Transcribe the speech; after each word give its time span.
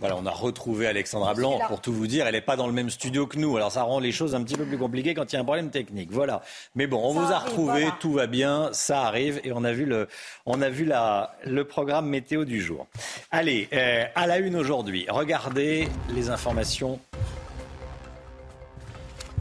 Voilà, 0.00 0.16
on 0.16 0.26
a 0.26 0.30
retrouvé 0.30 0.86
Alexandra 0.86 1.34
Blanc. 1.34 1.58
Pour 1.68 1.80
tout 1.80 1.92
vous 1.92 2.06
dire, 2.06 2.26
elle 2.26 2.34
n'est 2.34 2.40
pas 2.40 2.56
dans 2.56 2.66
le 2.66 2.72
même 2.72 2.90
studio 2.90 3.26
que 3.26 3.38
nous. 3.38 3.56
Alors 3.56 3.72
ça 3.72 3.82
rend 3.82 3.98
les 3.98 4.12
choses 4.12 4.34
un 4.34 4.42
petit 4.42 4.56
peu 4.56 4.64
plus 4.64 4.78
compliquées 4.78 5.14
quand 5.14 5.32
il 5.32 5.34
y 5.34 5.38
a 5.38 5.40
un 5.40 5.44
problème 5.44 5.70
technique. 5.70 6.10
Voilà. 6.12 6.42
Mais 6.74 6.86
bon, 6.86 7.00
on 7.02 7.12
vous 7.12 7.32
a 7.32 7.38
retrouvé, 7.38 7.88
tout 8.00 8.12
va 8.12 8.26
bien, 8.26 8.70
ça 8.72 9.02
arrive 9.02 9.40
et 9.44 9.52
on 9.52 9.64
a 9.64 9.72
vu 9.72 9.84
le, 9.84 10.08
on 10.46 10.62
a 10.62 10.68
vu 10.68 10.84
la, 10.84 11.34
le 11.44 11.64
programme 11.64 12.06
météo 12.06 12.44
du 12.44 12.60
jour. 12.60 12.86
Allez, 13.30 13.68
euh, 13.72 14.04
à 14.14 14.26
la 14.26 14.38
une 14.38 14.56
aujourd'hui, 14.56 15.06
regardez 15.08 15.88
les 16.14 16.30
informations 16.30 17.00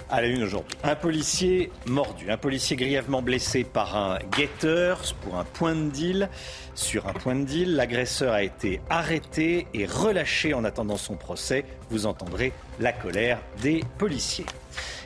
à 0.10 0.22
la 0.22 0.28
une 0.28 0.44
aujourd'hui. 0.44 0.78
Un 0.84 0.96
policier 0.96 1.72
mordu, 1.86 2.32
un 2.32 2.38
policier 2.38 2.76
grièvement 2.76 3.22
blessé 3.22 3.64
par 3.64 3.96
un 3.96 4.20
guetteur 4.36 5.02
pour 5.22 5.38
un 5.38 5.44
point 5.44 5.76
de 5.76 5.90
deal. 5.90 6.30
Sur 6.76 7.08
un 7.08 7.14
point 7.14 7.36
de 7.36 7.44
deal, 7.44 7.76
l'agresseur 7.76 8.34
a 8.34 8.44
été 8.44 8.82
arrêté 8.90 9.68
et 9.74 9.86
relâché 9.86 10.54
en 10.54 10.64
attendant 10.64 10.98
son 10.98 11.16
procès. 11.16 11.66
Vous 11.90 12.06
entendrez 12.06 12.54
la 12.80 12.94
colère 12.94 13.40
des 13.62 13.84
policiers. 13.98 14.46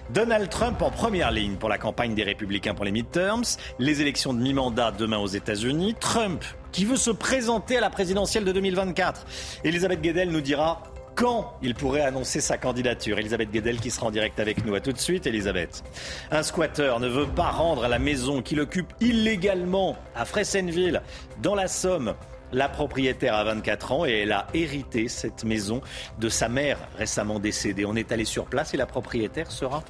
Donald 0.09 0.49
Trump 0.49 0.81
en 0.81 0.91
première 0.91 1.31
ligne 1.31 1.55
pour 1.55 1.69
la 1.69 1.77
campagne 1.77 2.13
des 2.16 2.23
Républicains 2.23 2.73
pour 2.73 2.83
les 2.83 2.91
midterms, 2.91 3.44
les 3.79 4.02
élections 4.02 4.33
de 4.33 4.41
mi-mandat 4.41 4.91
demain 4.91 5.17
aux 5.17 5.27
États-Unis, 5.27 5.95
Trump 5.99 6.44
qui 6.72 6.85
veut 6.85 6.97
se 6.97 7.11
présenter 7.11 7.77
à 7.77 7.81
la 7.81 7.89
présidentielle 7.89 8.44
de 8.44 8.52
2024. 8.52 9.25
Elisabeth 9.63 10.02
Guedel 10.02 10.29
nous 10.29 10.41
dira 10.41 10.83
quand 11.22 11.53
il 11.61 11.75
pourrait 11.75 12.02
annoncer 12.02 12.41
sa 12.41 12.58
candidature. 12.58 13.19
Elisabeth 13.19 13.52
Guedel 13.52 13.80
qui 13.80 13.91
sera 13.91 14.08
en 14.08 14.11
direct 14.11 14.39
avec 14.39 14.66
nous. 14.66 14.73
À 14.73 14.80
tout 14.80 14.91
de 14.91 14.97
suite, 14.97 15.28
Elisabeth. 15.28 15.83
Un 16.31 16.41
squatteur 16.41 17.00
ne 17.00 17.08
veut 17.08 17.28
pas 17.28 17.52
rendre 17.52 17.88
la 17.88 18.00
maison 18.00 18.41
qu'il 18.41 18.59
occupe 18.59 18.91
illégalement 19.02 19.95
à 20.16 20.25
Fressenville, 20.25 21.03
dans 21.44 21.53
la 21.53 21.67
Somme. 21.67 22.16
La 22.52 22.69
propriétaire 22.69 23.36
a 23.36 23.44
24 23.44 23.91
ans 23.91 24.05
et 24.05 24.22
elle 24.22 24.31
a 24.31 24.47
hérité 24.55 25.08
cette 25.09 25.44
maison 25.44 25.81
de 26.19 26.28
sa 26.28 26.50
mère 26.50 26.80
récemment 26.97 27.39
décédée. 27.39 27.85
On 27.85 27.95
est 27.95 28.11
allé 28.11 28.25
sur 28.25 28.45
place 28.45 28.73
et 28.73 28.78
la 28.78 28.88
propriétaire 28.88 29.52
sera 29.52 29.83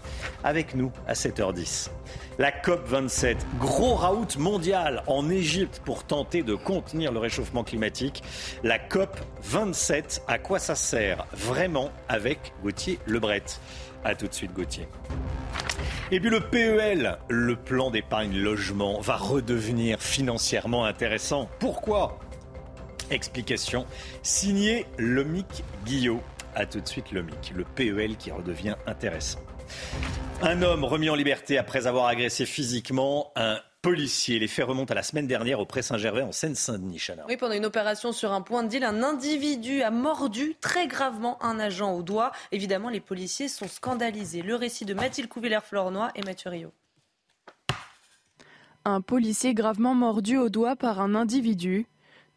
avec 0.44 0.76
nous 0.76 0.92
à 1.08 1.14
7h10. 1.14 1.92
La 2.40 2.52
COP27, 2.52 3.36
gros 3.60 3.96
raout 3.96 4.38
mondial 4.38 5.04
en 5.08 5.30
Égypte 5.30 5.82
pour 5.84 6.06
tenter 6.06 6.44
de 6.44 6.56
contenir 6.56 7.12
le 7.12 7.20
réchauffement 7.20 7.64
climatique. 7.64 8.24
La 8.64 8.80
COP27, 8.80 10.22
à 10.28 10.40
quoi 10.40 10.58
ça 10.58 10.76
sert 10.76 11.26
vraiment 11.34 11.92
avec 12.08 12.54
Gauthier 12.64 13.00
Lebret? 13.06 13.44
A 14.04 14.16
tout 14.16 14.28
de 14.28 14.34
suite 14.34 14.54
Gauthier. 14.54 14.88
Et 16.10 16.20
puis 16.20 16.30
le 16.30 16.40
PEL, 16.40 17.18
le 17.30 17.56
plan 17.56 17.92
d'épargne 17.92 18.38
logement, 18.38 19.00
va 19.02 19.18
redevenir 19.18 20.02
financièrement 20.02 20.86
intéressant. 20.86 21.50
Pourquoi? 21.60 22.18
Explication 23.12 23.86
signé 24.24 24.86
Lomic 24.98 25.64
Guillot. 25.86 26.22
A 26.56 26.66
tout 26.66 26.80
de 26.80 26.88
suite 26.88 27.12
Lomic, 27.12 27.54
le 27.56 27.66
PEL 27.66 28.16
qui 28.18 28.32
redevient 28.32 28.76
intéressant. 28.88 29.40
Un 30.42 30.62
homme 30.62 30.84
remis 30.84 31.10
en 31.10 31.16
liberté 31.16 31.58
après 31.58 31.86
avoir 31.88 32.08
agressé 32.08 32.46
physiquement 32.46 33.32
un 33.36 33.60
policier. 33.82 34.40
Les 34.40 34.48
faits 34.48 34.66
remontent 34.66 34.92
à 34.92 34.96
la 34.96 35.04
semaine 35.04 35.28
dernière 35.28 35.60
au 35.60 35.66
Pré-Saint-Gervais 35.66 36.22
en 36.22 36.32
Seine-Saint-Denis. 36.32 37.08
Oui, 37.28 37.38
pendant 37.38 37.54
une 37.54 37.66
opération 37.66 38.12
sur 38.12 38.32
un 38.32 38.42
point 38.42 38.64
de 38.64 38.70
deal, 38.70 38.84
un 38.84 39.04
individu 39.04 39.82
a 39.82 39.92
mordu 39.92 40.56
très 40.62 40.88
gravement 40.88 41.44
un 41.44 41.60
agent 41.60 41.94
au 41.94 42.04
doigt. 42.04 42.32
Évidemment, 42.52 42.90
les 42.90 43.00
policiers 43.00 43.48
sont 43.48 43.68
scandalisés. 43.68 44.42
Le 44.42 44.56
récit 44.56 44.86
de 44.86 44.94
Mathilde 44.94 45.30
Couvillère-Flornois 45.30 46.12
et 46.16 46.22
Mathieu 46.22 46.50
Rio. 46.50 46.72
Un 48.86 49.02
policier 49.02 49.54
gravement 49.54 49.94
mordu 49.94 50.38
au 50.38 50.50
doigt 50.50 50.76
par 50.76 51.02
un 51.02 51.14
individu. 51.14 51.86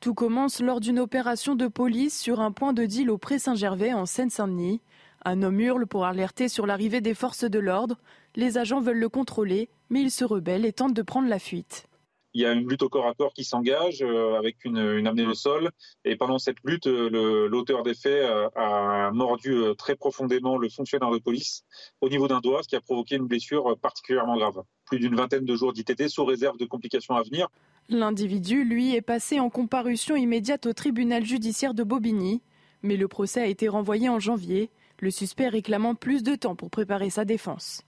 Tout 0.01 0.13
commence 0.13 0.61
lors 0.61 0.81
d'une 0.81 0.99
opération 0.99 1.55
de 1.55 1.67
police 1.69 2.21
sur 2.21 2.41
un 2.41 2.53
point 2.53 2.75
de 2.75 2.85
deal 2.85 3.11
au 3.11 3.17
Pré-Saint-Gervais 3.17 3.95
en 3.95 4.05
Seine-Saint-Denis. 4.05 4.83
Un 5.27 5.43
homme 5.43 5.59
hurle 5.61 5.87
pour 5.87 6.05
alerter 6.05 6.49
sur 6.49 6.67
l'arrivée 6.67 7.01
des 7.01 7.15
forces 7.15 7.45
de 7.45 7.59
l'ordre. 7.59 7.97
Les 8.37 8.59
agents 8.59 8.81
veulent 8.81 8.99
le 8.99 9.09
contrôler, 9.09 9.71
mais 9.89 10.03
il 10.03 10.11
se 10.11 10.25
rebelle 10.25 10.67
et 10.67 10.73
tente 10.73 10.93
de 10.93 11.01
prendre 11.01 11.29
la 11.29 11.39
fuite. 11.39 11.87
Il 12.35 12.43
y 12.43 12.47
a 12.47 12.53
une 12.53 12.69
lutte 12.69 12.83
au 12.83 12.89
corps 12.91 13.07
à 13.07 13.15
corps 13.15 13.33
qui 13.33 13.45
s'engage 13.45 14.03
euh, 14.03 14.37
avec 14.37 14.65
une, 14.65 14.77
une, 14.77 15.07
amenée 15.07 15.25
au 15.25 15.35
sol. 15.35 15.71
Et 16.05 16.17
pendant 16.17 16.39
cette 16.39 16.57
lutte, 16.65 16.89
euh, 16.89 17.49
l'auteur 17.49 17.85
des 17.85 17.95
faits 17.95 18.25
euh, 18.25 18.51
a 18.57 19.13
mordu 19.13 19.63
très 19.79 19.95
profondément 19.95 20.59
le 20.59 20.69
fonctionnaire 20.69 21.11
de 21.11 21.19
police 21.19 21.65
au 22.03 22.09
niveau 22.11 22.29
d'un 22.29 22.41
doigt, 22.41 22.63
ce 22.63 22.69
qui 22.69 22.77
a 22.77 22.81
provoqué 22.81 23.17
une 23.17 23.27
blessure 23.27 23.79
particulièrement 23.79 24.37
grave. 24.37 24.63
Plus 24.85 24.99
d'une 24.99 25.15
vingtaine 25.15 25.47
de 25.47 25.55
jours 25.57 25.73
d'ITT 25.73 26.09
sous 26.09 26.25
réserve 26.25 26.59
de 26.59 26.67
complications 26.67 27.15
à 27.15 27.23
venir. 27.23 27.49
L'individu, 27.89 28.65
lui, 28.65 28.95
est 28.95 29.01
passé 29.01 29.41
en 29.41 29.49
comparution 29.49 30.17
immédiate 30.17 30.67
au 30.67 30.73
tribunal 30.73 31.25
judiciaire 31.25 31.73
de 31.73 31.85
Bobigny, 31.85 32.43
mais 32.83 32.97
le 32.97 33.09
procès 33.09 33.41
a 33.41 33.47
été 33.47 33.69
renvoyé 33.69 34.09
en 34.09 34.19
janvier, 34.19 34.71
le 35.05 35.11
suspect 35.11 35.49
réclamant 35.49 35.95
plus 35.95 36.23
de 36.23 36.35
temps 36.35 36.57
pour 36.57 36.71
préparer 36.71 37.11
sa 37.11 37.27
défense. 37.27 37.83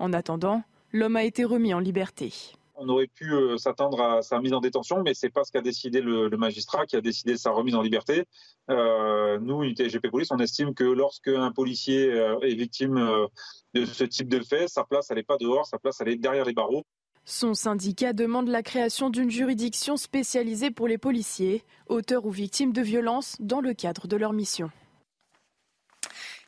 En 0.00 0.12
attendant, 0.12 0.64
l'homme 0.92 1.14
a 1.14 1.22
été 1.22 1.44
remis 1.44 1.72
en 1.72 1.78
liberté. 1.78 2.34
On 2.74 2.88
aurait 2.88 3.06
pu 3.06 3.32
euh, 3.32 3.56
s'attendre 3.56 4.02
à 4.02 4.20
sa 4.20 4.40
mise 4.40 4.52
en 4.52 4.60
détention, 4.60 5.02
mais 5.02 5.14
ce 5.14 5.24
n'est 5.24 5.30
pas 5.30 5.44
ce 5.44 5.52
qu'a 5.52 5.62
décidé 5.62 6.02
le, 6.02 6.28
magistrat 6.36 6.84
qui 6.84 6.96
a 6.96 7.00
décidé 7.00 7.36
sa 7.36 7.52
remise 7.52 7.76
en 7.76 7.82
liberté. 7.82 8.24
Euh, 8.68 9.38
nous, 9.38 9.62
UTGP 9.62 10.10
Police, 10.10 10.32
on 10.32 10.38
estime 10.38 10.74
que 10.74 10.84
lorsque 10.84 11.28
un 11.28 11.52
policier 11.52 12.12
euh, 12.12 12.38
est 12.40 12.54
victime 12.54 12.98
de 13.72 13.84
ce 13.86 14.04
type 14.04 14.28
de 14.28 14.40
fait, 14.40 14.68
sa 14.68 14.82
place, 14.82 15.06
elle 15.10 15.18
n'est 15.18 15.22
pas 15.22 15.38
dehors, 15.38 15.66
sa 15.66 15.78
place, 15.78 16.00
elle 16.00 16.08
est 16.08 16.16
derrière 16.16 16.44
les 16.44 16.52
barreaux. 16.52 16.84
Son 17.24 17.54
syndicat 17.54 18.12
demande 18.12 18.48
la 18.48 18.62
création 18.62 19.08
d'une 19.08 19.30
juridiction 19.30 19.96
spécialisée 19.96 20.72
pour 20.72 20.88
les 20.88 20.98
policiers, 20.98 21.62
auteurs 21.86 22.26
ou 22.26 22.30
victimes 22.30 22.72
de 22.72 22.82
violences, 22.82 23.36
dans 23.38 23.60
le 23.60 23.72
cadre 23.72 24.08
de 24.08 24.16
leur 24.16 24.32
mission. 24.32 24.70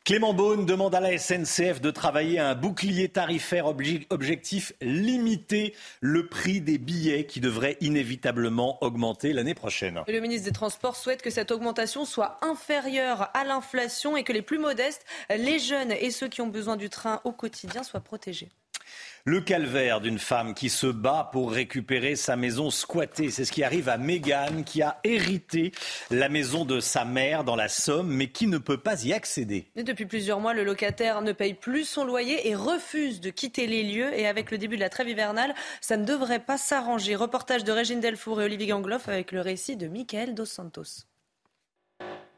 Clément 0.09 0.33
Beaune 0.33 0.65
demande 0.65 0.95
à 0.95 1.01
la 1.01 1.19
SNCF 1.19 1.81
de 1.81 1.91
travailler 1.91 2.39
à 2.39 2.49
un 2.49 2.55
bouclier 2.55 3.09
tarifaire 3.09 3.67
objectif 3.67 4.73
limiter 4.81 5.75
le 6.01 6.25
prix 6.25 6.61
des 6.61 6.79
billets 6.79 7.27
qui 7.27 7.39
devrait 7.39 7.77
inévitablement 7.79 8.83
augmenter 8.83 9.33
l'année 9.33 9.53
prochaine. 9.53 10.01
Le 10.07 10.19
ministre 10.19 10.45
des 10.45 10.51
Transports 10.51 10.95
souhaite 10.95 11.21
que 11.21 11.29
cette 11.29 11.51
augmentation 11.51 12.05
soit 12.05 12.39
inférieure 12.41 13.29
à 13.35 13.43
l'inflation 13.43 14.17
et 14.17 14.23
que 14.23 14.33
les 14.33 14.41
plus 14.41 14.57
modestes, 14.57 15.05
les 15.29 15.59
jeunes 15.59 15.91
et 15.91 16.09
ceux 16.09 16.27
qui 16.27 16.41
ont 16.41 16.47
besoin 16.47 16.75
du 16.75 16.89
train 16.89 17.21
au 17.23 17.31
quotidien 17.31 17.83
soient 17.83 17.99
protégés. 17.99 18.49
Le 19.25 19.41
calvaire 19.41 20.01
d'une 20.01 20.19
femme 20.19 20.53
qui 20.53 20.69
se 20.69 20.87
bat 20.87 21.29
pour 21.31 21.51
récupérer 21.51 22.15
sa 22.15 22.35
maison 22.35 22.69
squattée. 22.69 23.31
C'est 23.31 23.45
ce 23.45 23.51
qui 23.51 23.63
arrive 23.63 23.89
à 23.89 23.97
Mégane, 23.97 24.63
qui 24.63 24.81
a 24.81 24.99
hérité 25.03 25.71
la 26.09 26.29
maison 26.29 26.65
de 26.65 26.79
sa 26.79 27.05
mère 27.05 27.43
dans 27.43 27.55
la 27.55 27.67
Somme, 27.67 28.07
mais 28.07 28.27
qui 28.27 28.47
ne 28.47 28.57
peut 28.57 28.77
pas 28.77 29.03
y 29.03 29.13
accéder. 29.13 29.67
depuis 29.75 30.05
plusieurs 30.05 30.39
mois, 30.39 30.53
le 30.53 30.63
locataire 30.63 31.21
ne 31.21 31.31
paye 31.31 31.53
plus 31.53 31.85
son 31.85 32.05
loyer 32.05 32.47
et 32.47 32.55
refuse 32.55 33.19
de 33.19 33.29
quitter 33.29 33.67
les 33.67 33.83
lieux. 33.83 34.17
Et 34.17 34.27
avec 34.27 34.51
le 34.51 34.57
début 34.57 34.75
de 34.75 34.81
la 34.81 34.89
trêve 34.89 35.09
hivernale, 35.09 35.53
ça 35.81 35.97
ne 35.97 36.05
devrait 36.05 36.39
pas 36.39 36.57
s'arranger. 36.57 37.15
Reportage 37.15 37.63
de 37.63 37.71
Régine 37.71 37.99
Delfour 37.99 38.41
et 38.41 38.45
Olivier 38.45 38.67
Gangloff 38.67 39.09
avec 39.09 39.31
le 39.31 39.41
récit 39.41 39.75
de 39.75 39.87
Michael 39.87 40.33
Dos 40.33 40.45
Santos. 40.45 41.05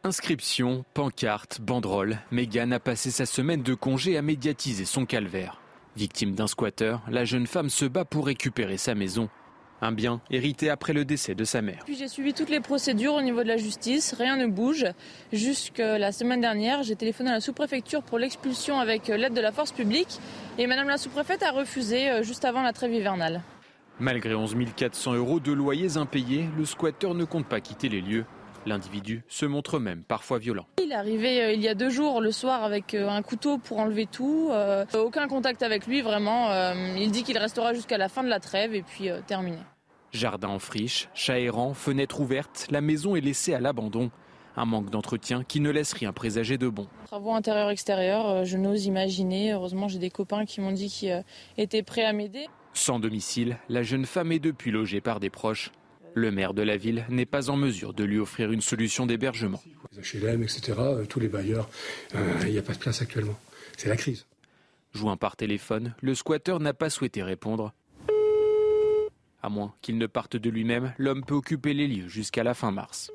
Inscription, 0.03 0.83
pancarte, 0.95 1.61
banderole. 1.61 2.17
Mégane 2.31 2.73
a 2.73 2.79
passé 2.79 3.11
sa 3.11 3.27
semaine 3.27 3.61
de 3.61 3.75
congé 3.75 4.17
à 4.17 4.23
médiatiser 4.23 4.85
son 4.85 5.05
calvaire. 5.05 5.60
Victime 5.97 6.35
d'un 6.35 6.47
squatteur, 6.47 7.01
la 7.09 7.25
jeune 7.25 7.47
femme 7.47 7.69
se 7.69 7.85
bat 7.85 8.05
pour 8.05 8.25
récupérer 8.25 8.77
sa 8.77 8.95
maison. 8.95 9.29
Un 9.81 9.91
bien 9.91 10.21
hérité 10.29 10.69
après 10.69 10.93
le 10.93 11.03
décès 11.03 11.35
de 11.35 11.43
sa 11.43 11.61
mère. 11.61 11.81
Puis 11.85 11.97
j'ai 11.97 12.07
suivi 12.07 12.33
toutes 12.33 12.49
les 12.49 12.59
procédures 12.59 13.15
au 13.15 13.21
niveau 13.21 13.43
de 13.43 13.47
la 13.47 13.57
justice, 13.57 14.13
rien 14.13 14.37
ne 14.37 14.45
bouge. 14.45 14.85
Jusque 15.33 15.79
la 15.79 16.11
semaine 16.11 16.39
dernière, 16.39 16.83
j'ai 16.83 16.95
téléphoné 16.95 17.31
à 17.31 17.33
la 17.33 17.41
sous-préfecture 17.41 18.03
pour 18.03 18.19
l'expulsion 18.19 18.79
avec 18.79 19.07
l'aide 19.07 19.33
de 19.33 19.41
la 19.41 19.51
force 19.51 19.71
publique 19.71 20.19
et 20.57 20.67
madame 20.67 20.87
la 20.87 20.97
sous-préfète 20.97 21.43
a 21.43 21.51
refusé 21.51 22.09
euh, 22.09 22.23
juste 22.23 22.45
avant 22.45 22.61
la 22.61 22.73
trêve 22.73 22.93
hivernale. 22.93 23.41
Malgré 23.99 24.33
11 24.33 24.55
400 24.75 25.15
euros 25.15 25.39
de 25.39 25.51
loyers 25.51 25.97
impayés, 25.97 26.47
le 26.57 26.65
squatteur 26.65 27.15
ne 27.15 27.25
compte 27.25 27.47
pas 27.47 27.59
quitter 27.59 27.89
les 27.89 28.01
lieux. 28.01 28.25
L'individu 28.65 29.23
se 29.27 29.45
montre 29.45 29.79
même 29.79 30.03
parfois 30.03 30.37
violent. 30.37 30.67
Il 30.83 30.91
est 30.91 30.95
arrivé 30.95 31.41
euh, 31.41 31.53
il 31.53 31.61
y 31.61 31.67
a 31.67 31.73
deux 31.73 31.89
jours 31.89 32.21
le 32.21 32.31
soir 32.31 32.63
avec 32.63 32.93
euh, 32.93 33.09
un 33.09 33.23
couteau 33.23 33.57
pour 33.57 33.79
enlever 33.79 34.05
tout. 34.05 34.49
Euh, 34.51 34.85
aucun 34.93 35.27
contact 35.27 35.63
avec 35.63 35.87
lui 35.87 36.01
vraiment. 36.01 36.51
il 36.95 37.11
dit 37.11 37.23
qu'il 37.23 37.37
restera 37.37 37.73
jusqu'à 37.73 37.97
la 37.97 38.09
fin 38.09 38.23
de 38.23 38.29
la 38.29 38.39
trêve 38.39 38.75
et 38.75 38.83
puis 38.83 39.09
terminé. 39.27 39.57
Jardin 40.11 40.49
en 40.49 40.59
friche, 40.59 41.09
chat 41.13 41.39
errant, 41.39 41.73
fenêtres 41.73 42.19
ouvertes, 42.19 42.67
la 42.69 42.81
maison 42.81 43.15
est 43.15 43.21
laissée 43.21 43.53
à 43.53 43.59
l'abandon. 43.59 44.11
Un 44.57 44.65
manque 44.65 44.89
d'entretien 44.89 45.43
qui 45.43 45.61
ne 45.61 45.69
laisse 45.69 45.93
rien 45.93 46.11
présager 46.11 46.57
de 46.57 46.67
bon. 46.67 46.87
Travaux 47.05 47.33
intérieurs-extérieurs, 47.33 48.43
je 48.43 48.57
n'ose 48.57 48.85
imaginer. 48.85 49.53
Heureusement, 49.53 49.87
j'ai 49.87 49.99
des 49.99 50.09
copains 50.09 50.45
qui 50.45 50.59
m'ont 50.59 50.73
dit 50.73 50.89
qu'ils 50.89 51.23
étaient 51.57 51.83
prêts 51.83 52.03
à 52.03 52.11
m'aider. 52.11 52.47
Sans 52.73 52.99
domicile, 52.99 53.57
la 53.69 53.83
jeune 53.83 54.05
femme 54.05 54.31
est 54.31 54.39
depuis 54.39 54.71
logée 54.71 55.01
par 55.01 55.19
des 55.19 55.29
proches. 55.29 55.71
Le 56.13 56.31
maire 56.31 56.53
de 56.53 56.61
la 56.61 56.77
ville 56.77 57.05
n'est 57.09 57.25
pas 57.25 57.49
en 57.49 57.55
mesure 57.55 57.93
de 57.93 58.03
lui 58.03 58.19
offrir 58.19 58.51
une 58.51 58.61
solution 58.61 59.05
d'hébergement. 59.05 59.61
Les 59.95 60.19
HLM, 60.19 60.43
etc., 60.43 60.73
euh, 60.79 61.05
tous 61.05 61.19
les 61.19 61.29
bailleurs, 61.29 61.69
il 62.43 62.51
n'y 62.51 62.57
a 62.57 62.61
pas 62.61 62.73
de 62.73 62.79
place 62.79 63.01
actuellement. 63.01 63.37
C'est 63.77 63.89
la 63.89 63.97
crise. 63.97 64.25
Joint 64.93 65.17
par 65.17 65.37
téléphone, 65.37 65.95
le 66.01 66.15
squatteur 66.15 66.59
n'a 66.59 66.73
pas 66.73 66.89
souhaité 66.89 67.23
répondre. 67.23 67.73
À 69.41 69.49
moins 69.49 69.73
qu'il 69.81 69.97
ne 69.97 70.05
parte 70.05 70.35
de 70.35 70.49
lui-même, 70.49 70.93
l'homme 70.97 71.23
peut 71.23 71.35
occuper 71.35 71.73
les 71.73 71.87
lieux 71.87 72.07
jusqu'à 72.07 72.43
la 72.43 72.53
fin 72.53 72.71
mars. 72.71 73.11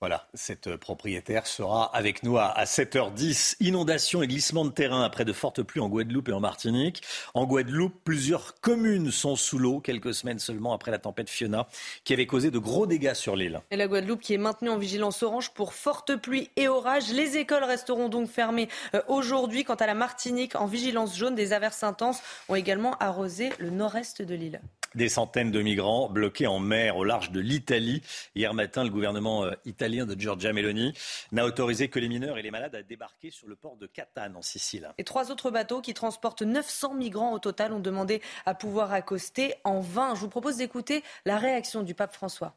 Voilà, 0.00 0.26
cette 0.32 0.76
propriétaire 0.76 1.46
sera 1.46 1.94
avec 1.94 2.22
nous 2.22 2.38
à 2.38 2.64
7h10. 2.64 3.56
Inondation 3.60 4.22
et 4.22 4.28
glissement 4.28 4.64
de 4.64 4.70
terrain 4.70 5.04
après 5.04 5.26
de 5.26 5.34
fortes 5.34 5.62
pluies 5.62 5.82
en 5.82 5.90
Guadeloupe 5.90 6.30
et 6.30 6.32
en 6.32 6.40
Martinique. 6.40 7.02
En 7.34 7.44
Guadeloupe, 7.44 7.92
plusieurs 8.02 8.58
communes 8.62 9.10
sont 9.10 9.36
sous 9.36 9.58
l'eau 9.58 9.78
quelques 9.80 10.14
semaines 10.14 10.38
seulement 10.38 10.72
après 10.72 10.90
la 10.90 10.98
tempête 10.98 11.28
Fiona 11.28 11.68
qui 12.04 12.14
avait 12.14 12.26
causé 12.26 12.50
de 12.50 12.58
gros 12.58 12.86
dégâts 12.86 13.12
sur 13.12 13.36
l'île. 13.36 13.60
Et 13.70 13.76
la 13.76 13.88
Guadeloupe 13.88 14.22
qui 14.22 14.32
est 14.32 14.38
maintenue 14.38 14.70
en 14.70 14.78
vigilance 14.78 15.22
orange 15.22 15.50
pour 15.50 15.74
fortes 15.74 16.16
pluies 16.16 16.48
et 16.56 16.66
orages. 16.66 17.12
Les 17.12 17.36
écoles 17.36 17.64
resteront 17.64 18.08
donc 18.08 18.30
fermées 18.30 18.70
euh, 18.94 19.02
aujourd'hui. 19.06 19.64
Quant 19.64 19.74
à 19.74 19.86
la 19.86 19.94
Martinique, 19.94 20.56
en 20.56 20.64
vigilance 20.64 21.14
jaune, 21.14 21.34
des 21.34 21.52
averses 21.52 21.82
intenses 21.82 22.22
ont 22.48 22.54
également 22.54 22.96
arrosé 23.00 23.50
le 23.58 23.68
nord-est 23.68 24.22
de 24.22 24.34
l'île. 24.34 24.62
Des 24.96 25.08
centaines 25.08 25.52
de 25.52 25.62
migrants 25.62 26.08
bloqués 26.08 26.48
en 26.48 26.58
mer 26.58 26.96
au 26.96 27.04
large 27.04 27.30
de 27.30 27.38
l'Italie. 27.38 28.02
Hier 28.34 28.54
matin, 28.54 28.82
le 28.82 28.90
gouvernement 28.90 29.44
euh, 29.44 29.52
italien 29.90 30.06
de 30.06 30.18
Giorgia 30.18 30.52
Meloni 30.52 30.92
n'a 31.32 31.44
autorisé 31.44 31.88
que 31.88 31.98
les 31.98 32.08
mineurs 32.08 32.38
et 32.38 32.42
les 32.42 32.50
malades 32.50 32.74
à 32.74 32.82
débarquer 32.82 33.30
sur 33.30 33.48
le 33.48 33.56
port 33.56 33.76
de 33.76 33.86
Catane 33.86 34.36
en 34.36 34.42
Sicile. 34.42 34.88
Et 34.98 35.04
trois 35.04 35.32
autres 35.32 35.50
bateaux 35.50 35.80
qui 35.80 35.94
transportent 35.94 36.42
900 36.42 36.94
migrants 36.94 37.32
au 37.32 37.38
total 37.40 37.72
ont 37.72 37.80
demandé 37.80 38.22
à 38.46 38.54
pouvoir 38.54 38.92
accoster 38.92 39.54
en 39.64 39.80
vain. 39.80 40.14
Je 40.14 40.20
vous 40.20 40.28
propose 40.28 40.58
d'écouter 40.58 41.02
la 41.24 41.38
réaction 41.38 41.82
du 41.82 41.94
pape 41.94 42.14
François. 42.14 42.54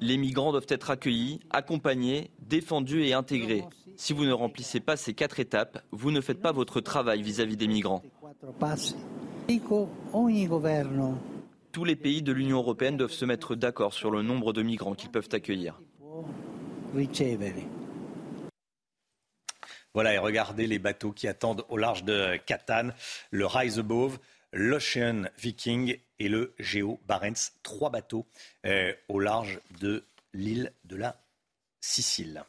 Les 0.00 0.16
migrants 0.16 0.52
doivent 0.52 0.66
être 0.68 0.90
accueillis, 0.90 1.40
accompagnés, 1.50 2.30
défendus 2.40 3.04
et 3.04 3.12
intégrés. 3.12 3.64
Si 3.96 4.14
vous 4.14 4.24
ne 4.24 4.32
remplissez 4.32 4.80
pas 4.80 4.96
ces 4.96 5.12
quatre 5.12 5.40
étapes, 5.40 5.84
vous 5.90 6.10
ne 6.10 6.22
faites 6.22 6.40
pas 6.40 6.52
votre 6.52 6.80
travail 6.80 7.20
vis-à-vis 7.20 7.58
des 7.58 7.68
migrants. 7.68 8.02
Tous 11.72 11.84
les 11.84 11.96
pays 11.96 12.20
de 12.20 12.32
l'Union 12.32 12.58
européenne 12.58 12.98
doivent 12.98 13.12
se 13.12 13.24
mettre 13.24 13.54
d'accord 13.54 13.94
sur 13.94 14.10
le 14.10 14.20
nombre 14.20 14.52
de 14.52 14.62
migrants 14.62 14.94
qu'ils 14.94 15.10
peuvent 15.10 15.30
accueillir. 15.32 15.80
Voilà, 19.94 20.12
et 20.12 20.18
regardez 20.18 20.66
les 20.66 20.78
bateaux 20.78 21.12
qui 21.12 21.28
attendent 21.28 21.64
au 21.70 21.78
large 21.78 22.04
de 22.04 22.36
Catane, 22.44 22.94
le 23.30 23.46
Rise 23.46 23.78
Above, 23.78 24.18
l'Ocean 24.52 25.24
Viking 25.38 25.98
et 26.18 26.28
le 26.28 26.54
Géo 26.58 27.00
Barents. 27.06 27.50
Trois 27.62 27.88
bateaux 27.88 28.26
euh, 28.66 28.92
au 29.08 29.18
large 29.18 29.58
de 29.80 30.04
l'île 30.34 30.72
de 30.84 30.96
la 30.96 31.16
Sicile. 31.80 32.44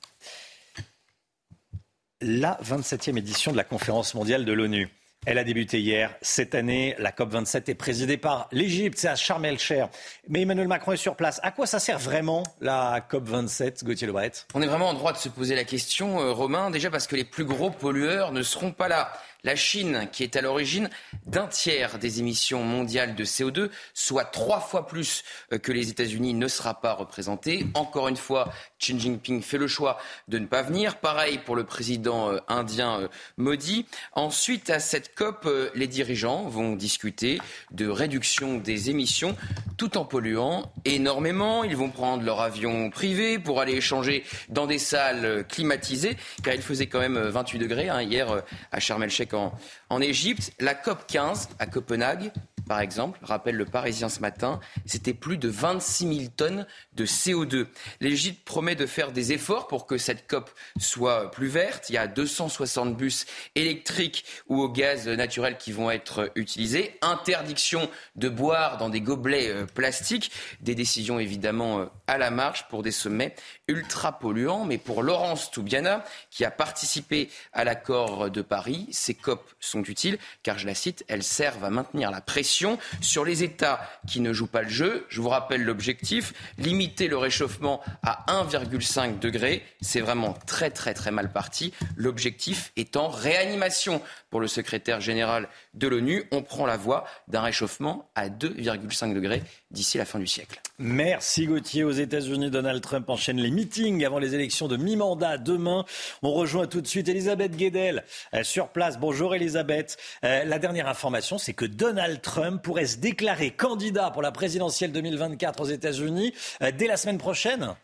La 2.19 2.59
27e 2.61 3.17
édition 3.17 3.51
de 3.51 3.57
la 3.57 3.63
conférence 3.63 4.15
mondiale 4.15 4.43
de 4.43 4.51
l'ONU. 4.53 4.89
Elle 5.25 5.37
a 5.37 5.45
débuté 5.45 5.79
hier. 5.79 6.13
Cette 6.21 6.53
année, 6.53 6.95
la 6.99 7.11
COP27 7.11 7.69
est 7.69 7.75
présidée 7.75 8.17
par 8.17 8.49
l'Égypte, 8.51 8.97
c'est 8.97 9.07
à 9.07 9.15
Sharm 9.15 9.45
el-Cher. 9.45 9.87
Mais 10.27 10.41
Emmanuel 10.41 10.67
Macron 10.67 10.91
est 10.91 10.97
sur 10.97 11.15
place. 11.15 11.39
À 11.43 11.51
quoi 11.51 11.65
ça 11.65 11.79
sert 11.79 11.97
vraiment 11.97 12.43
la 12.59 12.99
COP27, 13.09 13.85
Gauthier 13.85 14.07
Lebret? 14.07 14.33
On 14.53 14.61
est 14.61 14.67
vraiment 14.67 14.89
en 14.89 14.93
droit 14.93 15.13
de 15.13 15.17
se 15.17 15.29
poser 15.29 15.55
la 15.55 15.63
question, 15.63 16.19
euh, 16.19 16.33
Romain, 16.33 16.71
déjà 16.71 16.89
parce 16.89 17.07
que 17.07 17.15
les 17.15 17.23
plus 17.23 17.45
gros 17.45 17.69
pollueurs 17.69 18.33
ne 18.33 18.41
seront 18.41 18.71
pas 18.71 18.89
là. 18.89 19.13
La 19.45 19.57
Chine, 19.57 20.07
qui 20.10 20.24
est 20.24 20.38
à 20.38 20.42
l'origine 20.42 20.90
d'un 21.25 21.48
tiers 21.48 22.00
des 22.00 22.22
émissions 22.22 22.63
mondiales 22.63 23.13
de 23.13 23.25
CO2, 23.25 23.69
soit 23.94 24.24
trois 24.24 24.62
fois 24.62 24.88
plus 24.88 25.25
euh, 25.51 25.57
que 25.57 25.74
les 25.74 25.90
États-Unis, 25.90 26.34
ne 26.34 26.48
sera 26.48 26.80
pas 26.80 26.94
représentée. 26.94 27.68
Encore 27.74 28.07
une 28.07 28.16
fois, 28.16 28.54
Xi 28.80 28.98
Jinping 28.98 29.42
fait 29.42 29.57
le 29.57 29.68
choix 29.68 29.98
de 30.30 30.40
ne 30.40 30.45
pas 30.45 30.62
venir. 30.62 30.95
Pareil 30.95 31.40
pour 31.40 31.57
le 31.57 31.66
président 31.66 32.31
euh, 32.31 32.40
indien 32.48 33.01
euh, 33.01 33.07
Modi. 33.36 33.86
Ensuite, 34.13 34.69
à 34.69 34.80
cette 34.80 35.13
COP, 35.13 35.50
les 35.75 35.88
dirigeants 35.88 36.44
vont 36.44 36.78
discuter 36.78 37.42
de 37.72 37.90
réduction 37.90 38.60
des 38.60 38.90
émissions 38.92 39.36
tout 39.75 39.98
en 39.98 40.06
polluant 40.06 40.72
énormément. 40.86 41.66
Ils 41.66 41.75
vont 41.75 41.90
prendre 41.90 42.24
leur 42.24 42.40
avion 42.40 42.90
privé 42.90 43.40
pour 43.40 43.60
aller 43.60 43.74
échanger 43.74 44.24
dans 44.48 44.68
des 44.68 44.80
salles 44.80 45.45
climatisées, 45.50 46.16
car 46.44 46.54
il 46.54 46.62
faisait 46.62 46.88
quand 46.88 47.00
même 47.00 47.19
28 47.19 47.60
degrés 47.60 47.90
hein, 47.90 48.01
hier 48.01 48.44
à 48.72 48.80
Sharm 48.80 49.04
el-Sheikh 49.04 49.32
en, 49.33 50.01
Égypte. 50.01 50.53
La 50.59 50.75
COP 50.75 51.06
15 51.07 51.50
à 51.59 51.65
Copenhague 51.65 52.31
par 52.68 52.80
exemple, 52.80 53.19
rappelle 53.21 53.56
le 53.56 53.65
Parisien 53.65 54.10
ce 54.10 54.19
matin, 54.19 54.60
c'était 54.86 55.13
plus 55.13 55.38
de 55.38 55.50
26 55.50 56.15
000 56.15 56.31
tonnes 56.36 56.65
de 56.94 57.06
CO2. 57.06 57.68
L'Égypte 58.00 58.45
promet 58.45 58.75
de 58.75 58.86
faire 58.86 59.12
des 59.12 59.33
efforts 59.33 59.68
pour 59.68 59.86
que 59.86 59.98
cette 59.98 60.27
COP 60.27 60.50
soit 60.80 61.31
plus 61.31 61.48
verte. 61.48 61.89
Il 61.89 61.94
y 61.94 61.98
a 61.98 62.07
260 62.07 62.95
bus 62.95 63.25
électriques 63.56 64.25
ou 64.48 64.62
au 64.62 64.69
gaz 64.69 65.07
naturel 65.07 65.57
qui 65.57 65.71
vont 65.71 65.92
être 65.92 66.31
utilisés. 66.36 66.98
Interdiction 67.01 67.89
de 68.15 68.30
boire 68.30 68.77
dans 68.77 68.89
des 68.89 69.01
gobelets 69.01 69.50
euh, 69.50 69.66
plastiques. 69.66 70.31
Des 70.62 70.75
décisions 70.75 71.19
évidemment 71.19 71.80
euh, 71.80 71.86
à 72.07 72.18
la 72.18 72.31
marge 72.31 72.68
pour 72.69 72.83
des 72.83 72.92
sommets 72.92 73.36
ultra 73.68 74.19
polluants. 74.19 74.66
Mais 74.66 74.77
pour 74.77 75.04
Laurence 75.04 75.51
Toubiana, 75.51 76.06
qui 76.31 76.45
a 76.45 76.51
participé 76.51 77.30
à 77.51 77.63
l'accord 77.63 78.30
de 78.30 78.42
Paris, 78.42 78.88
ces 78.92 79.13
COP 79.13 79.51
sont 79.59 79.83
utiles 79.83 80.18
car, 80.44 80.57
je 80.57 80.68
la 80.68 80.75
cite, 80.75 81.04
elles 81.07 81.24
servent 81.24 81.63
à 81.63 81.69
maintenir 81.69 82.12
la 82.12 82.21
pression 82.21 82.52
sur 83.01 83.25
les 83.25 83.44
États 83.44 83.89
qui 84.07 84.19
ne 84.19 84.33
jouent 84.33 84.47
pas 84.47 84.61
le 84.61 84.69
jeu. 84.69 85.05
Je 85.09 85.21
vous 85.21 85.29
rappelle 85.29 85.63
l'objectif, 85.63 86.33
limiter 86.57 87.07
le 87.07 87.17
réchauffement 87.17 87.81
à 88.03 88.25
1,5 88.27 89.19
degré. 89.19 89.63
C'est 89.81 90.01
vraiment 90.01 90.33
très 90.45 90.69
très 90.69 90.94
très 90.94 91.11
mal 91.11 91.31
parti. 91.31 91.73
L'objectif 91.95 92.71
étant 92.75 93.09
réanimation 93.09 94.01
pour 94.29 94.39
le 94.39 94.47
secrétaire 94.47 95.01
général 95.01 95.47
de 95.73 95.87
l'ONU. 95.87 96.25
On 96.31 96.41
prend 96.41 96.65
la 96.65 96.77
voie 96.77 97.05
d'un 97.27 97.41
réchauffement 97.41 98.09
à 98.15 98.29
2,5 98.29 99.13
degrés 99.13 99.41
d'ici 99.71 99.97
la 99.97 100.06
fin 100.06 100.19
du 100.19 100.27
siècle. 100.27 100.61
Merci 100.80 101.45
Gauthier. 101.45 101.83
Aux 101.83 101.92
États-Unis, 101.92 102.49
Donald 102.49 102.81
Trump 102.81 103.09
enchaîne 103.09 103.37
les 103.37 103.51
meetings 103.51 104.03
avant 104.06 104.19
les 104.19 104.35
élections 104.35 104.68
de 104.68 104.77
mi-mandat 104.77 105.37
demain. 105.37 105.85
On 106.21 106.33
rejoint 106.33 106.68
tout 106.68 106.81
de 106.81 106.87
suite 106.87 107.07
Elisabeth 107.09 107.56
Guedel 107.56 108.03
euh, 108.33 108.44
sur 108.44 108.69
place. 108.69 108.99
Bonjour 108.99 109.35
Elisabeth. 109.35 109.97
Euh, 110.23 110.44
la 110.44 110.59
dernière 110.59 110.87
information, 110.87 111.37
c'est 111.37 111.53
que 111.53 111.65
Donald 111.65 112.21
Trump 112.21 112.61
pourrait 112.61 112.85
se 112.85 112.97
déclarer 112.97 113.51
candidat 113.51 114.11
pour 114.11 114.21
la 114.21 114.31
présidentielle 114.31 114.92
2024 114.92 115.61
aux 115.61 115.65
États-Unis 115.65 116.33
euh, 116.61 116.71
dès 116.71 116.87
la 116.87 116.97
semaine 116.97 117.18
prochaine. 117.18 117.75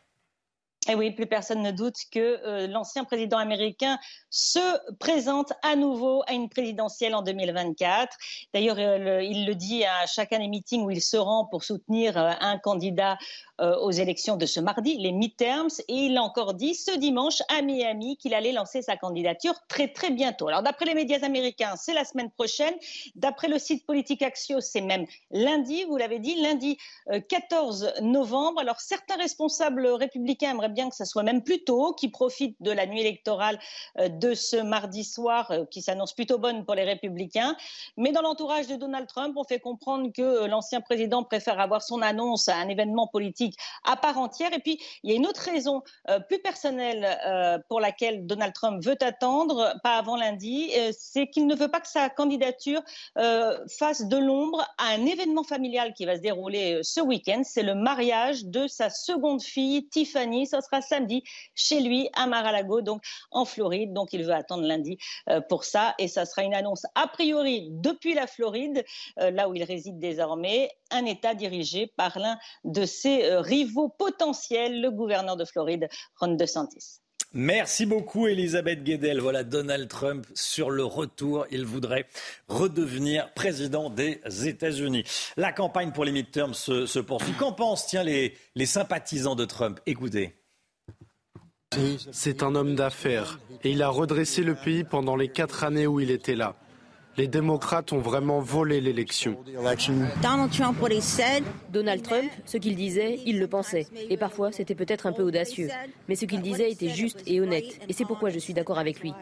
Et 0.89 0.95
oui, 0.95 1.11
plus 1.11 1.27
personne 1.27 1.61
ne 1.61 1.69
doute 1.69 1.97
que 2.11 2.19
euh, 2.19 2.65
l'ancien 2.65 3.03
président 3.03 3.37
américain 3.37 3.99
se 4.31 4.59
présente 4.97 5.53
à 5.61 5.75
nouveau 5.75 6.23
à 6.25 6.33
une 6.33 6.49
présidentielle 6.49 7.13
en 7.13 7.21
2024. 7.21 8.17
D'ailleurs, 8.55 8.77
euh, 8.79 9.21
il 9.21 9.45
le 9.45 9.53
dit 9.53 9.85
à 9.85 10.07
chacun 10.07 10.39
des 10.39 10.47
meetings 10.47 10.83
où 10.83 10.89
il 10.89 11.01
se 11.01 11.15
rend 11.15 11.45
pour 11.45 11.63
soutenir 11.63 12.17
euh, 12.17 12.31
un 12.39 12.57
candidat 12.57 13.17
aux 13.81 13.91
élections 13.91 14.37
de 14.37 14.45
ce 14.45 14.61
mardi, 14.61 14.97
les 14.99 15.11
midterms, 15.11 15.67
et 15.89 15.93
il 15.93 16.15
a 16.15 16.23
encore 16.23 16.53
dit 16.53 16.75
ce 16.75 16.97
dimanche 16.97 17.41
à 17.49 17.61
Miami 17.61 18.15
qu'il 18.15 18.33
allait 18.33 18.53
lancer 18.53 18.81
sa 18.81 18.95
candidature 18.95 19.53
très 19.67 19.89
très 19.89 20.11
bientôt. 20.11 20.47
Alors 20.47 20.63
d'après 20.63 20.85
les 20.85 20.93
médias 20.93 21.19
américains, 21.23 21.75
c'est 21.75 21.91
la 21.91 22.05
semaine 22.05 22.31
prochaine. 22.31 22.73
D'après 23.15 23.49
le 23.49 23.59
site 23.59 23.85
Politique 23.85 24.21
Axios, 24.21 24.61
c'est 24.61 24.79
même 24.79 25.05
lundi, 25.31 25.83
vous 25.83 25.97
l'avez 25.97 26.19
dit, 26.19 26.41
lundi 26.41 26.77
14 27.27 27.83
euh, 27.83 28.01
novembre. 28.01 28.61
Alors 28.61 28.79
certains 28.79 29.17
responsables 29.17 29.87
républicains 29.87 30.51
aimeraient 30.51 30.69
bien 30.69 30.78
que 30.87 30.95
ça 30.95 31.05
soit 31.05 31.23
même 31.23 31.43
plus 31.43 31.63
tôt, 31.65 31.93
qui 31.93 32.07
profitent 32.07 32.55
de 32.61 32.71
la 32.71 32.85
nuit 32.85 33.01
électorale 33.01 33.59
euh, 33.97 34.07
de 34.07 34.33
ce 34.33 34.55
mardi 34.55 35.03
soir, 35.03 35.51
qui 35.69 35.81
s'annonce 35.81 36.13
plutôt 36.13 36.37
bonne 36.37 36.63
pour 36.63 36.75
les 36.75 36.83
républicains. 36.83 37.57
Mais 37.97 38.13
dans 38.13 38.21
l'entourage 38.21 38.67
de 38.67 38.75
Donald 38.77 39.07
Trump, 39.07 39.35
on 39.35 39.43
fait 39.43 39.59
comprendre 39.59 40.11
que 40.13 40.45
l'ancien 40.45 40.79
président 40.79 41.23
préfère 41.23 41.59
avoir 41.59 41.81
son 41.81 42.01
annonce 42.01 42.47
à 42.47 42.55
un 42.55 42.69
événement 42.69 43.07
politique 43.07 43.57
à 43.83 43.97
part 43.97 44.17
entière. 44.17 44.53
Et 44.53 44.59
puis, 44.59 44.79
il 45.03 45.09
y 45.09 45.13
a 45.13 45.15
une 45.15 45.27
autre 45.27 45.41
raison 45.41 45.83
euh, 46.09 46.19
plus 46.19 46.39
personnelle 46.39 47.17
euh, 47.25 47.57
pour 47.67 47.79
laquelle 47.79 48.25
Donald 48.25 48.53
Trump 48.53 48.83
veut 48.83 48.97
attendre, 49.01 49.73
pas 49.83 49.97
avant 49.97 50.15
lundi, 50.15 50.71
euh, 50.77 50.91
c'est 50.97 51.27
qu'il 51.27 51.47
ne 51.47 51.55
veut 51.55 51.67
pas 51.67 51.79
que 51.79 51.87
sa 51.87 52.09
candidature 52.09 52.81
fasse 53.67 54.03
de 54.03 54.17
l'ombre 54.17 54.65
à 54.77 54.93
un 54.93 55.05
événement 55.05 55.43
familial 55.43 55.93
qui 55.93 56.05
va 56.05 56.15
se 56.15 56.21
dérouler 56.21 56.79
ce 56.83 57.01
week-end. 57.01 57.41
C'est 57.43 57.63
le 57.63 57.75
mariage 57.75 58.45
de 58.45 58.67
sa 58.67 58.89
seconde 58.89 59.41
fille, 59.41 59.87
Tiffany. 59.89 60.47
Ce 60.61 60.67
sera 60.67 60.81
samedi 60.81 61.23
chez 61.55 61.79
lui 61.81 62.09
à 62.13 62.27
Mar-a-Lago, 62.27 62.81
donc 62.81 63.03
en 63.31 63.45
Floride. 63.45 63.93
Donc 63.93 64.13
il 64.13 64.23
veut 64.23 64.33
attendre 64.33 64.63
lundi 64.65 64.97
euh, 65.29 65.41
pour 65.41 65.63
ça. 65.63 65.95
Et 65.99 66.07
ça 66.07 66.25
sera 66.25 66.43
une 66.43 66.53
annonce 66.53 66.85
a 66.95 67.07
priori 67.07 67.69
depuis 67.71 68.13
la 68.13 68.27
Floride, 68.27 68.83
euh, 69.19 69.31
là 69.31 69.49
où 69.49 69.55
il 69.55 69.63
réside 69.63 69.99
désormais, 69.99 70.69
un 70.91 71.05
État 71.05 71.33
dirigé 71.33 71.87
par 71.97 72.19
l'un 72.19 72.37
de 72.63 72.85
ses 72.85 73.25
euh, 73.25 73.41
rivaux 73.41 73.89
potentiels, 73.89 74.81
le 74.81 74.91
gouverneur 74.91 75.35
de 75.35 75.45
Floride, 75.45 75.89
Ron 76.19 76.35
DeSantis. 76.35 76.99
Merci 77.31 77.85
beaucoup 77.85 78.25
Elisabeth 78.25 78.83
Guedel. 78.83 79.19
Voilà 79.19 79.43
Donald 79.43 79.87
Trump 79.87 80.25
sur 80.33 80.71
le 80.71 80.83
retour. 80.83 81.45
Il 81.51 81.63
voudrait 81.63 82.07
redevenir 82.47 83.31
président 83.35 83.91
des 83.91 84.19
États-Unis. 84.47 85.03
La 85.37 85.51
campagne 85.51 85.91
pour 85.91 86.05
les 86.05 86.11
midterms 86.11 86.55
se, 86.55 86.99
poursuit. 86.99 87.33
Qu'en 87.33 87.51
pensent 87.51 87.85
tiens, 87.85 88.03
les 88.03 88.65
sympathisants 88.65 89.35
de 89.35 89.45
Trump? 89.45 89.79
Écoutez. 89.85 90.38
C'est 92.11 92.41
un 92.41 92.55
homme 92.55 92.75
d'affaires 92.75 93.39
et 93.63 93.71
il 93.71 93.83
a 93.83 93.89
redressé 93.89 94.41
le 94.41 94.55
pays 94.55 94.83
pendant 94.83 95.15
les 95.15 95.29
quatre 95.29 95.63
années 95.63 95.85
où 95.85 95.99
il 95.99 96.09
était 96.09 96.35
là. 96.35 96.55
Les 97.17 97.27
démocrates 97.27 97.91
ont 97.93 97.99
vraiment 97.99 98.39
volé 98.39 98.81
l'élection. 98.81 99.37
Donald 101.71 102.01
Trump, 102.01 102.31
ce 102.45 102.57
qu'il 102.57 102.75
disait, 102.75 103.19
il 103.25 103.39
le 103.39 103.47
pensait. 103.47 103.87
Et 104.09 104.17
parfois, 104.17 104.51
c'était 104.51 104.73
peut-être 104.73 105.05
un 105.05 105.11
peu 105.11 105.23
audacieux. 105.23 105.69
Mais 106.07 106.15
ce 106.15 106.25
qu'il 106.25 106.41
disait 106.41 106.71
était 106.71 106.89
juste 106.89 107.21
et 107.27 107.39
honnête. 107.39 107.79
Et 107.87 107.93
c'est 107.93 108.05
pourquoi 108.05 108.29
je 108.29 108.39
suis 108.39 108.53
d'accord 108.53 108.79
avec 108.79 109.01
lui. 109.01 109.13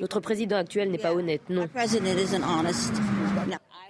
Notre 0.00 0.20
président 0.20 0.56
actuel 0.56 0.90
n'est 0.90 0.98
pas 0.98 1.12
honnête, 1.14 1.42
non. 1.50 1.68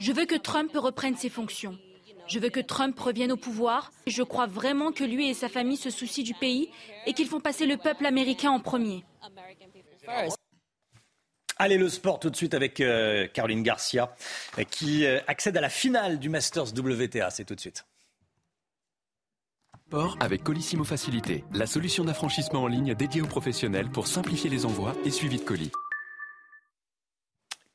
Je 0.00 0.12
veux 0.12 0.26
que 0.26 0.36
Trump 0.36 0.70
reprenne 0.74 1.16
ses 1.16 1.28
fonctions. 1.28 1.78
Je 2.32 2.38
veux 2.38 2.48
que 2.48 2.60
Trump 2.60 2.98
revienne 2.98 3.30
au 3.30 3.36
pouvoir. 3.36 3.92
Je 4.06 4.22
crois 4.22 4.46
vraiment 4.46 4.90
que 4.90 5.04
lui 5.04 5.28
et 5.28 5.34
sa 5.34 5.50
famille 5.50 5.76
se 5.76 5.90
soucient 5.90 6.24
du 6.24 6.32
pays 6.32 6.70
et 7.04 7.12
qu'ils 7.12 7.28
font 7.28 7.40
passer 7.40 7.66
le 7.66 7.76
peuple 7.76 8.06
américain 8.06 8.50
en 8.50 8.58
premier. 8.58 9.04
Allez, 11.58 11.76
le 11.76 11.90
sport 11.90 12.18
tout 12.20 12.30
de 12.30 12.36
suite 12.36 12.54
avec 12.54 12.80
euh, 12.80 13.28
Caroline 13.28 13.62
Garcia 13.62 14.16
euh, 14.58 14.64
qui 14.64 15.04
euh, 15.04 15.20
accède 15.26 15.58
à 15.58 15.60
la 15.60 15.68
finale 15.68 16.18
du 16.18 16.30
Masters 16.30 16.72
WTA. 16.74 17.28
C'est 17.28 17.44
tout 17.44 17.54
de 17.54 17.60
suite. 17.60 17.84
Sport 19.88 20.16
avec 20.20 20.42
Colissimo 20.42 20.84
Facilité, 20.84 21.44
la 21.52 21.66
solution 21.66 22.02
d'affranchissement 22.02 22.62
en 22.62 22.66
ligne 22.66 22.94
dédiée 22.94 23.20
aux 23.20 23.26
professionnels 23.26 23.90
pour 23.90 24.06
simplifier 24.06 24.48
les 24.48 24.64
envois 24.64 24.94
et 25.04 25.10
suivi 25.10 25.36
de 25.36 25.44
colis. 25.44 25.70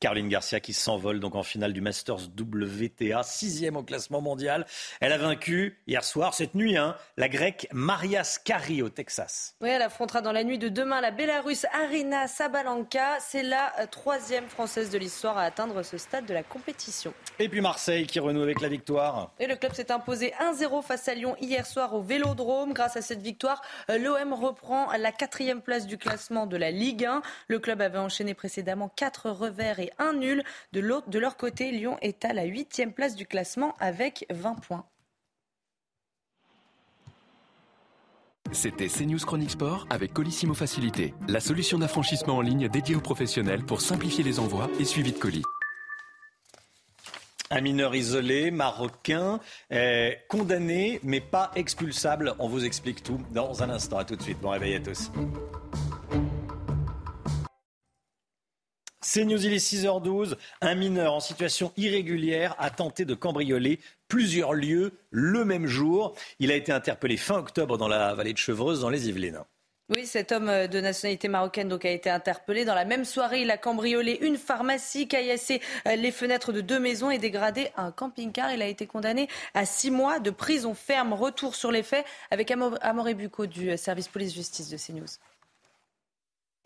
Caroline 0.00 0.28
Garcia 0.28 0.60
qui 0.60 0.72
s'envole 0.72 1.18
donc 1.18 1.34
en 1.34 1.42
finale 1.42 1.72
du 1.72 1.80
Masters 1.80 2.28
WTA, 2.38 3.24
sixième 3.24 3.76
au 3.76 3.82
classement 3.82 4.20
mondial. 4.20 4.64
Elle 5.00 5.12
a 5.12 5.18
vaincu 5.18 5.76
hier 5.88 6.04
soir, 6.04 6.34
cette 6.34 6.54
nuit, 6.54 6.76
hein, 6.76 6.94
la 7.16 7.28
grecque 7.28 7.66
Maria 7.72 8.22
Skari 8.22 8.80
au 8.80 8.90
Texas. 8.90 9.56
Oui, 9.60 9.70
elle 9.70 9.82
affrontera 9.82 10.20
dans 10.20 10.30
la 10.30 10.44
nuit 10.44 10.58
de 10.58 10.68
demain 10.68 11.00
la 11.00 11.10
Bélarusse 11.10 11.66
Arina 11.72 12.28
Sabalenka. 12.28 13.18
C'est 13.18 13.42
la 13.42 13.72
euh, 13.80 13.86
troisième 13.90 14.46
française 14.46 14.90
de 14.90 14.98
l'histoire 14.98 15.36
à 15.36 15.42
atteindre 15.42 15.82
ce 15.82 15.98
stade 15.98 16.26
de 16.26 16.34
la 16.34 16.44
compétition. 16.44 17.12
Et 17.40 17.48
puis 17.48 17.60
Marseille 17.60 18.06
qui 18.06 18.20
renoue 18.20 18.42
avec 18.42 18.60
la 18.60 18.68
victoire. 18.68 19.32
Et 19.40 19.48
le 19.48 19.56
club 19.56 19.72
s'est 19.72 19.90
imposé 19.90 20.32
1-0 20.40 20.80
face 20.84 21.08
à 21.08 21.14
Lyon 21.14 21.34
hier 21.40 21.66
soir 21.66 21.92
au 21.94 22.02
Vélodrome. 22.02 22.72
Grâce 22.72 22.96
à 22.96 23.02
cette 23.02 23.22
victoire, 23.22 23.62
euh, 23.90 23.98
l'OM 23.98 24.32
reprend 24.32 24.92
la 24.96 25.10
quatrième 25.10 25.60
place 25.60 25.88
du 25.88 25.98
classement 25.98 26.46
de 26.46 26.56
la 26.56 26.70
Ligue 26.70 27.04
1. 27.04 27.20
Le 27.48 27.58
club 27.58 27.80
avait 27.80 27.98
enchaîné 27.98 28.34
précédemment 28.34 28.88
quatre 28.94 29.28
revers 29.30 29.80
et 29.80 29.87
un 29.98 30.12
nul. 30.12 30.42
De, 30.72 30.80
de 30.80 31.18
leur 31.18 31.36
côté, 31.36 31.70
Lyon 31.70 31.96
est 32.02 32.24
à 32.24 32.32
la 32.32 32.44
huitième 32.44 32.92
place 32.92 33.14
du 33.14 33.26
classement 33.26 33.74
avec 33.80 34.26
20 34.30 34.54
points. 34.56 34.86
C'était 38.52 38.88
CNews 38.88 39.18
Chronique 39.18 39.50
Sport 39.50 39.86
avec 39.90 40.14
Colissimo 40.14 40.54
Facilité, 40.54 41.12
la 41.28 41.40
solution 41.40 41.78
d'affranchissement 41.78 42.36
en 42.36 42.40
ligne 42.40 42.68
dédiée 42.68 42.96
aux 42.96 43.00
professionnels 43.00 43.62
pour 43.62 43.82
simplifier 43.82 44.24
les 44.24 44.38
envois 44.38 44.70
et 44.80 44.84
suivi 44.84 45.12
de 45.12 45.18
colis. 45.18 45.44
Un 47.50 47.60
mineur 47.60 47.94
isolé, 47.94 48.50
marocain, 48.50 49.40
condamné 50.28 51.00
mais 51.02 51.20
pas 51.20 51.50
expulsable. 51.54 52.34
On 52.38 52.48
vous 52.48 52.64
explique 52.64 53.02
tout 53.02 53.20
dans 53.32 53.62
un 53.62 53.70
instant. 53.70 53.98
À 53.98 54.04
tout 54.04 54.16
de 54.16 54.22
suite. 54.22 54.40
Bon 54.40 54.50
réveil 54.50 54.74
à 54.74 54.80
tous. 54.80 55.10
C'est 59.10 59.24
News, 59.24 59.42
il 59.42 59.54
est 59.54 59.56
6h12. 59.56 60.36
Un 60.60 60.74
mineur 60.74 61.14
en 61.14 61.20
situation 61.20 61.72
irrégulière 61.78 62.54
a 62.58 62.68
tenté 62.68 63.06
de 63.06 63.14
cambrioler 63.14 63.80
plusieurs 64.06 64.52
lieux 64.52 64.92
le 65.10 65.46
même 65.46 65.66
jour. 65.66 66.14
Il 66.40 66.52
a 66.52 66.54
été 66.54 66.72
interpellé 66.72 67.16
fin 67.16 67.38
octobre 67.38 67.78
dans 67.78 67.88
la 67.88 68.12
vallée 68.12 68.34
de 68.34 68.38
Chevreuse, 68.38 68.82
dans 68.82 68.90
les 68.90 69.08
Yvelines. 69.08 69.40
Oui, 69.88 70.04
cet 70.04 70.30
homme 70.30 70.66
de 70.66 70.80
nationalité 70.82 71.28
marocaine 71.28 71.70
donc 71.70 71.86
a 71.86 71.90
été 71.90 72.10
interpellé. 72.10 72.66
Dans 72.66 72.74
la 72.74 72.84
même 72.84 73.06
soirée, 73.06 73.40
il 73.40 73.50
a 73.50 73.56
cambriolé 73.56 74.18
une 74.20 74.36
pharmacie, 74.36 75.08
caillassé 75.08 75.62
les 75.86 76.12
fenêtres 76.12 76.52
de 76.52 76.60
deux 76.60 76.78
maisons 76.78 77.10
et 77.10 77.16
dégradé 77.16 77.70
un 77.78 77.90
camping-car. 77.90 78.52
Il 78.52 78.60
a 78.60 78.66
été 78.66 78.86
condamné 78.86 79.26
à 79.54 79.64
six 79.64 79.90
mois 79.90 80.18
de 80.18 80.28
prison 80.28 80.74
ferme. 80.74 81.14
Retour 81.14 81.54
sur 81.54 81.72
les 81.72 81.82
faits 81.82 82.04
avec 82.30 82.50
Amoré 82.50 83.14
Bucco 83.14 83.46
du 83.46 83.74
service 83.78 84.08
police-justice 84.08 84.68
de 84.68 84.76
CNews. 84.76 85.08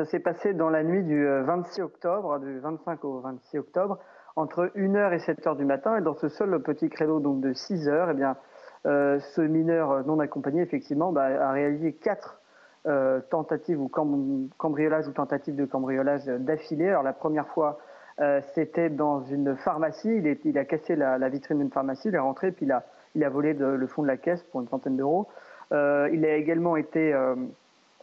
Ça 0.02 0.11
s'est 0.11 0.18
passé 0.18 0.52
dans 0.52 0.68
la 0.68 0.82
nuit 0.82 1.04
du 1.04 1.25
26 1.25 1.80
octobre, 1.80 2.40
du 2.40 2.59
25 2.59 3.04
au 3.04 3.21
26 3.21 3.59
octobre, 3.59 4.00
entre 4.35 4.66
1h 4.75 5.12
et 5.12 5.18
7h 5.18 5.56
du 5.56 5.64
matin. 5.64 5.97
Et 5.97 6.00
dans 6.00 6.16
ce 6.16 6.28
seul 6.28 6.61
petit 6.61 6.90
créneau 6.90 7.21
donc 7.21 7.40
de 7.40 7.52
6 7.52 7.88
heures, 7.88 8.11
eh 8.11 8.14
bien, 8.14 8.37
euh, 8.85 9.21
ce 9.21 9.40
mineur 9.40 10.04
non 10.04 10.18
accompagné, 10.18 10.61
effectivement, 10.61 11.12
bah, 11.12 11.26
a 11.26 11.52
réalisé 11.52 11.92
quatre 11.92 12.40
euh, 12.88 13.21
tentatives 13.30 13.80
ou 13.80 13.88
cambriolages 14.59 15.06
ou 15.06 15.12
tentatives 15.12 15.54
de 15.54 15.66
cambriolage 15.66 16.25
d'affilée. 16.26 16.88
Alors 16.88 17.04
la 17.04 17.12
première 17.12 17.47
fois, 17.47 17.78
euh, 18.18 18.40
c'était 18.56 18.90
dans 18.90 19.23
une 19.23 19.54
pharmacie. 19.54 20.21
Il, 20.44 20.59
a 20.59 20.64
cassé 20.64 20.97
la, 20.97 21.28
vitrine 21.28 21.59
d'une 21.59 21.71
pharmacie, 21.71 22.09
il 22.09 22.14
est 22.16 22.18
rentré, 22.18 22.50
puis 22.50 22.66
il 22.66 23.23
a, 23.23 23.28
volé 23.28 23.52
le 23.52 23.87
fond 23.87 24.02
de 24.02 24.09
la 24.09 24.16
caisse 24.16 24.42
pour 24.50 24.62
une 24.62 24.68
centaine 24.68 24.97
d'euros. 24.97 25.28
Euh, 25.73 26.09
il 26.12 26.25
a 26.25 26.37
également 26.37 26.76
été, 26.76 27.14
euh, 27.14 27.35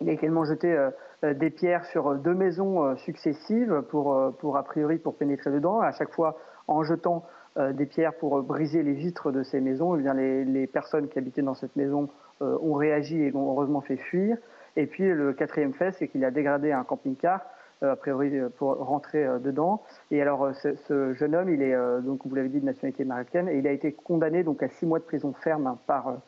il 0.02 0.10
a 0.10 0.14
également 0.14 0.46
jeté 0.46 0.76
euh, 1.24 1.34
des 1.34 1.50
pierres 1.50 1.86
sur 1.86 2.16
deux 2.16 2.34
maisons 2.34 2.86
euh, 2.86 2.96
successives 2.96 3.84
pour, 3.90 4.14
euh, 4.14 4.54
a 4.56 4.64
priori 4.64 4.98
pour 4.98 5.16
pénétrer 5.16 5.52
dedans. 5.52 5.82
À 5.82 5.92
chaque 5.92 6.14
fois, 6.14 6.38
en 6.68 6.84
jetant 6.84 7.26
des 7.74 7.88
pierres 7.88 8.14
pour 8.14 8.42
briser 8.44 8.84
les 8.84 8.94
vitres 8.94 9.32
de 9.32 9.44
ces 9.44 9.60
maisons, 9.60 9.96
eh 9.96 10.02
bien 10.02 10.14
les, 10.14 10.68
personnes 10.68 11.10
qui 11.10 11.18
habitaient 11.18 11.42
dans 11.42 11.56
cette 11.56 11.76
maison 11.76 12.08
ont 12.40 12.74
réagi 12.76 13.22
et 13.22 13.36
ont 13.36 13.52
heureusement 13.52 13.82
fait 13.82 13.98
fuir. 13.98 14.38
Et 14.78 14.86
puis 14.86 15.12
le 15.12 15.34
quatrième 15.34 15.74
fait, 15.74 15.92
c'est 15.94 16.08
qu'il 16.08 16.24
a 16.24 16.32
dégradé 16.32 16.72
un 16.72 16.84
camping-car, 16.84 17.42
a 17.82 17.96
priori 17.96 18.32
pour 18.58 18.76
rentrer 18.78 19.28
dedans. 19.40 19.82
Et 20.12 20.22
alors 20.22 20.52
ce, 20.54 21.14
jeune 21.14 21.36
homme, 21.36 21.50
il 21.50 21.64
est 21.64 21.76
donc 22.02 22.22
vous 22.24 22.36
l'avez 22.36 22.50
dit 22.50 22.62
de 22.62 22.66
nationalité 22.66 23.02
américaine, 23.04 23.50
et 23.50 23.58
il 23.58 23.68
a 23.68 23.72
été 23.72 23.92
condamné 23.94 24.44
donc 24.44 24.62
à 24.62 24.70
six 24.70 24.86
mois 24.86 25.00
de 25.00 25.06
prison 25.06 25.34
ferme 25.34 25.76
par 25.88 26.20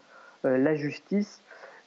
la 0.43 0.73
justice. 0.73 1.43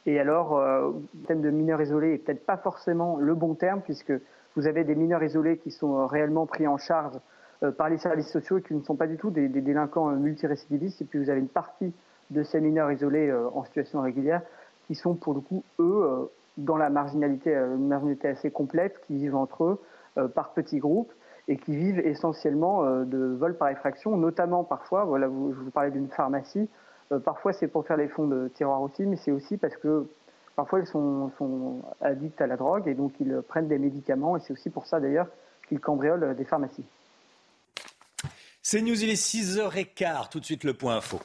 Et 0.06 0.20
alors, 0.20 0.58
euh, 0.58 0.90
le 1.14 1.26
thème 1.26 1.40
de 1.40 1.50
mineurs 1.50 1.80
isolés 1.80 2.14
est 2.14 2.18
peut-être 2.18 2.44
pas 2.44 2.56
forcément 2.56 3.16
le 3.16 3.34
bon 3.34 3.54
terme, 3.54 3.80
puisque 3.80 4.12
vous 4.54 4.66
avez 4.66 4.84
des 4.84 4.94
mineurs 4.94 5.22
isolés 5.22 5.58
qui 5.58 5.70
sont 5.70 6.06
réellement 6.06 6.46
pris 6.46 6.66
en 6.66 6.76
charge 6.76 7.18
euh, 7.62 7.72
par 7.72 7.88
les 7.88 7.98
services 7.98 8.30
sociaux 8.30 8.58
et 8.58 8.62
qui 8.62 8.74
ne 8.74 8.82
sont 8.82 8.96
pas 8.96 9.06
du 9.06 9.16
tout 9.16 9.30
des, 9.30 9.48
délinquants 9.48 10.10
multirécidivistes. 10.10 11.00
Et 11.00 11.04
puis 11.04 11.18
vous 11.18 11.30
avez 11.30 11.40
une 11.40 11.48
partie 11.48 11.92
de 12.30 12.42
ces 12.42 12.60
mineurs 12.60 12.92
isolés 12.92 13.28
euh, 13.28 13.48
en 13.54 13.64
situation 13.64 14.02
régulière 14.02 14.42
qui 14.86 14.94
sont 14.94 15.14
pour 15.14 15.32
le 15.32 15.40
coup, 15.40 15.64
eux, 15.78 16.30
dans 16.58 16.76
la 16.76 16.90
marginalité, 16.90 17.54
une 17.54 17.88
marginalité 17.88 18.28
assez 18.28 18.50
complète, 18.50 19.00
qui 19.06 19.16
vivent 19.16 19.34
entre 19.34 19.64
eux 19.64 20.28
par 20.34 20.52
petits 20.52 20.78
groupes 20.78 21.10
et 21.48 21.56
qui 21.56 21.74
vivent 21.74 22.00
essentiellement 22.00 22.84
de 23.02 23.34
vol 23.34 23.56
par 23.56 23.70
effraction, 23.70 24.14
notamment 24.18 24.62
parfois, 24.62 25.06
voilà, 25.06 25.26
vous, 25.26 25.54
je 25.54 25.58
vous 25.60 25.70
parlais 25.70 25.90
d'une 25.90 26.08
pharmacie, 26.08 26.68
euh, 26.68 26.68
parfois, 27.24 27.52
c'est 27.52 27.68
pour 27.68 27.86
faire 27.86 27.96
les 27.96 28.08
fonds 28.08 28.26
de 28.26 28.48
tiroir 28.48 28.80
aussi, 28.82 29.02
mais 29.02 29.16
c'est 29.16 29.30
aussi 29.30 29.56
parce 29.56 29.76
que 29.76 30.06
parfois, 30.56 30.80
ils 30.80 30.86
sont, 30.86 31.30
sont, 31.38 31.82
addicts 32.00 32.40
à 32.40 32.46
la 32.46 32.56
drogue 32.56 32.88
et 32.88 32.94
donc 32.94 33.12
ils 33.20 33.42
prennent 33.48 33.68
des 33.68 33.78
médicaments. 33.78 34.36
Et 34.36 34.40
c'est 34.40 34.52
aussi 34.52 34.70
pour 34.70 34.86
ça, 34.86 35.00
d'ailleurs, 35.00 35.28
qu'ils 35.68 35.80
cambriolent 35.80 36.34
des 36.36 36.44
pharmacies. 36.44 36.84
C'est 38.62 38.80
News, 38.80 39.02
il 39.02 39.10
est 39.10 39.22
6h15. 39.22 40.30
Tout 40.30 40.40
de 40.40 40.44
suite, 40.44 40.64
le 40.64 40.74
point 40.74 40.96
info. 40.96 41.20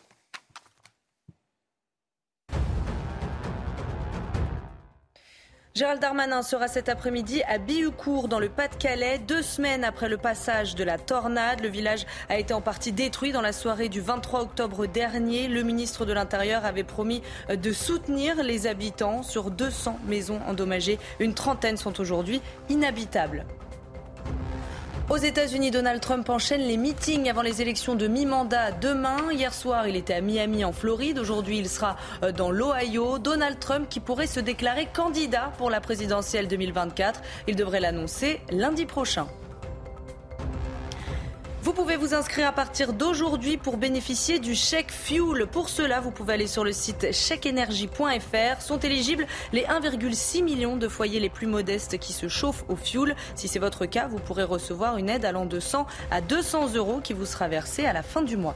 Gérald 5.79 6.01
Darmanin 6.01 6.41
sera 6.41 6.67
cet 6.67 6.89
après-midi 6.89 7.41
à 7.47 7.57
Bihucourt 7.57 8.27
dans 8.27 8.41
le 8.41 8.49
Pas-de-Calais, 8.49 9.17
deux 9.17 9.41
semaines 9.41 9.85
après 9.85 10.09
le 10.09 10.17
passage 10.17 10.75
de 10.75 10.83
la 10.83 10.97
tornade. 10.97 11.61
Le 11.61 11.69
village 11.69 12.05
a 12.27 12.37
été 12.37 12.53
en 12.53 12.59
partie 12.59 12.91
détruit 12.91 13.31
dans 13.31 13.39
la 13.39 13.53
soirée 13.53 13.87
du 13.87 14.01
23 14.01 14.41
octobre 14.41 14.87
dernier. 14.87 15.47
Le 15.47 15.63
ministre 15.63 16.03
de 16.03 16.11
l'Intérieur 16.11 16.65
avait 16.65 16.83
promis 16.83 17.21
de 17.47 17.71
soutenir 17.71 18.43
les 18.43 18.67
habitants 18.67 19.23
sur 19.23 19.51
200 19.51 19.99
maisons 20.05 20.41
endommagées. 20.45 20.99
Une 21.21 21.33
trentaine 21.33 21.77
sont 21.77 22.01
aujourd'hui 22.01 22.41
inhabitables. 22.67 23.45
Aux 25.09 25.17
États-Unis, 25.17 25.71
Donald 25.71 26.01
Trump 26.01 26.29
enchaîne 26.29 26.61
les 26.61 26.77
meetings 26.77 27.31
avant 27.31 27.41
les 27.41 27.63
élections 27.63 27.95
de 27.95 28.05
mi-mandat 28.05 28.71
demain. 28.73 29.31
Hier 29.31 29.55
soir, 29.55 29.87
il 29.87 29.95
était 29.95 30.13
à 30.13 30.21
Miami 30.21 30.63
en 30.63 30.71
Floride. 30.71 31.17
Aujourd'hui, 31.17 31.57
il 31.57 31.67
sera 31.67 31.97
euh, 32.21 32.31
dans 32.31 32.51
l'Ohio. 32.51 33.17
Donald 33.17 33.59
Trump 33.59 33.87
qui 33.89 34.01
pourrait 34.01 34.27
se 34.27 34.39
déclarer 34.39 34.85
candidat 34.85 35.51
pour 35.57 35.71
la 35.71 35.81
présidentielle 35.81 36.47
2024. 36.47 37.21
Il 37.47 37.55
devrait 37.55 37.79
l'annoncer 37.79 38.39
lundi 38.51 38.85
prochain. 38.85 39.27
Vous 41.69 41.75
pouvez 41.75 41.97
vous 41.97 42.15
inscrire 42.15 42.47
à 42.47 42.51
partir 42.51 42.93
d'aujourd'hui 42.93 43.57
pour 43.57 43.77
bénéficier 43.77 44.39
du 44.39 44.55
chèque 44.55 44.91
fuel. 44.91 45.45
Pour 45.45 45.69
cela, 45.69 45.99
vous 46.01 46.09
pouvez 46.09 46.33
aller 46.33 46.47
sur 46.47 46.63
le 46.63 46.71
site 46.71 47.13
chèqueénergie.fr. 47.13 48.59
Sont 48.59 48.79
éligibles 48.79 49.27
les 49.53 49.65
1,6 49.65 50.43
million 50.43 50.77
de 50.77 50.87
foyers 50.87 51.19
les 51.19 51.29
plus 51.29 51.45
modestes 51.45 51.99
qui 51.99 52.11
se 52.11 52.27
chauffent 52.27 52.65
au 52.69 52.75
fuel. 52.75 53.15
Si 53.35 53.47
c'est 53.47 53.59
votre 53.59 53.85
cas, 53.85 54.07
vous 54.07 54.17
pourrez 54.17 54.45
recevoir 54.45 54.97
une 54.97 55.09
aide 55.09 55.25
allant 55.25 55.45
de 55.45 55.59
100 55.59 55.85
à 56.09 56.21
200 56.21 56.73
euros 56.73 57.01
qui 57.03 57.13
vous 57.13 57.27
sera 57.27 57.47
versée 57.47 57.85
à 57.85 57.93
la 57.93 58.01
fin 58.01 58.23
du 58.23 58.35
mois. 58.35 58.55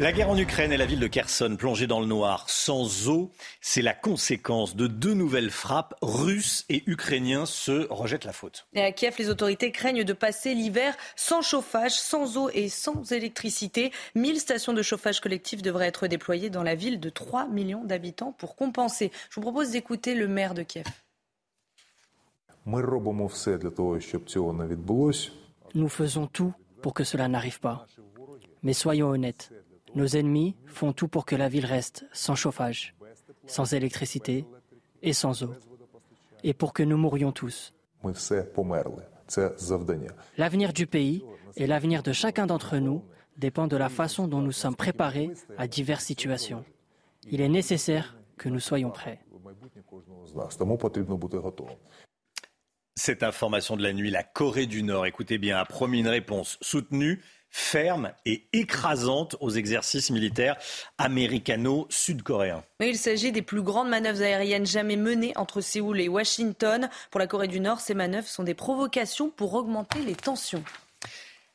La 0.00 0.12
guerre 0.12 0.30
en 0.30 0.38
Ukraine 0.38 0.72
et 0.72 0.76
la 0.76 0.86
ville 0.86 1.00
de 1.00 1.08
Kherson 1.08 1.56
plongée 1.58 1.88
dans 1.88 1.98
le 1.98 2.06
noir 2.06 2.48
sans 2.48 3.08
eau, 3.08 3.32
c'est 3.60 3.82
la 3.82 3.94
conséquence 3.94 4.76
de 4.76 4.86
deux 4.86 5.12
nouvelles 5.12 5.50
frappes. 5.50 5.96
Russes 6.02 6.64
et 6.68 6.84
Ukrainiens 6.86 7.46
se 7.46 7.88
rejettent 7.90 8.24
la 8.24 8.32
faute. 8.32 8.68
Et 8.74 8.80
à 8.80 8.92
Kiev, 8.92 9.16
les 9.18 9.28
autorités 9.28 9.72
craignent 9.72 10.04
de 10.04 10.12
passer 10.12 10.54
l'hiver 10.54 10.96
sans 11.16 11.42
chauffage, 11.42 11.94
sans 11.94 12.36
eau 12.36 12.48
et 12.54 12.68
sans 12.68 13.10
électricité. 13.10 13.90
1000 14.14 14.38
stations 14.38 14.72
de 14.72 14.82
chauffage 14.82 15.18
collectif 15.20 15.62
devraient 15.62 15.88
être 15.88 16.06
déployées 16.06 16.48
dans 16.48 16.62
la 16.62 16.76
ville 16.76 17.00
de 17.00 17.10
3 17.10 17.48
millions 17.48 17.82
d'habitants 17.82 18.30
pour 18.30 18.54
compenser. 18.54 19.10
Je 19.30 19.34
vous 19.34 19.42
propose 19.42 19.72
d'écouter 19.72 20.14
le 20.14 20.28
maire 20.28 20.54
de 20.54 20.62
Kiev. 20.62 20.86
Nous 25.74 25.88
faisons 25.88 26.26
tout 26.28 26.52
pour 26.82 26.94
que 26.94 27.02
cela 27.02 27.26
n'arrive 27.26 27.58
pas. 27.58 27.84
Mais 28.62 28.72
soyons 28.72 29.08
honnêtes, 29.08 29.52
nos 29.94 30.06
ennemis 30.06 30.56
font 30.66 30.92
tout 30.92 31.08
pour 31.08 31.24
que 31.24 31.36
la 31.36 31.48
ville 31.48 31.66
reste 31.66 32.06
sans 32.12 32.34
chauffage, 32.34 32.94
sans 33.46 33.72
électricité 33.72 34.44
et 35.02 35.12
sans 35.12 35.42
eau. 35.42 35.54
Et 36.44 36.54
pour 36.54 36.72
que 36.72 36.82
nous 36.82 36.96
mourions 36.96 37.32
tous. 37.32 37.74
L'avenir 40.36 40.72
du 40.72 40.86
pays 40.86 41.24
et 41.56 41.66
l'avenir 41.66 42.02
de 42.02 42.12
chacun 42.12 42.46
d'entre 42.46 42.78
nous 42.78 43.04
dépend 43.36 43.66
de 43.66 43.76
la 43.76 43.88
façon 43.88 44.28
dont 44.28 44.40
nous 44.40 44.52
sommes 44.52 44.76
préparés 44.76 45.30
à 45.56 45.66
diverses 45.66 46.04
situations. 46.04 46.64
Il 47.30 47.40
est 47.40 47.48
nécessaire 47.48 48.16
que 48.36 48.48
nous 48.48 48.60
soyons 48.60 48.90
prêts. 48.90 49.20
Cette 52.94 53.22
information 53.22 53.76
de 53.76 53.82
la 53.82 53.92
nuit, 53.92 54.10
la 54.10 54.24
Corée 54.24 54.66
du 54.66 54.82
Nord, 54.82 55.06
écoutez 55.06 55.38
bien, 55.38 55.58
a 55.58 55.64
promis 55.64 56.00
une 56.00 56.08
réponse 56.08 56.58
soutenue 56.60 57.22
ferme 57.50 58.12
et 58.24 58.46
écrasante 58.52 59.36
aux 59.40 59.50
exercices 59.50 60.10
militaires 60.10 60.56
américano-sud-coréens. 60.98 62.62
Il 62.80 62.98
s'agit 62.98 63.32
des 63.32 63.42
plus 63.42 63.62
grandes 63.62 63.88
manœuvres 63.88 64.22
aériennes 64.22 64.66
jamais 64.66 64.96
menées 64.96 65.32
entre 65.36 65.60
Séoul 65.60 66.00
et 66.00 66.08
Washington. 66.08 66.88
Pour 67.10 67.20
la 67.20 67.26
Corée 67.26 67.48
du 67.48 67.60
Nord, 67.60 67.80
ces 67.80 67.94
manœuvres 67.94 68.28
sont 68.28 68.44
des 68.44 68.54
provocations 68.54 69.30
pour 69.30 69.54
augmenter 69.54 70.00
les 70.00 70.14
tensions. 70.14 70.64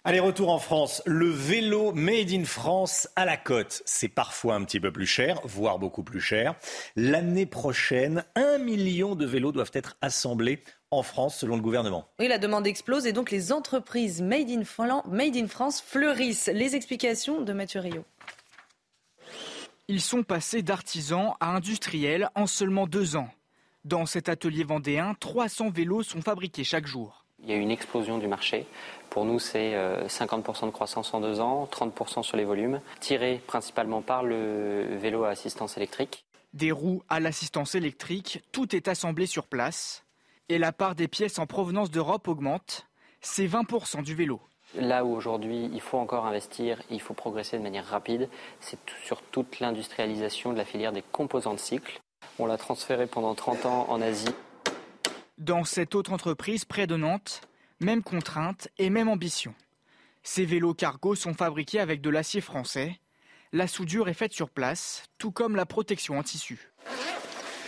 Allez, 0.06 0.20
retour 0.20 0.50
en 0.50 0.60
France. 0.60 1.02
Le 1.06 1.30
vélo 1.30 1.94
Made 1.94 2.30
in 2.32 2.44
France 2.44 3.08
à 3.16 3.24
la 3.24 3.38
côte, 3.38 3.82
c'est 3.86 4.10
parfois 4.10 4.56
un 4.56 4.66
petit 4.66 4.82
peu 4.82 4.92
plus 4.92 5.06
cher, 5.06 5.40
voire 5.46 5.80
beaucoup 5.80 6.04
plus 6.04 6.20
cher. 6.20 6.56
L'année 6.98 7.46
prochaine, 7.46 8.26
un 8.36 8.58
million 8.58 9.16
de 9.16 9.26
vélos 9.26 9.54
doivent 9.54 9.72
être 9.74 9.96
assemblés 10.02 10.62
en 10.92 11.04
France, 11.04 11.38
selon 11.38 11.56
le 11.56 11.62
gouvernement. 11.62 12.06
Oui, 12.20 12.28
la 12.28 12.38
demande 12.38 12.68
explose 12.68 13.08
et 13.08 13.14
donc 13.14 13.32
les 13.32 13.54
entreprises 13.54 14.22
Made 14.22 14.50
in, 14.50 14.64
Made 15.08 15.38
in 15.38 15.48
France 15.48 15.80
fleurissent. 15.80 16.50
Les 16.54 16.76
explications 16.76 17.40
de 17.40 17.54
Mathieu 17.54 17.80
Rio. 17.80 18.04
Ils 19.88 20.02
sont 20.02 20.24
passés 20.24 20.64
d'artisans 20.64 21.36
à 21.40 21.56
industriels 21.56 22.30
en 22.36 22.46
seulement 22.46 22.88
deux 22.88 23.16
ans. 23.16 23.30
Dans 23.86 24.06
cet 24.06 24.28
atelier 24.28 24.66
vendéen, 24.66 25.16
300 25.22 25.70
vélos 25.70 26.04
sont 26.04 26.22
fabriqués 26.22 26.66
chaque 26.66 26.88
jour. 26.88 27.23
Il 27.44 27.50
y 27.50 27.54
a 27.54 27.58
une 27.58 27.72
explosion 27.72 28.18
du 28.18 28.28
marché. 28.28 28.66
Pour 29.10 29.26
nous, 29.26 29.38
c'est 29.38 29.74
50% 30.08 30.64
euh, 30.64 30.66
de 30.68 30.72
croissance 30.72 31.14
en 31.14 31.20
deux 31.20 31.40
ans, 31.40 31.68
30% 31.72 32.24
sur 32.24 32.38
les 32.38 32.46
volumes, 32.46 32.82
tirés 33.00 33.42
principalement 33.46 34.02
par 34.02 34.24
le 34.24 34.98
vélo 34.98 35.24
à 35.24 35.30
assistance 35.30 35.78
électrique. 35.78 36.26
Des 36.54 36.72
roues 36.72 37.04
à 37.10 37.20
l'assistance 37.20 37.76
électrique, 37.76 38.44
tout 38.52 38.76
est 38.76 38.88
assemblé 38.88 39.26
sur 39.26 39.48
place 39.48 40.04
et 40.50 40.58
la 40.58 40.72
part 40.72 40.96
des 40.96 41.08
pièces 41.08 41.40
en 41.40 41.46
provenance 41.46 41.92
d'Europe 41.92 42.28
augmente. 42.28 42.88
C'est 43.22 43.48
20% 43.48 44.04
du 44.04 44.16
vélo. 44.16 44.42
Là 44.76 45.06
où 45.06 45.16
aujourd'hui 45.16 45.70
il 45.72 45.82
faut 45.82 45.98
encore 45.98 46.26
investir, 46.26 46.82
il 46.90 47.00
faut 47.00 47.14
progresser 47.14 47.58
de 47.58 47.64
manière 47.64 47.86
rapide, 47.86 48.28
c'est 48.60 48.80
sur 49.04 49.22
toute 49.22 49.60
l'industrialisation 49.60 50.52
de 50.52 50.58
la 50.58 50.66
filière 50.66 50.92
des 50.92 51.04
composants 51.12 51.54
de 51.54 51.60
cycle. 51.60 52.02
On 52.40 52.48
l'a 52.48 52.58
transféré 52.58 53.06
pendant 53.06 53.36
30 53.36 53.66
ans 53.68 53.86
en 53.90 54.02
Asie. 54.02 54.34
Dans 55.40 55.64
cette 55.64 55.96
autre 55.96 56.14
entreprise 56.14 56.64
près 56.64 56.86
de 56.86 56.96
Nantes, 56.96 57.42
même 57.80 58.04
contrainte 58.04 58.68
et 58.78 58.92
même 58.92 59.10
ambition. 59.10 59.56
Ces 60.22 60.46
vélos 60.46 60.76
cargo 60.76 61.16
sont 61.16 61.34
fabriqués 61.34 61.80
avec 61.80 62.02
de 62.02 62.12
l'acier 62.12 62.40
français. 62.40 63.00
La 63.52 63.66
soudure 63.66 64.10
est 64.10 64.14
faite 64.14 64.32
sur 64.32 64.50
place, 64.50 65.04
tout 65.18 65.32
comme 65.32 65.56
la 65.56 65.66
protection 65.66 66.20
en 66.20 66.24
tissu. 66.24 66.72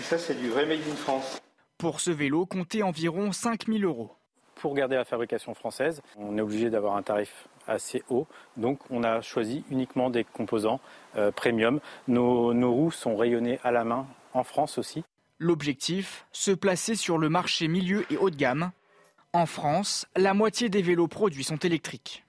ça, 0.02 0.20
c'est 0.20 0.36
du 0.36 0.50
vrai 0.50 0.68
Made 0.68 0.88
in 0.88 0.96
France. 0.96 1.42
Pour 1.80 2.02
ce 2.02 2.12
vélo, 2.12 2.46
comptez 2.46 2.84
environ 2.84 3.32
5000 3.32 3.84
euros. 3.84 4.12
Pour 4.54 4.76
garder 4.76 4.96
la 4.96 5.04
fabrication 5.04 5.56
française, 5.56 6.04
on 6.18 6.38
est 6.38 6.42
obligé 6.42 6.70
d'avoir 6.70 6.96
un 6.96 7.02
tarif 7.02 7.48
assez 7.68 8.04
haut. 8.10 8.28
Donc 8.58 8.80
on 8.92 9.04
a 9.04 9.22
choisi 9.22 9.64
uniquement 9.72 10.12
des 10.12 10.24
composants 10.24 10.80
euh, 11.18 11.32
premium. 11.32 11.80
Nos, 12.08 12.54
nos 12.54 12.72
roues 12.72 12.92
sont 12.92 13.18
rayonnées 13.18 13.60
à 13.64 13.72
la 13.72 13.84
main 13.84 14.06
en 14.34 14.44
France 14.44 14.78
aussi. 14.78 15.04
L'objectif, 15.38 16.26
se 16.32 16.52
placer 16.52 16.96
sur 16.96 17.18
le 17.18 17.28
marché 17.28 17.68
milieu 17.68 18.06
et 18.10 18.16
haut 18.16 18.30
de 18.30 18.38
gamme. 18.38 18.72
En 19.34 19.46
France, 19.46 20.06
la 20.16 20.34
moitié 20.34 20.70
des 20.70 20.82
vélos 20.82 21.10
produits 21.10 21.44
sont 21.44 21.58
électriques. 21.58 22.24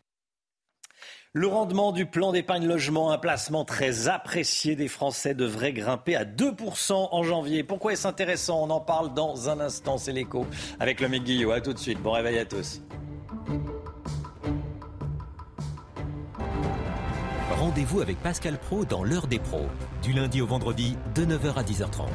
Le 1.33 1.47
rendement 1.47 1.93
du 1.93 2.07
plan 2.07 2.33
d'épargne 2.33 2.67
logement, 2.67 3.13
un 3.13 3.19
placement 3.19 3.65
très 3.65 4.09
apprécié 4.09 4.75
des 4.75 4.89
Français, 4.89 5.35
devrait 5.35 5.73
grimper 5.73 6.17
à 6.17 6.25
2% 6.25 7.09
en 7.13 7.23
janvier. 7.23 7.63
Pourquoi 7.63 7.93
est-ce 7.93 8.09
intéressant? 8.09 8.65
On 8.65 8.71
en 8.71 8.81
parle 8.81 9.15
dans 9.15 9.49
un 9.51 9.61
instant, 9.61 9.99
c'est 9.99 10.13
l'écho 10.13 10.45
avec 10.81 11.01
le 11.01 11.07
Guillot. 11.07 11.53
A 11.53 11.61
tout 11.61 11.75
de 11.75 11.79
suite, 11.79 12.03
bon 12.03 12.11
réveil 12.13 12.39
à 12.39 12.45
tous. 12.45 12.81
Rendez-vous 17.51 18.01
avec 18.01 18.21
Pascal 18.21 18.59
Pro 18.59 18.85
dans 18.85 19.05
l'heure 19.05 19.29
des 19.29 19.39
pros, 19.39 19.67
du 20.03 20.13
lundi 20.13 20.41
au 20.41 20.47
vendredi 20.47 20.97
de 21.15 21.25
9h 21.25 21.55
à 21.55 21.63
10h30. 21.63 22.09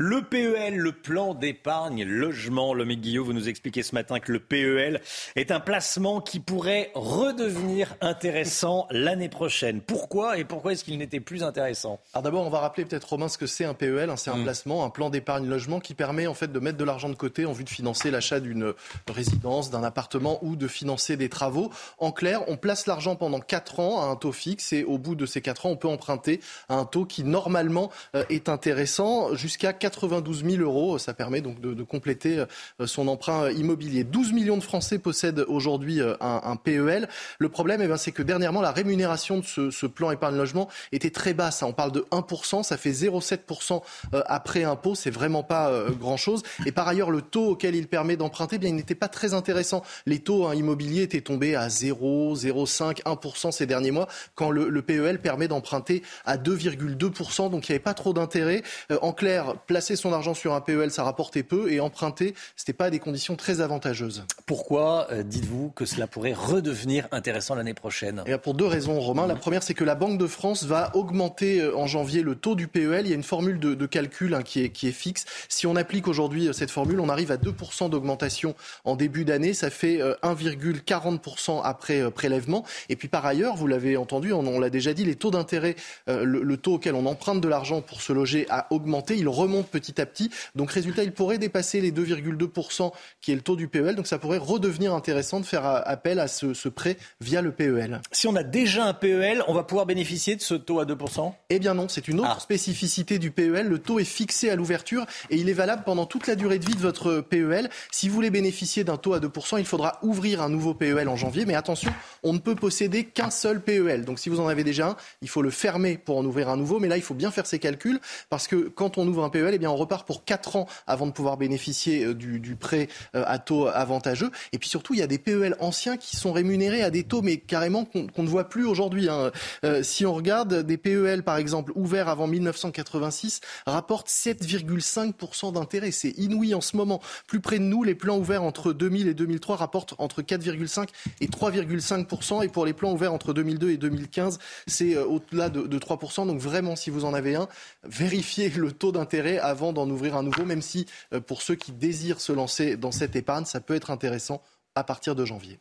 Le 0.00 0.22
PEL, 0.22 0.76
le 0.76 0.92
plan 0.92 1.34
d'épargne 1.34 2.04
logement. 2.04 2.72
Le 2.72 2.84
Guillaume, 2.84 3.26
vous 3.26 3.32
nous 3.32 3.48
expliquez 3.48 3.82
ce 3.82 3.96
matin 3.96 4.20
que 4.20 4.30
le 4.30 4.38
PEL 4.38 5.00
est 5.34 5.50
un 5.50 5.58
placement 5.58 6.20
qui 6.20 6.38
pourrait 6.38 6.92
redevenir 6.94 7.96
intéressant 8.00 8.86
l'année 8.92 9.28
prochaine. 9.28 9.80
Pourquoi 9.80 10.38
et 10.38 10.44
pourquoi 10.44 10.70
est-ce 10.70 10.84
qu'il 10.84 10.98
n'était 10.98 11.18
plus 11.18 11.42
intéressant? 11.42 11.98
Alors 12.14 12.22
d'abord, 12.22 12.46
on 12.46 12.48
va 12.48 12.60
rappeler 12.60 12.84
peut-être 12.84 13.08
Romain 13.08 13.26
ce 13.26 13.38
que 13.38 13.48
c'est 13.48 13.64
un 13.64 13.74
PEL. 13.74 14.08
Hein. 14.08 14.16
c'est 14.16 14.30
un 14.30 14.36
mm. 14.36 14.44
placement, 14.44 14.84
un 14.84 14.90
plan 14.90 15.10
d'épargne 15.10 15.48
logement 15.48 15.80
qui 15.80 15.94
permet 15.94 16.28
en 16.28 16.34
fait 16.34 16.52
de 16.52 16.60
mettre 16.60 16.78
de 16.78 16.84
l'argent 16.84 17.08
de 17.08 17.16
côté 17.16 17.44
en 17.44 17.52
vue 17.52 17.64
de 17.64 17.68
financer 17.68 18.12
l'achat 18.12 18.38
d'une 18.38 18.74
résidence, 19.12 19.72
d'un 19.72 19.82
appartement 19.82 20.38
ou 20.44 20.54
de 20.54 20.68
financer 20.68 21.16
des 21.16 21.28
travaux. 21.28 21.72
En 21.98 22.12
clair, 22.12 22.44
on 22.46 22.56
place 22.56 22.86
l'argent 22.86 23.16
pendant 23.16 23.40
4 23.40 23.80
ans 23.80 24.00
à 24.00 24.04
un 24.04 24.14
taux 24.14 24.30
fixe 24.30 24.72
et 24.72 24.84
au 24.84 24.96
bout 24.96 25.16
de 25.16 25.26
ces 25.26 25.40
4 25.40 25.66
ans, 25.66 25.70
on 25.70 25.76
peut 25.76 25.88
emprunter 25.88 26.38
à 26.68 26.76
un 26.76 26.84
taux 26.84 27.04
qui 27.04 27.24
normalement 27.24 27.90
euh, 28.14 28.22
est 28.30 28.48
intéressant 28.48 29.34
jusqu'à 29.34 29.72
92 29.88 30.44
000 30.44 30.62
euros. 30.62 30.98
Ça 30.98 31.14
permet 31.14 31.40
donc 31.40 31.60
de, 31.60 31.82
compléter 31.82 32.44
euh, 32.80 32.86
son 32.86 33.08
emprunt 33.08 33.50
immobilier. 33.50 34.04
12 34.04 34.32
millions 34.32 34.56
de 34.56 34.62
Français 34.62 34.98
possèdent 34.98 35.44
aujourd'hui 35.48 36.00
euh, 36.00 36.14
un, 36.20 36.56
PEL. 36.56 37.08
Le 37.38 37.48
problème, 37.48 37.80
eh 37.82 37.88
ben, 37.88 37.96
c'est 37.96 38.12
que 38.12 38.22
dernièrement, 38.22 38.60
la 38.60 38.72
rémunération 38.72 39.38
de 39.38 39.70
ce, 39.70 39.86
plan 39.86 40.10
épargne 40.10 40.36
logement 40.36 40.68
était 40.92 41.10
très 41.10 41.32
basse. 41.32 41.62
On 41.62 41.72
parle 41.72 41.92
de 41.92 42.00
1%, 42.10 42.62
ça 42.62 42.76
fait 42.76 42.90
0,7% 42.90 43.82
euh, 44.12 44.22
après 44.26 44.64
impôt. 44.64 44.94
C'est 44.94 45.10
vraiment 45.10 45.42
pas 45.42 45.72
grand-chose. 45.98 46.42
Et 46.66 46.72
par 46.72 46.86
ailleurs, 46.88 47.10
le 47.10 47.22
taux 47.22 47.50
auquel 47.50 47.74
il 47.74 47.88
permet 47.88 48.16
d'emprunter, 48.16 48.56
eh 48.56 48.58
bien, 48.58 48.68
il 48.68 48.76
n'était 48.76 48.94
pas 48.94 49.08
très 49.08 49.34
intéressant. 49.34 49.82
Les 50.06 50.18
taux 50.18 50.46
hein, 50.46 50.54
immobiliers 50.54 51.02
étaient 51.02 51.20
tombés 51.20 51.56
à 51.56 51.68
0, 51.68 52.36
0,5, 52.36 53.02
1% 53.02 53.52
ces 53.52 53.66
derniers 53.66 53.90
mois, 53.90 54.08
quand 54.34 54.50
le, 54.50 54.82
PEL 54.82 55.20
permet 55.20 55.48
d'emprunter 55.48 56.02
à 56.24 56.36
2,2%. 56.36 57.50
Donc 57.50 57.68
il 57.68 57.72
n'y 57.72 57.76
avait 57.76 57.82
pas 57.82 57.94
trop 57.94 58.12
d'intérêt. 58.12 58.62
en 59.00 59.12
clair, 59.12 59.54
placer 59.78 59.94
son 59.94 60.12
argent 60.12 60.34
sur 60.34 60.54
un 60.54 60.60
PEL, 60.60 60.90
ça 60.90 61.04
rapportait 61.04 61.44
peu, 61.44 61.70
et 61.70 61.78
emprunter, 61.78 62.34
c'était 62.56 62.72
pas 62.72 62.90
des 62.90 62.98
conditions 62.98 63.36
très 63.36 63.60
avantageuses. 63.60 64.24
Pourquoi 64.44 65.06
euh, 65.12 65.22
dites-vous 65.22 65.70
que 65.70 65.84
cela 65.84 66.08
pourrait 66.08 66.32
redevenir 66.32 67.06
intéressant 67.12 67.54
l'année 67.54 67.74
prochaine? 67.74 68.24
Et 68.26 68.36
Pour 68.38 68.54
deux 68.54 68.66
raisons, 68.66 68.98
Romain. 68.98 69.28
La 69.28 69.36
première, 69.36 69.62
c'est 69.62 69.74
que 69.74 69.84
la 69.84 69.94
Banque 69.94 70.18
de 70.18 70.26
France 70.26 70.64
va 70.64 70.90
augmenter 70.96 71.60
euh, 71.60 71.76
en 71.76 71.86
janvier 71.86 72.22
le 72.22 72.34
taux 72.34 72.56
du 72.56 72.66
PEL. 72.66 73.06
Il 73.06 73.10
y 73.10 73.12
a 73.12 73.14
une 73.14 73.22
formule 73.22 73.60
de, 73.60 73.86
calcul 73.86 74.34
hein, 74.34 74.42
qui, 74.42 74.64
est, 74.64 74.70
qui 74.70 74.88
est 74.88 74.92
fixe. 74.92 75.26
Si 75.48 75.68
on 75.68 75.76
applique 75.76 76.08
aujourd'hui 76.08 76.52
cette 76.52 76.72
formule, 76.72 76.98
on 76.98 77.08
arrive 77.08 77.30
à 77.30 77.36
2% 77.36 77.88
d'augmentation 77.88 78.56
en 78.84 78.96
début 78.96 79.24
d'année. 79.24 79.54
Ça 79.54 79.70
fait 79.70 79.98
1,40% 80.24 81.60
après 81.62 82.10
prélèvement. 82.10 82.64
Et 82.88 82.96
puis 82.96 83.06
par 83.06 83.24
ailleurs, 83.24 83.54
vous 83.54 83.68
l'avez 83.68 83.96
entendu, 83.96 84.32
on, 84.32 84.58
l'a 84.58 84.70
déjà 84.70 84.92
dit, 84.92 85.04
les 85.04 85.14
taux 85.14 85.30
d'intérêt, 85.30 85.76
le, 86.08 86.56
taux 86.56 86.74
auquel 86.74 86.96
on 86.96 87.06
emprunte 87.06 87.40
de 87.40 87.48
l'argent 87.48 87.80
pour 87.80 88.02
se 88.02 88.12
loger 88.12 88.46
a 88.50 88.66
augmenté. 88.70 89.16
Il 89.16 89.28
remonte 89.28 89.57
petit 89.62 90.00
à 90.00 90.06
petit. 90.06 90.30
Donc 90.54 90.70
résultat, 90.70 91.04
il 91.04 91.12
pourrait 91.12 91.38
dépasser 91.38 91.80
les 91.80 91.92
2,2% 91.92 92.92
qui 93.20 93.32
est 93.32 93.34
le 93.34 93.40
taux 93.40 93.56
du 93.56 93.68
PEL. 93.68 93.96
Donc 93.96 94.06
ça 94.06 94.18
pourrait 94.18 94.38
redevenir 94.38 94.94
intéressant 94.94 95.40
de 95.40 95.46
faire 95.46 95.64
appel 95.64 96.18
à 96.20 96.28
ce, 96.28 96.68
prêt 96.68 96.96
via 97.20 97.42
le 97.42 97.52
PEL. 97.52 98.00
Si 98.12 98.26
on 98.26 98.36
a 98.36 98.42
déjà 98.42 98.84
un 98.84 98.94
PEL, 98.94 99.42
on 99.48 99.54
va 99.54 99.62
pouvoir 99.62 99.86
bénéficier 99.86 100.36
de 100.36 100.42
ce 100.42 100.54
taux 100.54 100.80
à 100.80 100.84
2% 100.84 101.32
Eh 101.50 101.58
bien 101.58 101.74
non, 101.74 101.88
c'est 101.88 102.08
une 102.08 102.20
autre 102.20 102.34
ah. 102.36 102.40
spécificité 102.40 103.18
du 103.18 103.30
PEL. 103.30 103.66
Le 103.66 103.78
taux 103.78 103.98
est 103.98 104.04
fixé 104.04 104.50
à 104.50 104.56
l'ouverture 104.56 105.06
et 105.30 105.36
il 105.36 105.48
est 105.48 105.54
valable 105.54 105.82
pendant 105.84 106.06
toute 106.06 106.26
la 106.26 106.34
durée 106.34 106.58
de 106.58 106.66
vie 106.66 106.74
de 106.74 106.80
votre 106.80 107.20
PEL. 107.20 107.70
Si 107.90 108.08
vous 108.08 108.14
voulez 108.14 108.30
bénéficier 108.30 108.84
d'un 108.84 108.96
taux 108.96 109.14
à 109.14 109.20
2%, 109.20 109.58
il 109.58 109.64
faudra 109.64 109.98
ouvrir 110.02 110.42
un 110.42 110.48
nouveau 110.48 110.74
PEL 110.74 111.08
en 111.08 111.16
janvier. 111.16 111.44
Mais 111.46 111.54
attention, 111.54 111.92
on 112.22 112.32
ne 112.32 112.38
peut 112.38 112.54
posséder 112.54 113.04
qu'un 113.04 113.30
seul 113.30 113.60
PEL. 113.60 114.04
Donc 114.04 114.18
si 114.18 114.28
vous 114.28 114.40
en 114.40 114.48
avez 114.48 114.64
déjà 114.64 114.88
un, 114.88 114.96
il 115.22 115.28
faut 115.28 115.42
le 115.42 115.50
fermer 115.50 115.98
pour 115.98 116.18
en 116.18 116.24
ouvrir 116.24 116.48
un 116.48 116.56
nouveau. 116.56 116.78
Mais 116.78 116.88
là, 116.88 116.96
il 116.96 117.02
faut 117.02 117.14
bien 117.14 117.30
faire 117.30 117.46
ses 117.46 117.58
calculs 117.58 118.00
parce 118.30 118.46
que 118.46 118.56
quand 118.56 118.98
on 118.98 119.06
ouvre 119.06 119.24
un 119.24 119.30
PEL, 119.30 119.47
eh 119.54 119.58
bien, 119.58 119.70
on 119.70 119.76
repart 119.76 120.06
pour 120.06 120.24
4 120.24 120.56
ans 120.56 120.66
avant 120.86 121.06
de 121.06 121.12
pouvoir 121.12 121.36
bénéficier 121.36 122.04
euh, 122.04 122.14
du, 122.14 122.56
prêt 122.56 122.88
euh, 123.14 123.24
à 123.26 123.38
taux 123.38 123.66
avantageux. 123.66 124.30
Et 124.52 124.58
puis 124.58 124.68
surtout, 124.68 124.94
il 124.94 125.00
y 125.00 125.02
a 125.02 125.06
des 125.06 125.18
PEL 125.18 125.56
anciens 125.60 125.96
qui 125.96 126.16
sont 126.16 126.32
rémunérés 126.32 126.82
à 126.82 126.90
des 126.90 127.04
taux, 127.04 127.22
mais 127.22 127.38
carrément 127.38 127.84
qu'on 127.84 128.22
ne 128.22 128.28
voit 128.28 128.48
plus 128.48 128.66
aujourd'hui. 128.66 129.08
Hein. 129.08 129.30
Euh, 129.64 129.82
si 129.82 130.06
on 130.06 130.14
regarde 130.14 130.62
des 130.62 130.76
PEL, 130.76 131.22
par 131.22 131.36
exemple, 131.36 131.72
ouverts 131.74 132.08
avant 132.08 132.26
1986, 132.26 133.40
rapportent 133.66 134.08
7,5% 134.08 135.52
d'intérêt. 135.52 135.90
C'est 135.90 136.10
inouï 136.18 136.54
en 136.54 136.60
ce 136.60 136.76
moment. 136.76 137.00
Plus 137.26 137.40
près 137.40 137.58
de 137.58 137.64
nous, 137.64 137.84
les 137.84 137.94
plans 137.94 138.18
ouverts 138.18 138.42
entre 138.42 138.72
2000 138.72 139.08
et 139.08 139.14
2003 139.14 139.56
rapportent 139.56 139.94
entre 139.98 140.22
4,5 140.22 140.88
et 141.20 141.26
3,5%. 141.26 142.44
Et 142.44 142.48
pour 142.48 142.66
les 142.66 142.72
plans 142.72 142.92
ouverts 142.92 143.12
entre 143.12 143.32
2002 143.32 143.70
et 143.70 143.76
2015, 143.76 144.38
c'est 144.66 144.96
au-delà 144.96 145.48
de, 145.48 145.62
de 145.62 145.78
3%. 145.78 146.26
Donc 146.26 146.40
vraiment, 146.40 146.76
si 146.76 146.90
vous 146.90 147.04
en 147.04 147.14
avez 147.14 147.34
un, 147.34 147.48
vérifier 147.84 148.48
le 148.56 148.72
taux 148.72 148.92
d'intérêt 148.92 149.37
avant 149.38 149.72
d'en 149.72 149.88
ouvrir 149.88 150.16
un 150.16 150.22
nouveau, 150.22 150.44
même 150.44 150.62
si 150.62 150.86
euh, 151.12 151.20
pour 151.20 151.42
ceux 151.42 151.54
qui 151.54 151.72
désirent 151.72 152.20
se 152.20 152.32
lancer 152.32 152.76
dans 152.76 152.92
cette 152.92 153.16
épargne, 153.16 153.44
ça 153.44 153.60
peut 153.60 153.74
être 153.74 153.90
intéressant 153.90 154.42
à 154.74 154.84
partir 154.84 155.14
de 155.14 155.24
janvier. 155.24 155.58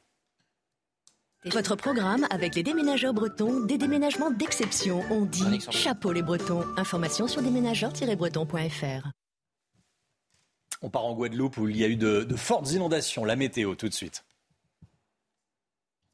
Votre 1.46 1.76
programme 1.76 2.28
avec 2.30 2.56
les 2.56 2.63
déménageurs 2.63 3.13
bretons, 3.13 3.62
des 3.62 3.78
déménagements 3.78 4.32
d'exception. 4.32 5.04
On 5.10 5.22
dit 5.22 5.60
chapeau 5.70 6.12
les 6.12 6.24
bretons. 6.24 6.66
Information 6.78 7.28
sur 7.28 7.42
déménageurs-bretons.fr. 7.42 9.08
On 10.82 10.90
part 10.90 11.06
en 11.06 11.16
Guadeloupe 11.16 11.58
où 11.58 11.70
il 11.70 11.78
y 11.78 11.84
a 11.84 11.88
eu 11.88 11.96
de, 11.96 12.24
de 12.24 12.36
fortes 12.36 12.72
inondations. 12.72 13.24
La 13.24 13.36
météo 13.36 13.76
tout 13.76 13.88
de 13.88 13.94
suite. 13.94 14.26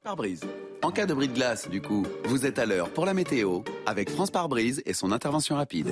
Par 0.04 0.16
brise. 0.18 0.42
En 0.82 0.92
cas 0.92 1.06
de 1.06 1.14
bris 1.14 1.30
de 1.30 1.34
glace, 1.34 1.70
du 1.70 1.82
coup, 1.82 2.06
vous 2.26 2.46
êtes 2.46 2.60
à 2.60 2.66
l'heure 2.66 2.90
pour 2.90 3.06
la 3.06 3.14
météo 3.14 3.62
avec 3.86 4.10
France 4.10 4.32
par 4.32 4.50
brise 4.50 4.84
et 4.86 4.94
son 4.94 5.14
intervention 5.14 5.56
rapide. 5.56 5.90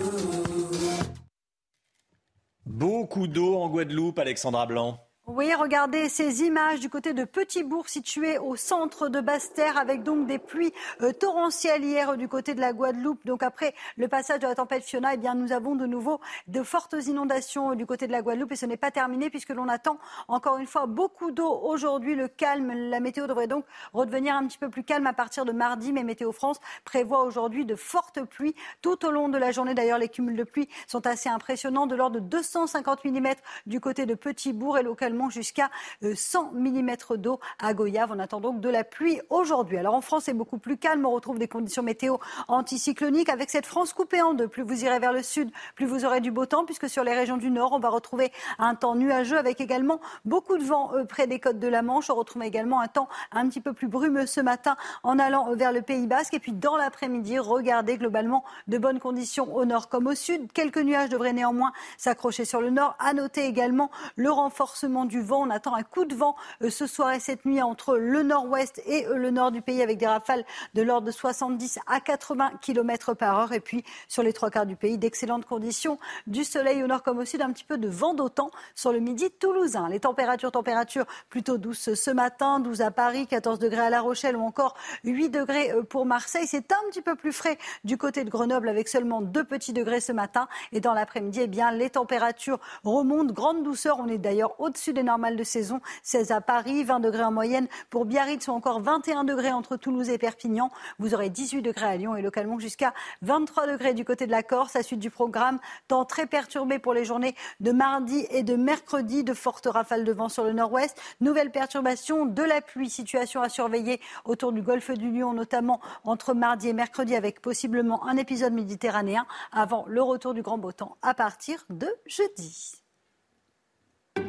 Beaucoup 2.66 3.28
d'eau 3.28 3.58
en 3.58 3.70
Guadeloupe, 3.70 4.20
Alexandra 4.20 4.68
Blanc. 4.68 5.00
Oui, 5.28 5.54
regardez 5.54 6.10
ces 6.10 6.42
images 6.42 6.80
du 6.80 6.90
côté 6.90 7.14
de 7.14 7.24
Petit-Bourg 7.26 7.88
situé 7.88 8.40
au 8.40 8.56
centre 8.56 9.08
de 9.08 9.22
Basse-Terre 9.22 9.78
avec 9.78 10.02
donc 10.02 10.26
des 10.26 10.40
pluies 10.40 10.74
euh, 11.02 11.14
torrentielles 11.14 11.84
hier 11.84 12.18
du 12.18 12.28
côté 12.28 12.56
de 12.56 12.60
la 12.60 12.74
Guadeloupe. 12.74 13.24
Donc 13.26 13.44
après 13.44 13.76
le 13.98 14.08
passage 14.08 14.40
de 14.40 14.48
la 14.48 14.56
tempête 14.56 14.84
Fiona, 14.84 15.14
eh 15.14 15.18
bien 15.18 15.36
nous 15.36 15.52
avons 15.52 15.76
de 15.76 15.86
nouveau 15.86 16.20
de 16.48 16.64
fortes 16.64 16.96
inondations 17.06 17.76
du 17.76 17.86
côté 17.86 18.08
de 18.08 18.12
la 18.12 18.24
Guadeloupe 18.24 18.52
et 18.52 18.56
ce 18.56 18.66
n'est 18.66 18.78
pas 18.78 18.90
terminé 18.90 19.30
puisque 19.30 19.52
l'on 19.52 19.68
attend 19.68 20.00
encore 20.28 20.58
une 20.58 20.66
fois 20.66 20.88
beaucoup 20.88 21.30
d'eau 21.30 21.54
aujourd'hui. 21.64 22.16
Le 22.16 22.28
calme, 22.28 22.72
la 22.72 23.00
météo 23.00 23.28
devrait 23.28 23.48
donc 23.48 23.64
redevenir 23.94 24.36
un 24.36 24.48
petit 24.48 24.58
peu 24.58 24.70
plus 24.70 24.84
calme 24.84 25.06
à 25.06 25.14
partir 25.14 25.46
de 25.46 25.52
mardi, 25.52 25.94
mais 25.94 26.04
Météo 26.04 26.32
France 26.32 26.60
prévoit 26.84 27.24
aujourd'hui 27.24 27.66
de 27.66 27.76
fortes 27.76 28.24
pluies 28.24 28.56
tout 28.82 29.06
au 29.06 29.12
long 29.12 29.30
de 29.30 29.38
la 29.38 29.52
journée. 29.52 29.76
D'ailleurs, 29.76 30.00
les 30.00 30.10
cumuls 30.10 30.36
de 30.36 30.44
pluie 30.44 30.68
sont 30.88 31.06
assez 31.06 31.30
impressionnants, 31.30 31.86
de 31.86 31.96
l'ordre 31.96 32.20
de 32.20 32.26
250 32.26 33.06
mm 33.06 33.28
du 33.68 33.80
côté 33.80 34.08
de 34.08 34.16
Petit-Bourg 34.16 34.80
et 34.80 34.84
jusqu'à 35.30 35.70
100 36.02 36.54
euh, 36.56 36.60
mm 36.60 37.18
d'eau 37.18 37.40
à 37.60 37.74
Goyave. 37.74 38.12
On 38.14 38.20
attend 38.20 38.40
donc 38.40 38.62
de 38.62 38.70
la 38.70 38.84
pluie 38.84 39.20
aujourd'hui. 39.30 39.78
Alors 39.78 39.94
en 39.94 40.02
France, 40.02 40.24
c'est 40.26 40.34
beaucoup 40.34 40.58
plus 40.58 40.78
calme. 40.78 41.06
On 41.06 41.12
retrouve 41.12 41.40
des 41.40 41.48
conditions 41.48 41.84
météo 41.84 42.18
anticycloniques 42.48 43.30
avec 43.30 43.50
cette 43.50 43.66
France 43.66 43.94
coupée 43.94 44.22
en 44.22 44.34
deux. 44.34 44.48
Plus 44.48 44.64
vous 44.64 44.84
irez 44.84 45.00
vers 45.00 45.14
le 45.14 45.24
sud, 45.24 45.52
plus 45.76 45.86
vous 45.86 46.06
aurez 46.06 46.22
du 46.22 46.32
beau 46.32 46.46
temps, 46.46 46.66
puisque 46.66 46.90
sur 46.90 47.04
les 47.04 47.14
régions 47.14 47.38
du 47.38 47.52
nord, 47.52 47.74
on 47.74 47.80
va 47.80 47.90
retrouver 47.90 48.32
un 48.60 48.76
temps 48.76 48.96
nuageux 48.96 49.38
avec 49.38 49.62
également 49.62 50.00
beaucoup 50.26 50.58
de 50.58 50.64
vent 50.64 50.92
euh, 50.94 51.06
près 51.06 51.28
des 51.28 51.40
côtes 51.40 51.60
de 51.60 51.68
la 51.68 51.82
Manche. 51.82 52.10
On 52.10 52.16
retrouve 52.16 52.44
également 52.44 52.80
un 52.80 52.88
temps 52.88 53.10
un 53.32 53.48
petit 53.48 53.62
peu 53.62 53.74
plus 53.74 53.88
brumeux 53.88 54.26
ce 54.26 54.42
matin 54.42 54.76
en 55.04 55.20
allant 55.20 55.54
vers 55.56 55.72
le 55.72 55.82
Pays 55.82 56.08
Basque. 56.08 56.34
Et 56.34 56.40
puis 56.40 56.54
dans 56.54 56.78
l'après-midi, 56.78 57.40
regardez 57.40 57.98
globalement 57.98 58.44
de 58.68 58.78
bonnes 58.78 59.00
conditions 59.00 59.54
au 59.56 59.66
nord 59.66 59.90
comme 59.90 60.08
au 60.08 60.16
sud. 60.16 60.52
Quelques 60.54 60.78
nuages 60.78 61.10
devraient 61.10 61.34
néanmoins 61.34 61.72
s'accrocher 61.98 62.46
sur 62.46 62.62
le 62.62 62.70
nord. 62.70 62.96
À 63.00 63.14
noter 63.14 63.46
également 63.46 63.92
le 64.16 64.32
renforcement 64.32 65.01
du 65.06 65.22
vent. 65.22 65.48
On 65.48 65.50
attend 65.50 65.76
un 65.76 65.84
coup 65.84 66.06
de 66.06 66.16
vent 66.16 66.36
euh, 66.62 66.70
ce 66.70 66.88
soir 66.88 67.12
et 67.12 67.20
cette 67.20 67.46
nuit 67.46 67.62
entre 67.62 67.98
le 67.98 68.24
nord-ouest 68.24 68.82
et 68.86 69.06
euh, 69.08 69.16
le 69.16 69.32
nord 69.32 69.52
du 69.52 69.62
pays 69.62 69.82
avec 69.82 69.98
des 69.98 70.08
rafales 70.08 70.46
de 70.74 70.82
l'ordre 70.82 71.08
de 71.08 71.12
70 71.12 71.80
à 71.88 72.00
80 72.00 72.52
km 72.62 73.14
par 73.14 73.40
heure. 73.40 73.54
Et 73.54 73.60
puis 73.60 73.84
sur 74.08 74.24
les 74.24 74.34
trois 74.34 74.50
quarts 74.50 74.66
du 74.66 74.76
pays, 74.76 74.98
d'excellentes 74.98 75.46
conditions, 75.46 76.00
du 76.28 76.44
soleil 76.44 76.84
au 76.84 76.88
nord 76.88 77.04
comme 77.04 77.20
au 77.20 77.26
sud, 77.26 77.42
un 77.42 77.52
petit 77.52 77.64
peu 77.64 77.78
de 77.78 77.88
vent 77.88 78.14
d'autant 78.14 78.52
sur 78.76 78.92
le 78.92 79.00
midi 79.00 79.30
toulousain. 79.32 79.90
Les 79.90 80.00
températures, 80.00 80.52
températures 80.52 81.06
plutôt 81.30 81.58
douces 81.58 81.94
ce 81.94 82.12
matin, 82.12 82.60
12 82.60 82.82
à 82.82 82.92
Paris, 82.92 83.28
14 83.28 83.60
degrés 83.60 83.82
à 83.82 83.90
La 83.90 84.02
Rochelle 84.02 84.36
ou 84.36 84.42
encore 84.42 84.76
8 85.04 85.30
degrés 85.30 85.72
euh, 85.72 85.84
pour 85.84 86.06
Marseille. 86.06 86.48
C'est 86.48 86.72
un 86.72 86.90
petit 86.90 87.02
peu 87.02 87.16
plus 87.16 87.32
frais 87.32 87.58
du 87.84 87.98
côté 87.98 88.24
de 88.24 88.30
Grenoble 88.30 88.70
avec 88.70 88.88
seulement 88.88 89.22
2 89.22 89.44
petits 89.44 89.74
degrés 89.74 90.02
ce 90.02 90.12
matin. 90.12 90.48
Et 90.72 90.80
dans 90.80 90.94
l'après-midi, 90.94 91.42
eh 91.44 91.48
bien, 91.48 91.72
les 91.72 91.90
températures 91.90 92.60
remontent, 92.84 93.34
grande 93.34 93.64
douceur. 93.64 94.00
On 94.00 94.08
est 94.08 94.18
d'ailleurs 94.18 94.60
au-dessus 94.60 94.91
des 94.94 95.04
normales 95.04 95.36
de 95.36 95.44
saison. 95.44 95.80
16 96.04 96.32
à 96.32 96.42
Paris, 96.42 96.84
20 96.84 97.00
degrés 97.00 97.24
en 97.24 97.32
moyenne 97.32 97.68
pour 97.90 98.06
Biarritz 98.06 98.48
ou 98.48 98.52
encore 98.52 98.82
21 98.82 99.24
degrés 99.24 99.52
entre 99.52 99.78
Toulouse 99.78 100.10
et 100.10 100.18
Perpignan. 100.18 100.70
Vous 101.00 101.14
aurez 101.14 101.30
18 101.30 101.62
degrés 101.62 101.86
à 101.86 101.98
Lyon 101.98 102.16
et 102.16 102.22
localement 102.22 102.60
jusqu'à 102.60 102.94
23 103.22 103.68
degrés 103.68 103.94
du 103.94 104.06
côté 104.06 104.26
de 104.26 104.32
la 104.32 104.44
Corse. 104.44 104.76
À 104.76 104.84
suite 104.84 105.00
du 105.00 105.10
programme, 105.10 105.60
temps 105.88 106.06
très 106.06 106.26
perturbé 106.26 106.80
pour 106.80 106.94
les 106.94 107.06
journées 107.06 107.36
de 107.60 107.72
mardi 107.72 108.26
et 108.30 108.44
de 108.44 108.56
mercredi. 108.56 109.24
De 109.24 109.34
fortes 109.34 109.68
rafales 109.68 110.04
de 110.04 110.12
vent 110.12 110.30
sur 110.30 110.44
le 110.44 110.54
nord-ouest. 110.54 111.00
Nouvelle 111.20 111.52
perturbation 111.52 112.26
de 112.26 112.44
la 112.44 112.62
pluie. 112.62 112.90
Situation 112.90 113.42
à 113.42 113.50
surveiller 113.50 114.00
autour 114.26 114.52
du 114.52 114.62
golfe 114.62 114.92
du 114.92 115.12
Lion, 115.12 115.34
notamment 115.34 115.82
entre 116.04 116.34
mardi 116.34 116.70
et 116.70 116.74
mercredi 116.74 117.16
avec 117.16 117.42
possiblement 117.42 118.06
un 118.06 118.18
épisode 118.18 118.54
méditerranéen 118.54 119.26
avant 119.52 119.86
le 119.88 120.02
retour 120.02 120.34
du 120.34 120.42
grand 120.42 120.58
beau 120.58 120.72
temps 120.72 120.98
à 121.02 121.14
partir 121.14 121.66
de 121.70 121.88
jeudi. 122.06 122.81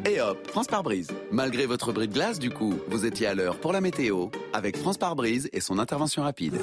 Et 0.05 0.21
hop, 0.21 0.47
France 0.49 0.66
par 0.66 0.83
brise. 0.83 1.09
Malgré 1.31 1.66
votre 1.66 1.92
bris 1.92 2.09
de 2.09 2.12
glace, 2.12 2.38
du 2.38 2.51
coup, 2.51 2.75
vous 2.88 3.07
étiez 3.07 3.27
à 3.27 3.35
l'heure 3.35 3.59
pour 3.59 3.73
la 3.73 3.81
météo 3.81 4.29
avec 4.53 4.77
France 4.77 4.99
par 4.99 5.16
brise 5.16 5.49
et 5.53 5.61
son 5.61 5.79
intervention 5.79 6.23
rapide. 6.23 6.59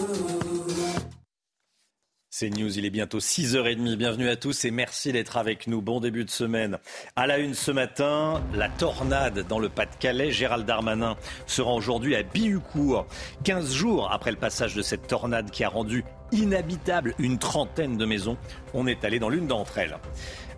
C'est 2.32 2.50
News, 2.50 2.78
il 2.78 2.86
est 2.86 2.90
bientôt 2.92 3.20
6h30. 3.20 3.96
Bienvenue 3.96 4.30
à 4.30 4.36
tous 4.36 4.64
et 4.64 4.72
merci 4.72 5.12
d'être 5.12 5.36
avec 5.36 5.68
nous. 5.68 5.82
Bon 5.82 6.00
début 6.00 6.26
de 6.26 6.30
semaine. 6.30 6.78
À 7.16 7.28
la 7.28 7.40
une 7.40 7.56
ce 7.56 7.72
matin, 7.72 8.44
la 8.54 8.70
tornade 8.70 9.48
dans 9.48 9.60
le 9.60 9.68
Pas-de-Calais. 9.68 10.32
Gérald 10.32 10.66
Darmanin 10.66 11.16
se 11.48 11.62
rend 11.62 11.76
aujourd'hui 11.76 12.16
à 12.16 12.24
Bihucourt. 12.24 13.08
15 13.46 13.74
jours 13.74 14.12
après 14.12 14.32
le 14.32 14.38
passage 14.38 14.76
de 14.76 14.82
cette 14.82 15.08
tornade 15.08 15.50
qui 15.50 15.64
a 15.64 15.70
rendu 15.70 16.06
inhabitable 16.32 17.16
une 17.18 17.40
trentaine 17.40 17.98
de 17.98 18.06
maisons, 18.06 18.38
on 18.74 18.86
est 18.86 19.04
allé 19.04 19.20
dans 19.20 19.30
l'une 19.30 19.48
d'entre 19.48 19.80
elles. 19.80 19.98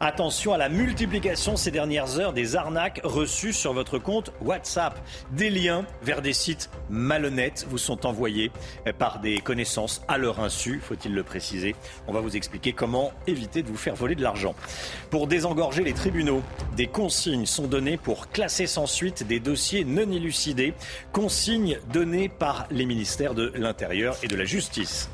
Attention 0.03 0.53
à 0.53 0.57
la 0.57 0.67
multiplication 0.67 1.55
ces 1.55 1.69
dernières 1.69 2.17
heures 2.17 2.33
des 2.33 2.55
arnaques 2.55 3.01
reçues 3.03 3.53
sur 3.53 3.71
votre 3.71 3.99
compte 3.99 4.31
WhatsApp. 4.41 4.99
Des 5.29 5.51
liens 5.51 5.85
vers 6.01 6.23
des 6.23 6.33
sites 6.33 6.71
malhonnêtes 6.89 7.67
vous 7.69 7.77
sont 7.77 8.07
envoyés 8.07 8.51
par 8.97 9.19
des 9.19 9.37
connaissances 9.41 10.01
à 10.07 10.17
leur 10.17 10.39
insu, 10.39 10.81
faut-il 10.81 11.13
le 11.13 11.21
préciser. 11.21 11.75
On 12.07 12.13
va 12.13 12.19
vous 12.19 12.35
expliquer 12.35 12.73
comment 12.73 13.13
éviter 13.27 13.61
de 13.61 13.67
vous 13.67 13.77
faire 13.77 13.93
voler 13.93 14.15
de 14.15 14.23
l'argent. 14.23 14.55
Pour 15.11 15.27
désengorger 15.27 15.83
les 15.83 15.93
tribunaux, 15.93 16.41
des 16.75 16.87
consignes 16.87 17.45
sont 17.45 17.67
données 17.67 17.97
pour 17.97 18.29
classer 18.29 18.65
sans 18.65 18.87
suite 18.87 19.27
des 19.27 19.39
dossiers 19.39 19.85
non 19.85 20.11
élucidés, 20.11 20.73
consignes 21.11 21.77
données 21.93 22.27
par 22.27 22.65
les 22.71 22.85
ministères 22.85 23.35
de 23.35 23.53
l'Intérieur 23.53 24.17
et 24.23 24.27
de 24.27 24.35
la 24.35 24.45
Justice. 24.45 25.11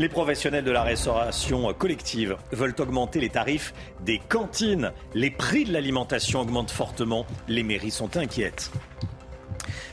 Les 0.00 0.08
professionnels 0.08 0.64
de 0.64 0.70
la 0.70 0.82
restauration 0.82 1.74
collective 1.74 2.38
veulent 2.52 2.74
augmenter 2.78 3.20
les 3.20 3.28
tarifs 3.28 3.74
des 4.02 4.18
cantines. 4.30 4.92
Les 5.12 5.30
prix 5.30 5.66
de 5.66 5.74
l'alimentation 5.74 6.40
augmentent 6.40 6.70
fortement. 6.70 7.26
Les 7.48 7.62
mairies 7.62 7.90
sont 7.90 8.16
inquiètes. 8.16 8.70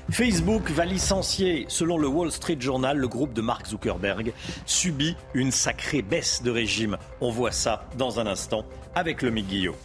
Facebook 0.09 0.71
va 0.71 0.85
licencier, 0.85 1.65
selon 1.67 1.97
le 1.97 2.07
Wall 2.07 2.31
Street 2.31 2.55
Journal, 2.57 2.95
le 2.95 3.09
groupe 3.09 3.33
de 3.33 3.41
Mark 3.41 3.67
Zuckerberg 3.67 4.31
subit 4.65 5.17
une 5.33 5.51
sacrée 5.51 6.03
baisse 6.03 6.41
de 6.41 6.51
régime. 6.51 6.97
On 7.19 7.29
voit 7.29 7.51
ça 7.51 7.83
dans 7.97 8.21
un 8.21 8.27
instant 8.27 8.63
avec 8.95 9.21
le 9.21 9.29
Guillot. 9.31 9.75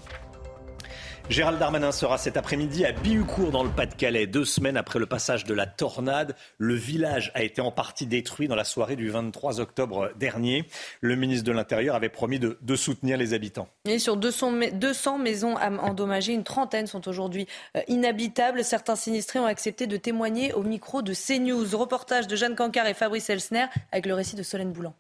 Gérald 1.31 1.59
Darmanin 1.59 1.93
sera 1.93 2.19
cet 2.19 2.37
après-midi 2.37 2.85
à 2.85 2.93
Bihucourt 2.93 3.53
dans 3.53 3.63
le 3.63 3.71
Pas-de-Calais. 3.71 4.27
Deux 4.27 4.45
semaines 4.45 4.77
après 4.77 4.99
le 4.99 5.07
passage 5.07 5.45
de 5.45 5.55
la 5.55 5.67
tornade, 5.67 6.35
le 6.59 6.75
village 6.75 7.31
a 7.35 7.43
été 7.43 7.61
en 7.61 7.71
partie 7.71 8.07
détruit 8.07 8.49
dans 8.49 8.57
la 8.57 8.65
soirée 8.65 8.97
du 8.97 9.09
23 9.09 9.61
octobre 9.61 10.11
dernier. 10.17 10.67
Le 11.01 11.15
ministre 11.15 11.45
de 11.45 11.53
l'Intérieur 11.53 11.95
avait 11.95 12.09
promis 12.09 12.39
de, 12.39 12.77
soutenir 12.77 13.17
les 13.17 13.35
habitants. 13.35 13.69
Et 13.85 13.99
sur 13.99 14.17
200, 14.17 14.53
200 14.75 15.19
maisons 15.19 15.57
endommagées, 15.57 16.33
une 16.33 16.45
trentaine 16.45 16.87
sont 16.87 17.07
aujourd'hui 17.09 17.47
euh, 17.77 17.81
inhabitables. 17.87 18.65
Certains 18.65 18.97
sinistrés 18.97 19.39
ont 19.39 19.47
accepté 19.47 19.87
de 19.87 19.97
témoigner 19.97 20.53
au 20.53 20.63
micro 20.63 21.03
de 21.03 21.15
CNews. 21.15 21.77
Reportage 21.77 22.27
de 22.27 22.35
Jeanne 22.35 22.57
Cancard 22.57 22.87
et 22.87 22.95
Fabrice 22.95 23.31
Elsner 23.31 23.67
avec 23.93 24.07
le 24.07 24.15
récit 24.15 24.37
de 24.37 24.43
Solène 24.43 24.73
Boulan. 24.73 24.95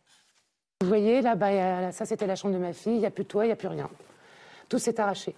Vous 0.81 0.89
voyez, 0.89 1.21
là-bas, 1.21 1.93
ça 1.93 2.07
c'était 2.07 2.27
la 2.27 2.37
chambre 2.37 2.55
de 2.55 2.61
ma 2.61 2.73
fille, 2.73 2.95
il 2.95 3.01
n'y 3.01 3.07
a 3.07 3.11
plus 3.11 3.25
de 3.25 3.29
toit, 3.29 3.45
il 3.45 3.49
n'y 3.49 3.53
a 3.53 3.57
plus 3.57 3.69
rien. 3.69 3.89
Tout 4.69 4.79
s'est 4.79 4.99
arraché. 5.01 5.35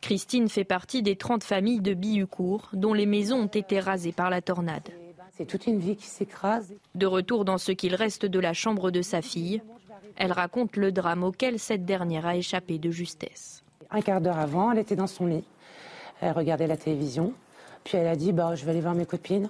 Christine 0.00 0.48
fait 0.48 0.64
partie 0.64 1.02
des 1.02 1.16
30 1.16 1.44
familles 1.44 1.80
de 1.80 1.94
Billucourt 1.94 2.70
dont 2.72 2.94
les 2.94 3.06
maisons 3.06 3.42
ont 3.42 3.46
été 3.46 3.80
rasées 3.80 4.12
par 4.12 4.30
la 4.30 4.40
tornade. 4.40 4.88
C'est 5.32 5.44
toute 5.46 5.66
une 5.66 5.78
vie 5.78 5.96
qui 5.96 6.06
s'écrase. 6.06 6.74
De 6.94 7.06
retour 7.06 7.44
dans 7.44 7.58
ce 7.58 7.72
qu'il 7.72 7.94
reste 7.94 8.26
de 8.26 8.38
la 8.38 8.52
chambre 8.52 8.90
de 8.90 9.02
sa 9.02 9.22
fille, 9.22 9.62
elle 10.16 10.32
raconte 10.32 10.76
le 10.76 10.92
drame 10.92 11.22
auquel 11.22 11.58
cette 11.58 11.84
dernière 11.84 12.26
a 12.26 12.36
échappé 12.36 12.78
de 12.78 12.90
justesse. 12.90 13.62
Un 13.90 14.00
quart 14.00 14.20
d'heure 14.20 14.38
avant, 14.38 14.72
elle 14.72 14.78
était 14.78 14.96
dans 14.96 15.06
son 15.06 15.26
lit. 15.26 15.44
Elle 16.20 16.32
regardait 16.32 16.66
la 16.66 16.76
télévision. 16.76 17.32
Puis 17.84 17.96
elle 17.96 18.06
a 18.06 18.16
dit 18.16 18.32
bah, 18.32 18.54
Je 18.54 18.64
vais 18.64 18.72
aller 18.72 18.80
voir 18.80 18.94
mes 18.94 19.06
copines. 19.06 19.48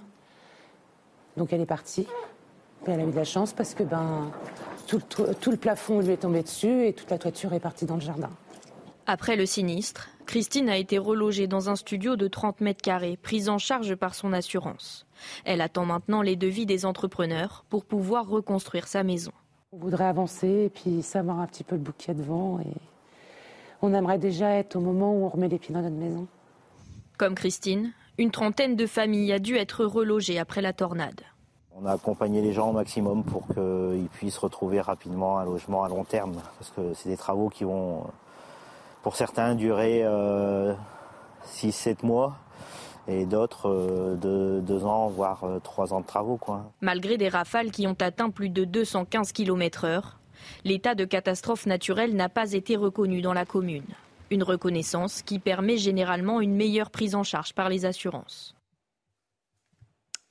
Donc 1.37 1.53
elle 1.53 1.61
est 1.61 1.67
partie. 1.67 2.07
Puis 2.85 2.93
elle 2.93 3.01
a 3.01 3.05
eu 3.05 3.11
de 3.11 3.17
la 3.17 3.25
chance 3.25 3.53
parce 3.53 3.75
que 3.75 3.83
ben, 3.83 4.31
tout, 4.87 5.01
tout 5.41 5.51
le 5.51 5.57
plafond 5.57 6.01
lui 6.01 6.13
est 6.13 6.19
tombé 6.19 6.43
dessus 6.43 6.87
et 6.87 6.93
toute 6.93 7.11
la 7.11 7.19
toiture 7.19 7.53
est 7.53 7.61
partie 7.61 7.85
dans 7.85 7.97
le 7.97 8.01
jardin. 8.01 8.31
Après 9.07 9.35
le 9.35 9.45
sinistre, 9.45 10.09
Christine 10.31 10.69
a 10.69 10.77
été 10.77 10.97
relogée 10.97 11.49
dans 11.49 11.71
un 11.71 11.75
studio 11.75 12.15
de 12.15 12.29
30 12.29 12.61
mètres 12.61 12.83
carrés, 12.83 13.19
prise 13.21 13.49
en 13.49 13.59
charge 13.59 13.97
par 13.97 14.15
son 14.15 14.33
assurance. 14.33 15.05
Elle 15.45 15.61
attend 15.61 15.85
maintenant 15.85 16.23
les 16.23 16.37
devis 16.37 16.67
des 16.67 16.87
entrepreneurs 16.87 17.65
pour 17.69 17.85
pouvoir 17.85 18.29
reconstruire 18.29 18.87
sa 18.87 19.03
maison. 19.03 19.33
On 19.73 19.79
voudrait 19.79 20.05
avancer 20.05 20.67
et 20.67 20.69
puis 20.69 21.03
savoir 21.03 21.41
un 21.41 21.49
petit 21.49 21.65
peu 21.65 21.75
le 21.75 21.81
bouquet 21.81 22.15
devant. 22.15 22.61
Et 22.61 22.77
on 23.83 23.93
aimerait 23.93 24.21
déjà 24.21 24.51
être 24.51 24.77
au 24.77 24.81
moment 24.81 25.13
où 25.13 25.25
on 25.25 25.31
remet 25.31 25.49
les 25.49 25.59
pieds 25.59 25.75
dans 25.75 25.83
notre 25.83 25.97
maison. 25.97 26.29
Comme 27.19 27.35
Christine, 27.35 27.93
une 28.17 28.31
trentaine 28.31 28.77
de 28.77 28.87
familles 28.87 29.33
a 29.33 29.41
dû 29.41 29.57
être 29.57 29.85
relogées 29.85 30.39
après 30.39 30.63
la 30.63 30.73
tornade. 30.73 31.23
On 31.75 31.87
a 31.87 31.93
accompagné 31.95 32.41
les 32.41 32.53
gens 32.53 32.71
au 32.71 32.73
maximum 32.73 33.25
pour 33.25 33.49
qu'ils 33.49 34.09
puissent 34.13 34.39
retrouver 34.39 34.81
rapidement 34.81 35.41
un 35.41 35.45
logement 35.45 35.83
à 35.83 35.89
long 35.89 36.05
terme, 36.05 36.35
parce 36.61 36.71
que 36.71 36.95
c'est 36.95 37.09
des 37.09 37.17
travaux 37.17 37.49
qui 37.49 37.65
vont 37.65 38.05
pour 39.03 39.17
certains 39.17 39.55
durer 39.55 40.03
6-7 40.03 40.05
euh, 40.05 41.95
mois 42.03 42.37
et 43.09 43.25
d'autres 43.25 43.69
euh, 43.69 44.17
de 44.17 44.61
2 44.61 44.85
ans, 44.85 45.09
voire 45.09 45.45
3 45.63 45.93
euh, 45.93 45.97
ans 45.97 46.01
de 46.01 46.07
travaux. 46.07 46.37
Quoi. 46.37 46.71
Malgré 46.81 47.17
des 47.17 47.29
rafales 47.29 47.71
qui 47.71 47.87
ont 47.87 47.97
atteint 48.01 48.31
plus 48.31 48.51
de 48.51 48.65
215 48.65 49.33
km/h, 49.33 50.03
l'état 50.65 50.95
de 50.95 51.05
catastrophe 51.05 51.67
naturelle 51.67 52.15
n'a 52.15 52.29
pas 52.29 52.53
été 52.53 52.77
reconnu 52.77 53.23
dans 53.23 53.35
la 53.35 53.45
commune. 53.45 53.85
Une 54.31 54.43
reconnaissance 54.43 55.23
qui 55.23 55.39
permet 55.39 55.77
généralement 55.77 56.41
une 56.41 56.55
meilleure 56.55 56.91
prise 56.91 57.15
en 57.15 57.25
charge 57.25 57.53
par 57.53 57.69
les 57.69 57.85
assurances. 57.85 58.55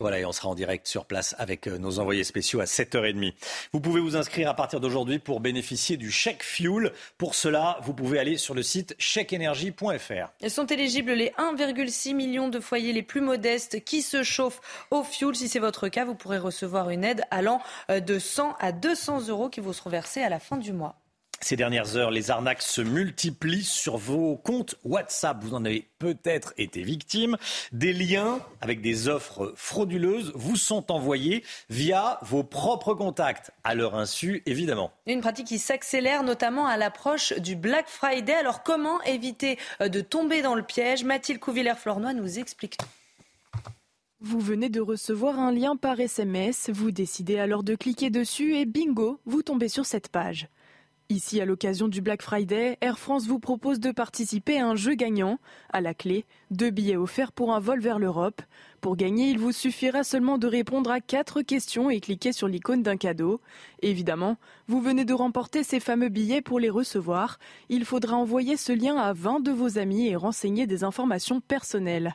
Voilà, 0.02 0.20
et 0.20 0.26
on 0.26 0.32
sera 0.32 0.48
en 0.48 0.56
direct 0.56 0.88
sur 0.88 1.04
place 1.04 1.36
avec 1.40 1.68
euh, 1.68 1.78
nos 1.78 2.00
envoyés 2.00 2.24
spéciaux 2.24 2.62
à 2.62 2.64
7h30. 2.64 3.34
Vous 3.74 3.82
pouvez 3.82 4.00
vous 4.00 4.16
inscrire 4.16 4.50
à 4.50 4.54
partir 4.54 4.80
d'aujourd'hui 4.80 5.20
pour 5.20 5.42
bénéficier 5.42 5.98
du 5.98 6.10
chèque 6.10 6.42
fuel. 6.42 6.94
Pour 7.18 7.36
cela, 7.36 7.80
vous 7.84 7.94
pouvez 7.94 8.18
aller 8.18 8.38
sur 8.38 8.54
le 8.54 8.64
site 8.64 8.96
chèqueénergie.fr. 8.98 10.48
Sont 10.50 10.66
éligibles 10.68 11.12
les 11.12 11.34
1,6 11.38 12.16
million 12.16 12.48
de 12.48 12.62
foyers 12.62 12.94
les 12.94 13.04
plus 13.04 13.20
modestes 13.20 13.84
qui 13.84 14.02
se 14.02 14.24
chauffent 14.24 14.62
au 14.90 15.04
fuel. 15.04 15.36
Si 15.36 15.50
c'est 15.50 15.60
votre 15.60 15.90
cas, 15.90 16.06
vous 16.06 16.16
pourrez 16.16 16.38
recevoir 16.38 16.90
une 16.92 17.04
aide 17.04 17.24
allant 17.30 17.62
euh, 17.92 18.00
de 18.00 18.20
100 18.20 18.56
à 18.58 18.72
200 18.72 19.28
euros 19.28 19.50
qui 19.50 19.60
vous 19.60 19.74
seront 19.74 19.90
versés 19.90 20.22
à 20.22 20.30
la 20.30 20.40
fin 20.40 20.56
du 20.56 20.72
mois. 20.72 20.96
Ces 21.42 21.56
dernières 21.56 21.96
heures, 21.96 22.12
les 22.12 22.32
arnaques 22.32 22.62
se 22.62 22.82
multiplient 22.82 23.64
sur 23.64 23.98
vos 23.98 24.36
comptes 24.36 24.76
WhatsApp. 24.84 25.38
Vous 25.42 25.54
en 25.54 25.64
avez 25.64 25.88
peut-être 25.98 26.54
été 26.58 26.84
victime. 26.84 27.38
Des 27.72 27.94
liens 27.94 28.40
avec 28.62 28.82
des 28.82 29.08
offres 29.08 29.54
frauduleuses 29.56 30.34
vous 30.36 30.58
sont 30.58 30.92
envoyés 30.92 31.44
via 31.70 32.20
vos 32.24 32.44
propres 32.44 32.94
contacts, 32.94 33.52
à 33.64 33.74
leur 33.74 33.96
insu 33.96 34.44
évidemment. 34.46 34.92
Une 35.08 35.22
pratique 35.22 35.48
qui 35.48 35.60
s'accélère 35.60 36.24
notamment 36.24 36.68
à 36.68 36.76
l'approche 36.76 37.34
du 37.34 37.56
Black 37.56 37.88
Friday. 37.88 38.34
Alors 38.34 38.64
comment 38.64 39.02
éviter 39.04 39.58
euh, 39.82 39.88
de 39.88 40.02
tomber 40.02 40.42
dans 40.42 40.56
le 40.56 40.64
piège? 40.64 41.06
Mathilde 41.06 41.40
Couvillère-Flornois 41.40 42.14
nous 42.14 42.38
explique 42.38 42.78
Vous 44.20 44.40
venez 44.40 44.68
de 44.68 44.82
recevoir 44.82 45.40
un 45.40 45.54
lien 45.54 45.78
par 45.78 46.00
SMS, 46.00 46.70
vous 46.70 46.92
décidez 46.92 47.40
alors 47.40 47.64
de 47.64 47.76
cliquer 47.76 48.10
dessus 48.10 48.58
et 48.58 48.66
bingo, 48.66 49.20
vous 49.26 49.42
tombez 49.42 49.70
sur 49.70 49.86
cette 49.86 50.10
page. 50.10 50.50
Ici, 51.12 51.42
à 51.42 51.46
l'occasion 51.46 51.88
du 51.88 52.02
Black 52.02 52.22
Friday, 52.22 52.78
Air 52.82 53.00
France 53.00 53.26
vous 53.26 53.40
propose 53.40 53.80
de 53.80 53.90
participer 53.90 54.60
à 54.60 54.68
un 54.68 54.76
jeu 54.76 54.94
gagnant. 54.94 55.40
À 55.74 55.82
la 55.82 55.96
clé, 55.96 56.24
deux 56.52 56.70
billets 56.70 56.98
offerts 56.98 57.32
pour 57.32 57.52
un 57.52 57.60
vol 57.60 57.80
vers 57.80 57.98
l'Europe. 57.98 58.44
Pour 58.80 58.96
gagner, 58.96 59.32
il 59.32 59.40
vous 59.40 59.52
suffira 59.52 60.04
seulement 60.04 60.38
de 60.38 60.46
répondre 60.46 60.92
à 60.92 61.02
quatre 61.02 61.42
questions 61.42 61.90
et 61.90 62.00
cliquer 62.00 62.32
sur 62.32 62.48
l'icône 62.48 62.84
d'un 62.84 62.96
cadeau. 62.96 63.42
Évidemment, 63.82 64.38
vous 64.68 64.82
venez 64.82 65.04
de 65.04 65.16
remporter 65.16 65.64
ces 65.64 65.80
fameux 65.80 66.10
billets 66.10 66.44
pour 66.44 66.60
les 66.60 66.70
recevoir. 66.70 67.40
Il 67.70 67.86
faudra 67.86 68.16
envoyer 68.16 68.56
ce 68.56 68.72
lien 68.72 68.96
à 68.96 69.12
20 69.12 69.40
de 69.40 69.52
vos 69.52 69.80
amis 69.80 70.10
et 70.10 70.16
renseigner 70.16 70.68
des 70.68 70.84
informations 70.84 71.42
personnelles. 71.42 72.14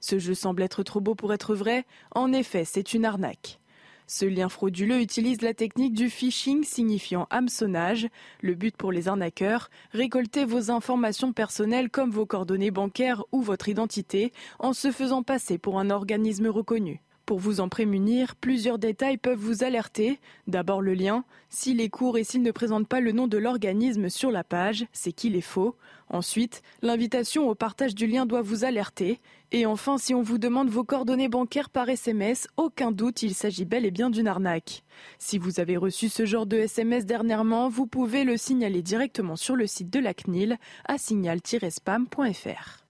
Ce 0.00 0.18
jeu 0.18 0.34
semble 0.34 0.62
être 0.62 0.82
trop 0.82 1.00
beau 1.00 1.14
pour 1.14 1.32
être 1.32 1.54
vrai. 1.54 1.86
En 2.14 2.30
effet, 2.34 2.66
c'est 2.66 2.92
une 2.92 3.06
arnaque. 3.06 3.58
Ce 4.06 4.26
lien 4.26 4.48
frauduleux 4.48 5.00
utilise 5.00 5.40
la 5.40 5.54
technique 5.54 5.94
du 5.94 6.10
phishing 6.10 6.62
signifiant 6.62 7.26
hameçonnage. 7.30 8.08
Le 8.42 8.54
but 8.54 8.76
pour 8.76 8.92
les 8.92 9.08
arnaqueurs, 9.08 9.70
récolter 9.92 10.44
vos 10.44 10.70
informations 10.70 11.32
personnelles 11.32 11.88
comme 11.88 12.10
vos 12.10 12.26
coordonnées 12.26 12.70
bancaires 12.70 13.24
ou 13.32 13.40
votre 13.40 13.68
identité 13.68 14.32
en 14.58 14.74
se 14.74 14.92
faisant 14.92 15.22
passer 15.22 15.56
pour 15.56 15.78
un 15.78 15.88
organisme 15.88 16.48
reconnu. 16.48 17.00
Pour 17.26 17.38
vous 17.38 17.60
en 17.60 17.70
prémunir, 17.70 18.36
plusieurs 18.36 18.78
détails 18.78 19.16
peuvent 19.16 19.38
vous 19.38 19.64
alerter. 19.64 20.20
D'abord 20.46 20.82
le 20.82 20.92
lien. 20.92 21.24
S'il 21.48 21.80
est 21.80 21.88
court 21.88 22.18
et 22.18 22.24
s'il 22.24 22.42
ne 22.42 22.50
présente 22.50 22.86
pas 22.86 23.00
le 23.00 23.12
nom 23.12 23.28
de 23.28 23.38
l'organisme 23.38 24.10
sur 24.10 24.30
la 24.30 24.44
page, 24.44 24.86
c'est 24.92 25.12
qu'il 25.12 25.34
est 25.34 25.40
faux. 25.40 25.74
Ensuite, 26.10 26.62
l'invitation 26.82 27.48
au 27.48 27.54
partage 27.54 27.94
du 27.94 28.06
lien 28.06 28.26
doit 28.26 28.42
vous 28.42 28.64
alerter. 28.64 29.20
Et 29.52 29.64
enfin, 29.64 29.96
si 29.96 30.12
on 30.12 30.20
vous 30.20 30.36
demande 30.36 30.68
vos 30.68 30.84
coordonnées 30.84 31.30
bancaires 31.30 31.70
par 31.70 31.88
SMS, 31.88 32.46
aucun 32.58 32.92
doute, 32.92 33.22
il 33.22 33.34
s'agit 33.34 33.64
bel 33.64 33.86
et 33.86 33.90
bien 33.90 34.10
d'une 34.10 34.28
arnaque. 34.28 34.84
Si 35.18 35.38
vous 35.38 35.60
avez 35.60 35.78
reçu 35.78 36.10
ce 36.10 36.26
genre 36.26 36.44
de 36.44 36.58
SMS 36.58 37.06
dernièrement, 37.06 37.70
vous 37.70 37.86
pouvez 37.86 38.24
le 38.24 38.36
signaler 38.36 38.82
directement 38.82 39.36
sur 39.36 39.56
le 39.56 39.66
site 39.66 39.88
de 39.88 39.98
la 39.98 40.12
CNIL 40.12 40.58
à 40.86 40.98
signal-spam.fr 40.98 42.83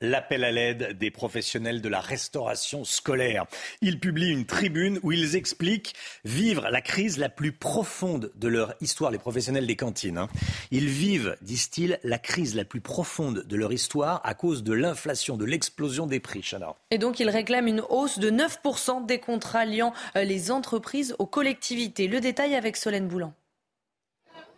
l'appel 0.00 0.44
à 0.44 0.52
l'aide 0.52 0.96
des 0.98 1.10
professionnels 1.10 1.80
de 1.82 1.88
la 1.88 2.00
restauration 2.00 2.84
scolaire. 2.84 3.46
Ils 3.80 3.98
publient 3.98 4.30
une 4.30 4.46
tribune 4.46 5.00
où 5.02 5.12
ils 5.12 5.36
expliquent 5.36 5.94
vivre 6.24 6.68
la 6.70 6.80
crise 6.80 7.18
la 7.18 7.28
plus 7.28 7.52
profonde 7.52 8.30
de 8.36 8.48
leur 8.48 8.74
histoire, 8.80 9.10
les 9.10 9.18
professionnels 9.18 9.66
des 9.66 9.76
cantines. 9.76 10.18
Hein. 10.18 10.28
Ils 10.70 10.88
vivent, 10.88 11.36
disent-ils, 11.42 11.98
la 12.04 12.18
crise 12.18 12.54
la 12.54 12.64
plus 12.64 12.80
profonde 12.80 13.44
de 13.44 13.56
leur 13.56 13.72
histoire 13.72 14.20
à 14.24 14.34
cause 14.34 14.62
de 14.62 14.72
l'inflation, 14.72 15.36
de 15.36 15.44
l'explosion 15.44 16.06
des 16.06 16.20
prix. 16.20 16.42
Chana. 16.42 16.74
Et 16.90 16.98
donc 16.98 17.20
ils 17.20 17.30
réclament 17.30 17.68
une 17.68 17.82
hausse 17.88 18.18
de 18.18 18.30
9% 18.30 19.06
des 19.06 19.18
contrats 19.18 19.64
liant 19.64 19.92
euh, 20.16 20.24
les 20.24 20.50
entreprises 20.50 21.16
aux 21.18 21.26
collectivités. 21.26 22.06
Le 22.06 22.20
détail 22.20 22.54
avec 22.54 22.76
Solène 22.76 23.08
Boulan. 23.08 23.32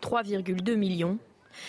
3,2 0.02 0.74
millions 0.76 1.18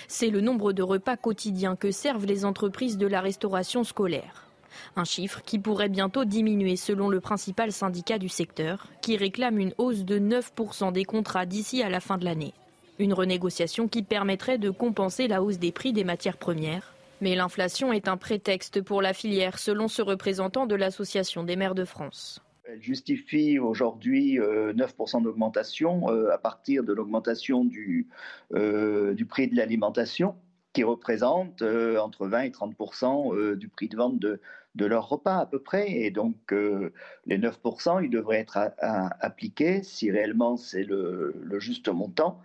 c'est 0.08 0.30
le 0.30 0.42
nombre 0.42 0.74
de 0.74 0.84
repas 0.84 1.18
quotidiens 1.18 1.76
que 1.76 1.92
servent 1.92 2.26
les 2.26 2.46
entreprises 2.46 2.98
de 2.98 3.08
la 3.08 3.22
restauration 3.22 3.84
scolaire. 3.84 4.48
Un 4.96 5.04
chiffre 5.04 5.42
qui 5.46 5.60
pourrait 5.60 5.90
bientôt 5.90 6.26
diminuer 6.26 6.76
selon 6.76 7.10
le 7.10 7.20
principal 7.20 7.72
syndicat 7.72 8.18
du 8.18 8.30
secteur, 8.30 8.88
qui 9.02 9.18
réclame 9.18 9.60
une 9.60 9.74
hausse 9.78 10.06
de 10.06 10.20
9% 10.20 10.92
des 10.92 11.06
contrats 11.06 11.46
d'ici 11.46 11.84
à 11.84 11.90
la 11.90 12.00
fin 12.00 12.18
de 12.18 12.26
l'année. 12.26 12.54
Une 13.00 13.14
renégociation 13.14 13.88
qui 13.88 14.04
permettrait 14.04 14.58
de 14.58 14.70
compenser 14.70 15.28
la 15.28 15.42
hausse 15.42 15.60
des 15.60 15.72
prix 15.72 15.94
des 15.94 16.04
matières 16.04 16.38
premières. 16.38 16.94
Mais 17.20 17.36
l'inflation 17.36 17.94
est 17.94 18.08
un 18.08 18.18
prétexte 18.18 18.82
pour 18.82 19.02
la 19.02 19.14
filière, 19.14 19.60
selon 19.60 19.88
ce 19.88 20.02
représentant 20.02 20.66
de 20.66 20.76
l'Association 20.76 21.44
des 21.44 21.56
maires 21.56 21.76
de 21.76 21.86
France. 21.86 22.42
Elle 22.72 22.82
justifie 22.82 23.60
aujourd'hui 23.60 24.38
9% 24.38 25.24
d'augmentation 25.24 26.08
à 26.30 26.38
partir 26.38 26.84
de 26.84 26.94
l'augmentation 26.94 27.66
du, 27.66 28.08
du 28.54 29.26
prix 29.26 29.48
de 29.48 29.58
l'alimentation 29.58 30.36
qui 30.72 30.84
représente 30.84 31.62
entre 31.62 32.28
20 32.28 32.42
et 32.44 32.50
30% 32.50 33.56
du 33.56 33.68
prix 33.68 33.90
de 33.90 33.98
vente 33.98 34.20
de, 34.20 34.40
de 34.76 34.86
leur 34.86 35.10
repas 35.10 35.38
à 35.38 35.46
peu 35.46 35.60
près. 35.60 35.92
Et 35.92 36.12
donc, 36.12 36.36
euh, 36.52 36.94
les 37.26 37.38
9%, 37.38 38.04
ils 38.04 38.10
devraient 38.10 38.40
être 38.40 38.58
appliqués, 38.80 39.84
si 39.84 40.12
réellement 40.12 40.58
c'est 40.58 40.84
le 40.84 41.60
juste 41.60 41.90
montant, 41.90 42.40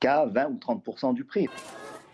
qu'à 0.00 0.26
20 0.26 0.46
ou 0.46 0.58
30% 0.58 1.14
du 1.14 1.24
prix. 1.24 1.46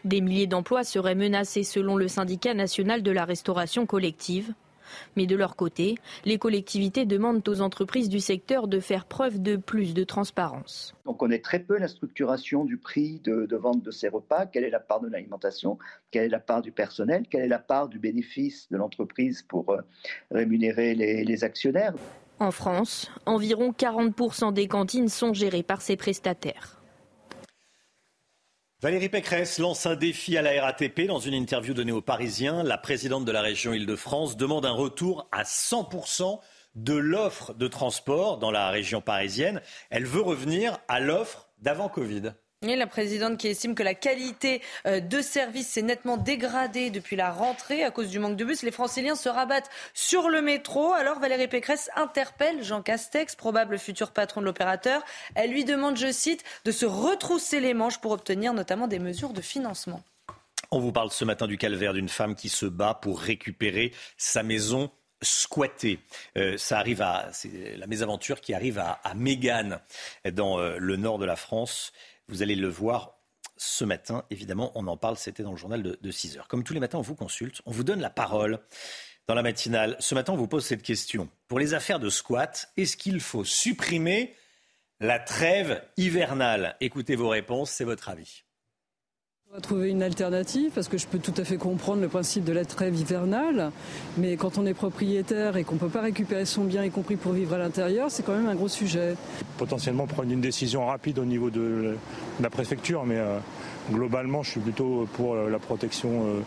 Des 0.05 0.21
milliers 0.21 0.47
d'emplois 0.47 0.85
seraient 0.85 1.15
menacés 1.15 1.65
selon 1.65 1.97
le 1.97 2.09
syndicat 2.09 2.55
national 2.55 3.03
de 3.03 3.11
la 3.11 3.25
restauration 3.25 3.87
collective. 3.87 4.53
Mais 5.17 5.27
de 5.27 5.37
leur 5.37 5.57
côté, 5.57 5.97
les 6.25 6.39
collectivités 6.39 7.05
demandent 7.05 7.47
aux 7.49 7.61
entreprises 7.61 8.09
du 8.09 8.21
secteur 8.21 8.69
de 8.69 8.81
faire 8.81 9.05
preuve 9.05 9.41
de 9.41 9.57
plus 9.57 9.95
de 9.95 10.05
transparence. 10.05 10.95
On 11.05 11.15
connaît 11.15 11.41
très 11.41 11.61
peu 11.61 11.79
la 11.79 11.89
structuration 11.89 12.65
du 12.65 12.77
prix 12.77 13.21
de, 13.25 13.57
vente 13.57 13.83
de 13.83 13.91
ces 13.91 14.09
repas, 14.09 14.47
quelle 14.47 14.65
est 14.65 14.71
la 14.71 14.81
part 14.81 15.01
de 15.01 15.09
l'alimentation, 15.09 15.79
quelle 16.11 16.25
est 16.25 16.29
la 16.29 16.41
part 16.41 16.63
du 16.63 16.73
personnel, 16.73 17.25
quelle 17.31 17.43
est 17.43 17.49
la 17.49 17.59
part 17.59 17.89
du 17.89 17.99
bénéfice 17.99 18.69
de 18.71 18.77
l'entreprise 18.77 19.43
pour 19.43 19.71
euh, 19.71 19.81
rémunérer 20.31 20.95
les 20.95 21.45
actionnaires? 21.45 21.95
En 22.39 22.51
France, 22.51 23.11
environ 23.25 23.73
40% 23.73 24.53
des 24.53 24.69
cantines 24.69 25.09
sont 25.09 25.33
gérées 25.33 25.63
par 25.63 25.81
ces 25.81 25.97
prestataires. 25.97 26.76
Valérie 28.83 29.09
Pécresse 29.09 29.59
lance 29.59 29.87
un 29.87 29.97
défi 29.97 30.37
à 30.37 30.43
la 30.43 30.63
RATP 30.63 31.07
dans 31.07 31.19
une 31.19 31.33
interview 31.33 31.73
donnée 31.73 31.93
aux 31.93 32.03
Parisiens. 32.03 32.63
La 32.63 32.77
présidente 32.77 33.25
de 33.25 33.33
la 33.33 33.41
région 33.41 33.73
Île-de-France 33.73 34.37
demande 34.37 34.67
un 34.67 34.73
retour 34.73 35.31
à 35.33 35.45
100% 35.45 36.41
de 36.75 36.93
l'offre 36.93 37.55
de 37.55 37.69
transport 37.69 38.37
dans 38.37 38.51
la 38.51 38.69
région 38.69 39.01
parisienne. 39.01 39.63
Elle 39.89 40.05
veut 40.05 40.21
revenir 40.21 40.79
à 40.89 41.01
l'offre 41.01 41.49
d'avant 41.57 41.89
Covid 41.89 42.35
la 42.75 42.89
présidente 42.89 43.39
qui 43.39 43.49
estime 43.49 43.75
que 43.75 43.85
la 43.85 43.95
qualité 43.95 44.63
euh, 44.87 44.99
de 44.99 45.21
service 45.21 45.69
s'est 45.69 45.83
nettement 45.83 46.17
dégradée 46.17 46.91
depuis 46.91 47.15
la 47.15 47.31
rentrée 47.31 47.85
à 47.85 47.91
cause 47.91 48.09
du 48.09 48.19
manque 48.19 48.37
de 48.37 48.45
bus. 48.45 48.63
Les 48.63 48.73
franciliens 48.73 49.15
se 49.15 49.29
rabattent 49.29 49.71
sur 49.95 50.29
le 50.29 50.43
métro. 50.43 50.93
Alors 50.93 51.21
Valérie 51.21 51.47
Pécresse 51.49 51.91
interpelle 51.95 52.65
Jean 52.65 52.83
Castex, 52.83 53.37
probable 53.37 53.79
futur 53.79 54.11
patron 54.11 54.41
de 54.41 54.47
l'opérateur. 54.47 55.03
Elle 55.35 55.51
lui 55.51 55.65
demande, 55.65 55.97
je 55.97 56.11
cite, 56.11 56.43
de 56.65 56.73
se 56.73 56.87
retrousser 56.87 57.61
les 57.61 57.75
manches 57.75 57.99
pour 57.99 58.13
obtenir 58.13 58.55
notamment 58.55 58.89
des 58.89 58.99
mesures 58.99 59.35
de 59.35 59.43
financement. 59.43 60.03
On 60.71 60.81
vous 60.81 60.93
parle 60.93 61.11
ce 61.11 61.25
matin 61.25 61.47
du 61.47 61.59
calvaire 61.59 61.93
d'une 61.93 62.09
femme 62.09 62.35
qui 62.35 62.49
se 62.49 62.67
bat 62.67 62.95
pour 62.95 63.21
récupérer 63.21 63.93
sa 64.17 64.43
maison 64.43 64.91
squattée. 65.23 65.99
Euh, 66.37 66.57
ça 66.59 66.79
arrive 66.79 67.03
à, 67.03 67.29
c'est 67.33 67.77
la 67.77 67.87
mésaventure 67.87 68.41
qui 68.41 68.55
arrive 68.55 68.79
à, 68.79 69.01
à 69.05 69.15
Mégane, 69.15 69.81
dans 70.33 70.59
euh, 70.59 70.77
le 70.79 70.97
nord 70.97 71.19
de 71.19 71.25
la 71.25 71.37
France. 71.37 71.93
Vous 72.29 72.43
allez 72.43 72.57
le 72.57 72.69
voir 72.69 73.17
ce 73.57 73.85
matin, 73.85 74.25
évidemment, 74.31 74.73
on 74.75 74.87
en 74.87 74.97
parle, 74.97 75.17
c'était 75.17 75.43
dans 75.43 75.53
le 75.53 75.57
journal 75.57 75.83
de, 75.83 76.11
6 76.11 76.37
heures. 76.37 76.49
Comme 76.49 76.63
tous 76.63 76.75
les 76.75 76.81
matins, 76.81 76.99
on 76.99 77.03
vous 77.03 77.15
consulte, 77.15 77.63
on 77.65 77.71
vous 77.71 77.85
donne 77.85 78.01
la 78.01 78.11
parole 78.11 78.61
dans 79.29 79.35
la 79.35 79.43
matinale. 79.43 79.97
Ce 79.99 80.15
matin, 80.15 80.33
on 80.35 80.37
vous 80.37 80.49
pose 80.49 80.65
cette 80.65 80.83
question. 80.83 81.29
Pour 81.49 81.59
les 81.59 81.75
affaires 81.75 81.99
de 81.99 82.11
squat, 82.11 82.71
est-ce 82.77 82.97
qu'il 82.97 83.21
faut 83.21 83.45
supprimer 83.45 84.35
la 85.01 85.19
trêve 85.19 85.83
hivernale? 85.97 86.77
Écoutez 86.81 87.17
vos 87.17 87.29
réponses, 87.29 87.71
c'est 87.71 87.85
votre 87.85 88.09
avis. 88.09 88.46
On 89.53 89.55
va 89.55 89.61
trouver 89.63 89.91
une 89.91 90.03
alternative 90.03 90.73
parce 90.75 90.89
que 90.89 90.99
je 90.99 91.07
peux 91.07 91.19
tout 91.19 91.33
à 91.39 91.45
fait 91.45 91.57
comprendre 91.57 92.03
le 92.03 92.09
principe 92.09 92.45
de 92.45 92.53
la 92.53 92.65
trêve 92.65 92.95
hivernale, 92.95 93.71
mais 94.19 94.37
quand 94.37 94.59
on 94.59 94.67
est 94.67 94.75
propriétaire 94.75 95.57
et 95.57 95.65
qu'on 95.65 95.77
ne 95.77 95.81
peut 95.81 95.89
pas 95.89 96.03
récupérer 96.03 96.45
son 96.45 96.65
bien, 96.65 96.85
y 96.85 96.91
compris 96.91 97.17
pour 97.17 97.33
vivre 97.33 97.55
à 97.55 97.59
l'intérieur, 97.59 98.11
c'est 98.11 98.23
quand 98.23 98.37
même 98.37 98.49
un 98.49 98.55
gros 98.55 98.69
sujet. 98.69 99.15
Potentiellement 99.57 100.07
prendre 100.07 100.31
une 100.31 100.41
décision 100.41 100.85
rapide 100.85 101.19
au 101.21 101.25
niveau 101.25 101.49
de 101.49 101.97
la 102.41 102.51
préfecture, 102.51 103.07
mais 103.07 103.17
euh, 103.17 103.39
globalement, 103.91 104.43
je 104.43 104.51
suis 104.51 104.61
plutôt 104.61 105.09
pour 105.15 105.35
euh, 105.35 105.49
la 105.49 105.59
protection 105.59 106.11
euh, 106.27 106.41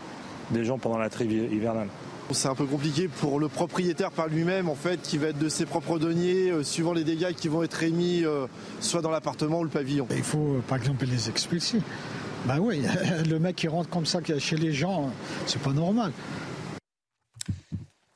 des 0.52 0.66
gens 0.66 0.78
pendant 0.78 0.98
la 0.98 1.10
trêve 1.10 1.32
hivernale. 1.32 1.88
C'est 2.32 2.50
un 2.50 2.56
peu 2.56 2.66
compliqué 2.66 3.08
pour 3.08 3.40
le 3.40 3.48
propriétaire 3.48 4.12
par 4.12 4.28
lui-même, 4.28 4.70
en 4.70 4.76
fait, 4.76 5.02
qui 5.02 5.18
va 5.18 5.30
être 5.30 5.40
de 5.40 5.50
ses 5.50 5.66
propres 5.66 5.98
deniers, 5.98 6.52
suivant 6.64 6.94
les 6.94 7.04
dégâts 7.04 7.34
qui 7.34 7.48
vont 7.48 7.64
être 7.64 7.82
émis, 7.82 8.24
soit 8.82 9.02
dans 9.02 9.10
l'appartement 9.10 9.62
ou 9.62 9.64
le 9.64 9.70
pavillon. 9.70 10.06
Il 10.12 10.22
faut, 10.22 10.62
par 10.68 10.78
exemple, 10.78 11.06
les 11.06 11.28
expulser. 11.28 11.80
Ben 12.46 12.60
oui, 12.60 12.82
le 13.30 13.40
mec 13.40 13.56
qui 13.56 13.68
rentre 13.68 13.90
comme 13.90 14.06
ça 14.06 14.20
chez 14.40 14.58
les 14.58 14.74
gens, 14.74 15.12
c'est 15.46 15.62
pas 15.62 15.74
normal. 15.74 16.12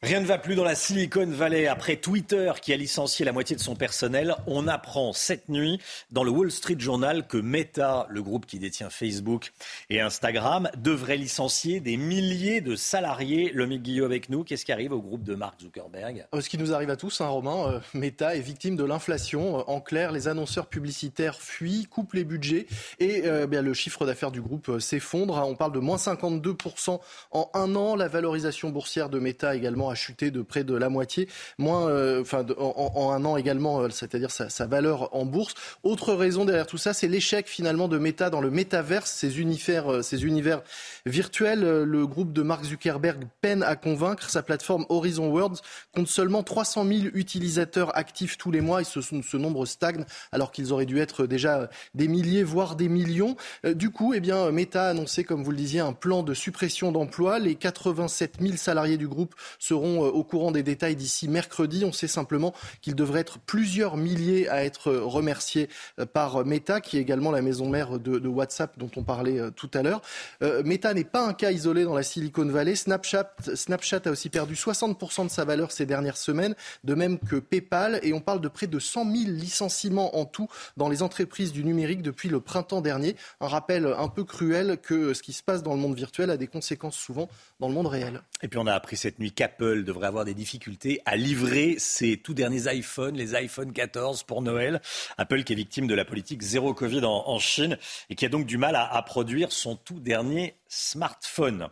Rien 0.04 0.20
ne 0.20 0.26
va 0.26 0.38
plus 0.38 0.56
dans 0.56 0.66
la 0.66 0.76
Silicon 0.76 1.26
Valley. 1.26 1.66
Après 1.66 1.96
Twitter 1.96 2.52
qui 2.62 2.74
a 2.74 2.76
licencié 2.76 3.24
la 3.24 3.32
moitié 3.32 3.56
de 3.56 3.62
son 3.62 3.74
personnel, 3.74 4.36
on 4.48 4.68
apprend 4.68 5.14
cette 5.14 5.48
nuit 5.48 5.80
dans 6.12 6.26
le 6.26 6.30
Wall 6.30 6.52
Street 6.52 6.76
Journal 6.78 7.26
que 7.26 7.38
Meta, 7.38 8.06
le 8.10 8.22
groupe 8.22 8.46
qui 8.46 8.60
détient 8.60 8.90
Facebook 8.90 9.54
et 9.90 10.02
Instagram, 10.02 10.70
devrait 10.76 11.16
licencier 11.16 11.80
des 11.80 11.96
milliers 11.96 12.60
de 12.60 12.76
salariés. 12.76 13.50
Le 13.54 13.66
Guillot 13.66 14.04
avec 14.04 14.28
nous. 14.28 14.44
Qu'est-ce 14.44 14.66
qui 14.66 14.74
arrive 14.74 14.92
au 14.92 15.00
groupe 15.00 15.24
de 15.24 15.36
Mark 15.36 15.62
Zuckerberg? 15.62 16.28
Euh, 16.36 16.42
Ce 16.42 16.50
qui 16.50 16.58
nous 16.58 16.74
arrive 16.74 16.90
à 16.90 16.98
tous, 16.98 17.22
hein, 17.22 17.28
Romain. 17.28 17.72
Euh, 17.72 17.80
Meta 17.94 18.36
est 18.36 18.42
victime 18.42 18.76
de 18.76 18.84
l'inflation. 18.84 19.60
Euh, 19.60 19.64
en 19.68 19.80
clair, 19.80 20.12
les 20.12 20.28
annonceurs 20.28 20.68
publicitaires 20.68 21.40
fuient, 21.40 21.88
coupent 21.90 22.14
les 22.14 22.26
budgets 22.26 22.68
et 23.00 23.24
bien, 23.48 23.62
le 23.62 23.74
chiffre 23.74 24.06
d'affaires 24.06 24.32
du 24.32 24.42
groupe 24.42 24.80
s'effondre. 24.80 25.42
On 25.48 25.56
parle 25.56 25.72
de 25.72 25.80
moins 25.80 25.96
52% 25.96 27.00
en 27.32 27.50
un 27.54 27.76
an. 27.76 27.96
La 27.96 28.10
valorisation 28.10 28.70
boursière 28.70 29.08
de 29.08 29.20
Meta 29.20 29.56
également 29.56 29.93
a 29.94 29.96
chuté 29.96 30.32
de 30.32 30.42
près 30.42 30.64
de 30.64 30.76
la 30.76 30.90
moitié, 30.90 31.30
moins, 31.58 31.88
euh, 31.88 32.22
enfin, 32.22 32.46
en, 32.58 33.12
un 33.12 33.24
an 33.26 33.38
également, 33.38 33.82
euh, 33.82 33.90
c'est-à-dire 33.90 34.32
sa, 34.32 34.66
valeur 34.66 35.16
en 35.16 35.26
bourse. 35.26 35.54
Autre 35.84 36.14
raison 36.14 36.46
derrière 36.46 36.68
tout 36.68 36.78
ça, 36.78 36.94
c'est 36.94 37.08
l'échec 37.08 37.48
finalement 37.48 37.88
de 37.88 37.98
Meta 37.98 38.30
dans 38.30 38.42
le 38.42 38.50
métaverse, 38.50 39.12
ces 39.12 39.40
univers, 39.40 39.92
euh, 39.92 40.02
univers 40.18 40.62
virtuels. 41.06 41.62
Le 41.84 42.08
groupe 42.08 42.34
de 42.34 42.42
Mark 42.42 42.66
Zuckerberg 42.66 43.26
peine 43.42 43.64
à 43.64 43.76
convaincre. 43.76 44.30
Sa 44.30 44.42
plateforme 44.42 44.86
Horizon 44.90 45.30
Worlds 45.30 45.62
compte 45.94 46.08
seulement 46.08 46.44
300 46.44 46.86
000 46.86 47.00
utilisateurs 47.14 47.96
actifs 47.98 48.38
tous 48.38 48.52
les 48.52 48.62
mois 48.62 48.82
et 48.82 48.84
ce, 48.84 49.02
ce 49.02 49.38
nombre 49.38 49.66
stagne 49.66 50.06
alors 50.32 50.52
qu'ils 50.52 50.74
auraient 50.74 50.86
dû 50.86 51.00
être 51.00 51.28
déjà 51.28 51.70
des 51.94 52.08
milliers, 52.08 52.44
voire 52.44 52.76
des 52.76 52.90
millions. 52.90 53.36
Du 53.64 53.92
coup, 53.92 54.14
eh 54.14 54.20
bien, 54.20 54.50
Meta 54.52 54.86
a 54.86 54.90
annoncé, 54.90 55.24
comme 55.24 55.44
vous 55.44 55.52
le 55.52 55.58
disiez, 55.58 55.82
un 55.82 55.94
plan 55.94 56.24
de 56.24 56.34
suppression 56.34 56.92
d'emplois. 56.92 57.40
Les 57.40 57.56
87 57.56 58.38
000 58.42 58.56
salariés 58.56 58.98
du 58.98 59.08
groupe 59.08 59.36
seront 59.60 59.83
euh, 59.84 60.10
au 60.10 60.24
courant 60.24 60.52
des 60.52 60.64
détails 60.64 60.96
d'ici 60.96 61.28
mercredi. 61.28 61.84
On 61.86 61.92
sait 61.92 62.08
simplement 62.08 62.54
qu'il 62.82 62.96
devrait 62.96 63.22
être 63.22 63.40
plusieurs 63.40 63.98
milliers 63.98 64.48
à 64.50 64.64
être 64.64 64.92
remerciés 64.92 65.70
euh, 66.00 66.06
par 66.06 66.46
Meta, 66.46 66.82
qui 66.82 66.98
est 66.98 67.02
également 67.02 67.32
la 67.32 67.42
maison 67.42 67.70
mère 67.70 68.00
de, 68.00 68.28
WhatsApp 68.28 68.78
dont 68.80 68.90
on 68.96 69.04
parlait 69.04 69.40
euh, 69.40 69.52
tout 69.52 69.70
à 69.74 69.84
l'heure. 69.84 70.02
Meta 70.42 70.94
n'est 70.94 71.04
pas 71.04 71.26
un 71.26 71.34
cas 71.34 71.52
isolé 71.52 71.84
dans 71.84 71.94
la 71.94 72.04
Silicon 72.04 72.46
Valley. 72.46 72.76
Snapchat, 72.76 73.36
Snapchat 73.54 74.02
a 74.06 74.10
aussi 74.10 74.30
perdu 74.30 74.56
60% 74.56 75.26
de 75.26 75.30
sa 75.30 75.46
valeur 75.46 75.72
ces 75.72 75.86
dernières 75.86 76.18
semaines, 76.18 76.56
de 76.84 76.94
même 76.96 77.20
que 77.20 77.36
PayPal. 77.36 78.00
Et 78.04 78.14
on 78.14 78.22
parle 78.22 78.42
de 78.42 78.48
près 78.48 78.68
de 78.68 78.80
100 78.80 79.12
000 79.12 79.32
licenciements 79.32 80.18
en 80.18 80.26
tout 80.26 80.48
dans 80.78 80.90
les 80.90 81.04
entreprises 81.04 81.52
du 81.52 81.64
numérique 81.64 82.02
depuis 82.02 82.30
le 82.30 82.40
printemps 82.40 82.82
dernier. 82.82 83.16
Un 83.40 83.48
rappel 83.48 83.86
un 83.86 84.08
peu 84.08 84.24
cruel 84.24 84.78
que 84.82 85.14
ce 85.14 85.22
qui 85.22 85.34
se 85.34 85.44
passe 85.44 85.64
dans 85.64 85.74
le 85.74 85.80
monde 85.80 85.96
virtuel 85.96 86.30
a 86.30 86.38
des 86.38 86.48
conséquences 86.48 86.98
souvent 86.98 87.30
dans 87.60 87.68
le 87.68 87.74
monde 87.74 87.88
réel. 87.88 88.22
Et 88.42 88.48
puis 88.48 88.60
on 88.60 88.68
a 88.68 88.74
appris 88.74 88.98
cette 88.98 89.20
nuit 89.20 89.32
qu'Apple 89.32 89.73
devrait 89.82 90.08
avoir 90.08 90.26
des 90.26 90.34
difficultés 90.34 91.02
à 91.06 91.16
livrer 91.16 91.76
ses 91.80 92.18
tout 92.18 92.34
derniers 92.34 92.72
iPhones, 92.72 93.16
les 93.16 93.34
iPhone 93.34 93.74
14 93.74 94.24
pour 94.24 94.42
Noël. 94.42 94.82
Apple 95.18 95.44
qui 95.44 95.54
est 95.54 95.56
victime 95.56 95.88
de 95.88 95.96
la 95.96 96.06
politique 96.06 96.42
zéro 96.42 96.74
Covid 96.74 97.02
en, 97.04 97.40
Chine 97.40 97.78
et 98.10 98.16
qui 98.16 98.26
a 98.26 98.30
donc 98.30 98.46
du 98.46 98.58
mal 98.58 98.76
à, 98.76 99.02
produire 99.02 99.52
son 99.52 99.76
tout 99.76 100.00
dernier 100.00 100.56
smartphone. 100.68 101.70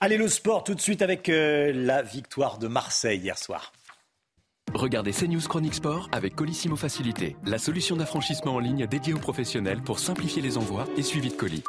Allez 0.00 0.16
le 0.16 0.28
sport 0.28 0.64
tout 0.64 0.74
de 0.74 0.80
suite 0.80 1.02
avec 1.02 1.28
euh, 1.28 1.72
la 1.72 2.02
victoire 2.02 2.58
de 2.58 2.66
Marseille 2.66 3.20
hier 3.20 3.38
soir. 3.38 3.72
Regardez 4.74 5.12
CNews 5.12 5.40
Chronique 5.48 5.74
Sport 5.74 6.08
avec 6.12 6.34
Colissimo 6.34 6.76
Facilité, 6.76 7.36
la 7.44 7.58
solution 7.58 7.96
d'affranchissement 7.96 8.54
en 8.54 8.58
ligne 8.58 8.86
dédiée 8.86 9.14
aux 9.14 9.18
professionnels 9.18 9.82
pour 9.82 9.98
simplifier 9.98 10.42
les 10.42 10.58
envois 10.58 10.86
et 10.96 11.02
suivi 11.02 11.28
de 11.28 11.34
colis. 11.34 11.64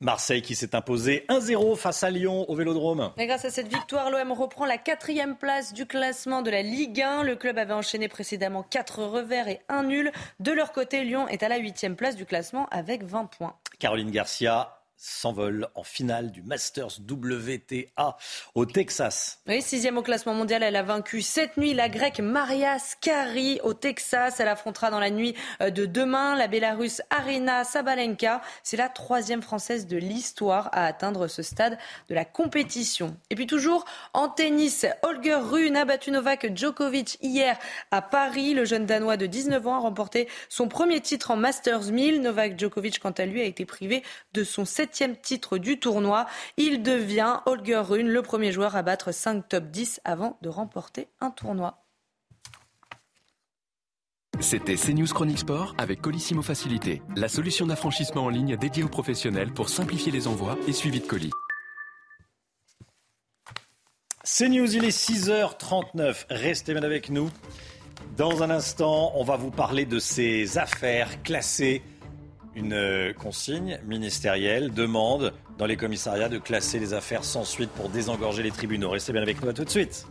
Marseille 0.00 0.42
qui 0.42 0.54
s'est 0.54 0.76
imposé 0.76 1.24
1-0 1.28 1.76
face 1.76 2.04
à 2.04 2.10
Lyon 2.10 2.48
au 2.48 2.54
Vélodrome. 2.54 3.10
Et 3.16 3.26
grâce 3.26 3.44
à 3.44 3.50
cette 3.50 3.66
victoire, 3.66 4.10
l'OM 4.10 4.30
reprend 4.30 4.64
la 4.64 4.78
quatrième 4.78 5.36
place 5.36 5.72
du 5.72 5.86
classement 5.86 6.42
de 6.42 6.50
la 6.50 6.62
Ligue 6.62 7.02
1. 7.02 7.24
Le 7.24 7.34
club 7.34 7.58
avait 7.58 7.72
enchaîné 7.72 8.06
précédemment 8.06 8.62
4 8.62 9.02
revers 9.02 9.48
et 9.48 9.60
1 9.68 9.82
nul. 9.82 10.12
De 10.38 10.52
leur 10.52 10.70
côté, 10.70 11.02
Lyon 11.02 11.26
est 11.26 11.42
à 11.42 11.48
la 11.48 11.56
huitième 11.56 11.96
place 11.96 12.14
du 12.14 12.26
classement 12.26 12.68
avec 12.70 13.02
20 13.02 13.24
points. 13.24 13.56
Caroline 13.80 14.12
Garcia, 14.12 14.77
s'envole 14.98 15.68
en 15.76 15.84
finale 15.84 16.32
du 16.32 16.42
Masters 16.42 16.98
WTA 17.08 18.16
au 18.56 18.66
Texas. 18.66 19.40
Oui, 19.46 19.62
sixième 19.62 19.96
au 19.96 20.02
classement 20.02 20.34
mondial, 20.34 20.64
elle 20.64 20.74
a 20.74 20.82
vaincu 20.82 21.22
cette 21.22 21.56
nuit 21.56 21.72
la 21.72 21.88
grecque 21.88 22.18
Maria 22.18 22.80
Skari 22.80 23.60
au 23.62 23.74
Texas. 23.74 24.40
Elle 24.40 24.48
affrontera 24.48 24.90
dans 24.90 24.98
la 24.98 25.10
nuit 25.10 25.36
euh, 25.62 25.70
de 25.70 25.86
demain 25.86 26.34
la 26.34 26.48
Bélarusse 26.48 27.00
Arena 27.10 27.62
Sabalenka. 27.62 28.42
C'est 28.64 28.76
la 28.76 28.88
troisième 28.88 29.40
française 29.40 29.86
de 29.86 29.96
l'histoire 29.96 30.68
à 30.72 30.86
atteindre 30.86 31.28
ce 31.28 31.42
stade 31.42 31.78
de 32.08 32.14
la 32.14 32.24
compétition. 32.24 33.16
Et 33.30 33.36
puis 33.36 33.46
toujours 33.46 33.84
en 34.14 34.28
tennis, 34.28 34.84
Holger 35.02 35.36
Rune 35.36 35.76
a 35.76 35.84
battu 35.84 36.10
Novak 36.10 36.56
Djokovic 36.56 37.18
hier 37.22 37.56
à 37.92 38.02
Paris. 38.02 38.52
Le 38.52 38.64
jeune 38.64 38.84
Danois 38.84 39.16
de 39.16 39.26
19 39.26 39.64
ans 39.68 39.76
a 39.76 39.80
remporté 39.80 40.28
son 40.48 40.66
premier 40.66 41.00
titre 41.00 41.30
en 41.30 41.36
Masters 41.36 41.92
1000. 41.92 42.20
Novak 42.20 42.58
Djokovic, 42.58 42.98
quant 42.98 43.12
à 43.12 43.26
lui, 43.26 43.40
a 43.40 43.44
été 43.44 43.64
privé 43.64 44.02
de 44.32 44.42
son 44.42 44.64
septième 44.88 45.16
titre 45.18 45.58
du 45.58 45.78
tournoi. 45.78 46.24
Il 46.56 46.82
devient 46.82 47.40
Holger 47.44 47.82
Rune 47.86 48.08
le 48.08 48.22
premier 48.22 48.52
joueur 48.52 48.74
à 48.74 48.82
battre 48.82 49.12
5 49.12 49.46
top 49.46 49.64
10 49.64 50.00
avant 50.06 50.38
de 50.40 50.48
remporter 50.48 51.08
un 51.20 51.30
tournoi. 51.30 51.84
C'était 54.40 54.76
CNews 54.76 55.08
Chronique 55.08 55.40
Sport 55.40 55.74
avec 55.76 56.00
Colissimo 56.00 56.40
Facilité, 56.40 57.02
la 57.16 57.28
solution 57.28 57.66
d'affranchissement 57.66 58.24
en 58.24 58.28
ligne 58.30 58.56
dédiée 58.56 58.82
aux 58.82 58.88
professionnels 58.88 59.52
pour 59.52 59.68
simplifier 59.68 60.10
les 60.10 60.26
envois 60.26 60.56
et 60.66 60.72
suivi 60.72 61.00
de 61.00 61.06
colis. 61.06 61.32
CNews, 64.24 64.74
il 64.74 64.86
est 64.86 64.96
6h39. 64.96 66.24
Restez 66.30 66.72
bien 66.72 66.82
avec 66.82 67.10
nous. 67.10 67.28
Dans 68.16 68.42
un 68.42 68.48
instant, 68.48 69.12
on 69.16 69.24
va 69.24 69.36
vous 69.36 69.50
parler 69.50 69.84
de 69.84 69.98
ces 69.98 70.56
affaires 70.56 71.22
classées 71.22 71.82
une 72.58 72.72
euh, 72.72 73.12
consigne 73.12 73.78
ministérielle 73.86 74.72
demande 74.72 75.32
dans 75.58 75.66
les 75.66 75.76
commissariats 75.76 76.28
de 76.28 76.38
classer 76.38 76.78
les 76.78 76.92
affaires 76.92 77.24
sans 77.24 77.44
suite 77.44 77.70
pour 77.70 77.88
désengorger 77.88 78.42
les 78.42 78.50
tribunaux. 78.50 78.90
Restez 78.90 79.12
bien 79.12 79.22
avec 79.22 79.40
nous, 79.42 79.48
à 79.48 79.52
tout 79.52 79.64
de 79.64 79.70
suite. 79.70 80.06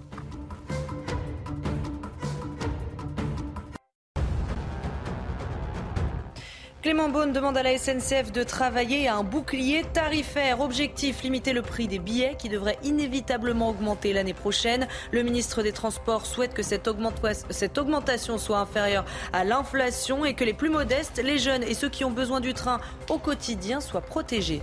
Clément 6.88 7.10
Beaune 7.10 7.34
demande 7.34 7.58
à 7.58 7.64
la 7.64 7.78
SNCF 7.78 8.32
de 8.32 8.44
travailler 8.44 9.10
à 9.10 9.18
un 9.18 9.24
bouclier 9.24 9.84
tarifaire. 9.92 10.62
Objectif, 10.62 11.22
limiter 11.22 11.52
le 11.52 11.62
prix 11.62 11.90
des 11.90 12.00
billets 12.00 12.38
qui 12.40 12.48
devrait 12.48 12.78
inévitablement 12.82 13.72
augmenter 13.72 14.14
l'année 14.14 14.34
prochaine. 14.34 14.88
Le 15.12 15.22
ministre 15.22 15.64
des 15.64 15.74
Transports 15.74 16.26
souhaite 16.26 16.54
que 16.54 16.64
cette, 16.64 16.88
augmentation 16.88 18.38
soit 18.38 18.60
inférieure 18.60 19.04
à 19.34 19.44
l'inflation 19.44 20.24
et 20.24 20.34
que 20.34 20.46
les 20.46 20.54
plus 20.54 20.70
modestes, 20.70 21.22
les 21.22 21.40
jeunes 21.40 21.64
et 21.64 21.74
ceux 21.74 21.90
qui 21.90 22.06
ont 22.06 22.12
besoin 22.12 22.40
du 22.40 22.54
train 22.54 22.80
au 23.10 23.18
quotidien 23.18 23.82
soient 23.82 24.00
protégés. 24.00 24.62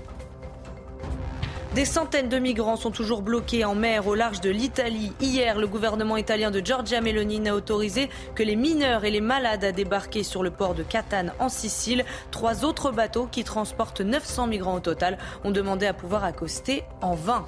Des 1.75 1.85
centaines 1.85 2.29
de 2.29 2.39
migrants 2.39 2.77
sont 2.77 2.93
toujours 2.93 3.21
bloqués 3.21 3.65
en 3.65 3.75
mer 3.75 4.07
au 4.07 4.15
large 4.15 4.41
de 4.41 4.49
l'Italie. 4.49 5.13
Hier, 5.21 5.59
le 5.59 5.67
gouvernement 5.67 6.17
italien 6.17 6.53
de 6.53 6.65
Giorgia 6.65 7.01
Meloni 7.01 7.41
n'a 7.41 7.53
autorisé 7.57 8.11
que 8.37 8.45
les 8.45 8.55
mineurs 8.55 9.05
et 9.05 9.11
les 9.11 9.21
malades 9.21 9.65
à 9.65 9.73
débarquer 9.73 10.23
sur 10.23 10.45
le 10.45 10.53
port 10.53 10.77
de 10.77 10.85
Catane 10.85 11.33
en 11.41 11.49
Sicile. 11.49 12.05
Trois 12.31 12.65
autres 12.65 12.93
bateaux 12.93 13.27
qui 13.27 13.43
transportent 13.43 14.03
900 14.03 14.47
migrants 14.47 14.77
au 14.77 14.81
total 14.81 15.19
ont 15.43 15.51
demandé 15.51 15.87
à 15.87 15.95
pouvoir 15.95 16.23
accoster 16.23 16.85
en 17.03 17.17
vain. 17.17 17.45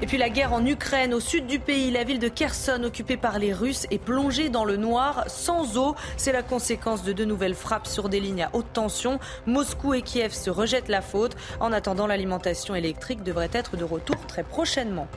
Et 0.00 0.06
puis 0.06 0.16
la 0.16 0.30
guerre 0.30 0.52
en 0.52 0.64
Ukraine, 0.64 1.12
au 1.12 1.20
sud 1.20 1.46
du 1.46 1.58
pays, 1.58 1.90
la 1.90 2.04
ville 2.04 2.20
de 2.20 2.28
Kherson, 2.28 2.82
occupée 2.84 3.16
par 3.16 3.38
les 3.38 3.52
Russes, 3.52 3.86
est 3.90 3.98
plongée 3.98 4.48
dans 4.48 4.64
le 4.64 4.76
noir, 4.76 5.24
sans 5.26 5.76
eau. 5.76 5.96
C'est 6.16 6.32
la 6.32 6.42
conséquence 6.42 7.02
de 7.02 7.12
deux 7.12 7.24
nouvelles 7.24 7.54
frappes 7.54 7.86
sur 7.86 8.08
des 8.08 8.20
lignes 8.20 8.44
à 8.44 8.50
haute 8.52 8.72
tension. 8.72 9.18
Moscou 9.46 9.94
et 9.94 10.02
Kiev 10.02 10.32
se 10.32 10.50
rejettent 10.50 10.88
la 10.88 11.02
faute. 11.02 11.36
En 11.58 11.72
attendant, 11.72 12.06
l'alimentation 12.06 12.74
électrique 12.74 13.24
devrait 13.24 13.50
être 13.52 13.76
de 13.76 13.84
retour 13.84 14.16
très 14.26 14.44
prochainement. 14.44 15.08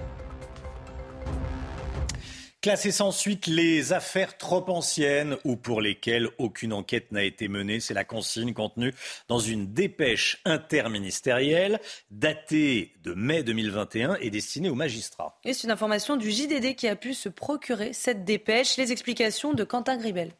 Classer 2.62 2.92
sans 2.92 3.12
suite 3.12 3.48
les 3.48 3.92
affaires 3.92 4.38
trop 4.38 4.64
anciennes 4.70 5.36
ou 5.46 5.56
pour 5.56 5.82
lesquelles 5.82 6.30
aucune 6.38 6.74
enquête 6.74 7.12
n'a 7.12 7.24
été 7.24 7.48
menée. 7.48 7.80
C'est 7.80 7.96
la 7.96 8.04
consigne 8.04 8.54
contenue 8.54 8.94
dans 9.28 9.40
une 9.40 9.74
dépêche 9.74 10.40
interministérielle 10.46 11.80
datée 12.12 12.94
de 13.04 13.16
mai 13.16 13.42
2021 13.42 14.18
et 14.22 14.30
destinée 14.30 14.70
aux 14.70 14.76
magistrats. 14.76 15.40
Et 15.44 15.54
c'est 15.54 15.64
une 15.66 15.72
information 15.72 16.18
du 16.18 16.30
JDD 16.30 16.76
qui 16.76 16.88
a 16.88 16.96
pu 16.96 17.16
se 17.16 17.30
procurer 17.30 17.94
cette 17.94 18.26
dépêche. 18.26 18.78
Les 18.78 18.92
explications 18.92 19.54
de 19.54 19.64
Quentin 19.64 19.98
Gribel. 19.98 20.32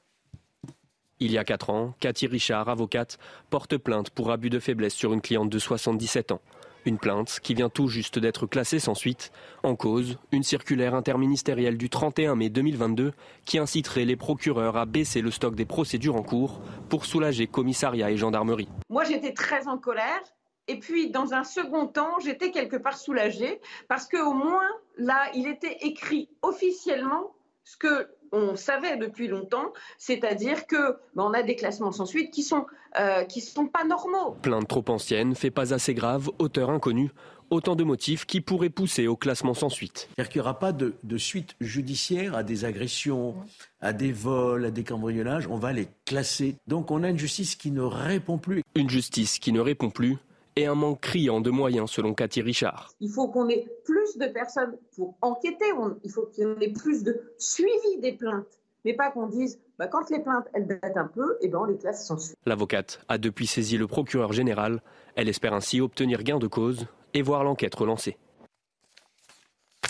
Il 1.20 1.32
y 1.32 1.40
a 1.40 1.44
4 1.44 1.72
ans, 1.72 1.96
Cathy 2.00 2.28
Richard, 2.28 2.70
avocate, 2.70 3.18
porte 3.50 3.78
plainte 3.78 4.12
pour 4.12 4.30
abus 4.30 4.52
de 4.52 4.60
faiblesse 4.60 4.94
sur 4.94 5.12
une 5.12 5.22
cliente 5.22 5.50
de 5.50 5.58
77 5.58 6.34
ans. 6.34 6.42
Une 6.86 6.98
plainte 6.98 7.40
qui 7.42 7.54
vient 7.54 7.70
tout 7.70 7.88
juste 7.88 8.18
d'être 8.18 8.48
classée 8.48 8.80
sans 8.80 8.96
suite. 8.96 9.32
En 9.62 9.76
cause, 9.76 10.18
une 10.32 10.42
circulaire 10.42 10.96
interministérielle 10.96 11.78
du 11.78 11.90
31 11.90 12.36
mai 12.36 12.50
2022 12.50 13.14
qui 13.46 13.60
inciterait 13.60 14.06
les 14.06 14.16
procureurs 14.16 14.78
à 14.78 14.86
baisser 14.86 15.22
le 15.22 15.30
stock 15.30 15.54
des 15.54 15.66
procédures 15.66 16.16
en 16.16 16.24
cours 16.24 16.60
pour 16.90 17.06
soulager 17.06 17.46
commissariat 17.46 18.10
et 18.10 18.18
gendarmerie. 18.18 18.70
Moi, 18.90 19.04
j'étais 19.04 19.34
très 19.34 19.68
en 19.68 19.78
colère. 19.78 20.22
Et 20.68 20.80
puis, 20.80 21.12
dans 21.12 21.34
un 21.34 21.44
second 21.44 21.88
temps, 21.88 22.20
j'étais 22.20 22.52
quelque 22.52 22.78
part 22.78 22.98
soulagée 22.98 23.60
parce 23.88 24.08
qu'au 24.08 24.34
moins, 24.34 24.68
là, 24.98 25.30
il 25.36 25.48
était 25.48 25.78
écrit 25.82 26.30
officiellement 26.42 27.36
ce 27.64 27.78
que 27.78 28.08
on 28.32 28.56
savait 28.56 28.98
depuis 28.98 29.28
longtemps, 29.28 29.74
c'est-à-dire 29.98 30.68
que 30.68 30.98
ben, 31.16 31.24
on 31.24 31.34
a 31.34 31.44
des 31.44 31.56
classements 31.56 31.92
sans 31.92 32.06
suite 32.06 32.32
qui 32.32 32.44
sont 32.44 32.66
euh, 33.00 33.24
qui 33.24 33.42
sont 33.42 33.68
pas 33.68 33.84
normaux. 33.84 34.36
Plainte 34.42 34.68
trop 34.68 34.84
ancienne, 34.90 35.36
fait 35.36 35.52
pas 35.52 35.74
assez 35.74 35.94
grave, 35.94 36.30
auteur 36.40 36.70
inconnu. 36.70 37.12
Autant 37.50 37.76
de 37.76 37.84
motifs 37.84 38.26
qui 38.26 38.40
pourraient 38.40 38.70
pousser 38.70 39.08
au 39.08 39.18
classement 39.18 39.54
sans 39.54 39.68
suite. 39.68 40.08
C'est-à-dire 40.08 40.30
qu'il 40.30 40.40
n'y 40.40 40.48
aura 40.48 40.58
pas 40.58 40.72
de, 40.72 40.94
de, 41.04 41.18
suite 41.18 41.56
judiciaire 41.60 42.34
à 42.34 42.44
des 42.44 42.64
agressions, 42.64 43.36
à 43.82 43.92
des 43.92 44.14
vols, 44.14 44.64
à 44.64 44.72
des 44.72 44.86
cambriolages. 44.86 45.48
On 45.48 45.58
va 45.58 45.74
les 45.74 45.90
classer. 46.06 46.56
Donc 46.68 46.92
on 46.92 47.04
a 47.04 47.10
une 47.10 47.20
justice 47.20 47.56
qui 47.56 47.72
ne 47.72 47.82
répond 47.82 48.38
plus. 48.38 48.64
Une 48.76 48.90
justice 48.90 49.38
qui 49.38 49.52
ne 49.52 49.60
répond 49.60 49.90
plus 49.90 50.18
et 50.56 50.66
un 50.66 50.76
manque 50.76 51.02
criant 51.02 51.42
de 51.42 51.50
moyens 51.50 51.92
selon 51.92 52.14
Cathy 52.14 52.42
Richard. 52.42 52.92
Il 53.00 53.10
faut 53.10 53.28
qu'on 53.28 53.48
ait 53.50 53.68
plus 53.86 54.18
de 54.18 54.28
personnes 54.28 54.78
pour 54.96 55.16
enquêter, 55.22 55.66
il 56.04 56.12
faut 56.12 56.30
qu'on 56.36 56.60
ait 56.60 56.74
plus 56.74 57.04
de 57.04 57.22
suivi 57.38 58.00
des 58.00 58.14
plaintes, 58.14 58.60
mais 58.86 58.94
pas 58.94 59.12
qu'on 59.12 59.28
dise 59.28 59.60
bah, 59.80 59.88
quand 59.88 60.10
les 60.10 60.20
plaintes 60.20 60.46
elles 60.54 60.68
datent 60.68 60.98
un 60.98 61.08
peu, 61.08 61.38
et 61.42 61.46
eh 61.46 61.48
ben 61.48 61.60
on 61.60 61.66
les 61.66 61.78
classe 61.78 62.06
sans 62.06 62.18
suite. 62.18 62.38
L'avocate 62.46 63.02
a 63.10 63.18
depuis 63.18 63.48
saisi 63.48 63.78
le 63.78 63.88
procureur 63.88 64.32
général. 64.32 64.82
Elle 65.16 65.30
espère 65.30 65.54
ainsi 65.54 65.82
obtenir 65.82 66.24
gain 66.24 66.40
de 66.40 66.48
cause 66.48 66.86
et 67.14 67.22
voir 67.22 67.44
l'enquête 67.44 67.74
relancée. 67.76 68.18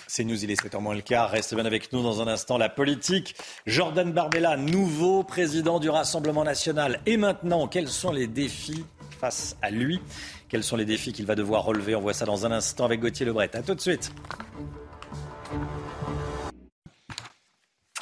C'est 0.08 0.26
nous, 0.26 0.44
il 0.44 0.52
est 0.52 0.62
7 0.62 0.74
h 0.74 0.82
moins 0.82 0.94
le 0.94 1.02
quart. 1.02 1.30
Reste 1.30 1.56
bien 1.56 1.66
avec 1.66 1.94
nous 1.94 2.04
dans 2.04 2.22
un 2.22 2.28
instant. 2.28 2.58
La 2.58 2.68
politique. 2.68 3.34
Jordan 3.66 4.12
Barbella, 4.12 4.58
nouveau 4.58 5.24
président 5.24 5.80
du 5.80 5.90
Rassemblement 5.90 6.44
national. 6.44 7.00
Et 7.06 7.16
maintenant, 7.16 7.70
quels 7.70 7.88
sont 7.88 8.12
les 8.12 8.28
défis 8.28 8.86
face 9.22 9.56
à 9.62 9.72
lui? 9.72 10.02
Quels 10.52 10.66
sont 10.66 10.76
les 10.76 10.84
défis 10.84 11.14
qu'il 11.14 11.26
va 11.26 11.36
devoir 11.36 11.64
relever? 11.64 11.96
On 11.96 12.02
voit 12.02 12.14
ça 12.14 12.26
dans 12.26 12.46
un 12.46 12.52
instant 12.52 12.84
avec 12.84 13.00
Gauthier 13.00 13.26
Lebret. 13.26 13.50
A 13.56 13.62
tout 13.62 13.74
de 13.74 13.80
suite. 13.80 14.12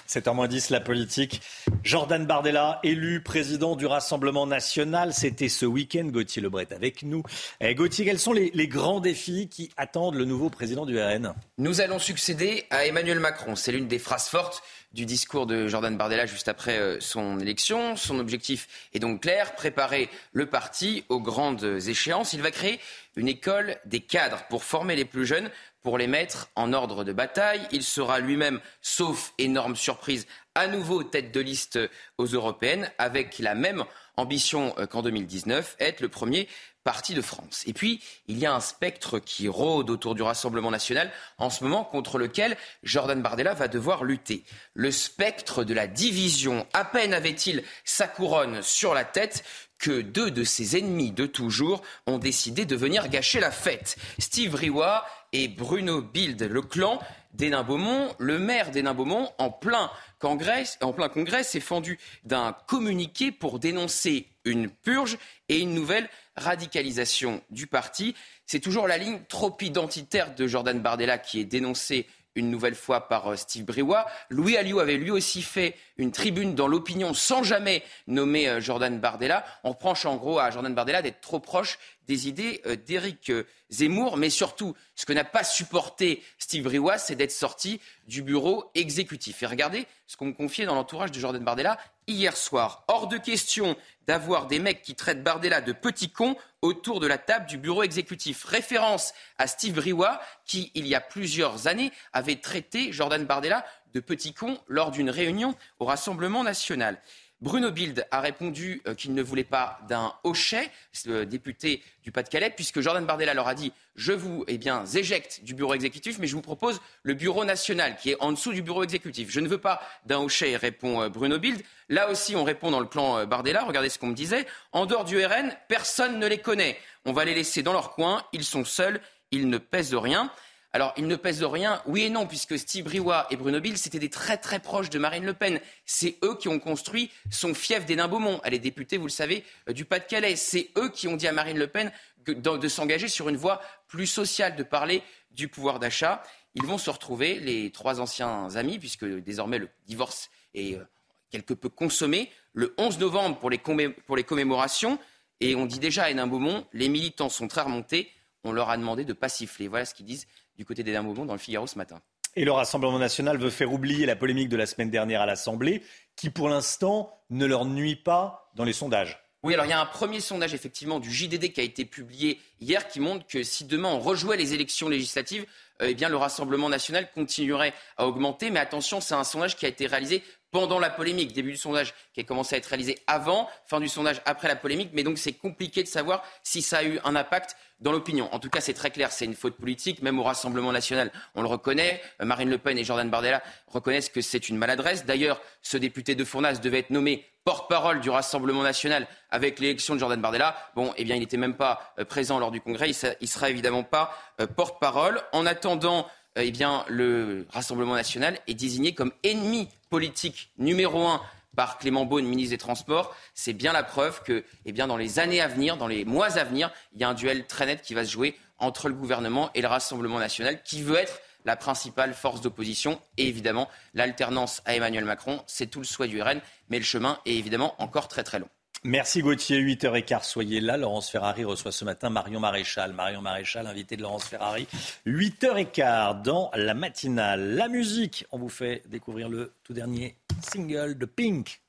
7h10, 0.07 0.71
la 0.71 0.79
politique. 0.79 1.41
Jordan 1.83 2.25
Bardella, 2.25 2.79
élu 2.81 3.21
président 3.21 3.75
du 3.75 3.85
Rassemblement 3.85 4.47
national. 4.47 5.13
C'était 5.13 5.47
ce 5.47 5.67
week-end, 5.67 6.05
Gauthier 6.05 6.41
Lebret 6.41 6.73
avec 6.73 7.03
nous. 7.03 7.21
Eh, 7.61 7.75
Gauthier, 7.75 8.03
quels 8.05 8.17
sont 8.17 8.33
les, 8.33 8.49
les, 8.55 8.67
grands 8.67 8.99
défis 8.99 9.47
qui 9.47 9.69
attendent 9.77 10.15
le 10.15 10.25
nouveau 10.25 10.49
président 10.49 10.87
du 10.87 10.99
RN 10.99 11.35
Nous 11.59 11.81
allons 11.81 11.99
succéder 11.99 12.65
à 12.71 12.87
Emmanuel 12.87 13.19
Macron. 13.19 13.55
C'est 13.55 13.71
l'une 13.71 13.87
des 13.87 13.99
phrases 13.99 14.27
fortes 14.27 14.63
du 14.93 15.05
discours 15.05 15.45
de 15.45 15.67
Jordan 15.67 15.95
Bardella 15.95 16.25
juste 16.25 16.47
après 16.47 16.77
euh, 16.77 16.99
son 16.99 17.39
élection. 17.39 17.95
Son 17.95 18.19
objectif 18.19 18.67
est 18.93 18.99
donc 18.99 19.21
clair, 19.21 19.53
préparer 19.55 20.09
le 20.33 20.47
parti 20.47 21.03
aux 21.09 21.19
grandes 21.19 21.63
échéances. 21.63 22.33
Il 22.33 22.41
va 22.41 22.51
créer 22.51 22.79
une 23.15 23.27
école 23.27 23.77
des 23.85 23.99
cadres 23.99 24.43
pour 24.49 24.63
former 24.63 24.95
les 24.95 25.05
plus 25.05 25.25
jeunes, 25.25 25.49
pour 25.83 25.97
les 25.97 26.07
mettre 26.07 26.49
en 26.55 26.73
ordre 26.73 27.03
de 27.03 27.13
bataille. 27.13 27.61
Il 27.71 27.83
sera 27.83 28.19
lui-même, 28.19 28.59
sauf 28.81 29.33
énorme 29.37 29.75
surprise, 29.75 30.27
à 30.55 30.67
nouveau 30.67 31.03
tête 31.03 31.31
de 31.31 31.39
liste 31.39 31.79
aux 32.17 32.25
européennes, 32.25 32.91
avec 32.97 33.39
la 33.39 33.55
même 33.55 33.85
ambition 34.19 34.75
euh, 34.77 34.85
qu'en 34.85 35.01
2019, 35.01 35.77
être 35.79 36.01
le 36.01 36.09
premier 36.09 36.47
parti 36.83 37.13
de 37.13 37.21
France. 37.21 37.63
Et 37.67 37.73
puis, 37.73 38.01
il 38.27 38.39
y 38.39 38.45
a 38.45 38.53
un 38.53 38.59
spectre 38.59 39.19
qui 39.19 39.47
rôde 39.47 39.89
autour 39.89 40.15
du 40.15 40.21
Rassemblement 40.21 40.71
national 40.71 41.11
en 41.37 41.49
ce 41.49 41.63
moment 41.63 41.83
contre 41.83 42.17
lequel 42.17 42.57
Jordan 42.83 43.21
Bardella 43.21 43.53
va 43.53 43.67
devoir 43.67 44.03
lutter. 44.03 44.43
Le 44.73 44.91
spectre 44.91 45.63
de 45.63 45.73
la 45.73 45.87
division. 45.87 46.65
À 46.73 46.85
peine 46.85 47.13
avait-il 47.13 47.63
sa 47.83 48.07
couronne 48.07 48.61
sur 48.61 48.93
la 48.93 49.03
tête 49.03 49.43
que 49.77 50.01
deux 50.01 50.29
de 50.29 50.43
ses 50.43 50.77
ennemis 50.77 51.11
de 51.11 51.25
toujours 51.25 51.81
ont 52.05 52.17
décidé 52.17 52.65
de 52.65 52.75
venir 52.75 53.07
gâcher 53.07 53.39
la 53.39 53.51
fête. 53.51 53.97
Steve 54.19 54.55
Riwa 54.55 55.05
et 55.33 55.47
Bruno 55.47 56.01
Bild, 56.01 56.41
le 56.41 56.61
clan 56.61 56.99
d'Hénin 57.33 57.63
Beaumont, 57.63 58.15
le 58.17 58.39
maire 58.39 58.71
d'Hénin 58.71 58.93
Beaumont, 58.93 59.31
en 59.37 59.49
plein 59.51 59.91
congrès, 60.19 60.63
en 60.81 60.93
plein 60.93 61.09
congrès, 61.09 61.43
s'est 61.43 61.59
fendu 61.59 61.99
d'un 62.23 62.55
communiqué 62.67 63.31
pour 63.31 63.59
dénoncer 63.59 64.27
une 64.45 64.69
purge 64.69 65.17
et 65.47 65.59
une 65.59 65.73
nouvelle 65.73 66.09
radicalisation 66.35 67.41
du 67.49 67.67
parti. 67.67 68.15
C'est 68.45 68.59
toujours 68.59 68.87
la 68.87 68.97
ligne 68.97 69.19
trop 69.27 69.55
identitaire 69.61 70.33
de 70.33 70.47
Jordan 70.47 70.79
Bardella 70.79 71.17
qui 71.17 71.39
est 71.39 71.45
dénoncée 71.45 72.07
une 72.39 72.49
nouvelle 72.49 72.75
fois 72.75 73.07
par 73.07 73.27
euh, 73.27 73.35
Steve 73.35 73.65
Briouat. 73.65 74.07
Louis 74.29 74.57
Alliot 74.57 74.79
avait 74.79 74.97
lui 74.97 75.11
aussi 75.11 75.41
fait 75.41 75.75
une 75.97 76.11
tribune 76.11 76.55
dans 76.55 76.67
l'opinion 76.67 77.13
sans 77.13 77.43
jamais 77.43 77.83
nommer 78.07 78.47
euh, 78.47 78.61
Jordan 78.61 78.99
Bardella. 78.99 79.45
On 79.63 79.69
reproche 79.69 80.05
en 80.05 80.15
gros 80.15 80.39
à 80.39 80.49
Jordan 80.49 80.73
Bardella 80.73 81.01
d'être 81.01 81.21
trop 81.21 81.39
proche 81.39 81.77
des 82.07 82.27
idées 82.27 82.61
euh, 82.65 82.75
d'Éric 82.75 83.31
Zemmour, 83.69 84.17
mais 84.17 84.29
surtout, 84.29 84.75
ce 84.95 85.05
que 85.05 85.13
n'a 85.13 85.23
pas 85.23 85.43
supporté 85.43 86.23
Steve 86.39 86.63
Briouat, 86.63 86.97
c'est 86.97 87.15
d'être 87.15 87.31
sorti 87.31 87.79
du 88.07 88.23
bureau 88.23 88.71
exécutif. 88.73 89.43
Et 89.43 89.45
regardez 89.45 89.85
ce 90.07 90.17
qu'on 90.17 90.25
me 90.25 90.33
confiait 90.33 90.65
dans 90.65 90.75
l'entourage 90.75 91.11
de 91.11 91.19
Jordan 91.19 91.43
Bardella 91.43 91.77
hier 92.09 92.35
soir. 92.35 92.83
Hors 92.87 93.07
de 93.07 93.17
question 93.17 93.75
d'avoir 94.07 94.47
des 94.47 94.59
mecs 94.59 94.81
qui 94.81 94.95
traitent 94.95 95.23
Bardella 95.23 95.61
de 95.61 95.71
petit 95.71 96.11
con 96.11 96.35
autour 96.61 96.99
de 96.99 97.07
la 97.07 97.17
table 97.17 97.45
du 97.45 97.57
bureau 97.57 97.83
exécutif. 97.83 98.43
Référence 98.43 99.13
à 99.37 99.47
Steve 99.47 99.75
Briouat, 99.75 100.19
qui, 100.45 100.71
il 100.73 100.87
y 100.87 100.95
a 100.95 101.01
plusieurs 101.01 101.67
années, 101.67 101.91
avait 102.11 102.37
traité 102.37 102.91
Jordan 102.91 103.25
Bardella 103.25 103.65
de 103.93 103.99
petit 103.99 104.33
con 104.33 104.57
lors 104.67 104.91
d'une 104.91 105.09
réunion 105.09 105.55
au 105.79 105.85
Rassemblement 105.85 106.43
national. 106.43 106.99
Bruno 107.41 107.71
Bild 107.71 108.05
a 108.11 108.19
répondu 108.19 108.81
euh, 108.85 108.93
qu'il 108.93 109.13
ne 109.13 109.23
voulait 109.23 109.45
pas 109.45 109.79
d'un 109.87 110.13
hochet, 110.23 110.69
le 111.05 111.25
député 111.25 111.81
du 112.03 112.11
Pas-de-Calais, 112.11 112.49
puisque 112.49 112.81
Jordan 112.81 113.05
Bardella 113.05 113.33
leur 113.33 113.47
a 113.47 113.55
dit 113.55 113.71
Je 113.95 114.11
vous 114.11 114.43
eh 114.49 114.57
bien, 114.57 114.83
éjecte 114.85 115.39
du 115.43 115.53
bureau 115.53 115.73
exécutif, 115.73 116.19
mais 116.19 116.27
je 116.27 116.35
vous 116.35 116.41
propose 116.41 116.81
le 117.03 117.13
bureau 117.13 117.45
national, 117.45 117.95
qui 117.95 118.11
est 118.11 118.17
en 118.19 118.33
dessous 118.33 118.51
du 118.51 118.61
bureau 118.61 118.83
exécutif. 118.83 119.31
Je 119.31 119.39
ne 119.39 119.47
veux 119.47 119.57
pas 119.57 119.81
d'un 120.05 120.19
hochet, 120.19 120.57
répond 120.57 121.01
euh, 121.01 121.09
Bruno 121.09 121.39
Bild. 121.39 121.61
Là 121.87 122.09
aussi, 122.09 122.35
on 122.35 122.43
répond 122.43 122.71
dans 122.71 122.81
le 122.81 122.87
clan 122.87 123.19
euh, 123.19 123.25
Bardella. 123.25 123.63
Regardez 123.63 123.87
ce 123.87 123.99
qu'on 123.99 124.07
me 124.07 124.15
disait. 124.15 124.45
En 124.73 124.85
dehors 124.85 125.05
du 125.05 125.23
RN, 125.25 125.55
personne 125.69 126.19
ne 126.19 126.27
les 126.27 126.39
connaît. 126.39 126.77
On 127.05 127.13
va 127.13 127.23
les 127.23 127.35
laisser 127.35 127.63
dans 127.63 127.73
leur 127.73 127.91
coin. 127.91 128.21
Ils 128.33 128.43
sont 128.43 128.65
seuls. 128.65 128.99
Ils 129.31 129.47
ne 129.47 129.59
pèsent 129.59 129.95
rien. 129.95 130.29
Alors, 130.71 130.93
ils 130.97 131.07
ne 131.07 131.15
pèsent 131.15 131.43
rien, 131.43 131.81
oui 131.87 132.03
et 132.03 132.09
non, 132.09 132.27
puisque 132.27 132.57
Steve 132.57 132.85
Briouat 132.85 133.25
et 133.31 133.37
Bruno 133.37 133.59
Bill, 133.59 133.77
c'était 133.77 133.97
des 133.97 134.09
très 134.09 134.37
très 134.37 134.59
proches 134.59 134.91
de 134.91 134.99
Marine 134.99 135.25
Le 135.25 135.33
Pen. 135.33 135.59
C'est 135.85 136.17
eux 136.23 136.35
qui 136.37 136.47
ont 136.47 136.59
construit 136.59 137.09
son 137.31 137.55
fief 137.55 137.85
des 137.85 137.95
Beaumont. 137.95 138.39
Elle 138.43 138.53
est 138.53 138.59
députée, 138.59 138.97
vous 138.97 139.07
le 139.07 139.11
savez, 139.11 139.43
euh, 139.67 139.73
du 139.73 139.85
Pas-de-Calais. 139.85 140.35
C'est 140.35 140.69
eux 140.77 140.89
qui 140.89 141.07
ont 141.07 141.15
dit 141.15 141.27
à 141.27 141.31
Marine 141.31 141.57
Le 141.57 141.67
Pen 141.67 141.91
de, 142.27 142.67
s'engager 142.67 143.07
sur 143.07 143.29
une 143.29 143.37
voie 143.37 143.61
plus 143.87 144.05
sociale, 144.05 144.55
de 144.55 144.63
parler 144.63 145.01
du 145.31 145.47
pouvoir 145.47 145.79
d'achat. 145.79 146.21
Ils 146.53 146.65
vont 146.65 146.77
se 146.77 146.91
retrouver, 146.91 147.39
les 147.39 147.71
trois 147.71 147.99
anciens 147.99 148.55
amis, 148.55 148.77
puisque 148.77 149.05
désormais 149.05 149.57
le 149.57 149.69
divorce 149.87 150.29
est 150.53 150.75
euh, 150.75 150.83
quelque 151.31 151.55
peu 151.55 151.69
consommé, 151.69 152.31
le 152.53 152.75
11 152.77 152.99
novembre 152.99 153.39
pour 153.39 153.49
les, 153.49 153.57
pour 153.57 154.15
les 154.15 154.23
commémorations. 154.23 154.99
Et 155.39 155.55
on 155.55 155.65
dit 155.65 155.79
déjà 155.79 156.03
à 156.03 156.09
Hénin-Beaumont, 156.11 156.67
les 156.73 156.89
militants 156.89 157.29
sont 157.29 157.47
très 157.47 157.61
remontés. 157.61 158.11
On 158.43 158.51
leur 158.51 158.69
a 158.69 158.77
demandé 158.77 159.03
de 159.03 159.09
ne 159.09 159.13
pas 159.13 159.29
siffler. 159.29 159.67
Voilà 159.67 159.85
ce 159.85 159.93
qu'ils 159.93 160.05
disent 160.05 160.27
du 160.59 160.65
côté 160.65 160.83
des 160.83 160.91
Beaumont 160.91 161.25
dans 161.25 161.33
le 161.33 161.39
Figaro 161.39 161.65
ce 161.67 161.77
matin. 161.77 162.01
Et 162.35 162.43
le 162.43 162.51
Rassemblement 162.51 162.99
national 162.99 163.37
veut 163.37 163.49
faire 163.49 163.71
oublier 163.71 164.05
la 164.05 164.17
polémique 164.17 164.49
de 164.49 164.57
la 164.57 164.65
semaine 164.65 164.91
dernière 164.91 165.21
à 165.21 165.25
l'Assemblée, 165.25 165.81
qui 166.17 166.29
pour 166.29 166.49
l'instant 166.49 167.23
ne 167.29 167.45
leur 167.45 167.63
nuit 167.63 167.95
pas 167.95 168.51
dans 168.55 168.65
les 168.65 168.73
sondages. 168.73 169.23
Oui, 169.41 169.53
alors 169.53 169.65
il 169.65 169.69
y 169.69 169.73
a 169.73 169.79
un 169.79 169.85
premier 169.85 170.19
sondage 170.19 170.53
effectivement 170.53 170.99
du 170.99 171.09
JDD 171.09 171.53
qui 171.53 171.61
a 171.61 171.63
été 171.63 171.85
publié 171.85 172.41
hier 172.59 172.89
qui 172.89 172.99
montre 172.99 173.25
que 173.25 173.41
si 173.41 173.63
demain 173.63 173.87
on 173.87 173.99
rejouait 173.99 174.35
les 174.35 174.53
élections 174.53 174.89
législatives, 174.89 175.45
euh, 175.81 175.87
eh 175.89 175.93
bien 175.93 176.09
le 176.09 176.17
Rassemblement 176.17 176.67
national 176.67 177.09
continuerait 177.13 177.73
à 177.95 178.05
augmenter. 178.05 178.49
Mais 178.49 178.59
attention, 178.59 178.99
c'est 178.99 179.13
un 179.13 179.23
sondage 179.23 179.55
qui 179.55 179.65
a 179.65 179.69
été 179.69 179.87
réalisé 179.87 180.23
pendant 180.51 180.79
la 180.79 180.89
polémique, 180.89 181.33
début 181.33 181.51
du 181.51 181.57
sondage 181.57 181.93
qui 182.13 182.21
a 182.21 182.23
commencé 182.23 182.55
à 182.55 182.57
être 182.57 182.65
réalisé 182.65 182.97
avant, 183.07 183.49
fin 183.65 183.79
du 183.79 183.87
sondage 183.87 184.21
après 184.25 184.47
la 184.47 184.55
polémique, 184.55 184.89
mais 184.93 185.03
donc 185.03 185.17
c'est 185.17 185.33
compliqué 185.33 185.83
de 185.83 185.87
savoir 185.87 186.23
si 186.43 186.61
ça 186.61 186.79
a 186.79 186.83
eu 186.83 186.99
un 187.03 187.15
impact 187.15 187.55
dans 187.79 187.91
l'opinion. 187.91 188.33
En 188.33 188.39
tout 188.39 188.49
cas, 188.49 188.61
c'est 188.61 188.73
très 188.73 188.91
clair, 188.91 189.11
c'est 189.11 189.25
une 189.25 189.35
faute 189.35 189.55
politique, 189.55 190.01
même 190.01 190.19
au 190.19 190.23
Rassemblement 190.23 190.71
national, 190.71 191.11
on 191.35 191.41
le 191.41 191.47
reconnaît. 191.47 192.01
Euh, 192.21 192.25
Marine 192.25 192.49
Le 192.49 192.57
Pen 192.57 192.77
et 192.77 192.83
Jordan 192.83 193.09
Bardella 193.09 193.41
reconnaissent 193.67 194.09
que 194.09 194.21
c'est 194.21 194.49
une 194.49 194.57
maladresse. 194.57 195.05
D'ailleurs, 195.05 195.41
ce 195.61 195.77
député 195.77 196.15
de 196.15 196.23
Fournas 196.25 196.59
devait 196.59 196.79
être 196.79 196.89
nommé 196.89 197.25
porte-parole 197.45 198.01
du 198.01 198.09
Rassemblement 198.09 198.63
national 198.63 199.07
avec 199.31 199.59
l'élection 199.59 199.95
de 199.95 199.99
Jordan 199.99 200.19
Bardella. 200.19 200.55
Bon, 200.75 200.93
eh 200.97 201.03
bien, 201.03 201.15
il 201.15 201.19
n'était 201.19 201.37
même 201.37 201.55
pas 201.55 201.93
euh, 201.99 202.05
présent 202.05 202.39
lors 202.39 202.51
du 202.51 202.61
Congrès, 202.61 202.89
il 202.89 203.15
ne 203.21 203.27
sera 203.27 203.49
évidemment 203.49 203.83
pas 203.83 204.15
euh, 204.41 204.47
porte-parole. 204.47 205.21
En 205.31 205.45
attendant, 205.45 206.07
eh 206.35 206.51
bien, 206.51 206.85
le 206.87 207.45
Rassemblement 207.49 207.95
national 207.95 208.39
est 208.47 208.53
désigné 208.53 208.93
comme 208.93 209.11
ennemi 209.23 209.67
politique 209.89 210.51
numéro 210.57 211.07
un 211.07 211.21
par 211.55 211.77
Clément 211.77 212.05
Beaune, 212.05 212.25
ministre 212.25 212.51
des 212.51 212.57
Transports, 212.57 213.13
c'est 213.33 213.53
bien 213.53 213.73
la 213.73 213.83
preuve 213.83 214.23
que, 214.23 214.45
eh 214.65 214.71
bien, 214.71 214.87
dans 214.87 214.97
les 214.97 215.19
années 215.19 215.41
à 215.41 215.47
venir, 215.47 215.77
dans 215.77 215.87
les 215.87 216.05
mois 216.05 216.37
à 216.37 216.43
venir, 216.43 216.71
il 216.93 217.01
y 217.01 217.03
a 217.03 217.09
un 217.09 217.13
duel 217.13 217.47
très 217.47 217.65
net 217.65 217.81
qui 217.81 217.93
va 217.93 218.05
se 218.05 218.11
jouer 218.11 218.37
entre 218.59 218.87
le 218.87 218.95
gouvernement 218.95 219.49
et 219.55 219.61
le 219.61 219.67
Rassemblement 219.67 220.19
national, 220.19 220.61
qui 220.63 220.81
veut 220.81 220.95
être 220.95 221.19
la 221.45 221.55
principale 221.55 222.13
force 222.13 222.41
d'opposition. 222.41 223.01
Et 223.17 223.27
évidemment, 223.27 223.67
l'alternance 223.93 224.61
à 224.65 224.75
Emmanuel 224.75 225.05
Macron, 225.05 225.41
c'est 225.47 225.67
tout 225.67 225.79
le 225.79 225.85
souhait 225.85 226.07
du 226.07 226.21
RN, 226.21 226.39
mais 226.69 226.77
le 226.77 226.85
chemin 226.85 227.19
est 227.25 227.35
évidemment 227.35 227.75
encore 227.81 228.07
très 228.07 228.23
très 228.23 228.39
long. 228.39 228.49
Merci 228.85 229.21
Gauthier, 229.21 229.59
8h15, 229.61 230.23
soyez 230.23 230.61
là. 230.61 230.77
Laurence 230.77 231.09
Ferrari 231.09 231.43
reçoit 231.43 231.71
ce 231.71 231.83
matin 231.83 232.09
Marion 232.09 232.39
Maréchal. 232.39 232.93
Marion 232.93 233.21
Maréchal, 233.21 233.67
invité 233.67 233.97
de 233.97 234.01
Laurence 234.01 234.25
Ferrari. 234.25 234.67
8h15 235.05 236.21
dans 236.21 236.49
la 236.55 236.73
matinale. 236.73 237.55
La 237.55 237.67
musique, 237.67 238.25
on 238.31 238.37
vous 238.37 238.49
fait 238.49 238.83
découvrir 238.87 239.27
le 239.27 239.51
tout 239.63 239.73
dernier 239.73 240.15
single 240.41 240.97
de 240.97 241.05
Pink. 241.05 241.61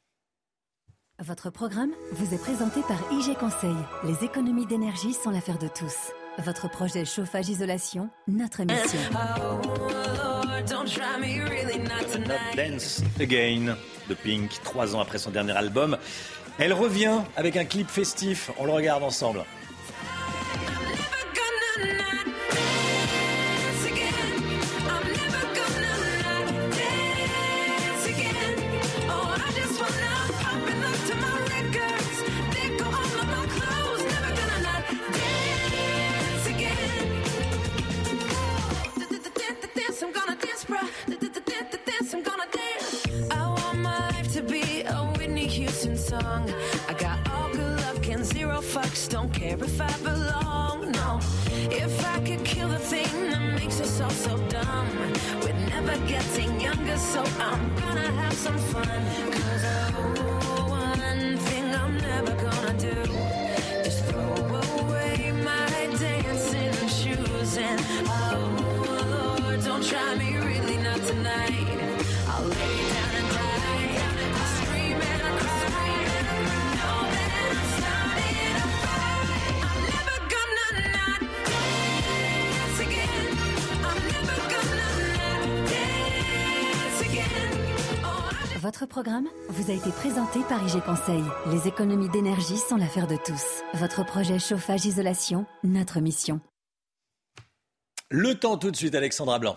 Votre 1.19 1.51
programme 1.51 1.91
vous 2.13 2.33
est 2.33 2.41
présenté 2.41 2.81
par 2.83 2.99
IG 3.13 3.37
Conseil. 3.37 3.77
Les 4.05 4.25
économies 4.25 4.67
d'énergie 4.67 5.13
sont 5.13 5.31
l'affaire 5.31 5.59
de 5.59 5.69
tous. 5.69 6.13
Votre 6.39 6.71
projet 6.71 7.05
chauffage-isolation, 7.05 8.09
notre 8.29 8.63
mission. 8.63 8.99
Dance 12.57 13.03
Again 13.21 13.77
de 14.09 14.15
Pink, 14.15 14.51
trois 14.63 14.95
ans 14.95 15.01
après 15.01 15.19
son 15.19 15.31
dernier 15.31 15.53
album. 15.53 15.99
Elle 16.59 16.73
revient 16.73 17.21
avec 17.37 17.57
un 17.57 17.65
clip 17.65 17.89
festif. 17.89 18.51
On 18.59 18.65
le 18.65 18.73
regarde 18.73 19.03
ensemble. 19.03 19.45
If 51.71 52.07
I 52.07 52.21
could 52.21 52.45
kill 52.45 52.69
the 52.69 52.79
thing 52.79 53.31
that 53.31 53.43
makes 53.59 53.81
us 53.81 54.01
all 54.01 54.11
so 54.11 54.37
dumb, 54.49 54.89
we're 55.43 55.53
never 55.69 55.97
getting 56.07 56.61
younger, 56.61 56.97
so 56.97 57.23
I'm 57.39 57.75
gonna 57.77 58.11
have 58.23 58.33
some 58.33 58.59
fun. 58.59 59.01
Cause 59.33 59.65
oh, 59.97 60.67
one 60.69 61.37
thing 61.39 61.75
I'm 61.75 61.97
never 61.99 62.35
gonna 62.47 62.75
do 62.79 62.97
is 63.89 64.01
throw 64.03 64.35
away 64.83 65.33
my 65.33 65.67
dancing 65.99 66.89
shoes. 66.89 67.57
And 67.59 67.81
oh, 68.07 69.41
Lord, 69.43 69.65
don't 69.65 69.85
try 69.85 70.15
me 70.17 70.37
really 70.37 70.77
not 70.79 71.01
tonight. 71.03 71.67
I'll 72.29 72.45
lay 72.45 72.89
down 72.93 73.10
Votre 88.63 88.85
programme 88.85 89.27
vous 89.49 89.71
a 89.71 89.75
été 89.75 89.91
présenté 89.91 90.41
par 90.47 90.63
IG 90.63 90.83
Conseil. 90.83 91.23
Les 91.47 91.67
économies 91.67 92.11
d'énergie 92.11 92.59
sont 92.59 92.77
l'affaire 92.77 93.07
de 93.07 93.17
tous. 93.17 93.63
Votre 93.73 94.05
projet 94.05 94.39
chauffage-isolation, 94.39 95.47
notre 95.65 96.01
mission. 96.01 96.43
Le 98.11 98.35
temps 98.35 98.59
tout 98.59 98.71
de 98.71 98.77
suite, 98.77 98.95
Alexandra 98.95 99.39
Blanc. 99.39 99.57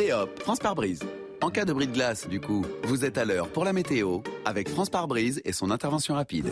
Et 0.00 0.12
hop, 0.12 0.38
France 0.38 0.60
par 0.60 0.76
brise. 0.76 1.00
En 1.42 1.50
cas 1.50 1.64
de 1.64 1.72
bris 1.72 1.88
de 1.88 1.92
glace, 1.92 2.28
du 2.28 2.40
coup, 2.40 2.64
vous 2.84 3.04
êtes 3.04 3.18
à 3.18 3.24
l'heure 3.24 3.48
pour 3.48 3.64
la 3.64 3.72
météo 3.72 4.20
avec 4.44 4.68
France 4.68 4.90
par 4.90 5.08
brise 5.08 5.42
et 5.44 5.52
son 5.52 5.72
intervention 5.72 6.14
rapide. 6.14 6.48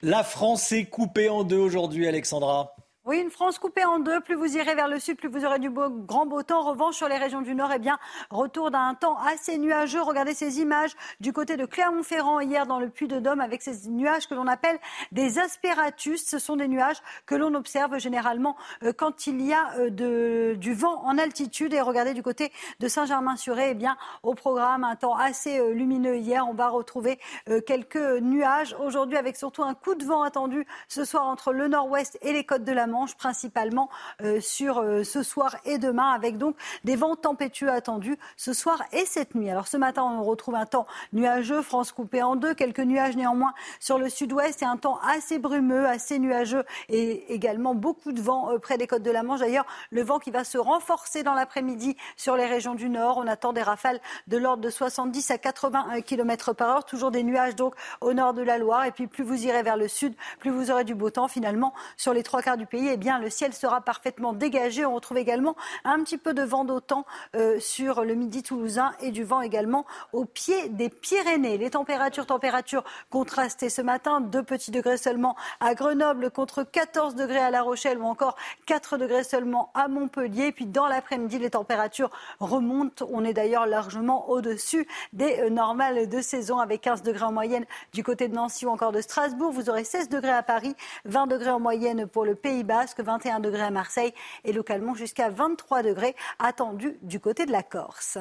La 0.00 0.24
France 0.24 0.72
est 0.72 0.86
coupée 0.86 1.28
en 1.28 1.44
deux 1.44 1.58
aujourd'hui, 1.58 2.08
Alexandra. 2.08 2.74
Oui, 3.04 3.18
une 3.18 3.30
France 3.30 3.58
coupée 3.58 3.84
en 3.84 3.98
deux. 3.98 4.20
Plus 4.20 4.36
vous 4.36 4.56
irez 4.56 4.76
vers 4.76 4.86
le 4.86 5.00
sud, 5.00 5.16
plus 5.16 5.28
vous 5.28 5.44
aurez 5.44 5.58
du 5.58 5.70
beau, 5.70 5.90
grand 5.90 6.24
beau 6.24 6.44
temps. 6.44 6.60
En 6.60 6.70
revanche, 6.70 6.94
sur 6.94 7.08
les 7.08 7.16
régions 7.16 7.42
du 7.42 7.56
nord, 7.56 7.72
eh 7.74 7.80
bien, 7.80 7.98
retour 8.30 8.70
d'un 8.70 8.94
temps 8.94 9.16
assez 9.18 9.58
nuageux. 9.58 10.00
Regardez 10.00 10.34
ces 10.34 10.60
images 10.60 10.92
du 11.18 11.32
côté 11.32 11.56
de 11.56 11.66
Clermont-Ferrand 11.66 12.38
hier 12.38 12.64
dans 12.64 12.78
le 12.78 12.88
Puy-de-Dôme 12.88 13.40
avec 13.40 13.60
ces 13.60 13.88
nuages 13.88 14.28
que 14.28 14.34
l'on 14.34 14.46
appelle 14.46 14.78
des 15.10 15.40
aspiratus. 15.40 16.24
Ce 16.24 16.38
sont 16.38 16.54
des 16.54 16.68
nuages 16.68 16.98
que 17.26 17.34
l'on 17.34 17.54
observe 17.54 17.98
généralement 17.98 18.56
euh, 18.84 18.92
quand 18.96 19.26
il 19.26 19.44
y 19.44 19.52
a 19.52 19.72
euh, 19.80 20.54
du 20.54 20.72
vent 20.72 21.02
en 21.02 21.18
altitude. 21.18 21.74
Et 21.74 21.80
regardez 21.80 22.14
du 22.14 22.22
côté 22.22 22.52
de 22.78 22.86
Saint-Germain-sur-Aie, 22.86 23.70
eh 23.72 23.74
bien, 23.74 23.96
au 24.22 24.34
programme, 24.34 24.84
un 24.84 24.94
temps 24.94 25.16
assez 25.16 25.58
euh, 25.58 25.72
lumineux 25.72 26.18
hier. 26.18 26.46
On 26.48 26.54
va 26.54 26.68
retrouver 26.68 27.18
quelques 27.66 27.96
nuages 27.96 28.76
aujourd'hui 28.78 29.16
avec 29.16 29.36
surtout 29.36 29.64
un 29.64 29.74
coup 29.74 29.96
de 29.96 30.04
vent 30.04 30.22
attendu 30.22 30.64
ce 30.86 31.04
soir 31.04 31.26
entre 31.26 31.52
le 31.52 31.66
nord-ouest 31.66 32.16
et 32.22 32.32
les 32.32 32.44
côtes 32.44 32.62
de 32.62 32.70
la 32.70 32.86
Manche, 32.92 33.16
principalement 33.16 33.88
euh, 34.20 34.38
sur 34.40 34.78
euh, 34.78 35.02
ce 35.02 35.22
soir 35.22 35.56
et 35.64 35.78
demain, 35.78 36.10
avec 36.10 36.36
donc 36.36 36.56
des 36.84 36.94
vents 36.94 37.16
tempétueux 37.16 37.70
attendus 37.70 38.18
ce 38.36 38.52
soir 38.52 38.82
et 38.92 39.06
cette 39.06 39.34
nuit. 39.34 39.48
Alors 39.48 39.66
ce 39.66 39.78
matin, 39.78 40.02
on 40.02 40.22
retrouve 40.22 40.56
un 40.56 40.66
temps 40.66 40.86
nuageux, 41.14 41.62
France 41.62 41.90
coupée 41.90 42.22
en 42.22 42.36
deux, 42.36 42.52
quelques 42.52 42.80
nuages 42.80 43.16
néanmoins 43.16 43.54
sur 43.80 43.98
le 43.98 44.10
sud-ouest 44.10 44.60
et 44.60 44.66
un 44.66 44.76
temps 44.76 44.98
assez 45.08 45.38
brumeux, 45.38 45.86
assez 45.86 46.18
nuageux 46.18 46.64
et 46.90 47.32
également 47.32 47.74
beaucoup 47.74 48.12
de 48.12 48.20
vent 48.20 48.52
euh, 48.52 48.58
près 48.58 48.76
des 48.76 48.86
côtes 48.86 49.02
de 49.02 49.10
la 49.10 49.22
Manche. 49.22 49.40
D'ailleurs, 49.40 49.66
le 49.90 50.02
vent 50.02 50.18
qui 50.18 50.30
va 50.30 50.44
se 50.44 50.58
renforcer 50.58 51.22
dans 51.22 51.34
l'après-midi 51.34 51.96
sur 52.18 52.36
les 52.36 52.46
régions 52.46 52.74
du 52.74 52.90
nord. 52.90 53.16
On 53.16 53.26
attend 53.26 53.54
des 53.54 53.62
rafales 53.62 54.00
de 54.26 54.36
l'ordre 54.36 54.62
de 54.62 54.68
70 54.68 55.30
à 55.30 55.38
80 55.38 56.02
km 56.02 56.52
par 56.52 56.68
heure. 56.68 56.84
Toujours 56.84 57.10
des 57.10 57.22
nuages 57.22 57.56
donc 57.56 57.74
au 58.02 58.12
nord 58.12 58.34
de 58.34 58.42
la 58.42 58.58
Loire. 58.58 58.84
Et 58.84 58.92
puis 58.92 59.06
plus 59.06 59.24
vous 59.24 59.46
irez 59.46 59.62
vers 59.62 59.78
le 59.78 59.88
sud, 59.88 60.14
plus 60.40 60.50
vous 60.50 60.70
aurez 60.70 60.84
du 60.84 60.94
beau 60.94 61.08
temps 61.08 61.28
finalement 61.28 61.72
sur 61.96 62.12
les 62.12 62.22
trois 62.22 62.42
quarts 62.42 62.58
du 62.58 62.66
pays 62.66 62.81
eh 62.88 62.96
bien, 62.96 63.18
le 63.18 63.30
ciel 63.30 63.52
sera 63.52 63.80
parfaitement 63.80 64.32
dégagé. 64.32 64.84
On 64.84 64.94
retrouve 64.94 65.18
également 65.18 65.56
un 65.84 66.02
petit 66.02 66.18
peu 66.18 66.34
de 66.34 66.42
vent 66.42 66.64
d'autant 66.64 67.04
euh, 67.36 67.60
sur 67.60 68.04
le 68.04 68.14
midi 68.14 68.42
toulousain 68.42 68.92
et 69.00 69.10
du 69.10 69.24
vent 69.24 69.40
également 69.40 69.86
au 70.12 70.24
pied 70.24 70.68
des 70.68 70.88
Pyrénées. 70.88 71.58
Les 71.58 71.70
températures, 71.70 72.26
températures 72.26 72.84
contrastées 73.10 73.68
ce 73.68 73.82
matin, 73.82 74.20
2 74.20 74.42
petits 74.42 74.70
degrés 74.70 74.96
seulement 74.96 75.36
à 75.60 75.74
Grenoble 75.74 76.30
contre 76.30 76.62
14 76.62 77.14
degrés 77.14 77.38
à 77.38 77.50
La 77.50 77.62
Rochelle 77.62 77.98
ou 77.98 78.04
encore 78.04 78.36
4 78.66 78.96
degrés 78.96 79.24
seulement 79.24 79.70
à 79.74 79.88
Montpellier. 79.88 80.52
Puis 80.52 80.66
dans 80.66 80.86
l'après-midi, 80.86 81.38
les 81.38 81.50
températures 81.50 82.10
remontent. 82.40 83.06
On 83.10 83.24
est 83.24 83.34
d'ailleurs 83.34 83.66
largement 83.66 84.28
au-dessus 84.30 84.86
des 85.12 85.40
euh, 85.40 85.50
normales 85.50 86.08
de 86.08 86.20
saison 86.20 86.58
avec 86.58 86.80
15 86.80 87.02
degrés 87.02 87.24
en 87.24 87.32
moyenne 87.32 87.64
du 87.92 88.02
côté 88.02 88.28
de 88.28 88.34
Nancy 88.34 88.66
ou 88.66 88.70
encore 88.70 88.92
de 88.92 89.00
Strasbourg. 89.00 89.52
Vous 89.52 89.70
aurez 89.70 89.84
16 89.84 90.08
degrés 90.08 90.32
à 90.32 90.42
Paris, 90.42 90.74
20 91.04 91.26
degrés 91.26 91.50
en 91.50 91.60
moyenne 91.60 92.06
pour 92.06 92.24
le 92.24 92.34
Pays-Bas 92.34 92.71
Basque, 92.72 93.00
21 93.00 93.40
degrés 93.40 93.64
à 93.64 93.70
Marseille 93.70 94.14
et 94.44 94.52
localement 94.54 94.94
jusqu'à 94.94 95.28
23 95.28 95.82
degrés 95.82 96.16
attendus 96.38 96.96
du 97.02 97.20
côté 97.20 97.44
de 97.44 97.52
la 97.52 97.62
Corse. 97.62 98.16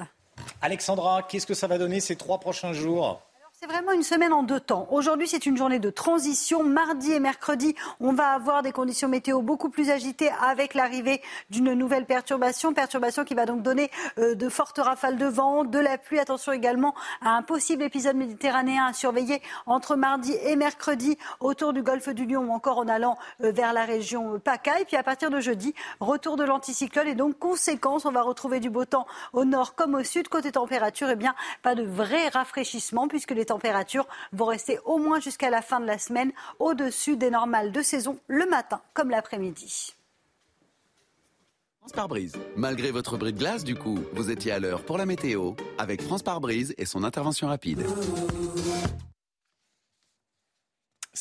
Alexandra, 0.62 1.24
qu'est-ce 1.24 1.48
que 1.48 1.54
ça 1.54 1.68
va 1.68 1.78
donner 1.78 2.02
ces 2.02 2.18
trois 2.18 2.38
prochains 2.38 2.74
jours? 2.74 3.22
C'est 3.62 3.68
vraiment 3.68 3.92
une 3.92 4.02
semaine 4.02 4.34
en 4.34 4.42
deux 4.42 4.60
temps. 4.60 4.88
Aujourd'hui, 4.90 5.28
c'est 5.28 5.46
une 5.46 5.56
journée 5.56 5.78
de 5.78 5.92
transition. 5.92 6.64
Mardi 6.64 7.12
et 7.12 7.20
mercredi, 7.20 7.76
on 8.00 8.12
va 8.12 8.30
avoir 8.30 8.64
des 8.64 8.72
conditions 8.72 9.08
météo 9.08 9.44
beaucoup 9.44 9.70
plus 9.70 9.92
agitées 9.92 10.32
avec 10.42 10.74
l'arrivée 10.74 11.22
d'une 11.52 11.74
nouvelle 11.74 12.08
perturbation. 12.08 12.74
Perturbation 12.74 13.24
qui 13.24 13.36
va 13.36 13.46
donc 13.46 13.62
donner 13.62 13.92
euh, 14.18 14.34
de 14.34 14.50
fortes 14.50 14.80
rafales 14.80 15.18
de 15.18 15.28
vent, 15.28 15.64
de 15.64 15.78
la 15.78 16.00
pluie. 16.00 16.18
Attention 16.18 16.54
également 16.54 16.96
à 17.22 17.36
un 17.38 17.44
possible 17.44 17.84
épisode 17.84 18.16
méditerranéen 18.16 18.88
à 18.88 18.94
surveiller 18.94 19.44
entre 19.68 19.96
mardi 19.96 20.34
et 20.44 20.56
mercredi 20.56 21.20
autour 21.40 21.72
du 21.72 21.84
golfe 21.84 22.10
du 22.10 22.26
Lion 22.26 22.46
ou 22.46 22.52
encore 22.52 22.80
en 22.80 22.88
allant 22.88 23.16
euh, 23.44 23.52
vers 23.52 23.74
la 23.74 23.86
région 23.86 24.40
PACA. 24.40 24.80
Et 24.80 24.86
puis 24.86 24.98
à 24.98 25.04
partir 25.04 25.30
de 25.30 25.40
jeudi, 25.40 25.76
retour 26.00 26.36
de 26.36 26.44
l'anticyclone 26.44 27.10
et 27.10 27.16
donc 27.16 27.38
conséquence, 27.38 28.06
on 28.06 28.12
va 28.12 28.24
retrouver 28.24 28.60
du 28.60 28.72
beau 28.72 28.86
temps 28.86 29.06
au 29.34 29.46
nord 29.46 29.76
comme 29.76 29.94
au 29.94 30.04
sud. 30.04 30.30
Côté 30.30 30.52
température, 30.52 31.12
eh 31.12 31.16
bien, 31.16 31.36
pas 31.62 31.76
de 31.76 31.84
vrai 31.84 32.28
rafraîchissement 32.30 33.08
puisque 33.08 33.30
les 33.30 33.51
températures 33.52 34.08
vont 34.32 34.46
rester 34.46 34.80
au 34.86 34.98
moins 34.98 35.20
jusqu'à 35.20 35.50
la 35.50 35.62
fin 35.62 35.82
de 35.82 35.86
la 35.86 35.98
semaine 35.98 36.32
au-dessus 36.60 37.18
des 37.18 37.30
normales 37.30 37.72
de 37.72 37.82
saison 37.82 38.18
le 38.28 38.46
matin 38.46 38.82
comme 38.94 39.10
l'après-midi. 39.10 39.94
France 41.80 41.92
par 41.94 42.08
brise. 42.08 42.36
Malgré 42.56 42.92
votre 42.92 43.18
bris 43.18 43.34
de 43.34 43.40
glace, 43.40 43.64
du 43.64 43.76
coup, 43.76 44.00
vous 44.14 44.30
étiez 44.30 44.52
à 44.52 44.60
l'heure 44.60 44.84
pour 44.86 44.98
la 44.98 45.06
météo 45.06 45.54
avec 45.78 46.02
France 46.02 46.24
par 46.24 46.40
brise 46.40 46.74
et 46.78 46.86
son 46.86 47.04
intervention 47.04 47.48
rapide. 47.48 47.84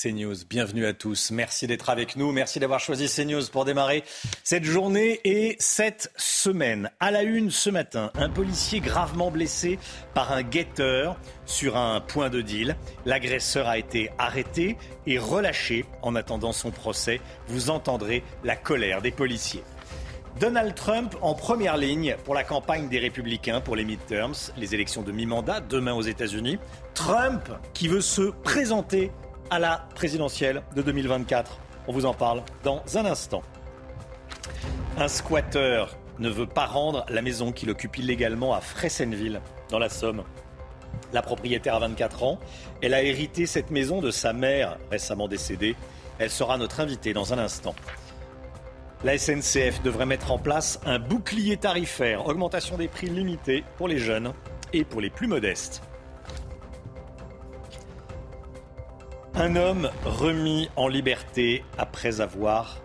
CNews, 0.01 0.47
bienvenue 0.49 0.87
à 0.87 0.95
tous. 0.95 1.31
Merci 1.31 1.67
d'être 1.67 1.91
avec 1.91 2.17
nous. 2.17 2.33
Merci 2.33 2.59
d'avoir 2.59 2.81
choisi 2.81 3.07
CNews 3.07 3.43
pour 3.53 3.67
démarrer 3.67 4.03
cette 4.45 4.65
journée 4.65 5.21
et 5.25 5.57
cette 5.59 6.11
semaine. 6.17 6.91
À 7.01 7.11
la 7.11 7.23
une 7.23 7.51
ce 7.51 7.69
matin, 7.69 8.11
un 8.15 8.31
policier 8.31 8.81
gravement 8.81 9.31
blessé 9.31 9.79
par 10.15 10.33
un 10.33 10.43
guetteur 10.43 11.21
sur 11.45 11.77
un 11.77 12.01
point 12.01 12.31
de 12.31 12.41
deal. 12.41 12.77
L'agresseur 13.05 13.69
a 13.69 13.77
été 13.77 14.11
arrêté 14.17 14.79
et 15.07 15.19
relâché 15.19 15.85
en 16.01 16.15
attendant 16.15 16.53
son 16.53 16.71
procès. 16.71 17.21
Vous 17.49 17.69
entendrez 17.69 18.23
la 18.43 18.57
colère 18.57 19.03
des 19.03 19.11
policiers. 19.11 19.65
Donald 20.39 20.75
Trump 20.75 21.15
en 21.21 21.35
première 21.35 21.77
ligne 21.77 22.17
pour 22.25 22.35
la 22.35 22.45
campagne 22.45 22.89
des 22.89 23.01
républicains 23.01 23.61
pour 23.61 23.77
les 23.77 23.85
midterms, 23.85 24.33
les 24.57 24.75
élections 24.75 25.03
de 25.03 25.13
mi-mandat 25.13 25.61
demain 25.61 25.93
aux 25.93 26.01
États-Unis. 26.01 26.59
Trump 26.95 27.51
qui 27.75 27.89
veut 27.89 28.01
se 28.01 28.31
présenter 28.31 29.11
à 29.51 29.59
la 29.59 29.89
présidentielle 29.95 30.63
de 30.77 30.83
2024. 30.83 31.59
On 31.89 31.93
vous 31.93 32.07
en 32.07 32.15
parle 32.15 32.43
dans 32.63 32.83
un 32.95 33.05
instant. 33.05 33.43
Un 34.97 35.09
squatteur 35.09 35.97
ne 36.19 36.29
veut 36.29 36.47
pas 36.47 36.67
rendre 36.67 37.05
la 37.09 37.23
maison 37.23 37.51
qu'il 37.51 37.71
occupe 37.71 37.99
illégalement 37.99 38.55
à 38.55 38.61
Fressenville, 38.61 39.41
dans 39.71 39.79
la 39.79 39.89
Somme. 39.89 40.23
La 41.13 41.23
propriétaire 41.23 41.75
a 41.75 41.81
24 41.81 42.23
ans. 42.23 42.39
Elle 42.83 42.95
a 42.95 43.03
hérité 43.03 43.47
cette 43.47 43.71
maison 43.71 44.01
de 44.01 44.11
sa 44.11 44.33
mère, 44.33 44.79
récemment 44.91 45.27
décédée. 45.27 45.75
Elle 46.19 46.31
sera 46.31 46.57
notre 46.59 46.81
invitée 46.81 47.13
dans 47.13 47.33
un 47.33 47.39
instant. 47.39 47.75
La 49.03 49.17
SNCF 49.17 49.83
devrait 49.83 50.07
mettre 50.07 50.31
en 50.31 50.39
place 50.39 50.79
un 50.85 50.99
bouclier 50.99 51.57
tarifaire, 51.57 52.27
augmentation 52.27 52.77
des 52.77 52.89
prix 52.89 53.09
limités 53.09 53.65
pour 53.79 53.89
les 53.89 53.99
jeunes 53.99 54.33
et 54.73 54.85
pour 54.85 55.01
les 55.01 55.11
plus 55.11 55.27
modestes. 55.27 55.83
Un 59.35 59.57
homme 59.57 59.91
remis 60.05 60.69
en 60.77 60.89
liberté 60.89 61.65
après 61.79 62.21
avoir 62.21 62.83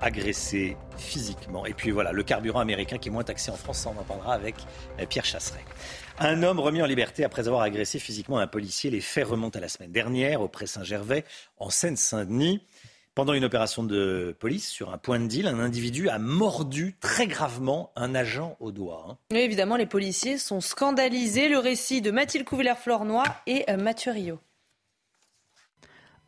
agressé 0.00 0.76
physiquement. 0.96 1.66
Et 1.66 1.74
puis 1.74 1.90
voilà, 1.90 2.12
le 2.12 2.22
carburant 2.22 2.60
américain 2.60 2.98
qui 2.98 3.08
est 3.08 3.12
moins 3.12 3.24
taxé 3.24 3.50
en 3.50 3.56
France, 3.56 3.86
on 3.86 3.98
en 3.98 4.04
parlera 4.04 4.34
avec 4.34 4.56
euh, 5.00 5.06
Pierre 5.06 5.24
Chasseret. 5.24 5.64
Un 6.18 6.42
homme 6.42 6.60
remis 6.60 6.82
en 6.82 6.86
liberté 6.86 7.24
après 7.24 7.46
avoir 7.46 7.62
agressé 7.62 7.98
physiquement 7.98 8.38
un 8.38 8.46
policier. 8.46 8.90
Les 8.90 9.00
faits 9.00 9.26
remontent 9.26 9.58
à 9.58 9.62
la 9.62 9.68
semaine 9.68 9.92
dernière 9.92 10.40
au 10.40 10.48
Pré 10.48 10.66
Saint-Gervais, 10.66 11.24
en 11.58 11.70
Seine-Saint-Denis. 11.70 12.62
Pendant 13.14 13.32
une 13.32 13.44
opération 13.44 13.82
de 13.82 14.36
police 14.38 14.68
sur 14.68 14.92
un 14.92 14.98
point 14.98 15.18
de 15.18 15.26
deal, 15.26 15.46
un 15.46 15.58
individu 15.58 16.10
a 16.10 16.18
mordu 16.18 16.96
très 17.00 17.26
gravement 17.26 17.90
un 17.96 18.14
agent 18.14 18.56
au 18.60 18.72
doigt. 18.72 19.06
Hein. 19.08 19.36
évidemment, 19.36 19.76
les 19.76 19.86
policiers 19.86 20.36
sont 20.36 20.60
scandalisés. 20.60 21.48
Le 21.48 21.58
récit 21.58 22.02
de 22.02 22.10
Mathilde 22.10 22.44
Couvillère-Flornois 22.44 23.24
et 23.46 23.64
euh, 23.70 23.78
Mathieu. 23.78 24.38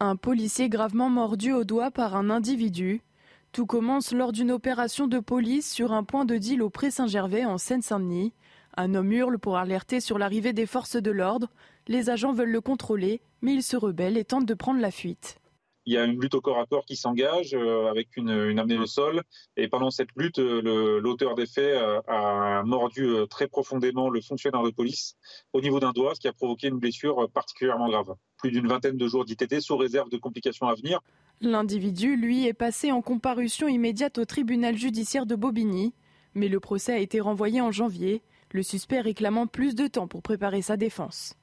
Un 0.01 0.15
policier 0.15 0.69
gravement 0.69 1.11
mordu 1.11 1.53
au 1.53 1.65
doigt 1.65 1.91
par 1.91 2.15
un 2.15 2.31
individu. 2.31 3.03
Tout 3.51 3.67
commence 3.67 4.13
lors 4.13 4.31
d'une 4.31 4.53
opération 4.53 5.09
de 5.09 5.19
police 5.19 5.69
sur 5.69 5.93
un 5.93 6.05
point 6.05 6.25
de 6.25 6.37
deal 6.37 6.63
au 6.63 6.71
Pré-Saint-Gervais 6.71 7.45
en 7.45 7.59
Seine-Saint-Denis. 7.59 8.33
Un 8.77 8.95
homme 8.95 9.11
hurle 9.11 9.41
pour 9.41 9.57
alerter 9.57 9.99
sur 9.99 10.17
l'arrivée 10.17 10.53
des 10.53 10.67
forces 10.67 10.95
de 10.95 11.11
l'ordre. 11.11 11.51
Les 11.89 12.11
agents 12.11 12.33
veulent 12.33 12.53
le 12.53 12.61
contrôler, 12.61 13.21
mais 13.43 13.55
il 13.55 13.63
se 13.65 13.77
rebelle 13.77 14.17
et 14.17 14.25
tente 14.25 14.47
de 14.47 14.55
prendre 14.55 14.81
la 14.81 14.93
fuite 14.93 15.41
il 15.89 15.93
y 15.93 15.97
a 15.97 16.05
une 16.05 16.21
lutte 16.21 16.35
au 16.35 16.43
corps 16.43 16.59
à 16.59 16.67
corps 16.67 16.85
qui 16.85 16.97
s'engage 16.97 17.55
euh, 17.55 17.89
avec 17.89 18.15
une, 18.19 18.29
une, 18.29 18.59
amenée 18.59 18.77
au 18.77 18.85
sol. 18.85 19.23
Et 19.57 19.69
pendant 19.69 19.91
cette 19.91 20.11
lutte, 20.17 20.39
euh, 20.39 21.01
l'auteur 21.01 21.35
des 21.35 21.47
faits 21.47 21.77
euh, 21.77 22.03
a 22.07 22.63
mordu 22.63 23.11
très 23.31 23.49
profondément 23.49 24.11
le 24.11 24.21
fonctionnaire 24.21 24.63
de 24.63 24.69
police 24.69 25.17
au 25.55 25.63
niveau 25.63 25.81
d'un 25.81 25.93
doigt, 25.93 26.15
ce 26.15 26.21
qui 26.21 26.29
a 26.29 26.35
provoqué 26.35 26.69
une 26.69 26.79
blessure 26.79 27.31
particulièrement 27.31 27.89
grave. 27.89 28.15
Plus 28.37 28.51
d'une 28.51 28.69
vingtaine 28.69 28.99
de 28.99 29.09
jours 29.09 29.25
d'ITT 29.25 29.61
sous 29.61 29.79
réserve 29.79 30.11
de 30.11 30.19
complications 30.19 30.69
à 30.69 30.75
venir. 30.75 31.01
L'individu, 31.41 32.17
lui, 32.17 32.47
est 32.47 32.53
passé 32.53 32.93
en 32.93 33.01
comparution 33.01 33.67
immédiate 33.67 34.19
au 34.19 34.27
tribunal 34.27 34.77
judiciaire 34.77 35.25
de 35.25 35.37
Bobigny. 35.37 35.95
Mais 36.35 36.49
le 36.49 36.61
procès 36.61 36.93
a 36.93 36.99
été 36.99 37.19
renvoyé 37.19 37.63
en 37.63 37.73
janvier, 37.73 38.21
le 38.51 38.63
suspect 38.63 39.01
réclamant 39.01 39.47
plus 39.47 39.75
de 39.75 39.87
temps 39.87 40.07
pour 40.07 40.21
préparer 40.21 40.61
sa 40.61 40.77
défense. 40.77 41.35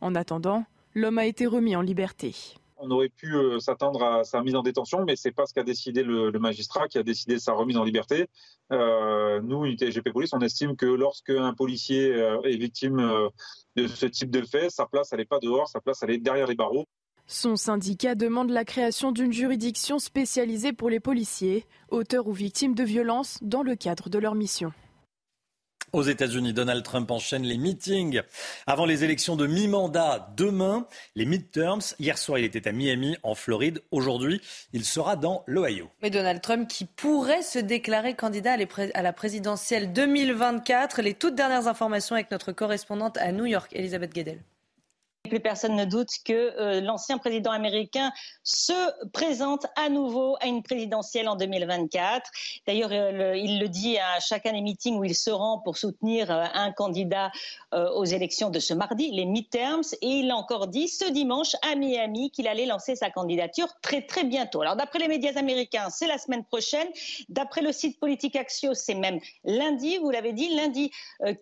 En 0.00 0.14
attendant, 0.14 0.64
l'homme 0.94 1.18
a 1.18 1.26
été 1.26 1.44
remis 1.44 1.76
en 1.76 1.82
liberté 1.82 2.34
on 2.80 2.90
aurait 2.90 3.08
pu 3.08 3.34
euh, 3.34 3.58
s'attendre 3.58 4.02
à 4.02 4.24
sa 4.24 4.42
mise 4.42 4.54
en 4.56 4.62
détention, 4.62 5.04
mais 5.04 5.16
c'est 5.16 5.32
pas 5.32 5.46
ce 5.46 5.54
qu'a 5.54 5.62
décidé 5.62 6.02
le, 6.02 6.30
magistrat 6.38 6.88
qui 6.88 6.98
a 6.98 7.02
décidé 7.02 7.38
sa 7.38 7.52
remise 7.52 7.76
en 7.76 7.84
liberté. 7.84 8.28
Euh, 8.72 9.40
nous, 9.42 9.64
unité 9.64 9.90
GP 9.90 10.12
Police, 10.12 10.32
on 10.32 10.40
estime 10.40 10.76
que 10.76 10.86
lorsque 10.86 11.30
un 11.30 11.52
policier 11.52 12.12
euh, 12.14 12.40
est 12.42 12.56
victime 12.56 13.28
de 13.76 13.86
ce 13.86 14.06
type 14.06 14.30
de 14.30 14.42
fait, 14.42 14.70
sa 14.70 14.86
place, 14.86 15.12
n'est 15.12 15.24
pas 15.24 15.38
dehors, 15.38 15.68
sa 15.68 15.80
place, 15.80 16.02
elle 16.02 16.10
est 16.10 16.18
derrière 16.18 16.46
les 16.46 16.54
barreaux. 16.54 16.86
Son 17.26 17.54
syndicat 17.54 18.14
demande 18.14 18.50
la 18.50 18.64
création 18.64 19.12
d'une 19.12 19.32
juridiction 19.32 19.98
spécialisée 19.98 20.72
pour 20.72 20.90
les 20.90 20.98
policiers, 20.98 21.64
auteurs 21.90 22.26
ou 22.26 22.32
victimes 22.32 22.74
de 22.74 22.82
violences 22.82 23.38
dans 23.42 23.62
le 23.62 23.76
cadre 23.76 24.08
de 24.08 24.18
leur 24.18 24.34
mission. 24.34 24.72
Aux 25.92 26.02
États-Unis, 26.02 26.52
Donald 26.52 26.84
Trump 26.84 27.10
enchaîne 27.10 27.42
les 27.42 27.58
meetings 27.58 28.22
avant 28.66 28.86
les 28.86 29.02
élections 29.02 29.34
de 29.34 29.48
mi-mandat 29.48 30.32
demain, 30.36 30.86
les 31.16 31.24
midterms. 31.24 31.80
Hier 31.98 32.16
soir, 32.16 32.38
il 32.38 32.44
était 32.44 32.68
à 32.68 32.72
Miami, 32.72 33.16
en 33.24 33.34
Floride. 33.34 33.82
Aujourd'hui, 33.90 34.40
il 34.72 34.84
sera 34.84 35.16
dans 35.16 35.42
l'Ohio. 35.46 35.90
Mais 36.00 36.10
Donald 36.10 36.40
Trump 36.42 36.68
qui 36.68 36.84
pourrait 36.84 37.42
se 37.42 37.58
déclarer 37.58 38.14
candidat 38.14 38.56
à 38.94 39.02
la 39.02 39.12
présidentielle 39.12 39.92
2024. 39.92 41.02
Les 41.02 41.14
toutes 41.14 41.34
dernières 41.34 41.66
informations 41.66 42.14
avec 42.14 42.30
notre 42.30 42.52
correspondante 42.52 43.16
à 43.16 43.32
New 43.32 43.46
York, 43.46 43.70
Elisabeth 43.74 44.14
Guedel. 44.14 44.40
Plus 45.30 45.38
personne 45.38 45.76
ne 45.76 45.84
doute 45.84 46.10
que 46.24 46.32
euh, 46.32 46.80
l'ancien 46.80 47.16
président 47.16 47.52
américain 47.52 48.10
se 48.42 48.72
présente 49.12 49.64
à 49.76 49.88
nouveau 49.88 50.36
à 50.40 50.46
une 50.48 50.64
présidentielle 50.64 51.28
en 51.28 51.36
2024. 51.36 52.28
D'ailleurs, 52.66 52.90
euh, 52.90 53.36
il 53.36 53.60
le 53.60 53.68
dit 53.68 53.96
à 53.96 54.18
chacun 54.18 54.52
des 54.52 54.60
meetings 54.60 54.98
où 54.98 55.04
il 55.04 55.14
se 55.14 55.30
rend 55.30 55.60
pour 55.60 55.78
soutenir 55.78 56.32
euh, 56.32 56.46
un 56.52 56.72
candidat 56.72 57.30
aux 57.72 58.04
élections 58.04 58.50
de 58.50 58.58
ce 58.58 58.74
mardi, 58.74 59.12
les 59.12 59.24
midterms. 59.24 59.84
Et 60.02 60.08
il 60.08 60.30
a 60.32 60.36
encore 60.36 60.66
dit 60.66 60.88
ce 60.88 61.08
dimanche 61.08 61.54
à 61.62 61.76
Miami 61.76 62.32
qu'il 62.32 62.48
allait 62.48 62.66
lancer 62.66 62.96
sa 62.96 63.10
candidature 63.10 63.68
très 63.80 64.02
très 64.02 64.24
bientôt. 64.24 64.62
Alors 64.62 64.74
d'après 64.74 64.98
les 64.98 65.06
médias 65.06 65.34
américains, 65.36 65.88
c'est 65.88 66.08
la 66.08 66.18
semaine 66.18 66.44
prochaine. 66.44 66.88
D'après 67.28 67.62
le 67.62 67.70
site 67.70 68.00
Politique 68.00 68.34
Axios, 68.34 68.74
c'est 68.74 68.94
même 68.94 69.20
lundi. 69.44 69.98
Vous 69.98 70.10
l'avez 70.10 70.32
dit, 70.32 70.52
lundi 70.56 70.90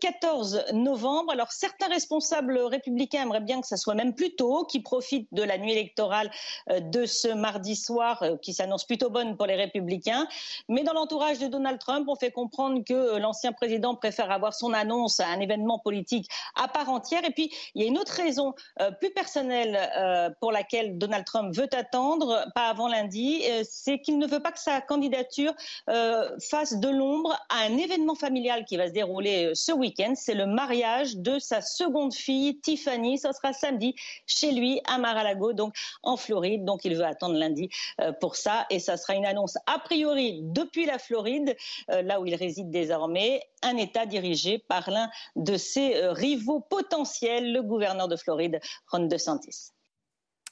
14 0.00 0.66
novembre. 0.74 1.32
Alors 1.32 1.50
certains 1.50 1.88
responsables 1.88 2.58
républicains 2.58 3.22
aimeraient 3.22 3.40
bien 3.40 3.62
que 3.62 3.66
ça 3.66 3.77
soit 3.78 3.94
même 3.94 4.14
plus 4.14 4.34
tôt, 4.34 4.64
qui 4.64 4.80
profite 4.80 5.28
de 5.32 5.42
la 5.42 5.58
nuit 5.58 5.72
électorale 5.72 6.30
euh, 6.70 6.80
de 6.80 7.06
ce 7.06 7.28
mardi 7.28 7.76
soir, 7.76 8.22
euh, 8.22 8.36
qui 8.36 8.52
s'annonce 8.52 8.84
plutôt 8.84 9.10
bonne 9.10 9.36
pour 9.36 9.46
les 9.46 9.56
républicains. 9.56 10.26
Mais 10.68 10.82
dans 10.82 10.92
l'entourage 10.92 11.38
de 11.38 11.46
Donald 11.46 11.78
Trump, 11.78 12.06
on 12.08 12.16
fait 12.16 12.30
comprendre 12.30 12.82
que 12.84 12.94
euh, 12.94 13.18
l'ancien 13.18 13.52
président 13.52 13.94
préfère 13.94 14.30
avoir 14.30 14.54
son 14.54 14.72
annonce 14.72 15.20
à 15.20 15.28
un 15.28 15.40
événement 15.40 15.78
politique 15.78 16.28
à 16.56 16.68
part 16.68 16.90
entière. 16.90 17.24
Et 17.24 17.30
puis, 17.30 17.50
il 17.74 17.82
y 17.82 17.84
a 17.84 17.88
une 17.88 17.98
autre 17.98 18.12
raison 18.12 18.54
plus 19.00 19.10
personnelle 19.10 20.34
pour 20.40 20.52
laquelle 20.52 20.98
Donald 20.98 21.24
Trump 21.24 21.54
veut 21.54 21.68
attendre, 21.72 22.44
pas 22.54 22.68
avant 22.68 22.88
lundi, 22.88 23.44
c'est 23.64 24.00
qu'il 24.00 24.18
ne 24.18 24.26
veut 24.26 24.40
pas 24.40 24.52
que 24.52 24.58
sa 24.58 24.80
candidature 24.80 25.52
fasse 25.86 26.74
de 26.74 26.88
l'ombre 26.88 27.32
à 27.48 27.64
un 27.66 27.76
événement 27.76 28.14
familial 28.14 28.64
qui 28.64 28.76
va 28.76 28.88
se 28.88 28.92
dérouler 28.92 29.52
ce 29.54 29.72
week-end. 29.72 30.14
C'est 30.16 30.34
le 30.34 30.46
mariage 30.46 31.16
de 31.16 31.38
sa 31.38 31.60
seconde 31.60 32.14
fille, 32.14 32.58
Tiffany. 32.60 33.18
Ça 33.18 33.32
sera 33.32 33.52
samedi 33.68 33.94
chez 34.26 34.52
lui 34.52 34.80
à 34.86 34.98
Mar-a-Lago, 34.98 35.52
donc 35.52 35.74
en 36.02 36.16
Floride. 36.16 36.64
Donc 36.64 36.84
il 36.84 36.94
veut 36.96 37.04
attendre 37.04 37.36
lundi 37.36 37.68
euh, 38.00 38.12
pour 38.12 38.36
ça. 38.36 38.66
Et 38.70 38.78
ça 38.78 38.96
sera 38.96 39.14
une 39.14 39.26
annonce 39.26 39.56
a 39.66 39.78
priori 39.78 40.40
depuis 40.42 40.86
la 40.86 40.98
Floride, 40.98 41.56
euh, 41.90 42.02
là 42.02 42.20
où 42.20 42.26
il 42.26 42.34
réside 42.34 42.70
désormais, 42.70 43.42
un 43.62 43.76
État 43.76 44.06
dirigé 44.06 44.58
par 44.58 44.90
l'un 44.90 45.10
de 45.36 45.56
ses 45.56 45.96
euh, 45.96 46.12
rivaux 46.12 46.60
potentiels, 46.60 47.52
le 47.52 47.62
gouverneur 47.62 48.08
de 48.08 48.16
Floride, 48.16 48.60
Ron 48.90 49.06
DeSantis. 49.06 49.72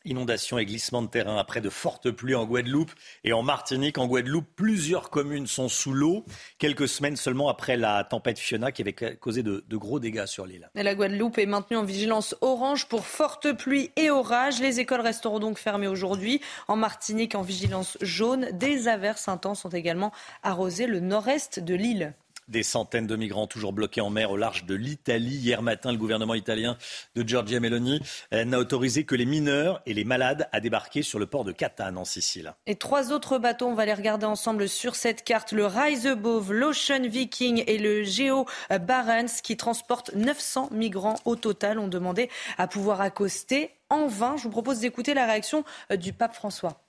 Inondations 0.06 0.58
et 0.58 0.64
glissements 0.64 1.02
de 1.02 1.08
terrain 1.08 1.36
après 1.36 1.60
de 1.60 1.68
fortes 1.68 2.10
pluies 2.10 2.34
en 2.34 2.46
Guadeloupe 2.46 2.92
et 3.24 3.32
en 3.32 3.42
Martinique. 3.42 3.98
En 3.98 4.06
Guadeloupe, 4.06 4.46
plusieurs 4.56 5.10
communes 5.10 5.46
sont 5.46 5.68
sous 5.68 5.92
l'eau, 5.92 6.24
quelques 6.58 6.88
semaines 6.88 7.16
seulement 7.16 7.48
après 7.48 7.76
la 7.76 8.04
tempête 8.04 8.38
Fiona 8.38 8.72
qui 8.72 8.82
avait 8.82 8.92
causé 8.92 9.42
de, 9.42 9.62
gros 9.72 10.00
dégâts 10.00 10.26
sur 10.26 10.46
l'île. 10.46 10.70
La 10.74 10.94
Guadeloupe 10.94 11.38
est 11.38 11.46
maintenue 11.46 11.76
en 11.76 11.84
vigilance 11.84 12.36
orange 12.40 12.86
pour 12.86 13.04
fortes 13.06 13.52
pluies 13.52 13.90
et 13.96 14.10
orages. 14.10 14.60
Les 14.60 14.80
écoles 14.80 15.00
resteront 15.00 15.40
donc 15.40 15.58
fermées 15.58 15.88
aujourd'hui. 15.88 16.40
En 16.68 16.76
Martinique, 16.76 17.34
en 17.34 17.42
vigilance 17.42 17.98
jaune, 18.00 18.48
des 18.52 18.88
averses 18.88 19.28
intenses 19.28 19.64
ont 19.64 19.70
également 19.70 20.12
arrosé 20.42 20.86
le 20.86 21.00
nord-est 21.00 21.60
de 21.60 21.74
l'île. 21.74 22.14
Des 22.48 22.62
centaines 22.62 23.08
de 23.08 23.16
migrants 23.16 23.48
toujours 23.48 23.72
bloqués 23.72 24.00
en 24.00 24.08
mer 24.08 24.30
au 24.30 24.36
large 24.36 24.66
de 24.66 24.74
l'Italie. 24.76 25.34
Hier 25.34 25.62
matin, 25.62 25.90
le 25.90 25.98
gouvernement 25.98 26.34
italien 26.34 26.78
de 27.16 27.26
Giorgia 27.26 27.58
Meloni 27.58 28.00
euh, 28.32 28.44
n'a 28.44 28.60
autorisé 28.60 29.04
que 29.04 29.16
les 29.16 29.26
mineurs 29.26 29.82
et 29.84 29.94
les 29.94 30.04
malades 30.04 30.48
à 30.52 30.60
débarquer 30.60 31.02
sur 31.02 31.18
le 31.18 31.26
port 31.26 31.44
de 31.44 31.50
Catane 31.50 31.98
en 31.98 32.04
Sicile. 32.04 32.54
Et 32.66 32.76
trois 32.76 33.10
autres 33.10 33.38
bateaux, 33.38 33.66
on 33.66 33.74
va 33.74 33.84
les 33.84 33.94
regarder 33.94 34.26
ensemble 34.26 34.68
sur 34.68 34.94
cette 34.94 35.24
carte. 35.24 35.50
Le 35.50 35.66
Rise 35.66 36.06
Above, 36.06 36.52
l'Ocean 36.52 37.02
Viking 37.02 37.64
et 37.66 37.78
le 37.78 38.04
Geo 38.04 38.46
Barents 38.70 39.40
qui 39.42 39.56
transportent 39.56 40.14
900 40.14 40.68
migrants 40.70 41.16
au 41.24 41.34
total 41.34 41.80
ont 41.80 41.88
demandé 41.88 42.30
à 42.58 42.68
pouvoir 42.68 43.00
accoster 43.00 43.70
en 43.90 44.06
vain. 44.06 44.36
Je 44.36 44.44
vous 44.44 44.50
propose 44.50 44.80
d'écouter 44.80 45.14
la 45.14 45.26
réaction 45.26 45.64
euh, 45.90 45.96
du 45.96 46.12
pape 46.12 46.34
François. 46.34 46.85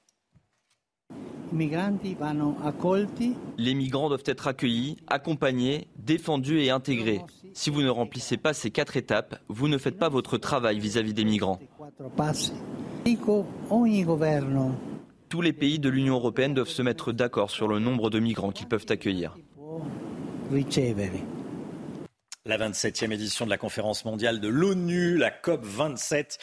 Les 3.57 3.73
migrants 3.73 4.09
doivent 4.09 4.23
être 4.25 4.47
accueillis, 4.47 4.97
accompagnés, 5.07 5.87
défendus 5.97 6.61
et 6.61 6.69
intégrés. 6.69 7.21
Si 7.53 7.69
vous 7.69 7.81
ne 7.81 7.89
remplissez 7.89 8.37
pas 8.37 8.53
ces 8.53 8.69
quatre 8.69 8.97
étapes, 8.97 9.39
vous 9.47 9.67
ne 9.67 9.77
faites 9.77 9.97
pas 9.97 10.09
votre 10.09 10.37
travail 10.37 10.79
vis-à-vis 10.79 11.13
des 11.13 11.25
migrants. 11.25 11.59
Tous 15.29 15.41
les 15.41 15.53
pays 15.53 15.79
de 15.79 15.89
l'Union 15.89 16.15
européenne 16.15 16.53
doivent 16.53 16.67
se 16.67 16.81
mettre 16.81 17.11
d'accord 17.11 17.49
sur 17.49 17.67
le 17.67 17.79
nombre 17.79 18.09
de 18.09 18.19
migrants 18.19 18.51
qu'ils 18.51 18.67
peuvent 18.67 18.85
accueillir. 18.89 19.35
La 22.45 22.57
27e 22.57 23.11
édition 23.11 23.43
de 23.43 23.49
la 23.49 23.57
conférence 23.57 24.05
mondiale 24.05 24.39
de 24.39 24.47
l'ONU, 24.47 25.17
la 25.17 25.31
COP 25.31 25.65
27 25.65 26.37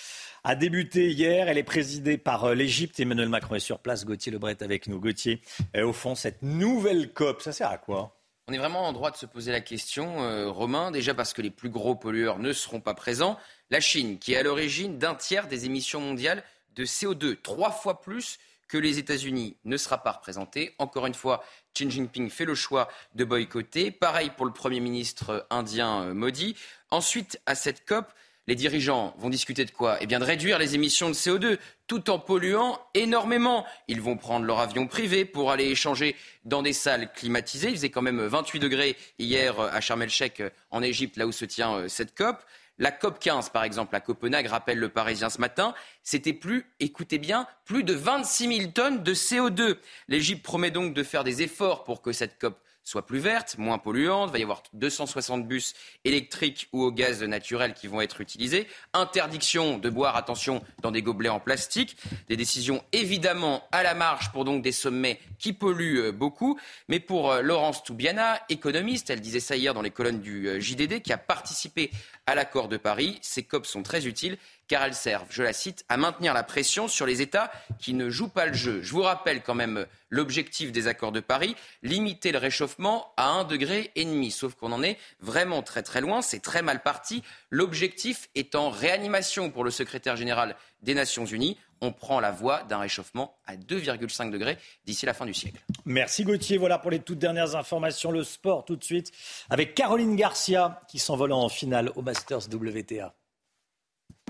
a 0.45 0.55
débuté 0.55 1.11
hier. 1.11 1.49
Elle 1.49 1.59
est 1.59 1.63
présidée 1.63 2.19
par 2.19 2.45
euh, 2.45 2.55
l'Égypte. 2.55 3.01
Emmanuel 3.01 3.29
Macron 3.29 3.57
est 3.57 3.61
sur 3.61 3.81
place. 3.81 4.05
Gauthier 4.05 4.31
Lebret 4.31 4.63
avec 4.63 4.87
nous. 4.87 5.01
Gauthier, 5.01 5.41
au 5.77 5.93
fond, 5.93 6.15
cette 6.15 6.43
nouvelle 6.43 7.13
COP, 7.13 7.43
ça 7.43 7.53
sert 7.53 7.71
à 7.71 7.79
quoi? 7.79 8.15
On 8.47 8.53
est 8.53 8.59
vraiment 8.59 8.87
en 8.87 8.93
droit 8.93 9.11
de 9.11 9.17
se 9.17 9.25
poser 9.25 9.53
la 9.53 9.63
question, 9.63 10.23
euh, 10.23 10.51
Romain, 10.51 10.91
déjà 10.91 11.15
parce 11.15 11.33
que 11.33 11.41
les 11.41 11.51
plus 11.51 11.71
gros 11.71 11.95
pollueurs 11.95 12.39
ne 12.39 12.53
seront 12.53 12.81
pas 12.81 12.93
présents. 12.93 13.39
La 13.71 13.81
Chine, 13.81 14.19
qui 14.19 14.35
est 14.35 14.37
à 14.37 14.43
l'origine 14.43 14.99
d'un 14.99 15.15
tiers 15.15 15.49
des 15.49 15.65
émissions 15.65 15.99
mondiales 15.99 16.43
de 16.75 16.85
CO2, 16.85 17.41
trois 17.41 17.71
fois 17.71 18.03
plus 18.03 18.39
que 18.69 18.77
les 18.77 18.99
États-Unis, 18.99 19.57
ne 19.65 19.79
sera 19.79 20.03
pas 20.03 20.13
représentée. 20.13 20.75
Encore 20.77 21.07
une 21.07 21.15
fois, 21.15 21.43
Xi 21.73 21.91
Jinping 21.91 22.29
fait 22.29 22.45
le 22.45 22.55
choix 22.55 22.89
de 23.15 23.25
boycotter. 23.25 23.91
Pareil 23.91 24.31
pour 24.37 24.45
le 24.45 24.53
Premier 24.53 24.81
ministre 24.81 25.47
indien 25.49 26.03
euh, 26.03 26.15
Modi. 26.15 26.55
Ensuite, 26.91 27.41
à 27.47 27.55
cette 27.55 27.87
COP, 27.87 28.13
les 28.47 28.55
dirigeants 28.55 29.15
vont 29.19 29.31
discuter 29.31 29.65
de 29.65 29.71
quoi 29.71 29.97
Eh 30.01 30.07
bien 30.07 30.19
de 30.19 30.25
réduire 30.25 30.59
les 30.59 30.75
émissions 30.75 31.09
de 31.09 31.15
CO2 31.15 31.59
tout 31.87 32.11
en 32.11 32.19
polluant 32.19 32.79
énormément. 32.95 33.65
Ils 33.89 34.01
vont 34.01 34.17
prendre 34.17 34.45
leur 34.45 34.61
avion 34.61 34.87
privé 34.87 35.25
pour 35.25 35.51
aller 35.51 35.65
échanger 35.65 36.15
dans 36.45 36.63
des 36.63 36.73
salles 36.73 37.11
climatisées. 37.13 37.69
Il 37.69 37.77
faisait 37.77 37.91
quand 37.91 38.03
même 38.03 38.21
28 38.21 38.61
degrés 38.61 38.97
hier 39.19 39.59
à 39.59 39.81
Sharm 39.81 40.03
el-Sheikh 40.03 40.43
en 40.71 40.83
Égypte, 40.83 41.17
là 41.17 41.27
où 41.27 41.33
se 41.33 41.45
tient 41.45 41.75
euh, 41.75 41.89
cette 41.89 42.15
COP. 42.15 42.37
La 42.79 42.91
COP 42.91 43.21
15, 43.21 43.51
par 43.51 43.63
exemple, 43.63 43.95
à 43.95 44.01
Copenhague, 44.01 44.49
rappelle 44.49 44.79
le 44.79 44.89
Parisien 44.89 45.31
ce 45.31 45.41
matin, 45.41 45.75
c'était 46.03 46.33
plus, 46.33 46.67
écoutez 46.81 47.19
bien, 47.19 47.47
plus 47.65 47.85
de 47.85 47.95
26 47.95 48.57
000 48.59 48.71
tonnes 48.73 49.03
de 49.05 49.15
CO2. 49.15 49.77
L'Égypte 50.09 50.43
promet 50.43 50.73
donc 50.73 50.93
de 50.93 51.03
faire 51.05 51.23
des 51.23 51.43
efforts 51.43 51.85
pour 51.85 52.03
que 52.03 52.13
cette 52.13 52.37
COP 52.41 52.59
soit 52.85 53.07
plus 53.07 53.19
verte, 53.19 53.57
moins 53.59 53.79
polluante. 53.79 54.29
Il 54.29 54.33
va 54.33 54.39
y 54.39 54.43
avoir 54.43 54.63
260 54.75 55.49
bus 55.49 55.75
électriques 56.05 56.69
ou 56.73 56.83
au 56.83 56.93
gaz 56.93 57.23
naturel 57.23 57.75
qui 57.75 57.89
vont 57.89 58.01
être 58.01 58.21
utilisés. 58.21 58.69
Interdiction 58.93 59.79
de 59.79 59.91
boire, 59.91 60.17
attention, 60.17 60.63
dans 60.83 60.91
des 60.91 61.03
gobelets 61.03 61.31
en 61.31 61.41
plastique. 61.41 61.97
Des 62.29 62.37
décisions 62.37 62.85
évidemment 62.93 63.67
à 63.73 63.83
la 63.83 63.95
marge 63.95 64.31
pour 64.33 64.45
donc 64.45 64.63
des 64.63 64.73
sommets 64.73 65.19
qui 65.39 65.53
polluent 65.53 66.09
euh, 66.09 66.13
beaucoup. 66.13 66.59
Mais 66.89 67.01
pour 67.01 67.33
euh, 67.33 67.43
Laurence 67.43 67.83
Toubiana, 67.83 68.41
économiste, 68.49 69.11
elle 69.11 69.21
disait 69.21 69.41
ça 69.41 69.57
hier 69.57 69.75
dans 69.75 69.83
les 69.83 69.91
colonnes 69.91 70.21
du 70.21 70.49
euh, 70.49 70.61
JDD, 70.61 71.03
qui 71.03 71.13
a 71.13 71.19
participé 71.19 71.91
à 72.27 72.35
l'accord 72.35 72.69
de 72.69 72.77
Paris, 72.77 73.19
ces 73.23 73.43
COP 73.43 73.67
sont 73.67 73.83
très 73.83 74.07
utiles 74.07 74.39
car 74.69 74.83
elles 74.85 74.95
servent, 74.95 75.27
je 75.31 75.43
la 75.43 75.53
cite, 75.53 75.85
à 75.89 75.97
maintenir 75.97 76.35
la 76.35 76.43
pression 76.43 76.89
sur 76.89 77.07
les 77.07 77.23
États 77.23 77.51
qui 77.79 77.95
ne 77.95 78.11
jouent 78.11 78.29
pas 78.29 78.47
le 78.47 78.55
jeu. 78.55 78.83
Je 78.83 78.93
vous 78.93 79.03
rappelle 79.03 79.43
quand 79.43 79.55
même 79.55 79.87
l'objectif 80.11 80.71
des 80.73 80.87
accords 80.87 81.13
de 81.13 81.21
Paris, 81.21 81.57
limiter 81.83 82.31
le 82.33 82.39
réchauffement 82.39 83.13
à 83.17 83.29
un 83.31 83.45
degré 83.45 83.91
et 83.97 84.05
demi. 84.05 84.31
Sauf 84.31 84.55
qu'on 84.55 84.73
en 84.73 84.83
est 84.83 84.97
vraiment 85.21 85.63
très 85.63 85.83
très 85.83 86.01
loin, 86.01 86.23
c'est 86.23 86.41
très 86.41 86.63
mal 86.63 86.83
parti. 86.83 87.23
L'objectif 87.51 88.29
en 88.55 88.71
réanimation 88.71 89.51
pour 89.51 89.65
le 89.65 89.71
secrétaire 89.71 90.17
général 90.17 90.57
des 90.83 90.95
Nations 90.95 91.25
Unies. 91.25 91.59
On 91.81 91.93
prend 91.93 92.21
la 92.21 92.31
voie 92.31 92.63
d'un 92.63 92.79
réchauffement 92.79 93.37
à 93.47 93.57
2,5 93.57 94.31
degrés 94.31 94.57
d'ici 94.87 95.07
la 95.07 95.15
fin 95.15 95.27
du 95.27 95.35
siècle. 95.35 95.61
Merci 95.85 96.25
Gauthier. 96.25 96.57
Voilà 96.57 96.79
pour 96.79 96.91
les 96.91 97.01
toutes 97.01 97.19
dernières 97.19 97.57
informations. 97.57 98.11
Le 98.11 98.25
sport 98.25 98.65
tout 98.65 98.77
de 98.77 98.85
suite 98.85 99.13
avec 99.51 99.75
Caroline 99.75 100.17
Garcia 100.17 100.81
qui 100.89 100.99
s'envole 100.99 101.33
en 101.33 101.49
finale 101.49 101.91
au 101.97 102.03
Masters 102.03 102.49
WTA. 102.53 103.15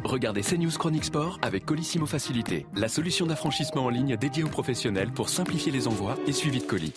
Regardez 0.04 0.42
CNews 0.42 0.70
Chronique 0.78 1.04
Sport 1.04 1.38
avec 1.40 1.64
Colissimo 1.64 2.04
Facilité, 2.04 2.66
la 2.76 2.88
solution 2.88 3.24
d'affranchissement 3.24 3.86
en 3.86 3.88
ligne 3.88 4.18
dédiée 4.18 4.44
aux 4.44 4.48
professionnels 4.48 5.10
pour 5.10 5.30
simplifier 5.30 5.72
les 5.72 5.88
envois 5.88 6.16
et 6.26 6.32
suivi 6.32 6.58
de 6.60 6.66
colis. 6.66 6.92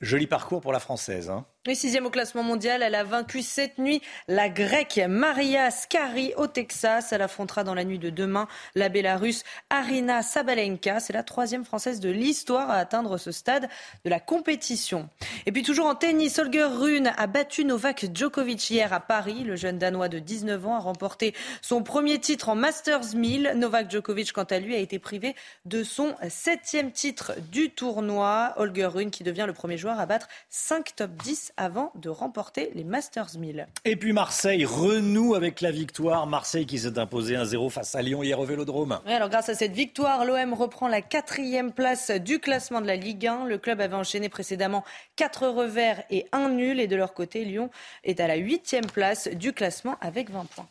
Joli 0.00 0.26
parcours 0.26 0.62
pour 0.62 0.72
la 0.72 0.80
Française. 0.80 1.28
Hein. 1.28 1.44
Et 1.68 1.74
sixième 1.74 2.06
au 2.06 2.10
classement 2.10 2.44
mondial, 2.44 2.80
elle 2.80 2.94
a 2.94 3.02
vaincu 3.02 3.42
cette 3.42 3.78
nuit 3.78 4.00
la 4.28 4.48
grecque 4.48 5.00
Maria 5.08 5.72
Skari 5.72 6.32
au 6.36 6.46
Texas. 6.46 7.10
Elle 7.10 7.22
affrontera 7.22 7.64
dans 7.64 7.74
la 7.74 7.82
nuit 7.82 7.98
de 7.98 8.08
demain 8.08 8.46
la 8.76 8.88
Bélarusse 8.88 9.42
Arina 9.68 10.22
Sabalenka. 10.22 11.00
C'est 11.00 11.12
la 11.12 11.24
troisième 11.24 11.64
française 11.64 11.98
de 11.98 12.08
l'histoire 12.08 12.70
à 12.70 12.76
atteindre 12.76 13.18
ce 13.18 13.32
stade 13.32 13.68
de 14.04 14.10
la 14.10 14.20
compétition. 14.20 15.08
Et 15.44 15.50
puis 15.50 15.64
toujours 15.64 15.86
en 15.86 15.96
tennis, 15.96 16.38
Holger 16.38 16.68
Rune 16.70 17.12
a 17.16 17.26
battu 17.26 17.64
Novak 17.64 18.06
Djokovic 18.14 18.70
hier 18.70 18.92
à 18.92 19.00
Paris. 19.00 19.42
Le 19.42 19.56
jeune 19.56 19.78
Danois 19.78 20.08
de 20.08 20.20
19 20.20 20.66
ans 20.68 20.76
a 20.76 20.80
remporté 20.80 21.34
son 21.62 21.82
premier 21.82 22.20
titre 22.20 22.48
en 22.48 22.54
Masters 22.54 23.16
1000. 23.16 23.54
Novak 23.56 23.90
Djokovic, 23.90 24.32
quant 24.32 24.44
à 24.44 24.60
lui, 24.60 24.76
a 24.76 24.78
été 24.78 25.00
privé 25.00 25.34
de 25.64 25.82
son 25.82 26.14
septième 26.28 26.92
titre 26.92 27.32
du 27.50 27.70
tournoi. 27.70 28.54
Holger 28.56 28.86
Rune 28.86 29.10
qui 29.10 29.24
devient 29.24 29.46
le 29.48 29.52
premier 29.52 29.78
joueur 29.78 29.98
à 29.98 30.06
battre 30.06 30.28
5 30.50 30.94
top 30.94 31.10
10 31.24 31.54
avant 31.56 31.92
de 31.94 32.08
remporter 32.08 32.70
les 32.74 32.84
Masters 32.84 33.38
1000. 33.38 33.66
Et 33.84 33.96
puis 33.96 34.12
Marseille 34.12 34.64
renoue 34.64 35.34
avec 35.34 35.60
la 35.60 35.70
victoire. 35.70 36.26
Marseille 36.26 36.66
qui 36.66 36.78
s'est 36.78 36.98
imposé 36.98 37.34
1-0 37.34 37.70
face 37.70 37.94
à 37.94 38.02
Lyon 38.02 38.22
hier 38.22 38.38
au 38.38 38.44
Vélodrome. 38.44 38.98
alors 39.06 39.28
grâce 39.28 39.48
à 39.48 39.54
cette 39.54 39.72
victoire, 39.72 40.24
l'OM 40.24 40.54
reprend 40.54 40.88
la 40.88 41.02
quatrième 41.02 41.72
place 41.72 42.10
du 42.10 42.38
classement 42.38 42.80
de 42.80 42.86
la 42.86 42.96
Ligue 42.96 43.26
1. 43.26 43.46
Le 43.46 43.58
club 43.58 43.80
avait 43.80 43.94
enchaîné 43.94 44.28
précédemment 44.28 44.84
quatre 45.16 45.46
revers 45.46 46.02
et 46.10 46.26
un 46.32 46.48
nul. 46.50 46.80
Et 46.80 46.86
de 46.86 46.96
leur 46.96 47.14
côté, 47.14 47.44
Lyon 47.44 47.70
est 48.04 48.20
à 48.20 48.26
la 48.26 48.36
huitième 48.36 48.86
place 48.86 49.28
du 49.28 49.52
classement 49.52 49.96
avec 50.00 50.30
20 50.30 50.46
points. 50.46 50.68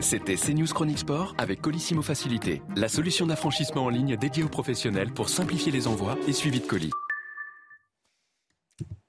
C'était 0.00 0.36
CNews 0.36 0.66
Chronique 0.66 0.98
Sport 0.98 1.34
avec 1.36 1.60
Colissimo 1.60 2.00
Facilité, 2.00 2.62
la 2.74 2.88
solution 2.88 3.26
d'affranchissement 3.26 3.84
en 3.84 3.88
ligne 3.90 4.16
dédiée 4.16 4.42
aux 4.42 4.48
professionnels 4.48 5.12
pour 5.12 5.28
simplifier 5.28 5.70
les 5.70 5.86
envois 5.86 6.16
et 6.26 6.32
suivi 6.32 6.60
de 6.60 6.66
colis. 6.66 6.90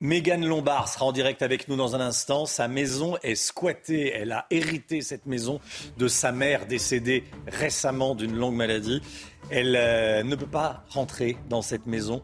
Mégane 0.02 0.46
Lombard 0.46 0.89
sera 0.89 1.06
en 1.06 1.14
direct 1.14 1.44
avec 1.44 1.70
nous 1.70 1.78
dans 1.78 1.96
un 1.96 2.02
instant. 2.02 2.46
Sa 2.46 2.68
maison 2.68 3.16
est 3.24 3.36
squattée. 3.36 4.12
Elle 4.14 4.34
a 4.34 4.48
hérité 4.50 5.02
cette 5.02 5.28
maison 5.28 5.62
de 5.98 6.08
sa 6.10 6.34
mère 6.34 6.66
décédée 6.66 7.24
récemment 7.48 8.14
d'une 8.14 8.36
longue 8.36 8.56
maladie. 8.56 9.02
Elle 9.50 9.76
euh, 9.78 10.24
ne 10.24 10.36
peut 10.36 10.46
pas 10.46 10.84
rentrer 10.89 11.38
dans 11.50 11.62
cette 11.62 11.86
maison, 11.86 12.22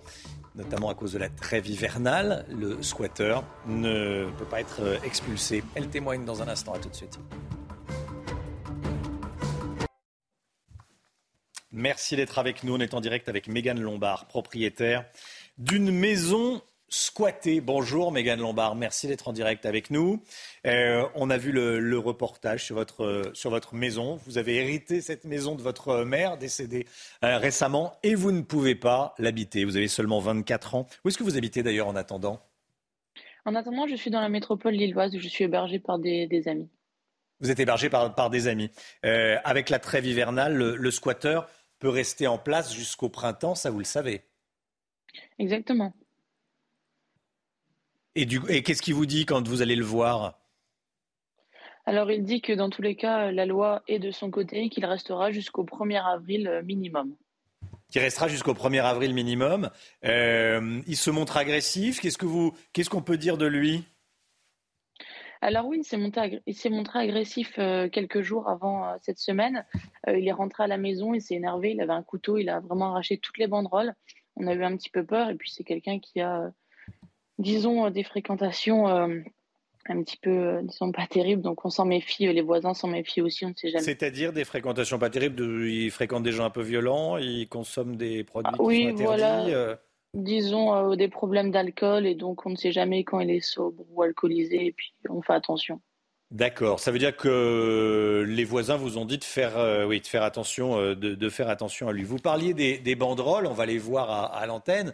notamment 0.56 0.90
à 0.90 0.96
cause 0.96 1.14
de 1.14 1.20
la 1.20 1.30
trêve 1.30 1.68
hivernale. 1.68 2.46
Le 2.50 2.84
squatteur 2.84 3.46
ne 3.66 4.30
peut 4.38 4.46
pas 4.46 4.60
être 4.60 4.82
euh, 4.82 4.98
expulsé. 5.06 5.64
Elle 5.76 5.88
témoigne 5.88 6.26
dans 6.26 6.42
un 6.42 6.50
instant. 6.50 6.74
À 6.74 6.80
tout 6.80 6.90
de 6.90 6.96
suite. 6.96 7.18
Merci 11.72 12.16
d'être 12.16 12.40
avec 12.40 12.64
nous. 12.64 12.76
On 12.76 12.80
est 12.80 12.94
en 12.94 13.02
direct 13.02 13.28
avec 13.30 13.48
Mégane 13.48 13.82
Lombard, 13.82 14.28
propriétaire 14.28 15.06
d'une 15.58 15.92
maison 15.92 16.62
squattée. 16.90 17.62
Bonjour 17.62 18.12
Mégane 18.12 18.40
Lombard, 18.40 18.76
merci 18.76 19.08
d'être 19.08 19.28
en 19.28 19.34
direct 19.34 19.66
avec 19.66 19.92
nous. 19.92 20.24
Euh, 20.66 21.06
on 21.16 21.30
a 21.30 21.38
vu 21.38 21.52
le, 21.52 21.98
reportage 21.98 22.64
sur 22.64 22.76
votre, 22.76 23.32
sur 23.34 23.50
votre 23.50 23.76
maison. 23.76 24.20
Vous 24.26 24.38
avez 24.38 24.56
hérité 24.56 25.02
cette 25.02 25.26
maison 25.26 25.56
de 25.56 25.62
votre 25.62 26.04
mère 26.04 26.38
décédée 26.38 26.86
euh, 27.24 27.38
récemment 27.38 27.94
et 28.04 28.16
vous 28.16 28.32
ne 28.32 28.42
pouvez 28.42 28.76
pas 28.76 29.14
l'habiter. 29.18 29.66
Vous 29.66 29.76
avez 29.76 29.88
seulement 29.88 30.20
24 30.20 30.76
ans. 30.76 30.88
Où 31.04 31.10
est-ce 31.10 31.18
que 31.18 31.24
vous 31.24 31.38
habitez 31.38 31.64
d'ailleurs 31.64 31.88
en 31.88 31.96
attendant? 31.96 32.42
En 33.46 33.56
attendant, 33.56 33.88
je 33.88 33.96
suis 33.96 34.12
dans 34.12 34.22
la 34.22 34.30
métropole 34.30 34.74
lilloise 34.74 35.16
où 35.16 35.20
je 35.20 35.28
suis 35.28 35.46
hébergé 35.46 35.80
par 35.80 36.00
des, 36.00 36.48
amis. 36.48 36.70
Vous 37.40 37.50
êtes 37.50 37.60
hébergé 37.60 37.90
par, 37.90 38.14
par 38.14 38.30
des 38.30 38.48
amis. 38.48 38.70
Euh, 39.06 39.38
avec 39.44 39.70
la 39.70 39.80
trêve 39.80 40.06
hivernale, 40.06 40.54
le, 40.56 40.76
le 40.76 40.92
squatteur 40.92 41.48
peut 41.80 41.90
rester 41.90 42.28
en 42.28 42.38
place 42.38 42.74
jusqu'au 42.74 43.10
printemps, 43.10 43.56
ça 43.56 43.70
vous 43.70 43.80
le 43.80 43.86
savez. 43.86 44.24
Exactement. 45.40 45.94
Et, 48.16 48.28
et 48.50 48.64
qu'est-ce 48.64 48.82
qu'il 48.82 48.96
vous 48.96 49.06
dit 49.06 49.26
quand 49.26 49.48
vous 49.48 49.62
allez 49.62 49.76
le 49.76 49.86
voir? 49.86 50.40
Alors 51.86 52.12
il 52.12 52.24
dit 52.24 52.42
que 52.42 52.52
dans 52.52 52.70
tous 52.70 52.82
les 52.82 52.96
cas, 52.96 53.32
la 53.32 53.46
loi 53.46 53.82
est 53.88 54.00
de 54.00 54.12
son 54.12 54.30
côté 54.30 54.64
et 54.64 54.70
qu'il 54.70 54.86
restera 54.86 55.32
jusqu'au 55.32 55.64
1er 55.64 56.04
avril 56.04 56.48
euh, 56.48 56.62
minimum. 56.62 57.16
Qui 57.90 58.00
restera 58.00 58.28
jusqu'au 58.28 58.54
1er 58.54 58.84
avril 58.84 59.14
minimum. 59.14 59.70
Euh, 60.04 60.82
il 60.86 60.98
se 60.98 61.10
montre 61.10 61.38
agressif. 61.38 62.02
Qu'est-ce 62.02 62.18
que 62.18 62.26
vous, 62.26 62.54
qu'est-ce 62.74 62.90
qu'on 62.90 63.02
peut 63.02 63.18
dire 63.18 63.38
de 63.38 63.46
lui? 63.46 63.86
Alors 65.42 65.66
oui, 65.68 65.80
il 65.80 65.84
s'est 65.84 65.98
montré, 65.98 66.42
montré 66.70 67.00
agressif 67.00 67.54
euh, 67.60 67.90
quelques 67.90 68.22
jours 68.22 68.50
avant 68.50 68.86
euh, 68.86 68.96
cette 69.02 69.20
semaine. 69.20 69.66
Euh, 70.08 70.18
il 70.18 70.28
est 70.28 70.34
rentré 70.34 70.64
à 70.64 70.68
la 70.68 70.78
maison, 70.78 71.14
il 71.14 71.22
s'est 71.22 71.36
énervé, 71.36 71.72
il 71.72 71.82
avait 71.82 71.94
un 71.94 72.04
couteau, 72.04 72.38
il 72.38 72.50
a 72.50 72.60
vraiment 72.60 72.92
arraché 72.92 73.18
toutes 73.18 73.38
les 73.38 73.48
banderoles. 73.48 73.94
On 74.36 74.48
a 74.48 74.54
eu 74.54 74.64
un 74.64 74.76
petit 74.76 74.90
peu 74.90 75.06
peur 75.06 75.30
et 75.30 75.36
puis 75.36 75.52
c'est 75.52 75.64
quelqu'un 75.64 76.00
qui 76.00 76.22
a, 76.22 76.52
disons, 77.40 77.90
des 77.90 78.04
fréquentations 78.04 78.88
un 79.90 80.04
petit 80.04 80.18
peu, 80.18 80.60
disons, 80.64 80.92
pas 80.92 81.08
terribles. 81.08 81.42
Donc 81.42 81.66
on 81.66 81.70
s'en 81.70 81.86
méfie, 81.86 82.32
les 82.32 82.42
voisins 82.42 82.74
s'en 82.74 82.88
méfient 82.88 83.22
aussi, 83.22 83.46
on 83.46 83.50
ne 83.50 83.56
sait 83.56 83.70
jamais. 83.70 83.84
C'est-à-dire 83.84 84.34
des 84.34 84.44
fréquentations 84.44 85.00
pas 85.00 85.10
terribles, 85.10 85.42
il 85.66 85.90
fréquente 85.90 86.24
des 86.24 86.32
gens 86.32 86.46
un 86.46 86.52
peu 86.52 86.62
violents, 86.62 87.18
il 87.18 87.48
consomme 87.48 87.96
des 87.96 88.24
produits 88.24 88.54
ah, 88.54 88.62
oui, 88.62 88.94
qui 88.94 89.04
sont 89.04 89.12
interdits 89.12 89.52
voilà 89.52 89.80
disons, 90.18 90.74
euh, 90.74 90.96
des 90.96 91.08
problèmes 91.08 91.52
d'alcool 91.52 92.06
et 92.06 92.16
donc 92.16 92.46
on 92.46 92.50
ne 92.50 92.56
sait 92.56 92.72
jamais 92.72 93.04
quand 93.04 93.20
il 93.20 93.30
est 93.30 93.40
sobre 93.40 93.86
ou 93.92 94.02
alcoolisé 94.02 94.66
et 94.66 94.72
puis 94.72 94.94
on 95.10 95.22
fait 95.22 95.34
attention. 95.34 95.80
D'accord. 96.32 96.82
Ça 96.82 96.92
veut 96.92 97.00
dire 97.00 97.16
que 97.16 98.26
les 98.28 98.44
voisins 98.44 98.76
vous 98.76 98.98
ont 98.98 99.06
dit 99.06 99.18
de 99.18 99.24
faire, 99.24 99.58
euh, 99.58 99.86
oui, 99.86 100.02
de 100.02 100.08
faire 100.08 100.24
attention, 100.24 100.78
euh, 100.78 100.96
de, 100.96 101.30
faire 101.30 101.48
attention 101.48 101.88
à 101.88 101.94
lui. 101.94 102.04
Vous 102.04 102.18
parliez 102.18 102.54
des, 102.54 102.96
banderoles, 102.96 103.48
on 103.48 103.54
va 103.54 103.66
les 103.66 103.78
voir 103.78 104.34
à, 104.34 104.46
l'antenne. 104.46 104.94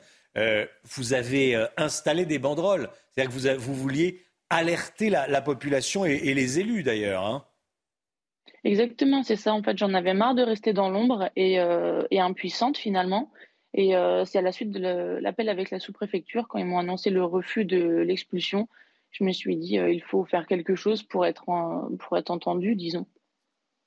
vous 0.84 1.14
avez 1.14 1.66
installé 1.78 2.26
des 2.26 2.38
banderoles, 2.38 2.90
c'est-à-dire 3.12 3.34
que 3.34 3.40
vous, 3.40 3.62
vous 3.62 3.74
vouliez 3.74 4.22
alerter 4.52 5.10
la, 5.10 5.42
population 5.42 6.06
et, 6.06 6.34
les 6.36 6.60
élus 6.60 6.84
d'ailleurs. 6.84 7.26
Hein. 7.26 7.46
Exactement, 8.64 9.24
c'est 9.24 9.36
ça. 9.36 9.54
En 9.54 9.64
fait, 9.64 9.76
j'en 9.76 9.96
avais 9.96 10.14
marre 10.14 10.36
de 10.36 10.44
rester 10.44 10.72
dans 10.72 10.90
l'ombre 10.90 11.32
et, 11.36 11.54
et 12.12 12.20
impuissante 12.20 12.78
finalement. 12.78 13.32
Et 13.74 13.96
euh, 13.96 14.24
c'est 14.26 14.38
à 14.38 14.42
la 14.42 14.52
suite 14.52 14.72
de 14.72 15.20
l'appel 15.20 15.50
avec 15.50 15.72
la 15.72 15.80
sous-préfecture, 15.80 16.48
quand 16.48 16.60
ils 16.60 16.66
m'ont 16.66 16.78
annoncé 16.78 17.10
le 17.10 17.24
refus 17.24 17.66
de 17.66 17.98
l'expulsion, 18.00 18.68
je 19.12 19.24
me 19.24 19.32
suis 19.32 19.56
dit, 19.56 19.80
euh, 19.80 19.92
il 19.92 20.02
faut 20.02 20.26
faire 20.26 20.46
quelque 20.46 20.76
chose 20.76 21.04
pour 21.04 21.26
être, 21.26 21.46
pour 22.00 22.18
être 22.18 22.32
entendu, 22.32 22.76
disons. 22.76 23.08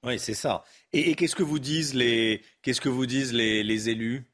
Oui, 0.05 0.19
c'est 0.19 0.35
ça. 0.35 0.65
Et, 0.93 1.15
qu'est-ce 1.15 1.37
que 1.37 1.43
vous 1.43 1.59
disent 1.59 1.95
les, 1.95 2.43
qu'est-ce 2.63 2.81
que 2.81 2.89
vous 2.89 3.07
disent 3.07 3.33
les, 3.33 3.63
les 3.63 3.89
élus? 3.89 4.25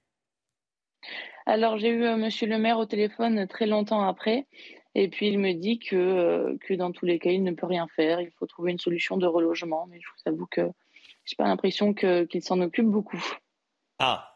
Alors, 1.47 1.79
j'ai 1.79 1.89
eu 1.89 2.05
euh, 2.05 2.17
Monsieur 2.17 2.47
le 2.47 2.59
maire 2.59 2.79
au 2.79 2.87
téléphone 2.87 3.47
très 3.47 3.67
longtemps 3.67 4.03
après. 4.03 4.47
Et 4.95 5.09
puis, 5.09 5.29
il 5.29 5.39
me 5.39 5.53
dit 5.55 5.79
que, 5.79 6.57
que 6.61 6.75
dans 6.75 6.93
tous 6.93 7.07
les 7.07 7.19
cas, 7.19 7.31
il 7.31 7.43
ne 7.43 7.53
peut 7.53 7.67
rien 7.67 7.89
faire. 7.89 8.21
Il 8.21 8.31
faut 8.33 8.47
trouver 8.47 8.73
une 8.73 8.79
solution 8.79 9.17
de 9.17 9.27
relogement. 9.27 9.87
Mais 9.87 9.99
je 10.01 10.09
vous 10.09 10.31
avoue 10.31 10.47
que 10.47 10.61
je 11.25 11.33
n'ai 11.33 11.37
pas 11.39 11.45
l'impression 11.45 11.95
qu'il 11.95 12.43
s'en 12.43 12.61
occupe 12.61 12.87
beaucoup. 12.87 13.23
Ah, 13.99 14.32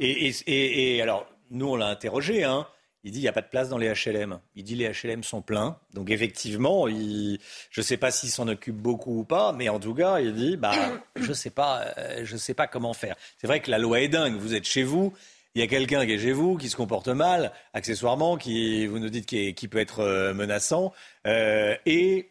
et, 0.00 1.00
alors, 1.02 1.26
nous, 1.50 1.68
on 1.68 1.76
l'a 1.76 1.88
interrogé. 1.88 2.44
Hein. 2.44 2.66
Il 3.04 3.10
dit 3.10 3.18
il 3.18 3.22
n'y 3.22 3.28
a 3.28 3.32
pas 3.32 3.42
de 3.42 3.48
place 3.48 3.68
dans 3.68 3.78
les 3.78 3.92
HLM. 3.92 4.38
Il 4.54 4.62
dit 4.62 4.76
les 4.76 4.88
HLM 4.88 5.24
sont 5.24 5.42
pleins. 5.42 5.76
Donc 5.92 6.10
effectivement, 6.10 6.86
je 6.88 7.36
ne 7.76 7.82
sais 7.82 7.96
pas 7.96 8.12
s'il 8.12 8.30
s'en 8.30 8.46
occupe 8.46 8.76
beaucoup 8.76 9.18
ou 9.18 9.24
pas, 9.24 9.52
mais 9.52 9.68
en 9.68 9.80
tout 9.80 9.92
cas, 9.92 10.20
il 10.20 10.34
dit 10.34 10.56
bah, 10.56 10.72
je 11.16 11.28
ne 11.28 11.34
sais, 11.34 11.50
pas, 11.50 11.92
euh, 11.98 12.24
sais 12.24 12.54
pas 12.54 12.68
comment 12.68 12.92
faire. 12.92 13.16
C'est 13.38 13.48
vrai 13.48 13.60
que 13.60 13.72
la 13.72 13.78
loi 13.78 14.00
est 14.00 14.08
dingue. 14.08 14.36
Vous 14.36 14.54
êtes 14.54 14.66
chez 14.66 14.84
vous, 14.84 15.12
il 15.54 15.60
y 15.60 15.64
a 15.64 15.66
quelqu'un 15.66 16.06
qui 16.06 16.12
est 16.12 16.18
chez 16.18 16.32
vous, 16.32 16.56
qui 16.56 16.70
se 16.70 16.76
comporte 16.76 17.08
mal, 17.08 17.52
accessoirement, 17.74 18.36
qui 18.36 18.86
vous 18.86 18.98
nous 18.98 19.10
dites 19.10 19.26
qui, 19.26 19.68
peut 19.68 19.78
être 19.78 20.00
euh, 20.00 20.32
menaçant, 20.32 20.92
euh, 21.26 21.76
et 21.84 22.30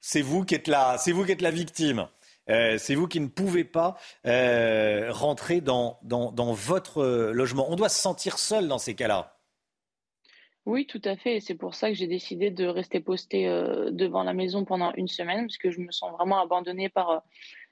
c'est 0.00 0.22
vous 0.22 0.44
qui 0.44 0.54
êtes 0.54 0.68
là, 0.68 0.96
c'est 0.98 1.12
vous 1.12 1.24
qui 1.24 1.32
êtes 1.32 1.42
la 1.42 1.50
victime. 1.50 2.06
Euh, 2.50 2.76
c'est 2.78 2.94
vous 2.94 3.08
qui 3.08 3.20
ne 3.20 3.28
pouvez 3.28 3.64
pas 3.64 3.96
euh, 4.26 5.10
rentrer 5.10 5.60
dans, 5.60 5.98
dans, 6.02 6.52
votre 6.52 6.98
euh, 6.98 7.32
logement. 7.32 7.70
On 7.70 7.76
doit 7.76 7.88
se 7.88 8.00
sentir 8.00 8.38
seul 8.38 8.68
dans 8.68 8.78
ces 8.78 8.94
cas-là. 8.94 9.36
Oui, 10.66 10.86
tout 10.86 11.00
à 11.04 11.16
fait. 11.16 11.36
Et 11.36 11.40
c'est 11.40 11.54
pour 11.54 11.74
ça 11.74 11.88
que 11.88 11.94
j'ai 11.94 12.06
décidé 12.06 12.50
de 12.50 12.66
rester 12.66 13.00
posté 13.00 13.46
devant 13.90 14.22
la 14.22 14.34
maison 14.34 14.64
pendant 14.64 14.92
une 14.92 15.08
semaine, 15.08 15.46
parce 15.46 15.56
que 15.56 15.70
je 15.70 15.80
me 15.80 15.90
sens 15.90 16.12
vraiment 16.12 16.40
abandonnée 16.40 16.90
par, 16.90 17.22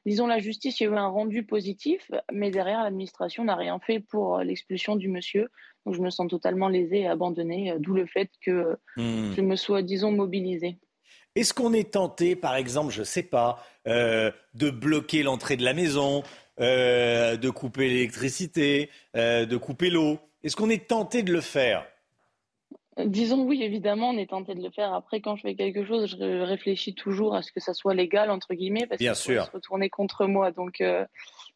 disons, 0.07 0.27
la 0.27 0.39
justice. 0.39 0.81
Il 0.81 0.85
y 0.85 0.87
a 0.87 0.91
eu 0.91 0.97
un 0.97 1.07
rendu 1.07 1.45
positif, 1.45 2.11
mais 2.33 2.51
derrière, 2.51 2.83
l'administration 2.83 3.45
n'a 3.45 3.57
rien 3.57 3.79
fait 3.79 4.01
pour 4.01 4.39
l'expulsion 4.39 4.97
du 4.97 5.09
monsieur. 5.09 5.49
Donc 5.85 5.95
je 5.95 6.01
me 6.01 6.09
sens 6.09 6.29
totalement 6.29 6.69
lésée 6.69 7.01
et 7.01 7.07
abandonnée, 7.07 7.75
d'où 7.79 7.93
le 7.93 8.07
fait 8.07 8.31
que 8.41 8.79
hmm. 8.97 9.35
je 9.37 9.41
me 9.43 9.55
sois, 9.55 9.83
disons, 9.83 10.11
mobilisée. 10.11 10.79
Est-ce 11.39 11.55
qu'on 11.55 11.73
est 11.73 11.93
tenté, 11.93 12.35
par 12.35 12.57
exemple, 12.57 12.93
je 12.93 12.99
ne 12.99 13.05
sais 13.05 13.23
pas, 13.23 13.65
euh, 13.87 14.33
de 14.55 14.71
bloquer 14.71 15.23
l'entrée 15.23 15.57
de 15.57 15.63
la 15.63 15.73
maison, 15.73 16.25
euh, 16.59 17.37
de 17.37 17.49
couper 17.49 17.89
l'électricité, 17.89 18.91
euh, 19.15 19.47
de 19.47 19.57
couper 19.57 19.89
l'eau? 19.89 20.19
Est-ce 20.43 20.57
qu'on 20.57 20.69
est 20.69 20.89
tenté 20.89 21.23
de 21.23 21.33
le 21.33 21.41
faire? 21.41 21.87
Disons 23.05 23.45
oui, 23.45 23.63
évidemment, 23.63 24.11
on 24.11 24.19
est 24.19 24.31
tenté 24.31 24.57
de 24.57 24.61
le 24.61 24.71
faire. 24.71 24.93
Après, 24.93 25.21
quand 25.21 25.37
je 25.37 25.43
fais 25.43 25.55
quelque 25.55 25.87
chose, 25.87 26.11
je 26.11 26.43
réfléchis 26.43 26.97
toujours 26.97 27.37
à 27.37 27.43
ce 27.43 27.53
que 27.53 27.61
ça 27.61 27.73
soit 27.73 27.95
légal, 27.95 28.33
entre 28.33 28.55
guillemets, 28.55 28.89
parce 28.89 28.99
que 28.99 29.07
ça 29.07 29.45
se 29.45 29.51
retourner 29.53 29.91
contre 29.91 30.27
moi. 30.27 30.51
Donc, 30.51 30.83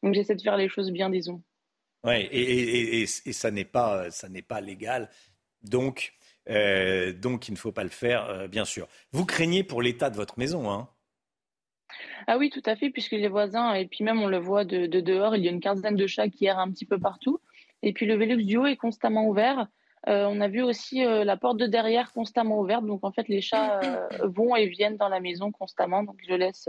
donc 0.05 0.15
j'essaie 0.15 0.37
de 0.37 0.43
faire 0.43 0.57
les 0.57 0.69
choses 0.69 0.93
bien, 0.93 1.11
disons. 1.11 1.43
Oui, 2.05 2.29
et, 2.31 3.03
et, 3.03 3.07
ça 3.07 3.51
n'est 3.51 3.65
pas, 3.65 4.13
ça 4.13 4.29
n'est 4.29 4.43
pas 4.43 4.61
légal 4.61 5.11
Donc, 5.65 6.13
donc 6.47 7.49
il 7.49 7.53
ne 7.53 7.59
faut 7.59 7.73
pas 7.73 7.85
le 7.85 7.91
faire, 7.91 8.49
bien 8.49 8.65
sûr. 8.65 8.89
Vous 9.13 9.25
craignez 9.25 9.65
pour 9.65 9.83
l'état 9.83 10.11
de 10.11 10.17
votre 10.17 10.39
maison, 10.39 10.71
hein? 10.71 10.89
Ah 12.27 12.39
oui, 12.39 12.51
tout 12.51 12.63
à 12.67 12.77
fait, 12.77 12.91
puisque 12.91 13.13
les 13.13 13.29
voisins, 13.29 13.75
et 13.75 13.87
puis 13.87 14.05
même 14.05 14.21
on 14.21 14.29
le 14.29 14.39
voit 14.39 14.65
de, 14.65 14.87
dehors, 14.87 15.37
il 15.37 15.45
y 15.45 15.49
a 15.49 15.51
une 15.51 15.61
quinzaine 15.61 15.97
de 15.97 16.07
chats 16.07 16.29
qui 16.29 16.47
errent 16.47 16.61
un 16.61 16.71
petit 16.71 16.87
peu 16.87 16.99
partout. 16.99 17.41
Et 17.83 17.93
puis 17.93 18.07
le 18.07 18.15
Velux 18.15 18.45
du 18.45 18.57
haut 18.57 18.67
est 18.67 18.77
constamment 18.77 19.27
ouvert. 19.27 19.67
Euh, 20.09 20.27
on 20.29 20.41
a 20.41 20.49
vu 20.49 20.63
aussi 20.63 21.05
euh, 21.05 21.25
la 21.25 21.37
porte 21.37 21.59
de 21.59 21.67
derrière 21.67 22.13
constamment 22.13 22.61
ouverte. 22.61 22.85
Donc 22.87 23.05
en 23.05 23.13
fait, 23.13 23.29
les 23.29 23.41
chats 23.41 23.81
euh, 23.83 24.09
vont 24.25 24.57
et 24.57 24.67
viennent 24.67 24.97
dans 24.97 25.09
la 25.09 25.21
maison 25.21 25.53
constamment. 25.53 26.03
Donc 26.03 26.17
je 26.27 26.35
laisse, 26.35 26.69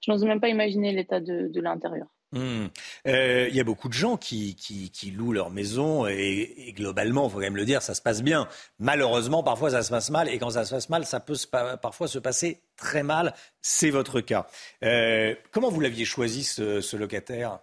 je 0.00 0.10
n'ose 0.10 0.24
même 0.24 0.40
pas 0.40 0.48
imaginer 0.48 0.92
l'état 0.92 1.20
de 1.20 1.60
l'intérieur. 1.60 2.06
Hmm. 2.32 2.66
Euh, 3.06 3.46
il 3.48 3.54
y 3.54 3.60
a 3.60 3.64
beaucoup 3.64 3.88
de 3.88 3.94
gens 3.94 4.16
qui, 4.16 4.56
qui, 4.56 5.10
louent 5.12 5.32
leur 5.32 5.50
maison 5.50 6.06
et, 6.08 6.72
globalement, 6.76 7.28
il 7.28 7.30
faut 7.30 7.36
quand 7.36 7.42
même 7.42 7.56
le 7.56 7.64
dire, 7.64 7.82
ça 7.82 7.94
se 7.94 8.02
passe 8.02 8.22
bien. 8.22 8.48
Malheureusement, 8.80 9.44
parfois 9.44 9.70
ça 9.70 9.82
se 9.82 9.90
passe 9.90 10.10
mal 10.10 10.28
et 10.28 10.38
quand 10.38 10.50
ça 10.50 10.64
se 10.64 10.74
passe 10.74 10.88
mal, 10.88 11.06
ça 11.06 11.20
peut 11.20 11.36
parfois 11.80 12.08
se 12.08 12.18
passer 12.18 12.60
très 12.76 13.04
mal. 13.04 13.32
C'est 13.62 13.90
votre 13.90 14.20
cas. 14.20 14.48
Euh, 14.82 15.34
comment 15.52 15.68
vous 15.68 15.80
l'aviez 15.80 16.04
choisi 16.04 16.42
ce, 16.42 16.96
locataire? 16.96 17.60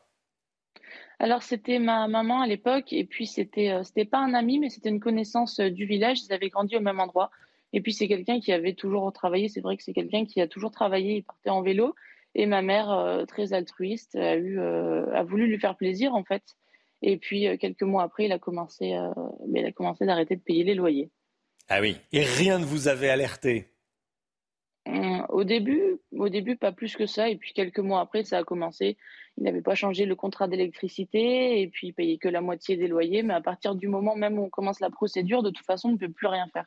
Alors 1.20 1.44
c'était 1.44 1.80
ma 1.80 2.08
maman 2.08 2.42
à 2.42 2.48
l'époque 2.48 2.92
et 2.92 3.06
puis 3.06 3.28
c'était 3.28 3.70
euh, 3.70 3.84
c'était 3.84 4.04
pas 4.04 4.18
un 4.18 4.34
ami 4.34 4.60
mais 4.60 4.70
c'était 4.70 4.90
une 4.90 5.00
connaissance 5.00 5.60
du 5.60 5.86
village. 5.86 6.20
Ils 6.24 6.34
avaient 6.34 6.50
grandi 6.50 6.76
au 6.76 6.82
même 6.82 7.00
endroit 7.00 7.32
et 7.72 7.82
puis 7.82 7.94
c'est 7.94 8.08
quelqu'un 8.08 8.40
qui 8.40 8.52
avait 8.52 8.74
toujours 8.74 9.12
travaillé. 9.14 9.50
C'est 9.50 9.62
vrai 9.62 9.78
que 9.78 9.84
c'est 9.84 9.94
quelqu'un 9.94 10.26
qui 10.26 10.42
a 10.42 10.48
toujours 10.48 10.72
travaillé. 10.72 11.18
Il 11.18 11.24
partait 11.24 11.50
en 11.50 11.62
vélo 11.62 11.96
et 12.36 12.46
ma 12.46 12.62
mère, 12.62 12.92
euh, 12.92 13.26
très 13.26 13.54
altruiste, 13.54 14.16
a, 14.16 14.36
eu, 14.36 14.60
euh, 14.60 15.06
a 15.14 15.24
voulu 15.24 15.48
lui 15.48 15.60
faire 15.60 15.78
plaisir 15.78 16.16
en 16.16 16.24
fait. 16.24 16.44
Et 17.02 17.18
puis 17.18 17.48
euh, 17.48 17.58
quelques 17.58 17.84
mois 17.84 18.04
après, 18.04 18.26
il 18.26 18.32
a 18.32 18.40
commencé, 18.40 18.98
mais 19.48 19.62
il 19.62 19.66
a 19.66 19.72
commencé 19.72 20.06
d'arrêter 20.06 20.36
de 20.36 20.42
payer 20.42 20.64
les 20.64 20.76
loyers. 20.76 21.12
Ah 21.70 21.80
oui. 21.82 21.98
Et 22.12 22.24
rien 22.24 22.60
ne 22.60 22.66
vous 22.66 22.88
avait 22.88 23.10
alerté? 23.10 23.70
Hum, 24.86 25.26
Au 25.30 25.44
début, 25.44 26.02
au 26.12 26.30
début, 26.30 26.58
pas 26.58 26.72
plus 26.72 26.96
que 26.96 27.06
ça. 27.06 27.30
Et 27.30 27.38
puis 27.38 27.54
quelques 27.54 27.80
mois 27.80 28.02
après, 28.02 28.24
ça 28.24 28.40
a 28.40 28.44
commencé. 28.44 28.98
Il 29.38 29.44
n'avait 29.44 29.62
pas 29.62 29.76
changé 29.76 30.06
le 30.06 30.16
contrat 30.16 30.48
d'électricité 30.48 31.62
et 31.62 31.68
puis 31.68 31.88
il 31.88 31.94
payait 31.94 32.18
que 32.18 32.28
la 32.28 32.42
moitié 32.42 32.78
des 32.78 32.88
loyers. 32.88 33.24
Mais 33.24 33.34
à 33.34 33.42
partir 33.42 33.76
du 33.76 33.88
moment 33.88 34.16
même 34.16 34.40
où 34.40 34.44
on 34.44 34.50
commence 34.50 34.80
la 34.80 34.90
procédure, 34.90 35.44
de 35.44 35.52
toute 35.52 35.66
façon, 35.66 35.90
on 35.90 35.94
ne 35.94 35.98
peut 35.98 36.12
plus 36.12 36.28
rien 36.28 36.48
faire. 36.52 36.66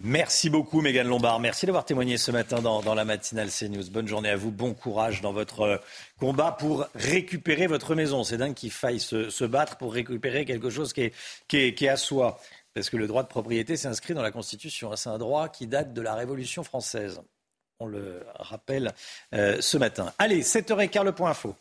Merci 0.00 0.48
beaucoup, 0.48 0.80
Mégane 0.80 1.08
Lombard. 1.08 1.40
Merci 1.40 1.66
d'avoir 1.66 1.84
témoigné 1.84 2.18
ce 2.18 2.30
matin 2.30 2.62
dans, 2.62 2.94
la 2.94 3.04
matinale 3.04 3.50
CNews. 3.50 3.90
Bonne 3.90 4.06
journée 4.06 4.30
à 4.30 4.36
vous. 4.36 4.52
Bon 4.52 4.72
courage 4.72 5.22
dans 5.22 5.32
votre 5.32 5.62
euh, 5.62 5.76
combat 6.20 6.52
pour 6.52 6.86
récupérer 6.94 7.66
votre 7.66 7.96
maison. 7.96 8.22
C'est 8.22 8.36
dingue 8.36 8.54
qu'il 8.54 8.70
faille 8.70 9.00
se, 9.00 9.44
battre 9.44 9.76
pour 9.76 9.92
récupérer 9.92 10.44
quelque 10.44 10.70
chose 10.70 10.92
qui 10.92 11.10
est, 11.52 11.88
à 11.88 11.96
soi. 11.96 12.38
Parce 12.74 12.90
que 12.90 12.96
le 12.96 13.08
droit 13.08 13.24
de 13.24 13.28
propriété 13.28 13.76
s'inscrit 13.76 14.14
dans 14.14 14.22
la 14.22 14.30
Constitution. 14.30 14.94
C'est 14.94 15.10
un 15.10 15.18
droit 15.18 15.48
qui 15.48 15.66
date 15.66 15.92
de 15.92 16.00
la 16.00 16.14
Révolution 16.14 16.62
française. 16.62 17.20
On 17.80 17.86
le 17.86 18.24
rappelle 18.36 18.94
euh, 19.34 19.60
ce 19.60 19.78
matin. 19.78 20.12
Allez, 20.18 20.42
7h15, 20.42 21.02
le 21.02 21.12
point 21.12 21.30
info. 21.30 21.56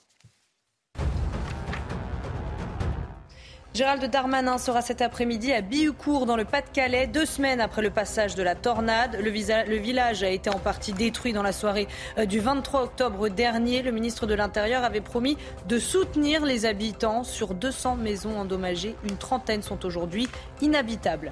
Gérald 3.78 4.03
Darmanin 4.09 4.57
sera 4.57 4.82
cet 4.82 5.03
après-midi 5.03 5.53
à 5.53 5.61
Bihucourt 5.61 6.25
dans 6.25 6.36
le 6.36 6.45
Pas-de-Calais, 6.45 7.05
deux 7.05 7.28
semaines 7.28 7.61
après 7.61 7.84
le 7.84 7.91
passage 7.91 8.34
de 8.34 8.41
la 8.41 8.55
tornade. 8.55 9.19
Le, 9.21 9.30
village 9.30 10.23
a 10.23 10.30
été 10.30 10.49
en 10.49 10.57
partie 10.57 10.93
détruit 10.93 11.32
dans 11.32 11.43
la 11.43 11.51
soirée 11.51 11.88
euh, 12.17 12.25
du 12.25 12.39
23 12.39 12.82
octobre 12.82 13.30
dernier. 13.30 13.84
Le 13.84 13.91
ministre 13.91 14.25
de 14.25 14.34
l'Intérieur 14.34 14.84
avait 14.84 14.99
promis 14.99 15.38
de 15.67 15.78
soutenir 15.78 16.43
les 16.43 16.65
habitants. 16.65 17.23
Sur 17.23 17.53
200 17.53 17.97
maisons 17.97 18.39
endommagées, 18.39 18.95
une 19.07 19.17
trentaine 19.17 19.61
sont 19.61 19.86
aujourd'hui 19.86 20.28
inhabitables. 20.59 21.32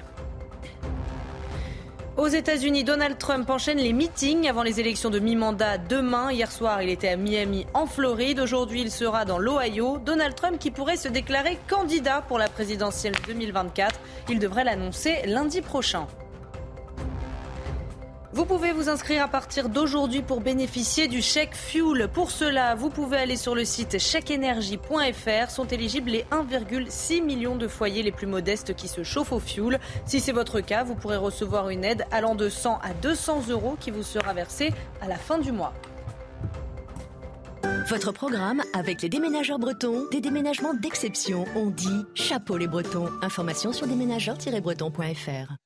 Aux 2.16 2.28
États-Unis, 2.28 2.82
Donald 2.82 3.18
Trump 3.18 3.50
enchaîne 3.50 3.76
les 3.76 3.92
meetings 3.92 4.48
avant 4.48 4.62
les 4.62 4.80
élections 4.80 5.10
de 5.10 5.18
mi-mandat 5.18 5.76
demain. 5.76 6.32
Hier 6.32 6.50
soir, 6.50 6.80
il 6.80 6.88
était 6.88 7.08
à 7.08 7.16
Miami, 7.16 7.66
en 7.74 7.84
Floride. 7.84 8.40
Aujourd'hui, 8.40 8.80
il 8.80 8.90
sera 8.90 9.26
dans 9.26 9.38
l'Ohio. 9.38 9.98
Donald 9.98 10.34
Trump 10.34 10.58
qui 10.58 10.70
pourrait 10.70 10.96
se 10.96 11.08
déclarer 11.08 11.58
candidat 11.68 12.22
pour 12.26 12.38
la 12.38 12.48
présidentielle 12.48 13.14
2024. 13.26 14.00
Il 14.30 14.38
devrait 14.38 14.64
l'annoncer 14.64 15.26
lundi 15.26 15.60
prochain. 15.60 16.06
Vous 18.36 18.44
pouvez 18.44 18.72
vous 18.72 18.90
inscrire 18.90 19.22
à 19.22 19.28
partir 19.28 19.70
d'aujourd'hui 19.70 20.20
pour 20.20 20.42
bénéficier 20.42 21.08
du 21.08 21.22
chèque 21.22 21.56
fuel. 21.56 22.06
Pour 22.06 22.30
cela, 22.30 22.74
vous 22.74 22.90
pouvez 22.90 23.16
aller 23.16 23.36
sur 23.38 23.54
le 23.54 23.64
site 23.64 23.98
chèqueénergie.fr. 23.98 25.50
Sont 25.50 25.64
éligibles 25.64 26.10
les 26.10 26.26
1,6 26.30 27.24
million 27.24 27.56
de 27.56 27.66
foyers 27.66 28.02
les 28.02 28.12
plus 28.12 28.26
modestes 28.26 28.76
qui 28.76 28.88
se 28.88 29.02
chauffent 29.04 29.32
au 29.32 29.40
fuel. 29.40 29.80
Si 30.04 30.20
c'est 30.20 30.32
votre 30.32 30.60
cas, 30.60 30.84
vous 30.84 30.96
pourrez 30.96 31.16
recevoir 31.16 31.70
une 31.70 31.82
aide 31.82 32.04
allant 32.10 32.34
de 32.34 32.50
100 32.50 32.78
à 32.82 32.92
200 32.92 33.44
euros 33.48 33.78
qui 33.80 33.90
vous 33.90 34.02
sera 34.02 34.34
versée 34.34 34.74
à 35.00 35.08
la 35.08 35.16
fin 35.16 35.38
du 35.38 35.50
mois. 35.50 35.72
Votre 37.88 38.12
programme 38.12 38.60
avec 38.74 39.00
les 39.00 39.08
déménageurs 39.08 39.58
bretons, 39.58 40.04
des 40.12 40.20
déménagements 40.20 40.74
d'exception. 40.74 41.46
On 41.56 41.70
dit 41.70 42.04
chapeau 42.14 42.58
les 42.58 42.68
bretons. 42.68 43.08
Information 43.22 43.72
sur 43.72 43.86
déménageurs-bretons.fr. 43.86 45.56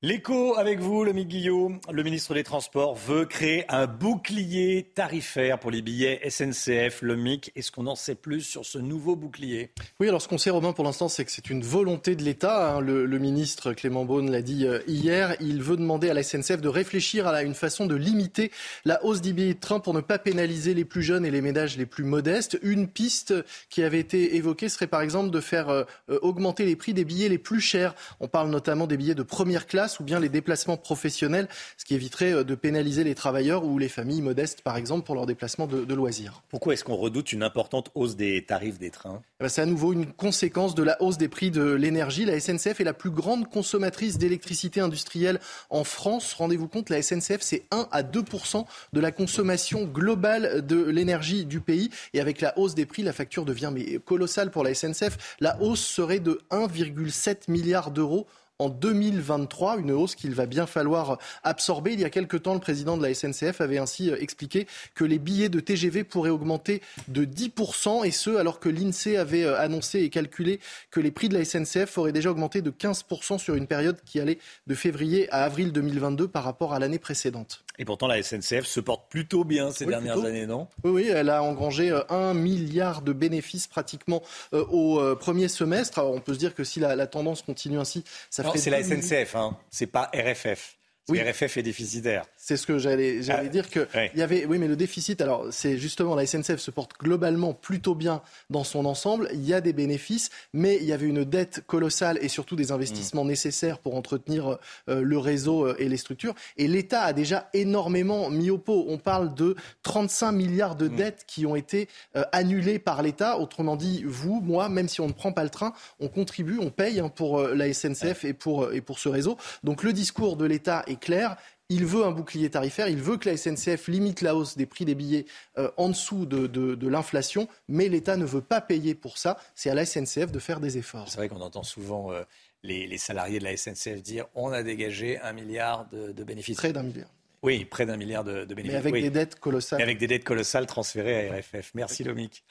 L'écho 0.00 0.56
avec 0.56 0.78
vous, 0.78 1.02
le 1.02 1.10
Guillaume. 1.10 1.80
Le 1.90 2.04
ministre 2.04 2.32
des 2.32 2.44
Transports 2.44 2.94
veut 2.94 3.24
créer 3.24 3.64
un 3.68 3.88
bouclier 3.88 4.92
tarifaire 4.94 5.58
pour 5.58 5.72
les 5.72 5.82
billets 5.82 6.20
SNCF, 6.30 7.02
le 7.02 7.16
MIC. 7.16 7.50
Est-ce 7.56 7.72
qu'on 7.72 7.88
en 7.88 7.96
sait 7.96 8.14
plus 8.14 8.42
sur 8.42 8.64
ce 8.64 8.78
nouveau 8.78 9.16
bouclier? 9.16 9.72
Oui, 9.98 10.08
alors 10.08 10.22
ce 10.22 10.28
qu'on 10.28 10.38
sait, 10.38 10.50
Romain, 10.50 10.72
pour 10.72 10.84
l'instant, 10.84 11.08
c'est 11.08 11.24
que 11.24 11.32
c'est 11.32 11.50
une 11.50 11.64
volonté 11.64 12.14
de 12.14 12.22
l'État. 12.22 12.76
Hein. 12.76 12.80
Le, 12.80 13.18
ministre 13.18 13.72
Clément 13.72 14.04
Beaune 14.04 14.30
l'a 14.30 14.40
dit 14.40 14.66
euh, 14.66 14.78
hier. 14.86 15.34
Il 15.40 15.64
veut 15.64 15.76
demander 15.76 16.10
à 16.10 16.14
la 16.14 16.22
SNCF 16.22 16.60
de 16.60 16.68
réfléchir 16.68 17.26
à 17.26 17.42
une 17.42 17.54
façon 17.54 17.86
de 17.86 17.96
limiter 17.96 18.52
la 18.84 19.04
hausse 19.04 19.20
des 19.20 19.32
billets 19.32 19.54
de 19.54 19.58
train 19.58 19.80
pour 19.80 19.94
ne 19.94 20.00
pas 20.00 20.20
pénaliser 20.20 20.74
les 20.74 20.84
plus 20.84 21.02
jeunes 21.02 21.26
et 21.26 21.32
les 21.32 21.40
ménages 21.40 21.76
les 21.76 21.86
plus 21.86 22.04
modestes. 22.04 22.56
Une 22.62 22.86
piste 22.86 23.34
qui 23.68 23.82
avait 23.82 23.98
été 23.98 24.36
évoquée 24.36 24.68
serait 24.68 24.86
par 24.86 25.00
exemple 25.00 25.30
de 25.30 25.40
faire 25.40 25.70
euh, 25.70 25.82
euh, 26.08 26.20
augmenter 26.22 26.64
les 26.66 26.76
prix 26.76 26.94
des 26.94 27.04
billets 27.04 27.28
les 27.28 27.38
plus 27.38 27.60
chers. 27.60 27.96
On 28.20 28.28
parle 28.28 28.48
notamment 28.48 28.86
des 28.86 28.96
billets 28.96 29.16
de 29.16 29.24
première 29.24 29.66
classe 29.66 29.87
ou 30.00 30.04
bien 30.04 30.20
les 30.20 30.28
déplacements 30.28 30.76
professionnels, 30.76 31.48
ce 31.76 31.84
qui 31.84 31.94
éviterait 31.94 32.32
euh, 32.32 32.44
de 32.44 32.54
pénaliser 32.54 33.04
les 33.04 33.14
travailleurs 33.14 33.64
ou 33.64 33.78
les 33.78 33.88
familles 33.88 34.22
modestes, 34.22 34.62
par 34.62 34.76
exemple, 34.76 35.04
pour 35.04 35.14
leurs 35.14 35.26
déplacements 35.26 35.66
de, 35.66 35.94
loisirs. 35.94 36.42
Pourquoi 36.48 36.74
est-ce 36.74 36.84
qu'on 36.84 36.96
redoute 36.96 37.32
une 37.32 37.42
importante 37.42 37.90
hausse 37.94 38.14
des 38.14 38.44
tarifs 38.44 38.78
des 38.78 38.90
trains? 38.90 39.22
Eh 39.40 39.44
ben, 39.44 39.48
C'est 39.48 39.62
à 39.62 39.66
nouveau 39.66 39.92
une 39.92 40.06
conséquence 40.06 40.74
de 40.74 40.82
la 40.82 41.00
hausse 41.02 41.18
des 41.18 41.28
prix 41.28 41.50
de 41.50 41.72
l'énergie. 41.72 42.24
La 42.24 42.38
SNCF 42.38 42.80
est 42.80 42.84
la 42.84 42.92
plus 42.92 43.10
grande 43.10 43.48
consommatrice 43.48 44.18
d'électricité 44.18 44.80
industrielle 44.80 45.40
en 45.70 45.84
France. 45.84 46.34
Rendez-vous 46.34 46.68
compte, 46.68 46.90
la 46.90 47.02
SNCF, 47.02 47.40
c'est 47.40 47.64
1 47.70 47.88
à 47.90 48.02
2% 48.02 48.64
de 48.92 49.00
la 49.00 49.10
consommation 49.10 49.84
globale 49.84 50.64
de 50.64 50.84
l'énergie 50.84 51.44
du 51.44 51.60
pays. 51.60 51.90
Et 52.14 52.20
avec 52.20 52.40
la 52.40 52.56
hausse 52.58 52.74
des 52.74 52.86
prix, 52.86 53.02
la 53.02 53.12
facture 53.12 53.44
devient 53.44 53.70
mais, 53.72 53.98
colossale 53.98 54.50
pour 54.50 54.64
la 54.64 54.74
SNCF. 54.74 55.36
La 55.40 55.60
hausse 55.60 55.84
serait 55.84 56.20
de 56.20 56.40
1,7 56.50 57.50
milliard 57.50 57.90
d'euros 57.90 58.26
en 58.58 58.68
2023, 58.68 59.78
une 59.78 59.92
hausse 59.92 60.14
qu'il 60.16 60.34
va 60.34 60.46
bien 60.46 60.66
falloir 60.66 61.18
absorber. 61.44 61.92
Il 61.92 62.00
y 62.00 62.04
a 62.04 62.10
quelque 62.10 62.36
temps, 62.36 62.54
le 62.54 62.60
président 62.60 62.96
de 62.96 63.02
la 63.02 63.14
SNCF 63.14 63.60
avait 63.60 63.78
ainsi 63.78 64.10
euh, 64.10 64.16
expliqué 64.20 64.66
que 64.94 65.04
les 65.04 65.18
billets 65.18 65.48
de 65.48 65.60
TGV 65.60 66.02
pourraient 66.04 66.30
augmenter 66.30 66.82
de 67.06 67.24
10%, 67.24 68.04
et 68.04 68.10
ce, 68.10 68.30
alors 68.36 68.58
que 68.58 68.68
l'INSEE 68.68 69.16
avait 69.16 69.44
euh, 69.44 69.60
annoncé 69.60 70.00
et 70.00 70.10
calculé 70.10 70.58
que 70.90 70.98
les 70.98 71.10
prix 71.10 71.28
de 71.28 71.38
la 71.38 71.44
SNCF 71.44 71.98
auraient 71.98 72.12
déjà 72.12 72.30
augmenté 72.30 72.60
de 72.60 72.70
15% 72.70 73.38
sur 73.38 73.54
une 73.54 73.66
période 73.66 73.98
qui 74.04 74.18
allait 74.18 74.38
de 74.66 74.74
février 74.74 75.30
à 75.30 75.44
avril 75.44 75.72
2022 75.72 76.26
par 76.26 76.42
rapport 76.42 76.74
à 76.74 76.78
l'année 76.78 76.98
précédente. 76.98 77.64
Et 77.78 77.84
pourtant, 77.84 78.06
la 78.06 78.22
SNCF 78.22 78.64
se 78.64 78.80
porte 78.80 79.10
plutôt 79.10 79.44
bien 79.44 79.70
ces 79.70 79.86
dernières 79.86 80.24
années, 80.24 80.46
non? 80.46 80.68
Oui, 80.84 80.90
oui, 80.90 81.08
elle 81.08 81.30
a 81.30 81.42
engrangé 81.42 81.90
euh, 81.90 82.00
un 82.08 82.34
milliard 82.34 83.02
de 83.02 83.12
bénéfices 83.12 83.66
pratiquement 83.66 84.22
au 84.52 85.00
premier 85.18 85.48
semestre. 85.48 86.02
on 86.02 86.20
peut 86.20 86.34
se 86.34 86.38
dire 86.38 86.54
que 86.54 86.64
si 86.64 86.80
la, 86.80 86.96
la 86.96 87.06
tendance 87.06 87.42
continue 87.42 87.78
ainsi, 87.78 88.04
ça 88.30 88.42
c'est 88.54 88.70
la 88.70 88.82
SNCF, 88.82 89.36
hein. 89.36 89.56
c'est 89.70 89.86
pas 89.86 90.10
RFF. 90.14 90.77
Oui. 91.08 91.20
RFF 91.20 91.56
est 91.56 91.62
déficitaire. 91.62 92.24
C'est 92.36 92.56
ce 92.56 92.66
que 92.66 92.78
j'allais 92.78 93.20
ah, 93.30 93.44
dire 93.44 93.70
que 93.70 93.88
il 94.14 94.18
y 94.18 94.22
avait 94.22 94.44
oui 94.44 94.58
mais 94.58 94.68
le 94.68 94.76
déficit 94.76 95.20
alors 95.22 95.46
c'est 95.50 95.78
justement 95.78 96.14
la 96.14 96.26
SNCF 96.26 96.58
se 96.58 96.70
porte 96.70 96.92
globalement 96.98 97.54
plutôt 97.54 97.94
bien 97.94 98.20
dans 98.50 98.64
son 98.64 98.84
ensemble, 98.84 99.28
il 99.32 99.46
y 99.46 99.54
a 99.54 99.60
des 99.60 99.72
bénéfices 99.72 100.30
mais 100.52 100.76
il 100.76 100.84
y 100.84 100.92
avait 100.92 101.06
une 101.06 101.24
dette 101.24 101.62
colossale 101.66 102.18
et 102.20 102.28
surtout 102.28 102.56
des 102.56 102.72
investissements 102.72 103.24
mm. 103.24 103.28
nécessaires 103.28 103.78
pour 103.78 103.94
entretenir 103.94 104.58
euh, 104.88 105.00
le 105.02 105.18
réseau 105.18 105.66
euh, 105.66 105.76
et 105.78 105.88
les 105.88 105.96
structures 105.96 106.34
et 106.58 106.68
l'État 106.68 107.02
a 107.02 107.12
déjà 107.12 107.48
énormément 107.54 108.28
mis 108.28 108.50
au 108.50 108.58
pot. 108.58 108.84
On 108.88 108.98
parle 108.98 109.34
de 109.34 109.56
35 109.84 110.32
milliards 110.32 110.76
de 110.76 110.88
mm. 110.88 110.96
dettes 110.96 111.24
qui 111.26 111.46
ont 111.46 111.56
été 111.56 111.88
euh, 112.16 112.24
annulées 112.32 112.78
par 112.78 113.02
l'État, 113.02 113.38
autrement 113.38 113.76
dit 113.76 114.04
vous, 114.06 114.40
moi 114.42 114.68
même 114.68 114.88
si 114.88 115.00
on 115.00 115.06
ne 115.06 115.12
prend 115.12 115.32
pas 115.32 115.44
le 115.44 115.50
train, 115.50 115.72
on 116.00 116.08
contribue, 116.08 116.58
on 116.60 116.70
paye 116.70 117.00
hein, 117.00 117.08
pour 117.08 117.40
la 117.40 117.72
SNCF 117.72 118.24
et 118.24 118.34
pour 118.34 118.72
et 118.72 118.82
pour 118.82 118.98
ce 118.98 119.08
réseau. 119.08 119.38
Donc 119.64 119.82
le 119.82 119.94
discours 119.94 120.36
de 120.36 120.44
l'État 120.44 120.82
est 120.86 120.97
clair 120.98 121.36
il 121.70 121.84
veut 121.84 122.04
un 122.04 122.12
bouclier 122.12 122.48
tarifaire, 122.50 122.88
il 122.88 123.02
veut 123.02 123.18
que 123.18 123.28
la 123.28 123.36
SNCF 123.36 123.88
limite 123.88 124.22
la 124.22 124.34
hausse 124.34 124.56
des 124.56 124.66
prix 124.66 124.84
des 124.84 124.94
billets 124.94 125.26
euh, 125.58 125.70
en 125.76 125.88
dessous 125.88 126.24
de, 126.24 126.86
l'inflation, 126.86 127.48
mais 127.68 127.88
l'État 127.88 128.16
ne 128.16 128.24
veut 128.24 128.40
pas 128.40 128.60
payer 128.60 128.94
pour 128.94 129.18
ça. 129.18 129.38
C'est 129.54 129.68
à 129.68 129.74
la 129.74 129.84
SNCF 129.84 130.32
de 130.32 130.38
faire 130.38 130.60
des 130.60 130.78
efforts. 130.78 131.08
C'est 131.08 131.18
vrai 131.18 131.28
qu'on 131.28 131.40
entend 131.40 131.62
souvent 131.62 132.10
euh, 132.12 132.22
les, 132.62 132.96
salariés 132.96 133.38
de 133.38 133.44
la 133.44 133.56
SNCF 133.56 134.02
dire 134.02 134.26
on 134.34 134.50
a 134.50 134.62
dégagé 134.62 135.18
un 135.20 135.32
milliard 135.32 135.86
de, 135.90 136.24
bénéfices. 136.24 136.56
Près 136.56 136.72
d'un 136.72 136.82
milliard. 136.82 137.08
Oui, 137.42 137.64
près 137.66 137.86
d'un 137.86 137.96
milliard 137.96 138.24
de, 138.24 138.44
bénéfices. 138.46 138.72
Mais 138.72 138.78
avec 138.78 138.94
des 138.94 139.10
dettes 139.10 139.38
colossales. 139.38 139.82
avec 139.82 139.98
des 139.98 140.06
dettes 140.06 140.24
colossales 140.24 140.66
transférées 140.66 141.28
à 141.28 141.36
RFF. 141.36 141.72
Merci 141.74 142.02
Lomic. 142.02 142.42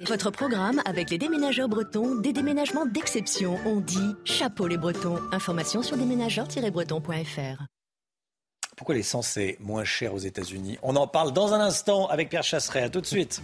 Votre 0.00 0.30
programme 0.30 0.80
avec 0.84 1.10
les 1.10 1.18
déménageurs 1.18 1.68
bretons, 1.68 2.14
des 2.16 2.32
déménagements 2.32 2.86
d'exception. 2.86 3.58
On 3.66 3.80
dit 3.80 4.14
chapeau 4.24 4.66
les 4.66 4.76
bretons. 4.76 5.18
Information 5.32 5.82
sur 5.82 5.96
déménageurs-bretons.fr. 5.96 7.64
Pourquoi 8.76 8.94
l'essence 8.94 9.36
est 9.36 9.58
moins 9.60 9.84
cher 9.84 10.14
aux 10.14 10.18
États-Unis? 10.18 10.78
On 10.82 10.94
en 10.94 11.08
parle 11.08 11.32
dans 11.32 11.52
un 11.52 11.60
instant 11.60 12.06
avec 12.06 12.28
Pierre 12.28 12.44
Chasseret. 12.44 12.82
À 12.82 12.90
tout 12.90 13.00
de 13.00 13.06
suite. 13.06 13.42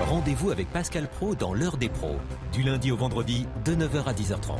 Rendez-vous 0.00 0.50
avec 0.50 0.70
Pascal 0.70 1.08
Pro 1.08 1.34
dans 1.34 1.54
l'heure 1.54 1.78
des 1.78 1.88
pros, 1.88 2.16
du 2.52 2.62
lundi 2.62 2.92
au 2.92 2.96
vendredi 2.96 3.46
de 3.64 3.74
9h 3.74 4.04
à 4.04 4.12
10h30. 4.12 4.58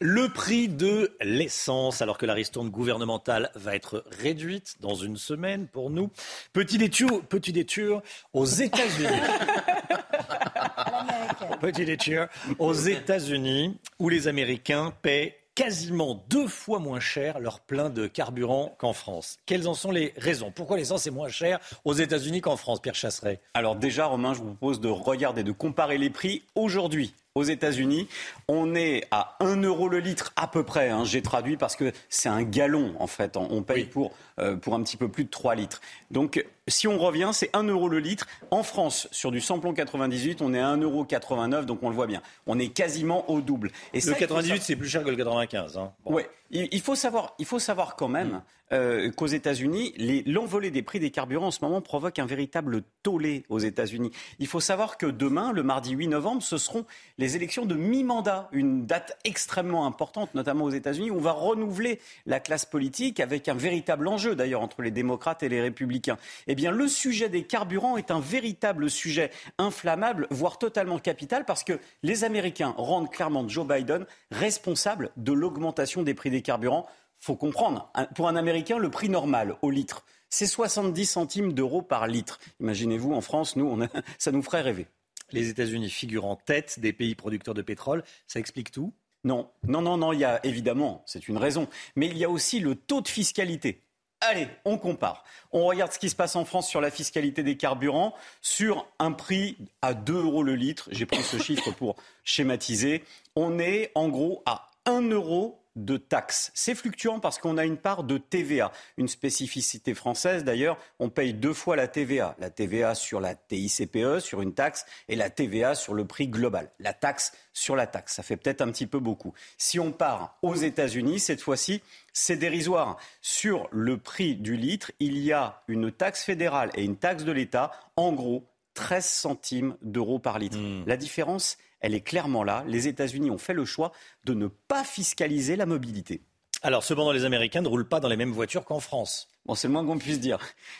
Le 0.00 0.28
prix 0.28 0.68
de 0.68 1.16
l'essence, 1.20 2.02
alors 2.02 2.18
que 2.18 2.26
la 2.26 2.34
ristourne 2.34 2.70
gouvernementale 2.70 3.50
va 3.56 3.74
être 3.74 4.04
réduite 4.12 4.76
dans 4.78 4.94
une 4.94 5.16
semaine 5.16 5.66
pour 5.66 5.90
nous. 5.90 6.08
Petit 6.52 6.78
détour, 6.78 7.24
petit 7.24 7.52
détour 7.52 8.02
aux 8.32 8.44
États-Unis. 8.44 9.08
petit 11.60 11.84
détour 11.84 12.26
aux 12.60 12.74
États-Unis, 12.74 13.76
où 13.98 14.08
les 14.08 14.28
Américains 14.28 14.94
paient 15.02 15.36
quasiment 15.56 16.24
deux 16.30 16.46
fois 16.46 16.78
moins 16.78 17.00
cher 17.00 17.40
leur 17.40 17.58
plein 17.58 17.90
de 17.90 18.06
carburant 18.06 18.76
qu'en 18.78 18.92
France. 18.92 19.38
Quelles 19.46 19.66
en 19.66 19.74
sont 19.74 19.90
les 19.90 20.14
raisons? 20.16 20.52
Pourquoi 20.52 20.76
l'essence 20.76 21.08
est 21.08 21.10
moins 21.10 21.28
chère 21.28 21.58
aux 21.84 21.94
États-Unis 21.94 22.40
qu'en 22.40 22.56
France, 22.56 22.80
Pierre 22.80 22.94
Chasseret? 22.94 23.40
Alors 23.54 23.74
déjà, 23.74 24.06
Romain, 24.06 24.32
je 24.32 24.38
vous 24.38 24.54
propose 24.54 24.80
de 24.80 24.86
regarder, 24.86 25.42
de 25.42 25.50
comparer 25.50 25.98
les 25.98 26.10
prix 26.10 26.44
aujourd'hui 26.54 27.14
aux 27.34 27.42
États-Unis, 27.42 28.08
on 28.48 28.74
est 28.74 29.04
à 29.10 29.36
1 29.40 29.62
euro 29.62 29.88
le 29.88 29.98
litre 29.98 30.32
à 30.36 30.46
peu 30.46 30.62
près. 30.64 30.88
Hein. 30.90 31.04
J'ai 31.04 31.22
traduit 31.22 31.56
parce 31.56 31.76
que 31.76 31.92
c'est 32.08 32.28
un 32.28 32.42
gallon 32.42 32.94
en 32.98 33.06
fait. 33.06 33.36
On 33.36 33.62
paye 33.62 33.84
pour, 33.84 34.12
euh, 34.38 34.56
pour 34.56 34.74
un 34.74 34.82
petit 34.82 34.96
peu 34.96 35.08
plus 35.08 35.24
de 35.24 35.30
3 35.30 35.54
litres. 35.54 35.80
Donc 36.10 36.44
si 36.66 36.88
on 36.88 36.98
revient, 36.98 37.30
c'est 37.32 37.50
1 37.54 37.64
euro 37.64 37.88
le 37.88 37.98
litre. 37.98 38.26
En 38.50 38.62
France, 38.62 39.08
sur 39.12 39.30
du 39.30 39.40
samplon 39.40 39.72
98, 39.72 40.42
on 40.42 40.54
est 40.54 40.60
à 40.60 40.76
1,89 40.76 41.54
euro. 41.54 41.64
Donc 41.64 41.82
on 41.82 41.88
le 41.88 41.94
voit 41.94 42.06
bien. 42.06 42.22
On 42.46 42.58
est 42.58 42.68
quasiment 42.68 43.30
au 43.30 43.40
double. 43.40 43.70
Et 43.92 44.00
le 44.00 44.14
98, 44.14 44.62
c'est 44.62 44.76
plus 44.76 44.88
cher 44.88 45.04
que 45.04 45.10
le 45.10 45.16
95. 45.16 45.76
Hein. 45.76 45.92
Oui. 46.04 46.22
Il, 46.50 46.80
faut 46.80 46.94
savoir, 46.94 47.34
il 47.38 47.44
faut 47.44 47.58
savoir 47.58 47.94
quand 47.96 48.08
même 48.08 48.42
euh, 48.72 49.10
qu'aux 49.12 49.26
États-Unis, 49.26 49.94
l'envolée 50.26 50.70
des 50.70 50.82
prix 50.82 51.00
des 51.00 51.10
carburants 51.10 51.48
en 51.48 51.50
ce 51.50 51.62
moment 51.62 51.80
provoque 51.80 52.18
un 52.18 52.26
véritable 52.26 52.82
tollé 53.02 53.44
aux 53.48 53.58
États-Unis. 53.58 54.10
Il 54.38 54.46
faut 54.46 54.60
savoir 54.60 54.98
que 54.98 55.06
demain, 55.06 55.52
le 55.52 55.62
mardi 55.62 55.92
8 55.92 56.08
novembre, 56.08 56.42
ce 56.42 56.58
seront 56.58 56.84
les 57.18 57.36
élections 57.36 57.66
de 57.66 57.74
mi-mandat, 57.74 58.48
une 58.52 58.86
date 58.86 59.18
extrêmement 59.24 59.86
importante, 59.86 60.34
notamment 60.34 60.64
aux 60.64 60.70
États-Unis, 60.70 61.10
où 61.10 61.16
on 61.16 61.20
va 61.20 61.32
renouveler 61.32 62.00
la 62.26 62.40
classe 62.40 62.64
politique 62.64 63.20
avec 63.20 63.48
un 63.48 63.54
véritable 63.54 64.08
enjeu 64.08 64.34
d'ailleurs 64.34 64.62
entre 64.62 64.82
les 64.82 64.90
démocrates 64.90 65.42
et 65.42 65.48
les 65.48 65.60
républicains. 65.60 66.18
Eh 66.46 66.54
bien, 66.54 66.70
le 66.70 66.88
sujet 66.88 67.28
des 67.28 67.44
carburants 67.44 67.96
est 67.96 68.10
un 68.10 68.20
véritable 68.20 68.90
sujet 68.90 69.30
inflammable, 69.58 70.26
voire 70.30 70.58
totalement 70.58 70.98
capital, 70.98 71.44
parce 71.44 71.64
que 71.64 71.78
les 72.02 72.24
Américains 72.24 72.74
rendent 72.76 73.10
clairement 73.10 73.48
Joe 73.48 73.66
Biden 73.66 74.06
responsable 74.30 75.10
de 75.16 75.32
l'augmentation 75.32 76.02
des 76.02 76.14
prix 76.14 76.30
des 76.30 76.37
carburants. 76.42 76.86
Faut 77.20 77.36
comprendre, 77.36 77.92
pour 78.14 78.28
un 78.28 78.36
Américain, 78.36 78.78
le 78.78 78.90
prix 78.90 79.08
normal 79.08 79.56
au 79.62 79.70
litre, 79.70 80.04
c'est 80.30 80.46
70 80.46 81.06
centimes 81.06 81.52
d'euros 81.52 81.82
par 81.82 82.06
litre. 82.06 82.38
Imaginez-vous, 82.60 83.12
en 83.12 83.20
France, 83.20 83.56
nous, 83.56 83.66
on 83.66 83.88
ça 84.18 84.30
nous 84.30 84.42
ferait 84.42 84.60
rêver. 84.60 84.86
Les 85.30 85.48
États-Unis 85.48 85.90
figurent 85.90 86.26
en 86.26 86.36
tête 86.36 86.80
des 86.80 86.92
pays 86.92 87.14
producteurs 87.14 87.54
de 87.54 87.62
pétrole. 87.62 88.04
Ça 88.26 88.40
explique 88.40 88.70
tout? 88.70 88.92
Non, 89.24 89.50
non, 89.66 89.82
non, 89.82 89.96
non. 89.96 90.12
Il 90.12 90.20
y 90.20 90.24
a 90.24 90.44
évidemment, 90.44 91.02
c'est 91.06 91.28
une 91.28 91.36
raison, 91.36 91.68
mais 91.96 92.06
il 92.06 92.16
y 92.16 92.24
a 92.24 92.30
aussi 92.30 92.60
le 92.60 92.74
taux 92.76 93.00
de 93.00 93.08
fiscalité. 93.08 93.82
Allez, 94.20 94.48
on 94.64 94.78
compare. 94.78 95.24
On 95.52 95.64
regarde 95.66 95.92
ce 95.92 95.98
qui 95.98 96.10
se 96.10 96.16
passe 96.16 96.34
en 96.34 96.44
France 96.44 96.68
sur 96.68 96.80
la 96.80 96.90
fiscalité 96.90 97.42
des 97.42 97.56
carburants, 97.56 98.14
sur 98.42 98.86
un 98.98 99.12
prix 99.12 99.56
à 99.80 99.94
2 99.94 100.24
euros 100.24 100.42
le 100.42 100.56
litre. 100.56 100.88
J'ai 100.90 101.06
pris 101.06 101.22
ce 101.22 101.38
chiffre 101.42 101.70
pour 101.72 101.96
schématiser. 102.24 103.04
On 103.36 103.58
est 103.58 103.92
en 103.94 104.08
gros 104.08 104.42
à 104.44 104.66
1 104.86 105.02
euro 105.10 105.57
de 105.84 105.96
taxes. 105.96 106.50
C'est 106.54 106.74
fluctuant 106.74 107.20
parce 107.20 107.38
qu'on 107.38 107.56
a 107.56 107.64
une 107.64 107.76
part 107.76 108.02
de 108.02 108.18
TVA. 108.18 108.72
Une 108.96 109.08
spécificité 109.08 109.94
française, 109.94 110.44
d'ailleurs, 110.44 110.76
on 110.98 111.08
paye 111.08 111.32
deux 111.32 111.52
fois 111.52 111.76
la 111.76 111.88
TVA. 111.88 112.34
La 112.38 112.50
TVA 112.50 112.94
sur 112.94 113.20
la 113.20 113.34
TICPE, 113.34 114.18
sur 114.20 114.42
une 114.42 114.54
taxe, 114.54 114.84
et 115.08 115.16
la 115.16 115.30
TVA 115.30 115.74
sur 115.74 115.94
le 115.94 116.04
prix 116.04 116.28
global. 116.28 116.70
La 116.80 116.92
taxe 116.92 117.32
sur 117.52 117.76
la 117.76 117.86
taxe. 117.86 118.14
Ça 118.14 118.22
fait 118.22 118.36
peut-être 118.36 118.60
un 118.60 118.70
petit 118.70 118.86
peu 118.86 118.98
beaucoup. 118.98 119.32
Si 119.56 119.78
on 119.78 119.92
part 119.92 120.36
aux 120.42 120.54
États-Unis, 120.54 121.20
cette 121.20 121.40
fois-ci, 121.40 121.80
c'est 122.12 122.36
dérisoire. 122.36 122.98
Sur 123.22 123.68
le 123.70 123.98
prix 123.98 124.34
du 124.34 124.56
litre, 124.56 124.92
il 124.98 125.18
y 125.18 125.32
a 125.32 125.62
une 125.68 125.92
taxe 125.92 126.24
fédérale 126.24 126.70
et 126.74 126.84
une 126.84 126.96
taxe 126.96 127.24
de 127.24 127.32
l'État. 127.32 127.70
En 127.96 128.12
gros, 128.12 128.44
13 128.74 129.04
centimes 129.04 129.76
d'euros 129.82 130.18
par 130.18 130.38
litre. 130.38 130.58
Hmm. 130.58 130.84
La 130.86 130.96
différence, 130.96 131.58
elle 131.80 131.94
est 131.94 132.00
clairement 132.00 132.44
là. 132.44 132.64
Les 132.66 132.88
États-Unis 132.88 133.30
ont 133.30 133.38
fait 133.38 133.54
le 133.54 133.64
choix 133.64 133.92
de 134.24 134.34
ne 134.34 134.46
pas 134.46 134.84
fiscaliser 134.84 135.56
la 135.56 135.66
mobilité. 135.66 136.22
Alors, 136.62 136.82
cependant, 136.82 137.12
les 137.12 137.24
Américains 137.24 137.62
ne 137.62 137.68
roulent 137.68 137.88
pas 137.88 138.00
dans 138.00 138.08
les 138.08 138.16
mêmes 138.16 138.32
voitures 138.32 138.64
qu'en 138.64 138.80
France. 138.80 139.28
Bon, 139.46 139.54
c'est 139.54 139.68
le 139.68 139.72
moins 139.72 139.86
qu'on 139.86 139.98
puisse 139.98 140.18
dire. 140.18 140.38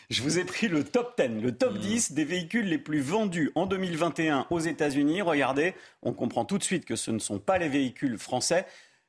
Je 0.09 0.21
vous 0.21 0.37
ai 0.37 0.43
pris 0.43 0.67
le 0.67 0.83
top 0.83 1.19
10, 1.19 1.41
le 1.41 1.53
top 1.53 1.77
10 1.77 2.11
hmm. 2.11 2.13
des 2.15 2.25
véhicules 2.25 2.65
les 2.65 2.77
plus 2.77 2.99
vendus 2.99 3.51
en 3.55 3.65
2021 3.65 4.47
aux 4.49 4.59
États-Unis. 4.59 5.21
Regardez, 5.21 5.73
on 6.03 6.11
comprend 6.11 6.43
tout 6.43 6.57
de 6.57 6.63
suite 6.63 6.83
que 6.83 6.97
ce 6.97 7.11
ne 7.11 7.19
sont 7.19 7.39
pas 7.39 7.57
les 7.57 7.69
véhicules 7.69 8.17
français. 8.17 8.65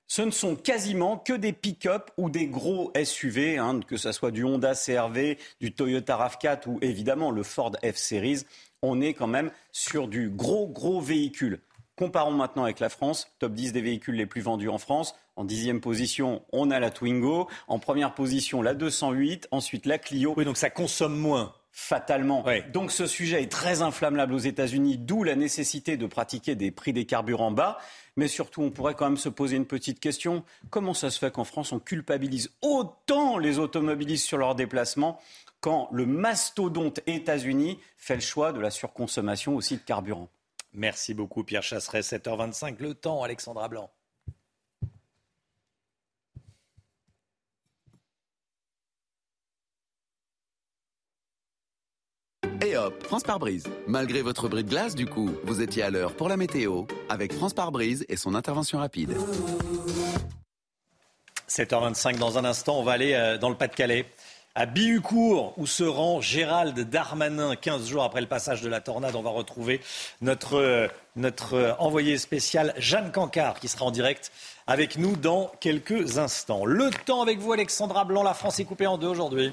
Ce 0.07 0.22
ne 0.22 0.30
sont 0.30 0.57
quasiment 0.57 1.18
que 1.18 1.32
des 1.32 1.53
pick-up 1.53 2.11
ou 2.16 2.30
des 2.30 2.47
gros 2.47 2.93
SUV, 3.05 3.59
hein, 3.59 3.80
que 3.86 3.97
ce 3.97 4.11
soit 4.12 4.32
du 4.32 4.45
Honda 4.45 4.74
CRV, 4.74 5.38
du 5.61 5.72
Toyota 5.72 6.16
RAV4 6.16 6.68
ou 6.68 6.78
évidemment 6.82 7.30
le 7.30 7.45
Ford 7.45 7.72
F-Series 7.84 8.45
on 8.82 9.01
est 9.01 9.14
quand 9.14 9.26
même 9.26 9.51
sur 9.72 10.09
du 10.09 10.30
gros, 10.30 10.66
gros 10.66 11.01
véhicule. 11.01 11.61
Comparons 12.01 12.32
maintenant 12.32 12.64
avec 12.64 12.80
la 12.80 12.88
France, 12.88 13.28
top 13.40 13.53
10 13.53 13.74
des 13.74 13.82
véhicules 13.82 14.14
les 14.14 14.24
plus 14.24 14.40
vendus 14.40 14.70
en 14.70 14.78
France. 14.78 15.14
En 15.36 15.44
dixième 15.44 15.82
position, 15.82 16.40
on 16.51 16.70
a 16.70 16.80
la 16.80 16.90
Twingo. 16.90 17.46
En 17.68 17.78
première 17.78 18.14
position, 18.14 18.62
la 18.62 18.72
208. 18.72 19.48
Ensuite, 19.51 19.84
la 19.84 19.98
Clio. 19.98 20.32
Oui, 20.34 20.46
donc 20.46 20.57
ça 20.57 20.70
consomme 20.70 21.14
moins. 21.14 21.53
Fatalement. 21.72 22.42
Donc 22.72 22.90
ce 22.90 23.07
sujet 23.07 23.42
est 23.42 23.53
très 23.53 23.82
inflammable 23.82 24.32
aux 24.32 24.38
États-Unis, 24.38 24.96
d'où 24.96 25.24
la 25.24 25.36
nécessité 25.36 25.98
de 25.98 26.07
pratiquer 26.07 26.55
des 26.55 26.70
prix 26.70 26.94
des 26.94 27.05
carburants 27.05 27.51
bas. 27.51 27.76
Mais 28.16 28.28
surtout, 28.28 28.62
on 28.62 28.70
pourrait 28.70 28.94
quand 28.94 29.05
même 29.05 29.18
se 29.18 29.28
poser 29.28 29.57
une 29.57 29.66
petite 29.66 30.01
question. 30.01 30.42
Comment 30.70 30.94
ça 30.94 31.11
se 31.11 31.18
fait 31.18 31.30
qu'en 31.30 31.44
France, 31.44 31.70
on 31.70 31.80
culpabilise 31.80 32.51
autant 32.62 33.36
les 33.36 33.59
automobilistes 33.59 34.26
sur 34.26 34.38
leurs 34.38 34.55
déplacements 34.55 35.20
quand 35.61 35.90
le 35.92 36.07
mastodonte 36.07 37.01
États-Unis 37.07 37.78
fait 37.98 38.14
le 38.14 38.22
choix 38.22 38.55
de 38.55 38.61
la 38.61 38.70
surconsommation 38.70 39.55
aussi 39.55 39.76
de 39.76 39.82
carburant? 39.82 40.30
Merci 40.72 41.14
beaucoup 41.14 41.42
Pierre 41.42 41.62
Chasseret, 41.62 42.00
7h25, 42.00 42.76
le 42.78 42.94
temps 42.94 43.22
Alexandra 43.22 43.68
Blanc. 43.68 43.90
Et 52.62 52.76
hop, 52.76 53.02
France 53.04 53.22
par 53.22 53.38
brise. 53.38 53.64
Malgré 53.86 54.20
votre 54.20 54.48
bris 54.48 54.64
de 54.64 54.68
glace, 54.68 54.94
du 54.94 55.06
coup, 55.06 55.30
vous 55.44 55.62
étiez 55.62 55.82
à 55.82 55.90
l'heure 55.90 56.14
pour 56.14 56.28
la 56.28 56.36
météo 56.36 56.84
avec 57.08 57.32
France 57.32 57.54
par 57.54 57.72
brise 57.72 58.04
et 58.08 58.16
son 58.16 58.34
intervention 58.34 58.78
rapide. 58.78 59.16
7h25, 61.48 62.18
dans 62.18 62.38
un 62.38 62.44
instant, 62.44 62.78
on 62.78 62.84
va 62.84 62.92
aller 62.92 63.14
euh, 63.14 63.38
dans 63.38 63.48
le 63.48 63.56
Pas-de-Calais 63.56 64.06
à 64.55 64.66
Bihucourt, 64.66 65.55
où 65.57 65.66
se 65.66 65.84
rend 65.84 66.20
Gérald 66.20 66.78
Darmanin 66.78 67.55
15 67.55 67.88
jours 67.88 68.03
après 68.03 68.20
le 68.20 68.26
passage 68.26 68.62
de 68.62 68.68
la 68.68 68.80
tornade. 68.80 69.14
On 69.14 69.22
va 69.22 69.30
retrouver 69.30 69.80
notre, 70.20 70.55
euh, 70.55 70.88
notre 71.16 71.55
euh, 71.55 71.72
envoyé 71.78 72.18
spécial 72.18 72.74
Jeanne 72.76 73.12
Cancard 73.12 73.61
qui 73.61 73.68
sera 73.68 73.84
en 73.84 73.90
direct 73.90 74.32
avec 74.66 74.98
nous 74.98 75.16
dans 75.16 75.53
quelques 75.61 76.18
instants. 76.18 76.64
Le 76.64 76.90
temps 76.90 77.22
avec 77.22 77.38
vous, 77.38 77.53
Alexandra 77.53 78.05
Blanc. 78.05 78.22
La 78.22 78.34
France 78.34 78.59
est 78.59 78.64
coupée 78.64 78.86
en 78.86 78.98
deux 78.98 79.09
aujourd'hui. 79.09 79.53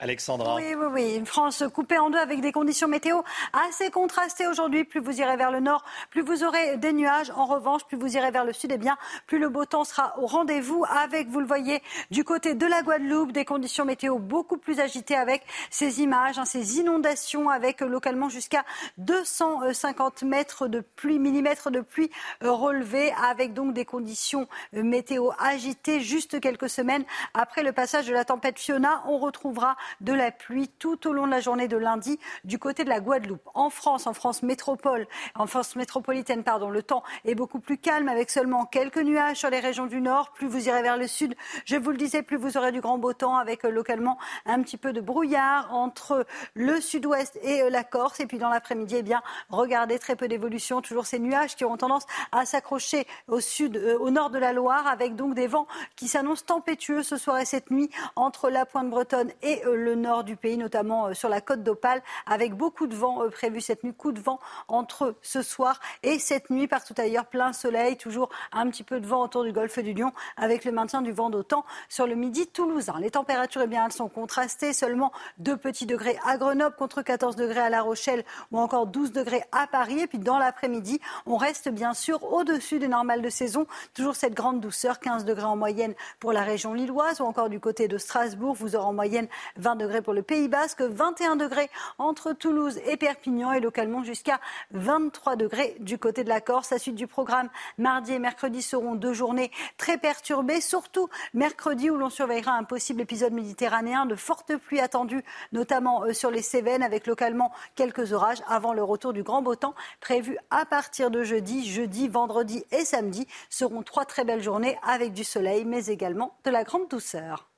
Alexandra. 0.00 0.56
Oui, 0.56 0.74
oui, 0.74 0.86
oui. 0.90 1.14
Une 1.14 1.26
France 1.26 1.62
coupée 1.72 1.98
en 1.98 2.10
deux 2.10 2.18
avec 2.18 2.40
des 2.40 2.52
conditions 2.52 2.88
météo 2.88 3.20
assez 3.68 3.90
contrastées 3.90 4.46
aujourd'hui. 4.46 4.84
Plus 4.84 5.00
vous 5.00 5.20
irez 5.20 5.36
vers 5.36 5.50
le 5.50 5.60
nord, 5.60 5.84
plus 6.10 6.22
vous 6.22 6.42
aurez 6.42 6.78
des 6.78 6.92
nuages. 6.92 7.30
En 7.36 7.44
revanche, 7.44 7.84
plus 7.84 7.98
vous 7.98 8.16
irez 8.16 8.30
vers 8.30 8.44
le 8.44 8.52
sud, 8.52 8.72
eh 8.72 8.78
bien, 8.78 8.96
plus 9.26 9.38
le 9.38 9.48
beau 9.48 9.66
temps 9.66 9.84
sera 9.84 10.18
au 10.18 10.26
rendez-vous 10.26 10.84
avec, 10.88 11.28
vous 11.28 11.40
le 11.40 11.46
voyez, 11.46 11.82
du 12.10 12.24
côté 12.24 12.54
de 12.54 12.66
la 12.66 12.82
Guadeloupe, 12.82 13.32
des 13.32 13.44
conditions 13.44 13.84
météo 13.84 14.18
beaucoup 14.18 14.56
plus 14.56 14.80
agitées 14.80 15.16
avec 15.16 15.42
ces 15.70 16.00
images, 16.00 16.38
hein, 16.38 16.44
ces 16.44 16.78
inondations 16.78 17.50
avec 17.50 17.80
localement 17.80 18.28
jusqu'à 18.28 18.64
250 18.98 20.22
mètres 20.22 20.66
de 20.66 20.80
pluie, 20.80 21.18
millimètres 21.18 21.70
de 21.70 21.80
pluie 21.80 22.10
euh, 22.42 22.50
relevés 22.50 23.12
avec 23.30 23.52
donc 23.52 23.74
des 23.74 23.84
conditions 23.84 24.48
euh, 24.74 24.82
météo 24.82 25.30
agitées 25.38 26.00
juste 26.00 26.40
quelques 26.40 26.70
semaines 26.70 27.04
après 27.34 27.62
le 27.62 27.72
passage 27.72 28.06
de 28.06 28.12
la 28.14 28.24
tempête 28.24 28.58
Fiona. 28.58 29.02
On 29.06 29.18
retrouvera 29.18 29.76
de 30.00 30.12
la 30.12 30.30
pluie 30.30 30.68
tout 30.78 31.06
au 31.06 31.12
long 31.12 31.26
de 31.26 31.30
la 31.30 31.40
journée 31.40 31.68
de 31.68 31.76
lundi 31.76 32.18
du 32.44 32.58
côté 32.58 32.84
de 32.84 32.88
la 32.88 33.00
Guadeloupe. 33.00 33.48
En 33.54 33.70
France, 33.70 34.06
en 34.06 34.14
France 34.14 34.42
métropole, 34.42 35.06
en 35.34 35.46
France 35.46 35.76
métropolitaine, 35.76 36.42
pardon, 36.42 36.70
le 36.70 36.82
temps 36.82 37.02
est 37.24 37.34
beaucoup 37.34 37.60
plus 37.60 37.78
calme 37.78 38.08
avec 38.08 38.30
seulement 38.30 38.64
quelques 38.66 38.98
nuages 38.98 39.38
sur 39.38 39.50
les 39.50 39.60
régions 39.60 39.86
du 39.86 40.00
nord. 40.00 40.32
Plus 40.32 40.46
vous 40.46 40.68
irez 40.68 40.82
vers 40.82 40.96
le 40.96 41.06
sud, 41.06 41.34
je 41.64 41.76
vous 41.76 41.90
le 41.90 41.96
disais, 41.96 42.22
plus 42.22 42.36
vous 42.36 42.56
aurez 42.56 42.72
du 42.72 42.80
grand 42.80 42.98
beau 42.98 43.12
temps 43.12 43.36
avec 43.36 43.64
euh, 43.64 43.70
localement 43.70 44.18
un 44.46 44.62
petit 44.62 44.76
peu 44.76 44.92
de 44.92 45.00
brouillard 45.00 45.72
entre 45.74 46.26
le 46.54 46.80
sud-ouest 46.80 47.38
et 47.42 47.62
euh, 47.62 47.70
la 47.70 47.84
Corse. 47.84 48.20
Et 48.20 48.26
puis 48.26 48.38
dans 48.38 48.50
l'après-midi, 48.50 48.96
eh 48.98 49.02
bien, 49.02 49.22
regardez 49.48 49.98
très 49.98 50.16
peu 50.16 50.28
d'évolution. 50.28 50.80
Toujours 50.80 51.06
ces 51.06 51.18
nuages 51.18 51.56
qui 51.56 51.64
auront 51.64 51.76
tendance 51.76 52.06
à 52.32 52.44
s'accrocher 52.44 53.06
au 53.28 53.40
sud, 53.40 53.76
euh, 53.76 53.98
au 53.98 54.10
nord 54.10 54.30
de 54.30 54.38
la 54.38 54.52
Loire, 54.52 54.86
avec 54.86 55.16
donc 55.16 55.34
des 55.34 55.46
vents 55.46 55.66
qui 55.96 56.08
s'annoncent 56.08 56.44
tempétueux 56.46 57.02
ce 57.02 57.16
soir 57.16 57.38
et 57.38 57.44
cette 57.44 57.70
nuit 57.70 57.90
entre 58.16 58.50
la 58.50 58.66
pointe 58.66 58.90
bretonne 58.90 59.30
et 59.42 59.62
le 59.64 59.79
nord 59.94 60.24
du 60.24 60.36
pays, 60.36 60.56
notamment 60.56 61.08
euh, 61.08 61.14
sur 61.14 61.28
la 61.28 61.40
côte 61.40 61.62
d'Opale, 61.62 62.02
avec 62.26 62.54
beaucoup 62.54 62.86
de 62.86 62.94
vent 62.94 63.22
euh, 63.22 63.28
prévu 63.28 63.60
cette 63.60 63.84
nuit, 63.84 63.94
coup 63.94 64.12
de 64.12 64.20
vent 64.20 64.38
entre 64.68 65.14
ce 65.22 65.42
soir 65.42 65.80
et 66.02 66.18
cette 66.18 66.50
nuit. 66.50 66.68
Partout 66.68 66.94
ailleurs, 66.98 67.26
plein 67.26 67.52
soleil, 67.52 67.96
toujours 67.96 68.28
un 68.52 68.68
petit 68.68 68.82
peu 68.82 69.00
de 69.00 69.06
vent 69.06 69.22
autour 69.22 69.44
du 69.44 69.52
golfe 69.52 69.78
du 69.78 69.92
Lion, 69.92 70.12
avec 70.36 70.64
le 70.64 70.72
maintien 70.72 71.02
du 71.02 71.12
vent 71.12 71.30
d'autant 71.30 71.64
sur 71.88 72.06
le 72.06 72.14
midi 72.14 72.46
toulousain. 72.46 72.94
Les 73.00 73.10
températures, 73.10 73.62
eh 73.62 73.66
bien, 73.66 73.86
elles 73.86 73.92
sont 73.92 74.08
contrastées, 74.08 74.72
seulement 74.72 75.12
2 75.38 75.56
petits 75.56 75.86
degrés 75.86 76.18
à 76.26 76.36
Grenoble 76.36 76.76
contre 76.76 77.02
14 77.02 77.36
degrés 77.36 77.60
à 77.60 77.70
La 77.70 77.82
Rochelle 77.82 78.24
ou 78.52 78.58
encore 78.58 78.86
12 78.86 79.12
degrés 79.12 79.42
à 79.52 79.66
Paris. 79.66 80.00
Et 80.00 80.06
puis 80.06 80.18
dans 80.18 80.38
l'après-midi, 80.38 81.00
on 81.26 81.36
reste 81.36 81.68
bien 81.68 81.94
sûr 81.94 82.22
au-dessus 82.32 82.78
des 82.78 82.88
normales 82.88 83.22
de 83.22 83.30
saison, 83.30 83.66
toujours 83.94 84.16
cette 84.16 84.34
grande 84.34 84.60
douceur, 84.60 85.00
15 85.00 85.24
degrés 85.24 85.44
en 85.44 85.56
moyenne 85.56 85.94
pour 86.18 86.32
la 86.32 86.42
région 86.42 86.74
lilloise 86.74 87.20
ou 87.20 87.24
encore 87.24 87.48
du 87.48 87.60
côté 87.60 87.88
de 87.88 87.98
Strasbourg, 87.98 88.54
vous 88.54 88.76
aurez 88.76 88.84
en 88.84 88.92
moyenne 88.92 89.28
20 89.56 89.69
degrés 89.76 90.02
pour 90.02 90.12
le 90.12 90.22
Pays 90.22 90.48
Basque, 90.48 90.82
21 90.82 91.36
degrés 91.36 91.70
entre 91.98 92.32
Toulouse 92.32 92.78
et 92.86 92.96
Perpignan 92.96 93.52
et 93.52 93.60
localement 93.60 94.02
jusqu'à 94.02 94.40
23 94.72 95.36
degrés 95.36 95.76
du 95.80 95.98
côté 95.98 96.24
de 96.24 96.28
la 96.28 96.40
Corse. 96.40 96.70
La 96.70 96.78
suite 96.78 96.94
du 96.94 97.06
programme, 97.06 97.48
mardi 97.78 98.12
et 98.12 98.18
mercredi 98.18 98.62
seront 98.62 98.94
deux 98.94 99.12
journées 99.12 99.50
très 99.76 99.98
perturbées, 99.98 100.60
surtout 100.60 101.08
mercredi 101.34 101.90
où 101.90 101.96
l'on 101.96 102.10
surveillera 102.10 102.52
un 102.52 102.64
possible 102.64 103.00
épisode 103.00 103.32
méditerranéen 103.32 104.06
de 104.06 104.14
fortes 104.14 104.56
pluies 104.56 104.80
attendues, 104.80 105.24
notamment 105.52 106.04
euh, 106.04 106.12
sur 106.12 106.30
les 106.30 106.42
Cévennes 106.42 106.82
avec 106.82 107.06
localement 107.06 107.52
quelques 107.74 108.12
orages 108.12 108.42
avant 108.48 108.72
le 108.72 108.82
retour 108.82 109.12
du 109.12 109.22
grand 109.22 109.42
beau 109.42 109.54
temps 109.54 109.74
prévu 110.00 110.38
à 110.50 110.64
partir 110.64 111.10
de 111.10 111.22
jeudi. 111.22 111.70
Jeudi, 111.70 112.08
vendredi 112.08 112.64
et 112.72 112.84
samedi 112.84 113.26
seront 113.48 113.82
trois 113.82 114.04
très 114.04 114.24
belles 114.24 114.42
journées 114.42 114.78
avec 114.82 115.12
du 115.12 115.24
soleil 115.24 115.64
mais 115.64 115.86
également 115.86 116.36
de 116.44 116.50
la 116.50 116.64
grande 116.64 116.88
douceur. 116.88 117.49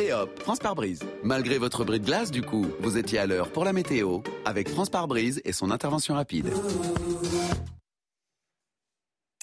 Et 0.00 0.14
hop, 0.14 0.40
France 0.40 0.60
par 0.60 0.74
brise. 0.74 1.00
Malgré 1.22 1.58
votre 1.58 1.84
bris 1.84 2.00
de 2.00 2.06
glace, 2.06 2.30
du 2.30 2.40
coup, 2.40 2.66
vous 2.80 2.96
étiez 2.96 3.18
à 3.18 3.26
l'heure 3.26 3.50
pour 3.50 3.66
la 3.66 3.74
météo 3.74 4.20
avec 4.46 4.70
France 4.70 4.88
par 4.88 5.06
brise 5.06 5.42
et 5.44 5.52
son 5.52 5.70
intervention 5.70 6.14
rapide. 6.14 6.50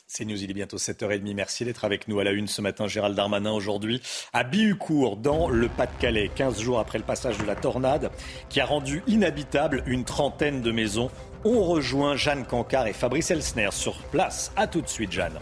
C'est 0.07 0.25
News, 0.25 0.41
il 0.41 0.49
est 0.49 0.55
bientôt 0.55 0.77
7h30. 0.77 1.35
Merci 1.35 1.63
d'être 1.63 1.85
avec 1.85 2.07
nous 2.07 2.19
à 2.19 2.23
la 2.23 2.31
une 2.31 2.47
ce 2.47 2.63
matin. 2.63 2.87
Gérald 2.87 3.15
Darmanin 3.15 3.51
aujourd'hui 3.51 4.01
à 4.33 4.43
Bihucourt, 4.43 5.17
dans 5.17 5.47
le 5.47 5.69
Pas-de-Calais, 5.69 6.31
15 6.33 6.59
jours 6.59 6.79
après 6.79 6.97
le 6.97 7.03
passage 7.03 7.37
de 7.37 7.45
la 7.45 7.55
tornade 7.55 8.09
qui 8.49 8.59
a 8.59 8.65
rendu 8.65 9.03
inhabitable 9.05 9.83
une 9.85 10.05
trentaine 10.05 10.63
de 10.63 10.71
maisons. 10.71 11.11
On 11.45 11.63
rejoint 11.65 12.15
Jeanne 12.15 12.47
Cancard 12.47 12.87
et 12.87 12.93
Fabrice 12.93 13.29
Elsner 13.29 13.69
sur 13.71 14.01
place. 14.05 14.51
A 14.55 14.65
tout 14.65 14.81
de 14.81 14.89
suite, 14.89 15.11
Jeanne. 15.11 15.37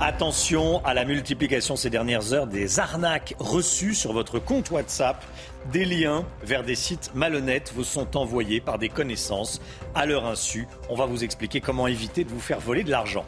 Attention 0.00 0.84
à 0.84 0.94
la 0.94 1.04
multiplication 1.04 1.76
ces 1.76 1.90
dernières 1.90 2.32
heures 2.32 2.46
des 2.46 2.80
arnaques 2.80 3.34
reçues 3.38 3.94
sur 3.94 4.12
votre 4.12 4.38
compte 4.38 4.70
WhatsApp. 4.70 5.22
Des 5.72 5.84
liens 5.84 6.24
vers 6.42 6.62
des 6.62 6.74
sites 6.74 7.10
malhonnêtes 7.14 7.72
vous 7.74 7.84
sont 7.84 8.16
envoyés 8.16 8.60
par 8.60 8.78
des 8.78 8.88
connaissances 8.88 9.60
à 9.94 10.06
leur 10.06 10.26
insu. 10.26 10.66
On 10.88 10.94
va 10.94 11.06
vous 11.06 11.22
expliquer 11.22 11.60
comment 11.60 11.86
éviter 11.86 12.24
de 12.24 12.30
vous 12.30 12.40
faire 12.40 12.60
voler 12.60 12.82
de 12.82 12.90
l'argent. 12.90 13.24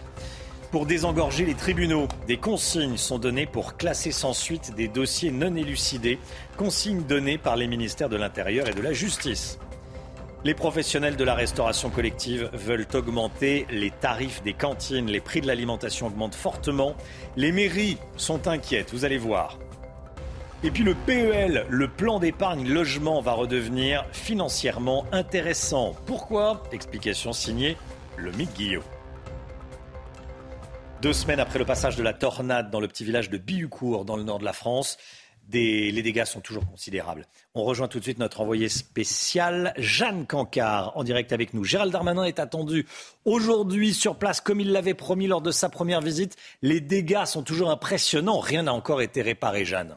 Pour 0.70 0.86
désengorger 0.86 1.44
les 1.44 1.54
tribunaux, 1.54 2.08
des 2.26 2.38
consignes 2.38 2.96
sont 2.96 3.18
données 3.18 3.44
pour 3.44 3.76
classer 3.76 4.10
sans 4.10 4.32
suite 4.32 4.74
des 4.74 4.88
dossiers 4.88 5.30
non 5.30 5.54
élucidés, 5.54 6.18
consignes 6.56 7.02
données 7.02 7.36
par 7.36 7.56
les 7.56 7.66
ministères 7.66 8.08
de 8.08 8.16
l'Intérieur 8.16 8.66
et 8.66 8.72
de 8.72 8.80
la 8.80 8.94
Justice. 8.94 9.58
Les 10.44 10.54
professionnels 10.54 11.14
de 11.14 11.22
la 11.22 11.36
restauration 11.36 11.88
collective 11.88 12.50
veulent 12.52 12.88
augmenter 12.94 13.64
les 13.70 13.92
tarifs 13.92 14.42
des 14.42 14.54
cantines. 14.54 15.06
Les 15.06 15.20
prix 15.20 15.40
de 15.40 15.46
l'alimentation 15.46 16.08
augmentent 16.08 16.34
fortement. 16.34 16.96
Les 17.36 17.52
mairies 17.52 17.96
sont 18.16 18.48
inquiètes, 18.48 18.90
vous 18.92 19.04
allez 19.04 19.18
voir. 19.18 19.60
Et 20.64 20.72
puis 20.72 20.82
le 20.82 20.94
PEL, 20.94 21.64
le 21.68 21.86
plan 21.86 22.18
d'épargne 22.18 22.68
logement, 22.68 23.20
va 23.20 23.34
redevenir 23.34 24.04
financièrement 24.10 25.06
intéressant. 25.12 25.94
Pourquoi? 26.06 26.64
Explication 26.72 27.32
signée 27.32 27.76
le 28.16 28.32
Mick 28.32 28.52
Guillot. 28.54 28.82
Deux 31.02 31.12
semaines 31.12 31.40
après 31.40 31.60
le 31.60 31.64
passage 31.64 31.96
de 31.96 32.02
la 32.02 32.14
tornade 32.14 32.70
dans 32.70 32.80
le 32.80 32.88
petit 32.88 33.04
village 33.04 33.30
de 33.30 33.38
Bihucourt, 33.38 34.04
dans 34.04 34.16
le 34.16 34.22
nord 34.24 34.40
de 34.40 34.44
la 34.44 34.52
France, 34.52 34.98
les 35.50 36.02
dégâts 36.02 36.24
sont 36.24 36.40
toujours 36.40 36.66
considérables. 36.66 37.26
On 37.54 37.64
rejoint 37.64 37.88
tout 37.88 37.98
de 37.98 38.04
suite 38.04 38.18
notre 38.18 38.40
envoyé 38.40 38.68
spécial, 38.68 39.74
Jeanne 39.76 40.26
Cancard, 40.26 40.96
en 40.96 41.04
direct 41.04 41.32
avec 41.32 41.54
nous. 41.54 41.64
Gérald 41.64 41.92
Darmanin 41.92 42.24
est 42.24 42.38
attendu 42.38 42.86
aujourd'hui 43.24 43.92
sur 43.94 44.16
place, 44.16 44.40
comme 44.40 44.60
il 44.60 44.72
l'avait 44.72 44.94
promis 44.94 45.26
lors 45.26 45.42
de 45.42 45.50
sa 45.50 45.68
première 45.68 46.00
visite. 46.00 46.36
Les 46.62 46.80
dégâts 46.80 47.24
sont 47.24 47.42
toujours 47.42 47.70
impressionnants. 47.70 48.40
Rien 48.40 48.64
n'a 48.64 48.74
encore 48.74 49.02
été 49.02 49.22
réparé, 49.22 49.64
Jeanne. 49.64 49.96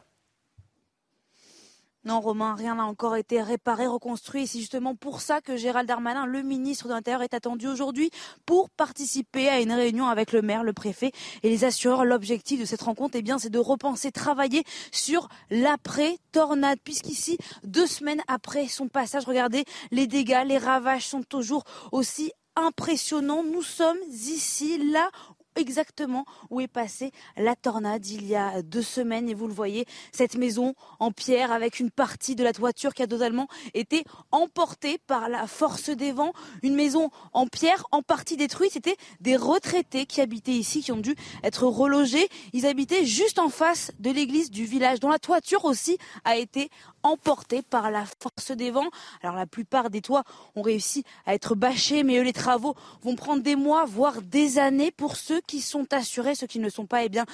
Non, 2.06 2.20
Romain, 2.20 2.54
rien 2.54 2.76
n'a 2.76 2.84
encore 2.84 3.16
été 3.16 3.42
réparé, 3.42 3.88
reconstruit. 3.88 4.46
C'est 4.46 4.60
justement 4.60 4.94
pour 4.94 5.20
ça 5.20 5.40
que 5.40 5.56
Gérald 5.56 5.88
Darmanin, 5.88 6.24
le 6.24 6.42
ministre 6.42 6.86
de 6.86 6.92
l'Intérieur, 6.92 7.22
est 7.22 7.34
attendu 7.34 7.66
aujourd'hui 7.66 8.12
pour 8.46 8.70
participer 8.70 9.48
à 9.48 9.58
une 9.60 9.72
réunion 9.72 10.06
avec 10.06 10.30
le 10.30 10.40
maire, 10.40 10.62
le 10.62 10.72
préfet 10.72 11.10
et 11.42 11.50
les 11.50 11.64
assureurs. 11.64 12.04
L'objectif 12.04 12.60
de 12.60 12.64
cette 12.64 12.82
rencontre, 12.82 13.16
eh 13.18 13.22
bien, 13.22 13.40
c'est 13.40 13.50
de 13.50 13.58
repenser, 13.58 14.12
travailler 14.12 14.62
sur 14.92 15.28
l'après-tornade. 15.50 16.78
Puisqu'ici, 16.84 17.38
deux 17.64 17.88
semaines 17.88 18.22
après 18.28 18.68
son 18.68 18.86
passage, 18.86 19.24
regardez, 19.24 19.64
les 19.90 20.06
dégâts, 20.06 20.44
les 20.46 20.58
ravages 20.58 21.08
sont 21.08 21.24
toujours 21.24 21.64
aussi 21.90 22.30
impressionnants. 22.54 23.42
Nous 23.42 23.62
sommes 23.62 23.98
ici, 24.08 24.78
là 24.92 25.10
exactement 25.56 26.24
où 26.50 26.60
est 26.60 26.68
passée 26.68 27.12
la 27.36 27.56
tornade 27.56 28.06
il 28.06 28.26
y 28.26 28.36
a 28.36 28.62
deux 28.62 28.82
semaines. 28.82 29.28
Et 29.28 29.34
vous 29.34 29.48
le 29.48 29.54
voyez, 29.54 29.86
cette 30.12 30.36
maison 30.36 30.74
en 31.00 31.10
pierre 31.10 31.52
avec 31.52 31.80
une 31.80 31.90
partie 31.90 32.34
de 32.34 32.44
la 32.44 32.52
toiture 32.52 32.94
qui 32.94 33.02
a 33.02 33.06
totalement 33.06 33.48
été 33.74 34.04
emportée 34.30 34.98
par 35.06 35.28
la 35.28 35.46
force 35.46 35.90
des 35.90 36.12
vents. 36.12 36.32
Une 36.62 36.74
maison 36.74 37.10
en 37.32 37.46
pierre 37.46 37.86
en 37.92 38.02
partie 38.02 38.36
détruite. 38.36 38.72
C'était 38.72 38.96
des 39.20 39.36
retraités 39.36 40.06
qui 40.06 40.20
habitaient 40.20 40.52
ici, 40.52 40.82
qui 40.82 40.92
ont 40.92 40.98
dû 40.98 41.14
être 41.42 41.64
relogés. 41.64 42.28
Ils 42.52 42.66
habitaient 42.66 43.04
juste 43.04 43.38
en 43.38 43.48
face 43.48 43.92
de 43.98 44.10
l'église 44.10 44.50
du 44.50 44.64
village, 44.64 45.00
dont 45.00 45.10
la 45.10 45.18
toiture 45.18 45.64
aussi 45.64 45.98
a 46.24 46.36
été 46.36 46.70
emportés 47.06 47.62
par 47.62 47.90
la 47.90 48.04
force 48.04 48.50
des 48.50 48.70
vents. 48.70 48.88
Alors 49.22 49.36
la 49.36 49.46
plupart 49.46 49.90
des 49.90 50.00
toits 50.00 50.24
ont 50.54 50.62
réussi 50.62 51.04
à 51.24 51.34
être 51.34 51.54
bâchés, 51.54 52.02
mais 52.02 52.18
eux, 52.18 52.22
les 52.22 52.32
travaux 52.32 52.74
vont 53.02 53.16
prendre 53.16 53.42
des 53.42 53.56
mois, 53.56 53.84
voire 53.84 54.22
des 54.22 54.58
années 54.58 54.90
pour 54.90 55.16
ceux 55.16 55.40
qui 55.46 55.60
sont 55.60 55.92
assurés, 55.92 56.34
ceux 56.34 56.46
qui 56.46 56.58
ne 56.58 56.68
sont 56.68 56.86
pas. 56.86 57.04
Eh 57.04 57.08
bien, 57.08 57.24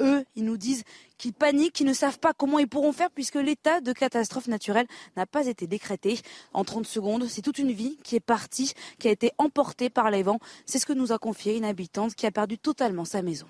eux, 0.00 0.24
ils 0.36 0.44
nous 0.44 0.56
disent 0.56 0.84
qu'ils 1.18 1.32
paniquent, 1.32 1.72
qu'ils 1.72 1.86
ne 1.86 1.92
savent 1.92 2.18
pas 2.18 2.32
comment 2.32 2.58
ils 2.58 2.68
pourront 2.68 2.92
faire 2.92 3.10
puisque 3.10 3.36
l'état 3.36 3.80
de 3.80 3.92
catastrophe 3.92 4.48
naturelle 4.48 4.86
n'a 5.16 5.26
pas 5.26 5.46
été 5.46 5.66
décrété. 5.66 6.20
En 6.52 6.64
30 6.64 6.86
secondes, 6.86 7.26
c'est 7.28 7.42
toute 7.42 7.58
une 7.58 7.72
vie 7.72 7.98
qui 8.02 8.16
est 8.16 8.20
partie, 8.20 8.72
qui 8.98 9.08
a 9.08 9.10
été 9.10 9.32
emportée 9.38 9.88
par 9.88 10.10
les 10.10 10.22
vents. 10.22 10.40
C'est 10.66 10.78
ce 10.78 10.86
que 10.86 10.92
nous 10.92 11.12
a 11.12 11.18
confié 11.18 11.56
une 11.56 11.64
habitante 11.64 12.14
qui 12.14 12.26
a 12.26 12.30
perdu 12.30 12.58
totalement 12.58 13.04
sa 13.04 13.22
maison. 13.22 13.46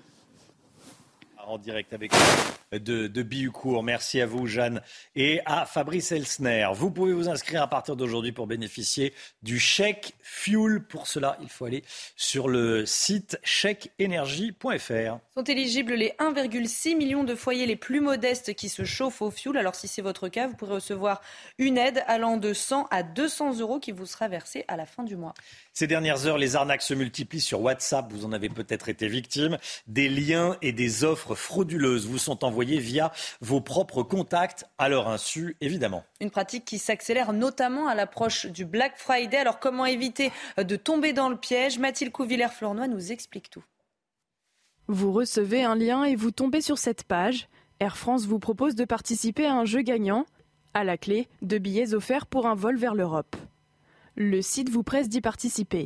En 1.47 1.57
direct 1.57 1.93
avec 1.93 2.11
nous 2.13 2.79
de, 2.79 3.07
de 3.07 3.23
Biucourt. 3.23 3.83
Merci 3.83 4.21
à 4.21 4.25
vous, 4.25 4.47
Jeanne, 4.47 4.81
et 5.15 5.41
à 5.45 5.65
Fabrice 5.65 6.11
Elsner. 6.11 6.67
Vous 6.73 6.91
pouvez 6.91 7.13
vous 7.13 7.29
inscrire 7.29 7.61
à 7.61 7.67
partir 7.67 7.95
d'aujourd'hui 7.95 8.31
pour 8.31 8.47
bénéficier 8.47 9.13
du 9.41 9.59
chèque 9.59 10.13
fuel. 10.21 10.81
Pour 10.81 11.07
cela, 11.07 11.37
il 11.41 11.49
faut 11.49 11.65
aller 11.65 11.83
sur 12.15 12.47
le 12.47 12.85
site 12.85 13.39
chèqueénergie.fr. 13.43 15.19
Sont 15.35 15.43
éligibles 15.43 15.93
les 15.93 16.13
1,6 16.19 16.95
million 16.95 17.23
de 17.23 17.35
foyers 17.35 17.65
les 17.65 17.75
plus 17.75 17.99
modestes 17.99 18.53
qui 18.53 18.69
se 18.69 18.83
chauffent 18.83 19.21
au 19.21 19.31
fuel. 19.31 19.57
Alors, 19.57 19.75
si 19.75 19.87
c'est 19.87 20.01
votre 20.01 20.27
cas, 20.29 20.47
vous 20.47 20.55
pourrez 20.55 20.75
recevoir 20.75 21.21
une 21.57 21.77
aide 21.77 22.03
allant 22.07 22.37
de 22.37 22.53
100 22.53 22.87
à 22.91 23.03
200 23.03 23.59
euros 23.59 23.79
qui 23.79 23.91
vous 23.91 24.05
sera 24.05 24.27
versée 24.27 24.65
à 24.67 24.77
la 24.77 24.85
fin 24.85 25.03
du 25.03 25.15
mois. 25.15 25.33
Ces 25.73 25.87
dernières 25.87 26.27
heures, 26.27 26.37
les 26.37 26.55
arnaques 26.55 26.83
se 26.83 26.93
multiplient 26.93 27.41
sur 27.41 27.61
WhatsApp. 27.61 28.11
Vous 28.11 28.25
en 28.25 28.31
avez 28.31 28.49
peut-être 28.49 28.89
été 28.89 29.07
victime. 29.07 29.57
Des 29.87 30.09
liens 30.09 30.57
et 30.61 30.71
des 30.71 31.03
offres 31.03 31.32
frauduleuses 31.35 32.07
vous 32.07 32.17
sont 32.17 32.43
envoyés 32.43 32.79
via 32.79 33.11
vos 33.41 33.61
propres 33.61 34.03
contacts, 34.03 34.65
à 34.77 34.89
leur 34.89 35.07
insu, 35.07 35.55
évidemment. 35.61 36.03
Une 36.21 36.31
pratique 36.31 36.65
qui 36.65 36.79
s'accélère 36.79 37.33
notamment 37.33 37.87
à 37.87 37.95
l'approche 37.95 38.45
du 38.47 38.65
Black 38.65 38.97
Friday. 38.97 39.37
Alors, 39.37 39.59
comment 39.59 39.85
éviter 39.85 40.31
de 40.57 40.75
tomber 40.75 41.13
dans 41.13 41.29
le 41.29 41.37
piège? 41.37 41.79
Mathilde 41.79 42.11
Couvillère-Flornois 42.11 42.87
nous 42.87 43.11
explique 43.11 43.49
tout. 43.49 43.63
Vous 44.87 45.13
recevez 45.13 45.63
un 45.63 45.75
lien 45.75 46.03
et 46.03 46.15
vous 46.15 46.31
tombez 46.31 46.61
sur 46.61 46.77
cette 46.77 47.03
page. 47.03 47.47
Air 47.79 47.97
France 47.97 48.25
vous 48.25 48.39
propose 48.39 48.75
de 48.75 48.85
participer 48.85 49.45
à 49.45 49.55
un 49.55 49.65
jeu 49.65 49.81
gagnant. 49.81 50.25
À 50.73 50.83
la 50.83 50.97
clé, 50.97 51.27
deux 51.41 51.59
billets 51.59 51.93
offerts 51.93 52.25
pour 52.25 52.47
un 52.47 52.55
vol 52.55 52.77
vers 52.77 52.95
l'Europe. 52.95 53.35
Le 54.15 54.41
site 54.41 54.69
vous 54.69 54.83
presse 54.83 55.09
d'y 55.09 55.21
participer. 55.21 55.85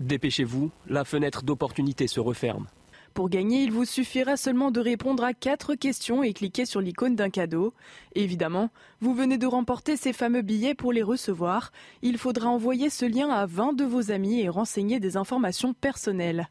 Dépêchez-vous, 0.00 0.70
la 0.86 1.04
fenêtre 1.04 1.42
d'opportunité 1.42 2.06
se 2.06 2.20
referme. 2.20 2.66
Pour 3.14 3.28
gagner, 3.28 3.62
il 3.62 3.72
vous 3.72 3.84
suffira 3.84 4.38
seulement 4.38 4.70
de 4.70 4.80
répondre 4.80 5.22
à 5.22 5.34
quatre 5.34 5.74
questions 5.74 6.22
et 6.22 6.32
cliquer 6.32 6.64
sur 6.64 6.80
l'icône 6.80 7.14
d'un 7.14 7.28
cadeau. 7.28 7.74
Évidemment, 8.14 8.70
vous 9.00 9.14
venez 9.14 9.36
de 9.36 9.46
remporter 9.46 9.98
ces 9.98 10.14
fameux 10.14 10.40
billets 10.40 10.74
pour 10.74 10.92
les 10.92 11.02
recevoir. 11.02 11.72
Il 12.00 12.16
faudra 12.16 12.48
envoyer 12.48 12.88
ce 12.88 13.04
lien 13.04 13.28
à 13.28 13.44
20 13.44 13.74
de 13.74 13.84
vos 13.84 14.10
amis 14.10 14.40
et 14.40 14.48
renseigner 14.48 14.98
des 14.98 15.18
informations 15.18 15.74
personnelles. 15.74 16.48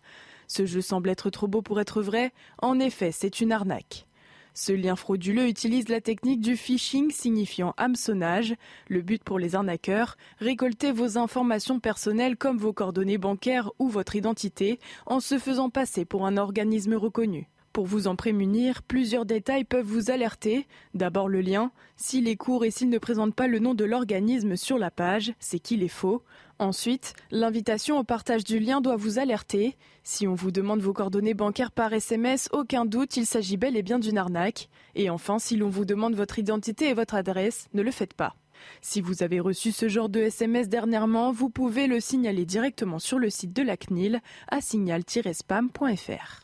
Ce 0.48 0.68
jeu 0.68 0.82
semble 0.82 1.10
être 1.10 1.32
trop 1.32 1.48
beau 1.48 1.64
pour 1.64 1.80
être 1.80 2.02
vrai. 2.02 2.32
En 2.62 2.80
effet, 2.80 3.12
c'est 3.12 3.42
une 3.42 3.52
arnaque. 3.52 4.06
Ce 4.54 4.74
lien 4.74 4.96
frauduleux 4.96 5.48
utilise 5.48 5.88
la 5.88 6.02
technique 6.02 6.42
du 6.42 6.58
phishing 6.58 7.10
signifiant 7.10 7.74
hameçonnage. 7.78 8.56
Le 8.90 9.02
but 9.02 9.24
pour 9.24 9.40
les 9.40 9.56
arnaqueurs, 9.56 10.18
récolter 10.40 10.92
vos 10.92 11.18
informations 11.18 11.80
personnelles 11.80 12.36
comme 12.36 12.58
vos 12.58 12.74
coordonnées 12.74 13.18
bancaires 13.18 13.72
ou 13.80 13.88
votre 13.88 14.16
identité 14.16 14.80
en 15.06 15.20
se 15.20 15.40
faisant 15.40 15.70
passer 15.70 16.04
pour 16.04 16.26
un 16.26 16.38
organisme 16.38 16.96
reconnu. 16.96 17.48
Pour 17.74 17.86
vous 17.86 18.08
en 18.08 18.18
prémunir, 18.18 18.84
plusieurs 18.84 19.26
détails 19.26 19.64
peuvent 19.64 19.86
vous 19.86 20.12
alerter. 20.12 20.68
D'abord 20.94 21.30
le 21.30 21.40
lien. 21.40 21.72
S'il 21.96 22.28
est 22.28 22.36
court 22.36 22.66
et 22.66 22.72
s'il 22.72 22.90
ne 22.90 22.98
présente 22.98 23.34
pas 23.34 23.48
le 23.48 23.60
nom 23.60 23.74
de 23.74 23.86
l'organisme 23.86 24.58
sur 24.58 24.78
la 24.78 24.92
page, 24.92 25.34
c'est 25.40 25.60
qu'il 25.60 25.82
est 25.82 25.88
faux. 25.88 26.22
Ensuite, 26.62 27.16
l'invitation 27.32 27.98
au 27.98 28.04
partage 28.04 28.44
du 28.44 28.60
lien 28.60 28.82
doit 28.82 28.96
vous 28.96 29.18
alerter. 29.18 29.76
Si 30.04 30.28
on 30.28 30.36
vous 30.36 30.52
demande 30.52 30.80
vos 30.80 30.94
coordonnées 30.94 31.34
bancaires 31.34 31.72
par 31.72 31.92
SMS, 31.92 32.50
aucun 32.52 32.86
doute, 32.86 33.18
il 33.18 33.26
s'agit 33.26 33.58
bel 33.58 33.76
et 33.76 33.82
bien 33.82 33.98
d'une 33.98 34.20
arnaque. 34.20 34.70
Et 34.94 35.10
enfin, 35.10 35.40
si 35.40 35.58
l'on 35.58 35.70
vous 35.70 35.86
demande 35.86 36.14
votre 36.14 36.38
identité 36.38 36.90
et 36.90 36.94
votre 36.94 37.16
adresse, 37.16 37.68
ne 37.74 37.82
le 37.82 37.90
faites 37.90 38.14
pas. 38.14 38.36
Si 38.80 39.02
vous 39.02 39.24
avez 39.24 39.40
reçu 39.40 39.72
ce 39.72 39.90
genre 39.90 40.10
de 40.10 40.20
SMS 40.20 40.70
dernièrement, 40.70 41.32
vous 41.32 41.50
pouvez 41.50 41.88
le 41.88 42.00
signaler 42.00 42.46
directement 42.46 43.00
sur 43.00 43.18
le 43.18 43.32
site 43.32 43.54
de 43.54 43.64
la 43.64 43.76
CNIL 43.76 44.22
à 44.48 44.62
signal-spam.fr. 44.62 46.41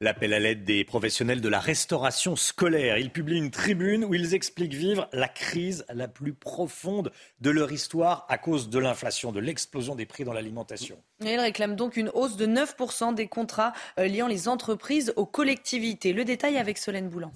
L'appel 0.00 0.32
à 0.32 0.38
l'aide 0.38 0.62
des 0.62 0.84
professionnels 0.84 1.40
de 1.40 1.48
la 1.48 1.58
restauration 1.58 2.36
scolaire. 2.36 2.98
Ils 2.98 3.10
publient 3.10 3.38
une 3.38 3.50
tribune 3.50 4.04
où 4.04 4.14
ils 4.14 4.32
expliquent 4.32 4.74
vivre 4.74 5.08
la 5.12 5.26
crise 5.26 5.84
la 5.92 6.06
plus 6.06 6.34
profonde 6.34 7.10
de 7.40 7.50
leur 7.50 7.72
histoire 7.72 8.24
à 8.28 8.38
cause 8.38 8.70
de 8.70 8.78
l'inflation, 8.78 9.32
de 9.32 9.40
l'explosion 9.40 9.96
des 9.96 10.06
prix 10.06 10.22
dans 10.22 10.32
l'alimentation. 10.32 11.02
ils 11.20 11.40
réclament 11.40 11.74
donc 11.74 11.96
une 11.96 12.10
hausse 12.14 12.36
de 12.36 12.46
9% 12.46 13.16
des 13.16 13.26
contrats 13.26 13.72
euh, 13.98 14.06
liant 14.06 14.28
les 14.28 14.46
entreprises 14.46 15.12
aux 15.16 15.26
collectivités. 15.26 16.12
Le 16.12 16.24
détail 16.24 16.58
avec 16.58 16.78
Solène 16.78 17.08
Boulan. 17.08 17.32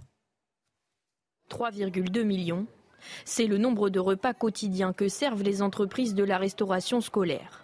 3,2 1.51 2.23
millions, 2.23 2.67
c'est 3.25 3.49
le 3.49 3.59
nombre 3.59 3.91
de 3.91 3.99
repas 3.99 4.35
quotidiens 4.35 4.93
que 4.93 5.09
servent 5.09 5.43
les 5.43 5.63
entreprises 5.63 6.15
de 6.15 6.23
la 6.23 6.39
restauration 6.39 7.01
scolaire. 7.01 7.62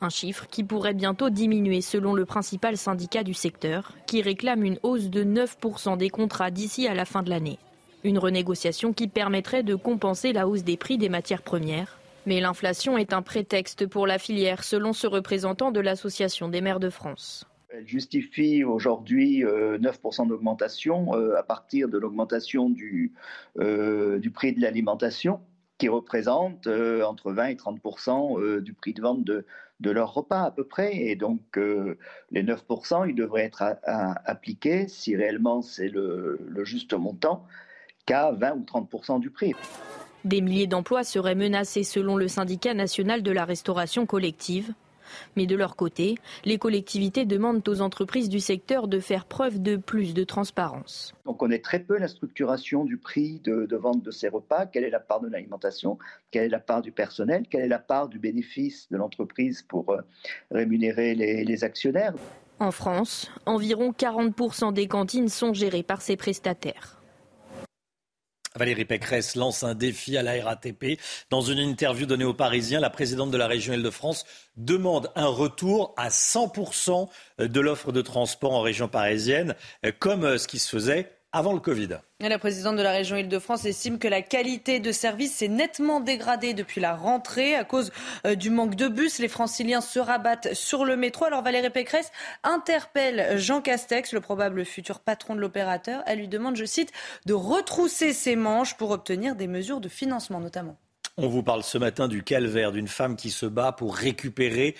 Un 0.00 0.08
chiffre 0.08 0.46
qui 0.48 0.64
pourrait 0.64 0.94
bientôt 0.94 1.30
diminuer 1.30 1.80
selon 1.80 2.14
le 2.14 2.24
principal 2.24 2.76
syndicat 2.76 3.22
du 3.22 3.34
secteur, 3.34 3.92
qui 4.06 4.22
réclame 4.22 4.64
une 4.64 4.78
hausse 4.82 5.10
de 5.10 5.24
9% 5.24 5.96
des 5.96 6.10
contrats 6.10 6.50
d'ici 6.50 6.86
à 6.86 6.94
la 6.94 7.04
fin 7.04 7.22
de 7.22 7.30
l'année. 7.30 7.58
Une 8.02 8.18
renégociation 8.18 8.92
qui 8.92 9.08
permettrait 9.08 9.62
de 9.62 9.74
compenser 9.74 10.32
la 10.32 10.48
hausse 10.48 10.64
des 10.64 10.76
prix 10.76 10.98
des 10.98 11.08
matières 11.08 11.42
premières. 11.42 11.98
Mais 12.26 12.40
l'inflation 12.40 12.98
est 12.98 13.12
un 13.12 13.22
prétexte 13.22 13.86
pour 13.86 14.06
la 14.06 14.18
filière, 14.18 14.64
selon 14.64 14.92
ce 14.92 15.06
représentant 15.06 15.70
de 15.70 15.80
l'Association 15.80 16.48
des 16.48 16.60
maires 16.60 16.80
de 16.80 16.90
France. 16.90 17.46
Elle 17.72 17.86
justifie 17.86 18.64
aujourd'hui 18.64 19.42
9% 19.42 19.44
euh, 19.44 20.26
d'augmentation 20.26 21.14
euh, 21.14 21.36
à 21.36 21.42
partir 21.42 21.88
de 21.88 21.98
l'augmentation 21.98 22.68
du, 22.68 23.12
euh, 23.58 24.18
du 24.18 24.30
prix 24.30 24.52
de 24.52 24.60
l'alimentation 24.60 25.40
qui 25.78 25.88
représente 25.88 26.66
entre 26.66 27.32
20 27.32 27.46
et 27.46 27.56
30 27.56 28.62
du 28.62 28.74
prix 28.74 28.92
de 28.92 29.00
vente 29.00 29.24
de, 29.24 29.46
de 29.80 29.90
leur 29.90 30.14
repas 30.14 30.42
à 30.42 30.50
peu 30.50 30.64
près. 30.64 30.96
Et 30.96 31.16
donc 31.16 31.40
euh, 31.56 31.98
les 32.30 32.42
9%, 32.42 33.08
ils 33.08 33.14
devraient 33.14 33.44
être 33.44 33.62
appliqués, 33.84 34.88
si 34.88 35.16
réellement 35.16 35.62
c'est 35.62 35.88
le 35.88 36.38
juste 36.64 36.94
montant, 36.94 37.44
qu'à 38.06 38.32
20 38.32 38.52
ou 38.52 38.64
30% 38.64 39.20
du 39.20 39.30
prix. 39.30 39.54
Des 40.24 40.42
milliers 40.42 40.66
d'emplois 40.66 41.02
seraient 41.02 41.34
menacés 41.34 41.84
selon 41.84 42.16
le 42.16 42.28
syndicat 42.28 42.74
national 42.74 43.22
de 43.22 43.30
la 43.30 43.44
restauration 43.44 44.04
collective. 44.04 44.74
Mais 45.36 45.46
de 45.46 45.56
leur 45.56 45.76
côté, 45.76 46.16
les 46.44 46.58
collectivités 46.58 47.24
demandent 47.24 47.66
aux 47.68 47.80
entreprises 47.80 48.28
du 48.28 48.40
secteur 48.40 48.88
de 48.88 49.00
faire 49.00 49.26
preuve 49.26 49.60
de 49.60 49.76
plus 49.76 50.14
de 50.14 50.24
transparence. 50.24 51.14
On 51.26 51.34
connaît 51.34 51.60
très 51.60 51.80
peu 51.80 51.98
la 51.98 52.08
structuration 52.08 52.84
du 52.84 52.96
prix 52.96 53.40
de, 53.44 53.76
vente 53.76 54.02
de 54.02 54.10
ces 54.10 54.28
repas, 54.28 54.66
quelle 54.66 54.84
est 54.84 54.90
la 54.90 55.00
part 55.00 55.20
de 55.20 55.28
l'alimentation, 55.28 55.98
quelle 56.30 56.44
est 56.44 56.48
la 56.48 56.60
part 56.60 56.82
du 56.82 56.92
personnel, 56.92 57.44
quelle 57.48 57.62
est 57.62 57.68
la 57.68 57.78
part 57.78 58.08
du 58.08 58.18
bénéfice 58.18 58.88
de 58.90 58.96
l'entreprise 58.96 59.62
pour 59.62 59.90
euh, 59.90 60.00
rémunérer 60.50 61.14
les 61.14 61.64
actionnaires? 61.64 62.14
En 62.60 62.72
France, 62.72 63.30
environ 63.46 63.92
40% 63.92 64.74
des 64.74 64.86
cantines 64.86 65.30
sont 65.30 65.54
gérées 65.54 65.82
par 65.82 66.02
ces 66.02 66.18
prestataires. 66.18 66.99
Valérie 68.56 68.84
Pécresse 68.84 69.36
lance 69.36 69.62
un 69.62 69.74
défi 69.74 70.16
à 70.16 70.22
la 70.22 70.42
RATP. 70.42 70.98
Dans 71.30 71.40
une 71.40 71.58
interview 71.58 72.06
donnée 72.06 72.24
aux 72.24 72.34
Parisiens, 72.34 72.80
la 72.80 72.90
présidente 72.90 73.30
de 73.30 73.36
la 73.36 73.46
région 73.46 73.74
Île-de-France 73.74 74.24
demande 74.56 75.12
un 75.14 75.28
retour 75.28 75.94
à 75.96 76.08
100% 76.08 77.08
de 77.38 77.60
l'offre 77.60 77.92
de 77.92 78.02
transport 78.02 78.52
en 78.52 78.60
région 78.60 78.88
parisienne, 78.88 79.54
comme 80.00 80.36
ce 80.36 80.48
qui 80.48 80.58
se 80.58 80.68
faisait 80.68 81.19
avant 81.32 81.52
le 81.52 81.60
Covid. 81.60 82.00
la 82.18 82.38
présidente 82.38 82.76
de 82.76 82.82
la 82.82 82.90
région 82.90 83.16
Île-de-France 83.16 83.64
estime 83.64 83.98
que 83.98 84.08
la 84.08 84.20
qualité 84.20 84.80
de 84.80 84.90
service 84.90 85.36
s'est 85.36 85.48
nettement 85.48 86.00
dégradée 86.00 86.54
depuis 86.54 86.80
la 86.80 86.94
rentrée 86.94 87.54
à 87.54 87.64
cause 87.64 87.92
euh, 88.26 88.34
du 88.34 88.50
manque 88.50 88.74
de 88.74 88.88
bus. 88.88 89.18
Les 89.18 89.28
franciliens 89.28 89.80
se 89.80 90.00
rabattent 90.00 90.54
sur 90.54 90.84
le 90.84 90.96
métro. 90.96 91.24
Alors 91.24 91.42
Valérie 91.42 91.70
Pécresse 91.70 92.10
interpelle 92.42 93.38
Jean 93.38 93.60
Castex, 93.60 94.12
le 94.12 94.20
probable 94.20 94.64
futur 94.64 94.98
patron 95.00 95.36
de 95.36 95.40
l'opérateur. 95.40 96.02
Elle 96.06 96.18
lui 96.18 96.28
demande, 96.28 96.56
je 96.56 96.64
cite, 96.64 96.92
de 97.26 97.34
retrousser 97.34 98.12
ses 98.12 98.34
manches 98.34 98.76
pour 98.76 98.90
obtenir 98.90 99.36
des 99.36 99.46
mesures 99.46 99.80
de 99.80 99.88
financement 99.88 100.40
notamment. 100.40 100.76
On 101.22 101.28
vous 101.28 101.42
parle 101.42 101.62
ce 101.62 101.76
matin 101.76 102.08
du 102.08 102.22
calvaire 102.22 102.72
d'une 102.72 102.88
femme 102.88 103.14
qui 103.14 103.30
se 103.30 103.44
bat 103.44 103.72
pour 103.72 103.94
récupérer 103.94 104.74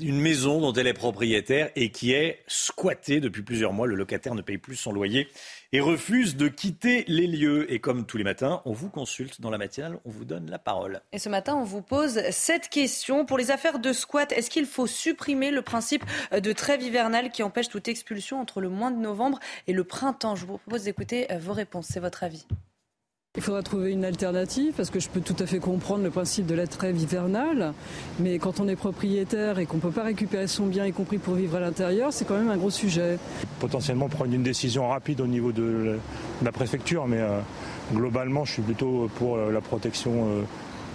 une 0.00 0.20
maison 0.20 0.60
dont 0.60 0.72
elle 0.72 0.88
est 0.88 0.92
propriétaire 0.92 1.70
et 1.76 1.92
qui 1.92 2.12
est 2.12 2.42
squattée 2.48 3.20
depuis 3.20 3.42
plusieurs 3.42 3.72
mois. 3.72 3.86
Le 3.86 3.94
locataire 3.94 4.34
ne 4.34 4.42
paye 4.42 4.58
plus 4.58 4.74
son 4.74 4.92
loyer 4.92 5.28
et 5.74 5.80
refuse 5.80 6.36
de 6.36 6.46
quitter 6.46 7.04
les 7.08 7.26
lieux. 7.26 7.70
Et 7.72 7.80
comme 7.80 8.06
tous 8.06 8.16
les 8.16 8.22
matins, 8.22 8.62
on 8.64 8.72
vous 8.72 8.88
consulte 8.88 9.40
dans 9.40 9.50
la 9.50 9.58
matinale, 9.58 9.98
on 10.04 10.10
vous 10.10 10.24
donne 10.24 10.48
la 10.48 10.60
parole. 10.60 11.00
Et 11.10 11.18
ce 11.18 11.28
matin, 11.28 11.56
on 11.56 11.64
vous 11.64 11.82
pose 11.82 12.20
cette 12.30 12.68
question. 12.68 13.26
Pour 13.26 13.38
les 13.38 13.50
affaires 13.50 13.80
de 13.80 13.92
squat, 13.92 14.30
est-ce 14.30 14.50
qu'il 14.50 14.66
faut 14.66 14.86
supprimer 14.86 15.50
le 15.50 15.62
principe 15.62 16.04
de 16.32 16.52
trêve 16.52 16.80
hivernale 16.80 17.32
qui 17.32 17.42
empêche 17.42 17.68
toute 17.68 17.88
expulsion 17.88 18.40
entre 18.40 18.60
le 18.60 18.68
mois 18.68 18.92
de 18.92 18.98
novembre 18.98 19.40
et 19.66 19.72
le 19.72 19.82
printemps? 19.82 20.36
Je 20.36 20.46
vous 20.46 20.58
propose 20.58 20.84
d'écouter 20.84 21.26
vos 21.40 21.52
réponses. 21.52 21.88
C'est 21.90 21.98
votre 21.98 22.22
avis. 22.22 22.46
Il 23.36 23.42
faudra 23.42 23.64
trouver 23.64 23.90
une 23.90 24.04
alternative 24.04 24.74
parce 24.76 24.90
que 24.90 25.00
je 25.00 25.08
peux 25.08 25.20
tout 25.20 25.34
à 25.40 25.46
fait 25.46 25.58
comprendre 25.58 26.04
le 26.04 26.10
principe 26.10 26.46
de 26.46 26.54
la 26.54 26.68
trêve 26.68 26.96
hivernale, 26.96 27.74
mais 28.20 28.38
quand 28.38 28.60
on 28.60 28.68
est 28.68 28.76
propriétaire 28.76 29.58
et 29.58 29.66
qu'on 29.66 29.78
ne 29.78 29.82
peut 29.82 29.90
pas 29.90 30.04
récupérer 30.04 30.46
son 30.46 30.66
bien, 30.66 30.86
y 30.86 30.92
compris 30.92 31.18
pour 31.18 31.34
vivre 31.34 31.56
à 31.56 31.60
l'intérieur, 31.60 32.12
c'est 32.12 32.24
quand 32.24 32.38
même 32.38 32.48
un 32.48 32.56
gros 32.56 32.70
sujet. 32.70 33.18
Potentiellement 33.58 34.08
prendre 34.08 34.32
une 34.32 34.44
décision 34.44 34.88
rapide 34.88 35.20
au 35.20 35.26
niveau 35.26 35.50
de 35.50 35.98
la 36.44 36.52
préfecture, 36.52 37.08
mais 37.08 37.18
euh, 37.18 37.40
globalement, 37.92 38.44
je 38.44 38.52
suis 38.52 38.62
plutôt 38.62 39.10
pour 39.16 39.34
euh, 39.34 39.50
la 39.50 39.60
protection 39.60 40.12
euh, 40.28 40.42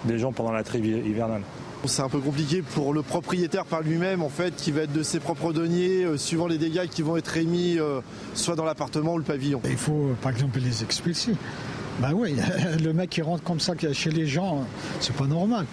des 0.06 0.18
gens 0.18 0.32
pendant 0.32 0.53
la 0.53 0.64
trêve 0.64 0.86
hivernale. 0.86 1.41
C'est 1.86 2.02
un 2.02 2.10
peu 2.10 2.20
compliqué 2.20 2.61
pour 2.61 2.94
le 2.94 3.02
propriétaire 3.02 3.64
par 3.64 3.82
lui-même, 3.82 4.22
en 4.22 4.30
fait, 4.30 4.53
qui 4.56 4.72
va 4.72 4.82
être 4.82 4.91
de 4.91 5.02
ses 5.02 5.20
propres 5.20 5.53
deniers, 5.53 6.03
euh, 6.03 6.18
suivant 6.18 6.48
les 6.48 6.57
dégâts 6.57 6.88
qui 6.88 7.02
vont 7.02 7.16
être 7.16 7.38
émis, 7.38 7.80
euh, 7.80 8.02
soit 8.34 8.56
dans 8.56 8.66
l'appartement 8.66 9.14
ou 9.14 9.18
le 9.18 9.24
pavillon. 9.24 9.61
Il 9.64 9.78
faut, 9.78 10.10
par 10.22 10.32
exemple, 10.32 10.60
les 10.60 10.84
expulser. 10.84 11.34
Ben 12.00 12.14
oui, 12.14 12.38
le 12.84 12.94
mec 12.94 13.10
qui 13.10 13.22
rentre 13.22 13.44
comme 13.44 13.60
ça 13.60 13.74
chez 13.92 14.10
les 14.10 14.26
gens, 14.26 14.66
c'est 15.02 15.16
pas 15.16 15.28
normal. 15.28 15.66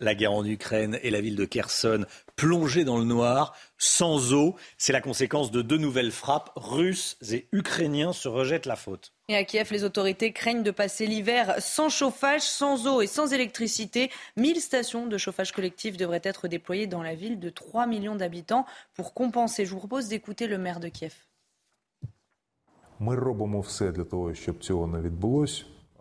La 0.00 0.16
guerre 0.16 0.32
en 0.32 0.44
Ukraine 0.44 0.98
et 1.02 1.10
la 1.10 1.20
ville 1.20 1.36
de 1.36 1.44
Kherson 1.44 2.04
plongée 2.34 2.84
dans 2.84 2.98
le 2.98 3.04
noir, 3.04 3.54
sans 3.78 4.32
eau. 4.32 4.56
C'est 4.76 4.92
la 4.92 5.00
conséquence 5.00 5.52
de 5.52 5.62
deux 5.62 5.76
nouvelles 5.76 6.10
frappes. 6.10 6.50
Russes 6.56 7.16
et 7.30 7.48
Ukrainiens 7.52 8.12
se 8.12 8.26
rejettent 8.26 8.66
la 8.66 8.74
faute. 8.74 9.12
Et 9.28 9.36
à 9.36 9.44
Kiev, 9.44 9.68
les 9.70 9.84
autorités 9.84 10.32
craignent 10.32 10.64
de 10.64 10.70
passer 10.72 11.06
l'hiver 11.06 11.54
sans 11.58 11.88
chauffage, 11.88 12.42
sans 12.42 12.88
eau 12.88 13.00
et 13.00 13.06
sans 13.06 13.32
électricité. 13.32 14.10
1000 14.36 14.60
stations 14.60 15.06
de 15.06 15.18
chauffage 15.18 15.52
collectif 15.52 15.96
devraient 15.96 16.22
être 16.24 16.48
déployées 16.48 16.88
dans 16.88 17.02
la 17.02 17.14
ville 17.14 17.38
de 17.38 17.50
3 17.50 17.86
millions 17.86 18.16
d'habitants 18.16 18.66
pour 18.94 19.14
compenser. 19.14 19.64
Je 19.64 19.70
vous 19.70 19.78
propose 19.78 20.08
d'écouter 20.08 20.48
le 20.48 20.58
maire 20.58 20.80
de 20.80 20.88
Kiev. 20.88 21.14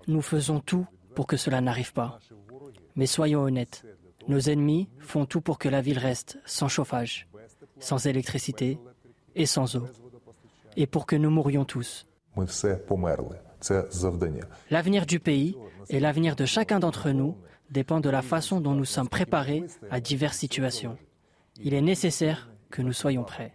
Nous 0.08 0.22
faisons 0.22 0.60
tout 0.60 0.86
pour 1.16 1.28
que 1.28 1.38
cela 1.38 1.62
n'arrive 1.62 1.94
pas. 1.94 2.20
Mais 2.96 3.06
soyons 3.06 3.42
honnêtes, 3.42 3.86
nos 4.28 4.40
ennemis 4.40 4.90
font 5.00 5.26
tout 5.26 5.42
pour 5.42 5.60
que 5.60 5.70
la 5.70 5.82
ville 5.82 6.00
reste 6.00 6.40
sans 6.46 6.68
chauffage, 6.68 7.28
sans 7.80 8.08
électricité 8.08 8.80
et 9.36 9.46
sans 9.46 9.76
eau, 9.76 9.88
et 10.76 10.88
pour 10.88 11.06
que 11.06 11.16
nous 11.16 11.30
mourions 11.30 11.66
tous. 11.66 12.08
L'avenir 14.70 15.06
du 15.06 15.20
pays 15.20 15.56
et 15.90 16.00
l'avenir 16.00 16.36
de 16.36 16.46
chacun 16.46 16.80
d'entre 16.80 17.12
nous 17.12 17.36
dépend 17.70 18.00
de 18.00 18.10
la 18.10 18.22
façon 18.22 18.60
dont 18.60 18.74
nous 18.74 18.86
sommes 18.86 19.10
préparés 19.10 19.66
à 19.92 20.00
diverses 20.00 20.38
situations. 20.38 20.98
Il 21.60 21.74
est 21.74 21.82
nécessaire 21.82 22.50
que 22.70 22.82
nous 22.82 22.94
soyons 22.94 23.24
prêts. 23.24 23.54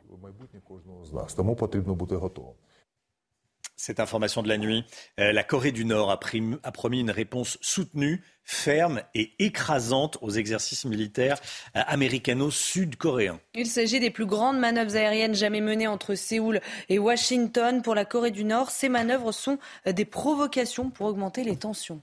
Cette 3.83 3.99
information 3.99 4.45
de 4.45 4.49
la 4.49 4.59
nuit, 4.59 4.85
euh, 5.19 5.33
la 5.33 5.43
Corée 5.43 5.73
du 5.73 5.85
Nord 5.85 6.13
a, 6.13 6.21
a, 6.63 6.71
promis 6.71 7.01
une 7.01 7.11
réponse 7.11 7.59
soutenue, 7.63 8.23
ferme 8.45 9.03
et 9.13 9.33
écrasante 9.41 10.19
aux 10.21 10.31
exercices 10.31 10.85
militaires 10.85 11.41
euh, 11.75 11.81
américano-sud-coréens. 11.89 13.41
Il 13.55 13.67
s'agit 13.67 13.99
des 13.99 14.11
plus 14.11 14.27
grandes 14.27 14.61
manœuvres 14.61 14.95
aériennes 14.95 15.35
jamais 15.35 15.61
menées 15.61 15.89
entre 15.89 16.15
Séoul 16.15 16.61
et 16.91 17.01
Washington. 17.01 17.83
Pour 17.83 17.97
la 17.97 18.05
Corée 18.05 18.31
du 18.31 18.45
Nord, 18.45 18.71
ces 18.71 18.89
manœuvres 18.89 19.33
sont 19.33 19.59
euh, 19.89 19.93
des 19.93 20.05
provocations 20.05 20.89
pour 20.89 21.07
augmenter 21.07 21.43
les 21.43 21.57
tensions. 21.57 22.01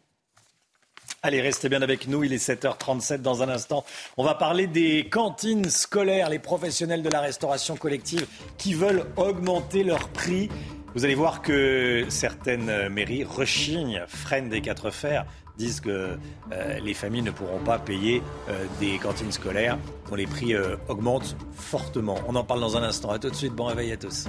Allez, 1.23 1.39
restez 1.39 1.69
bien 1.69 1.81
avec 1.81 2.09
nous. 2.09 2.25
Il 2.25 2.33
est 2.33 2.45
7h37 2.45 3.21
dans 3.21 3.41
un 3.41 3.47
instant. 3.47 3.85
On 4.17 4.25
va 4.25 4.35
parler 4.35 4.67
des 4.67 5.07
cantines 5.09 5.69
scolaires, 5.69 6.29
les 6.29 6.39
professionnels 6.39 7.03
de 7.03 7.09
la 7.09 7.21
restauration 7.21 7.77
collective 7.77 8.27
qui 8.57 8.73
veulent 8.73 9.05
augmenter 9.15 9.83
leurs 9.83 10.09
prix. 10.09 10.49
Vous 10.95 11.05
allez 11.05 11.15
voir 11.15 11.41
que 11.43 12.05
certaines 12.09 12.89
mairies 12.89 13.23
rechignent, 13.23 14.03
freinent 14.07 14.49
des 14.49 14.61
quatre 14.61 14.89
fers, 14.89 15.25
disent 15.55 15.81
que 15.81 16.17
euh, 16.51 16.79
les 16.79 16.93
familles 16.95 17.21
ne 17.21 17.31
pourront 17.31 17.59
pas 17.59 17.77
payer 17.77 18.23
euh, 18.49 18.65
des 18.79 18.97
cantines 18.97 19.31
scolaires, 19.31 19.77
dont 20.09 20.15
les 20.15 20.25
prix 20.25 20.55
euh, 20.55 20.77
augmentent 20.87 21.37
fortement. 21.51 22.17
On 22.27 22.35
en 22.35 22.43
parle 22.43 22.61
dans 22.61 22.75
un 22.75 22.81
instant. 22.81 23.11
A 23.11 23.19
tout 23.19 23.29
de 23.29 23.35
suite, 23.35 23.53
bon 23.53 23.65
réveil 23.65 23.91
à 23.91 23.97
tous. 23.97 24.27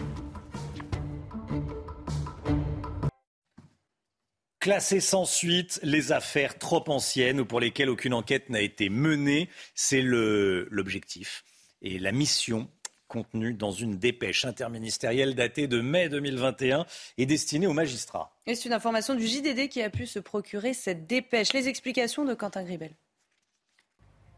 Classées 4.59 5.01
sans 5.01 5.25
suite, 5.25 5.81
les 5.83 6.13
affaires 6.13 6.59
trop 6.59 6.85
anciennes 6.89 7.41
ou 7.41 7.47
pour 7.47 7.61
lesquelles 7.61 7.89
aucune 7.89 8.13
enquête 8.13 8.51
n'a 8.51 8.61
été 8.61 8.91
menée, 8.91 9.49
c'est 9.75 10.03
l'objectif 10.03 11.43
et 11.81 11.99
la 11.99 12.13
mission 12.13 12.69
contenu 13.11 13.53
dans 13.53 13.73
une 13.73 13.99
dépêche 13.99 14.47
interministérielle 14.47 15.35
datée 15.35 15.67
de 15.67 15.81
mai 15.81 16.09
2021 16.09 16.87
et 17.19 17.27
destinée 17.27 17.67
aux 17.67 17.75
magistrats. 17.75 18.33
Et 18.47 18.55
c'est 18.55 18.69
une 18.69 18.73
information 18.73 19.15
du 19.15 19.27
JDD 19.27 19.69
qui 19.69 19.83
a 19.83 19.91
pu 19.91 20.07
se 20.07 20.19
procurer 20.19 20.73
cette 20.73 21.07
dépêche. 21.07 21.53
Les 21.53 21.69
explications 21.69 22.25
de 22.25 22.33
Quentin 22.33 22.65
Gribel. 22.65 22.93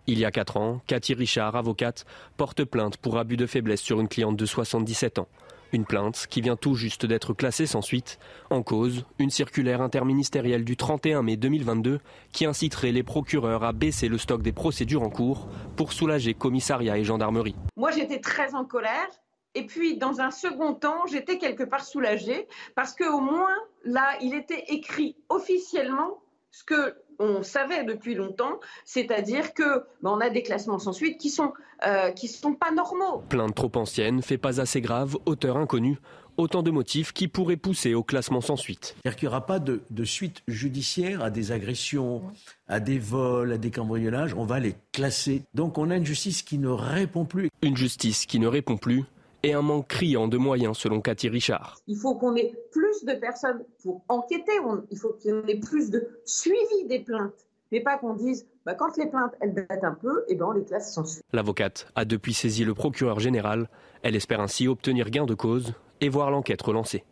Il 0.08 0.18
y 0.18 0.24
a 0.24 0.32
4 0.32 0.56
ans, 0.56 0.80
Cathy 0.88 1.14
Richard, 1.14 1.54
avocate, 1.54 2.06
porte 2.36 2.64
plainte 2.64 2.96
pour 2.96 3.18
abus 3.18 3.36
de 3.36 3.46
faiblesse 3.46 3.80
sur 3.80 4.00
une 4.00 4.08
cliente 4.08 4.36
de 4.36 4.46
77 4.46 5.20
ans. 5.20 5.28
Une 5.72 5.86
plainte 5.86 6.26
qui 6.28 6.42
vient 6.42 6.56
tout 6.56 6.74
juste 6.74 7.06
d'être 7.06 7.32
classée 7.32 7.64
sans 7.64 7.80
suite. 7.80 8.18
En 8.50 8.62
cause, 8.62 9.06
une 9.18 9.30
circulaire 9.30 9.80
interministérielle 9.80 10.64
du 10.64 10.76
31 10.76 11.22
mai 11.22 11.38
2022 11.38 12.00
qui 12.30 12.44
inciterait 12.44 12.92
les 12.92 13.02
procureurs 13.02 13.64
à 13.64 13.72
baisser 13.72 14.08
le 14.08 14.18
stock 14.18 14.42
des 14.42 14.52
procédures 14.52 15.02
en 15.02 15.08
cours 15.08 15.48
pour 15.76 15.94
soulager 15.94 16.34
commissariat 16.34 16.98
et 16.98 17.04
gendarmerie. 17.04 17.56
Moi, 17.76 17.90
j'étais 17.90 18.20
très 18.20 18.54
en 18.54 18.66
colère. 18.66 19.08
Et 19.54 19.64
puis, 19.64 19.96
dans 19.96 20.20
un 20.20 20.30
second 20.30 20.74
temps, 20.74 21.06
j'étais 21.10 21.38
quelque 21.38 21.64
part 21.64 21.84
soulagée 21.84 22.48
parce 22.74 22.94
qu'au 22.94 23.20
moins, 23.20 23.56
là, 23.84 24.10
il 24.20 24.34
était 24.34 24.64
écrit 24.68 25.16
officiellement 25.30 26.22
ce 26.50 26.64
que 26.64 26.94
on 27.18 27.42
savait 27.42 27.84
depuis 27.84 28.14
longtemps, 28.14 28.60
c'est-à-dire 28.84 29.54
que 29.54 29.84
ben, 30.02 30.10
on 30.10 30.20
a 30.20 30.30
des 30.30 30.42
classements 30.42 30.78
sans 30.78 30.92
suite 30.92 31.18
qui 31.18 31.30
sont 31.30 31.52
euh, 31.86 32.10
qui 32.10 32.28
sont 32.28 32.54
pas 32.54 32.70
normaux. 32.70 33.22
Plainte 33.28 33.54
trop 33.54 33.70
ancienne, 33.74 34.22
fait 34.22 34.38
pas 34.38 34.60
assez 34.60 34.80
grave, 34.80 35.16
auteur 35.26 35.56
inconnu. 35.56 35.98
Autant 36.38 36.62
de 36.62 36.70
motifs 36.70 37.12
qui 37.12 37.28
pourraient 37.28 37.56
pousser 37.56 37.92
au 37.92 38.02
classement 38.02 38.40
sans 38.40 38.56
suite. 38.56 38.96
C'est-à-dire 39.02 39.16
qu'il 39.18 39.28
n'y 39.28 39.34
aura 39.34 39.44
pas 39.44 39.58
de, 39.58 39.82
de, 39.90 40.04
suite 40.04 40.42
judiciaire 40.48 41.22
à 41.22 41.28
des 41.28 41.52
agressions, 41.52 42.22
à 42.68 42.80
des 42.80 42.98
vols, 42.98 43.52
à 43.52 43.58
des 43.58 43.70
cambriolages. 43.70 44.32
On 44.34 44.46
va 44.46 44.58
les 44.58 44.74
classer. 44.92 45.42
Donc 45.52 45.76
on 45.76 45.90
a 45.90 45.96
une 45.96 46.06
justice 46.06 46.42
qui 46.42 46.56
ne 46.56 46.68
répond 46.68 47.26
plus. 47.26 47.50
Une 47.60 47.76
justice 47.76 48.24
qui 48.24 48.38
ne 48.38 48.46
répond 48.46 48.78
plus 48.78 49.04
et 49.42 49.52
un 49.52 49.62
manque 49.62 49.88
criant 49.88 50.28
de 50.28 50.36
moyens 50.36 50.78
selon 50.78 51.00
Cathy 51.00 51.28
Richard. 51.28 51.78
Il 51.86 51.96
faut 51.96 52.14
qu'on 52.14 52.36
ait 52.36 52.52
plus 52.70 53.04
de 53.04 53.14
personnes 53.14 53.64
pour 53.82 54.02
enquêter, 54.08 54.52
il 54.90 54.98
faut 54.98 55.16
y 55.24 55.28
ait 55.28 55.60
plus 55.60 55.90
de 55.90 56.08
suivi 56.24 56.86
des 56.88 57.00
plaintes, 57.00 57.46
mais 57.70 57.80
pas 57.80 57.98
qu'on 57.98 58.14
dise 58.14 58.46
bah, 58.64 58.74
quand 58.74 58.96
les 58.96 59.06
plaintes 59.06 59.34
elles 59.40 59.54
datent 59.54 59.84
un 59.84 59.94
peu, 59.94 60.24
et 60.28 60.32
eh 60.32 60.34
ben 60.36 60.46
on 60.46 60.52
les 60.52 60.64
classe 60.64 60.94
sans 60.94 61.04
suite. 61.04 61.24
L'avocate 61.32 61.88
a 61.96 62.04
depuis 62.04 62.32
saisi 62.32 62.64
le 62.64 62.74
procureur 62.74 63.18
général. 63.18 63.68
Elle 64.02 64.14
espère 64.14 64.40
ainsi 64.40 64.68
obtenir 64.68 65.10
gain 65.10 65.26
de 65.26 65.34
cause 65.34 65.74
et 66.00 66.08
voir 66.08 66.30
l'enquête 66.30 66.62
relancée. 66.62 67.04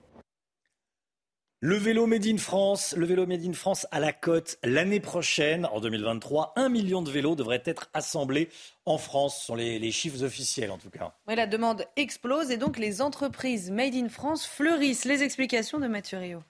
Le 1.62 1.76
vélo 1.76 2.06
Made 2.06 2.24
in 2.26 2.38
France, 2.38 2.94
le 2.96 3.04
vélo 3.04 3.26
Made 3.26 3.44
in 3.44 3.52
France 3.52 3.86
à 3.90 4.00
la 4.00 4.14
côte 4.14 4.56
l'année 4.64 4.98
prochaine, 4.98 5.66
en 5.66 5.78
2023, 5.80 6.54
un 6.56 6.70
million 6.70 7.02
de 7.02 7.10
vélos 7.10 7.34
devraient 7.34 7.62
être 7.66 7.90
assemblés 7.92 8.48
en 8.86 8.96
France. 8.96 9.40
Ce 9.40 9.44
sont 9.44 9.54
les, 9.56 9.92
chiffres 9.92 10.24
officiels 10.24 10.70
en 10.70 10.78
tout 10.78 10.88
cas. 10.88 11.14
Oui, 11.28 11.36
la 11.36 11.46
demande 11.46 11.84
explose 11.96 12.50
et 12.50 12.56
donc 12.56 12.78
les 12.78 13.02
entreprises 13.02 13.70
Made 13.70 13.94
in 13.94 14.08
France 14.08 14.46
fleurissent. 14.46 15.04
Les 15.04 15.22
explications 15.22 15.78
de 15.78 15.86
Mathieu 15.86 16.16
Rio. 16.16 16.42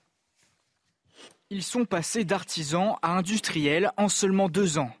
Ils 1.49 1.63
sont 1.63 1.83
passés 1.83 2.23
d'artisans 2.23 2.95
à 3.01 3.17
industriels 3.17 3.91
en 3.97 4.07
seulement 4.07 4.47
deux 4.47 4.77
ans. 4.77 4.91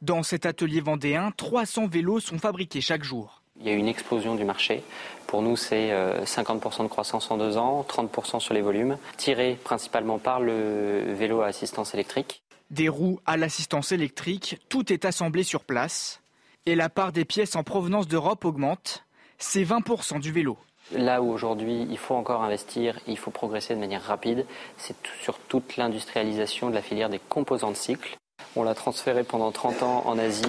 Dans 0.00 0.22
cet 0.22 0.46
atelier 0.46 0.80
vendéen, 0.80 1.32
300 1.36 1.88
vélos 1.88 2.20
sont 2.20 2.38
fabriqués 2.38 2.80
chaque 2.80 3.02
jour. 3.02 3.42
Il 3.60 3.66
y 3.66 3.70
a 3.70 3.72
eu 3.72 3.78
une 3.78 3.88
explosion 3.88 4.34
du 4.34 4.44
marché. 4.44 4.82
Pour 5.26 5.42
nous, 5.42 5.56
c'est 5.56 5.90
50% 5.90 6.80
euh, 6.80 6.82
de 6.84 6.88
croissance 6.88 7.30
en 7.30 7.36
deux 7.36 7.56
ans, 7.56 7.84
30% 7.88 8.38
sur 8.40 8.54
les 8.54 8.62
volumes, 8.62 8.98
tiré 9.16 9.58
principalement 9.64 10.18
par 10.18 10.40
le 10.40 11.14
vélo 11.14 11.40
à 11.40 11.46
assistance 11.46 11.94
électrique. 11.94 12.42
Des 12.70 12.88
roues 12.88 13.20
à 13.26 13.36
l'assistance 13.36 13.92
électrique, 13.92 14.58
tout 14.68 14.92
est 14.92 15.04
assemblé 15.04 15.42
sur 15.42 15.64
place. 15.64 16.20
Et 16.66 16.74
la 16.74 16.88
part 16.88 17.12
des 17.12 17.24
pièces 17.24 17.56
en 17.56 17.62
provenance 17.62 18.08
d'Europe 18.08 18.44
augmente. 18.44 19.04
C'est 19.38 19.62
20% 19.62 20.20
du 20.20 20.32
vélo. 20.32 20.56
Là 20.92 21.20
où 21.20 21.30
aujourd'hui 21.32 21.86
il 21.90 21.98
faut 21.98 22.14
encore 22.14 22.42
investir, 22.42 22.98
il 23.08 23.18
faut 23.18 23.30
progresser 23.30 23.74
de 23.74 23.80
manière 23.80 24.02
rapide, 24.02 24.46
c'est 24.78 24.96
sur 25.20 25.38
toute 25.38 25.76
l'industrialisation 25.76 26.70
de 26.70 26.74
la 26.74 26.82
filière 26.82 27.08
des 27.08 27.18
composants 27.18 27.72
de 27.72 27.76
cycle. 27.76 28.16
On 28.54 28.62
l'a 28.62 28.74
transféré 28.74 29.24
pendant 29.24 29.50
30 29.50 29.82
ans 29.82 30.02
en 30.06 30.18
Asie. 30.18 30.46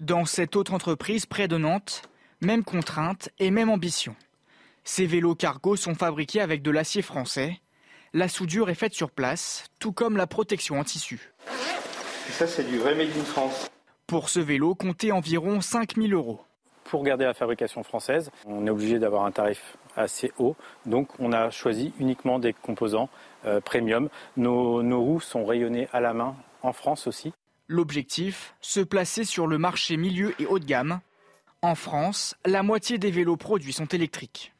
Dans 0.00 0.24
cette 0.24 0.56
autre 0.56 0.72
entreprise 0.72 1.26
près 1.26 1.46
de 1.46 1.58
Nantes, 1.58 2.00
même 2.40 2.64
contrainte 2.64 3.28
et 3.38 3.50
même 3.50 3.68
ambition. 3.68 4.16
Ces 4.82 5.04
vélos 5.04 5.34
cargo 5.34 5.76
sont 5.76 5.94
fabriqués 5.94 6.40
avec 6.40 6.62
de 6.62 6.70
l'acier 6.70 7.02
français. 7.02 7.60
La 8.14 8.26
soudure 8.26 8.70
est 8.70 8.74
faite 8.74 8.94
sur 8.94 9.10
place, 9.10 9.66
tout 9.78 9.92
comme 9.92 10.16
la 10.16 10.26
protection 10.26 10.80
en 10.80 10.84
tissu. 10.84 11.34
Et 12.28 12.32
ça, 12.32 12.46
c'est 12.46 12.64
du 12.64 12.78
vrai 12.78 12.94
Made 12.94 13.14
in 13.14 13.24
France. 13.24 13.70
Pour 14.06 14.30
ce 14.30 14.40
vélo, 14.40 14.74
comptez 14.74 15.12
environ 15.12 15.60
5000 15.60 16.14
euros. 16.14 16.40
Pour 16.84 17.04
garder 17.04 17.26
la 17.26 17.34
fabrication 17.34 17.82
française, 17.82 18.30
on 18.46 18.66
est 18.66 18.70
obligé 18.70 18.98
d'avoir 18.98 19.26
un 19.26 19.32
tarif 19.32 19.76
assez 19.96 20.32
haut. 20.38 20.56
Donc, 20.86 21.08
on 21.18 21.30
a 21.34 21.50
choisi 21.50 21.92
uniquement 22.00 22.38
des 22.38 22.54
composants 22.54 23.10
euh, 23.44 23.60
premium. 23.60 24.08
Nos, 24.38 24.82
nos 24.82 25.02
roues 25.02 25.20
sont 25.20 25.44
rayonnées 25.44 25.88
à 25.92 26.00
la 26.00 26.14
main 26.14 26.36
en 26.62 26.72
France 26.72 27.06
aussi. 27.06 27.34
L'objectif, 27.72 28.56
se 28.60 28.80
placer 28.80 29.22
sur 29.22 29.46
le 29.46 29.56
marché 29.56 29.96
milieu 29.96 30.34
et 30.40 30.46
haut 30.46 30.58
de 30.58 30.64
gamme. 30.64 30.98
En 31.62 31.76
France, 31.76 32.34
la 32.44 32.64
moitié 32.64 32.98
des 32.98 33.12
vélos 33.12 33.36
produits 33.36 33.72
sont 33.72 33.86
électriques. 33.86 34.52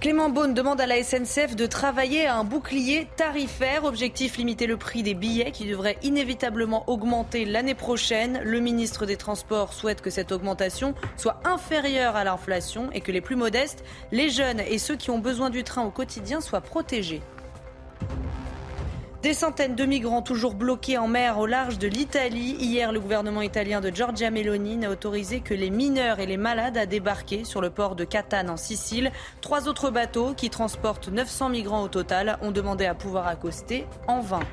Clément 0.00 0.30
Beaune 0.30 0.54
demande 0.54 0.80
à 0.80 0.86
la 0.86 1.02
SNCF 1.02 1.56
de 1.56 1.66
travailler 1.66 2.26
à 2.26 2.36
un 2.36 2.44
bouclier 2.44 3.06
tarifaire. 3.16 3.84
Objectif 3.84 4.38
limiter 4.38 4.66
le 4.66 4.78
prix 4.78 5.02
des 5.02 5.12
billets 5.12 5.52
qui 5.52 5.68
devrait 5.68 5.98
inévitablement 6.02 6.88
augmenter 6.88 7.44
l'année 7.44 7.74
prochaine. 7.74 8.40
Le 8.42 8.60
ministre 8.60 9.04
des 9.04 9.18
Transports 9.18 9.74
souhaite 9.74 10.00
que 10.00 10.08
cette 10.08 10.32
augmentation 10.32 10.94
soit 11.18 11.38
inférieure 11.44 12.16
à 12.16 12.24
l'inflation 12.24 12.90
et 12.92 13.02
que 13.02 13.12
les 13.12 13.20
plus 13.20 13.36
modestes, 13.36 13.84
les 14.10 14.30
jeunes 14.30 14.60
et 14.60 14.78
ceux 14.78 14.96
qui 14.96 15.10
ont 15.10 15.18
besoin 15.18 15.50
du 15.50 15.64
train 15.64 15.84
au 15.84 15.90
quotidien 15.90 16.40
soient 16.40 16.62
protégés. 16.62 17.20
Des 19.20 19.34
centaines 19.34 19.74
de 19.74 19.84
migrants 19.84 20.22
toujours 20.22 20.54
bloqués 20.54 20.96
en 20.96 21.08
mer 21.08 21.38
au 21.38 21.46
large 21.46 21.78
de 21.78 21.88
l'Italie. 21.88 22.56
Hier, 22.60 22.92
le 22.92 23.00
gouvernement 23.00 23.42
italien 23.42 23.80
de 23.80 23.90
Giorgia 23.90 24.30
Meloni 24.30 24.76
n'a 24.76 24.90
autorisé 24.90 25.40
que 25.40 25.54
les 25.54 25.70
mineurs 25.70 26.20
et 26.20 26.26
les 26.26 26.36
malades 26.36 26.76
à 26.76 26.86
débarquer 26.86 27.42
sur 27.42 27.60
le 27.60 27.70
port 27.70 27.96
de 27.96 28.04
Catane 28.04 28.48
en 28.48 28.56
Sicile. 28.56 29.10
Trois 29.40 29.66
autres 29.66 29.90
bateaux 29.90 30.34
qui 30.34 30.50
transportent 30.50 31.08
900 31.08 31.48
migrants 31.48 31.82
au 31.82 31.88
total 31.88 32.38
ont 32.42 32.52
demandé 32.52 32.86
à 32.86 32.94
pouvoir 32.94 33.26
accoster 33.26 33.86
en 34.06 34.20
vain. 34.20 34.44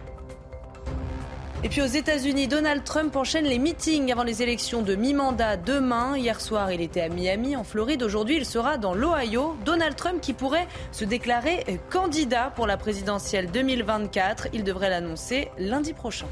Et 1.66 1.68
puis 1.68 1.82
aux 1.82 1.88
États-Unis, 1.88 2.48
Donald 2.48 2.84
Trump 2.84 3.16
enchaîne 3.16 3.46
les 3.46 3.58
meetings 3.58 4.12
avant 4.12 4.22
les 4.22 4.44
élections 4.44 4.84
de 4.84 4.94
mi-mandat 4.94 5.58
demain. 5.58 6.16
Hier 6.16 6.40
soir, 6.40 6.72
il 6.72 6.80
était 6.80 7.02
à 7.02 7.10
Miami, 7.10 7.56
en 7.56 7.64
Floride. 7.64 8.04
Aujourd'hui, 8.04 8.38
il 8.38 8.46
sera 8.46 8.78
dans 8.78 8.94
l'Ohio. 8.94 9.58
Donald 9.66 9.96
Trump 9.96 10.22
qui 10.22 10.34
pourrait 10.34 10.68
se 10.92 11.06
déclarer 11.06 11.66
candidat 11.90 12.54
pour 12.56 12.68
la 12.68 12.78
présidentielle 12.78 13.50
2024. 13.50 14.50
Il 14.54 14.64
devrait 14.64 14.92
l'annoncer 14.92 15.50
lundi 15.58 15.94
prochain. 15.94 16.28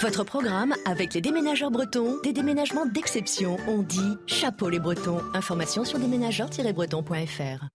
Votre 0.00 0.24
programme 0.24 0.74
avec 0.86 1.12
les 1.12 1.20
déménageurs 1.20 1.70
bretons, 1.70 2.16
des 2.24 2.32
déménagements 2.32 2.86
d'exception. 2.86 3.58
On 3.68 3.82
dit 3.82 4.16
chapeau 4.26 4.70
les 4.70 4.80
bretons. 4.80 5.20
Information 5.34 5.84
sur 5.84 5.98
déménageurs-bretons.fr. 5.98 7.68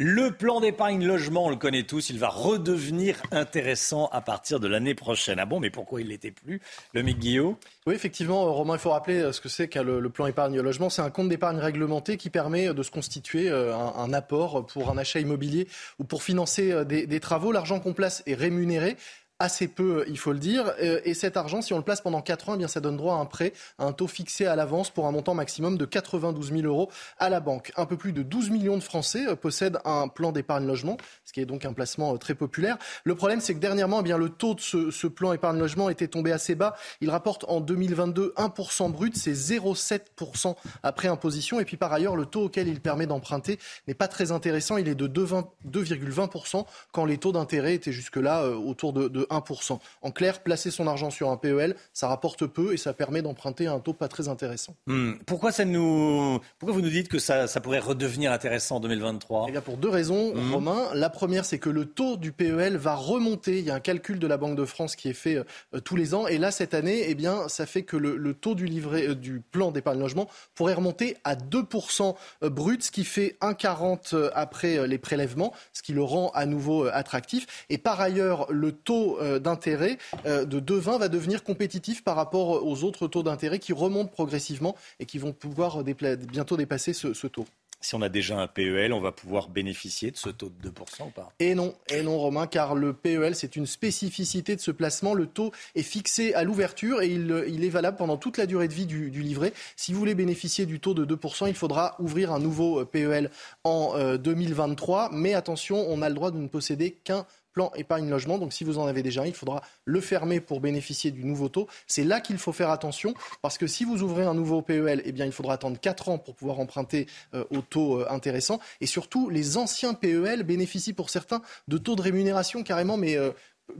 Le 0.00 0.30
plan 0.30 0.60
d'épargne 0.60 1.04
logement, 1.04 1.46
on 1.46 1.50
le 1.50 1.56
connaît 1.56 1.82
tous, 1.82 2.10
il 2.10 2.20
va 2.20 2.28
redevenir 2.28 3.20
intéressant 3.32 4.06
à 4.12 4.20
partir 4.20 4.60
de 4.60 4.68
l'année 4.68 4.94
prochaine. 4.94 5.40
Ah 5.40 5.44
bon, 5.44 5.58
mais 5.58 5.70
pourquoi 5.70 6.00
il 6.00 6.06
l'était 6.06 6.30
plus 6.30 6.60
Le 6.92 7.02
Mick 7.02 7.18
Guillaume? 7.18 7.56
Oui, 7.84 7.96
effectivement, 7.96 8.46
euh, 8.46 8.50
Romain, 8.50 8.74
il 8.74 8.78
faut 8.78 8.90
rappeler 8.90 9.18
euh, 9.18 9.32
ce 9.32 9.40
que 9.40 9.48
c'est 9.48 9.66
qu'un 9.66 9.82
le, 9.82 10.08
plan 10.08 10.28
épargne 10.28 10.60
logement. 10.60 10.88
C'est 10.88 11.02
un 11.02 11.10
compte 11.10 11.28
d'épargne 11.28 11.58
réglementé 11.58 12.16
qui 12.16 12.30
permet 12.30 12.72
de 12.72 12.82
se 12.84 12.92
constituer 12.92 13.48
euh, 13.48 13.76
un, 13.76 14.12
apport 14.12 14.66
pour 14.66 14.88
un 14.88 14.98
achat 14.98 15.18
immobilier 15.18 15.66
ou 15.98 16.04
pour 16.04 16.22
financer 16.22 16.84
des 16.84 17.20
travaux. 17.20 17.50
L'argent 17.50 17.80
qu'on 17.80 17.92
place 17.92 18.22
est 18.26 18.34
rémunéré 18.34 18.96
assez 19.40 19.68
peu, 19.68 20.04
il 20.08 20.18
faut 20.18 20.32
le 20.32 20.40
dire. 20.40 20.72
Euh, 20.82 21.00
et 21.04 21.14
cet 21.14 21.36
argent, 21.36 21.62
si 21.62 21.72
on 21.72 21.76
le 21.76 21.84
place 21.84 22.00
pendant 22.00 22.20
4 22.20 22.48
ans, 22.48 22.54
eh 22.54 22.58
bien, 22.58 22.66
ça 22.66 22.80
donne 22.80 22.96
droit 22.96 23.14
à 23.14 23.18
un 23.18 23.24
prêt 23.24 23.52
à 23.78 23.84
un 23.84 23.92
taux 23.92 24.08
fixé 24.08 24.46
à 24.46 24.56
l'avance 24.56 24.90
pour 24.90 25.06
un 25.06 25.12
montant 25.12 25.34
maximum 25.34 25.78
de 25.78 25.84
92 25.84 26.50
000 26.50 26.62
euros 26.62 26.90
à 27.18 27.28
la 27.28 27.38
banque. 27.38 27.72
Un 27.76 27.86
peu 27.86 27.96
plus 27.96 28.12
de 28.12 28.22
12 28.22 28.50
millions 28.50 28.76
de 28.76 28.82
Français 28.82 29.28
euh, 29.28 29.36
possèdent 29.36 29.78
un 29.84 30.08
plan 30.08 30.32
d'épargne 30.32 30.66
logement, 30.66 30.96
ce 31.24 31.32
qui 31.32 31.40
est 31.40 31.46
donc 31.46 31.64
un 31.64 31.72
placement 31.72 32.14
euh, 32.14 32.18
très 32.18 32.34
populaire. 32.34 32.78
Le 33.04 33.14
problème, 33.14 33.40
c'est 33.40 33.54
que 33.54 33.60
dernièrement, 33.60 34.00
eh 34.00 34.02
bien, 34.02 34.18
le 34.18 34.28
taux 34.28 34.54
de 34.54 34.60
ce, 34.60 34.90
ce 34.90 35.06
plan 35.06 35.32
épargne 35.32 35.58
logement 35.58 35.88
était 35.88 36.08
tombé 36.08 36.32
assez 36.32 36.56
bas. 36.56 36.74
Il 37.00 37.10
rapporte 37.10 37.44
en 37.46 37.60
2022 37.60 38.34
1% 38.36 38.90
brut, 38.90 39.16
c'est 39.16 39.34
0,7% 39.34 40.56
après 40.82 41.06
imposition. 41.06 41.60
Et 41.60 41.64
puis 41.64 41.76
par 41.76 41.92
ailleurs, 41.92 42.16
le 42.16 42.26
taux 42.26 42.44
auquel 42.44 42.66
il 42.66 42.80
permet 42.80 43.06
d'emprunter 43.06 43.60
n'est 43.86 43.94
pas 43.94 44.08
très 44.08 44.32
intéressant. 44.32 44.78
Il 44.78 44.88
est 44.88 44.96
de 44.96 45.06
2,20% 45.06 46.64
quand 46.90 47.04
les 47.04 47.18
taux 47.18 47.32
d'intérêt 47.32 47.74
étaient 47.74 47.92
jusque-là 47.92 48.48
autour 48.48 48.92
de, 48.92 49.06
de 49.06 49.27
1%. 49.30 49.78
En 50.02 50.10
clair, 50.10 50.42
placer 50.42 50.70
son 50.70 50.86
argent 50.86 51.10
sur 51.10 51.30
un 51.30 51.36
PEL, 51.36 51.76
ça 51.92 52.08
rapporte 52.08 52.46
peu 52.46 52.72
et 52.72 52.76
ça 52.76 52.92
permet 52.92 53.22
d'emprunter 53.22 53.66
à 53.66 53.72
un 53.72 53.80
taux 53.80 53.92
pas 53.92 54.08
très 54.08 54.28
intéressant. 54.28 54.74
Hmm. 54.86 55.14
Pourquoi, 55.26 55.52
ça 55.52 55.64
nous... 55.64 56.40
Pourquoi 56.58 56.74
vous 56.74 56.82
nous 56.82 56.90
dites 56.90 57.08
que 57.08 57.18
ça, 57.18 57.46
ça 57.46 57.60
pourrait 57.60 57.78
redevenir 57.78 58.32
intéressant 58.32 58.76
en 58.76 58.80
2023 58.80 59.46
eh 59.48 59.52
bien 59.52 59.60
Pour 59.60 59.76
deux 59.76 59.88
raisons, 59.88 60.34
hmm. 60.34 60.52
Romain. 60.52 60.88
La 60.94 61.10
première, 61.10 61.44
c'est 61.44 61.58
que 61.58 61.70
le 61.70 61.84
taux 61.84 62.16
du 62.16 62.32
PEL 62.32 62.76
va 62.76 62.94
remonter. 62.94 63.58
Il 63.58 63.64
y 63.64 63.70
a 63.70 63.74
un 63.74 63.80
calcul 63.80 64.18
de 64.18 64.26
la 64.26 64.36
Banque 64.36 64.56
de 64.56 64.64
France 64.64 64.96
qui 64.96 65.08
est 65.08 65.14
fait 65.14 65.36
euh, 65.74 65.80
tous 65.80 65.96
les 65.96 66.14
ans. 66.14 66.26
Et 66.26 66.38
là, 66.38 66.50
cette 66.50 66.74
année, 66.74 67.04
eh 67.08 67.14
bien, 67.14 67.48
ça 67.48 67.66
fait 67.66 67.82
que 67.82 67.96
le, 67.96 68.34
taux 68.34 68.54
du, 68.54 68.66
livret, 68.66 69.08
euh, 69.08 69.14
du 69.14 69.40
plan 69.40 69.70
d'épargne 69.70 69.98
logement 69.98 70.28
pourrait 70.54 70.74
remonter 70.74 71.16
à 71.24 71.34
2% 71.34 72.14
euh, 72.42 72.50
brut, 72.50 72.82
ce 72.82 72.90
qui 72.90 73.04
fait 73.04 73.36
1,40 73.40 74.30
après 74.34 74.86
les 74.86 74.98
prélèvements, 74.98 75.52
ce 75.72 75.82
qui 75.82 75.92
le 75.92 76.02
rend 76.02 76.30
à 76.34 76.46
nouveau 76.46 76.86
attractif. 76.86 77.66
Et 77.68 77.78
par 77.78 78.00
ailleurs, 78.00 78.46
le 78.50 78.72
taux 78.72 79.17
euh, 79.20 79.38
d'intérêt 79.38 79.98
euh, 80.26 80.44
de 80.44 80.60
2,20 80.60 80.98
va 80.98 81.08
devenir 81.08 81.44
compétitif 81.44 82.04
par 82.04 82.16
rapport 82.16 82.66
aux 82.66 82.84
autres 82.84 83.08
taux 83.08 83.22
d'intérêt 83.22 83.58
qui 83.58 83.72
remontent 83.72 84.10
progressivement 84.10 84.74
et 85.00 85.06
qui 85.06 85.18
vont 85.18 85.32
pouvoir 85.32 85.82
bientôt 85.84 86.56
dépasser 86.56 86.92
ce, 86.92 87.26
taux 87.26 87.46
si 87.80 87.94
on 87.94 88.02
a 88.02 88.08
déjà 88.08 88.38
un 88.38 88.48
PEL, 88.48 88.92
on 88.92 89.00
va 89.00 89.12
pouvoir 89.12 89.48
bénéficier 89.48 90.10
de 90.10 90.16
ce 90.16 90.30
taux 90.30 90.50
de 90.50 90.68
2% 90.68 91.06
ou 91.06 91.10
pas? 91.10 91.32
Et 91.38 91.54
non, 91.54 91.74
et 91.90 92.02
non 92.02 92.18
Romain, 92.18 92.46
car 92.46 92.74
le 92.74 92.92
PEL, 92.92 93.36
c'est 93.36 93.54
une 93.54 93.66
spécificité 93.66 94.56
de 94.56 94.60
ce 94.60 94.70
placement. 94.70 95.14
Le 95.14 95.26
taux 95.26 95.52
est 95.76 95.82
fixé 95.82 96.34
à 96.34 96.42
l'ouverture 96.42 97.02
et 97.02 97.08
il, 97.08 97.64
est 97.64 97.68
valable 97.68 97.96
pendant 97.96 98.16
toute 98.16 98.36
la 98.36 98.46
durée 98.46 98.66
de 98.66 98.74
vie 98.74 98.86
du, 98.86 99.10
livret. 99.10 99.52
Si 99.76 99.92
vous 99.92 99.98
voulez 100.00 100.16
bénéficier 100.16 100.66
du 100.66 100.80
taux 100.80 100.94
de 100.94 101.04
2%, 101.04 101.48
il 101.48 101.54
faudra 101.54 101.94
ouvrir 102.00 102.32
un 102.32 102.40
nouveau 102.40 102.84
PEL 102.84 103.30
en 103.62 104.16
2023. 104.16 105.04
Euh, 105.04 105.08
Mais 105.12 105.34
attention, 105.34 105.86
on 105.88 106.02
a 106.02 106.08
le 106.08 106.14
droit 106.16 106.32
de 106.32 106.38
ne 106.38 106.48
posséder 106.48 106.92
qu'un 107.04 107.26
plan 107.58 107.72
épargne 107.74 108.08
logement. 108.08 108.38
Donc 108.38 108.52
si 108.52 108.62
vous 108.62 108.78
en 108.78 108.86
avez 108.86 109.02
déjà 109.02 109.22
un, 109.22 109.26
il 109.26 109.34
faudra 109.34 109.62
le 109.84 110.00
fermer 110.00 110.38
pour 110.40 110.60
bénéficier 110.60 111.10
du 111.10 111.24
nouveau 111.24 111.48
taux. 111.48 111.66
C'est 111.88 112.04
là 112.04 112.20
qu'il 112.20 112.38
faut 112.38 112.52
faire 112.52 112.70
attention 112.70 113.14
parce 113.42 113.58
que 113.58 113.66
si 113.66 113.82
vous 113.82 114.04
ouvrez 114.04 114.22
un 114.22 114.34
nouveau 114.34 114.62
PEL, 114.62 115.02
eh 115.04 115.10
bien 115.10 115.26
il 115.26 115.32
faudra 115.32 115.54
attendre 115.54 115.76
4 115.80 116.08
ans 116.08 116.18
pour 116.18 116.36
pouvoir 116.36 116.60
emprunter 116.60 117.08
euh, 117.34 117.42
au 117.50 117.60
taux 117.60 118.00
euh, 118.00 118.06
intéressant. 118.10 118.60
Et 118.80 118.86
surtout, 118.86 119.28
les 119.28 119.56
anciens 119.56 119.92
PEL 119.92 120.44
bénéficient 120.44 120.92
pour 120.92 121.10
certains 121.10 121.42
de 121.66 121.78
taux 121.78 121.96
de 121.96 122.02
rémunération 122.02 122.62
carrément 122.62 122.96
mais 122.96 123.16
euh, 123.16 123.32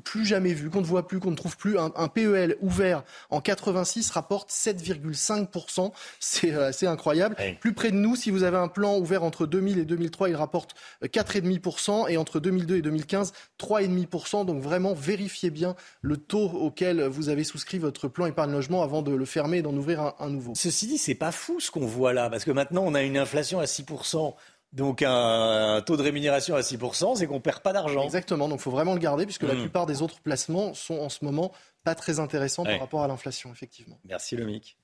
plus 0.04 0.24
jamais 0.24 0.52
vu, 0.52 0.70
qu'on 0.70 0.80
ne 0.80 0.86
voit 0.86 1.06
plus, 1.06 1.20
qu'on 1.20 1.30
ne 1.30 1.36
trouve 1.36 1.56
plus. 1.56 1.78
Un, 1.78 2.08
PEL 2.08 2.56
ouvert 2.60 3.04
en 3.30 3.40
86 3.40 4.10
rapporte 4.10 4.50
7,5%. 4.50 5.92
C'est 6.20 6.52
euh, 6.52 6.68
assez 6.68 6.86
incroyable. 6.86 7.36
Plus 7.60 7.72
près 7.72 7.90
de 7.90 7.96
nous, 7.96 8.16
si 8.16 8.30
vous 8.30 8.42
avez 8.42 8.56
un 8.56 8.68
plan 8.68 8.98
ouvert 8.98 9.24
entre 9.24 9.46
2000 9.46 9.78
et 9.78 9.84
2003, 9.84 10.30
il 10.30 10.36
rapporte 10.36 10.74
4,5%. 11.02 12.04
Euh, 12.04 12.08
et 12.08 12.16
entre 12.16 12.40
2002 12.40 12.76
et 12.76 12.82
2015, 12.82 13.32
3,5%. 13.60 14.46
Donc 14.46 14.62
vraiment, 14.62 14.94
vérifiez 14.94 15.50
bien 15.50 15.74
le 16.00 16.16
taux 16.16 16.50
auquel 16.50 17.02
vous 17.02 17.28
avez 17.28 17.44
souscrit 17.44 17.78
votre 17.78 18.08
plan 18.08 18.26
épargne 18.26 18.52
logement 18.52 18.82
avant 18.82 19.02
de 19.02 19.12
le 19.12 19.24
fermer 19.24 19.58
et 19.58 19.62
d'en 19.62 19.74
ouvrir 19.74 20.00
un, 20.00 20.14
un 20.20 20.30
nouveau. 20.30 20.52
Ceci 20.54 20.86
dit, 20.86 20.98
c'est 20.98 21.14
pas 21.14 21.32
fou 21.32 21.60
ce 21.60 21.70
qu'on 21.70 21.86
voit 21.86 22.12
là. 22.12 22.30
Parce 22.30 22.44
que 22.44 22.50
maintenant, 22.50 22.82
on 22.84 22.94
a 22.94 23.02
une 23.02 23.18
inflation 23.18 23.60
à 23.60 23.64
6%. 23.64 24.34
Donc 24.72 25.02
un 25.02 25.82
taux 25.86 25.96
de 25.96 26.02
rémunération 26.02 26.54
à 26.54 26.60
6%, 26.60 27.16
c'est 27.16 27.26
qu'on 27.26 27.34
ne 27.34 27.40
perd 27.40 27.60
pas 27.60 27.72
d'argent. 27.72 28.04
Exactement, 28.04 28.48
donc 28.48 28.60
il 28.60 28.62
faut 28.62 28.70
vraiment 28.70 28.92
le 28.92 29.00
garder 29.00 29.24
puisque 29.24 29.44
la 29.44 29.54
hmm. 29.54 29.60
plupart 29.60 29.86
des 29.86 30.02
autres 30.02 30.20
placements 30.20 30.74
sont 30.74 30.98
en 30.98 31.08
ce 31.08 31.24
moment 31.24 31.52
pas 31.84 31.94
très 31.94 32.20
intéressants 32.20 32.64
par 32.64 32.78
rapport 32.78 33.02
à 33.02 33.08
l'inflation, 33.08 33.50
effectivement. 33.50 33.98
Merci 34.04 34.36
Lomic. 34.36 34.76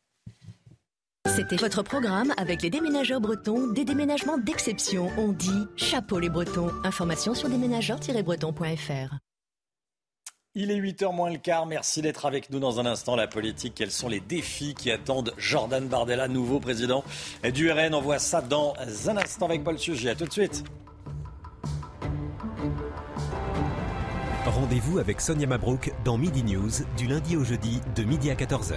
C'était 1.26 1.56
votre 1.56 1.82
programme 1.82 2.32
avec 2.36 2.62
les 2.62 2.70
déménageurs 2.70 3.20
bretons, 3.20 3.72
des 3.72 3.84
déménagements 3.84 4.38
d'exception. 4.38 5.10
On 5.16 5.32
dit 5.32 5.66
chapeau 5.76 6.18
les 6.18 6.28
bretons. 6.28 6.70
Information 6.84 7.34
sur 7.34 7.48
déménageurs-bretons.fr. 7.48 9.18
Il 10.56 10.70
est 10.70 10.78
8h 10.78 11.12
moins 11.12 11.30
le 11.30 11.38
quart. 11.38 11.66
Merci 11.66 12.00
d'être 12.00 12.26
avec 12.26 12.48
nous 12.50 12.60
dans 12.60 12.78
un 12.78 12.86
instant. 12.86 13.16
La 13.16 13.26
politique, 13.26 13.74
quels 13.74 13.90
sont 13.90 14.08
les 14.08 14.20
défis 14.20 14.74
qui 14.74 14.92
attendent 14.92 15.34
Jordan 15.36 15.88
Bardella, 15.88 16.28
nouveau 16.28 16.60
président 16.60 17.02
du 17.52 17.72
RN 17.72 17.92
On 17.92 18.00
voit 18.00 18.20
ça 18.20 18.40
dans 18.40 18.74
un 19.08 19.16
instant 19.16 19.46
avec 19.46 19.64
Paul 19.64 19.80
Sujet. 19.80 20.10
A 20.10 20.14
tout 20.14 20.26
de 20.26 20.32
suite. 20.32 20.62
Rendez-vous 24.46 25.00
avec 25.00 25.20
Sonia 25.20 25.48
Mabrouk 25.48 25.92
dans 26.04 26.18
Midi 26.18 26.44
News 26.44 26.70
du 26.96 27.08
lundi 27.08 27.36
au 27.36 27.42
jeudi 27.42 27.80
de 27.96 28.04
midi 28.04 28.30
à 28.30 28.36
14h. 28.36 28.76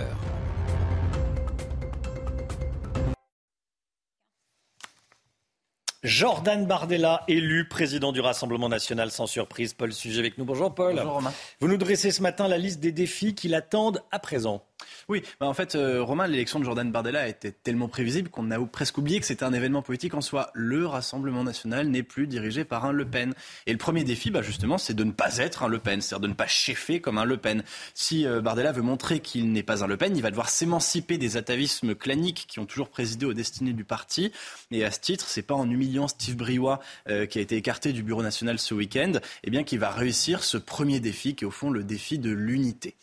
Jordan 6.03 6.67
Bardella, 6.67 7.23
élu 7.27 7.67
président 7.67 8.11
du 8.11 8.21
Rassemblement 8.21 8.69
national 8.69 9.09
sans 9.09 9.25
surprise. 9.25 9.73
Paul 9.73 9.91
Sujet 9.91 10.19
avec 10.19 10.37
nous. 10.37 10.45
Bonjour 10.45 10.73
Paul. 10.73 10.95
Bonjour 10.95 11.13
Romain. 11.13 11.33
Vous 11.59 11.67
nous 11.67 11.77
dressez 11.77 12.11
ce 12.11 12.21
matin 12.21 12.47
la 12.47 12.59
liste 12.59 12.79
des 12.79 12.91
défis 12.91 13.33
qui 13.33 13.47
l'attendent 13.47 14.03
à 14.11 14.19
présent. 14.19 14.63
Oui, 15.09 15.23
bah 15.39 15.47
en 15.47 15.53
fait, 15.53 15.75
euh, 15.75 16.03
Romain, 16.03 16.27
l'élection 16.27 16.59
de 16.59 16.65
Jordan 16.65 16.91
Bardella 16.91 17.29
était 17.29 17.53
tellement 17.53 17.87
prévisible 17.87 18.29
qu'on 18.29 18.51
a 18.51 18.59
presque 18.59 18.97
oublié 18.97 19.21
que 19.21 19.25
c'était 19.25 19.45
un 19.45 19.53
événement 19.53 19.81
politique 19.81 20.13
en 20.13 20.19
soi. 20.19 20.51
Le 20.53 20.85
Rassemblement 20.85 21.45
national 21.45 21.87
n'est 21.87 22.03
plus 22.03 22.27
dirigé 22.27 22.65
par 22.65 22.83
un 22.83 22.91
Le 22.91 23.05
Pen. 23.05 23.33
Et 23.67 23.71
le 23.71 23.77
premier 23.77 24.03
défi, 24.03 24.31
bah, 24.31 24.41
justement, 24.41 24.77
c'est 24.77 24.93
de 24.93 25.05
ne 25.05 25.11
pas 25.11 25.37
être 25.37 25.63
un 25.63 25.69
Le 25.69 25.79
Pen, 25.79 26.01
c'est-à-dire 26.01 26.23
de 26.23 26.27
ne 26.27 26.33
pas 26.33 26.47
cheffer 26.47 26.99
comme 26.99 27.17
un 27.17 27.23
Le 27.23 27.37
Pen. 27.37 27.63
Si 27.93 28.27
euh, 28.27 28.41
Bardella 28.41 28.73
veut 28.73 28.81
montrer 28.81 29.21
qu'il 29.21 29.49
n'est 29.53 29.63
pas 29.63 29.81
un 29.81 29.87
Le 29.87 29.95
Pen, 29.95 30.13
il 30.17 30.21
va 30.21 30.29
devoir 30.29 30.49
s'émanciper 30.49 31.17
des 31.17 31.37
atavismes 31.37 31.95
claniques 31.95 32.43
qui 32.49 32.59
ont 32.59 32.65
toujours 32.65 32.89
présidé 32.89 33.25
aux 33.25 33.33
destinées 33.33 33.71
du 33.71 33.85
parti. 33.85 34.33
Et 34.71 34.83
à 34.83 34.91
ce 34.91 34.99
titre, 34.99 35.29
c'est 35.29 35.41
pas 35.41 35.55
en 35.55 35.69
humiliant 35.69 36.09
Steve 36.09 36.35
Briouat, 36.35 36.81
euh, 37.07 37.25
qui 37.25 37.39
a 37.39 37.41
été 37.41 37.55
écarté 37.55 37.93
du 37.93 38.03
Bureau 38.03 38.23
national 38.23 38.59
ce 38.59 38.73
week-end, 38.73 39.13
eh 39.45 39.63
qu'il 39.63 39.79
va 39.79 39.89
réussir 39.89 40.43
ce 40.43 40.57
premier 40.57 40.99
défi 40.99 41.33
qui 41.33 41.45
est 41.45 41.47
au 41.47 41.51
fond 41.51 41.69
le 41.69 41.85
défi 41.85 42.19
de 42.19 42.31
l'unité. 42.31 42.95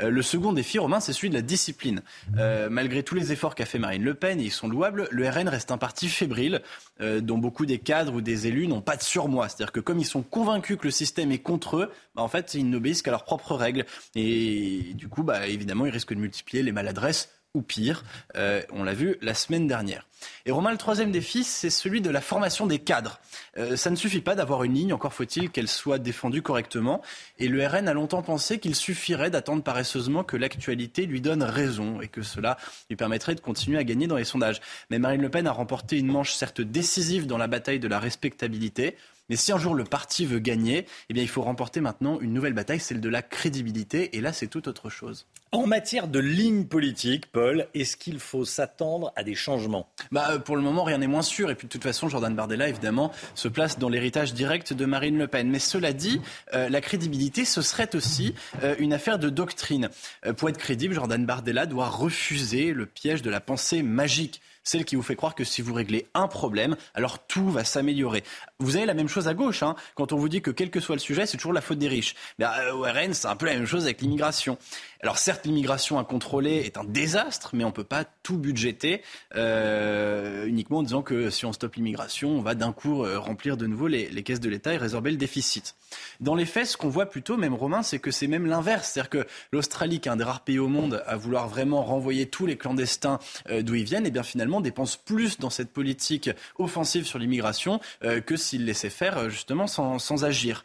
Euh, 0.00 0.10
le 0.10 0.22
second 0.22 0.52
défi, 0.52 0.78
Romain, 0.78 1.00
c'est 1.00 1.12
celui 1.12 1.30
de 1.30 1.34
la 1.34 1.42
discipline. 1.42 2.02
Euh, 2.36 2.68
malgré 2.70 3.02
tous 3.02 3.14
les 3.14 3.32
efforts 3.32 3.54
qu'a 3.54 3.66
fait 3.66 3.78
Marine 3.78 4.02
Le 4.02 4.14
Pen, 4.14 4.40
et 4.40 4.44
ils 4.44 4.50
sont 4.50 4.68
louables, 4.68 5.08
le 5.10 5.28
RN 5.28 5.48
reste 5.48 5.70
un 5.70 5.78
parti 5.78 6.08
fébrile, 6.08 6.62
dont 7.00 7.38
beaucoup 7.38 7.64
des 7.64 7.78
cadres 7.78 8.14
ou 8.14 8.20
des 8.20 8.48
élus 8.48 8.66
n'ont 8.66 8.80
pas 8.80 8.96
de 8.96 9.02
surmoi. 9.02 9.48
C'est-à-dire 9.48 9.70
que 9.70 9.80
comme 9.80 10.00
ils 10.00 10.04
sont 10.04 10.22
convaincus 10.22 10.76
que 10.78 10.84
le 10.84 10.90
système 10.90 11.30
est 11.30 11.38
contre 11.38 11.76
eux, 11.76 11.92
bah, 12.16 12.22
en 12.22 12.28
fait, 12.28 12.54
ils 12.54 12.68
n'obéissent 12.68 13.02
qu'à 13.02 13.12
leurs 13.12 13.24
propres 13.24 13.54
règles. 13.54 13.84
Et 14.16 14.92
du 14.94 15.08
coup, 15.08 15.22
bah, 15.22 15.46
évidemment, 15.46 15.86
ils 15.86 15.92
risquent 15.92 16.14
de 16.14 16.20
multiplier 16.20 16.62
les 16.62 16.72
maladresses 16.72 17.30
ou 17.54 17.62
pire. 17.62 18.04
Euh, 18.36 18.62
on 18.72 18.84
l'a 18.84 18.94
vu 18.94 19.16
la 19.22 19.34
semaine 19.34 19.66
dernière. 19.66 20.06
Et 20.46 20.50
Romain, 20.50 20.72
le 20.72 20.78
troisième 20.78 21.12
défi, 21.12 21.44
c'est 21.44 21.70
celui 21.70 22.00
de 22.00 22.10
la 22.10 22.20
formation 22.20 22.66
des 22.66 22.78
cadres. 22.78 23.20
Euh, 23.56 23.76
ça 23.76 23.90
ne 23.90 23.96
suffit 23.96 24.20
pas 24.20 24.34
d'avoir 24.34 24.64
une 24.64 24.74
ligne, 24.74 24.92
encore 24.92 25.12
faut-il 25.12 25.50
qu'elle 25.50 25.68
soit 25.68 25.98
défendue 25.98 26.42
correctement. 26.42 27.02
Et 27.38 27.48
le 27.48 27.64
RN 27.66 27.88
a 27.88 27.94
longtemps 27.94 28.22
pensé 28.22 28.58
qu'il 28.58 28.74
suffirait 28.74 29.30
d'attendre 29.30 29.62
paresseusement 29.62 30.24
que 30.24 30.36
l'actualité 30.36 31.06
lui 31.06 31.20
donne 31.20 31.42
raison 31.42 32.00
et 32.00 32.08
que 32.08 32.22
cela 32.22 32.56
lui 32.90 32.96
permettrait 32.96 33.34
de 33.34 33.40
continuer 33.40 33.78
à 33.78 33.84
gagner 33.84 34.06
dans 34.06 34.16
les 34.16 34.24
sondages. 34.24 34.60
Mais 34.90 34.98
Marine 34.98 35.22
Le 35.22 35.30
Pen 35.30 35.46
a 35.46 35.52
remporté 35.52 35.98
une 35.98 36.08
manche 36.08 36.32
certes 36.32 36.60
décisive 36.60 37.26
dans 37.26 37.38
la 37.38 37.46
bataille 37.46 37.80
de 37.80 37.88
la 37.88 37.98
respectabilité. 37.98 38.96
Mais 39.28 39.36
si 39.36 39.52
un 39.52 39.58
jour 39.58 39.74
le 39.74 39.84
parti 39.84 40.26
veut 40.26 40.38
gagner, 40.38 40.86
eh 41.08 41.14
bien, 41.14 41.22
il 41.22 41.28
faut 41.28 41.42
remporter 41.42 41.80
maintenant 41.80 42.18
une 42.20 42.32
nouvelle 42.32 42.54
bataille, 42.54 42.80
celle 42.80 43.00
de 43.00 43.08
la 43.08 43.22
crédibilité. 43.22 44.16
Et 44.16 44.20
là, 44.20 44.32
c'est 44.32 44.46
tout 44.46 44.68
autre 44.68 44.88
chose. 44.88 45.26
En 45.50 45.66
matière 45.66 46.08
de 46.08 46.18
ligne 46.18 46.64
politique, 46.66 47.32
Paul, 47.32 47.68
est-ce 47.72 47.96
qu'il 47.96 48.20
faut 48.20 48.44
s'attendre 48.44 49.12
à 49.16 49.22
des 49.22 49.34
changements? 49.34 49.88
Bah, 50.12 50.28
euh, 50.30 50.38
Pour 50.38 50.56
le 50.56 50.62
moment, 50.62 50.84
rien 50.84 50.98
n'est 50.98 51.06
moins 51.06 51.22
sûr. 51.22 51.50
Et 51.50 51.54
puis, 51.54 51.66
de 51.66 51.72
toute 51.72 51.82
façon, 51.82 52.08
Jordan 52.08 52.34
Bardella, 52.34 52.68
évidemment, 52.68 53.12
se 53.34 53.48
place 53.48 53.78
dans 53.78 53.88
l'héritage 53.88 54.34
direct 54.34 54.72
de 54.72 54.84
Marine 54.84 55.16
Le 55.16 55.26
Pen. 55.26 55.48
Mais 55.48 55.58
cela 55.58 55.92
dit, 55.92 56.20
euh, 56.54 56.68
la 56.68 56.80
crédibilité, 56.80 57.44
ce 57.44 57.62
serait 57.62 57.94
aussi 57.96 58.34
euh, 58.62 58.74
une 58.78 58.92
affaire 58.92 59.18
de 59.18 59.30
doctrine. 59.30 59.88
pour 60.36 60.48
être 60.48 60.58
crédible, 60.58 60.94
Jordan 60.94 61.24
Bardella 61.24 61.66
doit 61.66 61.88
refuser 61.88 62.72
le 62.72 62.86
piège 62.86 63.22
de 63.22 63.30
la 63.30 63.40
pensée 63.40 63.82
magique 63.82 64.40
celle 64.68 64.84
qui 64.84 64.96
vous 64.96 65.02
fait 65.02 65.16
croire 65.16 65.34
que 65.34 65.44
si 65.44 65.62
vous 65.62 65.72
réglez 65.72 66.06
un 66.12 66.28
problème, 66.28 66.76
alors 66.92 67.18
tout 67.26 67.50
va 67.50 67.64
s'améliorer. 67.64 68.22
Vous 68.58 68.76
avez 68.76 68.84
la 68.84 68.92
même 68.92 69.08
chose 69.08 69.26
à 69.26 69.32
gauche, 69.32 69.62
hein, 69.62 69.74
quand 69.94 70.12
on 70.12 70.18
vous 70.18 70.28
dit 70.28 70.42
que 70.42 70.50
quel 70.50 70.70
que 70.70 70.78
soit 70.78 70.94
le 70.94 71.00
sujet, 71.00 71.24
c'est 71.24 71.38
toujours 71.38 71.54
la 71.54 71.62
faute 71.62 71.78
des 71.78 71.88
riches. 71.88 72.14
Mais 72.38 72.44
euh, 72.44 72.74
au 72.74 72.82
RN, 72.82 73.14
c'est 73.14 73.28
un 73.28 73.36
peu 73.36 73.46
la 73.46 73.54
même 73.54 73.64
chose 73.64 73.84
avec 73.84 74.02
l'immigration. 74.02 74.58
Alors 75.00 75.18
certes, 75.18 75.46
l'immigration 75.46 75.98
incontrôlée 76.00 76.56
est 76.64 76.76
un 76.76 76.82
désastre, 76.82 77.50
mais 77.52 77.62
on 77.62 77.68
ne 77.68 77.72
peut 77.72 77.84
pas 77.84 78.04
tout 78.04 78.36
budgéter 78.36 79.02
euh, 79.36 80.44
uniquement 80.46 80.78
en 80.78 80.82
disant 80.82 81.02
que 81.02 81.30
si 81.30 81.46
on 81.46 81.52
stoppe 81.52 81.76
l'immigration, 81.76 82.30
on 82.30 82.40
va 82.40 82.56
d'un 82.56 82.72
coup 82.72 83.04
euh, 83.04 83.16
remplir 83.16 83.56
de 83.56 83.68
nouveau 83.68 83.86
les, 83.86 84.08
caisses 84.24 84.40
de 84.40 84.48
l'État 84.48 84.74
et 84.74 84.76
résorber 84.76 85.12
le 85.12 85.16
déficit. 85.16 85.76
Dans 86.18 86.34
les 86.34 86.46
faits, 86.46 86.66
ce 86.66 86.76
qu'on 86.76 86.88
voit 86.88 87.06
plutôt, 87.06 87.36
même 87.36 87.54
Romain, 87.54 87.84
c'est 87.84 88.00
que 88.00 88.10
c'est 88.10 88.26
même 88.26 88.46
l'inverse. 88.46 88.90
C'est-à-dire 88.90 89.10
que 89.10 89.26
l'Australie, 89.52 90.00
qui 90.00 90.08
est 90.08 90.12
un 90.12 90.16
des 90.16 90.24
rares 90.24 90.42
pays 90.42 90.58
au 90.58 90.68
monde 90.68 91.02
à 91.06 91.16
vouloir 91.16 91.48
vraiment 91.48 91.84
renvoyer 91.84 92.26
tous 92.26 92.46
les 92.46 92.56
clandestins 92.56 93.20
euh, 93.50 93.62
d'où 93.62 93.76
ils 93.76 93.84
viennent, 93.84 94.04
et 94.04 94.08
eh 94.08 94.12
bien 94.12 94.24
finalement 94.24 94.60
dépense 94.60 94.96
plus 94.96 95.38
dans 95.38 95.50
cette 95.50 95.72
politique 95.72 96.28
offensive 96.58 97.06
sur 97.06 97.20
l'immigration 97.20 97.80
euh, 98.02 98.20
que 98.20 98.36
s'il 98.36 98.64
laissait 98.64 98.90
faire 98.90 99.30
justement 99.30 99.68
sans 99.68 100.24
agir. 100.24 100.64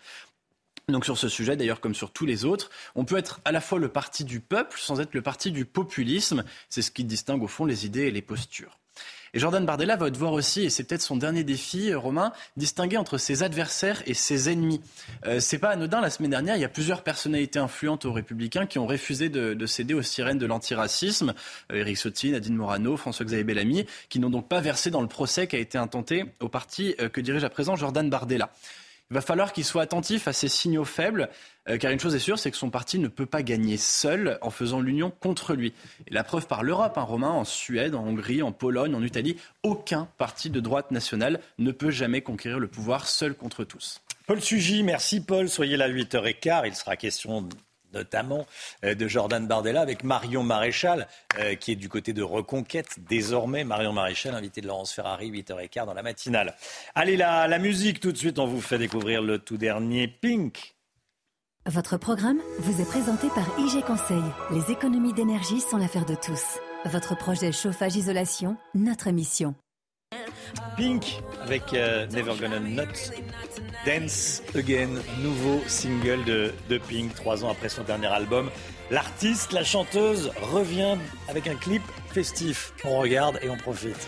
Donc 0.89 1.05
sur 1.05 1.17
ce 1.17 1.29
sujet, 1.29 1.55
d'ailleurs 1.55 1.79
comme 1.79 1.95
sur 1.95 2.11
tous 2.11 2.25
les 2.25 2.43
autres, 2.45 2.69
on 2.95 3.05
peut 3.05 3.17
être 3.17 3.39
à 3.45 3.51
la 3.51 3.61
fois 3.61 3.79
le 3.79 3.87
parti 3.87 4.25
du 4.25 4.39
peuple 4.41 4.79
sans 4.79 4.99
être 4.99 5.13
le 5.13 5.21
parti 5.21 5.51
du 5.51 5.65
populisme. 5.65 6.43
C'est 6.69 6.81
ce 6.81 6.91
qui 6.91 7.03
distingue 7.05 7.41
au 7.43 7.47
fond 7.47 7.65
les 7.65 7.85
idées 7.85 8.07
et 8.07 8.11
les 8.11 8.21
postures. 8.21 8.77
Et 9.35 9.39
Jordan 9.39 9.65
Bardella 9.65 9.95
va 9.95 10.11
devoir 10.11 10.31
aussi, 10.33 10.61
et 10.61 10.69
c'est 10.69 10.83
peut-être 10.83 11.01
son 11.01 11.17
dernier 11.17 11.43
défi, 11.43 11.89
euh, 11.89 11.97
Romain, 11.97 12.33
distinguer 12.55 12.97
entre 12.97 13.17
ses 13.17 13.41
adversaires 13.41 14.03
et 14.05 14.13
ses 14.13 14.51
ennemis. 14.51 14.79
Euh, 15.25 15.39
c'est 15.39 15.57
pas 15.57 15.69
anodin, 15.69 16.01
la 16.01 16.11
semaine 16.11 16.29
dernière, 16.29 16.55
il 16.55 16.61
y 16.61 16.65
a 16.65 16.69
plusieurs 16.69 17.01
personnalités 17.01 17.57
influentes 17.57 18.05
aux 18.05 18.13
Républicains 18.13 18.67
qui 18.67 18.77
ont 18.77 18.85
refusé 18.85 19.29
de, 19.29 19.65
céder 19.65 19.95
aux 19.95 20.03
sirènes 20.03 20.37
de 20.37 20.45
l'antiracisme. 20.45 21.33
Euh, 21.71 21.77
Éric 21.77 21.97
Sotti, 21.97 22.29
Nadine 22.29 22.55
Morano, 22.55 22.95
François-Xavier 22.95 23.43
Bellamy, 23.43 23.87
qui 24.09 24.19
n'ont 24.19 24.29
donc 24.29 24.47
pas 24.47 24.61
versé 24.61 24.91
dans 24.91 25.01
le 25.01 25.07
procès 25.07 25.47
qui 25.47 25.55
a 25.55 25.59
été 25.59 25.79
intenté 25.79 26.25
au 26.39 26.47
parti 26.47 26.95
que 27.11 27.19
dirige 27.19 27.43
à 27.43 27.49
présent 27.49 27.75
Jordan 27.75 28.07
Bardella. 28.11 28.51
Il 29.11 29.15
va 29.15 29.21
falloir 29.21 29.53
qu'il 29.53 29.65
soit 29.65 29.81
attentif 29.81 30.27
à 30.27 30.33
ces 30.33 30.47
signaux 30.47 30.85
faibles, 30.85 31.29
euh, 31.69 31.77
car 31.77 31.91
une 31.91 31.99
chose 31.99 32.15
est 32.15 32.19
sûre, 32.19 32.39
c'est 32.39 32.51
que 32.51 32.57
son 32.57 32.69
parti 32.69 32.99
ne 32.99 33.07
peut 33.07 33.25
pas 33.25 33.43
gagner 33.43 33.77
seul 33.77 34.39
en 34.41 34.49
faisant 34.49 34.79
l'union 34.79 35.11
contre 35.11 35.53
lui. 35.53 35.73
Et 36.07 36.13
la 36.13 36.23
preuve 36.23 36.47
par 36.47 36.63
l'Europe, 36.63 36.97
hein, 36.97 37.03
Romain, 37.03 37.29
en 37.29 37.43
Suède, 37.43 37.95
en 37.95 38.05
Hongrie, 38.05 38.41
en 38.41 38.51
Pologne, 38.51 38.95
en 38.95 39.03
Italie, 39.03 39.37
aucun 39.61 40.07
parti 40.17 40.49
de 40.49 40.59
droite 40.59 40.91
nationale 40.91 41.39
ne 41.59 41.71
peut 41.71 41.91
jamais 41.91 42.21
conquérir 42.21 42.59
le 42.59 42.67
pouvoir 42.67 43.07
seul 43.07 43.35
contre 43.35 43.63
tous. 43.63 44.01
Paul 44.25 44.41
Sugy, 44.41 44.83
merci 44.83 45.23
Paul. 45.23 45.49
Soyez 45.49 45.77
là 45.77 45.85
à 45.85 45.89
8h15. 45.89 46.63
Il 46.65 46.75
sera 46.75 46.95
question 46.95 47.47
notamment 47.93 48.45
euh, 48.83 48.95
de 48.95 49.07
Jordan 49.07 49.47
Bardella 49.47 49.81
avec 49.81 50.03
Marion 50.03 50.43
Maréchal, 50.43 51.07
euh, 51.39 51.55
qui 51.55 51.71
est 51.71 51.75
du 51.75 51.89
côté 51.89 52.13
de 52.13 52.23
Reconquête 52.23 52.97
désormais. 53.09 53.63
Marion 53.63 53.93
Maréchal, 53.93 54.35
invité 54.35 54.61
de 54.61 54.67
Laurence 54.67 54.91
Ferrari, 54.91 55.31
8h15 55.31 55.85
dans 55.85 55.93
la 55.93 56.03
matinale. 56.03 56.55
Allez, 56.95 57.17
la, 57.17 57.47
la 57.47 57.59
musique 57.59 57.99
tout 57.99 58.11
de 58.11 58.17
suite, 58.17 58.39
on 58.39 58.47
vous 58.47 58.61
fait 58.61 58.77
découvrir 58.77 59.21
le 59.21 59.39
tout 59.39 59.57
dernier 59.57 60.07
Pink. 60.07 60.75
Votre 61.65 61.95
programme 61.95 62.41
vous 62.59 62.81
est 62.81 62.85
présenté 62.85 63.29
par 63.29 63.47
IG 63.57 63.83
Conseil. 63.85 64.23
Les 64.51 64.71
économies 64.71 65.13
d'énergie 65.13 65.61
sont 65.61 65.77
l'affaire 65.77 66.05
de 66.05 66.15
tous. 66.15 66.59
Votre 66.85 67.15
projet 67.15 67.53
chauffage-isolation, 67.53 68.57
notre 68.75 69.11
mission. 69.11 69.55
Pink 70.75 71.21
avec 71.41 71.73
euh, 71.73 72.05
Never 72.07 72.33
Gonna 72.39 72.59
Not 72.59 72.93
Dance 73.85 74.41
Again, 74.55 74.89
nouveau 75.21 75.61
single 75.67 76.23
de, 76.23 76.53
de 76.69 76.77
Pink, 76.77 77.13
trois 77.15 77.43
ans 77.43 77.49
après 77.51 77.67
son 77.67 77.83
dernier 77.83 78.07
album. 78.07 78.49
L'artiste, 78.91 79.51
la 79.51 79.63
chanteuse, 79.65 80.31
revient 80.41 80.97
avec 81.27 81.47
un 81.47 81.55
clip 81.55 81.81
festif. 82.13 82.73
On 82.85 82.99
regarde 82.99 83.39
et 83.41 83.49
on 83.49 83.57
profite. 83.57 84.07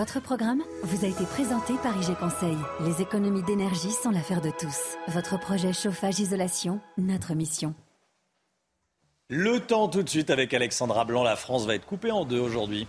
Votre 0.00 0.18
programme 0.18 0.62
vous 0.82 1.04
a 1.04 1.08
été 1.08 1.24
présenté 1.24 1.74
par 1.82 1.94
IG 1.94 2.16
Conseil. 2.18 2.56
Les 2.86 3.02
économies 3.02 3.42
d'énergie 3.42 3.90
sont 3.90 4.08
l'affaire 4.08 4.40
de 4.40 4.48
tous. 4.48 4.96
Votre 5.08 5.38
projet 5.38 5.74
chauffage-isolation, 5.74 6.80
notre 6.96 7.34
mission. 7.34 7.74
Le 9.28 9.58
temps 9.58 9.88
tout 9.88 10.02
de 10.02 10.08
suite 10.08 10.30
avec 10.30 10.54
Alexandra 10.54 11.04
Blanc. 11.04 11.22
La 11.22 11.36
France 11.36 11.66
va 11.66 11.74
être 11.74 11.84
coupée 11.84 12.12
en 12.12 12.24
deux 12.24 12.40
aujourd'hui. 12.40 12.88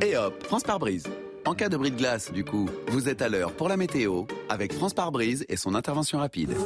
Et 0.00 0.16
hop, 0.16 0.42
France 0.44 0.62
par 0.62 0.78
brise. 0.78 1.04
En 1.44 1.52
cas 1.52 1.68
de 1.68 1.76
bris 1.76 1.90
de 1.90 1.98
glace, 1.98 2.32
du 2.32 2.46
coup, 2.46 2.66
vous 2.88 3.10
êtes 3.10 3.20
à 3.20 3.28
l'heure 3.28 3.52
pour 3.52 3.68
la 3.68 3.76
météo 3.76 4.24
avec 4.48 4.72
France 4.72 4.94
par 4.94 5.12
brise 5.12 5.44
et 5.50 5.58
son 5.58 5.74
intervention 5.74 6.18
rapide. 6.18 6.56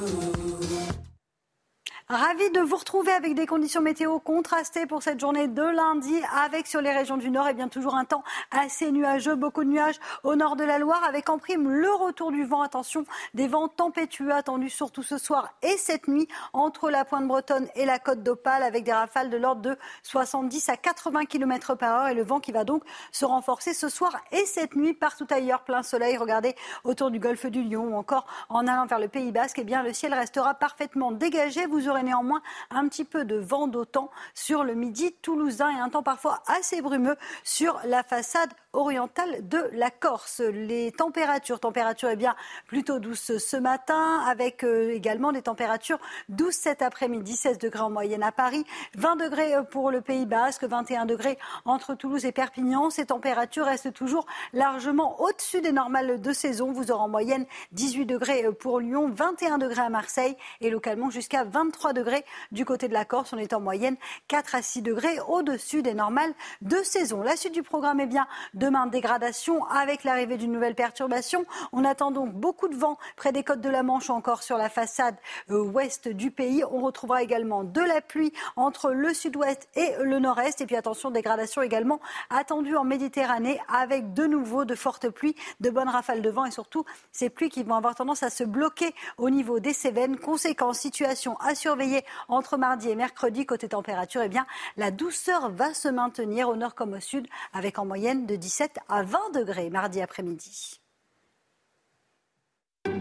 Ravi 2.11 2.51
de 2.53 2.61
vous 2.61 2.77
retrouver 2.77 3.13
avec 3.13 3.35
des 3.35 3.45
conditions 3.45 3.83
météo 3.83 4.19
contrastées 4.19 4.87
pour 4.87 5.03
cette 5.03 5.21
journée 5.21 5.47
de 5.47 5.63
lundi, 5.63 6.19
avec 6.43 6.67
sur 6.67 6.81
les 6.81 6.91
régions 6.91 7.19
du 7.19 7.31
Nord, 7.31 7.49
et 7.49 7.53
bien 7.53 7.69
toujours 7.69 7.97
un 7.97 8.07
temps 8.07 8.25
assez 8.51 8.91
nuageux, 8.91 9.35
beaucoup 9.35 9.63
de 9.63 9.69
nuages 9.69 10.01
au 10.25 10.35
nord 10.35 10.57
de 10.57 10.65
la 10.65 10.79
Loire, 10.79 11.05
avec 11.05 11.29
en 11.29 11.37
prime 11.37 11.69
le 11.69 11.93
retour 11.93 12.33
du 12.33 12.47
vent. 12.47 12.63
Attention, 12.63 13.05
des 13.35 13.47
vents 13.47 13.69
tempétueux 13.69 14.33
attendus 14.33 14.71
surtout 14.71 15.03
ce 15.03 15.19
soir 15.19 15.53
et 15.61 15.77
cette 15.77 16.09
nuit 16.09 16.27
entre 16.55 16.89
la 16.89 17.05
pointe 17.05 17.29
bretonne 17.29 17.69
et 17.75 17.85
la 17.85 17.99
côte 17.99 18.23
d'Opale, 18.23 18.63
avec 18.63 18.85
des 18.85 18.93
rafales 18.95 19.29
de 19.29 19.37
l'ordre 19.37 19.61
de 19.61 19.77
70 20.03 20.67
à 20.71 20.79
80 20.79 21.27
km 21.27 21.75
par 21.75 21.95
heure, 21.95 22.09
et 22.09 22.15
le 22.15 22.25
vent 22.25 22.41
qui 22.41 22.53
va 22.53 22.65
donc 22.65 22.85
se 23.13 23.27
renforcer 23.27 23.75
ce 23.75 23.91
soir 23.91 24.17
et 24.33 24.47
cette 24.47 24.77
nuit 24.77 24.95
partout 24.95 25.27
ailleurs, 25.29 25.61
plein 25.61 25.83
soleil. 25.83 26.17
Regardez 26.17 26.55
autour 26.85 27.11
du 27.11 27.19
golfe 27.19 27.45
du 27.45 27.63
Lion 27.63 27.85
ou 27.89 27.97
encore 27.97 28.25
en 28.49 28.67
allant 28.67 28.87
vers 28.87 28.99
le 28.99 29.09
Pays 29.09 29.31
Basque, 29.31 29.59
eh 29.59 29.65
bien 29.65 29.83
le 29.83 29.93
ciel 29.93 30.15
restera 30.15 30.55
parfaitement 30.55 31.13
dégagé. 31.13 31.67
Vous 31.67 31.87
aurez 31.87 31.98
néanmoins 32.03 32.43
un 32.71 32.89
petit 32.89 33.05
peu 33.05 33.25
de 33.25 33.37
vent 33.37 33.67
d'autant 33.67 34.11
sur 34.35 34.65
le 34.65 34.75
midi 34.75 35.13
toulousain 35.23 35.71
et 35.71 35.81
un 35.81 35.89
temps 35.89 36.03
parfois 36.03 36.43
assez 36.47 36.81
brumeux 36.81 37.17
sur 37.45 37.81
la 37.85 38.03
façade 38.03 38.51
orientale 38.73 39.49
de 39.49 39.71
la 39.73 39.91
Corse. 39.91 40.41
Les 40.41 40.93
températures, 40.93 41.59
températures 41.59 42.11
eh 42.11 42.17
bien 42.17 42.37
plutôt 42.67 42.99
douces 42.99 43.39
ce 43.39 43.57
matin, 43.57 44.21
avec 44.27 44.63
euh, 44.63 44.93
également 44.93 45.33
des 45.33 45.43
températures 45.43 45.99
douces 46.29 46.57
cet 46.57 46.83
après-midi, 46.83 47.35
16 47.35 47.59
degrés 47.59 47.81
en 47.81 47.91
moyenne 47.91 48.23
à 48.23 48.33
Paris, 48.33 48.65
20 48.97 49.17
degrés 49.17 49.55
euh, 49.55 49.63
pour 49.63 49.91
le 49.91 50.03
Pays 50.03 50.27
Basque, 50.27 50.65
21 50.65 51.07
degrés 51.07 51.39
entre 51.65 51.95
Toulouse 51.95 52.27
et 52.27 52.33
Perpignan. 52.33 52.91
Ces 52.91 53.07
températures 53.07 53.65
restent 53.65 53.93
toujours 53.93 54.27
largement 54.53 55.21
au-dessus 55.21 55.61
des 55.63 55.73
normales 55.73 56.21
de 56.21 56.33
saison. 56.33 56.71
Vous 56.73 56.91
aurez 56.91 57.03
en 57.03 57.09
moyenne 57.09 57.47
18 57.73 58.05
degrés 58.05 58.45
euh, 58.45 58.53
pour 58.53 58.81
Lyon, 58.81 59.11
21 59.11 59.59
degrés 59.59 59.83
à 59.83 59.89
Marseille 59.89 60.37
et 60.61 60.69
localement 60.69 61.09
jusqu'à 61.09 61.45
23 61.45 61.95
degrés 61.95 62.25
du 62.53 62.67
côté 62.67 62.89
de 62.89 62.93
la 62.93 63.07
Corse. 63.07 63.33
On 63.33 63.39
est 63.39 63.55
en 63.55 63.61
moyenne 63.61 63.97
4 64.29 64.55
à 64.57 64.63
6 64.63 64.83
degrés 64.83 65.19
au-dessus 65.27 65.83
des 65.83 65.95
normales 65.95 66.35
de 66.61 66.77
saison. 66.83 67.23
La 67.23 67.37
suite 67.37 67.55
du 67.55 67.63
programme 67.63 68.01
est 68.01 68.07
bien 68.07 68.27
demain 68.59 68.87
dégradation 68.87 69.65
avec 69.67 70.05
l'arrivée 70.05 70.37
d'une 70.37 70.53
nouvelle 70.53 70.75
perturbation. 70.75 71.45
On 71.73 71.85
attend 71.85 72.11
donc 72.11 72.33
beaucoup 72.33 72.69
de 72.69 72.77
vent 72.77 72.99
près 73.17 73.33
des 73.33 73.45
côtes 73.45 73.61
de 73.61 73.69
la 73.69 73.83
Manche, 73.83 74.11
encore 74.11 74.43
sur 74.43 74.59
la 74.59 74.69
façade 74.69 75.17
euh, 75.51 75.63
ouest 75.63 76.09
du 76.09 76.31
pays. 76.31 76.65
On 76.71 76.81
retrouvera 76.81 77.23
également 77.23 77.65
de 77.65 77.81
la 77.81 78.01
pluie 78.01 78.33
entre 78.57 78.91
le 78.91 79.15
sud-ouest 79.15 79.69
et 79.75 79.95
le 80.03 80.19
nord-est. 80.19 80.61
Et 80.61 80.67
puis 80.67 80.77
attention, 80.77 81.11
dégradation 81.11 81.63
également 81.63 82.01
attendue 82.31 82.77
en 82.77 82.85
Méditerranée 82.85 83.61
avec 83.73 84.13
de 84.13 84.27
nouveau 84.27 84.65
de 84.65 84.75
fortes 84.75 85.09
pluies, 85.09 85.37
de 85.61 85.71
bonnes 85.71 85.89
rafales 85.89 86.23
de 86.23 86.31
vent 86.31 86.45
et 86.45 86.51
surtout 86.51 86.85
ces 87.13 87.31
pluies 87.31 87.51
qui 87.51 87.63
vont 87.63 87.75
avoir 87.75 87.95
tendance 87.95 88.23
à 88.23 88.31
se 88.31 88.45
bloquer 88.45 88.95
au 89.17 89.31
niveau 89.31 89.61
des 89.61 89.73
Cévennes. 89.73 90.19
Conséquence, 90.19 90.81
situation 90.81 91.37
à 91.39 91.55
surveiller 91.55 92.05
entre 92.29 92.57
mardi 92.57 92.91
et 92.91 92.95
mercredi. 92.95 93.47
Côté 93.47 93.69
température, 93.69 94.23
eh 94.23 94.29
bien, 94.29 94.47
la 94.77 94.91
douceur 94.91 95.51
va 95.51 95.75
se 95.75 95.89
maintenir 95.89 96.49
au 96.49 96.57
nord 96.57 96.75
comme 96.75 96.95
au 96.95 97.01
sud 97.01 97.27
avec 97.53 97.79
en 97.79 97.85
moyenne 97.85 98.27
de 98.27 98.37
17 98.49 98.79
à 98.89 99.03
20 99.03 99.19
degrés 99.35 99.69
mardi 99.69 100.01
après-midi. 100.01 100.81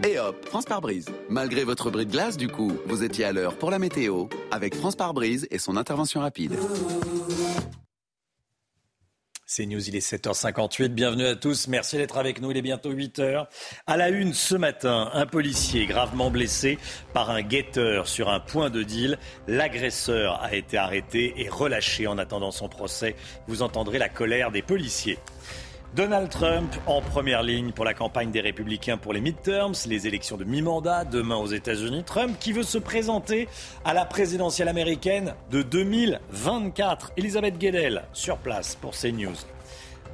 Et 0.06 0.18
hop, 0.18 0.44
France 0.44 0.66
par 0.66 0.82
brise. 0.82 1.06
Malgré 1.30 1.64
votre 1.64 1.90
bris 1.90 2.04
de 2.04 2.12
glace, 2.12 2.36
du 2.36 2.48
coup, 2.48 2.72
vous 2.84 3.02
étiez 3.02 3.24
à 3.24 3.32
l'heure 3.32 3.56
pour 3.56 3.70
la 3.70 3.78
météo 3.78 4.26
avec 4.50 4.74
France 4.74 4.94
par 4.94 5.14
brise 5.14 5.48
et 5.50 5.58
son 5.58 5.78
intervention 5.78 6.20
rapide. 6.20 6.52
C'est 9.50 9.64
News, 9.64 9.88
il 9.88 9.96
est 9.96 10.06
7h58. 10.06 10.88
Bienvenue 10.88 11.24
à 11.24 11.34
tous. 11.34 11.68
Merci 11.68 11.96
d'être 11.96 12.18
avec 12.18 12.42
nous. 12.42 12.50
Il 12.50 12.58
est 12.58 12.62
bientôt 12.62 12.92
8h. 12.92 13.46
À 13.86 13.96
la 13.96 14.10
une 14.10 14.34
ce 14.34 14.54
matin, 14.54 15.08
un 15.14 15.24
policier 15.24 15.86
gravement 15.86 16.30
blessé 16.30 16.78
par 17.14 17.30
un 17.30 17.40
guetteur 17.40 18.08
sur 18.08 18.28
un 18.28 18.40
point 18.40 18.68
de 18.68 18.82
deal. 18.82 19.18
L'agresseur 19.46 20.38
a 20.42 20.54
été 20.54 20.76
arrêté 20.76 21.32
et 21.38 21.48
relâché 21.48 22.06
en 22.06 22.18
attendant 22.18 22.50
son 22.50 22.68
procès. 22.68 23.16
Vous 23.46 23.62
entendrez 23.62 23.96
la 23.96 24.10
colère 24.10 24.50
des 24.50 24.60
policiers. 24.60 25.18
Donald 25.98 26.28
Trump 26.28 26.72
en 26.86 27.00
première 27.00 27.42
ligne 27.42 27.72
pour 27.72 27.84
la 27.84 27.92
campagne 27.92 28.30
des 28.30 28.40
Républicains 28.40 28.98
pour 28.98 29.12
les 29.12 29.20
midterms, 29.20 29.74
les 29.88 30.06
élections 30.06 30.36
de 30.36 30.44
mi-mandat 30.44 31.04
demain 31.04 31.34
aux 31.34 31.48
États-Unis. 31.48 32.04
Trump 32.04 32.36
qui 32.38 32.52
veut 32.52 32.62
se 32.62 32.78
présenter 32.78 33.48
à 33.84 33.94
la 33.94 34.04
présidentielle 34.04 34.68
américaine 34.68 35.34
de 35.50 35.62
2024. 35.62 37.14
Elisabeth 37.16 37.58
Guedel 37.58 38.04
sur 38.12 38.36
place 38.36 38.76
pour 38.76 38.92
CNews. 38.92 39.34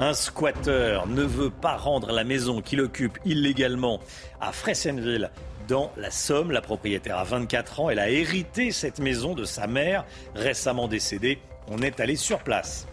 Un 0.00 0.14
squatter 0.14 1.00
ne 1.06 1.22
veut 1.22 1.50
pas 1.50 1.76
rendre 1.76 2.12
la 2.12 2.24
maison 2.24 2.62
qu'il 2.62 2.80
occupe 2.80 3.18
illégalement 3.26 4.00
à 4.40 4.52
Fressenville 4.52 5.30
dans 5.68 5.92
la 5.98 6.10
Somme. 6.10 6.50
La 6.50 6.62
propriétaire 6.62 7.18
a 7.18 7.24
24 7.24 7.80
ans. 7.80 7.90
Elle 7.90 7.98
a 7.98 8.08
hérité 8.08 8.70
cette 8.70 9.00
maison 9.00 9.34
de 9.34 9.44
sa 9.44 9.66
mère 9.66 10.06
récemment 10.34 10.88
décédée. 10.88 11.40
On 11.68 11.82
est 11.82 12.00
allé 12.00 12.16
sur 12.16 12.38
place. 12.38 12.86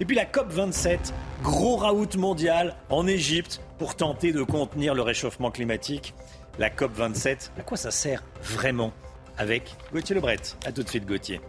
Et 0.00 0.04
puis 0.04 0.16
la 0.16 0.24
COP27, 0.24 1.12
gros 1.42 1.76
raout 1.76 2.16
mondial 2.16 2.76
en 2.90 3.06
Égypte 3.06 3.60
pour 3.78 3.94
tenter 3.96 4.32
de 4.32 4.42
contenir 4.42 4.94
le 4.94 5.02
réchauffement 5.02 5.50
climatique. 5.50 6.14
La 6.58 6.70
COP27, 6.70 7.50
à 7.58 7.62
quoi 7.62 7.76
ça 7.76 7.90
sert 7.90 8.22
vraiment 8.42 8.92
Avec 9.38 9.74
Gauthier 9.92 10.14
Lebret? 10.14 10.36
A 10.66 10.72
tout 10.72 10.82
de 10.82 10.88
suite 10.88 11.06
Gauthier. 11.06 11.40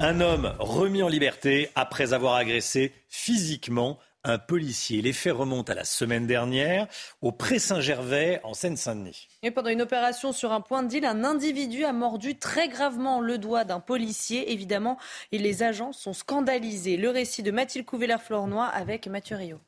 Un 0.00 0.20
homme 0.20 0.54
remis 0.58 1.02
en 1.04 1.08
liberté 1.08 1.70
après 1.76 2.12
avoir 2.12 2.34
agressé 2.34 2.92
physiquement 3.08 3.98
un 4.24 4.38
policier. 4.38 5.02
Les 5.02 5.12
faits 5.12 5.34
remontent 5.34 5.70
à 5.70 5.76
la 5.76 5.84
semaine 5.84 6.26
dernière 6.26 6.88
au 7.20 7.30
Pré-Saint-Gervais 7.30 8.40
en 8.42 8.54
Seine-Saint-Denis. 8.54 9.28
Et 9.42 9.50
pendant 9.50 9.70
une 9.70 9.82
opération 9.82 10.32
sur 10.32 10.52
un 10.52 10.60
point 10.60 10.82
de 10.82 10.88
deal, 10.88 11.04
un 11.04 11.24
individu 11.24 11.84
a 11.84 11.92
mordu 11.92 12.38
très 12.38 12.68
gravement 12.68 13.20
le 13.20 13.38
doigt 13.38 13.64
d'un 13.64 13.80
policier. 13.80 14.52
Évidemment, 14.52 14.98
et 15.30 15.38
les 15.38 15.62
agents 15.62 15.92
sont 15.92 16.14
scandalisés. 16.14 16.96
Le 16.96 17.10
récit 17.10 17.42
de 17.42 17.50
Mathilde 17.50 17.86
Couvillère-Flornois 17.86 18.66
avec 18.66 19.06
Mathieu 19.06 19.36
Rio. 19.36 19.60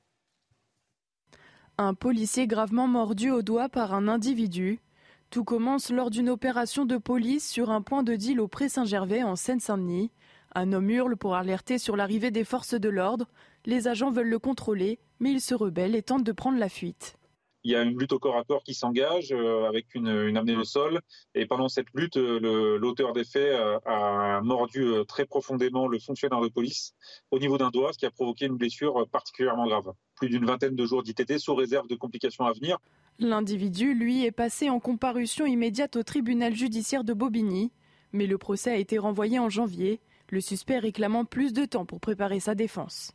Un 1.79 1.93
policier 1.93 2.47
gravement 2.47 2.89
mordu 2.89 3.31
au 3.31 3.43
doigt 3.43 3.69
par 3.69 3.93
un 3.93 4.09
individu. 4.09 4.81
Tout 5.29 5.45
commence 5.45 5.91
lors 5.91 6.09
d'une 6.09 6.31
opération 6.31 6.87
de 6.87 6.97
police 6.97 7.51
sur 7.51 7.71
un 7.71 7.83
point 7.83 8.03
de 8.03 8.17
deal 8.17 8.41
au 8.41 8.49
Pré-Saint-Gervais 8.49 9.23
en 9.23 9.37
Seine-Saint-Denis. 9.37 10.11
Un 10.59 10.73
homme 10.73 10.89
hurle 10.89 11.19
pour 11.19 11.35
alerter 11.35 11.77
sur 11.77 11.97
l'arrivée 11.97 12.31
des 12.31 12.43
forces 12.43 12.73
de 12.73 12.89
l'ordre. 12.89 13.27
Les 13.67 13.89
agents 13.89 14.11
veulent 14.11 14.31
le 14.31 14.39
contrôler, 14.39 14.99
mais 15.21 15.31
il 15.31 15.43
se 15.43 15.55
rebelle 15.55 15.95
et 15.95 16.03
tente 16.03 16.25
de 16.25 16.33
prendre 16.33 16.59
la 16.59 16.71
fuite. 16.71 17.19
Il 17.63 17.73
y 17.73 17.77
a 17.77 17.83
une 17.83 17.99
lutte 17.99 18.15
au 18.15 18.19
corps 18.19 18.39
à 18.39 18.43
corps 18.45 18.63
qui 18.63 18.73
s'engage 18.73 19.33
euh, 19.33 19.69
avec 19.69 19.95
une, 19.95 20.09
une, 20.09 20.39
amenée 20.39 20.57
au 20.57 20.65
sol. 20.65 21.01
Et 21.35 21.45
pendant 21.45 21.69
cette 21.69 21.89
lutte, 21.93 22.17
euh, 22.17 22.79
l'auteur 22.79 23.13
des 23.13 23.25
faits 23.25 23.53
euh, 23.53 23.79
a 23.85 24.41
mordu 24.41 24.95
très 25.07 25.27
profondément 25.27 25.89
le 25.89 25.99
fonctionnaire 25.99 26.41
de 26.41 26.49
police 26.49 26.95
au 27.31 27.39
niveau 27.39 27.59
d'un 27.59 27.69
doigt, 27.69 27.93
ce 27.93 27.99
qui 27.99 28.07
a 28.07 28.11
provoqué 28.11 28.47
une 28.47 28.57
blessure 28.57 29.07
particulièrement 29.13 29.67
grave. 29.67 29.93
Plus 30.15 30.31
d'une 30.31 30.47
vingtaine 30.47 30.75
de 30.75 30.87
jours 30.87 31.03
d'ITT 31.03 31.39
sous 31.39 31.55
réserve 31.55 31.87
de 31.87 31.97
complications 31.97 32.47
à 32.47 32.55
venir. 32.55 32.79
L'individu, 33.19 33.93
lui, 33.93 34.25
est 34.25 34.33
passé 34.33 34.71
en 34.71 34.81
comparution 34.81 35.45
immédiate 35.45 35.97
au 35.97 36.03
tribunal 36.03 36.55
judiciaire 36.55 37.05
de 37.05 37.13
Bobigny. 37.13 37.73
Mais 38.13 38.27
le 38.27 38.39
procès 38.39 38.71
a 38.71 38.77
été 38.77 38.97
renvoyé 38.97 39.39
en 39.39 39.51
janvier, 39.51 40.01
le 40.29 40.41
suspect 40.41 40.79
réclamant 40.79 41.25
plus 41.25 41.53
de 41.53 41.65
temps 41.65 41.87
pour 41.87 42.01
préparer 42.01 42.41
sa 42.41 42.55
défense. 42.55 43.13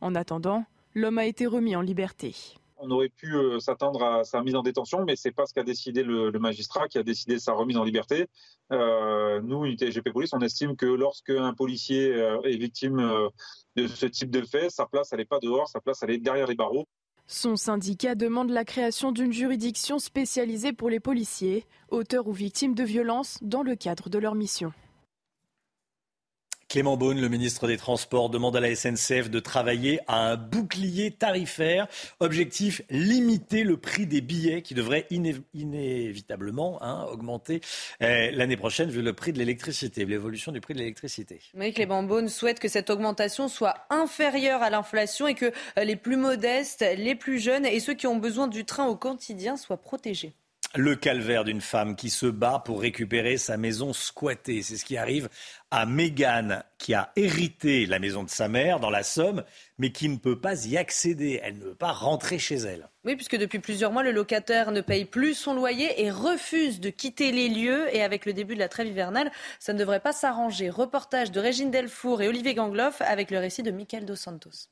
En 0.00 0.14
attendant, 0.14 0.64
l'homme 0.94 1.18
a 1.18 1.26
été 1.26 1.46
remis 1.46 1.76
en 1.76 1.80
liberté. 1.80 2.34
On 2.82 2.90
aurait 2.90 3.10
pu 3.10 3.34
euh, 3.34 3.58
s'attendre 3.58 4.02
à 4.02 4.24
sa 4.24 4.42
mise 4.42 4.54
en 4.54 4.62
détention, 4.62 5.04
mais 5.04 5.14
c'est 5.14 5.32
pas 5.32 5.44
ce 5.44 5.52
qu'a 5.52 5.62
décidé 5.62 6.02
le, 6.02 6.30
le, 6.30 6.38
magistrat 6.38 6.88
qui 6.88 6.96
a 6.96 7.02
décidé 7.02 7.38
sa 7.38 7.52
remise 7.52 7.76
en 7.76 7.84
liberté. 7.84 8.26
Euh, 8.72 9.42
nous, 9.42 9.66
unité 9.66 9.90
GP 9.90 10.10
Police, 10.12 10.32
on 10.32 10.40
estime 10.40 10.76
que 10.76 10.86
lorsque 10.86 11.28
un 11.28 11.52
policier 11.52 12.14
euh, 12.14 12.40
est 12.42 12.56
victime 12.56 13.28
de 13.76 13.86
ce 13.86 14.06
type 14.06 14.30
de 14.30 14.40
fait, 14.42 14.70
sa 14.70 14.86
place, 14.86 15.12
elle 15.12 15.18
n'est 15.18 15.26
pas 15.26 15.40
dehors, 15.40 15.68
sa 15.68 15.80
place, 15.80 16.02
elle 16.02 16.10
est 16.10 16.18
derrière 16.18 16.46
les 16.46 16.54
barreaux. 16.54 16.86
Son 17.26 17.54
syndicat 17.54 18.14
demande 18.14 18.50
la 18.50 18.64
création 18.64 19.12
d'une 19.12 19.32
juridiction 19.32 19.98
spécialisée 19.98 20.72
pour 20.72 20.88
les 20.88 21.00
policiers, 21.00 21.66
auteurs 21.90 22.26
ou 22.26 22.32
victimes 22.32 22.74
de 22.74 22.82
violences, 22.82 23.38
dans 23.42 23.62
le 23.62 23.76
cadre 23.76 24.08
de 24.08 24.18
leur 24.18 24.34
mission. 24.34 24.72
Clément 26.70 26.96
Beaune, 26.96 27.20
le 27.20 27.28
ministre 27.28 27.66
des 27.66 27.76
Transports, 27.76 28.30
demande 28.30 28.56
à 28.56 28.60
la 28.60 28.72
SNCF 28.76 29.28
de 29.28 29.40
travailler 29.40 29.98
à 30.06 30.30
un 30.30 30.36
bouclier 30.36 31.10
tarifaire. 31.10 31.88
Objectif, 32.20 32.80
limiter 32.90 33.64
le 33.64 33.76
prix 33.76 34.06
des 34.06 34.20
billets 34.20 34.62
qui 34.62 34.74
devrait 34.74 35.04
iné 35.10 35.34
inévitablement 35.52 36.80
hein, 36.80 37.06
augmenter 37.10 37.60
euh, 38.04 38.30
l'année 38.30 38.56
prochaine 38.56 38.88
vu 38.88 39.02
le 39.02 39.12
prix 39.12 39.32
de 39.32 39.38
l'électricité, 39.38 40.04
l'évolution 40.04 40.52
du 40.52 40.60
prix 40.60 40.74
de 40.74 40.78
l'électricité. 40.78 41.40
Oui, 41.54 41.72
Clément 41.72 42.04
Beaune 42.04 42.28
souhaite 42.28 42.60
que 42.60 42.68
cette 42.68 42.88
augmentation 42.88 43.48
soit 43.48 43.74
inférieure 43.90 44.62
à 44.62 44.70
l'inflation 44.70 45.26
et 45.26 45.34
que 45.34 45.50
les 45.76 45.96
plus 45.96 46.16
modestes, 46.16 46.84
les 46.96 47.16
plus 47.16 47.40
jeunes 47.40 47.66
et 47.66 47.80
ceux 47.80 47.94
qui 47.94 48.06
ont 48.06 48.16
besoin 48.16 48.46
du 48.46 48.64
train 48.64 48.86
au 48.86 48.94
quotidien 48.94 49.56
soient 49.56 49.82
protégés. 49.82 50.34
Le 50.76 50.94
calvaire 50.94 51.42
d'une 51.42 51.60
femme 51.60 51.96
qui 51.96 52.10
se 52.10 52.26
bat 52.26 52.62
pour 52.64 52.80
récupérer 52.80 53.38
sa 53.38 53.56
maison 53.56 53.92
squattée. 53.92 54.62
C'est 54.62 54.76
ce 54.76 54.84
qui 54.84 54.96
arrive 54.96 55.28
à 55.70 55.86
Mégane, 55.86 56.64
qui 56.78 56.94
a 56.94 57.12
hérité 57.14 57.86
la 57.86 57.98
maison 57.98 58.24
de 58.24 58.30
sa 58.30 58.48
mère 58.48 58.80
dans 58.80 58.90
la 58.90 59.02
Somme, 59.02 59.44
mais 59.78 59.92
qui 59.92 60.08
ne 60.08 60.16
peut 60.16 60.38
pas 60.40 60.66
y 60.66 60.76
accéder. 60.76 61.40
Elle 61.42 61.58
ne 61.58 61.64
veut 61.64 61.74
pas 61.74 61.92
rentrer 61.92 62.38
chez 62.38 62.56
elle. 62.56 62.88
Oui, 63.04 63.14
puisque 63.14 63.36
depuis 63.36 63.60
plusieurs 63.60 63.92
mois, 63.92 64.02
le 64.02 64.10
locataire 64.10 64.72
ne 64.72 64.80
paye 64.80 65.04
plus 65.04 65.34
son 65.34 65.54
loyer 65.54 66.02
et 66.02 66.10
refuse 66.10 66.80
de 66.80 66.90
quitter 66.90 67.32
les 67.32 67.48
lieux. 67.48 67.94
Et 67.94 68.02
avec 68.02 68.26
le 68.26 68.32
début 68.32 68.54
de 68.54 68.58
la 68.58 68.68
trêve 68.68 68.88
hivernale, 68.88 69.30
ça 69.58 69.72
ne 69.72 69.78
devrait 69.78 70.00
pas 70.00 70.12
s'arranger. 70.12 70.70
Reportage 70.70 71.30
de 71.30 71.40
Régine 71.40 71.70
Delfour 71.70 72.20
et 72.22 72.28
Olivier 72.28 72.54
Gangloff 72.54 73.00
avec 73.02 73.30
le 73.30 73.38
récit 73.38 73.62
de 73.62 73.70
Michael 73.70 74.04
Dos 74.04 74.16
Santos. 74.16 74.68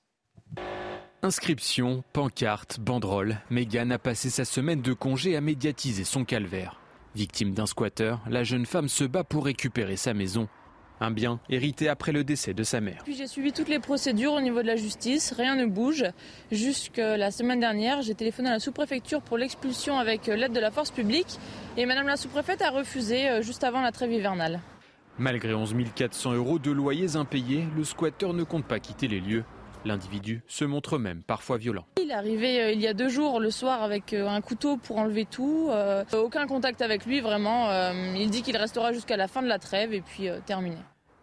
Inscription, 1.23 2.05
pancarte, 2.12 2.79
banderole, 2.79 3.39
Megan 3.51 3.91
a 3.91 3.99
passé 3.99 4.31
sa 4.31 4.45
semaine 4.45 4.83
de 4.83 4.93
congé 4.93 5.37
à 5.37 5.41
médiatiser 5.41 6.05
son 6.05 6.25
calvaire. 6.25 6.81
Victime 7.16 7.55
d'un 7.55 7.66
squatter, 7.66 8.15
la 8.29 8.45
jeune 8.45 8.66
femme 8.66 8.89
se 8.89 9.03
bat 9.03 9.25
pour 9.25 9.45
récupérer 9.45 9.97
sa 9.97 10.15
maison. 10.15 10.49
Un 11.01 11.11
bien 11.11 11.41
hérité 11.49 11.89
après 11.89 12.12
le 12.12 12.25
décès 12.25 12.55
de 12.55 12.62
sa 12.62 12.81
mère. 12.81 13.03
Puis 13.05 13.15
j'ai 13.15 13.27
suivi 13.27 13.53
toutes 13.53 13.69
les 13.69 13.79
procédures 13.79 14.33
au 14.33 14.41
niveau 14.41 14.62
de 14.62 14.66
la 14.66 14.77
justice, 14.77 15.33
rien 15.37 15.55
ne 15.55 15.66
bouge. 15.66 16.05
Jusque 16.51 16.97
la 16.99 17.31
semaine 17.31 17.61
dernière, 17.61 18.03
j'ai 18.03 18.15
téléphoné 18.15 18.49
à 18.49 18.53
la 18.53 18.59
sous-préfecture 18.59 19.23
pour 19.23 19.39
l'expulsion 19.39 19.99
avec 19.99 20.27
l'aide 20.27 20.53
de 20.53 20.61
la 20.61 20.70
force 20.70 20.91
publique 20.91 21.39
et 21.77 21.87
madame 21.87 22.07
la 22.07 22.16
sous-préfète 22.16 22.62
a 22.62 22.70
refusé 22.70 23.29
euh, 23.29 23.43
juste 23.43 23.65
avant 23.65 23.81
la 23.81 23.93
trêve 23.93 24.12
hivernale. 24.12 24.61
Malgré 25.19 25.55
11 25.55 25.75
400 25.95 26.35
euros 26.35 26.59
de 26.59 26.70
loyers 26.70 27.16
impayés, 27.16 27.65
le 27.77 27.85
squatteur 27.85 28.35
ne 28.35 28.45
compte 28.45 28.65
pas 28.65 28.79
quitter 28.79 29.09
les 29.09 29.20
lieux. 29.20 29.45
L'individu 29.85 30.43
se 30.49 30.65
montre 30.65 30.99
même 30.99 31.23
parfois 31.23 31.57
violent. 31.57 31.87
Il 32.01 32.11
est 32.11 32.15
arrivé 32.15 32.61
euh, 32.61 32.73
il 32.73 32.81
y 32.81 32.87
a 32.87 32.95
deux 32.95 33.09
jours 33.09 33.41
le 33.41 33.51
soir 33.51 33.83
avec 33.83 34.13
euh, 34.13 34.29
un 34.29 34.41
couteau 34.41 34.77
pour 34.77 34.99
enlever 34.99 35.25
tout. 35.25 35.69
Euh, 35.71 36.05
aucun 36.13 36.47
contact 36.47 36.83
avec 36.83 37.07
lui 37.07 37.21
vraiment. 37.21 37.71
il 38.15 38.31
dit 38.31 38.43
qu'il 38.43 38.57
restera 38.57 38.93
jusqu'à 38.93 39.17
la 39.17 39.29
fin 39.29 39.43
de 39.43 39.49
la 39.49 39.59
trêve 39.59 39.93
et 39.93 40.01
puis 40.01 40.29
terminé. 40.47 40.77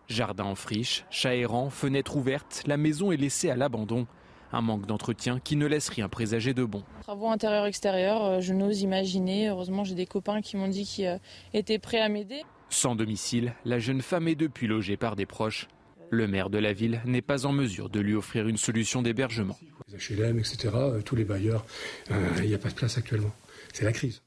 Jardin 0.07 0.43
en 0.43 0.55
friche, 0.55 1.05
chat 1.09 1.35
errant, 1.35 1.69
fenêtre 1.69 2.15
ouverte, 2.15 2.63
la 2.67 2.77
maison 2.77 3.11
est 3.11 3.17
laissée 3.17 3.49
à 3.49 3.55
l'abandon. 3.55 4.07
Un 4.53 4.61
manque 4.61 4.85
d'entretien 4.85 5.39
qui 5.39 5.55
ne 5.55 5.65
laisse 5.65 5.89
rien 5.89 6.07
présager 6.07 6.53
de 6.53 6.63
bon. 6.63 6.83
Travaux 7.01 7.29
intérieurs-extérieurs, 7.29 8.41
je 8.41 8.53
n'ose 8.53 8.81
imaginer. 8.81 9.49
Heureusement, 9.49 9.83
j'ai 9.83 9.95
des 9.95 10.05
copains 10.05 10.41
qui 10.41 10.55
m'ont 10.55 10.67
dit 10.67 10.85
qu'ils 10.85 11.19
étaient 11.53 11.79
prêts 11.79 11.99
à 11.99 12.09
m'aider. 12.09 12.43
Sans 12.69 12.95
domicile, 12.95 13.53
la 13.65 13.79
jeune 13.79 14.01
femme 14.01 14.27
est 14.27 14.35
depuis 14.35 14.67
logée 14.67 14.97
par 14.97 15.15
des 15.15 15.25
proches. 15.25 15.67
Le 16.09 16.27
maire 16.27 16.49
de 16.49 16.57
la 16.57 16.73
ville 16.73 17.01
n'est 17.05 17.21
pas 17.21 17.45
en 17.45 17.51
mesure 17.51 17.89
de 17.89 17.99
lui 17.99 18.15
offrir 18.15 18.47
une 18.47 18.57
solution 18.57 19.01
d'hébergement. 19.01 19.57
Les 19.89 19.97
HLM, 19.97 20.39
etc., 20.39 20.69
euh, 20.73 21.01
tous 21.01 21.15
les 21.15 21.25
bailleurs, 21.25 21.65
euh, 22.11 22.29
il 22.37 22.47
n'y 22.47 22.53
a 22.53 22.59
pas 22.59 22.69
de 22.69 22.75
place 22.75 22.97
actuellement. 22.97 23.33
C'est 23.73 23.85
la 23.85 23.91
crise. 23.91 24.21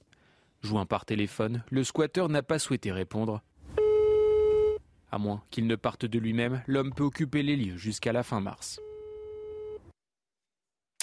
Joint 0.62 0.86
par 0.86 1.04
téléphone, 1.04 1.62
le 1.70 1.84
squatteur 1.84 2.28
n'a 2.28 2.42
pas 2.42 2.58
souhaité 2.58 2.90
répondre. 2.90 3.42
À 5.10 5.18
moins 5.18 5.42
qu'il 5.50 5.66
ne 5.66 5.76
parte 5.76 6.04
de 6.04 6.18
lui-même, 6.18 6.62
l'homme 6.66 6.92
peut 6.92 7.04
occuper 7.04 7.42
les 7.42 7.56
lieux 7.56 7.76
jusqu'à 7.76 8.12
la 8.12 8.22
fin 8.22 8.40
mars. 8.40 8.80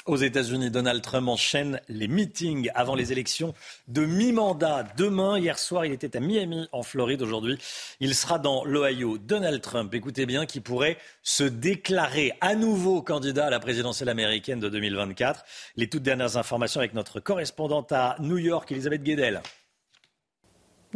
Aux 0.06 0.18
États-Unis, 0.18 0.70
Donald 0.70 1.02
Trump 1.02 1.28
enchaîne 1.28 1.82
les 1.90 2.08
meetings 2.08 2.70
avant 2.76 2.94
les 2.94 3.12
élections 3.12 3.56
de 3.88 4.06
mi-mandat. 4.06 4.84
Demain, 4.98 5.40
hier 5.40 5.58
soir, 5.58 5.84
il 5.84 5.94
était 5.94 6.16
à 6.16 6.20
Miami, 6.20 6.68
en 6.72 6.84
Floride. 6.84 7.24
Aujourd'hui, 7.24 7.58
il 8.00 8.14
sera 8.14 8.38
dans 8.38 8.64
l'Ohio. 8.66 9.18
Donald 9.18 9.64
Trump, 9.64 9.92
écoutez 9.96 10.28
bien, 10.28 10.46
qui 10.46 10.60
pourrait 10.60 11.00
se 11.24 11.44
déclarer 11.44 12.34
à 12.40 12.54
nouveau 12.54 13.02
candidat 13.02 13.48
à 13.48 13.50
la 13.50 13.60
présidentielle 13.60 14.10
américaine 14.10 14.60
de 14.60 14.70
2024. 14.70 15.44
Les 15.76 15.90
toutes 15.90 16.04
dernières 16.04 16.38
informations 16.38 16.82
avec 16.82 16.94
notre 16.94 17.20
correspondante 17.20 17.92
à 17.92 18.16
New 18.20 18.38
York, 18.38 18.72
Elisabeth 18.72 19.02
Guedel. 19.02 19.42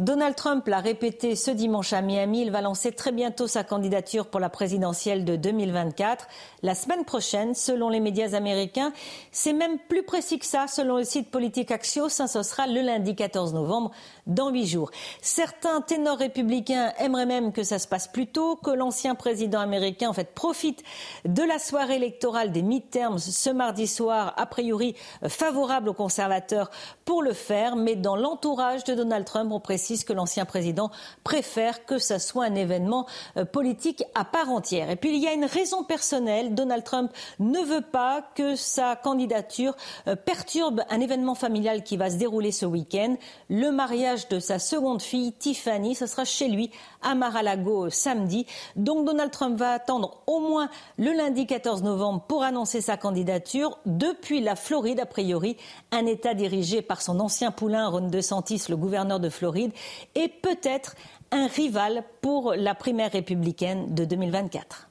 Donald 0.00 0.34
Trump 0.34 0.66
l'a 0.66 0.80
répété 0.80 1.36
ce 1.36 1.50
dimanche 1.50 1.92
à 1.92 2.00
Miami, 2.00 2.40
il 2.40 2.50
va 2.50 2.62
lancer 2.62 2.90
très 2.90 3.12
bientôt 3.12 3.46
sa 3.46 3.64
candidature 3.64 4.28
pour 4.28 4.40
la 4.40 4.48
présidentielle 4.48 5.26
de 5.26 5.36
2024. 5.36 6.26
La 6.62 6.74
semaine 6.74 7.04
prochaine, 7.04 7.54
selon 7.54 7.90
les 7.90 8.00
médias 8.00 8.34
américains, 8.34 8.94
c'est 9.30 9.52
même 9.52 9.78
plus 9.90 10.02
précis 10.02 10.38
que 10.38 10.46
ça, 10.46 10.68
selon 10.68 10.96
le 10.96 11.04
site 11.04 11.30
politique 11.30 11.70
Axios, 11.70 12.18
hein, 12.18 12.28
ce 12.28 12.42
sera 12.42 12.66
le 12.66 12.80
lundi 12.80 13.14
14 13.14 13.52
novembre, 13.52 13.90
dans 14.30 14.50
huit 14.50 14.66
jours. 14.66 14.90
Certains 15.20 15.80
ténors 15.82 16.18
républicains 16.18 16.92
aimeraient 16.98 17.26
même 17.26 17.52
que 17.52 17.62
ça 17.62 17.78
se 17.78 17.86
passe 17.86 18.08
plus 18.08 18.26
tôt, 18.26 18.56
que 18.56 18.70
l'ancien 18.70 19.14
président 19.14 19.60
américain, 19.60 20.08
en 20.08 20.14
fait, 20.14 20.34
profite 20.34 20.82
de 21.24 21.42
la 21.42 21.58
soirée 21.58 21.96
électorale 21.96 22.52
des 22.52 22.62
midterms 22.62 23.18
ce 23.18 23.50
mardi 23.50 23.86
soir, 23.86 24.34
a 24.36 24.46
priori 24.46 24.94
favorable 25.28 25.88
aux 25.88 25.94
conservateurs 25.94 26.70
pour 27.04 27.22
le 27.22 27.32
faire, 27.32 27.76
mais 27.76 27.96
dans 27.96 28.16
l'entourage 28.16 28.84
de 28.84 28.94
Donald 28.94 29.24
Trump, 29.24 29.52
on 29.52 29.60
précise 29.60 30.04
que 30.04 30.12
l'ancien 30.12 30.44
président 30.44 30.90
préfère 31.24 31.84
que 31.84 31.98
ce 31.98 32.18
soit 32.18 32.44
un 32.44 32.54
événement 32.54 33.06
euh, 33.36 33.44
politique 33.44 34.04
à 34.14 34.24
part 34.24 34.50
entière. 34.50 34.90
Et 34.90 34.96
puis 34.96 35.14
il 35.14 35.22
y 35.22 35.26
a 35.26 35.32
une 35.32 35.44
raison 35.44 35.84
personnelle. 35.84 36.54
Donald 36.54 36.84
Trump 36.84 37.12
ne 37.38 37.60
veut 37.60 37.80
pas 37.80 38.22
que 38.34 38.56
sa 38.56 38.96
candidature 38.96 39.76
euh, 40.06 40.16
perturbe 40.16 40.82
un 40.88 41.00
événement 41.00 41.34
familial 41.34 41.82
qui 41.82 41.96
va 41.96 42.10
se 42.10 42.16
dérouler 42.16 42.52
ce 42.52 42.66
week-end. 42.66 43.16
Le 43.48 43.70
mariage 43.70 44.19
de 44.28 44.38
sa 44.38 44.58
seconde 44.58 45.02
fille, 45.02 45.32
Tiffany, 45.32 45.94
ce 45.94 46.06
sera 46.06 46.24
chez 46.24 46.48
lui 46.48 46.70
à 47.02 47.14
Mar-a-Lago 47.14 47.90
samedi. 47.90 48.46
Donc 48.76 49.06
Donald 49.06 49.30
Trump 49.30 49.58
va 49.58 49.72
attendre 49.72 50.22
au 50.26 50.40
moins 50.40 50.68
le 50.98 51.12
lundi 51.12 51.46
14 51.46 51.82
novembre 51.82 52.24
pour 52.28 52.42
annoncer 52.42 52.80
sa 52.80 52.96
candidature. 52.96 53.78
Depuis 53.86 54.40
la 54.40 54.56
Floride, 54.56 55.00
a 55.00 55.06
priori, 55.06 55.56
un 55.92 56.06
État 56.06 56.34
dirigé 56.34 56.82
par 56.82 57.02
son 57.02 57.20
ancien 57.20 57.50
poulain 57.50 57.88
Ron 57.88 58.08
DeSantis, 58.08 58.64
le 58.68 58.76
gouverneur 58.76 59.20
de 59.20 59.28
Floride, 59.28 59.72
et 60.14 60.28
peut-être 60.28 60.94
un 61.30 61.46
rival 61.46 62.04
pour 62.20 62.54
la 62.54 62.74
primaire 62.74 63.12
républicaine 63.12 63.94
de 63.94 64.04
2024. 64.04 64.89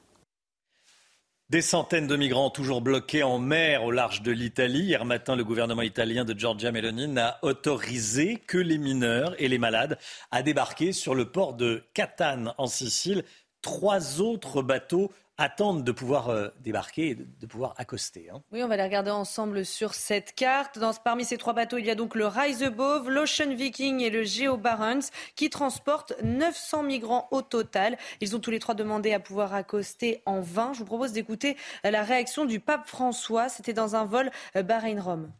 Des 1.50 1.62
centaines 1.62 2.06
de 2.06 2.14
migrants 2.14 2.48
toujours 2.48 2.80
bloqués 2.80 3.24
en 3.24 3.40
mer 3.40 3.82
au 3.82 3.90
large 3.90 4.22
de 4.22 4.30
l'Italie. 4.30 4.84
Hier 4.84 5.04
matin, 5.04 5.34
le 5.34 5.42
gouvernement 5.42 5.82
italien 5.82 6.24
de 6.24 6.38
Giorgia 6.38 6.70
Meloni 6.70 7.08
n'a 7.08 7.40
autorisé 7.42 8.36
que 8.46 8.56
les 8.56 8.78
mineurs 8.78 9.34
et 9.36 9.48
les 9.48 9.58
malades 9.58 9.98
à 10.30 10.42
débarquer 10.42 10.92
sur 10.92 11.16
le 11.16 11.24
port 11.24 11.54
de 11.54 11.82
Catane 11.92 12.54
en 12.56 12.68
Sicile. 12.68 13.24
Trois 13.62 14.20
autres 14.20 14.62
bateaux 14.62 15.10
attendent 15.40 15.84
de 15.84 15.92
pouvoir 15.92 16.28
euh, 16.28 16.48
débarquer 16.60 17.08
et 17.08 17.14
de, 17.14 17.46
pouvoir 17.46 17.74
accoster. 17.78 18.28
Hein. 18.30 18.42
Oui, 18.52 18.62
on 18.62 18.68
va 18.68 18.76
les 18.76 18.82
regarder 18.82 19.10
ensemble 19.10 19.64
sur 19.64 19.94
cette 19.94 20.34
carte. 20.34 20.78
Parmi 21.02 21.24
ces 21.24 21.38
trois 21.38 21.54
bateaux, 21.54 21.78
il 21.78 21.86
y 21.86 21.90
a 21.90 21.94
donc 21.94 22.14
le 22.14 22.26
Rise 22.26 22.62
Above, 22.62 23.08
l'Ocean 23.08 23.54
Viking 23.54 24.00
et 24.00 24.10
le 24.10 24.22
Geo 24.22 24.58
Barents 24.58 25.08
qui 25.36 25.48
transportent 25.48 26.12
900 26.22 26.82
migrants 26.82 27.26
au 27.30 27.40
total. 27.40 27.96
Ils 28.20 28.36
ont 28.36 28.38
tous 28.38 28.50
les 28.50 28.58
trois 28.58 28.74
demandé 28.74 29.14
à 29.14 29.20
pouvoir 29.20 29.54
accoster 29.54 30.22
en 30.26 30.40
vain. 30.40 30.72
Je 30.74 30.80
vous 30.80 30.84
propose 30.84 31.12
d'écouter 31.12 31.56
la 31.82 32.02
réaction 32.02 32.44
du 32.44 32.60
pape 32.60 32.86
François. 32.86 33.48
C'était 33.48 33.72
dans 33.72 33.96
un 33.96 34.04
vol 34.04 34.30
euh, 34.56 34.62
Bahreïn-Rome. 34.62 35.32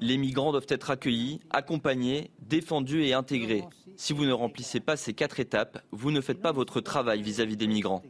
Les 0.00 0.16
migrants 0.16 0.50
doivent 0.50 0.66
être 0.68 0.90
accueillis, 0.90 1.40
accompagnés, 1.50 2.30
défendus 2.48 3.04
et 3.04 3.14
intégrés. 3.14 3.64
Si 3.96 4.12
vous 4.12 4.24
ne 4.24 4.32
remplissez 4.32 4.80
pas 4.80 4.96
ces 4.96 5.14
quatre 5.14 5.38
étapes, 5.38 5.80
vous 5.92 6.10
ne 6.10 6.20
faites 6.20 6.40
pas 6.40 6.52
votre 6.52 6.80
travail 6.80 7.22
vis-à-vis 7.22 7.56
des 7.56 7.68
migrants. 7.68 8.02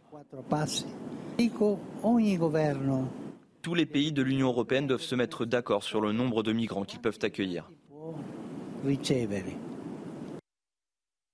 Tous 3.62 3.74
les 3.74 3.86
pays 3.86 4.12
de 4.12 4.22
l'Union 4.22 4.48
européenne 4.48 4.86
doivent 4.86 5.00
se 5.00 5.14
mettre 5.14 5.44
d'accord 5.44 5.84
sur 5.84 6.00
le 6.00 6.12
nombre 6.12 6.42
de 6.42 6.52
migrants 6.52 6.84
qu'ils 6.84 7.00
peuvent 7.00 7.18
accueillir. 7.22 7.70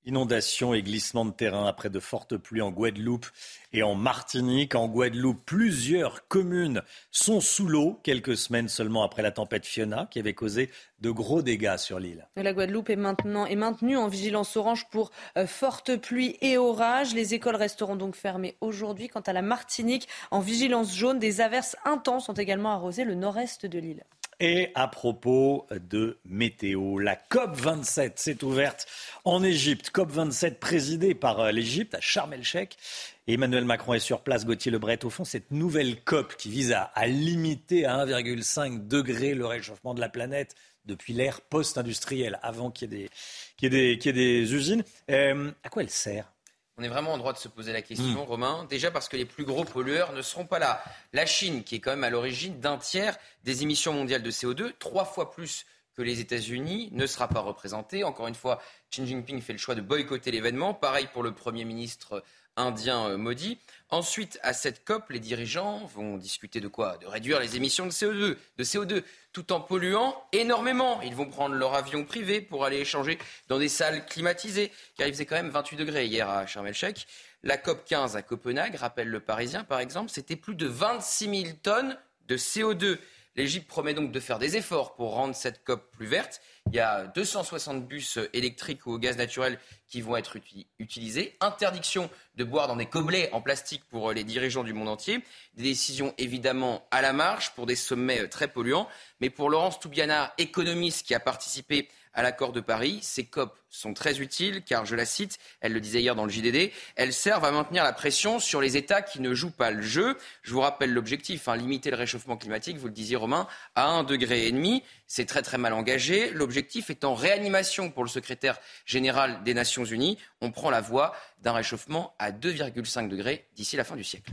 Inondations 0.07 0.73
et 0.73 0.83
glissements 0.83 1.27
de 1.27 1.31
terrain 1.31 1.67
après 1.67 1.91
de 1.91 2.01
fortes 2.01 2.37
pluies 2.37 2.63
en 2.63 2.71
Guadeloupe 2.71 3.27
et 3.73 3.83
en 3.83 3.95
Martinique. 3.95 4.75
En 4.75 4.89
Guadeloupe, 4.89 5.45
plusieurs 5.45 6.27
communes 6.27 6.83
sont 7.11 7.41
sous 7.41 7.67
l'eau 7.67 8.01
quelques 8.03 8.37
semaines 8.37 8.69
seulement 8.69 9.03
après 9.03 9.23
la 9.23 9.31
tempête 9.31 9.67
Fiona 9.67 10.09
qui 10.11 10.19
avait 10.19 10.33
causé 10.33 10.71
de 11.01 11.11
gros 11.11 11.43
dégâts 11.43 11.77
sur 11.77 11.99
l'île. 11.99 12.27
La 12.37 12.53
Guadeloupe 12.55 12.89
est 12.89 12.97
maintenant 12.97 13.45
est 13.45 13.57
maintenue 13.57 13.97
en 13.99 14.09
vigilance 14.09 14.57
orange 14.57 14.89
pour 14.91 15.11
euh, 15.37 15.47
fortes 15.47 15.97
pluies 15.97 16.39
et 16.41 16.57
orages. 16.57 17.15
Les 17.15 17.35
écoles 17.35 17.57
resteront 17.57 17.97
donc 17.97 18.17
fermées 18.17 18.57
aujourd'hui. 18.61 19.09
Quant 19.09 19.21
à 19.21 19.33
la 19.33 19.43
Martinique, 19.43 20.09
en 20.31 20.41
vigilance 20.41 20.95
jaune, 20.95 21.19
des 21.19 21.41
averses 21.41 21.77
intenses 21.85 22.29
ont 22.29 22.35
également 22.35 22.73
arrosé 22.73 23.05
le 23.05 23.15
nord-est 23.15 23.67
de 23.67 23.79
l'île. 23.79 24.05
Et 24.43 24.71
à 24.75 24.89
propos 24.89 25.67
de 25.71 26.19
météo, 26.25 26.99
la 26.99 27.15
COP27 27.15 28.13
s'est 28.17 28.43
ouverte 28.43 28.87
en 29.25 29.43
Égypte. 29.45 29.91
COP27 29.95 30.55
présidée 30.55 31.15
par 31.15 31.41
euh, 31.41 31.51
l'Égypte 31.53 31.95
à 31.95 32.01
Sharm 32.01 32.33
el-Sheikh. 32.33 32.79
Emmanuel 33.27 33.67
Macron 33.67 33.93
est 33.93 33.99
sur 33.99 34.23
place, 34.23 34.47
Gauthier 34.47 34.73
Lebret. 34.73 35.05
Au 35.05 35.11
fond, 35.11 35.25
cette 35.25 35.51
nouvelle 35.51 36.03
COP 36.05 36.37
qui 36.39 36.49
vise 36.49 36.73
à, 36.73 36.91
limiter 37.07 37.85
à 37.85 38.07
1,5 38.07 38.89
degré 38.89 39.35
le 39.35 39.45
réchauffement 39.45 39.93
de 39.93 40.01
la 40.01 40.09
planète 40.09 40.55
depuis 40.87 41.13
l'ère 41.13 41.43
post-industrielle, 41.43 42.39
avant 42.43 42.71
qu'il 42.71 42.95
y 42.95 43.67
ait 43.67 43.69
des, 43.69 44.55
usines. 44.55 44.85
Euh, 45.11 45.51
à 45.63 45.69
quoi 45.69 45.83
elle 45.83 45.91
sert? 45.91 46.33
On 46.81 46.83
est 46.83 46.89
vraiment 46.89 47.13
en 47.13 47.19
droit 47.19 47.35
de 47.35 47.39
se 47.39 47.49
poser 47.49 47.75
la 47.75 47.83
question, 47.83 48.25
Romain. 48.25 48.67
Déjà 48.71 48.91
parce 48.91 49.11
que 49.11 49.17
les 49.19 49.27
plus 49.27 49.45
gros 49.45 49.65
pollueurs 49.65 50.15
ne 50.15 50.23
seront 50.23 50.47
pas 50.47 50.59
là. 50.59 50.83
La 51.13 51.27
Chine, 51.27 51.63
qui 51.63 51.75
est 51.75 51.81
quand 51.81 51.91
même 51.91 52.05
à 52.05 52.09
l'origine 52.09 52.59
d'un 52.59 52.79
tiers 52.79 53.19
des 53.45 53.63
émissions 53.63 53.93
mondiales 53.93 54.23
de 54.23 54.31
CO2, 54.31 54.73
trois 54.79 55.05
fois 55.05 55.31
plus 55.31 55.67
que 55.95 56.01
les 56.01 56.21
États-Unis, 56.21 56.89
ne 56.93 57.07
sera 57.07 57.29
pas 57.29 57.41
représentée. 57.41 58.03
Encore 58.03 58.29
une 58.29 58.35
fois, 58.35 58.63
Xi 58.91 59.07
Jinping 59.07 59.43
fait 59.43 59.53
le 59.53 59.59
choix 59.59 59.75
de 59.75 59.83
boycotter 59.83 60.31
l'événement. 60.31 60.73
Pareil 60.73 61.07
pour 61.13 61.23
le 61.23 61.33
Premier 61.35 61.67
ministre 61.67 62.25
indien 62.61 63.09
euh, 63.09 63.17
Modi. 63.17 63.59
Ensuite, 63.91 64.39
à 64.43 64.53
cette 64.53 64.85
COP, 64.85 65.11
les 65.11 65.19
dirigeants 65.19 65.85
vont 65.95 66.17
discuter 66.17 66.61
de 66.61 66.69
quoi? 66.69 66.97
De 66.99 67.07
réduire 67.07 67.41
les 67.41 67.57
émissions 67.57 67.87
de 67.87 67.91
CO2, 67.91 68.37
de 68.57 68.65
CO2, 68.65 69.03
tout 69.33 69.53
en 69.53 69.61
polluant 69.61 70.23
énormément. 70.33 71.01
Ils 71.03 71.15
vont 71.15 71.27
prendre 71.27 71.57
leur 71.57 71.75
avion 71.75 72.05
privé 72.05 72.41
pour 72.41 72.65
aller 72.65 72.79
échanger 72.79 73.19
dans 73.49 73.59
des 73.59 73.69
salles 73.69 74.07
climatisées, 74.07 74.71
car 74.97 75.09
il 75.09 75.13
faisait 75.13 75.27
quand 75.27 75.35
même 75.37 75.51
28 75.51 75.77
degrés 75.77 76.07
hier 76.07 76.29
à 76.31 76.47
Sharm 76.47 76.67
el-Sheikh. 76.67 77.07
La 77.43 77.57
COP 77.57 77.85
15 77.85 78.17
à 78.17 78.23
Copenhague, 78.23 78.77
rappelle 78.77 79.09
le 79.09 79.21
Parisien 79.21 79.65
par 79.65 79.81
exemple, 79.81 80.11
c'était 80.11 80.37
plus 80.37 80.55
de 80.55 80.67
26 80.67 81.43
000 81.45 81.57
tonnes 81.63 81.97
de 82.29 82.37
CO2. 82.37 82.99
L'Égypte 83.37 83.67
promet 83.67 83.95
donc 83.95 84.13
de 84.13 84.21
faire 84.21 84.39
des 84.39 84.57
efforts 84.57 84.95
pour 84.95 85.15
rendre 85.15 85.35
cette 85.35 85.65
COP 85.65 85.91
plus 85.93 86.07
verte. 86.07 86.41
Il 86.73 86.77
y 86.77 86.81
a 86.81 87.09
260 87.09 87.89
bus 87.89 88.21
électriques 88.33 88.87
ou 88.87 88.93
au 88.93 88.99
gaz 88.99 89.17
naturel 89.17 89.59
qui 89.89 90.03
vont 90.03 90.17
être 90.17 90.37
utilisés. 90.79 91.37
Interdiction 91.41 92.09
de 92.37 92.45
boire 92.45 92.69
dans 92.69 92.77
des 92.77 92.87
gobelets 92.87 93.29
en 93.33 93.41
plastique 93.41 93.83
pour 93.91 94.13
les 94.13 94.23
dirigeants 94.23 94.63
du 94.63 94.73
monde 94.73 94.89
entier. 94.89 95.19
Des 95.55 95.65
décisions 95.65 96.15
évidemment 96.17 96.87
à 96.93 97.03
la 97.03 97.13
marge 97.13 97.51
pour 97.57 97.67
des 97.67 97.75
sommets 97.75 98.29
très 98.29 98.47
polluants. 98.47 98.87
Mais 99.21 99.31
pour 99.31 99.51
Laurence 99.51 99.81
Toubiana, 99.81 100.33
économiste 100.39 101.05
qui 101.05 101.13
a 101.13 101.19
participé 101.19 101.89
à 102.15 102.23
l'accord 102.23 102.53
de 102.53 102.61
Paris. 102.61 102.99
Ces 103.03 103.25
COP 103.25 103.57
sont 103.69 103.95
très 103.95 104.21
utiles 104.21 104.63
car, 104.65 104.85
je 104.85 104.97
la 104.97 105.05
cite, 105.05 105.39
elle 105.61 105.73
le 105.73 105.81
disait 105.81 106.01
hier 106.01 106.15
dans 106.15 106.25
le 106.25 106.31
JDD, 106.31 106.73
elles 106.97 107.13
servent 107.13 107.45
à 107.45 107.51
maintenir 107.51 107.85
la 107.85 107.93
pression 107.93 108.39
sur 108.41 108.61
les 108.61 108.77
États 108.77 109.03
qui 109.03 109.21
ne 109.21 109.35
jouent 109.35 109.51
pas 109.51 109.71
le 109.71 109.83
jeu. 109.83 110.17
Je 110.43 110.53
vous 110.53 110.61
rappelle 110.61 110.93
l'objectif, 110.93 111.49
hein, 111.49 111.57
limiter 111.57 111.91
le 111.91 111.97
réchauffement 111.97 112.37
climatique, 112.37 112.79
vous 112.79 112.89
le 112.89 112.93
disiez 112.93 113.17
Romain, 113.17 113.47
à 113.75 113.87
un 113.87 114.03
degré 114.03 114.47
et 114.47 114.53
demi. 114.53 114.83
C'est 115.07 115.27
très 115.27 115.43
très 115.43 115.59
mal 115.59 115.73
engagé. 115.73 116.31
L'objectif 116.31 116.91
est 116.91 117.05
en 117.05 117.15
réanimation 117.15 117.91
pour 117.91 118.05
le 118.05 118.09
secrétaire 118.09 118.59
général 118.87 119.43
des 119.45 119.55
Nations 119.55 119.85
Unies. 119.85 120.19
On 120.41 120.51
prend 120.51 120.71
la 120.71 120.81
voie 120.81 121.15
d'un 121.43 121.53
réchauffement 121.53 122.15
à 122.19 122.33
2,5 122.33 123.09
degrés 123.09 123.47
d'ici 123.55 123.77
la 123.77 123.85
fin 123.85 123.97
du 123.97 124.05
siècle. 124.05 124.33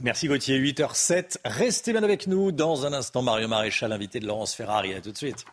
Merci 0.00 0.28
Gauthier, 0.28 0.58
8h07. 0.60 1.38
Restez 1.44 1.92
bien 1.92 2.04
avec 2.04 2.28
nous. 2.28 2.52
Dans 2.52 2.86
un 2.86 2.92
instant, 2.92 3.22
Mario 3.22 3.48
Maréchal, 3.48 3.92
invité 3.92 4.20
de 4.20 4.26
Laurence 4.26 4.54
Ferrari. 4.54 4.94
À 4.94 5.00
tout 5.00 5.10
de 5.10 5.16
suite. 5.16 5.44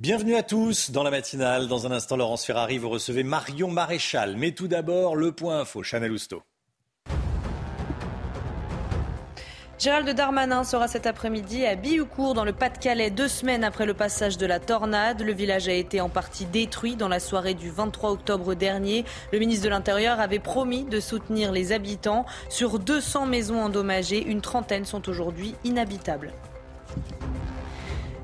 Bienvenue 0.00 0.34
à 0.34 0.42
tous 0.42 0.92
dans 0.92 1.02
la 1.02 1.10
matinale. 1.10 1.68
Dans 1.68 1.86
un 1.86 1.90
instant, 1.90 2.16
Laurence 2.16 2.46
Ferrari, 2.46 2.78
vous 2.78 2.88
recevez 2.88 3.22
Marion 3.22 3.70
Maréchal. 3.70 4.34
Mais 4.38 4.52
tout 4.52 4.66
d'abord, 4.66 5.14
le 5.14 5.30
point 5.30 5.60
info, 5.60 5.82
Chanel 5.82 6.10
Housteau. 6.10 6.42
Gérald 9.78 10.08
Darmanin 10.08 10.64
sera 10.64 10.88
cet 10.88 11.06
après-midi 11.06 11.66
à 11.66 11.76
Bioucourt, 11.76 12.32
dans 12.32 12.46
le 12.46 12.54
Pas-de-Calais, 12.54 13.10
deux 13.10 13.28
semaines 13.28 13.62
après 13.62 13.84
le 13.84 13.92
passage 13.92 14.38
de 14.38 14.46
la 14.46 14.58
tornade. 14.58 15.20
Le 15.20 15.34
village 15.34 15.68
a 15.68 15.74
été 15.74 16.00
en 16.00 16.08
partie 16.08 16.46
détruit 16.46 16.96
dans 16.96 17.08
la 17.08 17.20
soirée 17.20 17.52
du 17.52 17.68
23 17.68 18.10
octobre 18.10 18.54
dernier. 18.54 19.04
Le 19.34 19.38
ministre 19.38 19.64
de 19.64 19.68
l'Intérieur 19.68 20.18
avait 20.18 20.38
promis 20.38 20.84
de 20.84 20.98
soutenir 20.98 21.52
les 21.52 21.72
habitants. 21.72 22.24
Sur 22.48 22.78
200 22.78 23.26
maisons 23.26 23.60
endommagées, 23.60 24.24
une 24.24 24.40
trentaine 24.40 24.86
sont 24.86 25.10
aujourd'hui 25.10 25.56
inhabitables. 25.62 26.32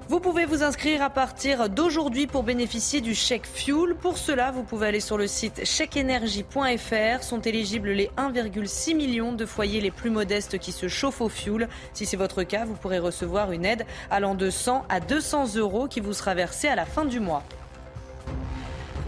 Vous 0.08 0.20
pouvez 0.20 0.44
vous 0.44 0.62
inscrire 0.62 1.02
à 1.02 1.10
partir 1.10 1.68
d'aujourd'hui 1.68 2.28
pour 2.28 2.44
bénéficier 2.44 3.00
du 3.00 3.12
chèque 3.12 3.44
fuel. 3.44 3.96
Pour 3.96 4.18
cela, 4.18 4.52
vous 4.52 4.62
pouvez 4.62 4.86
aller 4.86 5.00
sur 5.00 5.18
le 5.18 5.26
site 5.26 5.64
chèqueénergie.fr. 5.64 7.24
Sont 7.24 7.40
éligibles 7.40 7.90
les 7.90 8.08
1,6 8.16 8.94
million 8.94 9.32
de 9.32 9.44
foyers 9.44 9.80
les 9.80 9.90
plus 9.90 10.10
modestes 10.10 10.58
qui 10.58 10.70
se 10.70 10.86
chauffent 10.86 11.22
au 11.22 11.28
fuel. 11.28 11.68
Si 11.92 12.06
c'est 12.06 12.16
votre 12.16 12.44
cas, 12.44 12.64
vous 12.64 12.74
pourrez 12.74 13.00
recevoir 13.00 13.50
une 13.50 13.64
aide 13.64 13.84
allant 14.08 14.36
de 14.36 14.48
100 14.48 14.84
à 14.88 15.00
200 15.00 15.56
euros 15.56 15.88
qui 15.88 15.98
vous 15.98 16.12
sera 16.12 16.34
versée 16.34 16.68
à 16.68 16.76
la 16.76 16.86
fin 16.86 17.04
du 17.04 17.18
mois. 17.18 17.42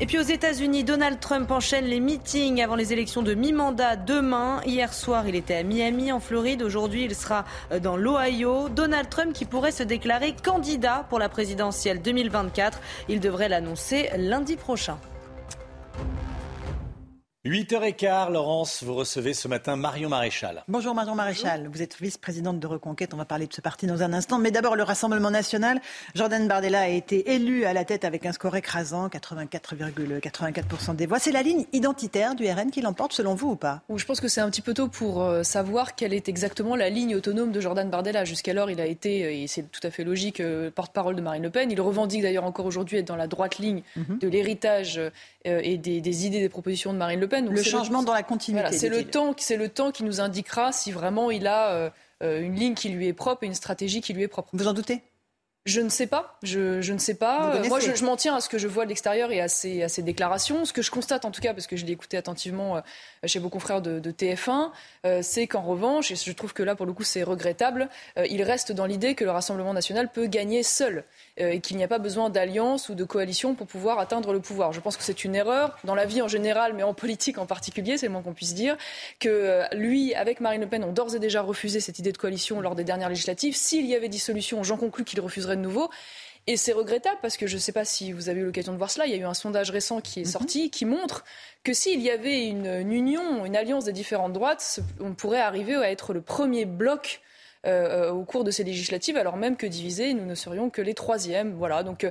Et 0.00 0.06
puis 0.06 0.16
aux 0.16 0.22
États-Unis, 0.22 0.84
Donald 0.84 1.18
Trump 1.18 1.50
enchaîne 1.50 1.86
les 1.86 1.98
meetings 1.98 2.62
avant 2.62 2.76
les 2.76 2.92
élections 2.92 3.22
de 3.22 3.34
mi-mandat 3.34 3.96
demain. 3.96 4.60
Hier 4.64 4.94
soir, 4.94 5.26
il 5.26 5.34
était 5.34 5.56
à 5.56 5.64
Miami, 5.64 6.12
en 6.12 6.20
Floride. 6.20 6.62
Aujourd'hui, 6.62 7.02
il 7.04 7.16
sera 7.16 7.44
euh, 7.72 7.80
dans 7.80 7.96
l'Ohio. 7.96 8.68
Donald 8.68 9.08
Trump 9.08 9.32
qui 9.32 9.44
pourrait 9.44 9.72
se 9.72 9.82
déclarer 9.82 10.36
candidat 10.40 11.04
pour 11.08 11.18
la 11.18 11.28
présidentielle 11.28 12.00
2024. 12.00 12.78
Il 13.08 13.18
devrait 13.18 13.48
l'annoncer 13.48 14.08
lundi 14.16 14.54
prochain. 14.54 14.98
8h15, 17.48 18.30
Laurence, 18.30 18.82
vous 18.82 18.94
recevez 18.94 19.32
ce 19.32 19.48
matin 19.48 19.76
Marion 19.76 20.10
Maréchal. 20.10 20.62
Bonjour 20.68 20.94
Marion 20.94 21.14
Maréchal, 21.14 21.66
vous 21.72 21.80
êtes 21.80 21.96
vice-présidente 21.98 22.60
de 22.60 22.66
Reconquête, 22.66 23.14
on 23.14 23.16
va 23.16 23.24
parler 23.24 23.46
de 23.46 23.54
ce 23.54 23.62
parti 23.62 23.86
dans 23.86 24.02
un 24.02 24.12
instant. 24.12 24.38
Mais 24.38 24.50
d'abord 24.50 24.76
le 24.76 24.82
Rassemblement 24.82 25.30
national. 25.30 25.80
Jordan 26.14 26.46
Bardella 26.46 26.80
a 26.80 26.88
été 26.88 27.32
élu 27.32 27.64
à 27.64 27.72
la 27.72 27.86
tête 27.86 28.04
avec 28.04 28.26
un 28.26 28.32
score 28.32 28.54
écrasant, 28.56 29.08
84,84% 29.08 30.94
des 30.94 31.06
voix. 31.06 31.18
C'est 31.18 31.32
la 31.32 31.40
ligne 31.40 31.64
identitaire 31.72 32.34
du 32.34 32.46
RN 32.46 32.70
qui 32.70 32.82
l'emporte 32.82 33.14
selon 33.14 33.34
vous 33.34 33.52
ou 33.52 33.56
pas? 33.56 33.80
Je 33.94 34.04
pense 34.04 34.20
que 34.20 34.28
c'est 34.28 34.42
un 34.42 34.50
petit 34.50 34.60
peu 34.60 34.74
tôt 34.74 34.88
pour 34.88 35.22
euh, 35.22 35.42
savoir 35.42 35.94
quelle 35.94 36.12
est 36.12 36.28
exactement 36.28 36.76
la 36.76 36.90
ligne 36.90 37.16
autonome 37.16 37.50
de 37.50 37.60
Jordan 37.62 37.88
Bardella. 37.88 38.26
Jusqu'alors, 38.26 38.70
il 38.70 38.78
a 38.78 38.86
été, 38.86 39.24
euh, 39.24 39.32
et 39.32 39.46
c'est 39.46 39.62
tout 39.62 39.80
à 39.84 39.90
fait 39.90 40.04
logique, 40.04 40.40
euh, 40.40 40.70
porte-parole 40.70 41.16
de 41.16 41.22
Marine 41.22 41.44
Le 41.44 41.50
Pen. 41.50 41.70
Il 41.70 41.80
revendique 41.80 42.20
d'ailleurs 42.20 42.44
encore 42.44 42.66
aujourd'hui 42.66 42.98
être 42.98 43.06
dans 43.06 43.16
la 43.16 43.26
droite 43.26 43.56
ligne 43.56 43.80
mhm. 43.96 44.18
de 44.18 44.28
l'héritage 44.28 45.00
et 45.44 45.78
des, 45.78 46.02
des 46.02 46.26
idées, 46.26 46.40
des 46.40 46.50
propositions 46.50 46.92
de 46.92 46.98
Marine 46.98 47.20
Le 47.20 47.26
Pen. 47.26 47.37
Le 47.40 47.62
changement 47.62 48.02
dans 48.02 48.12
la 48.12 48.22
continuité. 48.22 48.76
c'est 48.76 48.88
le 48.88 49.04
temps, 49.04 49.34
c'est 49.36 49.56
le 49.56 49.68
temps 49.68 49.90
qui 49.90 50.04
nous 50.04 50.20
indiquera 50.20 50.72
si 50.72 50.92
vraiment 50.92 51.30
il 51.30 51.46
a 51.46 51.70
euh, 51.70 51.90
euh, 52.22 52.40
une 52.40 52.54
ligne 52.54 52.74
qui 52.74 52.88
lui 52.88 53.06
est 53.06 53.12
propre 53.12 53.44
et 53.44 53.46
une 53.46 53.54
stratégie 53.54 54.00
qui 54.00 54.12
lui 54.12 54.22
est 54.22 54.28
propre. 54.28 54.50
Vous 54.52 54.66
en 54.66 54.72
doutez? 54.72 55.02
Je 55.68 55.80
ne 55.80 55.88
sais 55.90 56.06
pas. 56.06 56.38
Je, 56.42 56.80
je 56.80 56.92
ne 56.94 56.98
sais 56.98 57.14
pas. 57.14 57.60
Moi, 57.68 57.78
je, 57.78 57.94
je 57.94 58.04
m'en 58.04 58.16
tiens 58.16 58.34
à 58.34 58.40
ce 58.40 58.48
que 58.48 58.58
je 58.58 58.66
vois 58.66 58.84
de 58.84 58.88
l'extérieur 58.88 59.30
et 59.30 59.40
à 59.40 59.48
ces, 59.48 59.82
à 59.82 59.88
ces, 59.88 60.02
déclarations. 60.02 60.64
Ce 60.64 60.72
que 60.72 60.82
je 60.82 60.90
constate, 60.90 61.24
en 61.24 61.30
tout 61.30 61.42
cas, 61.42 61.52
parce 61.52 61.66
que 61.66 61.76
je 61.76 61.84
l'ai 61.84 61.92
écouté 61.92 62.16
attentivement 62.16 62.76
euh, 62.76 62.80
chez 63.26 63.38
vos 63.38 63.50
confrères 63.50 63.82
de, 63.82 64.00
de 64.00 64.10
TF1, 64.10 64.70
euh, 65.04 65.20
c'est 65.22 65.46
qu'en 65.46 65.60
revanche, 65.60 66.10
et 66.10 66.16
je 66.16 66.32
trouve 66.32 66.54
que 66.54 66.62
là, 66.62 66.74
pour 66.74 66.86
le 66.86 66.92
coup, 66.94 67.02
c'est 67.02 67.22
regrettable, 67.22 67.88
euh, 68.16 68.26
il 68.30 68.42
reste 68.42 68.72
dans 68.72 68.86
l'idée 68.86 69.14
que 69.14 69.24
le 69.24 69.30
Rassemblement 69.30 69.74
national 69.74 70.10
peut 70.10 70.26
gagner 70.26 70.62
seul 70.62 71.04
et 71.36 71.60
qu'il 71.60 71.76
n'y 71.76 71.84
a 71.84 71.88
pas 71.88 71.98
besoin 71.98 72.30
d'alliance 72.30 72.88
ou 72.88 72.94
de 72.94 73.04
coalition 73.04 73.54
pour 73.54 73.68
pouvoir 73.68 74.00
atteindre 74.00 74.32
le 74.32 74.40
pouvoir. 74.40 74.72
Je 74.72 74.80
pense 74.80 74.96
que 74.96 75.04
c'est 75.04 75.24
une 75.24 75.36
erreur 75.36 75.78
dans 75.84 75.94
la 75.94 76.04
vie 76.04 76.20
en 76.20 76.26
général, 76.26 76.72
mais 76.72 76.82
en 76.82 76.94
politique 76.94 77.38
en 77.38 77.46
particulier, 77.46 77.96
c'est 77.96 78.06
le 78.06 78.12
moins 78.12 78.22
qu'on 78.22 78.32
puisse 78.32 78.54
dire, 78.54 78.76
que 79.20 79.62
lui, 79.74 80.14
avec 80.14 80.40
Marine 80.40 80.62
Le 80.62 80.68
Pen, 80.68 80.82
ont 80.82 80.92
d'ores 80.92 81.14
et 81.14 81.20
déjà 81.20 81.42
refusé 81.42 81.78
cette 81.78 82.00
idée 82.00 82.10
de 82.10 82.18
coalition 82.18 82.60
lors 82.60 82.74
des 82.74 82.82
dernières 82.82 83.08
législatives. 83.08 83.54
S'il 83.54 83.86
y 83.86 83.94
avait 83.94 84.08
dissolution, 84.08 84.64
j'en 84.64 84.76
conclus 84.76 85.04
qu'il 85.04 85.20
refuserait 85.20 85.47
de 85.56 85.60
nouveau. 85.62 85.90
Et 86.46 86.56
c'est 86.56 86.72
regrettable 86.72 87.18
parce 87.20 87.36
que 87.36 87.46
je 87.46 87.56
ne 87.56 87.60
sais 87.60 87.72
pas 87.72 87.84
si 87.84 88.10
vous 88.12 88.30
avez 88.30 88.40
eu 88.40 88.44
l'occasion 88.44 88.72
de 88.72 88.78
voir 88.78 88.90
cela. 88.90 89.06
Il 89.06 89.12
y 89.12 89.14
a 89.14 89.18
eu 89.18 89.24
un 89.24 89.34
sondage 89.34 89.70
récent 89.70 90.00
qui 90.00 90.20
est 90.20 90.24
mhm. 90.24 90.30
sorti 90.30 90.70
qui 90.70 90.86
montre 90.86 91.24
que 91.62 91.74
s'il 91.74 92.00
y 92.00 92.10
avait 92.10 92.46
une, 92.46 92.66
une, 92.66 92.92
union, 92.92 93.44
une 93.44 93.54
alliance 93.54 93.84
des 93.84 93.92
différentes 93.92 94.32
droites, 94.32 94.80
on 94.98 95.12
pourrait 95.12 95.40
arriver 95.40 95.76
à 95.76 95.90
être 95.90 96.14
le 96.14 96.22
premier 96.22 96.64
bloc 96.64 97.20
euh, 97.66 98.10
au 98.10 98.24
cours 98.24 98.44
de 98.44 98.50
ces 98.50 98.64
législatives, 98.64 99.16
alors 99.16 99.36
même 99.36 99.56
que 99.56 99.66
divisés, 99.66 100.14
nous 100.14 100.24
ne 100.24 100.34
serions 100.34 100.70
que 100.70 100.82
les 100.82 100.94
troisièmes. 100.94 101.54
Voilà. 101.54 101.82
Donc, 101.82 102.04
euh, 102.04 102.10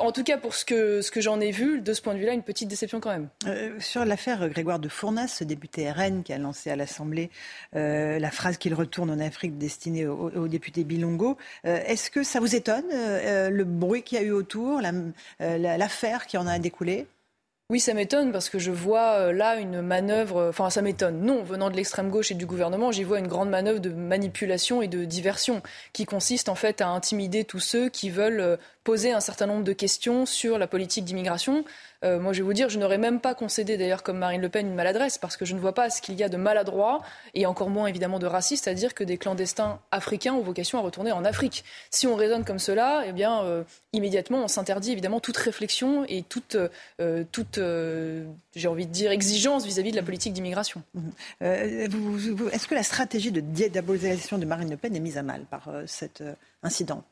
en 0.00 0.12
tout 0.12 0.24
cas, 0.24 0.36
pour 0.36 0.54
ce 0.54 0.64
que, 0.64 1.00
ce 1.00 1.10
que 1.10 1.20
j'en 1.20 1.40
ai 1.40 1.50
vu, 1.50 1.80
de 1.80 1.92
ce 1.92 2.02
point 2.02 2.14
de 2.14 2.18
vue-là, 2.18 2.32
une 2.32 2.42
petite 2.42 2.68
déception 2.68 3.00
quand 3.00 3.10
même. 3.10 3.28
Euh, 3.46 3.78
sur 3.78 4.04
l'affaire 4.04 4.48
Grégoire 4.48 4.78
de 4.78 4.88
Fournas, 4.88 5.28
ce 5.28 5.44
député 5.44 5.90
RN 5.90 6.22
qui 6.22 6.32
a 6.32 6.38
lancé 6.38 6.70
à 6.70 6.76
l'Assemblée 6.76 7.30
la 7.72 8.30
phrase 8.30 8.58
qu'il 8.58 8.74
retourne 8.74 9.10
en 9.10 9.18
Afrique 9.18 9.58
destinée 9.58 10.06
au, 10.06 10.48
député 10.48 10.84
Bilongo, 10.84 11.36
est-ce 11.64 12.10
que 12.10 12.22
ça 12.22 12.40
vous 12.40 12.54
étonne 12.54 12.86
le 12.90 13.64
bruit 13.64 14.02
qu'il 14.02 14.18
y 14.18 14.20
a 14.20 14.24
eu 14.24 14.32
autour, 14.32 14.80
l'affaire 15.40 16.26
qui 16.26 16.36
en 16.36 16.46
a 16.46 16.58
découlé? 16.58 17.06
Oui, 17.70 17.78
ça 17.78 17.94
m'étonne 17.94 18.32
parce 18.32 18.48
que 18.48 18.58
je 18.58 18.72
vois 18.72 19.12
euh, 19.12 19.32
là 19.32 19.54
une 19.54 19.80
manœuvre. 19.80 20.48
Enfin, 20.48 20.70
ça 20.70 20.82
m'étonne. 20.82 21.20
Non, 21.22 21.44
venant 21.44 21.70
de 21.70 21.76
l'extrême 21.76 22.10
gauche 22.10 22.32
et 22.32 22.34
du 22.34 22.44
gouvernement, 22.44 22.90
j'y 22.90 23.04
vois 23.04 23.20
une 23.20 23.28
grande 23.28 23.48
manœuvre 23.48 23.78
de 23.78 23.90
manipulation 23.90 24.82
et 24.82 24.88
de 24.88 25.04
diversion 25.04 25.62
qui 25.92 26.04
consiste 26.04 26.48
en 26.48 26.56
fait 26.56 26.80
à 26.80 26.88
intimider 26.88 27.44
tous 27.44 27.60
ceux 27.60 27.88
qui 27.88 28.10
veulent 28.10 28.40
euh, 28.40 28.56
poser 28.82 29.12
un 29.12 29.20
certain 29.20 29.46
nombre 29.46 29.62
de 29.62 29.72
questions 29.72 30.26
sur 30.26 30.58
la 30.58 30.66
politique 30.66 31.04
d'immigration. 31.04 31.64
Euh, 32.04 32.18
moi, 32.18 32.32
je 32.32 32.38
vais 32.38 32.44
vous 32.44 32.52
dire, 32.52 32.68
je 32.68 32.78
n'aurais 32.78 32.98
même 32.98 33.20
pas 33.20 33.34
concédé, 33.34 33.76
d'ailleurs, 33.76 34.02
comme 34.02 34.18
Marine 34.18 34.40
Le 34.40 34.48
Pen, 34.48 34.66
une 34.66 34.74
maladresse, 34.74 35.18
parce 35.18 35.36
que 35.36 35.44
je 35.44 35.54
ne 35.54 35.60
vois 35.60 35.74
pas 35.74 35.90
ce 35.90 36.00
qu'il 36.00 36.14
y 36.14 36.22
a 36.22 36.28
de 36.28 36.36
maladroit, 36.36 37.02
et 37.34 37.46
encore 37.46 37.68
moins, 37.68 37.86
évidemment, 37.86 38.18
de 38.18 38.26
raciste, 38.26 38.68
à 38.68 38.74
dire 38.74 38.94
que 38.94 39.04
des 39.04 39.18
clandestins 39.18 39.80
africains 39.90 40.32
ont 40.32 40.40
vocation 40.40 40.78
à 40.78 40.80
retourner 40.80 41.12
en 41.12 41.24
Afrique. 41.24 41.64
Si 41.90 42.06
on 42.06 42.16
raisonne 42.16 42.44
comme 42.44 42.58
cela, 42.58 43.02
eh 43.06 43.12
bien, 43.12 43.42
euh, 43.42 43.64
immédiatement, 43.92 44.44
on 44.44 44.48
s'interdit, 44.48 44.92
évidemment, 44.92 45.20
toute 45.20 45.36
réflexion 45.36 46.04
et 46.08 46.22
toute, 46.22 46.56
euh, 47.00 47.24
toute 47.32 47.60
j'ai 48.56 48.68
envie 48.68 48.86
de 48.86 48.92
dire, 48.92 49.10
exigence 49.10 49.66
vis-à-vis 49.66 49.90
de 49.90 49.96
la 49.96 50.02
politique 50.02 50.32
d'immigration. 50.32 50.82
Est-ce 51.40 52.66
que 52.66 52.74
la 52.74 52.82
stratégie 52.82 53.30
de 53.30 53.40
diabolisation 53.40 54.38
de 54.38 54.46
Marine 54.46 54.70
Le 54.70 54.76
Pen 54.76 54.94
est 54.96 55.00
mise 55.00 55.18
à 55.18 55.22
mal 55.22 55.42
par 55.50 55.68
cet 55.86 56.22
incident? 56.62 57.04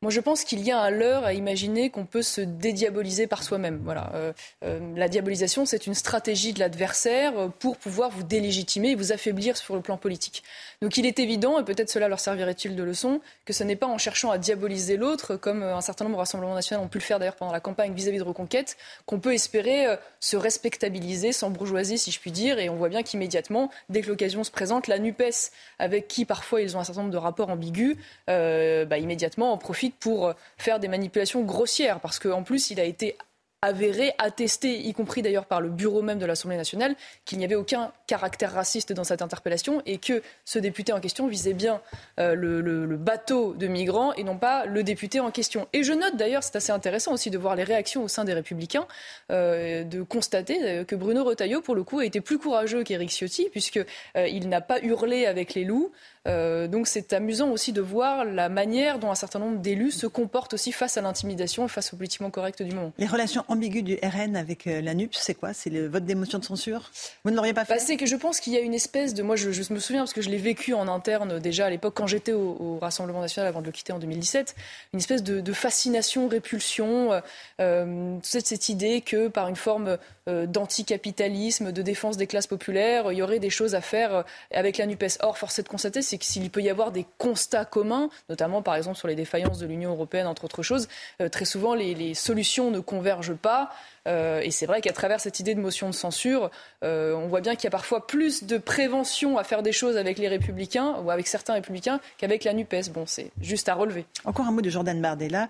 Moi, 0.00 0.12
je 0.12 0.20
pense 0.20 0.44
qu'il 0.44 0.60
y 0.60 0.70
a 0.70 0.78
un 0.78 0.90
leurre 0.90 1.24
à 1.24 1.32
imaginer 1.32 1.90
qu'on 1.90 2.06
peut 2.06 2.22
se 2.22 2.40
dédiaboliser 2.40 3.26
par 3.26 3.42
soi-même. 3.42 3.80
Voilà. 3.82 4.12
Euh, 4.14 4.32
euh, 4.64 4.78
la 4.94 5.08
diabolisation, 5.08 5.66
c'est 5.66 5.88
une 5.88 5.94
stratégie 5.94 6.52
de 6.52 6.60
l'adversaire 6.60 7.36
euh, 7.36 7.48
pour 7.48 7.76
pouvoir 7.78 8.10
vous 8.10 8.22
délégitimer 8.22 8.90
et 8.90 8.94
vous 8.94 9.10
affaiblir 9.10 9.56
sur 9.56 9.74
le 9.74 9.80
plan 9.80 9.96
politique. 9.96 10.44
Donc, 10.82 10.98
il 10.98 11.06
est 11.06 11.18
évident, 11.18 11.58
et 11.58 11.64
peut-être 11.64 11.90
cela 11.90 12.06
leur 12.06 12.20
servirait-il 12.20 12.76
de 12.76 12.82
leçon, 12.84 13.20
que 13.44 13.52
ce 13.52 13.64
n'est 13.64 13.74
pas 13.74 13.88
en 13.88 13.98
cherchant 13.98 14.30
à 14.30 14.38
diaboliser 14.38 14.96
l'autre, 14.96 15.34
comme 15.34 15.64
un 15.64 15.80
certain 15.80 16.04
nombre 16.04 16.14
de 16.14 16.20
rassemblements 16.20 16.54
nationaux 16.54 16.84
ont 16.84 16.88
pu 16.88 16.98
le 16.98 17.02
faire 17.02 17.18
d'ailleurs 17.18 17.34
pendant 17.34 17.50
la 17.50 17.58
campagne 17.58 17.92
vis-à-vis 17.92 18.18
de 18.18 18.22
Reconquête, 18.22 18.76
qu'on 19.04 19.18
peut 19.18 19.34
espérer 19.34 19.96
se 20.20 20.36
respectabiliser 20.36 21.32
sans 21.32 21.50
bourgeoisie, 21.50 21.98
si 21.98 22.12
je 22.12 22.20
puis 22.20 22.30
dire. 22.30 22.60
Et 22.60 22.68
on 22.68 22.76
voit 22.76 22.88
bien 22.88 23.02
qu'immédiatement, 23.02 23.68
dès 23.88 24.02
que 24.02 24.08
l'occasion 24.08 24.44
se 24.44 24.52
présente, 24.52 24.86
la 24.86 25.00
NUPES, 25.00 25.50
avec 25.80 26.06
qui 26.06 26.24
parfois 26.24 26.60
ils 26.60 26.76
ont 26.76 26.80
un 26.80 26.84
certain 26.84 27.00
nombre 27.00 27.12
de 27.12 27.18
rapports 27.18 27.50
ambigus, 27.50 27.96
bah, 28.28 28.98
immédiatement 28.98 29.52
en 29.52 29.58
profite 29.58 29.87
pour 29.90 30.34
faire 30.56 30.80
des 30.80 30.88
manipulations 30.88 31.42
grossières, 31.42 32.00
parce 32.00 32.18
qu'en 32.18 32.42
plus, 32.42 32.70
il 32.70 32.80
a 32.80 32.84
été 32.84 33.16
avéré, 33.60 34.12
attesté, 34.18 34.78
y 34.86 34.92
compris 34.92 35.20
d'ailleurs 35.20 35.46
par 35.46 35.60
le 35.60 35.68
bureau 35.68 36.00
même 36.00 36.20
de 36.20 36.26
l'Assemblée 36.26 36.56
nationale, 36.56 36.94
qu'il 37.24 37.38
n'y 37.38 37.44
avait 37.44 37.56
aucun 37.56 37.90
caractère 38.06 38.52
raciste 38.52 38.92
dans 38.92 39.02
cette 39.02 39.20
interpellation 39.20 39.82
et 39.84 39.98
que 39.98 40.22
ce 40.44 40.60
député 40.60 40.92
en 40.92 41.00
question 41.00 41.26
visait 41.26 41.54
bien 41.54 41.80
euh, 42.20 42.34
le, 42.34 42.96
bateau 42.96 43.54
de 43.54 43.66
migrants 43.66 44.12
et 44.14 44.22
non 44.22 44.36
pas 44.36 44.64
le 44.64 44.84
député 44.84 45.18
en 45.18 45.32
question. 45.32 45.66
Et 45.72 45.82
je 45.82 45.92
note 45.92 46.16
d'ailleurs, 46.16 46.44
c'est 46.44 46.54
assez 46.54 46.70
intéressant 46.70 47.12
aussi 47.12 47.30
de 47.30 47.38
voir 47.38 47.56
les 47.56 47.64
réactions 47.64 48.04
au 48.04 48.08
sein 48.08 48.24
des 48.24 48.32
Républicains, 48.32 48.86
euh, 49.32 49.82
de 49.82 50.02
constater 50.02 50.58
euh, 50.62 50.84
que 50.84 50.94
Bruno 50.94 51.24
Retailleau, 51.24 51.60
pour 51.60 51.74
le 51.74 51.82
coup, 51.82 51.98
a 51.98 52.04
été 52.04 52.20
plus 52.20 52.38
courageux 52.38 52.84
qu'Éric 52.84 53.10
Ciotti, 53.10 53.48
puisqu'il 53.50 54.48
n'a 54.48 54.60
pas 54.60 54.80
hurlé 54.80 55.26
avec 55.26 55.54
les 55.54 55.64
loups, 55.64 55.90
euh, 56.26 56.68
donc 56.68 56.86
c'est 56.86 57.12
amusant 57.12 57.50
aussi 57.50 57.72
de 57.72 57.80
voir 57.80 58.24
la 58.24 58.48
manière 58.48 58.98
dont 58.98 59.10
un 59.10 59.14
certain 59.14 59.38
nombre 59.38 59.58
d'élus 59.58 59.92
se 59.92 60.06
comportent 60.06 60.54
aussi 60.54 60.72
face 60.72 60.96
à 60.96 61.00
l'intimidation 61.00 61.66
et 61.66 61.68
face 61.68 61.92
au 61.92 61.96
politiquement 61.96 62.30
correct 62.30 62.62
du 62.62 62.74
moment. 62.74 62.92
Les 62.98 63.06
relations 63.06 63.44
ambiguës 63.48 63.84
du 63.84 63.98
RN 64.02 64.36
avec 64.36 64.66
euh, 64.66 64.80
la 64.80 64.94
NUP, 64.94 65.14
c'est 65.14 65.34
quoi? 65.34 65.52
C'est 65.52 65.70
le 65.70 65.86
vote 65.86 66.04
d'émotion 66.04 66.38
de 66.38 66.44
censure? 66.44 66.90
Vous 67.24 67.30
ne 67.30 67.36
l'auriez 67.36 67.54
pas 67.54 67.64
fait? 67.64 67.74
bah, 67.74 67.80
C'est 67.80 67.96
que 67.96 68.06
je 68.06 68.16
pense 68.16 68.40
qu'il 68.40 68.52
y 68.52 68.56
a 68.56 68.60
une 68.60 68.74
espèce 68.74 69.14
de... 69.14 69.22
Moi, 69.22 69.36
je, 69.36 69.48
me 69.72 69.78
souviens, 69.78 70.02
parce 70.02 70.12
que 70.12 70.22
je 70.22 70.30
l'ai 70.30 70.38
vécu 70.38 70.74
en 70.74 70.88
interne 70.88 71.38
déjà 71.38 71.66
à 71.66 71.70
l'époque, 71.70 71.94
quand 71.96 72.06
j'étais 72.06 72.32
au, 72.32 72.78
Rassemblement 72.80 73.20
national 73.20 73.48
avant 73.48 73.60
de 73.60 73.66
le 73.66 73.72
quitter 73.72 73.92
en 73.92 73.98
2017, 73.98 74.54
une 74.92 75.00
espèce 75.00 75.22
de, 75.22 75.52
fascination, 75.52 76.28
répulsion, 76.28 77.12
euh, 77.12 77.20
euh 77.60 78.16
cette 78.22 78.68
idée 78.68 79.00
que 79.00 79.28
par 79.28 79.48
une 79.48 79.56
forme 79.56 79.98
d'anticapitalisme, 80.26 81.72
de 81.72 81.82
défense 81.82 82.16
des 82.16 82.26
classes 82.26 82.46
populaires, 82.46 83.10
il 83.12 83.18
y 83.18 83.22
aurait 83.22 83.38
des 83.38 83.50
choses 83.50 83.74
à 83.74 83.80
faire 83.80 84.24
avec 84.52 84.76
la 84.76 84.86
NUPES. 84.86 85.18
Or, 85.20 85.38
force 85.38 85.58
est 85.58 85.62
de 85.62 85.68
constater, 85.68 86.02
c'est 86.08 86.22
s'il 86.22 86.50
peut 86.50 86.62
y 86.62 86.70
avoir 86.70 86.92
des 86.92 87.06
constats 87.18 87.64
communs, 87.64 88.08
notamment 88.28 88.62
par 88.62 88.74
exemple 88.74 88.96
sur 88.96 89.08
les 89.08 89.14
défaillances 89.14 89.58
de 89.58 89.66
l'Union 89.66 89.90
européenne, 89.90 90.26
entre 90.26 90.44
autres 90.44 90.62
choses, 90.62 90.88
euh, 91.20 91.28
très 91.28 91.44
souvent 91.44 91.74
les, 91.74 92.14
solutions 92.14 92.70
ne 92.70 92.80
convergent 92.80 93.34
pas. 93.34 93.70
Euh, 94.06 94.40
et 94.40 94.50
c'est 94.50 94.64
vrai 94.64 94.80
qu'à 94.80 94.92
travers 94.92 95.20
cette 95.20 95.38
idée 95.40 95.54
de 95.54 95.60
motion 95.60 95.88
de 95.88 95.94
censure, 95.94 96.50
euh, 96.82 97.14
on 97.14 97.26
voit 97.26 97.40
bien 97.40 97.54
qu'il 97.54 97.64
y 97.64 97.66
a 97.66 97.70
parfois 97.70 98.06
plus 98.06 98.44
de 98.44 98.56
prévention 98.56 99.36
à 99.36 99.44
faire 99.44 99.62
des 99.62 99.72
choses 99.72 99.96
avec 99.96 100.18
les 100.18 100.28
républicains 100.28 100.96
ou 101.04 101.10
avec 101.10 101.26
certains 101.26 101.54
républicains 101.54 102.00
qu'avec 102.16 102.44
la 102.44 102.54
NUPES. 102.54 102.90
Bon, 102.92 103.04
c'est 103.06 103.30
juste 103.42 103.68
à 103.68 103.74
relever. 103.74 104.06
Encore 104.24 104.46
un 104.46 104.52
mot 104.52 104.62
de 104.62 104.70
Jordan 104.70 105.00
Bardella. 105.00 105.48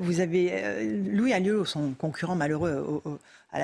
vous 0.00 0.20
avez 0.20 0.84
Louis 1.10 1.32
Allieu, 1.32 1.64
son 1.64 1.92
concurrent 1.94 2.36
malheureux 2.36 3.02
au 3.04 3.18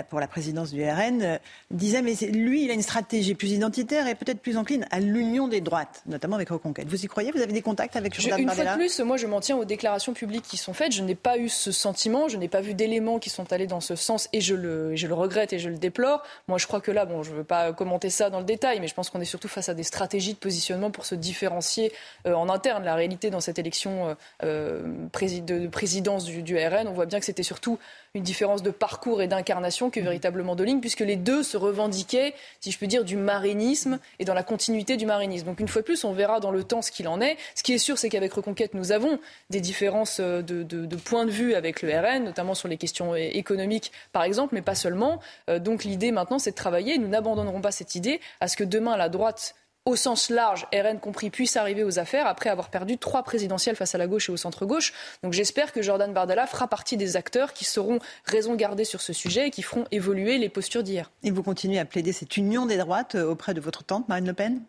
pour 0.08 0.20
la 0.20 0.26
présidence 0.26 0.70
du 0.70 0.82
RN, 0.82 1.22
euh, 1.22 1.38
disait 1.70 2.02
mais 2.02 2.14
lui, 2.30 2.64
il 2.64 2.70
a 2.70 2.74
une 2.74 2.82
stratégie 2.82 3.34
plus 3.34 3.50
identitaire 3.52 4.06
et 4.06 4.14
peut-être 4.14 4.40
plus 4.40 4.56
encline 4.56 4.86
à 4.90 5.00
l'union 5.00 5.48
des 5.48 5.60
droites, 5.60 6.02
notamment 6.06 6.36
avec 6.36 6.48
Reconquête. 6.48 6.88
Vous 6.88 7.04
y 7.04 7.08
croyez? 7.08 7.30
Vous 7.32 7.40
avez 7.40 7.52
des 7.52 7.62
contacts 7.62 7.96
avec 7.96 8.18
Jordan 8.18 8.40
Une 8.40 8.50
fois 8.50 8.64
de 8.64 8.74
plus, 8.76 9.00
moi 9.00 9.16
je 9.16 9.26
m'en 9.26 9.40
tiens 9.40 9.56
aux 9.56 9.64
déclarations 9.64 10.12
publiques 10.14 10.44
qui 10.44 10.56
sont 10.56 10.72
faites. 10.72 10.92
Je 10.92 11.02
n'ai 11.02 11.14
pas 11.14 11.38
eu 11.38 11.48
ce 11.48 11.72
sentiment, 11.72 12.28
je 12.28 12.36
n'ai 12.36 12.48
pas 12.48 12.60
vu 12.60 12.74
d'éléments 12.74 13.18
qui 13.18 13.30
sont 13.30 13.52
allés 13.52 13.66
dans 13.66 13.80
ce 13.80 13.96
sens 13.96 14.28
et 14.32 14.40
je 14.40 14.54
le, 14.54 14.96
je 14.96 15.06
le 15.06 15.14
regrette 15.14 15.52
et 15.52 15.58
je 15.58 15.68
le 15.68 15.76
déplore. 15.76 16.22
Moi 16.48 16.58
je 16.58 16.66
crois 16.66 16.80
que 16.80 16.90
là, 16.90 17.04
bon, 17.04 17.22
je 17.22 17.30
ne 17.30 17.36
veux 17.36 17.44
pas 17.44 17.72
commenter 17.72 18.10
ça 18.10 18.30
dans 18.30 18.38
le 18.38 18.44
détail, 18.44 18.80
mais 18.80 18.88
je 18.88 18.94
pense 18.94 19.10
qu'on 19.10 19.20
est 19.20 19.26
surtout 19.26 19.48
face 19.48 19.68
à 19.68 19.74
des 19.74 19.82
stratégies 19.82 20.34
de 20.34 20.38
positionnement 20.38 20.90
pour 20.90 21.04
se 21.04 21.14
différencier 21.14 21.92
euh, 22.26 22.34
en 22.34 22.48
interne. 22.48 22.84
La 22.84 22.94
réalité 22.94 23.30
dans 23.30 23.40
cette 23.40 23.58
élection 23.58 24.16
euh, 24.42 24.82
de 25.12 25.66
présidence 25.68 26.24
du, 26.24 26.42
du 26.42 26.56
RN, 26.56 26.88
on 26.88 26.92
voit 26.92 27.06
bien 27.06 27.18
que 27.18 27.26
c'était 27.26 27.42
surtout 27.42 27.78
une 28.14 28.22
différence 28.22 28.62
de 28.62 28.70
parcours 28.70 29.22
et 29.22 29.26
d'incarnation 29.26 29.88
que 29.88 29.98
véritablement 29.98 30.54
de 30.54 30.62
ligne, 30.64 30.80
puisque 30.80 31.00
les 31.00 31.16
deux 31.16 31.42
se 31.42 31.56
revendiquaient, 31.56 32.34
si 32.60 32.70
je 32.70 32.78
peux 32.78 32.86
dire, 32.86 33.04
du 33.04 33.16
marinisme 33.16 33.98
et 34.18 34.26
dans 34.26 34.34
la 34.34 34.42
continuité 34.42 34.98
du 34.98 35.06
marinisme. 35.06 35.46
Donc 35.46 35.60
une 35.60 35.68
fois 35.68 35.80
de 35.80 35.86
plus, 35.86 36.04
on 36.04 36.12
verra 36.12 36.38
dans 36.38 36.50
le 36.50 36.62
temps 36.62 36.82
ce 36.82 36.90
qu'il 36.90 37.08
en 37.08 37.22
est. 37.22 37.38
Ce 37.54 37.62
qui 37.62 37.72
est 37.72 37.78
sûr, 37.78 37.96
c'est 37.96 38.10
qu'avec 38.10 38.30
Reconquête, 38.34 38.74
nous 38.74 38.92
avons 38.92 39.18
des 39.48 39.62
différences 39.62 40.20
euh, 40.20 40.42
de, 40.42 40.62
de, 40.62 40.96
points 40.96 41.24
de 41.24 41.30
vue 41.30 41.54
avec 41.54 41.80
le 41.80 41.90
RN, 41.90 42.24
notamment 42.24 42.54
sur 42.54 42.68
les 42.68 42.76
questions 42.76 43.14
économiques, 43.14 43.92
par 44.12 44.24
exemple, 44.24 44.54
mais 44.54 44.62
pas 44.62 44.74
seulement. 44.74 45.18
Euh, 45.48 45.58
donc 45.58 45.84
l'idée 45.84 46.12
maintenant, 46.12 46.38
c'est 46.38 46.50
de 46.50 46.56
travailler. 46.56 46.98
Nous 46.98 47.08
n'abandonnerons 47.08 47.62
pas 47.62 47.72
cette 47.72 47.94
idée 47.94 48.20
à 48.40 48.48
ce 48.48 48.58
que 48.58 48.64
demain, 48.64 48.98
la 48.98 49.08
droite 49.08 49.54
au 49.84 49.96
sens 49.96 50.30
large, 50.30 50.66
RN 50.72 51.00
compris, 51.00 51.30
puisse 51.30 51.56
arriver 51.56 51.82
aux 51.82 51.98
affaires 51.98 52.26
après 52.26 52.50
avoir 52.50 52.70
perdu 52.70 52.98
trois 52.98 53.22
présidentielles 53.24 53.74
face 53.74 53.94
à 53.94 53.98
la 53.98 54.06
gauche 54.06 54.28
et 54.28 54.32
au 54.32 54.36
centre-gauche. 54.36 54.92
Donc 55.22 55.32
j'espère 55.32 55.72
que 55.72 55.82
Jordan 55.82 56.12
Bardella 56.12 56.46
fera 56.46 56.68
partie 56.68 56.96
des 56.96 57.16
acteurs 57.16 57.52
qui 57.52 57.64
seront 57.64 57.98
raison 58.24 58.54
gardée 58.54 58.84
sur 58.84 59.00
ce 59.00 59.12
sujet 59.12 59.48
et 59.48 59.50
qui 59.50 59.62
feront 59.62 59.84
évoluer 59.90 60.38
les 60.38 60.48
postures 60.48 60.84
d'hier. 60.84 61.10
Et 61.24 61.30
vous 61.30 61.42
continuez 61.42 61.80
à 61.80 61.84
plaider 61.84 62.12
cette 62.12 62.36
union 62.36 62.66
des 62.66 62.76
droites 62.76 63.16
euh, 63.16 63.24
auprès 63.28 63.54
de 63.54 63.60
votre 63.60 63.82
tante 63.82 64.08
Marine 64.08 64.26
Le 64.26 64.34
Pen? 64.34 64.62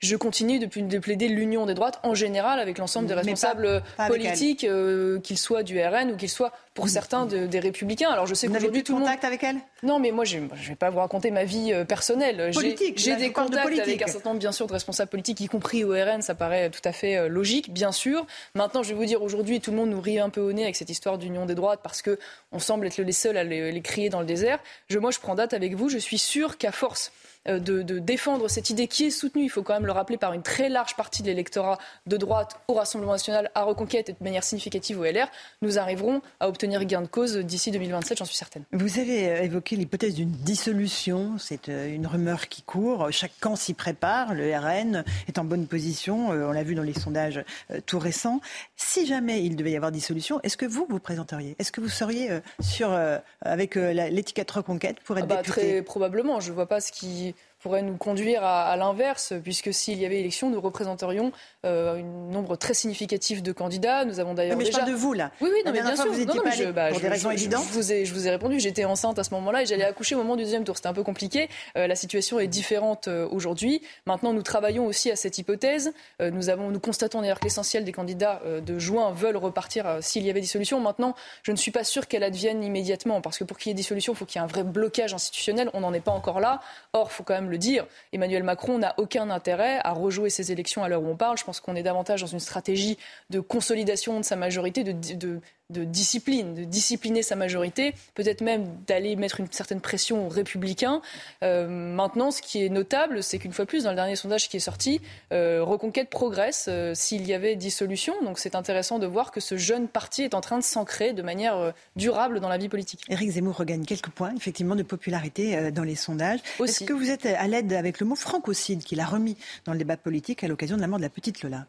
Je 0.00 0.16
continue 0.16 0.58
de 0.58 0.98
plaider 0.98 1.28
l'union 1.28 1.66
des 1.66 1.74
droites 1.74 2.00
en 2.02 2.14
général 2.14 2.58
avec 2.58 2.78
l'ensemble 2.78 3.06
des 3.06 3.12
responsables 3.12 3.82
politiques, 4.08 4.64
euh, 4.64 5.20
qu'ils 5.20 5.36
soient 5.36 5.62
du 5.62 5.78
RN 5.78 6.12
ou 6.12 6.16
qu'ils 6.16 6.30
soient 6.30 6.52
pour 6.74 6.88
certains 6.88 7.26
des 7.26 7.58
Républicains. 7.58 8.10
Alors 8.10 8.26
je 8.26 8.34
sais 8.34 8.46
qu'aujourd'hui 8.46 8.82
tout 8.82 8.92
le 8.92 8.98
monde. 8.98 9.08
contact 9.08 9.24
avec 9.24 9.42
elle? 9.42 9.56
Non, 9.82 9.98
mais 9.98 10.12
moi 10.12 10.24
je 10.24 10.38
ne 10.38 10.48
vais 10.48 10.76
pas 10.76 10.90
vous 10.90 10.98
raconter 10.98 11.30
ma 11.30 11.44
vie 11.44 11.72
euh, 11.72 11.84
personnelle. 11.84 12.50
Politique. 12.54 12.98
J'ai 12.98 13.16
des 13.16 13.32
contacts 13.32 13.78
avec 13.78 14.02
un 14.02 14.06
certain 14.06 14.30
nombre 14.30 14.40
bien 14.40 14.52
sûr 14.52 14.66
de 14.66 14.72
responsables 14.72 15.10
politiques, 15.10 15.40
y 15.40 15.48
compris 15.48 15.84
au 15.84 15.90
RN. 15.90 16.22
Ça 16.22 16.34
paraît 16.34 16.70
tout 16.70 16.80
à 16.84 16.92
fait 16.92 17.16
euh, 17.16 17.28
logique, 17.28 17.72
bien 17.72 17.92
sûr. 17.92 18.26
Maintenant, 18.54 18.82
je 18.82 18.90
vais 18.90 18.94
vous 18.94 19.04
dire 19.04 19.22
aujourd'hui, 19.22 19.60
tout 19.60 19.72
le 19.72 19.78
monde 19.78 19.90
nous 19.90 20.00
rit 20.00 20.20
un 20.20 20.30
peu 20.30 20.40
au 20.40 20.52
nez 20.52 20.62
avec 20.62 20.76
cette 20.76 20.90
histoire 20.90 21.18
d'union 21.18 21.44
des 21.44 21.54
droites 21.54 21.80
parce 21.82 22.02
que 22.02 22.18
on 22.52 22.58
semble 22.58 22.86
être 22.86 22.98
les 22.98 23.12
seuls 23.12 23.36
à 23.36 23.44
les, 23.44 23.72
les 23.72 23.82
crier 23.82 24.08
dans 24.08 24.20
le 24.20 24.26
désert. 24.26 24.60
Je, 24.88 24.98
moi, 24.98 25.10
je 25.10 25.18
prends 25.18 25.34
date 25.34 25.54
avec 25.54 25.74
vous. 25.74 25.88
Je 25.88 25.98
suis 25.98 26.18
sûr 26.18 26.56
qu'à 26.56 26.72
force 26.72 27.12
euh, 27.48 27.58
de, 27.58 27.98
défendre 27.98 28.48
cette 28.48 28.68
idée 28.68 28.86
qui 28.86 29.06
est 29.06 29.10
soutenue, 29.10 29.44
il 29.44 29.48
faut 29.48 29.62
quand 29.62 29.72
même 29.72 29.86
le 29.86 29.92
rappeler, 29.92 30.18
par 30.18 30.34
une 30.34 30.42
très 30.42 30.68
large 30.68 30.94
partie 30.94 31.22
de 31.22 31.28
l'électorat 31.28 31.78
de 32.06 32.16
droite 32.18 32.60
au 32.68 32.74
Rassemblement 32.74 33.12
national, 33.12 33.50
à 33.54 33.62
Reconquête 33.62 34.10
et 34.10 34.12
de 34.12 34.22
manière 34.22 34.44
significative 34.44 35.00
au 35.00 35.04
LR, 35.04 35.26
nous 35.62 35.78
arriverons 35.78 36.20
à 36.38 36.48
obtenir 36.48 36.69
gain 36.78 37.02
de 37.02 37.06
cause 37.06 37.36
d'ici 37.36 37.70
2027, 37.70 38.18
j'en 38.18 38.24
suis 38.24 38.36
certaine. 38.36 38.64
Vous 38.72 38.98
avez 38.98 39.28
euh, 39.28 39.42
évoqué 39.42 39.76
l'hypothèse 39.76 40.14
d'une 40.14 40.30
dissolution, 40.30 41.36
c'est 41.38 41.68
euh, 41.68 41.94
une 41.94 42.06
rumeur 42.06 42.48
qui 42.48 42.62
court, 42.62 43.08
chaque 43.10 43.32
camp 43.40 43.56
s'y 43.56 43.74
prépare, 43.74 44.34
le 44.34 44.56
RN 44.56 45.04
est 45.28 45.38
en 45.38 45.44
bonne 45.44 45.66
position, 45.66 46.28
on 46.28 46.52
l'a 46.52 46.62
vu 46.62 46.74
dans 46.74 46.82
les 46.82 46.94
sondages 46.94 47.42
tout 47.86 47.98
récents. 47.98 48.40
Si 48.76 49.06
jamais 49.06 49.44
il 49.44 49.56
devait 49.56 49.72
y 49.72 49.76
avoir 49.76 49.92
dissolution, 49.92 50.40
est-ce 50.42 50.56
que 50.56 50.66
vous 50.66 50.86
vous 50.88 51.00
présenteriez? 51.00 51.56
Est-ce 51.58 51.72
que 51.72 51.80
vous 51.80 51.88
seriez 51.88 52.30
sur, 52.60 52.96
avec 53.42 53.74
l'étiquette 53.74 54.50
Reconquête 54.50 55.00
pour 55.00 55.18
être 55.18 55.24
ah 55.24 55.34
bah, 55.34 55.36
député? 55.42 55.60
Très 55.60 55.82
probablement, 55.82 56.40
je 56.40 56.50
ne 56.50 56.54
vois 56.54 56.66
pas 56.66 56.80
ce 56.80 56.92
qui 56.92 57.34
pourrait 57.60 57.82
nous 57.82 57.96
conduire 57.96 58.42
à, 58.42 58.76
l'inverse, 58.76 59.34
puisque 59.42 59.72
s'il 59.72 59.98
y 59.98 60.06
avait 60.06 60.20
élection, 60.20 60.50
nous 60.50 60.60
représenterions 60.60 61.30
euh, 61.66 61.96
un 61.96 62.32
nombre 62.32 62.56
très 62.56 62.74
significatif 62.74 63.42
de 63.42 63.52
candidats. 63.52 64.04
Nous 64.04 64.20
avons 64.20 64.34
d'ailleurs 64.34 64.56
mais 64.56 64.64
déjà... 64.64 64.78
je 64.78 64.84
parle 64.84 64.92
de 64.92 64.96
vous 64.96 65.12
là. 65.12 65.30
Oui, 65.40 65.50
oui, 65.52 65.60
non, 65.64 65.72
mais 65.72 65.82
bien 65.82 65.96
sûr. 65.96 66.10
Vous 66.10 66.20
étiez 66.20 66.40
pas 66.40 66.50
je, 66.50 66.64
bah, 66.64 66.88
pour 66.88 67.00
des 67.00 67.08
raisons 67.08 67.30
évidentes. 67.30 67.64
Je 67.68 67.72
vous, 67.72 67.92
ai, 67.92 68.04
je 68.04 68.14
vous 68.14 68.26
ai 68.26 68.30
répondu. 68.30 68.58
J'étais 68.60 68.84
enceinte 68.84 69.18
à 69.18 69.24
ce 69.24 69.34
moment-là 69.34 69.62
et 69.62 69.66
j'allais 69.66 69.84
accoucher 69.84 70.14
au 70.14 70.18
moment 70.18 70.36
du 70.36 70.44
deuxième 70.44 70.64
tour. 70.64 70.76
C'était 70.76 70.88
un 70.88 70.94
peu 70.94 71.02
compliqué. 71.02 71.48
Euh, 71.76 71.86
la 71.86 71.94
situation 71.94 72.38
est 72.40 72.48
différente 72.48 73.08
euh, 73.08 73.28
aujourd'hui. 73.30 73.82
Maintenant, 74.06 74.32
nous 74.32 74.42
travaillons 74.42 74.86
aussi 74.86 75.10
à 75.10 75.16
cette 75.16 75.38
hypothèse. 75.38 75.92
Nous 76.20 76.48
avons, 76.48 76.70
nous 76.70 76.80
constatons 76.80 77.20
d'ailleurs 77.20 77.40
que 77.40 77.44
l'essentiel 77.44 77.84
des 77.84 77.92
candidats 77.92 78.40
de 78.44 78.78
juin 78.78 79.12
veulent 79.12 79.36
repartir 79.36 79.98
s'il 80.00 80.24
y 80.24 80.30
avait 80.30 80.40
dissolution. 80.40 80.80
Maintenant, 80.80 81.14
je 81.42 81.52
ne 81.52 81.56
suis 81.56 81.70
pas 81.70 81.84
sûr 81.84 82.06
qu'elle 82.08 82.22
advienne 82.22 82.62
immédiatement, 82.62 83.20
parce 83.20 83.38
que 83.38 83.44
pour 83.44 83.58
qu'il 83.58 83.70
y 83.70 83.72
ait 83.72 83.74
dissolution, 83.74 84.12
il 84.12 84.16
faut 84.16 84.24
qu'il 84.24 84.40
y 84.40 84.42
ait 84.42 84.44
un 84.44 84.48
vrai 84.48 84.64
blocage 84.64 85.14
institutionnel. 85.14 85.70
On 85.74 85.80
n'en 85.80 85.92
est 85.92 86.00
pas 86.00 86.12
encore 86.12 86.40
là. 86.40 86.60
Or, 86.92 87.08
il 87.10 87.14
faut 87.14 87.22
quand 87.22 87.34
même 87.34 87.50
le 87.50 87.58
dire. 87.58 87.86
Emmanuel 88.12 88.42
Macron 88.42 88.78
n'a 88.78 88.94
aucun 88.98 89.30
intérêt 89.30 89.80
à 89.82 89.92
rejouer 89.92 90.30
ces 90.30 90.52
élections 90.52 90.82
à 90.84 90.88
l'heure 90.88 91.02
où 91.02 91.08
on 91.08 91.16
parle. 91.16 91.38
Je 91.38 91.44
pense 91.50 91.58
qu'on 91.58 91.74
est 91.74 91.82
davantage 91.82 92.20
dans 92.20 92.28
une 92.28 92.38
stratégie 92.38 92.96
de 93.30 93.40
consolidation 93.40 94.20
de 94.20 94.24
sa 94.24 94.36
majorité, 94.36 94.84
de, 94.84 94.92
de, 95.16 95.40
de 95.70 95.84
discipline, 95.84 96.54
de 96.54 96.64
discipliner 96.64 97.22
sa 97.22 97.36
majorité, 97.36 97.94
peut-être 98.14 98.40
même 98.40 98.66
d'aller 98.86 99.16
mettre 99.16 99.40
une 99.40 99.50
certaine 99.50 99.80
pression 99.80 100.26
aux 100.26 100.28
républicains. 100.28 101.00
Euh, 101.42 101.68
maintenant, 101.68 102.30
ce 102.30 102.42
qui 102.42 102.64
est 102.64 102.68
notable, 102.68 103.22
c'est 103.22 103.38
qu'une 103.38 103.52
fois 103.52 103.66
plus, 103.66 103.84
dans 103.84 103.90
le 103.90 103.96
dernier 103.96 104.16
sondage 104.16 104.48
qui 104.48 104.56
est 104.56 104.60
sorti, 104.60 105.00
euh, 105.32 105.62
Reconquête 105.62 106.10
progresse 106.10 106.66
euh, 106.68 106.94
s'il 106.94 107.26
y 107.26 107.34
avait 107.34 107.56
dissolution. 107.56 108.14
Donc 108.22 108.38
c'est 108.38 108.54
intéressant 108.54 108.98
de 108.98 109.06
voir 109.06 109.30
que 109.30 109.40
ce 109.40 109.56
jeune 109.56 109.88
parti 109.88 110.22
est 110.22 110.34
en 110.34 110.40
train 110.40 110.58
de 110.58 110.64
s'ancrer 110.64 111.12
de 111.12 111.22
manière 111.22 111.72
durable 111.96 112.40
dans 112.40 112.48
la 112.48 112.58
vie 112.58 112.68
politique. 112.68 113.02
Éric 113.08 113.30
Zemmour 113.30 113.56
regagne 113.56 113.84
quelques 113.84 114.10
points, 114.10 114.34
effectivement, 114.36 114.76
de 114.76 114.82
popularité 114.82 115.70
dans 115.70 115.84
les 115.84 115.94
sondages. 115.94 116.40
Est-ce 116.62 116.84
que 116.84 116.92
vous 116.92 117.10
êtes 117.10 117.26
à 117.26 117.46
l'aide 117.46 117.72
avec 117.72 118.00
le 118.00 118.06
mot 118.06 118.16
francocide 118.16 118.82
qu'il 118.82 119.00
a 119.00 119.06
remis 119.06 119.36
dans 119.64 119.72
le 119.72 119.78
débat 119.78 119.96
politique 119.96 120.42
à 120.44 120.48
l'occasion 120.48 120.76
de 120.76 120.80
la 120.80 120.88
mort 120.88 120.98
de 120.98 121.04
la 121.04 121.10
petite 121.10 121.42
Lola? 121.42 121.66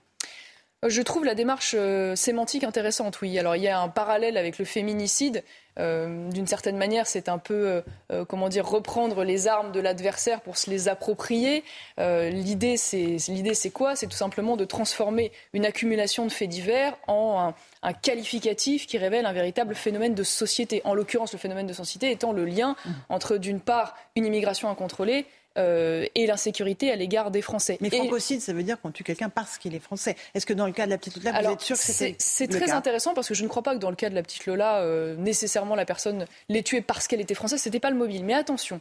Je 0.88 1.02
trouve 1.02 1.26
la 1.26 1.36
démarche 1.36 1.76
sémantique 2.16 2.64
intéressante, 2.64 3.22
oui. 3.22 3.38
Alors 3.38 3.56
il 3.56 3.64
y 3.64 3.68
a 3.68 3.80
un 3.80 3.90
parallèle 3.90 4.38
avec 4.38 4.58
le 4.58 4.66
féminicide. 4.66 5.44
Euh, 5.80 6.30
d'une 6.30 6.48
certaine 6.48 6.78
manière, 6.78 7.08
c'est 7.08 7.30
un 7.30 7.38
peu, 7.38 7.54
euh, 7.54 7.82
euh, 8.12 8.26
comment 8.26 8.50
dire, 8.50 8.68
reprendre 8.68 9.24
les 9.24 9.48
armes 9.48 9.72
de 9.72 9.80
l'adversaire 9.80 10.42
pour 10.42 10.58
se 10.58 10.70
les 10.70 10.88
approprier. 10.88 11.64
l'idée, 11.98 12.78
c'est, 12.78 13.18
l'idée, 13.28 13.54
c'est 13.54 13.70
quoi? 13.70 13.96
C'est 13.96 14.08
tout 14.08 14.18
simplement 14.18 14.58
de 14.58 14.66
transformer 14.66 15.32
une 15.54 15.66
accumulation 15.66 16.26
de 16.26 16.32
faits 16.32 16.50
divers 16.50 16.98
en 17.08 17.54
un, 17.84 17.94
qualificatif 17.94 18.88
qui 18.88 18.98
révèle 18.98 19.26
un 19.26 19.34
véritable 19.34 19.76
phénomène 19.76 20.16
de 20.16 20.24
société. 20.24 20.82
En 20.84 20.94
l'occurrence, 20.94 21.34
le 21.34 21.40
phénomène 21.40 21.68
de 21.68 21.74
société 21.74 22.12
étant 22.12 22.32
le 22.32 22.46
lien 22.46 22.76
mmh. 22.86 22.90
entre, 23.10 23.38
d'une 23.38 23.60
part, 23.60 23.96
une 24.16 24.26
immigration 24.26 24.70
incontrôlée 24.70 25.26
euh, 25.58 26.06
et 26.16 26.28
l'insécurité 26.28 26.92
à 26.92 26.96
l'égard 26.96 27.30
des 27.30 27.42
Français. 27.42 27.78
Mais 27.82 27.90
francocide, 27.90 28.40
ça 28.40 28.54
veut 28.54 28.64
dire 28.64 28.80
qu'on 28.80 28.92
tue 28.92 29.04
quelqu'un 29.04 29.28
parce 29.28 29.58
qu'il 29.58 29.76
est 29.76 29.80
français. 29.80 30.16
Est-ce 30.34 30.46
que 30.46 30.54
dans 30.54 30.66
le 30.66 30.72
cas 30.72 30.86
de 30.86 30.92
la 30.92 30.98
petite 30.98 31.18
Lola, 31.18 31.42
vous 31.42 31.52
êtes 31.52 31.62
sûr 31.62 31.76
que 31.76 31.84
c'est 31.84 32.16
C'est 32.20 32.48
très 32.48 32.72
intéressant 32.72 33.14
parce 33.14 33.28
que 33.28 33.34
je 33.34 33.44
ne 33.44 33.50
crois 33.50 33.62
pas 33.62 33.74
que 33.76 33.80
dans 33.80 33.90
le 33.90 33.98
cas 33.98 34.10
de 34.10 34.16
la 34.16 34.24
petite 34.24 34.46
Lola, 34.46 34.80
euh, 34.80 35.16
nécessairement 35.18 35.76
la 35.76 35.86
personne 35.86 36.26
l'ait 36.48 36.64
tuée 36.64 36.82
parce 36.82 37.08
qu'elle 37.08 37.20
était 37.20 37.34
française. 37.34 37.62
C'était 37.62 37.82
pas 37.82 37.90
le 37.90 37.98
mobile. 37.98 38.24
Mais 38.24 38.34
attention, 38.34 38.80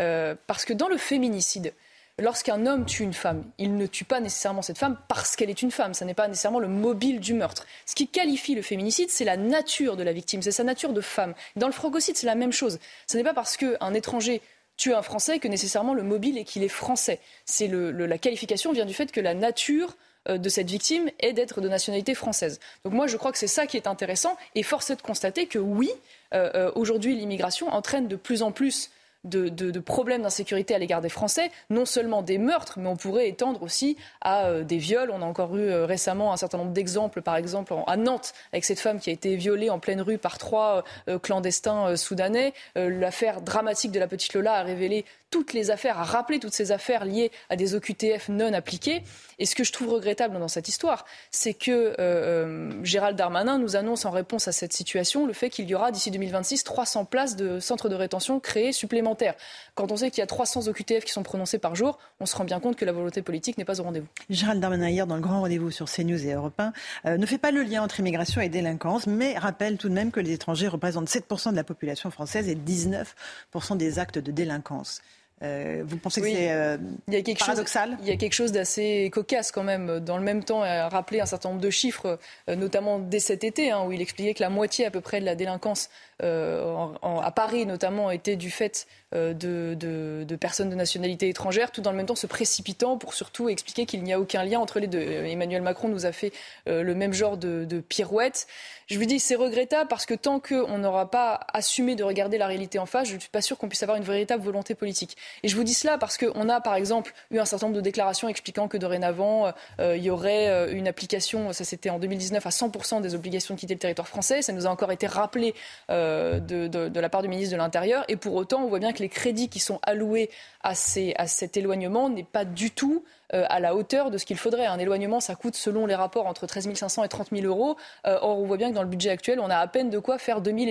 euh, 0.00 0.36
parce 0.46 0.64
que 0.64 0.72
dans 0.72 0.86
le 0.86 0.96
féminicide, 0.96 1.74
lorsqu'un 2.20 2.66
homme 2.66 2.86
tue 2.86 3.02
une 3.02 3.14
femme, 3.14 3.44
il 3.58 3.76
ne 3.76 3.86
tue 3.86 4.04
pas 4.04 4.20
nécessairement 4.20 4.62
cette 4.62 4.78
femme 4.78 4.96
parce 5.08 5.34
qu'elle 5.34 5.50
est 5.50 5.62
une 5.62 5.72
femme. 5.72 5.92
Ça 5.92 6.04
n'est 6.04 6.14
pas 6.14 6.28
nécessairement 6.28 6.60
le 6.60 6.68
mobile 6.68 7.18
du 7.18 7.34
meurtre. 7.34 7.66
Ce 7.84 7.96
qui 7.96 8.06
qualifie 8.06 8.54
le 8.54 8.62
féminicide, 8.62 9.10
c'est 9.10 9.24
la 9.24 9.36
nature 9.36 9.96
de 9.96 10.02
la 10.02 10.12
victime, 10.12 10.40
c'est 10.40 10.52
sa 10.52 10.62
nature 10.64 10.92
de 10.92 11.00
femme. 11.00 11.34
Dans 11.56 11.66
le 11.66 11.72
francocide, 11.72 12.16
c'est 12.16 12.26
la 12.26 12.36
même 12.36 12.52
chose. 12.52 12.78
Ce 13.08 13.16
n'est 13.16 13.24
pas 13.24 13.34
parce 13.34 13.56
qu'un 13.56 13.94
étranger 13.94 14.40
tuer 14.76 14.94
un 14.94 15.02
Français 15.02 15.38
que 15.38 15.48
nécessairement 15.48 15.94
le 15.94 16.02
mobile 16.02 16.38
est 16.38 16.44
qu'il 16.44 16.62
est 16.62 16.68
français. 16.68 17.20
C'est 17.44 17.68
la 17.68 18.18
qualification 18.18 18.72
vient 18.72 18.86
du 18.86 18.94
fait 18.94 19.12
que 19.12 19.20
la 19.20 19.34
nature 19.34 19.96
euh, 20.28 20.38
de 20.38 20.48
cette 20.48 20.70
victime 20.70 21.10
est 21.18 21.32
d'être 21.32 21.60
de 21.60 21.68
nationalité 21.68 22.14
française. 22.14 22.60
Donc 22.84 22.92
moi, 22.92 23.06
je 23.06 23.16
crois 23.16 23.32
que 23.32 23.38
c'est 23.38 23.48
ça 23.48 23.66
qui 23.66 23.76
est 23.76 23.88
intéressant. 23.88 24.36
Et 24.54 24.62
force 24.62 24.90
est 24.90 24.96
de 24.96 25.02
constater 25.02 25.46
que 25.46 25.58
oui, 25.58 25.90
euh, 26.32 26.50
euh, 26.54 26.72
aujourd'hui, 26.76 27.16
l'immigration 27.16 27.68
entraîne 27.68 28.06
de 28.06 28.16
plus 28.16 28.42
en 28.42 28.52
plus 28.52 28.90
de, 29.24 29.78
problèmes 29.80 30.22
d'insécurité 30.22 30.74
à 30.74 30.78
l'égard 30.78 31.00
des 31.00 31.08
Français, 31.08 31.50
non 31.70 31.84
seulement 31.84 32.22
des 32.22 32.38
meurtres, 32.38 32.78
mais 32.78 32.88
on 32.88 32.96
pourrait 32.96 33.28
étendre 33.28 33.62
aussi 33.62 33.96
à 34.20 34.46
euh, 34.46 34.64
des 34.64 34.78
viols. 34.78 35.10
On 35.12 35.22
a 35.22 35.24
encore 35.24 35.56
eu 35.56 35.68
euh, 35.68 35.86
récemment 35.86 36.32
un 36.32 36.36
certain 36.36 36.58
nombre 36.58 36.72
d'exemples, 36.72 37.22
par 37.22 37.36
exemple 37.36 37.74
à 37.86 37.96
Nantes, 37.96 38.32
avec 38.52 38.64
cette 38.64 38.80
femme 38.80 38.98
qui 38.98 39.10
a 39.10 39.12
été 39.12 39.36
violée 39.36 39.70
en 39.70 39.78
pleine 39.78 40.00
rue 40.00 40.18
par 40.18 40.38
trois 40.38 40.84
euh, 41.08 41.18
clandestins 41.18 41.96
soudanais. 41.96 42.52
L'affaire 42.74 43.40
dramatique 43.42 43.92
de 43.92 43.98
la 43.98 44.08
petite 44.08 44.34
Lola 44.34 44.54
a 44.54 44.62
révélé 44.62 45.04
toutes 45.30 45.52
les 45.54 45.70
affaires, 45.70 45.98
a 45.98 46.04
rappelé 46.04 46.38
toutes 46.38 46.52
ces 46.52 46.72
affaires 46.72 47.04
liées 47.04 47.32
à 47.48 47.56
des 47.56 47.74
OQTF 47.74 48.28
non 48.28 48.52
appliqués. 48.52 49.02
Et 49.42 49.44
ce 49.44 49.56
que 49.56 49.64
je 49.64 49.72
trouve 49.72 49.88
regrettable 49.88 50.38
dans 50.38 50.46
cette 50.46 50.68
histoire, 50.68 51.04
c'est 51.32 51.52
que 51.52 51.72
euh, 51.72 51.94
euh, 51.98 52.70
Gérald 52.84 53.18
Darmanin 53.18 53.58
nous 53.58 53.74
annonce 53.74 54.04
en 54.04 54.12
réponse 54.12 54.46
à 54.46 54.52
cette 54.52 54.72
situation 54.72 55.26
le 55.26 55.32
fait 55.32 55.50
qu'il 55.50 55.68
y 55.68 55.74
aura 55.74 55.90
d'ici 55.90 56.12
2026 56.12 56.62
300 56.62 57.06
places 57.06 57.34
de 57.34 57.58
centres 57.58 57.88
de 57.88 57.96
rétention 57.96 58.38
créés 58.38 58.70
supplémentaires. 58.70 59.34
Quand 59.74 59.90
on 59.90 59.96
sait 59.96 60.12
qu'il 60.12 60.20
y 60.20 60.22
a 60.22 60.28
300 60.28 60.68
OQTF 60.68 61.04
qui 61.04 61.10
sont 61.10 61.24
prononcés 61.24 61.58
par 61.58 61.74
jour, 61.74 61.98
on 62.20 62.26
se 62.26 62.36
rend 62.36 62.44
bien 62.44 62.60
compte 62.60 62.76
que 62.76 62.84
la 62.84 62.92
volonté 62.92 63.20
politique 63.20 63.58
n'est 63.58 63.64
pas 63.64 63.80
au 63.80 63.82
rendez-vous. 63.82 64.06
Gérald 64.30 64.60
Darmanin, 64.60 64.88
hier, 64.88 65.08
dans 65.08 65.16
le 65.16 65.20
grand 65.20 65.40
rendez-vous 65.40 65.72
sur 65.72 65.90
CNews 65.90 66.24
et 66.24 66.34
Europe 66.34 66.60
1, 66.60 66.72
euh, 67.06 67.16
ne 67.16 67.26
fait 67.26 67.38
pas 67.38 67.50
le 67.50 67.64
lien 67.64 67.82
entre 67.82 67.98
immigration 67.98 68.40
et 68.42 68.48
délinquance, 68.48 69.08
mais 69.08 69.36
rappelle 69.36 69.76
tout 69.76 69.88
de 69.88 69.94
même 69.94 70.12
que 70.12 70.20
les 70.20 70.30
étrangers 70.30 70.68
représentent 70.68 71.08
7% 71.08 71.50
de 71.50 71.56
la 71.56 71.64
population 71.64 72.12
française 72.12 72.48
et 72.48 72.54
19% 72.54 73.76
des 73.76 73.98
actes 73.98 74.20
de 74.20 74.30
délinquance. 74.30 75.02
Euh, 75.42 75.82
vous 75.84 75.96
pensez 75.96 76.20
que 76.20 76.26
c'est 76.28 76.52
euh, 76.52 76.76
il 77.08 77.14
y 77.14 77.16
a 77.16 77.22
quelque 77.22 77.40
paradoxal? 77.40 77.98
Il 78.02 78.08
y 78.08 78.12
a 78.12 78.16
quelque 78.16 78.34
chose 78.34 78.52
d'assez 78.52 79.10
cocasse 79.12 79.50
quand 79.50 79.64
même. 79.64 80.00
Dans 80.00 80.16
le 80.16 80.22
même 80.22 80.44
temps, 80.44 80.62
a 80.62 80.88
rappelé 80.88 81.20
un 81.20 81.26
certain 81.26 81.48
nombre 81.48 81.60
de 81.60 81.70
chiffres, 81.70 82.18
euh, 82.48 82.54
notamment 82.54 82.98
dès 82.98 83.18
cet 83.18 83.42
été, 83.42 83.70
hein, 83.70 83.84
où 83.86 83.92
il 83.92 84.00
expliquait 84.00 84.34
que 84.34 84.42
la 84.42 84.50
moitié 84.50 84.86
à 84.86 84.90
peu 84.90 85.00
près 85.00 85.20
de 85.20 85.24
la 85.24 85.34
délinquance 85.34 85.90
à 86.22 87.30
Paris 87.34 87.66
notamment 87.66 88.10
était 88.10 88.36
du 88.36 88.50
fait 88.50 88.86
de, 89.12 89.74
de, 89.74 90.36
personnes 90.36 90.70
de 90.70 90.74
nationalité 90.74 91.28
étrangère, 91.28 91.70
tout 91.70 91.82
dans 91.82 91.90
le 91.90 91.96
même 91.96 92.06
temps 92.06 92.14
se 92.14 92.26
précipitant 92.26 92.96
pour 92.96 93.14
surtout 93.14 93.48
expliquer 93.48 93.86
qu'il 93.86 94.02
n'y 94.02 94.12
a 94.12 94.20
aucun 94.20 94.44
lien 94.44 94.60
entre 94.60 94.80
les 94.80 94.86
deux. 94.86 95.00
Emmanuel 95.00 95.62
Macron 95.62 95.88
nous 95.88 96.06
a 96.06 96.12
fait 96.12 96.32
le 96.66 96.94
même 96.94 97.12
genre 97.12 97.36
de, 97.36 97.80
pirouette. 97.80 98.46
Je 98.88 98.98
vous 98.98 99.04
dis, 99.04 99.20
c'est 99.20 99.36
regrettable 99.36 99.88
parce 99.88 100.06
que 100.06 100.14
tant 100.14 100.38
qu'on 100.38 100.78
n'aura 100.78 101.10
pas 101.10 101.40
assumé 101.52 101.94
de 101.94 102.04
regarder 102.04 102.36
la 102.36 102.46
réalité 102.46 102.78
en 102.78 102.86
face, 102.86 103.08
je 103.08 103.14
ne 103.14 103.20
suis 103.20 103.30
pas 103.30 103.40
sûr 103.40 103.56
qu'on 103.56 103.68
puisse 103.68 103.82
avoir 103.82 103.96
une 103.96 104.04
véritable 104.04 104.42
volonté 104.42 104.74
politique. 104.74 105.16
Et 105.42 105.48
je 105.48 105.56
vous 105.56 105.64
dis 105.64 105.74
cela 105.74 105.98
parce 105.98 106.18
qu'on 106.18 106.48
a, 106.48 106.60
par 106.60 106.74
exemple, 106.74 107.14
eu 107.30 107.38
un 107.38 107.44
certain 107.44 107.66
nombre 107.66 107.76
de 107.76 107.80
déclarations 107.80 108.28
expliquant 108.28 108.68
que 108.68 108.76
dorénavant, 108.76 109.52
euh, 109.80 109.96
il 109.96 110.02
y 110.02 110.10
aurait 110.10 110.48
euh, 110.48 110.72
une 110.72 110.88
application, 110.88 111.52
ça 111.52 111.64
c'était 111.64 111.90
en 111.90 111.98
2019, 111.98 112.44
à 112.44 112.50
100% 112.50 113.00
des 113.00 113.14
obligations 113.14 113.54
de 113.54 113.60
quitter 113.60 113.74
le 113.74 113.80
territoire 113.80 114.08
français. 114.08 114.42
Ça 114.42 114.52
nous 114.52 114.66
a 114.66 114.70
encore 114.70 114.92
été 114.92 115.06
rappelé 115.06 115.54
euh, 115.90 116.11
de, 116.40 117.00
la 117.00 117.08
part 117.08 117.22
du 117.22 117.28
ministre 117.28 117.52
de 117.52 117.58
l'Intérieur. 117.58 118.04
Et 118.08 118.16
pour 118.16 118.34
autant, 118.34 118.62
on 118.62 118.68
voit 118.68 118.78
bien 118.78 118.92
que 118.92 119.00
les 119.00 119.08
crédits 119.08 119.48
qui 119.48 119.58
sont 119.58 119.80
alloués 119.82 120.30
à, 120.62 120.74
ces, 120.74 121.14
à 121.16 121.26
cet 121.26 121.56
éloignement 121.56 122.08
n'est 122.08 122.24
pas 122.24 122.44
du 122.44 122.70
tout 122.70 123.04
à 123.30 123.60
la 123.60 123.74
hauteur 123.74 124.10
de 124.10 124.18
ce 124.18 124.26
qu'il 124.26 124.36
faudrait. 124.36 124.66
Un 124.66 124.78
éloignement, 124.78 125.18
ça 125.18 125.34
coûte, 125.34 125.56
selon 125.56 125.86
les 125.86 125.94
rapports, 125.94 126.26
entre 126.26 126.46
13 126.46 126.74
500 126.74 127.04
et 127.04 127.08
30 127.08 127.28
000 127.32 127.46
euros. 127.46 127.76
or, 128.04 128.38
on 128.38 128.44
voit 128.44 128.58
bien 128.58 128.68
que 128.68 128.74
dans 128.74 128.82
le 128.82 128.88
budget 128.88 129.08
actuel, 129.08 129.40
on 129.40 129.48
a 129.48 129.56
à 129.56 129.66
peine 129.66 129.88
de 129.88 129.98
quoi 129.98 130.18
faire 130.18 130.42
2000, 130.42 130.68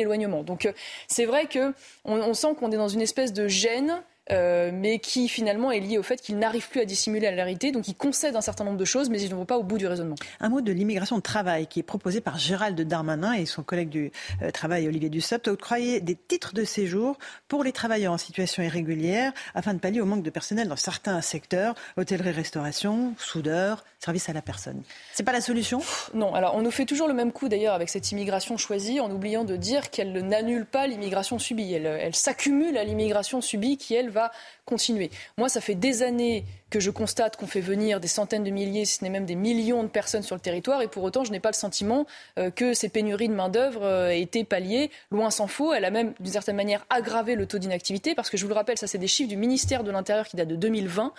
éloignements. 0.00 0.42
Donc, 0.42 0.68
c'est 1.06 1.26
vrai 1.26 1.46
qu'on 1.46 1.72
on 2.04 2.34
sent 2.34 2.56
qu'on 2.58 2.72
est 2.72 2.76
dans 2.76 2.88
une 2.88 3.02
espèce 3.02 3.32
de 3.32 3.46
gêne 3.46 4.02
euh, 4.32 4.70
mais 4.72 4.98
qui 4.98 5.28
finalement 5.28 5.70
est 5.70 5.80
lié 5.80 5.98
au 5.98 6.02
fait 6.02 6.20
qu'il 6.20 6.38
n'arrive 6.38 6.68
plus 6.68 6.80
à 6.80 6.84
dissimuler 6.84 7.30
la 7.30 7.36
vérité. 7.36 7.70
Donc 7.70 7.86
il 7.88 7.94
concède 7.94 8.34
un 8.34 8.40
certain 8.40 8.64
nombre 8.64 8.78
de 8.78 8.84
choses, 8.84 9.08
mais 9.08 9.20
il 9.20 9.30
ne 9.30 9.36
va 9.36 9.44
pas 9.44 9.58
au 9.58 9.62
bout 9.62 9.78
du 9.78 9.86
raisonnement. 9.86 10.16
Un 10.40 10.48
mot 10.48 10.60
de 10.60 10.72
l'immigration 10.72 11.16
de 11.16 11.22
travail 11.22 11.66
qui 11.66 11.80
est 11.80 11.84
proposé 11.84 12.20
par 12.20 12.38
Gérald 12.38 12.80
Darmanin 12.80 13.34
et 13.34 13.46
son 13.46 13.62
collègue 13.62 13.88
du 13.88 14.10
euh, 14.42 14.50
travail 14.50 14.88
Olivier 14.88 15.10
Dussopt. 15.10 15.46
Octroyer 15.48 16.00
des 16.00 16.16
titres 16.16 16.54
de 16.54 16.64
séjour 16.64 17.18
pour 17.46 17.62
les 17.62 17.72
travailleurs 17.72 18.12
en 18.12 18.18
situation 18.18 18.62
irrégulière 18.62 19.32
afin 19.54 19.74
de 19.74 19.78
pallier 19.78 20.00
au 20.00 20.06
manque 20.06 20.24
de 20.24 20.30
personnel 20.30 20.68
dans 20.68 20.76
certains 20.76 21.20
secteurs, 21.20 21.74
hôtellerie, 21.96 22.32
restauration, 22.32 23.14
soudeur, 23.18 23.84
service 24.00 24.28
à 24.28 24.32
la 24.32 24.42
personne. 24.42 24.82
C'est 25.12 25.22
pas 25.22 25.32
la 25.32 25.40
solution? 25.40 25.80
Non. 26.14 26.34
Alors 26.34 26.54
on 26.56 26.62
nous 26.62 26.70
fait 26.70 26.84
toujours 26.84 27.06
le 27.06 27.14
même 27.14 27.32
coup 27.32 27.48
d'ailleurs 27.48 27.74
avec 27.74 27.88
cette 27.88 28.10
immigration 28.10 28.56
choisie 28.56 28.98
en 28.98 29.10
oubliant 29.10 29.44
de 29.44 29.56
dire 29.56 29.90
qu'elle 29.90 30.12
n'annule 30.26 30.66
pas 30.66 30.86
l'immigration 30.86 31.38
subie. 31.38 31.72
Elle, 31.72 31.86
elle 31.86 32.14
s'accumule 32.14 32.76
à 32.76 32.84
l'immigration 32.84 33.40
subie 33.40 33.76
qui 33.76 33.94
elle 33.94 34.10
va 34.16 34.30
continuer. 34.66 35.10
Moi, 35.38 35.48
ça 35.48 35.60
fait 35.60 35.74
des 35.74 36.02
années 36.02 36.44
que 36.70 36.80
je 36.80 36.90
constate 36.90 37.36
qu'on 37.36 37.46
fait 37.46 37.60
venir 37.60 38.00
des 38.00 38.08
centaines 38.08 38.42
de 38.42 38.50
milliers, 38.50 38.84
si 38.84 38.96
ce 38.98 39.04
n'est 39.04 39.10
même 39.10 39.24
des 39.24 39.36
millions 39.36 39.84
de 39.84 39.88
personnes 39.88 40.22
sur 40.22 40.34
le 40.34 40.40
territoire, 40.40 40.82
et 40.82 40.88
pour 40.88 41.04
autant, 41.04 41.24
je 41.24 41.30
n'ai 41.30 41.40
pas 41.40 41.50
le 41.50 41.54
sentiment 41.54 42.06
euh, 42.38 42.50
que 42.50 42.74
ces 42.74 42.88
pénuries 42.88 43.28
de 43.28 43.34
main-d'œuvre 43.34 43.84
euh, 43.84 44.08
aient 44.08 44.20
été 44.20 44.44
palliées. 44.44 44.90
Loin 45.10 45.30
s'en 45.30 45.46
faut. 45.46 45.72
Elle 45.72 45.84
a 45.84 45.90
même, 45.90 46.12
d'une 46.18 46.32
certaine 46.32 46.56
manière, 46.56 46.84
aggravé 46.90 47.36
le 47.36 47.46
taux 47.46 47.58
d'inactivité, 47.58 48.14
parce 48.14 48.28
que 48.28 48.36
je 48.36 48.42
vous 48.42 48.48
le 48.48 48.54
rappelle, 48.54 48.78
ça, 48.78 48.88
c'est 48.88 48.98
des 48.98 49.06
chiffres 49.06 49.28
du 49.28 49.36
ministère 49.36 49.84
de 49.84 49.90
l'Intérieur 49.90 50.26
qui 50.26 50.36
datent 50.36 50.48
de 50.48 50.56
2020. 50.56 51.12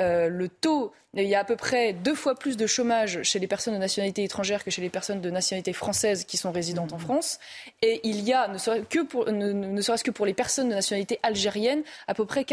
Euh, 0.00 0.28
le 0.28 0.48
taux, 0.48 0.92
il 1.22 1.28
y 1.28 1.34
a 1.34 1.40
à 1.40 1.44
peu 1.44 1.56
près 1.56 1.92
deux 1.92 2.14
fois 2.14 2.34
plus 2.34 2.56
de 2.56 2.66
chômage 2.66 3.22
chez 3.22 3.38
les 3.38 3.46
personnes 3.46 3.74
de 3.74 3.78
nationalité 3.78 4.24
étrangère 4.24 4.64
que 4.64 4.70
chez 4.70 4.82
les 4.82 4.88
personnes 4.88 5.20
de 5.20 5.30
nationalité 5.30 5.72
française 5.72 6.24
qui 6.24 6.36
sont 6.36 6.50
résidentes 6.50 6.92
en 6.92 6.98
France. 6.98 7.38
Et 7.82 8.00
il 8.02 8.20
y 8.22 8.32
a, 8.32 8.48
ne 8.48 8.58
serait-ce 8.58 8.84
que 8.84 9.04
pour, 9.04 9.30
ne 9.30 9.80
serait-ce 9.80 10.02
que 10.02 10.10
pour 10.10 10.26
les 10.26 10.34
personnes 10.34 10.68
de 10.68 10.74
nationalité 10.74 11.20
algérienne, 11.22 11.82
à 12.08 12.14
peu 12.14 12.24
près 12.24 12.44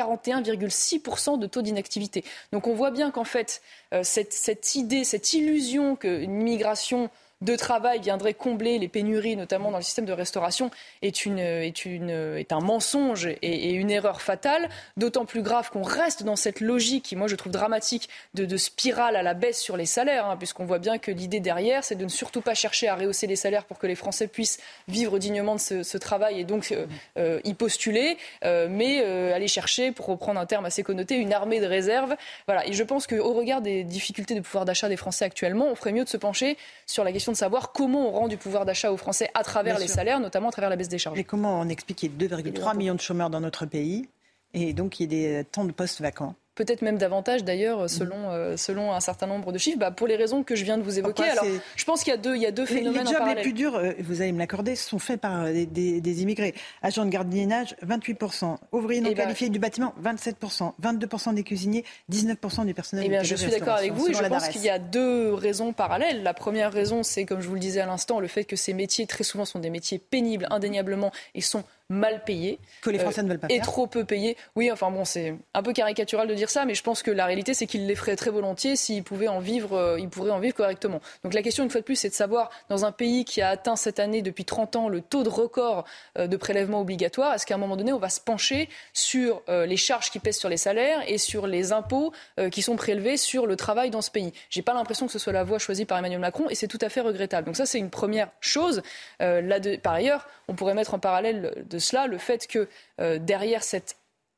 41,6% 0.41 1.39
de 1.39 1.47
taux 1.47 1.61
d'inactivité. 1.61 2.23
Donc 2.51 2.67
on 2.67 2.73
voit 2.73 2.91
bien 2.91 3.11
qu'en 3.11 3.23
fait, 3.23 3.61
euh, 3.93 4.01
cette, 4.03 4.33
cette, 4.33 4.75
idée, 4.75 5.03
cette 5.03 5.33
illusion 5.33 5.95
qu'une 5.95 6.31
migration 6.31 7.09
de 7.41 7.55
travail 7.55 7.99
viendrait 7.99 8.33
combler 8.33 8.79
les 8.79 8.87
pénuries, 8.87 9.35
notamment 9.35 9.71
dans 9.71 9.77
le 9.77 9.83
système 9.83 10.05
de 10.05 10.13
restauration, 10.13 10.71
est, 11.01 11.25
une, 11.25 11.39
est, 11.39 11.85
une, 11.85 12.09
est 12.09 12.51
un 12.51 12.59
mensonge 12.59 13.27
et, 13.41 13.71
une 13.71 13.91
erreur 13.91 14.21
fatale. 14.21 14.69
D'autant 14.97 15.25
plus 15.25 15.41
grave 15.41 15.69
qu'on 15.71 15.83
reste 15.83 16.23
dans 16.23 16.35
cette 16.35 16.59
logique, 16.59 17.05
qui 17.05 17.15
moi 17.15 17.27
je 17.27 17.35
trouve 17.35 17.51
dramatique, 17.51 18.09
de, 18.33 18.45
de 18.45 18.57
spirale 18.57 19.15
à 19.15 19.23
la 19.23 19.33
baisse 19.33 19.59
sur 19.59 19.77
les 19.77 19.85
salaires, 19.85 20.25
hein, 20.25 20.37
puisqu'on 20.37 20.65
voit 20.65 20.79
bien 20.79 20.97
que 20.97 21.11
l'idée 21.11 21.39
derrière, 21.39 21.83
c'est 21.83 21.95
de 21.95 22.03
ne 22.03 22.09
surtout 22.09 22.41
pas 22.41 22.53
chercher 22.53 22.87
à 22.87 22.95
rehausser 22.95 23.27
les 23.27 23.35
salaires 23.35 23.65
pour 23.65 23.79
que 23.79 23.87
les 23.87 23.95
Français 23.95 24.27
puissent 24.27 24.59
vivre 24.87 25.19
dignement 25.19 25.55
de 25.55 25.83
ce, 25.83 25.97
travail 25.97 26.39
et 26.39 26.43
donc 26.43 26.71
euh, 26.71 26.85
euh, 27.17 27.39
y 27.43 27.53
postuler, 27.53 28.17
euh, 28.43 28.67
mais 28.69 29.03
aller 29.33 29.47
chercher, 29.47 29.91
pour 29.91 30.07
reprendre 30.07 30.39
un 30.39 30.45
terme 30.45 30.65
assez 30.65 30.83
connoté, 30.83 31.15
une 31.15 31.33
armée 31.33 31.59
de 31.59 31.65
réserve. 31.65 32.15
Voilà. 32.47 32.67
Et 32.67 32.73
je 32.73 32.83
pense 32.83 33.07
qu'au 33.07 33.33
regard 33.33 33.61
des 33.61 33.83
difficultés 33.83 34.35
de 34.35 34.41
pouvoir 34.41 34.65
d'achat 34.65 34.89
des 34.89 34.97
Français 34.97 35.25
actuellement, 35.25 35.67
on 35.67 35.75
ferait 35.75 35.91
mieux 35.91 36.03
de 36.03 36.09
se 36.09 36.17
pencher 36.17 36.57
sur 36.91 37.03
la 37.03 37.11
question 37.11 37.31
de 37.31 37.37
savoir 37.37 37.71
comment 37.71 38.09
on 38.09 38.11
rend 38.11 38.27
du 38.27 38.37
pouvoir 38.37 38.65
d'achat 38.65 38.91
aux 38.91 38.97
Français 38.97 39.29
à 39.33 39.43
travers 39.43 39.79
les 39.79 39.87
salaires, 39.87 40.19
notamment 40.19 40.49
à 40.49 40.51
travers 40.51 40.69
la 40.69 40.75
baisse 40.75 40.89
des 40.89 40.97
charges. 40.97 41.17
Et 41.17 41.23
comment 41.23 41.59
on 41.59 41.69
explique 41.69 41.97
qu'il 41.99 42.11
y 42.11 42.25
ait 42.25 42.27
2,3 42.27 42.75
millions 42.75 42.95
de 42.95 43.01
chômeurs 43.01 43.29
dans 43.29 43.39
notre 43.39 43.65
pays 43.65 44.07
et 44.53 44.73
donc 44.73 44.99
il 44.99 45.03
y 45.03 45.05
ait 45.05 45.39
des 45.39 45.45
temps 45.45 45.63
de 45.63 45.71
postes 45.71 46.01
vacants 46.01 46.35
peut-être 46.55 46.81
même 46.81 46.97
davantage 46.97 47.43
d'ailleurs, 47.43 47.89
selon, 47.89 48.29
euh, 48.29 48.57
selon 48.57 48.93
un 48.93 48.99
certain 48.99 49.27
nombre 49.27 49.51
de 49.51 49.57
chiffres, 49.57 49.79
bah, 49.79 49.91
pour 49.91 50.07
les 50.07 50.15
raisons 50.15 50.43
que 50.43 50.55
je 50.55 50.63
viens 50.63 50.77
de 50.77 50.83
vous 50.83 50.99
évoquer. 50.99 51.23
Alors, 51.23 51.45
je 51.75 51.85
pense 51.85 52.03
qu'il 52.03 52.11
y 52.11 52.13
a 52.13 52.17
deux, 52.17 52.35
il 52.35 52.41
y 52.41 52.45
a 52.45 52.51
deux 52.51 52.65
phénomènes 52.65 53.05
les 53.05 53.11
jobs 53.11 53.21
en 53.21 53.33
les 53.33 53.41
plus 53.41 53.53
durs, 53.53 53.75
euh, 53.75 53.91
vous 53.99 54.21
allez 54.21 54.31
me 54.31 54.39
l'accorder, 54.39 54.75
sont 54.75 54.99
faits 54.99 55.21
par 55.21 55.45
euh, 55.45 55.51
des, 55.51 56.01
des, 56.01 56.21
immigrés. 56.21 56.53
Agents 56.81 57.05
de 57.05 57.09
gardiennage, 57.09 57.75
28%. 57.85 58.57
Ouvriers 58.71 59.01
non 59.01 59.09
eh 59.11 59.15
ben, 59.15 59.23
qualifiés 59.23 59.49
du 59.49 59.59
bâtiment, 59.59 59.93
27%. 60.03 60.73
22% 60.81 61.33
des 61.33 61.43
cuisiniers, 61.43 61.85
19% 62.11 62.65
du 62.65 62.73
personnel. 62.73 63.05
Eh 63.05 63.09
bien, 63.09 63.23
je 63.23 63.35
suis 63.35 63.49
d'accord 63.49 63.75
avec 63.75 63.93
vous 63.93 64.09
et 64.09 64.13
je 64.13 64.23
pense 64.23 64.49
qu'il 64.49 64.61
y 64.61 64.69
a 64.69 64.79
deux 64.79 65.33
raisons 65.33 65.73
parallèles. 65.73 66.23
La 66.23 66.33
première 66.33 66.71
raison, 66.71 67.03
c'est, 67.03 67.25
comme 67.25 67.41
je 67.41 67.47
vous 67.47 67.55
le 67.55 67.59
disais 67.59 67.81
à 67.81 67.85
l'instant, 67.85 68.19
le 68.19 68.27
fait 68.27 68.43
que 68.43 68.55
ces 68.55 68.73
métiers, 68.73 69.07
très 69.07 69.23
souvent, 69.23 69.45
sont 69.45 69.59
des 69.59 69.69
métiers 69.69 69.99
pénibles, 69.99 70.47
indéniablement, 70.51 71.11
et 71.33 71.41
sont 71.41 71.63
mal 71.91 72.23
payés. 72.23 72.59
Que 72.81 72.89
les 72.89 72.97
Français 72.97 73.21
ne 73.21 73.27
veulent 73.27 73.39
pas 73.39 73.47
Et 73.49 73.59
trop 73.59 73.85
peu 73.85 74.05
payés. 74.05 74.37
Oui, 74.55 74.71
enfin 74.71 74.89
bon, 74.89 75.05
c'est 75.05 75.35
un 75.53 75.61
peu 75.61 75.73
caricatural 75.73 76.27
de 76.27 76.33
dire 76.33 76.49
ça, 76.49 76.65
mais 76.65 76.73
je 76.73 76.81
pense 76.81 77.03
que 77.03 77.11
la 77.11 77.25
réalité, 77.25 77.53
c'est 77.53 77.67
qu'ils 77.67 77.85
les 77.85 77.95
feraient 77.95 78.15
très 78.15 78.31
volontiers 78.31 78.75
s'ils 78.75 79.03
pouvaient 79.03 79.27
en 79.27 79.39
vivre, 79.39 79.77
euh, 79.77 79.99
ils 79.99 80.09
pourraient 80.09 80.31
en 80.31 80.39
vivre 80.39 80.55
correctement. 80.55 81.01
Donc 81.23 81.33
la 81.33 81.41
question, 81.43 81.63
une 81.63 81.69
fois 81.69 81.81
de 81.81 81.85
plus, 81.85 81.97
c'est 81.97 82.09
de 82.09 82.13
savoir, 82.13 82.49
dans 82.69 82.85
un 82.85 82.91
pays 82.91 83.25
qui 83.25 83.41
a 83.41 83.49
atteint 83.49 83.75
cette 83.75 83.99
année, 83.99 84.21
depuis 84.21 84.45
30 84.45 84.75
ans, 84.75 84.89
le 84.89 85.01
taux 85.01 85.23
de 85.23 85.29
record 85.29 85.85
euh, 86.17 86.27
de 86.27 86.37
prélèvement 86.37 86.81
obligatoire, 86.81 87.33
est-ce 87.33 87.45
qu'à 87.45 87.55
un 87.55 87.59
moment 87.59 87.77
donné, 87.77 87.93
on 87.93 87.99
va 87.99 88.09
se 88.09 88.21
pencher 88.21 88.69
sur 88.93 89.41
euh, 89.49 89.65
les 89.65 89.77
charges 89.77 90.09
qui 90.09 90.19
pèsent 90.19 90.39
sur 90.39 90.49
les 90.49 90.57
salaires 90.57 91.01
et 91.07 91.17
sur 91.17 91.45
les 91.47 91.71
impôts 91.71 92.13
qui 92.51 92.61
sont 92.61 92.75
prélevés 92.75 93.17
sur 93.17 93.45
le 93.45 93.55
travail 93.55 93.89
dans 93.89 94.01
ce 94.01 94.11
pays? 94.11 94.33
J'ai 94.49 94.61
pas 94.61 94.73
l'impression 94.73 95.05
que 95.05 95.11
ce 95.11 95.19
soit 95.19 95.33
la 95.33 95.43
voie 95.43 95.59
choisie 95.59 95.85
par 95.85 95.97
Emmanuel 95.97 96.19
Macron 96.19 96.49
et 96.49 96.55
c'est 96.55 96.67
tout 96.67 96.79
à 96.81 96.89
fait 96.89 97.01
regrettable. 97.01 97.45
Donc 97.45 97.55
ça, 97.55 97.65
c'est 97.65 97.79
une 97.79 97.89
première 97.89 98.29
chose. 98.39 98.81
là, 99.19 99.59
de, 99.59 99.75
par 99.75 99.93
ailleurs, 99.93 100.27
on 100.47 100.53
pourrait 100.53 100.73
mettre 100.73 100.93
en 100.93 100.99
parallèle 100.99 101.65
de 101.69 101.79
cela 101.81 102.07
le 102.07 102.17
fait 102.17 102.47
que 102.47 102.69
euh, 102.99 103.19
derrière 103.19 103.63
cet 103.63 103.97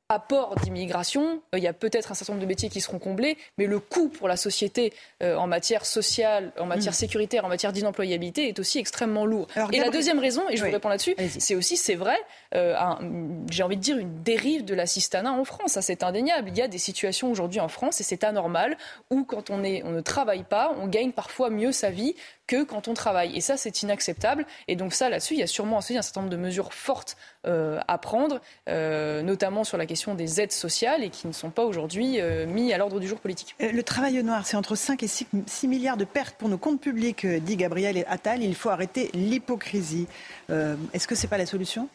apport 0.09 0.55
d'immigration, 0.55 1.41
euh, 1.53 1.57
il 1.57 1.63
y 1.63 1.67
a 1.67 1.73
peut-être 1.73 2.11
un 2.11 2.13
certain 2.13 2.33
nombre 2.33 2.43
de 2.43 2.47
métiers 2.47 2.69
qui 2.69 2.81
seront 2.81 2.99
comblés, 2.99 3.37
mais 3.57 3.65
le 3.67 3.79
coût 3.79 4.09
pour 4.09 4.27
la 4.27 4.35
société 4.35 4.93
euh, 5.23 5.35
en 5.37 5.47
matière 5.47 5.85
sociale, 5.85 6.51
en 6.59 6.65
matière 6.65 6.91
mm. 6.91 6.95
sécuritaire, 6.95 7.45
en 7.45 7.47
matière 7.47 7.71
d'inemployabilité 7.71 8.47
est 8.47 8.59
aussi 8.59 8.79
extrêmement 8.79 9.25
lourd. 9.25 9.47
et 9.71 9.79
la 9.79 9.89
deuxième 9.89 10.19
raison, 10.19 10.43
et 10.49 10.57
je 10.57 10.65
vous 10.65 10.71
réponds 10.71 10.89
là-dessus, 10.89 11.15
c'est 11.39 11.55
aussi, 11.55 11.77
c'est 11.77 11.95
vrai, 11.95 12.17
j'ai 12.53 13.63
envie 13.63 13.77
de 13.77 13.81
dire 13.81 13.97
une 13.97 14.21
dérive 14.23 14.65
de 14.65 14.75
l'assistanat 14.75 15.31
en 15.31 15.45
France. 15.45 15.71
Ça, 15.73 15.81
c'est 15.81 16.03
indéniable. 16.03 16.49
Il 16.49 16.57
y 16.57 16.61
a 16.61 16.67
des 16.67 16.77
situations 16.77 17.31
aujourd'hui 17.31 17.59
en 17.59 17.69
France, 17.69 18.01
et 18.01 18.03
c'est 18.03 18.23
anormal, 18.23 18.77
où 19.09 19.23
quand 19.23 19.49
on, 19.49 19.63
est, 19.63 19.83
on 19.83 19.91
ne 19.91 20.01
travaille 20.01 20.43
pas, 20.43 20.75
on 20.79 20.87
gagne 20.87 21.11
parfois 21.11 21.49
mieux 21.49 21.71
sa 21.71 21.89
vie 21.89 22.13
que 22.53 22.63
quand 22.63 22.87
on 22.87 22.93
travaille. 22.93 23.35
Et 23.35 23.41
ça, 23.41 23.57
c'est 23.57 23.81
inacceptable. 23.81 24.45
Et 24.67 24.75
donc 24.75 24.93
ça, 24.93 25.09
là-dessus, 25.09 25.33
il 25.33 25.39
y 25.39 25.43
a 25.43 25.47
sûrement 25.47 25.79
aussi 25.79 25.97
un 25.97 26.01
certain 26.01 26.21
nombre 26.21 26.31
de 26.31 26.37
mesures 26.37 26.73
fortes 26.73 27.17
euh, 27.47 27.79
à 27.87 27.97
prendre, 27.97 28.41
euh, 28.69 29.21
notamment 29.23 29.63
sur 29.63 29.77
la 29.77 29.85
question 29.85 30.13
des 30.13 30.39
aides 30.39 30.51
sociales 30.51 31.03
et 31.03 31.09
qui 31.09 31.27
ne 31.27 31.33
sont 31.33 31.49
pas 31.49 31.65
aujourd'hui 31.65 32.21
euh, 32.21 32.45
mis 32.45 32.71
à 32.71 32.77
l'ordre 32.77 32.99
du 32.99 33.07
jour 33.07 33.19
politique. 33.19 33.55
Le 33.59 33.81
travail 33.81 34.21
noir, 34.23 34.45
c'est 34.45 34.57
entre 34.57 34.75
5 34.75 35.01
et 35.01 35.07
6, 35.07 35.27
milliards 35.67 35.97
de 35.97 36.05
pertes 36.05 36.35
pour 36.35 36.49
nos 36.49 36.57
comptes 36.57 36.79
publics, 36.79 37.25
dit 37.25 37.57
Gabriel 37.57 38.05
Attal. 38.07 38.43
Il 38.43 38.55
faut 38.55 38.69
arrêter 38.69 39.09
l'hypocrisie. 39.13 40.07
Est-ce 40.49 41.07
que 41.07 41.15
ce 41.15 41.23
n'est 41.23 41.29
pas 41.29 41.37
la 41.37 41.45
solution? 41.45 41.89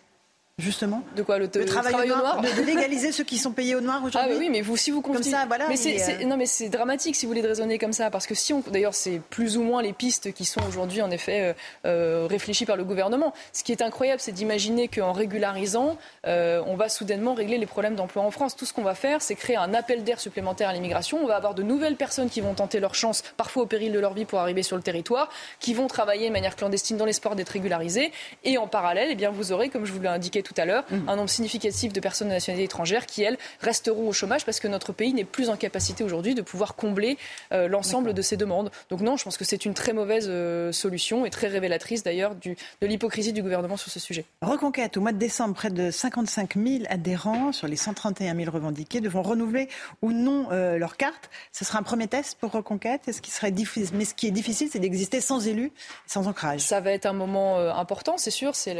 Justement. 0.59 1.05
De 1.14 1.22
quoi 1.22 1.39
le, 1.39 1.48
travail, 1.48 2.10
au 2.10 2.16
noir, 2.16 2.40
De, 2.40 2.62
légaliser 2.62 3.12
ceux 3.12 3.22
qui 3.22 3.39
sont 3.39 3.52
payés 3.52 3.76
au 3.76 3.80
noir 3.80 4.02
aujourd'hui. 4.02 4.32
Ah 4.35 4.39
oui, 4.40 4.48
mais 4.51 4.60
vous, 4.60 4.76
si 4.76 4.90
vous 4.90 5.01
continuez. 5.01 5.30
Comme 5.30 5.40
ça, 5.40 5.47
voilà. 5.47 5.68
Mais 5.68 5.76
c'est, 5.76 6.24
non, 6.24 6.36
mais 6.36 6.47
c'est 6.47 6.68
dramatique 6.68 7.14
si 7.14 7.26
vous 7.26 7.30
voulez 7.30 7.43
de 7.43 7.47
raisonner 7.48 7.78
comme 7.78 7.93
ça, 7.93 8.10
parce 8.10 8.26
que 8.26 8.35
si 8.35 8.52
on, 8.52 8.60
d'ailleurs, 8.72 8.94
c'est 8.94 9.20
plus 9.30 9.56
ou 9.56 9.62
moins 9.62 9.82
les 9.82 9.93
pistes 9.93 10.32
qui 10.32 10.44
sont 10.44 10.60
aujourd'hui 10.66 11.01
en 11.01 11.12
effet 11.12 11.43
euh, 11.43 11.52
euh, 11.86 12.26
réfléchies 12.28 12.66
par 12.66 12.76
le 12.76 12.82
gouvernement. 12.82 13.32
Ce 13.52 13.62
qui 13.62 13.70
est 13.70 13.82
incroyable, 13.82 14.20
c'est 14.20 14.32
d'imaginer 14.32 14.89
qu'en 14.89 15.12
régularisant, 15.12 15.97
euh, 16.26 16.60
on 16.66 16.74
va 16.74 16.89
soudainement 16.89 17.35
régler 17.35 17.59
les 17.59 17.66
problèmes 17.66 17.94
d'emploi 17.94 18.24
en 18.24 18.32
France. 18.32 18.56
Tout 18.56 18.66
ce 18.66 18.72
qu'on 18.72 18.82
va 18.82 18.97
faire, 18.97 19.22
c'est 19.22 19.36
créer 19.36 19.56
un 19.56 19.74
appel 19.74 20.02
d'air 20.02 20.18
supplémentaire 20.18 20.70
à 20.70 20.72
l'immigration. 20.72 21.20
On 21.22 21.28
va 21.28 21.36
avoir 21.36 21.55
de 21.55 21.62
nouvelles 21.62 21.97
personnes 21.97 22.30
qui 22.30 22.40
vont 22.40 22.55
tenter 22.55 22.80
leur 22.80 22.97
chance, 22.97 23.22
parfois 23.36 23.62
au 23.62 23.66
péril 23.66 23.93
de 23.93 24.01
leur 24.01 24.12
vie, 24.12 24.24
pour 24.24 24.40
arriver 24.40 24.64
sur 24.64 24.76
le 24.76 24.82
territoire, 24.82 25.28
qui 25.60 25.72
vont 25.72 25.86
travailler 25.86 26.26
de 26.26 26.32
manière 26.32 26.56
clandestine 26.56 26.97
dans 26.97 27.05
l'espoir 27.05 27.36
d'être 27.36 27.51
régularisées. 27.51 28.10
Et 28.43 28.59
en 28.59 28.66
parallèle, 28.66 29.10
eh 29.12 29.14
bien, 29.14 29.30
vous 29.30 29.52
aurez, 29.52 29.68
comme 29.68 29.85
je 29.85 29.93
vous 29.93 30.01
l'ai 30.01 30.09
indiqué 30.09 30.43
tout 30.49 30.61
à 30.61 30.65
l'heure, 30.65 30.85
un 31.07 31.16
nombre 31.16 31.29
significatif 31.29 31.93
de 31.93 32.01
personnes 32.01 32.29
de 32.29 32.33
nationalité 32.33 32.65
étrangère 32.65 33.05
qui, 33.05 33.23
elles, 33.23 33.37
resteront 33.61 34.09
au 34.09 34.12
chômage 34.12 34.45
parce 34.47 34.61
que 34.61 34.69
notre 34.69 34.93
pays 34.93 35.12
n'est 35.12 35.25
plus 35.25 35.51
en 35.51 35.57
capacité 35.57 36.05
aujourd'hui 36.05 36.35
de 36.35 36.43
pouvoir 36.43 36.75
combler 36.75 37.19
euh, 37.53 37.69
l'ensemble 37.69 38.15
de 38.15 38.23
ces 38.23 38.37
demandes. 38.37 38.70
Donc 38.89 39.01
non, 39.01 39.16
je 39.16 39.25
pense 39.25 39.37
que 39.37 39.45
c'est 39.45 39.65
une 39.66 39.75
très 39.75 39.93
mauvaise 39.93 40.27
euh, 40.29 40.73
solution 40.73 41.27
et 41.27 41.31
très 41.31 41.49
révélatrice 41.49 42.03
d'ailleurs 42.03 42.35
de 42.35 42.57
l'hypocrisie 42.87 43.33
du 43.33 43.43
gouvernement 43.43 43.77
sur 43.77 43.91
ce 43.91 44.01
sujet. 44.01 44.25
Reconquête, 44.41 44.97
au 44.97 45.01
mois 45.01 45.12
de 45.12 45.19
décembre, 45.19 45.55
près 45.55 45.70
de 45.70 45.91
55 45.91 46.55
000 46.57 46.85
adhérents 46.89 47.53
sur 47.53 47.69
les 47.69 47.77
131 47.77 48.35
000 48.35 48.51
revendiqués 48.51 49.01
devront 49.01 49.23
renouveler 49.23 49.69
ou 50.01 50.12
non 50.12 50.49
euh, 50.51 50.79
leur 50.79 50.97
carte. 50.97 51.29
Ce 51.53 51.65
sera 51.65 51.79
un 51.79 51.83
premier 51.83 52.09
test 52.09 52.39
pour 52.39 52.53
Reconquête. 52.53 53.03
Ce 53.12 53.20
qui 53.20 53.31
serait 53.31 53.51
difficile, 53.51 53.97
mais 53.97 54.05
ce 54.07 54.15
qui 54.15 54.27
est 54.27 54.31
difficile, 54.33 54.69
c'est 54.73 54.79
d'exister 54.79 55.20
sans 55.20 55.47
élus, 55.47 55.73
sans 56.07 56.27
ancrage? 56.27 56.61
Ça 56.61 56.81
va 56.81 56.93
être 56.93 57.07
un 57.07 57.12
moment 57.12 57.59
important, 57.59 58.16
c'est 58.16 58.31
sûr. 58.31 58.55
C'est 58.55 58.75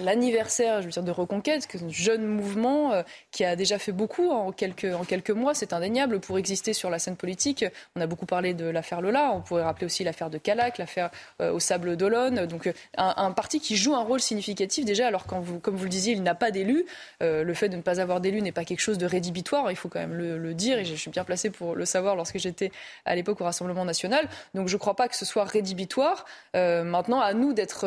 l'anniversaire, 0.00 0.82
je 0.82 0.86
veux 0.86 0.92
dire, 0.92 0.97
de 1.04 1.10
Reconquête 1.10 1.66
un 1.82 1.88
jeune 1.88 2.26
mouvement 2.26 2.92
euh, 2.92 3.02
qui 3.30 3.44
a 3.44 3.56
déjà 3.56 3.78
fait 3.78 3.92
beaucoup 3.92 4.30
en 4.30 4.52
quelques, 4.52 4.84
en 4.84 5.04
quelques 5.04 5.30
mois, 5.30 5.54
c'est 5.54 5.72
indéniable, 5.72 6.20
pour 6.20 6.38
exister 6.38 6.72
sur 6.72 6.90
la 6.90 6.98
scène 6.98 7.16
politique. 7.16 7.64
On 7.96 8.00
a 8.00 8.06
beaucoup 8.06 8.26
parlé 8.26 8.54
de 8.54 8.66
l'affaire 8.66 9.00
Lola, 9.00 9.32
on 9.32 9.40
pourrait 9.40 9.62
rappeler 9.62 9.86
aussi 9.86 10.04
l'affaire 10.04 10.30
de 10.30 10.38
Calac, 10.38 10.78
l'affaire 10.78 11.10
euh, 11.40 11.52
au 11.52 11.60
Sable 11.60 11.96
d'Olonne. 11.96 12.46
Donc 12.46 12.66
euh, 12.66 12.72
un, 12.96 13.32
parti 13.32 13.60
qui 13.60 13.76
joue 13.76 13.94
un 13.94 14.02
rôle 14.02 14.20
significatif 14.20 14.84
déjà, 14.84 15.06
alors 15.06 15.26
quand 15.26 15.42
comme 15.60 15.76
vous 15.76 15.84
le 15.84 15.90
disiez, 15.90 16.12
il 16.12 16.22
n'a 16.22 16.34
pas 16.34 16.50
d'élus. 16.50 16.84
le 17.20 17.54
fait 17.54 17.68
de 17.68 17.76
ne 17.76 17.82
pas 17.82 18.00
avoir 18.00 18.20
d'élus 18.20 18.42
n'est 18.42 18.52
pas 18.52 18.64
quelque 18.64 18.80
chose 18.80 18.98
de 18.98 19.06
rédhibitoire, 19.06 19.70
il 19.70 19.76
faut 19.76 19.88
quand 19.88 20.00
même 20.00 20.14
le, 20.14 20.54
dire, 20.54 20.78
et 20.78 20.84
je 20.84 20.94
suis 20.94 21.10
bien 21.10 21.24
placé 21.24 21.50
pour 21.50 21.74
le 21.74 21.84
savoir 21.84 22.16
lorsque 22.16 22.38
j'étais 22.38 22.72
à 23.04 23.14
l'époque 23.14 23.40
au 23.40 23.44
Rassemblement 23.44 23.84
national. 23.84 24.28
Donc 24.54 24.68
je 24.68 24.74
ne 24.74 24.78
crois 24.78 24.96
pas 24.96 25.08
que 25.08 25.16
ce 25.16 25.24
soit 25.24 25.44
rédhibitoire. 25.44 26.24
maintenant, 26.54 27.20
à 27.20 27.32
nous 27.34 27.52
d'être 27.52 27.86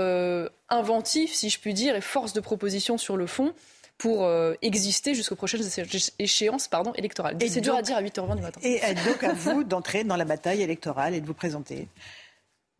inventif, 0.71 1.33
si 1.33 1.49
je 1.49 1.59
puis 1.59 1.73
dire, 1.73 1.95
et 1.95 2.01
force 2.01 2.33
de 2.33 2.39
proposition 2.39 2.97
sur 2.97 3.17
le 3.17 3.27
fond 3.27 3.53
pour 3.97 4.25
euh, 4.25 4.55
exister 4.63 5.13
jusqu'aux 5.13 5.35
prochaines 5.35 5.61
échéances 6.17 6.67
pardon, 6.67 6.91
électorales. 6.93 7.37
C'est 7.47 7.61
dur 7.61 7.75
à 7.75 7.83
dire 7.83 7.97
à 7.97 8.01
8h20 8.01 8.35
du 8.35 8.41
matin. 8.41 8.59
Et 8.63 8.79
donc 9.05 9.23
à 9.23 9.33
vous 9.33 9.63
d'entrer 9.63 10.03
dans 10.03 10.15
la 10.15 10.25
bataille 10.25 10.63
électorale 10.63 11.13
et 11.13 11.21
de 11.21 11.27
vous 11.27 11.35
présenter 11.35 11.87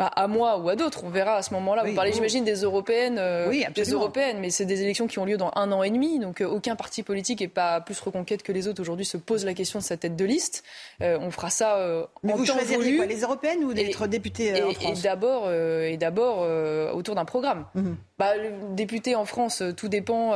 bah, 0.02 0.08
à 0.16 0.28
moi 0.28 0.58
ou 0.58 0.68
à 0.68 0.76
d'autres. 0.76 1.04
On 1.04 1.10
verra 1.10 1.36
à 1.36 1.44
ce 1.44 1.54
moment-là. 1.54 1.84
vous 1.84 1.94
parlez, 1.94 2.12
j'imagine, 2.12 2.44
des 2.44 2.64
européennes, 2.64 3.20
euh, 3.20 3.48
oui, 3.48 3.64
des 3.76 3.92
européennes, 3.92 4.38
mais 4.40 4.50
c'est 4.50 4.66
des 4.66 4.82
élections 4.82 5.06
qui 5.06 5.20
ont 5.20 5.26
lieu 5.26 5.38
dans 5.38 5.52
un 5.56 5.72
an 5.72 5.84
et 5.84 5.92
demi. 5.92 6.18
Donc 6.18 6.42
euh, 6.42 6.48
aucun 6.48 6.76
parti 6.76 7.04
politique 7.04 7.40
et 7.40 7.48
pas 7.48 7.82
plus 7.82 8.00
reconquête 8.00 8.42
que 8.42 8.52
les 8.52 8.68
autres 8.68 8.82
aujourd'hui 8.82 9.06
se 9.06 9.18
pose 9.18 9.46
la 9.46 9.54
question 9.54 9.78
de 9.78 9.84
sa 9.84 9.98
tête 9.98 10.16
de 10.16 10.26
liste. 10.26 10.64
Euh, 11.04 11.20
on 11.22 11.30
fera 11.30 11.52
ça 11.52 11.78
mais 12.24 12.34
en 12.34 12.36
vous 12.36 12.48
choisirez 12.48 12.96
quoi, 12.96 13.06
les 13.06 13.22
européennes 13.22 13.64
ou 13.64 13.76
d'être 13.76 14.08
député 14.08 14.64
en 14.64 14.72
France? 14.72 15.00
Et 15.00 15.04
d'abord, 15.04 15.52
et 15.52 15.98
d'abord 15.98 16.48
autour 16.96 17.14
d'un 17.14 17.26
programme. 17.26 17.68
Mhm. 17.76 17.96
Bah, 18.18 18.34
député 18.72 19.16
en 19.16 19.26
France, 19.26 19.62
tout 19.78 19.88
dépend 19.88 20.34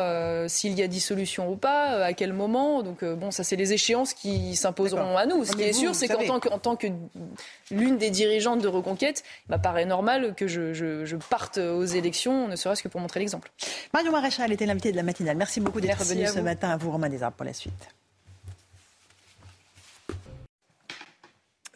s'il 0.47 0.77
y 0.77 0.83
a 0.83 0.87
dissolution 0.87 1.51
ou 1.51 1.55
pas, 1.55 2.03
à 2.03 2.13
quel 2.13 2.33
moment. 2.33 2.83
Donc 2.83 3.03
bon, 3.03 3.31
ça 3.31 3.43
c'est 3.43 3.55
les 3.55 3.73
échéances 3.73 4.13
qui 4.13 4.55
s'imposeront 4.55 5.17
à 5.17 5.25
nous. 5.25 5.43
Ce 5.43 5.53
qui 5.53 5.63
est 5.63 5.73
sûr, 5.73 5.95
c'est 5.95 6.07
qu'en 6.07 6.59
tant 6.59 6.75
que, 6.75 6.87
l'une 7.71 7.97
des 7.97 8.11
dirigeantes 8.11 8.61
de 8.61 8.67
Reconquête, 8.67 9.23
bah, 9.49 9.54
paraît 9.57 9.85
normal 9.85 10.33
que 10.35 10.47
je, 10.47 11.15
parte 11.29 11.57
aux 11.57 11.85
élections, 11.85 12.47
ne 12.47 12.55
serait-ce 12.55 12.83
que 12.83 12.87
pour 12.87 13.01
montrer 13.01 13.19
l'exemple. 13.19 13.51
Marion 13.93 14.11
Maréchal 14.11 14.51
était 14.51 14.65
l'invité 14.65 14.91
de 14.91 14.97
la 14.97 15.03
matinale. 15.03 15.37
Merci 15.37 15.59
beaucoup 15.59 15.81
d'être 15.81 16.03
venu 16.03 16.25
ce 16.27 16.39
matin. 16.39 16.69
À 16.69 16.77
vous, 16.77 16.91
Romain 16.91 17.09
Desarbres, 17.09 17.37
pour 17.37 17.45
la 17.45 17.53
suite. 17.53 17.73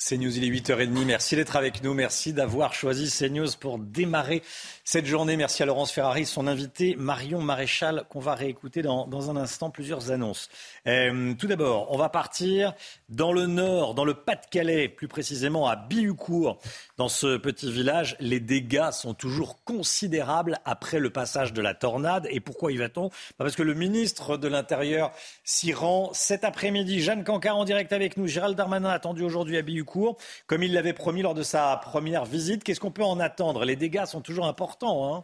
CNews, 0.10 0.38
il 0.38 0.44
est 0.44 0.50
8h30. 0.50 1.06
Merci 1.06 1.36
d'être 1.36 1.56
avec 1.56 1.84
nous. 1.84 1.94
Merci 1.94 2.34
d'avoir 2.34 2.74
choisi 2.74 3.12
CNews 3.12 3.50
pour 3.60 3.78
démarrer 3.78 4.42
cette 4.92 5.06
journée. 5.06 5.38
Merci 5.38 5.62
à 5.62 5.68
Laurence 5.68 5.92
Ferrari, 5.92 6.26
son 6.26 6.48
invité 6.48 6.96
Marion 6.98 7.44
Maréchal, 7.44 8.06
qu'on 8.10 8.20
va 8.20 8.34
réécouter 8.34 8.82
dans, 8.82 9.30
un 9.30 9.36
instant 9.36 9.70
plusieurs 9.70 10.10
annonces. 10.10 10.50
Euh, 10.88 11.36
tout 11.36 11.46
d'abord, 11.46 11.92
on 11.92 11.98
va 12.00 12.10
partir 12.10 12.74
dans 13.08 13.32
le 13.32 13.46
nord, 13.46 13.94
dans 13.94 14.04
le 14.04 14.16
Pas-de-Calais, 14.16 14.90
plus 14.90 15.08
précisément 15.08 15.68
à 15.68 15.76
Bihucourt. 15.76 16.58
Dans 16.98 17.08
ce 17.08 17.38
petit 17.38 17.72
village, 17.72 18.16
les 18.20 18.40
dégâts 18.40 18.90
sont 18.90 19.14
toujours 19.14 19.64
considérables 19.64 20.58
après 20.66 20.98
le 20.98 21.12
passage 21.12 21.54
de 21.54 21.62
la 21.62 21.76
tornade. 21.76 22.28
Et 22.32 22.40
pourquoi 22.40 22.72
y 22.72 22.78
va-t-on? 22.78 23.12
Parce 23.38 23.56
que 23.56 23.62
le 23.62 23.76
ministre 23.76 24.38
de 24.38 24.48
l'Intérieur 24.48 25.12
s'y 25.44 25.72
rend 25.72 26.10
cet 26.14 26.44
après-midi. 26.44 27.00
Jeanne 27.00 27.24
Cancard 27.24 27.58
en 27.58 27.64
direct 27.64 27.94
avec 27.94 28.18
nous. 28.18 28.26
Gérald 28.26 28.58
Darmanin 28.58 28.90
attendu 28.90 29.22
aujourd'hui 29.22 29.58
à 29.58 29.62
Bihucourt, 29.62 30.18
comme 30.48 30.64
il 30.64 30.74
l'avait 30.74 30.94
promis 30.94 31.22
lors 31.22 31.36
de 31.36 31.44
sa 31.44 31.78
première 31.78 32.26
visite. 32.26 32.64
Qu'est-ce 32.64 32.80
qu'on 32.80 32.90
peut 32.90 33.04
en 33.04 33.20
attendre? 33.20 33.66
Les 33.66 33.76
dégâts 33.76 34.06
sont 34.06 34.22
toujours 34.22 34.48
importants 34.48 34.79
Hein. 34.88 35.24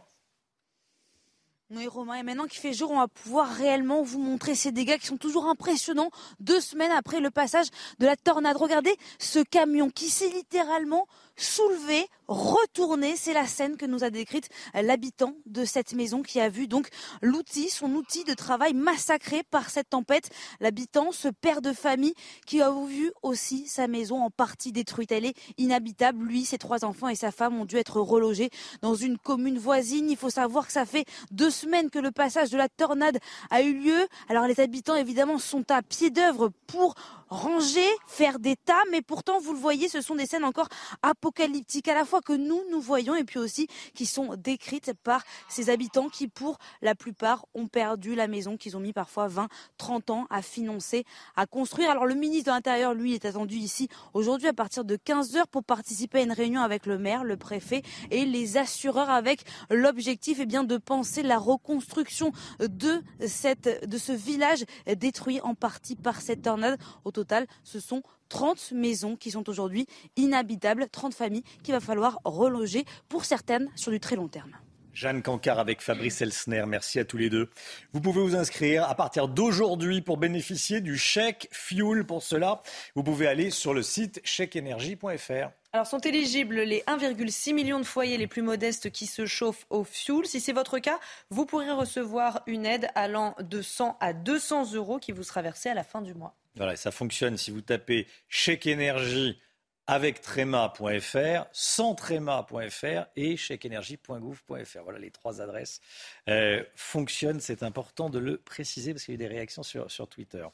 Oui, 1.70 1.88
Romain, 1.88 2.14
et 2.14 2.22
maintenant 2.22 2.46
qu'il 2.46 2.60
fait 2.60 2.72
jour, 2.72 2.92
on 2.92 2.98
va 2.98 3.08
pouvoir 3.08 3.48
réellement 3.48 4.02
vous 4.02 4.20
montrer 4.20 4.54
ces 4.54 4.70
dégâts 4.70 4.98
qui 4.98 5.06
sont 5.06 5.16
toujours 5.16 5.46
impressionnants 5.46 6.10
deux 6.38 6.60
semaines 6.60 6.92
après 6.92 7.18
le 7.18 7.30
passage 7.30 7.66
de 7.98 8.06
la 8.06 8.14
tornade. 8.14 8.56
Regardez 8.56 8.94
ce 9.18 9.40
camion 9.40 9.90
qui 9.90 10.08
s'est 10.08 10.28
littéralement 10.28 11.08
soulevé 11.36 12.06
retourner. 12.28 13.16
C'est 13.16 13.32
la 13.32 13.46
scène 13.46 13.76
que 13.76 13.86
nous 13.86 14.04
a 14.04 14.10
décrite 14.10 14.48
l'habitant 14.74 15.34
de 15.46 15.64
cette 15.64 15.94
maison 15.94 16.22
qui 16.22 16.40
a 16.40 16.48
vu 16.48 16.66
donc 16.68 16.88
l'outil, 17.22 17.68
son 17.68 17.92
outil 17.94 18.24
de 18.24 18.34
travail 18.34 18.74
massacré 18.74 19.42
par 19.50 19.70
cette 19.70 19.90
tempête. 19.90 20.30
L'habitant, 20.60 21.12
ce 21.12 21.28
père 21.28 21.62
de 21.62 21.72
famille 21.72 22.14
qui 22.46 22.62
a 22.62 22.70
vu 22.70 23.12
aussi 23.22 23.66
sa 23.66 23.88
maison 23.88 24.22
en 24.22 24.30
partie 24.30 24.72
détruite. 24.72 25.12
Elle 25.12 25.26
est 25.26 25.36
inhabitable. 25.58 26.24
Lui, 26.24 26.44
ses 26.44 26.58
trois 26.58 26.84
enfants 26.84 27.08
et 27.08 27.14
sa 27.14 27.30
femme 27.30 27.58
ont 27.60 27.64
dû 27.64 27.76
être 27.76 28.00
relogés 28.00 28.50
dans 28.82 28.94
une 28.94 29.18
commune 29.18 29.58
voisine. 29.58 30.10
Il 30.10 30.16
faut 30.16 30.30
savoir 30.30 30.66
que 30.66 30.72
ça 30.72 30.86
fait 30.86 31.04
deux 31.30 31.50
semaines 31.50 31.90
que 31.90 31.98
le 31.98 32.10
passage 32.10 32.50
de 32.50 32.56
la 32.56 32.68
tornade 32.68 33.18
a 33.50 33.62
eu 33.62 33.74
lieu. 33.74 34.06
Alors 34.28 34.46
les 34.46 34.60
habitants 34.60 34.94
évidemment 34.94 35.38
sont 35.38 35.70
à 35.70 35.82
pied 35.82 36.10
d'œuvre 36.10 36.50
pour 36.66 36.94
ranger, 37.28 37.88
faire 38.06 38.38
des 38.38 38.56
tas, 38.56 38.82
mais 38.90 39.02
pourtant, 39.02 39.40
vous 39.40 39.52
le 39.52 39.58
voyez, 39.58 39.88
ce 39.88 40.00
sont 40.00 40.14
des 40.14 40.26
scènes 40.26 40.44
encore 40.44 40.68
apocalyptiques, 41.02 41.88
à 41.88 41.94
la 41.94 42.04
fois 42.04 42.15
que 42.20 42.32
nous, 42.32 42.62
nous 42.70 42.80
voyons, 42.80 43.14
et 43.14 43.24
puis 43.24 43.38
aussi 43.38 43.68
qui 43.94 44.06
sont 44.06 44.36
décrites 44.36 44.92
par 44.94 45.24
ces 45.48 45.70
habitants 45.70 46.08
qui, 46.08 46.28
pour 46.28 46.58
la 46.82 46.94
plupart, 46.94 47.46
ont 47.54 47.66
perdu 47.66 48.14
la 48.14 48.28
maison 48.28 48.56
qu'ils 48.56 48.76
ont 48.76 48.80
mis 48.80 48.92
parfois 48.92 49.28
20, 49.28 49.48
30 49.78 50.10
ans 50.10 50.26
à 50.30 50.42
financer, 50.42 51.04
à 51.34 51.46
construire. 51.46 51.90
Alors 51.90 52.06
le 52.06 52.14
ministre 52.14 52.46
de 52.46 52.50
l'Intérieur, 52.50 52.94
lui, 52.94 53.14
est 53.14 53.24
attendu 53.24 53.56
ici 53.56 53.88
aujourd'hui 54.14 54.48
à 54.48 54.52
partir 54.52 54.84
de 54.84 54.96
15 54.96 55.36
heures 55.36 55.48
pour 55.48 55.64
participer 55.64 56.18
à 56.18 56.22
une 56.22 56.32
réunion 56.32 56.60
avec 56.60 56.86
le 56.86 56.98
maire, 56.98 57.24
le 57.24 57.36
préfet 57.36 57.82
et 58.10 58.24
les 58.24 58.56
assureurs 58.56 59.10
avec 59.10 59.44
l'objectif 59.70 60.38
eh 60.40 60.46
de 60.46 60.76
penser 60.78 61.22
la 61.22 61.38
reconstruction 61.38 62.32
de, 62.60 63.02
cette, 63.26 63.88
de 63.88 63.98
ce 63.98 64.12
village 64.12 64.64
détruit 64.96 65.40
en 65.42 65.54
partie 65.54 65.96
par 65.96 66.20
cette 66.20 66.42
tornade 66.42 66.78
total, 67.16 67.46
ce 67.64 67.80
sont 67.80 68.02
30 68.28 68.72
maisons 68.72 69.16
qui 69.16 69.30
sont 69.30 69.48
aujourd'hui 69.48 69.86
inhabitables, 70.16 70.88
30 70.90 71.14
familles 71.14 71.44
qu'il 71.62 71.74
va 71.74 71.80
falloir 71.80 72.18
reloger 72.24 72.84
pour 73.08 73.24
certaines 73.24 73.68
sur 73.76 73.92
du 73.92 74.00
très 74.00 74.16
long 74.16 74.28
terme. 74.28 74.56
Jeanne 74.96 75.20
Cancard 75.20 75.58
avec 75.58 75.82
Fabrice 75.82 76.22
Elsner, 76.22 76.64
merci 76.66 76.98
à 76.98 77.04
tous 77.04 77.18
les 77.18 77.28
deux. 77.28 77.50
Vous 77.92 78.00
pouvez 78.00 78.22
vous 78.22 78.34
inscrire 78.34 78.88
à 78.88 78.94
partir 78.94 79.28
d'aujourd'hui 79.28 80.00
pour 80.00 80.16
bénéficier 80.16 80.80
du 80.80 80.96
chèque 80.96 81.50
fuel. 81.52 82.04
Pour 82.06 82.22
cela, 82.22 82.62
vous 82.94 83.02
pouvez 83.02 83.26
aller 83.26 83.50
sur 83.50 83.74
le 83.74 83.82
site 83.82 84.22
chèqueénergie.fr. 84.24 85.50
Alors 85.74 85.86
sont 85.86 85.98
éligibles 85.98 86.62
les 86.62 86.80
1,6 86.86 87.52
million 87.52 87.78
de 87.78 87.84
foyers 87.84 88.16
les 88.16 88.26
plus 88.26 88.40
modestes 88.40 88.90
qui 88.90 89.04
se 89.04 89.26
chauffent 89.26 89.66
au 89.68 89.84
fioul. 89.84 90.24
Si 90.24 90.40
c'est 90.40 90.54
votre 90.54 90.78
cas, 90.78 90.98
vous 91.28 91.44
pourrez 91.44 91.70
recevoir 91.72 92.40
une 92.46 92.64
aide 92.64 92.88
allant 92.94 93.36
de 93.38 93.60
100 93.60 93.98
à 94.00 94.14
200 94.14 94.72
euros 94.72 94.98
qui 94.98 95.12
vous 95.12 95.24
sera 95.24 95.42
versée 95.42 95.68
à 95.68 95.74
la 95.74 95.84
fin 95.84 96.00
du 96.00 96.14
mois. 96.14 96.34
Voilà, 96.56 96.74
ça 96.74 96.90
fonctionne 96.90 97.36
si 97.36 97.50
vous 97.50 97.60
tapez 97.60 98.06
chèque 98.30 98.66
énergie 98.66 99.38
avec 99.86 100.20
tréma.fr, 100.20 101.46
sans 101.52 101.94
tréma.fr 101.94 103.06
et 103.16 103.36
chèqueénergie.gouv.fr. 103.36 104.82
Voilà 104.82 104.98
les 104.98 105.10
trois 105.10 105.40
adresses 105.40 105.80
euh, 106.28 106.62
fonctionnent. 106.74 107.40
C'est 107.40 107.62
important 107.62 108.10
de 108.10 108.18
le 108.18 108.38
préciser 108.38 108.92
parce 108.92 109.04
qu'il 109.04 109.14
y 109.14 109.16
a 109.16 109.20
eu 109.20 109.28
des 109.28 109.34
réactions 109.34 109.62
sur, 109.62 109.90
sur 109.90 110.08
Twitter. 110.08 110.46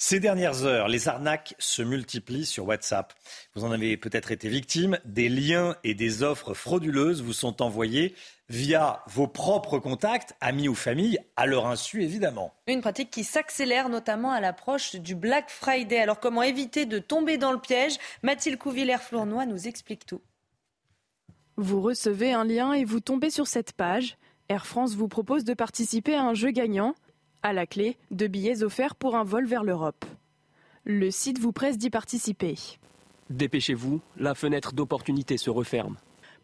Ces 0.00 0.20
dernières 0.20 0.62
heures, 0.62 0.86
les 0.86 1.08
arnaques 1.08 1.56
se 1.58 1.82
multiplient 1.82 2.46
sur 2.46 2.66
WhatsApp. 2.66 3.12
Vous 3.54 3.64
en 3.64 3.72
avez 3.72 3.96
peut-être 3.96 4.30
été 4.30 4.48
victime. 4.48 4.98
Des 5.04 5.28
liens 5.28 5.76
et 5.82 5.94
des 5.94 6.22
offres 6.22 6.54
frauduleuses 6.54 7.20
vous 7.20 7.32
sont 7.32 7.62
envoyés 7.62 8.14
via 8.48 9.02
vos 9.06 9.26
propres 9.26 9.78
contacts, 9.78 10.34
amis 10.40 10.68
ou 10.68 10.74
famille, 10.74 11.18
à 11.36 11.46
leur 11.46 11.66
insu 11.66 12.02
évidemment. 12.02 12.54
Une 12.66 12.80
pratique 12.80 13.10
qui 13.10 13.24
s'accélère 13.24 13.88
notamment 13.88 14.30
à 14.30 14.40
l'approche 14.40 14.96
du 14.96 15.14
Black 15.14 15.50
Friday. 15.50 15.98
Alors 15.98 16.20
comment 16.20 16.42
éviter 16.42 16.86
de 16.86 16.98
tomber 16.98 17.36
dans 17.36 17.52
le 17.52 17.58
piège? 17.58 17.98
Mathilde 18.22 18.58
Couvillère-Flournoy 18.58 19.46
nous 19.46 19.68
explique 19.68 20.06
tout. 20.06 20.22
Vous 21.56 21.82
recevez 21.82 22.32
un 22.32 22.44
lien 22.44 22.72
et 22.72 22.84
vous 22.84 23.00
tombez 23.00 23.30
sur 23.30 23.46
cette 23.46 23.72
page. 23.72 24.16
Air 24.48 24.64
France 24.66 24.94
vous 24.94 25.08
propose 25.08 25.44
de 25.44 25.54
participer 25.54 26.14
à 26.14 26.22
un 26.22 26.34
jeu 26.34 26.50
gagnant. 26.50 26.94
À 27.42 27.52
la 27.52 27.66
clé, 27.66 27.96
deux 28.10 28.28
billets 28.28 28.62
offerts 28.62 28.94
pour 28.94 29.16
un 29.16 29.24
vol 29.24 29.46
vers 29.46 29.64
l'Europe. 29.64 30.04
Le 30.84 31.10
site 31.10 31.38
vous 31.38 31.52
presse 31.52 31.76
d'y 31.76 31.90
participer. 31.90 32.54
Dépêchez-vous, 33.28 34.00
la 34.16 34.34
fenêtre 34.34 34.72
d'opportunité 34.72 35.36
se 35.36 35.50
referme. 35.50 35.96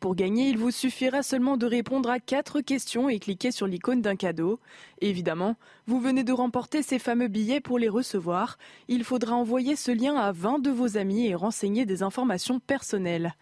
Pour 0.04 0.16
gagner, 0.16 0.50
il 0.50 0.58
vous 0.58 0.70
suffira 0.70 1.22
seulement 1.22 1.56
de 1.56 1.64
répondre 1.64 2.10
à 2.10 2.20
quatre 2.20 2.60
questions 2.60 3.08
et 3.08 3.18
cliquer 3.18 3.50
sur 3.50 3.66
l'icône 3.66 4.02
d'un 4.02 4.16
cadeau. 4.16 4.60
Évidemment, 5.00 5.56
vous 5.86 5.98
venez 5.98 6.24
de 6.24 6.32
remporter 6.34 6.82
ces 6.82 6.98
fameux 6.98 7.28
billets 7.28 7.62
pour 7.62 7.78
les 7.78 7.88
recevoir. 7.88 8.58
Il 8.88 9.02
faudra 9.02 9.34
envoyer 9.34 9.76
ce 9.76 9.90
lien 9.90 10.14
à 10.16 10.30
20 10.30 10.58
de 10.58 10.68
vos 10.68 10.98
amis 10.98 11.28
et 11.28 11.34
renseigner 11.34 11.86
des 11.86 12.02
informations 12.02 12.60
personnelles. 12.60 13.34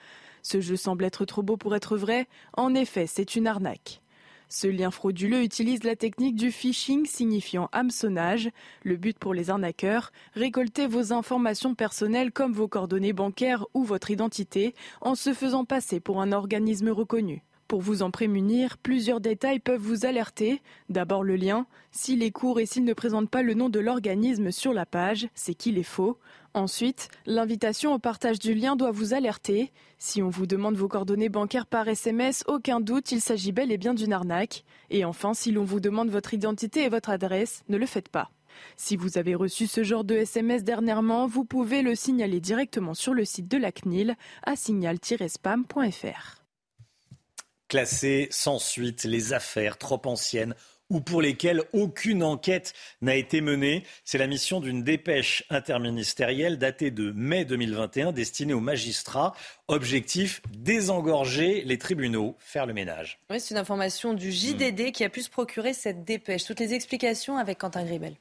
Ce 0.42 0.60
jeu 0.60 0.76
semble 0.76 1.02
être 1.02 1.24
trop 1.24 1.42
beau 1.42 1.56
pour 1.56 1.74
être 1.74 1.96
vrai. 1.96 2.28
En 2.56 2.76
effet, 2.76 3.08
c'est 3.08 3.34
une 3.34 3.48
arnaque. 3.48 4.01
Ce 4.54 4.66
lien 4.66 4.90
frauduleux 4.90 5.42
utilise 5.42 5.82
la 5.82 5.96
technique 5.96 6.36
du 6.36 6.52
phishing 6.52 7.06
signifiant 7.06 7.70
hameçonnage. 7.72 8.50
Le 8.82 8.98
but 8.98 9.18
pour 9.18 9.32
les 9.32 9.48
arnaqueurs, 9.48 10.12
récolter 10.34 10.86
vos 10.86 11.14
informations 11.14 11.74
personnelles 11.74 12.32
comme 12.32 12.52
vos 12.52 12.68
coordonnées 12.68 13.14
bancaires 13.14 13.64
ou 13.72 13.82
votre 13.82 14.10
identité 14.10 14.74
en 15.00 15.14
se 15.14 15.32
faisant 15.32 15.64
passer 15.64 16.00
pour 16.00 16.20
un 16.20 16.32
organisme 16.32 16.90
reconnu. 16.90 17.42
Pour 17.72 17.80
vous 17.80 18.02
en 18.02 18.10
prémunir, 18.10 18.76
plusieurs 18.76 19.22
détails 19.22 19.58
peuvent 19.58 19.80
vous 19.80 20.04
alerter. 20.04 20.60
D'abord 20.90 21.24
le 21.24 21.36
lien. 21.36 21.64
S'il 21.90 22.22
est 22.22 22.30
court 22.30 22.60
et 22.60 22.66
s'il 22.66 22.84
ne 22.84 22.92
présente 22.92 23.30
pas 23.30 23.40
le 23.40 23.54
nom 23.54 23.70
de 23.70 23.80
l'organisme 23.80 24.50
sur 24.50 24.74
la 24.74 24.84
page, 24.84 25.26
c'est 25.34 25.54
qu'il 25.54 25.78
est 25.78 25.82
faux. 25.82 26.18
Ensuite, 26.52 27.08
l'invitation 27.24 27.94
au 27.94 27.98
partage 27.98 28.38
du 28.38 28.52
lien 28.52 28.76
doit 28.76 28.90
vous 28.90 29.14
alerter. 29.14 29.72
Si 29.96 30.20
on 30.20 30.28
vous 30.28 30.46
demande 30.46 30.76
vos 30.76 30.86
coordonnées 30.86 31.30
bancaires 31.30 31.64
par 31.64 31.88
SMS, 31.88 32.44
aucun 32.46 32.78
doute, 32.78 33.10
il 33.10 33.22
s'agit 33.22 33.52
bel 33.52 33.72
et 33.72 33.78
bien 33.78 33.94
d'une 33.94 34.12
arnaque. 34.12 34.64
Et 34.90 35.06
enfin, 35.06 35.32
si 35.32 35.50
l'on 35.50 35.64
vous 35.64 35.80
demande 35.80 36.10
votre 36.10 36.34
identité 36.34 36.82
et 36.82 36.90
votre 36.90 37.08
adresse, 37.08 37.62
ne 37.70 37.78
le 37.78 37.86
faites 37.86 38.10
pas. 38.10 38.30
Si 38.76 38.96
vous 38.96 39.16
avez 39.16 39.34
reçu 39.34 39.66
ce 39.66 39.82
genre 39.82 40.04
de 40.04 40.14
SMS 40.14 40.62
dernièrement, 40.62 41.26
vous 41.26 41.46
pouvez 41.46 41.80
le 41.80 41.94
signaler 41.94 42.38
directement 42.38 42.92
sur 42.92 43.14
le 43.14 43.24
site 43.24 43.48
de 43.48 43.56
la 43.56 43.72
CNIL 43.72 44.14
à 44.42 44.56
signal-spam.fr. 44.56 46.41
Classées 47.72 48.28
sans 48.30 48.58
suite 48.58 49.04
les 49.04 49.32
affaires 49.32 49.78
trop 49.78 50.02
anciennes 50.04 50.54
ou 50.90 51.00
pour 51.00 51.22
lesquelles 51.22 51.62
aucune 51.72 52.22
enquête 52.22 52.74
n'a 53.00 53.16
été 53.16 53.40
menée. 53.40 53.84
C'est 54.04 54.18
la 54.18 54.26
mission 54.26 54.60
d'une 54.60 54.84
dépêche 54.84 55.42
interministérielle 55.48 56.58
datée 56.58 56.90
de 56.90 57.12
mai 57.12 57.46
2021 57.46 58.12
destinée 58.12 58.52
aux 58.52 58.60
magistrats. 58.60 59.32
Objectif, 59.68 60.42
désengorger 60.50 61.62
les 61.64 61.78
tribunaux, 61.78 62.36
faire 62.40 62.66
le 62.66 62.74
ménage. 62.74 63.18
Oui, 63.30 63.40
c'est 63.40 63.54
une 63.54 63.60
information 63.60 64.12
du 64.12 64.32
JDD 64.32 64.92
qui 64.92 65.02
a 65.02 65.08
pu 65.08 65.22
se 65.22 65.30
procurer 65.30 65.72
cette 65.72 66.04
dépêche. 66.04 66.44
Toutes 66.44 66.60
les 66.60 66.74
explications 66.74 67.38
avec 67.38 67.56
Quentin 67.56 67.86
Gribel. 67.86 68.16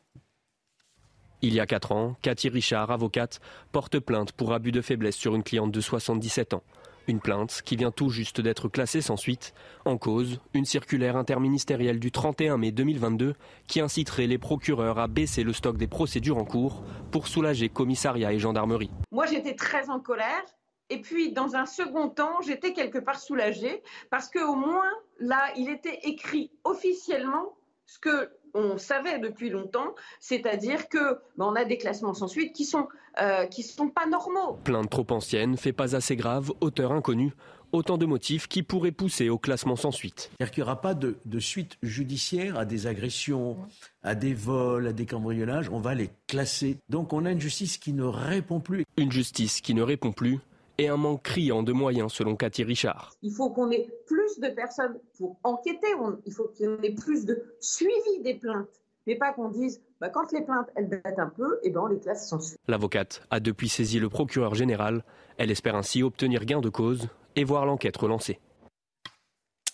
Il 1.42 1.54
y 1.54 1.60
a 1.60 1.66
4 1.66 1.92
ans, 1.92 2.16
Cathy 2.22 2.48
Richard, 2.48 2.90
avocate, 2.90 3.42
porte 3.74 4.00
plainte 4.00 4.32
pour 4.32 4.54
abus 4.54 4.72
de 4.72 4.80
faiblesse 4.80 5.18
sur 5.18 5.36
une 5.36 5.44
cliente 5.44 5.74
de 5.74 5.82
77 5.82 6.54
ans. 6.54 6.64
Une 7.08 7.20
plainte 7.20 7.62
qui 7.66 7.76
vient 7.76 7.92
tout 7.92 8.10
juste 8.10 8.42
d'être 8.42 8.70
classée 8.70 9.02
sans 9.02 9.18
suite. 9.18 9.54
En 9.86 9.98
cause, 9.98 10.40
une 10.54 10.66
circulaire 10.66 11.18
interministérielle 11.18 12.00
du 12.00 12.12
31 12.12 12.58
mai 12.58 12.72
2022 12.72 13.36
qui 13.68 13.82
inciterait 13.82 14.28
les 14.28 14.38
procureurs 14.38 15.00
à 15.00 15.08
baisser 15.08 15.44
le 15.44 15.54
stock 15.54 15.78
des 15.78 15.88
procédures 15.88 16.38
en 16.38 16.46
cours 16.46 16.84
pour 17.12 17.28
soulager 17.28 17.70
commissariat 17.70 18.34
et 18.34 18.40
gendarmerie. 18.40 18.92
Moi, 19.12 19.26
j'étais 19.26 19.56
très 19.56 19.90
en 19.90 20.00
colère. 20.00 20.46
Et 20.90 21.00
puis, 21.00 21.32
dans 21.32 21.56
un 21.56 21.66
second 21.66 22.10
temps, 22.10 22.42
j'étais 22.46 22.74
quelque 22.74 23.00
part 23.00 23.20
soulagée 23.20 23.82
parce 24.10 24.30
qu'au 24.30 24.56
moins, 24.56 24.92
là, 25.20 25.42
il 25.56 25.70
était 25.70 26.00
écrit 26.04 26.52
officiellement 26.66 27.56
ce 27.86 27.98
que 28.00 28.30
on 28.54 28.78
savait 28.78 29.20
depuis 29.20 29.50
longtemps, 29.50 29.96
c'est-à-dire 30.20 30.90
que 30.90 31.20
ben, 31.38 31.46
on 31.46 31.56
a 31.56 31.66
des 31.66 31.78
classements 31.78 32.14
sans 32.14 32.28
suite 32.28 32.54
qui 32.54 32.66
sont 32.66 32.88
euh, 33.22 33.46
qui 33.46 33.64
sont 33.64 33.90
pas 33.90 34.06
normaux. 34.06 34.58
Plainte 34.64 34.90
trop 34.90 35.06
ancienne, 35.10 35.58
fait 35.58 35.74
pas 35.74 35.96
assez 35.96 36.16
grave, 36.16 36.52
auteur 36.62 36.92
inconnu. 36.92 37.34
Autant 37.74 37.98
de 37.98 38.06
motifs 38.06 38.48
qui 38.48 38.64
pourraient 38.64 38.92
pousser 38.92 39.30
au 39.30 39.38
classement 39.38 39.78
sans 39.78 39.92
suite. 39.92 40.30
C'est-à-dire 40.32 40.52
qu'il 40.52 40.64
n'y 40.64 40.70
aura 40.70 40.82
pas 40.82 40.94
de, 40.94 41.16
de, 41.24 41.40
suite 41.40 41.78
judiciaire 41.82 42.58
à 42.58 42.66
des 42.66 42.86
agressions, 42.86 43.56
à 44.04 44.14
des 44.14 44.34
vols, 44.34 44.88
à 44.88 44.94
des 44.94 45.06
cambriolages. 45.06 45.70
On 45.70 45.80
va 45.80 45.96
les 45.96 46.10
classer. 46.28 46.80
Donc 46.90 47.14
on 47.14 47.26
a 47.26 47.32
une 47.32 47.40
justice 47.40 47.78
qui 47.78 47.94
ne 47.94 48.04
répond 48.04 48.60
plus. 48.60 48.86
Une 48.98 49.12
justice 49.12 49.62
qui 49.62 49.74
ne 49.74 49.82
répond 49.82 50.12
plus 50.12 50.40
et 50.78 50.88
un 50.88 50.98
manque 50.98 51.24
criant 51.24 51.64
de 51.64 51.72
moyens 51.72 52.14
selon 52.14 52.36
Cathy 52.36 52.64
Richard. 52.64 53.14
Il 53.22 53.34
faut 53.34 53.50
qu'on 53.50 53.72
ait 53.72 53.90
plus 54.08 54.40
de 54.40 54.50
personnes 54.50 55.00
pour 55.18 55.38
enquêter, 55.44 55.88
il 56.26 56.34
faut 56.34 56.52
qu'on 56.58 56.82
ait 56.82 56.96
plus 56.96 57.26
de 57.26 57.56
suivi 57.60 58.22
des 58.24 58.36
plaintes, 58.36 58.82
mais 59.08 59.16
pas 59.16 59.34
qu'on 59.34 59.50
dise 59.50 59.82
bah, 60.00 60.10
quand 60.10 60.32
les 60.32 60.42
plaintes 60.42 60.68
elles 60.76 60.90
datent 60.90 61.20
un 61.20 61.30
peu, 61.30 61.60
et 61.64 61.68
eh 61.68 61.70
ben 61.70 61.82
on 61.82 61.88
les 61.88 62.00
classe 62.00 62.28
sans 62.28 62.40
suite. 62.40 62.60
L'avocate 62.68 63.22
a 63.30 63.40
depuis 63.40 63.70
saisi 63.70 64.00
le 64.00 64.10
procureur 64.10 64.56
général. 64.56 65.04
Elle 65.38 65.52
espère 65.52 65.76
ainsi 65.76 66.02
obtenir 66.02 66.46
gain 66.46 66.62
de 66.62 66.70
cause 66.70 67.08
et 67.36 67.44
voir 67.44 67.66
l'enquête 67.66 67.98
relancée. 67.98 68.40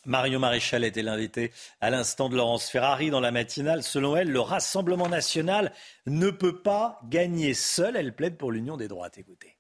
Mario 0.08 0.40
Maréchal 0.40 0.86
était 0.86 1.02
l'invité 1.02 1.52
à 1.82 1.90
l'instant 1.90 2.30
de 2.30 2.38
Laurence 2.38 2.70
Ferrari 2.70 3.10
dans 3.10 3.20
la 3.20 3.32
matinale. 3.32 3.84
Selon 3.84 4.16
elle, 4.16 4.32
le 4.32 4.40
Rassemblement 4.40 5.10
national 5.10 5.74
ne 6.06 6.30
peut 6.30 6.62
pas 6.62 7.02
gagner 7.10 7.54
seul. 7.54 7.98
Elle 7.98 8.16
plaide 8.16 8.38
pour 8.38 8.54
l'union 8.54 8.78
des 8.78 8.88
droites. 8.88 9.18
Écoutez. 9.18 9.57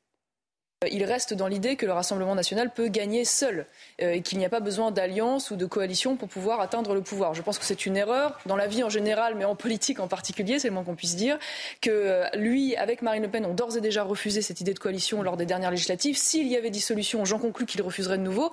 Il 0.91 1.03
reste 1.05 1.33
dans 1.33 1.47
l'idée 1.47 1.75
que 1.75 1.87
le 1.87 1.91
Rassemblement 1.91 2.35
national 2.35 2.71
peut 2.71 2.87
gagner 2.87 3.25
seul 3.25 3.65
euh, 3.99 4.11
et 4.11 4.21
qu'il 4.21 4.37
n'y 4.37 4.45
a 4.45 4.49
pas 4.49 4.59
besoin 4.59 4.91
d'alliance 4.91 5.49
ou 5.49 5.55
de 5.55 5.65
coalition 5.65 6.17
pour 6.17 6.29
pouvoir 6.29 6.61
atteindre 6.61 6.93
le 6.93 7.01
pouvoir. 7.01 7.33
Je 7.33 7.41
pense 7.41 7.57
que 7.57 7.65
c'est 7.65 7.87
une 7.87 7.97
erreur 7.97 8.39
dans 8.45 8.55
la 8.55 8.67
vie 8.67 8.83
en 8.83 8.89
général, 8.89 9.33
mais 9.33 9.43
en 9.43 9.55
politique 9.55 9.99
en 9.99 10.07
particulier, 10.07 10.59
c'est 10.59 10.67
le 10.67 10.75
moins 10.75 10.83
qu'on 10.83 10.93
puisse 10.93 11.15
dire, 11.15 11.39
que 11.81 11.89
euh, 11.89 12.29
lui, 12.35 12.75
avec 12.75 13.01
Marine 13.01 13.23
Le 13.23 13.27
Pen, 13.27 13.43
ont 13.47 13.55
d'ores 13.55 13.75
et 13.75 13.81
déjà 13.81 14.03
refusé 14.03 14.43
cette 14.43 14.61
idée 14.61 14.75
de 14.75 14.77
coalition 14.77 15.23
lors 15.23 15.35
des 15.35 15.47
dernières 15.47 15.71
législatives. 15.71 16.15
S'il 16.15 16.47
y 16.47 16.55
avait 16.55 16.69
dissolution, 16.69 17.25
j'en 17.25 17.39
conclus 17.39 17.65
qu'il 17.65 17.81
refuserait 17.81 18.19
de 18.19 18.23
nouveau. 18.23 18.51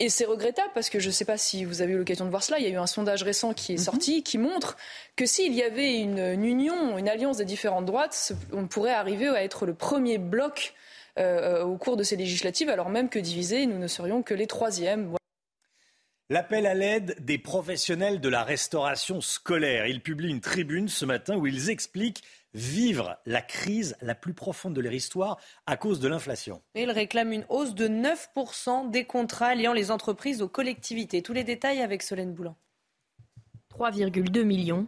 Et 0.00 0.08
c'est 0.08 0.24
regrettable 0.24 0.70
parce 0.72 0.88
que 0.88 0.98
je 1.00 1.08
ne 1.08 1.12
sais 1.12 1.26
pas 1.26 1.36
si 1.36 1.66
vous 1.66 1.82
avez 1.82 1.92
eu 1.92 1.98
l'occasion 1.98 2.24
de 2.24 2.30
voir 2.30 2.42
cela. 2.42 2.58
Il 2.60 2.64
y 2.64 2.68
a 2.68 2.70
eu 2.70 2.78
un 2.78 2.86
sondage 2.86 3.24
récent 3.24 3.52
qui 3.52 3.72
est 3.72 3.78
mhm. 3.78 3.84
sorti 3.84 4.22
qui 4.22 4.38
montre 4.38 4.78
que 5.16 5.26
s'il 5.26 5.52
y 5.52 5.62
avait 5.62 5.96
une, 5.96 6.18
une, 6.18 6.44
union, 6.46 6.96
une 6.96 7.10
alliance 7.10 7.36
des 7.36 7.44
différentes 7.44 7.84
droites, 7.84 8.32
on 8.54 8.66
pourrait 8.66 8.94
arriver 8.94 9.28
à 9.28 9.44
être 9.44 9.66
le 9.66 9.74
premier 9.74 10.16
bloc 10.16 10.72
euh, 11.18 11.64
au 11.64 11.76
cours 11.76 11.96
de 11.96 12.02
ces 12.02 12.16
législatives, 12.16 12.68
alors 12.68 12.90
même 12.90 13.08
que 13.08 13.18
divisés, 13.18 13.66
nous 13.66 13.78
ne 13.78 13.86
serions 13.86 14.22
que 14.22 14.34
les 14.34 14.46
troisièmes. 14.46 15.14
L'appel 16.30 16.66
à 16.66 16.74
l'aide 16.74 17.16
des 17.20 17.38
professionnels 17.38 18.20
de 18.20 18.28
la 18.28 18.44
restauration 18.44 19.22
scolaire. 19.22 19.86
Ils 19.86 20.02
publient 20.02 20.30
une 20.30 20.42
tribune 20.42 20.88
ce 20.88 21.06
matin 21.06 21.36
où 21.36 21.46
ils 21.46 21.70
expliquent 21.70 22.22
vivre 22.52 23.18
la 23.24 23.40
crise 23.40 23.96
la 24.02 24.14
plus 24.14 24.34
profonde 24.34 24.74
de 24.74 24.80
leur 24.80 24.92
histoire 24.92 25.38
à 25.66 25.76
cause 25.76 26.00
de 26.00 26.08
l'inflation. 26.08 26.60
Ils 26.74 26.90
réclament 26.90 27.32
une 27.32 27.46
hausse 27.48 27.74
de 27.74 27.88
9% 27.88 28.90
des 28.90 29.04
contrats 29.04 29.54
liant 29.54 29.72
les 29.72 29.90
entreprises 29.90 30.42
aux 30.42 30.48
collectivités. 30.48 31.22
Tous 31.22 31.32
les 31.32 31.44
détails 31.44 31.80
avec 31.80 32.02
Solène 32.02 32.34
Boulan. 32.34 32.56
3,2 33.74 34.42
millions. 34.42 34.86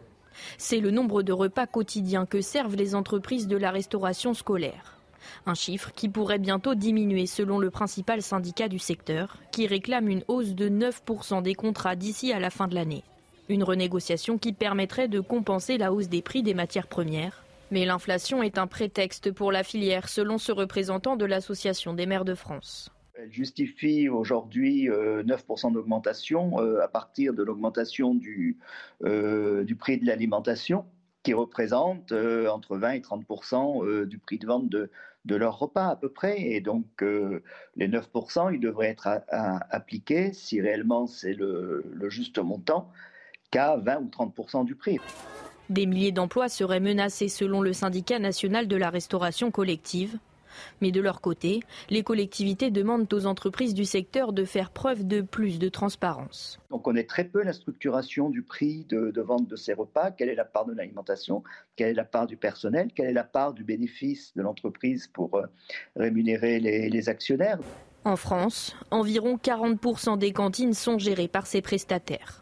C'est 0.57 0.79
le 0.79 0.91
nombre 0.91 1.23
de 1.23 1.33
repas 1.33 1.67
quotidiens 1.67 2.25
que 2.25 2.41
servent 2.41 2.75
les 2.75 2.93
entreprises 2.93 3.47
de 3.47 3.57
la 3.57 3.71
restauration 3.71 4.33
scolaire. 4.33 5.00
Un 5.45 5.53
chiffre 5.53 5.91
qui 5.93 6.09
pourrait 6.09 6.39
bientôt 6.39 6.75
diminuer 6.75 7.25
selon 7.25 7.59
le 7.59 7.69
principal 7.69 8.21
syndicat 8.21 8.67
du 8.67 8.79
secteur, 8.79 9.37
qui 9.51 9.67
réclame 9.67 10.07
une 10.07 10.23
hausse 10.27 10.55
de 10.55 10.69
9% 10.69 11.41
des 11.41 11.55
contrats 11.55 11.95
d'ici 11.95 12.33
à 12.33 12.39
la 12.39 12.49
fin 12.49 12.67
de 12.67 12.75
l'année. 12.75 13.03
Une 13.49 13.63
renégociation 13.63 14.37
qui 14.37 14.53
permettrait 14.53 15.07
de 15.07 15.19
compenser 15.19 15.77
la 15.77 15.91
hausse 15.91 16.07
des 16.07 16.21
prix 16.21 16.43
des 16.43 16.53
matières 16.53 16.87
premières. 16.87 17.43
Mais 17.71 17.85
l'inflation 17.85 18.43
est 18.43 18.57
un 18.57 18.67
prétexte 18.67 19.31
pour 19.31 19.51
la 19.51 19.63
filière, 19.63 20.09
selon 20.09 20.37
ce 20.37 20.51
représentant 20.51 21.15
de 21.15 21.25
l'Association 21.25 21.93
des 21.93 22.05
maires 22.05 22.25
de 22.25 22.35
France. 22.35 22.91
Elle 23.15 23.31
justifie 23.31 24.09
aujourd'hui 24.09 24.87
9% 24.87 24.89
euh, 24.89 25.71
d'augmentation 25.71 26.59
euh, 26.59 26.81
à 26.81 26.87
partir 26.87 27.33
de 27.33 27.43
l'augmentation 27.43 28.15
du, 28.15 28.57
euh, 29.03 29.63
du 29.63 29.75
prix 29.75 29.97
de 29.97 30.05
l'alimentation, 30.05 30.85
qui 31.23 31.33
représente 31.33 32.11
entre 32.11 32.77
20 32.77 32.91
et 32.91 32.99
30% 32.99 34.05
du 34.05 34.17
prix 34.17 34.39
de 34.39 34.47
vente 34.47 34.69
de, 34.69 34.89
de 35.25 35.35
leur 35.35 35.59
repas 35.59 35.87
à 35.87 35.95
peu 35.95 36.09
près. 36.09 36.41
Et 36.41 36.61
donc 36.61 36.85
euh, 37.01 37.43
les 37.75 37.87
9%, 37.87 38.53
ils 38.53 38.59
devraient 38.59 38.89
être 38.89 39.07
appliqués, 39.29 40.33
si 40.33 40.61
réellement 40.61 41.07
c'est 41.07 41.33
le, 41.33 41.85
le 41.91 42.09
juste 42.09 42.39
montant, 42.39 42.89
qu'à 43.51 43.77
20 43.77 43.97
ou 43.97 44.09
30% 44.09 44.65
du 44.65 44.75
prix. 44.75 44.97
Des 45.69 45.85
milliers 45.85 46.11
d'emplois 46.11 46.49
seraient 46.49 46.79
menacés 46.79 47.29
selon 47.29 47.61
le 47.61 47.73
syndicat 47.73 48.19
national 48.19 48.67
de 48.67 48.75
la 48.75 48.89
restauration 48.89 49.51
collective. 49.51 50.17
Mais 50.81 50.91
de 50.91 51.01
leur 51.01 51.21
côté, 51.21 51.61
les 51.89 52.03
collectivités 52.03 52.71
demandent 52.71 53.11
aux 53.13 53.25
entreprises 53.25 53.73
du 53.73 53.85
secteur 53.85 54.33
de 54.33 54.45
faire 54.45 54.71
preuve 54.71 55.07
de 55.07 55.21
plus 55.21 55.59
de 55.59 55.69
transparence. 55.69 56.59
On 56.69 56.79
connaît 56.79 57.05
très 57.05 57.25
peu 57.25 57.43
la 57.43 57.53
structuration 57.53 58.29
du 58.29 58.43
prix 58.43 58.85
de, 58.89 59.21
vente 59.21 59.47
de 59.47 59.55
ces 59.55 59.73
repas, 59.73 60.11
quelle 60.11 60.29
est 60.29 60.35
la 60.35 60.45
part 60.45 60.65
de 60.65 60.73
l'alimentation, 60.73 61.43
quelle 61.75 61.89
est 61.89 61.93
la 61.93 62.05
part 62.05 62.27
du 62.27 62.37
personnel, 62.37 62.89
quelle 62.95 63.07
est 63.07 63.13
la 63.13 63.23
part 63.23 63.53
du 63.53 63.63
bénéfice 63.63 64.33
de 64.35 64.41
l'entreprise 64.41 65.07
pour 65.07 65.35
euh, 65.35 65.45
rémunérer 65.95 66.59
les 66.59 67.09
actionnaires? 67.09 67.59
En 68.03 68.15
France, 68.15 68.75
environ 68.89 69.37
40% 69.37 70.17
des 70.17 70.31
cantines 70.31 70.73
sont 70.73 70.97
gérées 70.97 71.27
par 71.27 71.45
ces 71.45 71.61
prestataires. 71.61 72.40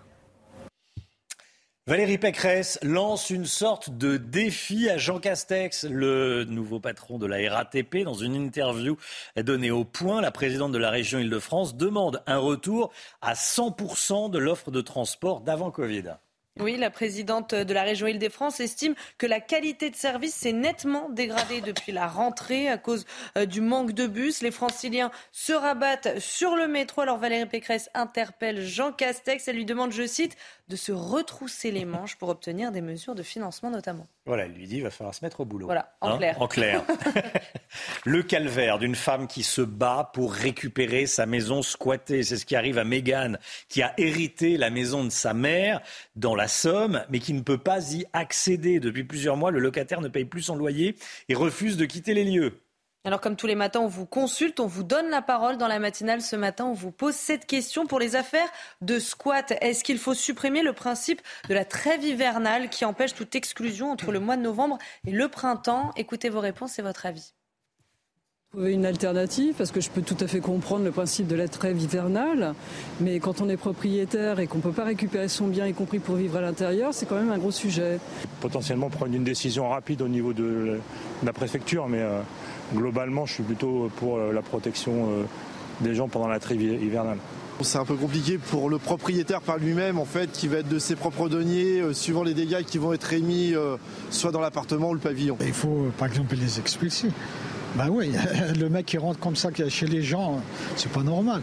Valérie 1.89 2.19
Pécresse 2.19 2.77
lance 2.83 3.31
une 3.31 3.47
sorte 3.47 3.89
de 3.89 4.17
défi 4.17 4.91
à 4.91 4.99
Jean 4.99 5.19
Castex, 5.19 5.85
le 5.85 6.43
nouveau 6.43 6.79
patron 6.79 7.17
de 7.17 7.25
la 7.25 7.37
RATP. 7.51 8.03
Dans 8.03 8.13
une 8.13 8.35
interview 8.35 8.95
donnée 9.35 9.71
au 9.71 9.85
point, 9.85 10.21
la 10.21 10.29
présidente 10.29 10.71
de 10.71 10.77
la 10.77 10.91
région 10.91 11.17
Île-de-France 11.17 11.77
demande 11.77 12.21
un 12.27 12.37
retour 12.37 12.91
à 13.23 13.33
100% 13.33 14.29
de 14.29 14.37
l'offre 14.37 14.69
de 14.69 14.81
transport 14.81 15.41
d'avant 15.41 15.71
Covid. 15.71 16.13
Oui, 16.59 16.75
la 16.75 16.89
présidente 16.89 17.55
de 17.55 17.73
la 17.73 17.83
région 17.83 18.05
Île-de-France 18.05 18.59
estime 18.59 18.93
que 19.17 19.25
la 19.25 19.39
qualité 19.39 19.89
de 19.89 19.95
service 19.95 20.35
s'est 20.35 20.51
nettement 20.51 21.09
dégradée 21.09 21.61
depuis 21.61 21.93
la 21.93 22.05
rentrée 22.05 22.67
à 22.67 22.77
cause 22.77 23.05
euh, 23.37 23.45
du 23.45 23.61
manque 23.61 23.93
de 23.93 24.07
bus. 24.07 24.41
Les 24.41 24.51
franciliens 24.51 25.09
se 25.31 25.53
rabattent 25.53 26.19
sur 26.19 26.57
le 26.57 26.67
métro. 26.67 26.99
Alors 26.99 27.17
Valérie 27.17 27.45
Pécresse 27.45 27.89
interpelle 27.93 28.61
Jean 28.61 28.91
Castex. 28.91 29.47
Elle 29.47 29.55
lui 29.55 29.63
demande, 29.63 29.93
je 29.93 30.05
cite, 30.05 30.35
de 30.69 30.75
se 30.75 30.91
retrousser 30.91 31.71
les 31.71 31.83
manches 31.83 32.15
pour 32.15 32.29
obtenir 32.29 32.71
des 32.71 32.81
mesures 32.81 33.15
de 33.15 33.23
financement 33.23 33.71
notamment. 33.71 34.07
Voilà, 34.27 34.45
elle 34.45 34.53
lui 34.53 34.67
dit, 34.67 34.77
il 34.77 34.83
va 34.83 34.91
falloir 34.91 35.15
se 35.15 35.25
mettre 35.25 35.39
au 35.39 35.45
boulot. 35.45 35.65
Voilà, 35.65 35.95
en 36.01 36.11
hein, 36.11 36.17
clair. 36.17 36.41
En 36.41 36.47
clair. 36.47 36.83
le 38.05 38.21
calvaire 38.21 38.77
d'une 38.77 38.95
femme 38.95 39.27
qui 39.27 39.41
se 39.41 39.61
bat 39.61 40.11
pour 40.13 40.31
récupérer 40.31 41.07
sa 41.07 41.25
maison 41.25 41.63
squattée. 41.63 42.21
C'est 42.21 42.37
ce 42.37 42.45
qui 42.45 42.55
arrive 42.55 42.77
à 42.77 42.83
Mégane, 42.83 43.39
qui 43.67 43.81
a 43.81 43.93
hérité 43.97 44.57
la 44.57 44.69
maison 44.69 45.03
de 45.03 45.09
sa 45.09 45.33
mère 45.33 45.81
dans 46.15 46.35
la 46.35 46.47
Somme, 46.47 47.03
mais 47.09 47.19
qui 47.19 47.33
ne 47.33 47.41
peut 47.41 47.57
pas 47.57 47.91
y 47.93 48.05
accéder. 48.13 48.79
Depuis 48.79 49.03
plusieurs 49.03 49.37
mois, 49.37 49.49
le 49.49 49.59
locataire 49.59 50.01
ne 50.01 50.07
paye 50.07 50.25
plus 50.25 50.43
son 50.43 50.55
loyer 50.55 50.95
et 51.29 51.35
refuse 51.35 51.77
de 51.77 51.85
quitter 51.85 52.13
les 52.13 52.25
lieux. 52.25 52.61
Alors 53.05 53.21
comme 53.21 53.37
tous 53.37 53.47
les 53.47 53.55
matins, 53.55 53.79
on 53.79 53.87
vous 53.87 54.05
consulte, 54.05 54.59
on 54.59 54.67
vous 54.67 54.83
donne 54.83 55.09
la 55.09 55.21
parole 55.21 55.57
dans 55.57 55.67
la 55.67 55.79
matinale. 55.79 56.21
Ce 56.21 56.35
matin, 56.35 56.65
on 56.65 56.73
vous 56.73 56.91
pose 56.91 57.15
cette 57.15 57.45
question 57.45 57.87
pour 57.87 57.97
les 57.97 58.17
affaires 58.17 58.49
de 58.81 58.99
squat. 58.99 59.53
Est-ce 59.61 59.85
qu'il 59.85 59.97
faut 59.97 60.13
supprimer 60.13 60.63
le 60.63 60.73
principe 60.73 61.21
de 61.47 61.53
la 61.53 61.63
trêve 61.63 62.03
hivernale 62.03 62.69
qui 62.69 62.83
empêche 62.83 63.13
toute 63.13 63.35
exclusion 63.35 63.89
entre 63.89 64.11
le 64.11 64.19
mois 64.19 64.35
de 64.35 64.41
novembre 64.41 64.77
et 65.07 65.11
le 65.11 65.29
printemps? 65.29 65.91
Écoutez 65.95 66.29
vos 66.29 66.41
réponses 66.41 66.77
et 66.77 66.81
votre 66.81 67.05
avis. 67.05 67.33
Trouver 68.51 68.73
une 68.73 68.85
alternative, 68.87 69.53
parce 69.55 69.71
que 69.71 69.79
je 69.79 69.91
peux 69.91 70.01
tout 70.01 70.17
à 70.19 70.27
fait 70.27 70.39
comprendre 70.39 70.83
le 70.83 70.91
principe 70.91 71.27
de 71.27 71.35
la 71.35 71.47
trêve 71.47 71.79
hivernale, 71.79 72.55
mais 72.99 73.19
quand 73.19 73.41
on 73.41 73.47
est 73.47 73.57
propriétaire 73.57 74.39
et 74.39 74.47
qu'on 74.47 74.57
ne 74.57 74.63
peut 74.63 74.71
pas 74.71 74.85
récupérer 74.85 75.27
son 75.27 75.45
bien, 75.45 75.67
y 75.67 75.73
compris 75.73 75.99
pour 75.99 76.15
vivre 76.15 76.37
à 76.37 76.41
l'intérieur, 76.41 76.91
c'est 76.91 77.05
quand 77.05 77.17
même 77.17 77.31
un 77.31 77.37
gros 77.37 77.51
sujet. 77.51 77.99
Potentiellement 78.41 78.89
prendre 78.89 79.13
une 79.13 79.23
décision 79.23 79.69
rapide 79.69 80.01
au 80.01 80.07
niveau 80.07 80.33
de 80.33 80.79
la 81.23 81.31
préfecture, 81.31 81.87
mais 81.87 82.01
euh, 82.01 82.21
globalement, 82.73 83.25
je 83.25 83.33
suis 83.33 83.43
plutôt 83.43 83.89
pour 83.97 84.17
euh, 84.17 84.33
la 84.33 84.41
protection 84.41 85.09
euh, 85.09 85.23
des 85.81 85.95
gens 85.95 86.07
pendant 86.07 86.27
la 86.27 86.39
trêve 86.39 86.61
hivernale. 86.61 87.17
C'est 87.61 87.77
un 87.77 87.85
peu 87.85 87.95
compliqué 87.95 88.37
pour 88.37 88.69
le 88.69 88.77
propriétaire 88.77 89.41
par 89.41 89.57
lui-même, 89.57 89.99
en 89.99 90.05
fait, 90.05 90.31
qui 90.31 90.47
va 90.47 90.59
être 90.59 90.69
de 90.69 90.79
ses 90.79 90.95
propres 90.95 91.27
deniers, 91.27 91.81
euh, 91.81 91.93
suivant 91.93 92.23
les 92.23 92.33
dégâts 92.33 92.63
qui 92.63 92.77
vont 92.77 92.93
être 92.93 93.11
émis, 93.11 93.53
soit 94.09 94.31
dans 94.31 94.39
l'appartement 94.39 94.89
ou 94.89 94.93
le 94.93 94.99
pavillon. 94.99 95.37
Il 95.41 95.53
faut, 95.53 95.87
par 95.97 96.07
exemple, 96.07 96.35
les 96.35 96.59
expulser. 96.59 97.09
Ben 97.75 97.89
oui, 97.89 98.11
le 98.59 98.69
mec 98.69 98.85
qui 98.85 98.97
rentre 98.97 99.19
comme 99.19 99.35
ça 99.35 99.49
chez 99.67 99.87
les 99.87 100.01
gens, 100.01 100.41
c'est 100.75 100.91
pas 100.91 101.03
normal. 101.03 101.41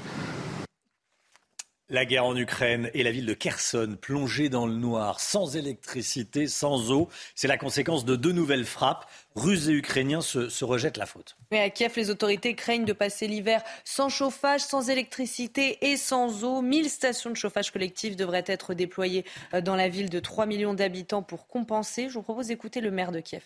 La 1.89 2.05
guerre 2.05 2.25
en 2.25 2.35
Ukraine 2.35 2.91
et 2.95 3.05
la 3.05 3.13
ville 3.13 3.27
de 3.27 3.33
Kherson 3.33 3.97
plongée 4.01 4.49
dans 4.49 4.67
le 4.67 4.75
noir, 4.75 5.21
sans 5.21 5.55
électricité, 5.55 6.49
sans 6.49 6.91
eau, 6.91 7.09
c'est 7.37 7.47
la 7.47 7.59
conséquence 7.59 8.05
de 8.05 8.17
deux 8.17 8.33
nouvelles 8.33 8.65
frappes. 8.65 9.09
Russes 9.37 9.69
et 9.69 9.73
Ukrainiens 9.73 10.21
se, 10.21 10.65
rejettent 10.65 10.97
la 10.97 11.07
faute. 11.07 11.37
Mais 11.53 11.61
à 11.61 11.71
Kiev, 11.71 11.93
les 11.95 12.11
autorités 12.11 12.57
craignent 12.57 12.87
de 12.87 12.93
passer 12.93 13.29
l'hiver 13.29 13.63
sans 13.85 14.09
chauffage, 14.09 14.63
sans 14.63 14.91
électricité 14.91 15.79
et 15.81 15.97
sans 15.97 16.43
eau. 16.43 16.61
1000 16.61 16.91
stations 16.91 17.31
de 17.31 17.37
chauffage 17.37 17.71
collectif 17.71 18.17
devraient 18.17 18.43
être 18.49 18.75
déployées 18.75 19.25
euh, 19.55 19.61
dans 19.61 19.77
la 19.77 19.89
ville 19.89 20.11
de 20.11 20.19
3 20.19 20.47
millions 20.47 20.75
d'habitants 20.75 21.23
pour 21.23 21.47
compenser. 21.47 22.09
Je 22.09 22.15
vous 22.15 22.23
propose 22.23 22.49
d'écouter 22.49 22.81
le 22.81 22.91
maire 22.91 23.13
de 23.13 23.21
Kiev. 23.21 23.45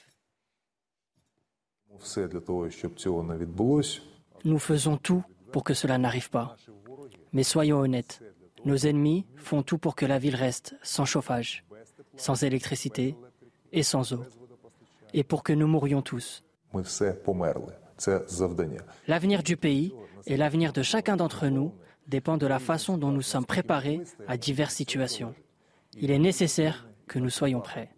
Nous 4.44 4.58
faisons 4.58 4.96
tout 4.96 5.22
pour 5.52 5.62
que 5.62 5.74
cela 5.74 5.98
n'arrive 5.98 6.30
pas. 6.30 6.56
Mais 7.32 7.42
soyons 7.44 7.78
honnêtes, 7.78 8.22
nos 8.64 8.76
ennemis 8.76 9.26
font 9.36 9.62
tout 9.62 9.78
pour 9.78 9.94
que 9.94 10.06
la 10.06 10.18
ville 10.18 10.36
reste 10.36 10.76
sans 10.82 11.04
chauffage, 11.04 11.64
sans 12.16 12.42
électricité 12.42 13.16
et 13.72 13.82
sans 13.82 14.12
eau, 14.12 14.24
et 15.14 15.24
pour 15.24 15.42
que 15.42 15.52
nous 15.52 15.66
mourions 15.66 16.02
tous. 16.02 16.44
L'avenir 19.08 19.42
du 19.42 19.56
pays 19.56 19.94
et 20.26 20.36
l'avenir 20.36 20.72
de 20.72 20.82
chacun 20.82 21.16
d'entre 21.16 21.48
nous 21.48 21.72
dépend 22.06 22.36
de 22.36 22.46
la 22.46 22.58
façon 22.58 22.98
dont 22.98 23.10
nous 23.10 23.22
sommes 23.22 23.46
préparés 23.46 24.00
à 24.26 24.36
diverses 24.36 24.74
situations. 24.74 25.34
Il 25.96 26.10
est 26.10 26.18
nécessaire 26.18 26.88
que 27.06 27.18
nous 27.18 27.30
soyons 27.30 27.60
prêts. 27.60 27.90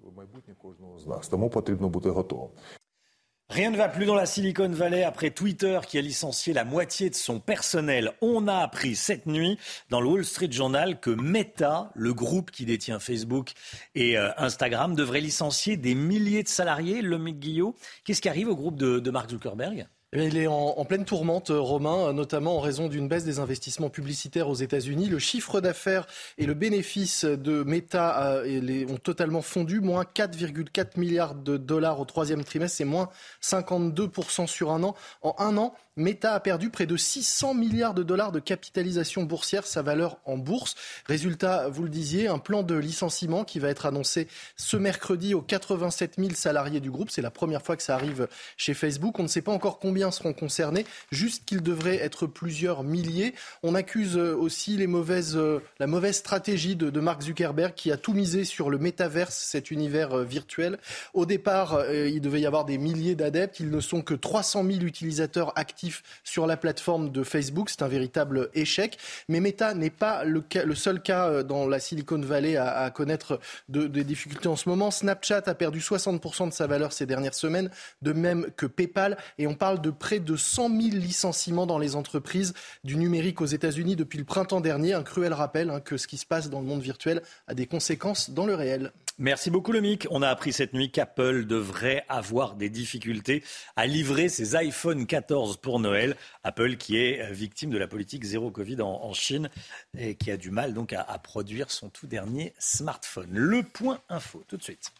Rien 3.53 3.71
ne 3.71 3.77
va 3.77 3.91
plus 3.91 4.07
dans 4.07 4.15
la 4.15 4.25
Silicon 4.25 4.71
Valley 4.71 5.05
après 5.05 5.29
Twitter 5.29 5.79
qui 5.87 5.99
a 5.99 6.01
licencié 6.01 6.55
la 6.55 6.65
moitié 6.65 7.11
de 7.11 7.15
son 7.15 7.39
personnel. 7.39 8.13
On 8.23 8.49
a 8.49 8.57
appris 8.57 8.97
cette 8.97 9.27
nuit 9.27 9.59
dans 9.91 10.01
le 10.01 10.09
Wall 10.09 10.25
Street 10.25 10.51
Journal 10.51 10.99
que 10.99 11.11
Meta, 11.11 11.91
le 11.95 12.15
groupe 12.15 12.51
qui 12.51 12.65
détient 12.65 12.99
Facebook 12.99 13.51
et 13.95 14.17
euh, 14.17 14.31
Instagram, 14.39 14.95
devrait 14.95 15.21
licencier 15.21 15.77
des 15.77 15.95
milliers 15.95 16.43
de 16.43 16.49
salariés. 16.49 17.03
Le 17.03 17.19
Guillot, 17.19 17.77
qu'est-ce 18.07 18.23
qui 18.23 18.31
arrive 18.31 18.49
au 18.49 18.57
groupe 18.57 18.77
de, 18.77 19.11
Mark 19.11 19.29
Zuckerberg? 19.29 19.87
Il 20.15 20.37
est 20.37 20.47
en, 20.47 20.85
pleine 20.85 21.07
tourmente, 21.07 21.51
euh, 21.51 21.59
Romain, 21.59 22.09
euh, 22.09 22.13
notamment 22.13 22.59
en 22.59 22.61
raison 22.61 22.89
d'une 22.89 23.09
baisse 23.09 23.25
des 23.25 23.39
investissements 23.39 23.89
publicitaires 23.89 24.51
aux 24.51 24.55
États-Unis. 24.55 25.09
Le 25.09 25.19
chiffre 25.19 25.63
d'affaires 25.63 26.07
et 26.37 26.45
le 26.45 26.53
bénéfice 26.53 27.25
de 27.25 27.63
Meta 27.63 28.35
euh, 28.45 28.87
ont 28.91 28.99
totalement 28.99 29.41
fondu, 29.41 29.81
moins 29.81 30.05
4,4 30.05 31.01
milliards 31.01 31.35
de 31.35 31.57
dollars 31.57 31.99
au 31.99 32.05
troisième 32.05 32.45
trimestre, 32.45 32.77
c'est 32.77 32.85
moins 32.85 33.09
52% 33.43 34.47
sur 34.47 34.71
un 34.71 34.83
an. 34.83 34.95
En 35.23 35.35
un 35.39 35.57
an, 35.57 35.75
Meta 35.97 36.35
a 36.35 36.41
perdu 36.41 36.69
près 36.69 36.87
de 36.87 36.97
600 36.97 37.55
milliards 37.55 37.95
de 37.95 38.03
dollars 38.03 38.33
de 38.33 38.41
capitalisation 38.41 39.25
boursière, 39.25 39.67
sa 39.67 39.83
valeur 39.83 40.19
en 40.25 40.37
bourse. 40.39 40.75
Résultat, 41.07 41.69
vous 41.69 41.83
le 41.83 41.91
disiez, 41.91 42.29
un 42.29 42.39
plan 42.39 42.63
de 42.63 42.75
licenciement 42.75 43.45
qui 43.45 43.59
va 43.59 43.69
être 43.69 43.87
annoncé 43.87 44.27
ce 44.57 44.77
mercredi 44.77 45.35
aux 45.35 45.43
87 45.43 46.15
000 46.19 46.31
salariés 46.35 46.81
du 46.81 46.91
groupe. 46.91 47.11
C'est 47.11 47.21
la 47.23 47.31
première 47.31 47.63
fois 47.63 47.77
que 47.77 47.83
ça 47.83 47.95
arrive 47.95 48.27
chez 48.57 48.73
Facebook. 48.73 49.19
On 49.19 49.25
ne 49.25 49.29
sait 49.29 49.43
pas 49.43 49.53
encore 49.53 49.79
combien 49.79 50.02
seront 50.11 50.33
concernés, 50.33 50.85
juste 51.11 51.45
qu'ils 51.45 51.63
devraient 51.63 52.03
être 52.03 52.27
plusieurs 52.27 52.83
milliers. 52.83 53.35
On 53.63 53.75
accuse 53.75 54.17
aussi 54.17 54.77
les 54.77 54.87
mauvaises, 54.87 55.39
la 55.79 55.87
mauvaise 55.87 56.17
stratégie 56.17 56.77
de, 56.77 57.01
Mark 57.03 57.23
Zuckerberg 57.23 57.75
qui 57.75 57.91
a 57.91 57.97
tout 57.97 58.13
misé 58.13 58.45
sur 58.45 58.71
le 58.71 58.79
métaverse, 58.79 59.37
cet 59.37 59.71
univers 59.71 60.13
euh, 60.13 60.25
virtuel. 60.25 60.79
Au 61.15 61.27
départ, 61.27 61.75
euh, 61.75 62.09
il 62.09 62.21
devait 62.21 62.41
y 62.41 62.47
avoir 62.47 62.65
des 62.65 62.79
milliers 62.79 63.15
d'adeptes. 63.15 63.61
Ils 63.61 63.71
ne 63.71 63.81
sont 63.81 64.03
que 64.03 64.15
300 64.15 64.65
000 64.65 64.81
utilisateurs 64.81 65.53
actifs 65.57 66.03
sur 66.25 66.47
la 66.47 66.57
plateforme 66.57 67.11
de 67.11 67.23
Facebook. 67.23 67.71
C'est 67.71 67.83
un 67.83 67.89
véritable 67.89 68.51
échec. 68.55 68.99
Mais 69.29 69.41
Meta 69.41 69.75
n'est 69.75 69.91
pas 69.91 70.25
le, 70.25 70.43
seul 70.75 71.03
cas 71.03 71.29
euh, 71.29 71.43
dans 71.43 71.67
la 71.67 71.81
Silicon 71.81 72.21
Valley 72.21 72.57
à, 72.57 72.91
connaître 72.91 73.41
des 73.69 74.05
difficultés 74.05 74.49
en 74.49 74.57
ce 74.57 74.69
moment. 74.69 74.91
Snapchat 74.91 75.43
a 75.47 75.55
perdu 75.55 75.81
60% 75.81 76.49
de 76.49 76.53
sa 76.53 76.67
valeur 76.67 76.93
ces 76.93 77.07
dernières 77.07 77.35
semaines, 77.35 77.71
de 78.03 78.13
même 78.13 78.47
que 78.57 78.67
PayPal. 78.67 79.17
Et 79.39 79.47
on 79.47 79.55
parle 79.55 79.81
de 79.81 79.91
près 79.93 80.21
de 80.21 80.37
100 80.37 80.69
000 80.69 80.97
licenciements 80.97 81.67
dans 81.67 81.79
les 81.79 81.97
entreprises 81.97 82.55
du 82.85 82.97
numérique 82.97 83.41
aux 83.41 83.47
États-Unis 83.47 83.97
depuis 83.97 84.19
le 84.19 84.25
printemps 84.25 84.61
dernier. 84.61 84.95
Un 84.95 85.03
cruel 85.03 85.33
rappel 85.33 85.71
hein, 85.71 85.81
que 85.81 85.97
ce 85.97 86.07
qui 86.07 86.17
se 86.17 86.27
passe 86.27 86.51
dans 86.51 86.61
le 86.61 86.67
monde 86.67 86.83
virtuel 86.83 87.23
a 87.47 87.55
des 87.55 87.67
conséquences 87.67 88.31
dans 88.31 88.47
le 88.47 88.55
réel. 88.55 88.93
Merci 89.19 89.51
beaucoup, 89.51 89.73
Lomic. 89.73 90.07
On 90.11 90.23
a 90.23 90.29
appris 90.29 90.53
cette 90.53 90.73
nuit 90.73 90.91
qu'Apple 90.91 91.45
devrait 91.45 92.05
avoir 92.09 92.55
des 92.55 92.71
difficultés 92.71 93.45
à 93.77 93.87
livrer 93.87 94.29
ses 94.29 94.57
iPhone 94.57 95.07
14 95.07 95.59
pour 95.59 95.81
Noël. 95.81 96.17
Apple 96.45 96.77
qui 96.77 96.97
est 96.97 97.21
euh, 97.21 97.33
victime 97.33 97.71
de 97.71 97.79
la 97.79 97.87
politique 97.87 98.25
zéro 98.25 98.51
Covid 98.51 98.81
en, 98.81 99.13
Chine 99.13 99.51
et 99.97 100.15
qui 100.15 100.31
a 100.31 100.37
du 100.37 100.51
mal 100.51 100.73
donc 100.73 100.93
à, 100.93 101.03
à 101.03 101.19
produire 101.19 101.71
son 101.71 101.91
tout 101.91 102.07
dernier 102.07 102.55
smartphone. 102.59 103.29
Le 103.33 103.63
point 103.63 104.01
info, 104.09 104.43
tout 104.49 104.57
de 104.57 104.63
suite. 104.63 104.91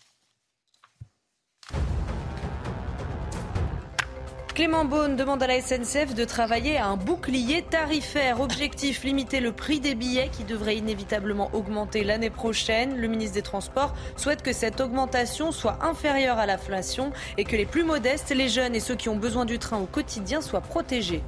Clément 4.55 4.85
Beaune 4.85 5.17
demande 5.17 5.43
à 5.43 5.47
la 5.47 5.63
SNCF 5.63 6.15
de 6.15 6.27
travailler 6.27 6.77
à 6.77 6.87
un 6.87 6.99
bouclier 6.99 7.63
tarifaire. 7.63 8.43
Objectif 8.43 9.03
limiter 9.03 9.41
le 9.41 9.51
prix 9.51 9.81
des 9.81 9.95
billets 9.95 10.29
qui 10.31 10.45
devrait 10.45 10.77
inévitablement 10.77 11.49
augmenter 11.55 12.05
l'année 12.05 12.29
prochaine. 12.29 12.99
Le 12.99 13.09
ministre 13.09 13.35
des 13.35 13.43
Transports 13.43 13.95
souhaite 14.15 14.43
que 14.43 14.53
cette 14.53 14.83
augmentation 14.83 15.53
soit 15.53 15.79
inférieure 15.83 16.39
à 16.39 16.45
l'inflation 16.45 17.13
et 17.39 17.45
que 17.45 17.57
les 17.57 17.65
plus 17.65 17.83
modestes, 17.83 18.29
les 18.29 18.51
jeunes 18.51 18.75
et 18.75 18.81
ceux 18.81 18.95
qui 18.95 19.09
ont 19.09 19.17
besoin 19.17 19.47
du 19.47 19.59
train 19.59 19.79
au 19.79 19.87
quotidien 19.87 20.43
soient 20.43 20.61
protégés. 20.61 21.23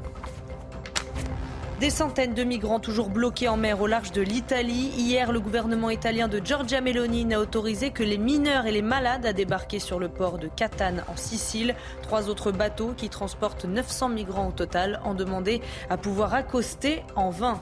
Des 1.84 1.90
centaines 1.90 2.32
de 2.32 2.44
migrants 2.44 2.80
toujours 2.80 3.10
bloqués 3.10 3.46
en 3.46 3.58
mer 3.58 3.78
au 3.82 3.86
large 3.86 4.10
de 4.10 4.22
l'Italie. 4.22 4.90
Hier, 4.96 5.30
le 5.30 5.38
gouvernement 5.38 5.90
italien 5.90 6.28
de 6.28 6.40
Giorgia 6.42 6.80
Meloni 6.80 7.26
n'a 7.26 7.38
autorisé 7.38 7.90
que 7.90 8.02
les 8.02 8.16
mineurs 8.16 8.64
et 8.64 8.72
les 8.72 8.80
malades 8.80 9.26
à 9.26 9.34
débarquer 9.34 9.80
sur 9.80 9.98
le 9.98 10.08
port 10.08 10.38
de 10.38 10.48
Catane 10.48 11.04
en 11.08 11.16
Sicile. 11.16 11.74
Trois 12.00 12.30
autres 12.30 12.52
bateaux 12.52 12.94
qui 12.96 13.10
transportent 13.10 13.66
900 13.66 14.08
migrants 14.08 14.48
au 14.48 14.52
total 14.52 14.98
ont 15.04 15.12
demandé 15.12 15.60
à 15.90 15.98
pouvoir 15.98 16.32
accoster 16.32 17.02
en 17.16 17.28
vain. 17.28 17.60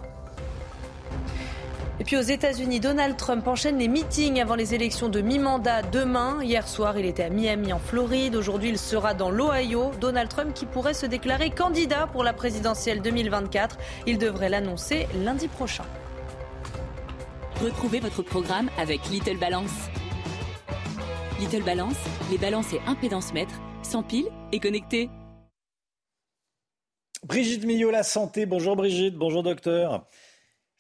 Et 2.01 2.05
puis 2.05 2.17
aux 2.17 2.23
États-Unis, 2.23 2.81
Donald 2.81 3.17
Trump 3.17 3.47
enchaîne 3.47 3.79
les 3.79 3.87
meetings 3.87 4.41
avant 4.41 4.55
les 4.55 4.75
élections 4.75 5.09
de 5.09 5.21
mi-mandat 5.21 5.83
demain. 5.83 6.43
Hier 6.43 6.67
soir, 6.67 6.99
il 6.99 7.05
était 7.05 7.25
à 7.25 7.31
Miami 7.31 7.73
en 7.73 7.79
Floride. 7.79 8.35
Aujourd'hui, 8.35 8.71
il 8.71 8.79
sera 8.79 9.13
dans 9.15 9.31
l'Ohio. 9.31 9.91
Donald 10.01 10.29
Trump 10.29 10.55
qui 10.55 10.65
pourrait 10.65 10.95
se 10.95 11.07
déclarer 11.07 11.51
candidat 11.51 12.07
pour 12.07 12.25
la 12.25 12.33
présidentielle 12.33 13.03
2024. 13.03 13.79
Il 14.07 14.19
devrait 14.19 14.49
l'annoncer 14.49 15.07
lundi 15.23 15.49
prochain. 15.49 15.85
Retrouvez 17.63 18.01
votre 18.01 18.23
programme 18.23 18.71
avec 18.79 19.09
Little 19.11 19.39
Balance. 19.39 19.89
Little 21.39 21.63
Balance, 21.63 21.97
les 22.31 22.39
balances 22.39 22.73
et 22.73 22.81
impédance 22.87 23.35
mètres, 23.35 23.61
sans 23.83 24.03
pile 24.03 24.27
et 24.51 24.61
connectés. 24.61 25.11
Brigitte 27.25 27.65
Millot, 27.65 27.91
la 27.91 28.03
santé. 28.03 28.47
Bonjour 28.47 28.75
Brigitte, 28.75 29.15
bonjour 29.15 29.43
docteur. 29.43 30.07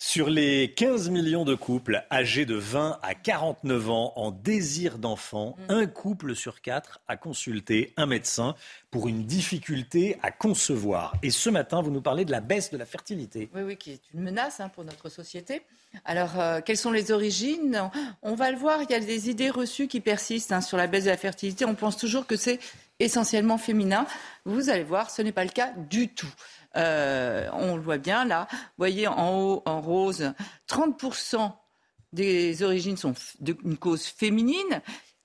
Sur 0.04 0.28
les 0.28 0.72
15 0.72 1.10
millions 1.10 1.44
de 1.44 1.54
couples 1.54 2.04
âgés 2.10 2.44
de 2.44 2.56
20 2.56 2.98
à 3.04 3.14
49 3.14 3.88
ans 3.88 4.12
en 4.16 4.32
désir 4.32 4.98
d'enfant, 4.98 5.54
mm. 5.56 5.72
un 5.72 5.86
couple 5.86 6.34
sur 6.34 6.60
quatre 6.60 7.00
a 7.06 7.16
consulté 7.16 7.94
un 7.96 8.06
médecin 8.06 8.56
pour 8.90 9.06
une 9.06 9.24
difficulté 9.24 10.18
à 10.20 10.32
concevoir. 10.32 11.14
Et 11.22 11.30
ce 11.30 11.50
matin, 11.50 11.82
vous 11.82 11.92
nous 11.92 12.02
parlez 12.02 12.24
de 12.24 12.32
la 12.32 12.40
baisse 12.40 12.72
de 12.72 12.76
la 12.78 12.84
fertilité. 12.84 13.48
Oui, 13.54 13.62
oui, 13.62 13.76
qui 13.76 13.92
est 13.92 14.00
une 14.12 14.22
menace 14.22 14.58
hein, 14.58 14.68
pour 14.70 14.84
notre 14.84 15.08
société. 15.08 15.62
Alors, 16.04 16.40
euh, 16.40 16.60
quelles 16.66 16.76
sont 16.76 16.90
les 16.90 17.12
origines? 17.12 17.88
On 18.22 18.34
va 18.34 18.50
le 18.50 18.56
voir, 18.56 18.82
il 18.82 18.90
y 18.90 18.94
a 18.94 19.00
des 19.00 19.30
idées 19.30 19.50
reçues 19.50 19.86
qui 19.86 20.00
persistent 20.00 20.50
hein, 20.50 20.62
sur 20.62 20.76
la 20.76 20.88
baisse 20.88 21.04
de 21.04 21.10
la 21.10 21.16
fertilité. 21.16 21.64
On 21.64 21.76
pense 21.76 21.96
toujours 21.96 22.26
que 22.26 22.34
c'est 22.34 22.58
essentiellement 22.98 23.58
féminin. 23.58 24.06
Vous 24.44 24.68
allez 24.68 24.82
voir, 24.82 25.10
ce 25.10 25.22
n'est 25.22 25.32
pas 25.32 25.44
le 25.44 25.50
cas 25.50 25.72
du 25.90 26.08
tout. 26.08 26.32
Euh, 26.76 27.48
on 27.52 27.76
le 27.76 27.82
voit 27.82 27.98
bien 27.98 28.24
là. 28.24 28.48
Vous 28.50 28.58
voyez 28.78 29.06
en 29.06 29.38
haut, 29.38 29.62
en 29.66 29.80
rose, 29.80 30.32
30% 30.68 31.52
des 32.12 32.62
origines 32.62 32.96
sont 32.96 33.14
d'une 33.40 33.76
cause 33.76 34.04
féminine 34.04 34.82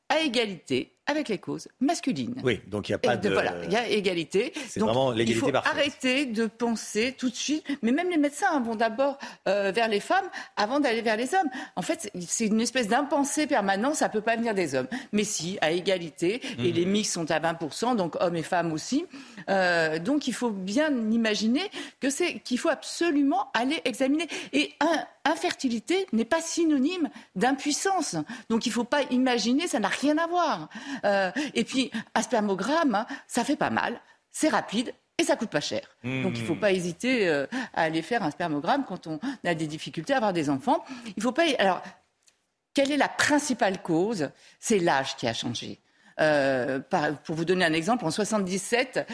à 0.09 0.19
égalité 0.19 0.96
avec 1.07 1.29
les 1.29 1.37
causes 1.37 1.67
masculines. 1.79 2.35
Oui, 2.43 2.59
donc 2.67 2.89
il 2.89 2.91
n'y 2.91 2.95
a 2.95 2.99
pas 2.99 3.17
de... 3.17 3.29
Voilà, 3.29 3.53
il 3.63 3.71
y 3.71 3.75
a 3.75 3.87
égalité. 3.87 4.53
C'est 4.67 4.79
vraiment 4.79 5.11
l'égalité 5.11 5.47
Il 5.47 5.51
faut 5.51 5.55
arrêter 5.55 6.25
de 6.25 6.45
penser 6.47 7.15
tout 7.17 7.29
de 7.29 7.35
suite, 7.35 7.65
mais 7.81 7.91
même 7.91 8.09
les 8.09 8.17
médecins 8.17 8.59
vont 8.59 8.75
d'abord 8.75 9.17
euh, 9.47 9.71
vers 9.73 9.87
les 9.87 9.99
femmes 9.99 10.25
avant 10.55 10.79
d'aller 10.79 11.01
vers 11.01 11.17
les 11.17 11.33
hommes. 11.33 11.49
En 11.75 11.81
fait, 11.81 12.11
c'est 12.27 12.47
une 12.47 12.61
espèce 12.61 12.87
d'impensée 12.87 13.47
permanente, 13.47 13.95
ça 13.95 14.07
ne 14.07 14.13
peut 14.13 14.21
pas 14.21 14.35
venir 14.35 14.53
des 14.53 14.75
hommes. 14.75 14.87
Mais 15.11 15.23
si, 15.23 15.57
à 15.61 15.71
égalité, 15.71 16.41
et 16.59 16.69
mhm. 16.69 16.73
les 16.73 16.85
mix 16.85 17.11
sont 17.11 17.29
à 17.31 17.39
20%, 17.39 17.95
donc 17.95 18.15
hommes 18.19 18.35
et 18.35 18.43
femmes 18.43 18.73
aussi. 18.73 19.05
Euh, 19.49 19.99
donc 19.99 20.27
il 20.27 20.33
faut 20.33 20.49
bien 20.49 20.89
imaginer 21.11 21.63
que 21.99 22.09
c'est 22.09 22.39
qu'il 22.39 22.59
faut 22.59 22.69
absolument 22.69 23.49
aller 23.53 23.81
examiner. 23.85 24.27
Et 24.53 24.73
un, 24.79 25.05
infertilité 25.27 26.07
n'est 26.13 26.25
pas 26.25 26.41
synonyme 26.41 27.09
d'impuissance. 27.35 28.15
Donc 28.49 28.65
il 28.65 28.69
ne 28.69 28.73
faut 28.73 28.83
pas 28.83 29.03
imaginer, 29.11 29.67
ça 29.67 29.79
n'a 29.79 29.87
rien 29.87 30.17
à 30.17 30.27
voir. 30.27 30.69
Euh, 31.05 31.31
et 31.53 31.63
puis, 31.63 31.91
un 32.15 32.21
spermogramme, 32.21 32.95
hein, 32.95 33.05
ça 33.27 33.43
fait 33.43 33.55
pas 33.55 33.69
mal, 33.69 33.99
c'est 34.31 34.49
rapide, 34.49 34.93
et 35.17 35.23
ça 35.23 35.35
coûte 35.35 35.49
pas 35.49 35.61
cher. 35.61 35.81
Mmh. 36.03 36.23
Donc 36.23 36.33
il 36.35 36.41
ne 36.41 36.47
faut 36.47 36.55
pas 36.55 36.71
hésiter 36.71 37.27
euh, 37.27 37.47
à 37.73 37.83
aller 37.83 38.03
faire 38.03 38.21
un 38.21 38.29
spermogramme 38.29 38.85
quand 38.87 39.07
on 39.07 39.19
a 39.43 39.55
des 39.55 39.65
difficultés 39.65 40.13
à 40.13 40.17
avoir 40.17 40.33
des 40.33 40.49
enfants. 40.49 40.83
Il 41.15 41.23
faut 41.23 41.31
pas. 41.31 41.43
Alors, 41.57 41.81
quelle 42.75 42.91
est 42.91 42.97
la 42.97 43.09
principale 43.09 43.81
cause? 43.81 44.29
C'est 44.59 44.77
l'âge 44.77 45.15
qui 45.15 45.27
a 45.27 45.33
changé. 45.33 45.79
Euh, 46.19 46.79
pour 47.23 47.35
vous 47.35 47.45
donner 47.45 47.65
un 47.65 47.73
exemple, 47.73 48.05
en 48.05 48.11
77, 48.11 49.07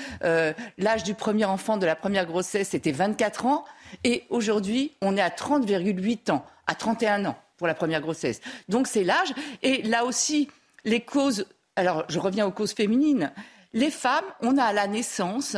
l'âge 0.77 1.03
du 1.03 1.13
premier 1.13 1.45
enfant 1.45 1.77
de 1.77 1.85
la 1.85 1.95
première 1.95 2.25
grossesse 2.25 2.73
était 2.73 2.91
24 2.91 3.45
ans, 3.45 3.65
et 4.03 4.23
aujourd'hui, 4.29 4.91
on 5.01 5.15
est 5.15 5.21
à 5.21 5.29
30,8 5.29 6.31
ans, 6.31 6.45
à 6.67 6.75
31 6.75 7.25
ans 7.25 7.37
pour 7.57 7.67
la 7.67 7.73
première 7.75 8.01
grossesse. 8.01 8.41
Donc 8.69 8.87
c'est 8.87 9.03
l'âge. 9.03 9.33
Et 9.61 9.81
là 9.83 10.05
aussi, 10.05 10.49
les 10.85 11.01
causes 11.01 11.45
alors 11.75 12.05
je 12.09 12.19
reviens 12.19 12.45
aux 12.45 12.51
causes 12.51 12.73
féminines. 12.73 13.31
Les 13.73 13.89
femmes, 13.89 14.25
on 14.41 14.57
a 14.57 14.63
à 14.63 14.73
la 14.73 14.87
naissance 14.87 15.57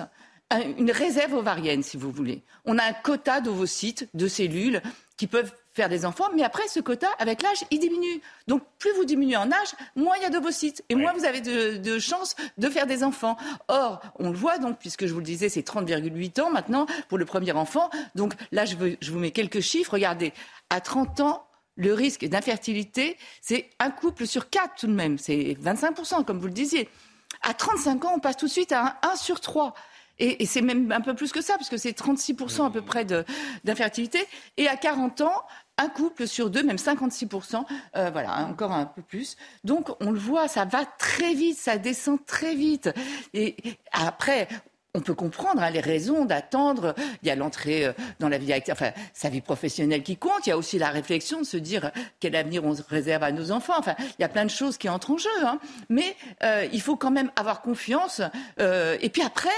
une 0.77 0.91
réserve 0.91 1.33
ovarienne, 1.33 1.83
si 1.83 1.97
vous 1.97 2.11
voulez. 2.11 2.43
On 2.65 2.77
a 2.77 2.83
un 2.83 2.93
quota 2.93 3.41
d'ovocytes, 3.41 4.07
de 4.13 4.27
cellules 4.27 4.81
qui 5.17 5.27
peuvent 5.27 5.51
faire 5.73 5.89
des 5.89 6.05
enfants, 6.05 6.29
mais 6.35 6.43
après, 6.43 6.67
ce 6.67 6.79
quota, 6.79 7.07
avec 7.19 7.41
l'âge, 7.41 7.63
il 7.71 7.79
diminue. 7.79 8.21
Donc, 8.47 8.63
plus 8.79 8.93
vous 8.93 9.05
diminuez 9.05 9.37
en 9.37 9.51
âge, 9.51 9.75
moins 9.95 10.15
il 10.17 10.23
y 10.23 10.25
a 10.25 10.29
d'ovocytes, 10.29 10.83
et 10.87 10.95
moins 10.95 11.13
vous 11.13 11.25
avez 11.25 11.41
de, 11.41 11.99
chances 11.99 12.35
de 12.57 12.69
faire 12.69 12.85
des 12.85 13.03
enfants. 13.03 13.37
Or, 13.67 14.01
on 14.19 14.29
le 14.29 14.37
voit, 14.37 14.57
donc, 14.57 14.77
puisque 14.77 15.05
je 15.05 15.13
vous 15.13 15.19
le 15.19 15.25
disais, 15.25 15.49
c'est 15.49 15.67
30,8 15.67 16.41
ans 16.41 16.49
maintenant 16.49 16.85
pour 17.09 17.17
le 17.17 17.25
premier 17.25 17.51
enfant. 17.51 17.89
Donc 18.13 18.33
là, 18.51 18.65
je, 18.65 18.75
je 19.01 19.11
vous 19.11 19.19
mets 19.19 19.31
quelques 19.31 19.61
chiffres. 19.61 19.93
Regardez, 19.93 20.33
à 20.69 20.79
30 20.79 21.19
ans, 21.21 21.44
le 21.75 21.93
risque 21.93 22.25
d'infertilité, 22.25 23.17
c'est 23.41 23.69
un 23.79 23.91
couple 23.91 24.27
sur 24.27 24.49
quatre 24.49 24.75
tout 24.79 24.87
de 24.87 24.93
même. 24.93 25.17
C'est 25.17 25.57
25%, 25.61 26.23
comme 26.25 26.39
vous 26.39 26.47
le 26.47 26.53
disiez. 26.53 26.89
À 27.41 27.53
35 27.53 28.05
ans, 28.05 28.13
on 28.15 28.19
passe 28.19 28.37
tout 28.37 28.47
de 28.47 28.51
suite 28.51 28.71
à 28.71 28.85
un 29.03 29.09
1 29.11 29.15
sur 29.15 29.41
3. 29.41 29.73
Et, 30.17 30.45
c'est 30.45 30.61
même 30.61 30.91
un 30.91 31.01
peu 31.01 31.13
plus 31.13 31.31
que 31.31 31.41
ça, 31.41 31.55
parce 31.57 31.69
que 31.69 31.77
c'est 31.77 31.97
36% 31.97 32.65
à 32.65 32.69
peu 32.69 32.81
près 32.81 33.05
d'infertilité. 33.63 34.25
Et 34.57 34.67
à 34.67 34.77
40 34.77 35.21
ans, 35.21 35.43
un 35.77 35.89
couple 35.89 36.25
sur 36.25 36.49
deux, 36.49 36.63
même 36.63 36.77
56%, 36.77 37.65
euh, 37.97 38.09
voilà, 38.11 38.45
encore 38.47 38.71
un 38.71 38.85
peu 38.85 39.01
plus. 39.01 39.35
Donc 39.65 39.89
on 39.99 40.11
le 40.11 40.19
voit, 40.19 40.47
ça 40.47 40.63
va 40.63 40.85
très 40.85 41.33
vite, 41.33 41.57
ça 41.57 41.77
descend 41.77 42.23
très 42.25 42.55
vite. 42.55 42.89
Et 43.33 43.57
après, 43.91 44.47
on 44.95 45.01
peut 45.01 45.13
comprendre 45.13 45.61
hein, 45.61 45.69
les 45.69 45.81
raisons 45.81 46.25
d'attendre. 46.25 46.95
Il 47.21 47.27
y 47.27 47.31
a 47.31 47.35
l'entrée 47.35 47.85
euh, 47.85 47.93
dans 48.19 48.29
la 48.29 48.37
vie 48.37 48.53
active, 48.53 48.73
enfin, 48.73 48.91
sa 49.13 49.29
vie 49.29 49.41
professionnelle 49.41 50.03
qui 50.03 50.17
compte. 50.17 50.47
Il 50.47 50.49
y 50.49 50.53
a 50.53 50.57
aussi 50.57 50.79
la 50.79 50.89
réflexion 50.89 51.41
de 51.41 51.45
se 51.45 51.57
dire 51.57 51.91
quel 52.19 52.35
avenir 52.35 52.63
on 52.65 52.73
réserve 52.89 53.23
à 53.23 53.31
nos 53.31 53.51
enfants. 53.51 53.75
Enfin, 53.77 53.95
il 53.99 54.21
y 54.21 54.25
a 54.25 54.29
plein 54.29 54.45
de 54.45 54.49
choses 54.49 54.77
qui 54.77 54.89
entrent 54.89 55.11
en 55.11 55.17
jeu. 55.17 55.29
Hein. 55.43 55.59
Mais 55.89 56.15
euh, 56.43 56.67
il 56.71 56.81
faut 56.81 56.95
quand 56.95 57.11
même 57.11 57.29
avoir 57.35 57.61
confiance. 57.61 58.21
Euh, 58.59 58.97
et 59.01 59.09
puis 59.09 59.21
après, 59.21 59.49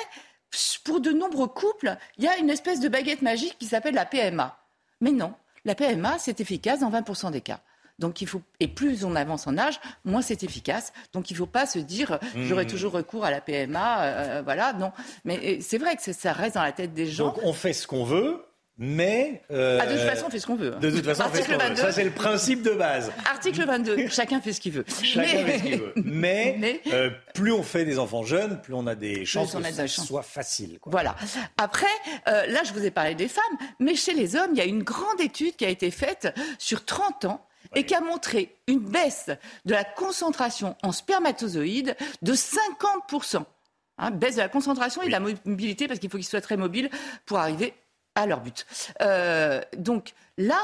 pour 0.84 1.00
de 1.00 1.12
nombreux 1.12 1.48
couples, 1.48 1.96
il 2.18 2.24
y 2.24 2.28
a 2.28 2.38
une 2.38 2.50
espèce 2.50 2.80
de 2.80 2.90
baguette 2.90 3.22
magique 3.22 3.58
qui 3.60 3.68
s'appelle 3.68 3.96
la 3.96 4.06
PMA. 4.06 4.58
Mais 5.02 5.12
non, 5.12 5.34
la 5.66 5.76
PMA, 5.76 6.18
c'est 6.18 6.40
efficace 6.40 6.80
dans 6.80 6.90
20% 6.90 7.32
des 7.32 7.42
cas. 7.42 7.60
Donc 8.00 8.22
il 8.22 8.28
faut 8.28 8.42
et 8.60 8.68
plus 8.68 9.04
on 9.04 9.16
avance 9.16 9.48
en 9.48 9.58
âge, 9.58 9.80
moins 10.06 10.22
c'est 10.22 10.44
efficace. 10.44 10.94
Donc 11.14 11.32
il 11.32 11.34
ne 11.34 11.40
faut 11.40 11.46
pas 11.48 11.66
se 11.66 11.80
dire 11.80 12.20
j'aurai 12.36 12.66
mmh. 12.66 12.68
toujours 12.68 12.92
recours 12.92 13.26
à 13.26 13.32
la 13.32 13.42
PMA, 13.42 14.04
euh, 14.04 14.42
voilà. 14.44 14.74
Non, 14.74 14.92
mais 15.26 15.60
c'est 15.62 15.78
vrai 15.78 15.96
que 15.96 16.14
ça 16.14 16.34
reste 16.34 16.56
dans 16.56 16.64
la 16.64 16.72
tête 16.72 16.94
des 16.94 17.08
gens. 17.08 17.28
Donc 17.28 17.40
on 17.44 17.54
fait 17.54 17.74
ce 17.74 17.88
qu'on 17.88 18.04
veut. 18.04 18.44
Mais. 18.80 19.42
Euh, 19.50 19.80
ah, 19.82 19.88
de 19.88 19.94
toute 19.94 20.08
façon, 20.08 20.26
on 20.28 20.30
fait 20.30 20.40
ce 20.40 20.46
qu'on 20.46 20.56
veut. 20.56 20.76
Hein. 20.76 20.80
De 20.80 20.92
toute 20.92 21.04
façon, 21.04 21.24
on 21.26 21.30
fait 21.32 21.42
ce 21.42 21.48
qu'on 21.48 21.58
veut. 21.58 21.76
Ça, 21.76 21.92
c'est 21.92 22.04
le 22.04 22.12
principe 22.12 22.62
de 22.62 22.70
base. 22.70 23.12
Article 23.28 23.66
22. 23.66 24.08
Chacun 24.10 24.40
fait 24.40 24.54
ce 24.54 24.62
qu'il 24.62 24.74
veut. 24.74 24.86
Chacun 25.02 25.46
fait 25.46 25.58
ce 25.58 25.64
qu'il 25.64 25.80
veut. 25.80 25.94
Mais, 26.04 26.80
euh, 26.94 27.10
plus 27.34 27.52
on 27.52 27.64
fait 27.64 27.86
des 27.86 27.98
enfants 27.98 28.22
jeunes, 28.22 28.62
plus 28.62 28.76
on 28.76 28.86
a 28.86 28.94
des 28.94 29.26
chances 29.26 29.56
que 29.56 29.64
ça 29.64 29.88
soit 29.88 30.22
facile. 30.22 30.78
Voilà. 30.86 31.16
Après, 31.58 31.88
là, 32.28 32.62
je 32.64 32.72
vous 32.72 32.86
ai 32.86 32.92
parlé 32.92 33.16
des 33.16 33.28
femmes, 33.28 33.44
mais 33.80 33.96
chez 33.96 34.14
les 34.14 34.36
hommes, 34.36 34.52
il 34.52 34.58
y 34.58 34.62
a 34.62 34.66
une 34.66 34.84
grande 34.84 35.20
étude 35.20 35.56
qui 35.56 35.66
a 35.66 35.70
été 35.70 35.90
faite 35.90 36.32
sur 36.60 36.86
30 36.86 37.26
ans 37.26 37.48
et 37.76 37.86
qui 37.86 37.96
a 37.96 38.02
montré 38.02 38.56
une 38.68 38.80
baisse 38.80 39.30
de 39.66 39.74
la 39.74 39.84
concentration 39.84 40.76
en 40.84 40.92
spermatozoïdes 40.92 41.96
de 42.22 42.34
50%. 42.34 43.44
Hein, 44.00 44.12
baisse 44.12 44.36
de 44.36 44.42
la 44.42 44.50
concentration 44.50 45.02
et 45.02 45.08
de 45.08 45.12
la 45.12 45.20
mobilité, 45.20 45.88
parce 45.88 46.00
qu'il 46.00 46.10
faut 46.10 46.18
qu'ils 46.18 46.28
soient 46.28 46.42
très 46.42 46.58
mobiles 46.58 46.90
pour 47.26 47.40
arriver 47.40 47.74
à 48.16 48.28
leur 48.28 48.42
but. 48.42 48.66
Euh, 49.02 49.62
donc 49.76 50.14
là, 50.38 50.60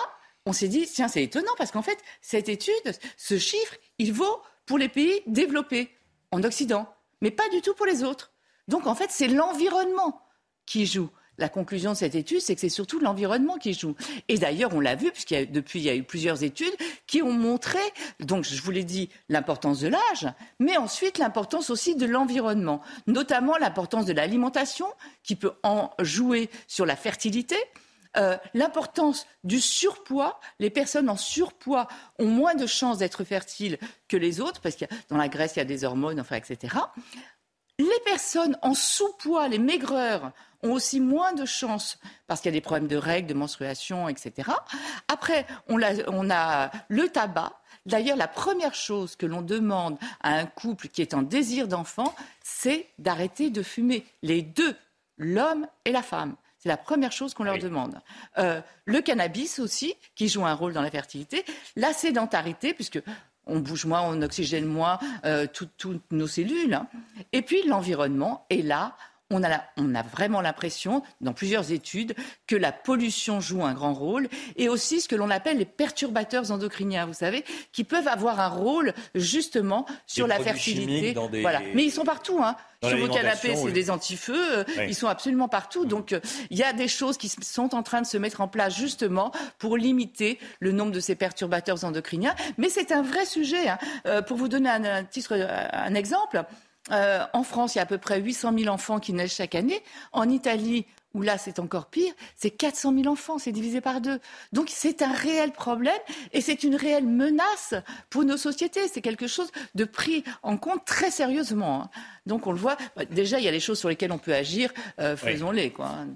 on 0.45 0.53
s'est 0.53 0.67
dit, 0.67 0.87
tiens, 0.87 1.07
c'est 1.07 1.23
étonnant, 1.23 1.51
parce 1.57 1.71
qu'en 1.71 1.81
fait, 1.81 1.97
cette 2.21 2.49
étude, 2.49 2.73
ce 3.17 3.39
chiffre, 3.39 3.75
il 3.97 4.13
vaut 4.13 4.41
pour 4.65 4.77
les 4.77 4.89
pays 4.89 5.21
développés, 5.25 5.89
en 6.31 6.43
Occident, 6.43 6.93
mais 7.21 7.31
pas 7.31 7.47
du 7.49 7.61
tout 7.61 7.73
pour 7.73 7.85
les 7.85 8.03
autres. 8.03 8.31
Donc 8.67 8.87
en 8.87 8.95
fait, 8.95 9.11
c'est 9.11 9.27
l'environnement 9.27 10.21
qui 10.65 10.85
joue. 10.85 11.09
La 11.37 11.49
conclusion 11.49 11.91
de 11.91 11.97
cette 11.97 12.15
étude, 12.15 12.41
c'est 12.41 12.53
que 12.53 12.61
c'est 12.61 12.69
surtout 12.69 12.99
l'environnement 12.99 13.57
qui 13.57 13.73
joue. 13.73 13.95
Et 14.27 14.37
d'ailleurs, 14.37 14.73
on 14.75 14.79
l'a 14.79 14.95
vu, 14.95 15.11
puisqu'il 15.11 15.51
depuis, 15.51 15.79
il 15.79 15.85
y 15.85 15.89
a 15.89 15.95
eu 15.95 16.03
plusieurs 16.03 16.43
études 16.43 16.73
qui 17.07 17.21
ont 17.21 17.33
montré, 17.33 17.79
donc 18.19 18.43
je 18.43 18.61
vous 18.61 18.71
l'ai 18.71 18.83
dit, 18.83 19.09
l'importance 19.29 19.79
de 19.79 19.87
l'âge, 19.87 20.27
mais 20.59 20.77
ensuite 20.77 21.17
l'importance 21.17 21.69
aussi 21.69 21.95
de 21.95 22.05
l'environnement, 22.05 22.81
notamment 23.07 23.57
l'importance 23.57 24.05
de 24.05 24.13
l'alimentation, 24.13 24.87
qui 25.23 25.35
peut 25.35 25.53
en 25.63 25.91
jouer 25.99 26.49
sur 26.67 26.85
la 26.85 26.95
fertilité. 26.95 27.57
Euh, 28.15 28.37
l'importance 28.53 29.25
du 29.43 29.59
surpoids. 29.59 30.39
Les 30.59 30.69
personnes 30.69 31.09
en 31.09 31.17
surpoids 31.17 31.87
ont 32.19 32.27
moins 32.27 32.53
de 32.53 32.67
chances 32.67 32.99
d'être 32.99 33.23
fertiles 33.23 33.79
que 34.07 34.17
les 34.17 34.39
autres, 34.39 34.61
parce 34.61 34.75
que 34.75 34.85
dans 35.09 35.17
la 35.17 35.27
graisse, 35.27 35.55
il 35.55 35.59
y 35.59 35.61
a 35.63 35.65
des 35.65 35.83
hormones, 35.83 36.19
enfin, 36.19 36.35
etc. 36.35 36.75
Les 37.79 37.99
personnes 38.05 38.57
en 38.61 38.73
sous-poids, 38.73 39.47
les 39.47 39.59
maigreurs, 39.59 40.31
ont 40.61 40.71
aussi 40.71 40.99
moins 40.99 41.33
de 41.33 41.45
chances 41.45 41.99
parce 42.27 42.41
qu'il 42.41 42.49
y 42.49 42.53
a 42.53 42.57
des 42.57 42.61
problèmes 42.61 42.87
de 42.87 42.95
règles, 42.95 43.27
de 43.27 43.33
menstruation, 43.33 44.07
etc. 44.07 44.49
Après, 45.07 45.45
on 45.67 45.81
a, 45.81 46.71
le 46.87 47.09
tabac. 47.09 47.53
D'ailleurs, 47.85 48.15
la 48.15 48.29
première 48.29 48.73
chose 48.73 49.15
que 49.15 49.25
l'on 49.25 49.41
demande 49.41 49.97
à 50.21 50.35
un 50.35 50.45
couple 50.45 50.87
qui 50.87 51.01
est 51.01 51.13
en 51.13 51.21
désir 51.21 51.67
d'enfant, 51.67 52.15
c'est 52.41 52.87
d'arrêter 52.97 53.49
de 53.49 53.61
fumer. 53.61 54.05
Les 54.21 54.41
deux, 54.41 54.75
l'homme 55.17 55.67
et 55.83 55.91
la 55.91 56.01
femme. 56.01 56.35
C'est 56.59 56.69
la 56.69 56.77
première 56.77 57.11
chose 57.11 57.33
qu'on 57.33 57.43
leur 57.43 57.57
demande. 57.57 57.99
Euh, 58.37 58.61
le 58.85 59.01
cannabis 59.01 59.59
aussi, 59.59 59.95
qui 60.15 60.29
joue 60.29 60.45
un 60.45 60.53
rôle 60.53 60.71
dans 60.71 60.81
la 60.81 60.91
fertilité. 60.91 61.43
La 61.75 61.91
sédentarité, 61.91 62.73
puisque 62.73 63.01
on 63.45 63.59
bouge 63.59 63.85
moins, 63.85 64.01
on 64.01 64.21
oxygène 64.21 64.65
moins 64.65 64.99
euh, 65.25 65.47
toutes 65.51 66.11
nos 66.11 66.27
cellules. 66.27 66.73
Hein. 66.73 66.87
Et 67.31 67.41
puis 67.41 67.65
l'environnement. 67.67 68.45
Et 68.49 68.61
là, 68.61 68.95
on 69.33 69.95
a, 69.95 70.03
vraiment 70.03 70.41
l'impression, 70.41 71.03
dans 71.21 71.33
plusieurs 71.33 71.71
études, 71.71 72.15
que 72.47 72.55
la 72.55 72.71
pollution 72.71 73.39
joue 73.39 73.63
un 73.63 73.73
grand 73.73 73.93
rôle 73.93 74.29
et 74.55 74.69
aussi 74.69 75.01
ce 75.01 75.07
que 75.07 75.15
l'on 75.15 75.29
appelle 75.29 75.57
les 75.57 75.65
perturbateurs 75.65 76.51
endocriniens, 76.51 77.05
vous 77.05 77.13
savez, 77.13 77.43
qui 77.71 77.83
peuvent 77.83 78.07
avoir 78.07 78.39
un 78.39 78.49
rôle 78.49 78.93
justement 79.15 79.85
sur 80.07 80.27
la 80.27 80.39
fertilité. 80.39 81.15
Voilà. 81.41 81.61
Mais 81.73 81.83
ils 81.83 81.91
sont 81.91 82.03
partout. 82.03 82.39
Hein. 82.41 82.55
sur 82.81 82.97
vos 82.97 83.07
canapés, 83.07 83.55
c'est 83.55 83.71
des 83.71 83.89
antifeux. 83.89 84.59
Euh, 84.59 84.85
ils 84.87 84.95
sont 84.95 85.07
absolument 85.07 85.47
partout. 85.47 85.85
Donc, 85.85 86.13
euh, 86.13 86.19
il 86.49 86.57
y 86.57 86.63
a 86.63 86.73
des 86.73 86.87
choses 86.87 87.17
qui 87.17 87.29
sont 87.29 87.75
en 87.75 87.83
train 87.83 88.01
de 88.01 88.07
se 88.07 88.17
mettre 88.17 88.41
en 88.41 88.47
place 88.47 88.75
justement 88.75 89.31
pour 89.57 89.77
limiter 89.77 90.39
le 90.59 90.71
nombre 90.71 90.91
de 90.91 90.99
ces 90.99 91.15
perturbateurs 91.15 91.83
endocriniens. 91.85 92.35
Mais 92.57 92.69
c'est 92.69 92.91
un 92.91 93.01
vrai 93.01 93.25
sujet. 93.25 93.69
Hein. 93.69 93.77
Euh, 94.05 94.21
pour 94.21 94.37
vous 94.37 94.47
donner 94.47 94.69
un, 94.69 95.03
titre, 95.03 95.33
un 95.33 95.95
exemple, 95.95 96.43
euh, 96.91 97.25
en 97.33 97.43
France, 97.43 97.75
il 97.75 97.77
y 97.77 97.79
a 97.79 97.83
à 97.83 97.87
peu 97.87 97.97
près 97.97 98.19
800 98.19 98.57
000 98.57 98.73
enfants 98.73 98.99
qui 98.99 99.13
naissent 99.13 99.35
chaque 99.35 99.55
année. 99.55 99.81
En 100.11 100.29
Italie, 100.29 100.85
où 101.13 101.21
là 101.21 101.37
c'est 101.37 101.59
encore 101.59 101.85
pire, 101.87 102.13
c'est 102.35 102.49
400 102.49 102.93
000 102.93 103.07
enfants, 103.07 103.37
c'est 103.37 103.51
divisé 103.51 103.81
par 103.81 104.01
deux. 104.01 104.19
Donc 104.51 104.69
c'est 104.69 105.01
un 105.01 105.13
réel 105.13 105.51
problème 105.51 105.93
et 106.31 106.41
c'est 106.41 106.63
une 106.63 106.75
réelle 106.75 107.07
menace 107.07 107.75
pour 108.09 108.23
nos 108.23 108.37
sociétés. 108.37 108.87
C'est 108.87 109.01
quelque 109.01 109.27
chose 109.27 109.51
de 109.75 109.85
pris 109.85 110.23
en 110.41 110.57
compte 110.57 110.85
très 110.85 111.11
sérieusement. 111.11 111.83
Hein. 111.83 111.89
Donc 112.25 112.47
on 112.47 112.51
le 112.51 112.57
voit. 112.57 112.77
Bah, 112.95 113.05
déjà, 113.05 113.39
il 113.39 113.45
y 113.45 113.47
a 113.47 113.51
des 113.51 113.59
choses 113.59 113.79
sur 113.79 113.89
lesquelles 113.89 114.11
on 114.11 114.17
peut 114.17 114.33
agir. 114.33 114.71
Euh, 114.99 115.15
faisons-les, 115.15 115.71
quoi. 115.71 115.87
Hein, 115.87 116.07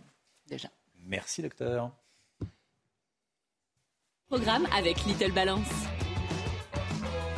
déjà. 0.48 0.70
Merci, 1.06 1.42
docteur. 1.42 1.92
Programme 4.28 4.68
avec 4.76 5.06
Little 5.06 5.32
Balance. 5.32 5.70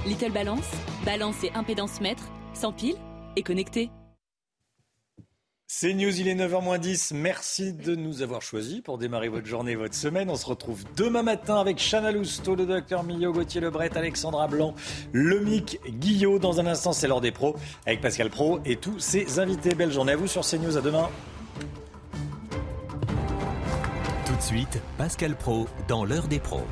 Little 0.08 0.32
Balance, 0.32 0.66
balance 1.06 1.44
et 1.44 1.52
impédance 1.52 2.02
mètre, 2.02 2.24
sans 2.56 2.72
pile 2.72 2.96
et 3.36 3.44
connecté. 3.44 3.90
C'est 5.72 5.94
News, 5.94 6.20
il 6.20 6.28
est 6.28 6.34
9h10. 6.34 7.14
Merci 7.14 7.74
de 7.74 7.94
nous 7.94 8.24
avoir 8.24 8.42
choisis 8.42 8.82
pour 8.82 8.98
démarrer 8.98 9.30
votre 9.30 9.46
journée, 9.46 9.76
votre 9.76 9.94
semaine. 9.94 10.32
On 10.32 10.36
se 10.36 10.48
retrouve 10.48 10.84
demain 10.98 11.22
matin 11.22 11.58
avec 11.60 11.78
Chana 11.78 12.12
Lousteau, 12.12 12.56
le 12.56 12.66
docteur 12.66 13.04
Millot, 13.04 13.32
Gauthier 13.32 13.62
Lebret, 13.62 13.96
Alexandra 13.96 14.48
Blanc, 14.48 14.74
Lomic 15.14 15.80
Guillot. 15.88 16.40
Dans 16.40 16.60
un 16.60 16.66
instant, 16.66 16.92
c'est 16.92 17.08
l'heure 17.08 17.22
des 17.22 17.32
pros 17.32 17.56
avec 17.86 18.02
Pascal 18.02 18.32
Pro 18.32 18.60
et 18.66 18.78
tous 18.78 18.98
ses 18.98 19.38
invités. 19.38 19.76
Belle 19.76 19.92
journée 19.92 20.14
à 20.14 20.16
vous 20.16 20.26
sur 20.26 20.42
CNews. 20.42 20.76
À 20.76 20.82
demain. 20.82 21.08
Tout 24.26 24.36
de 24.36 24.42
suite, 24.42 24.82
Pascal 24.98 25.36
Pro 25.36 25.68
dans 25.88 26.04
l'heure 26.04 26.28
des 26.28 26.40
pros. 26.40 26.66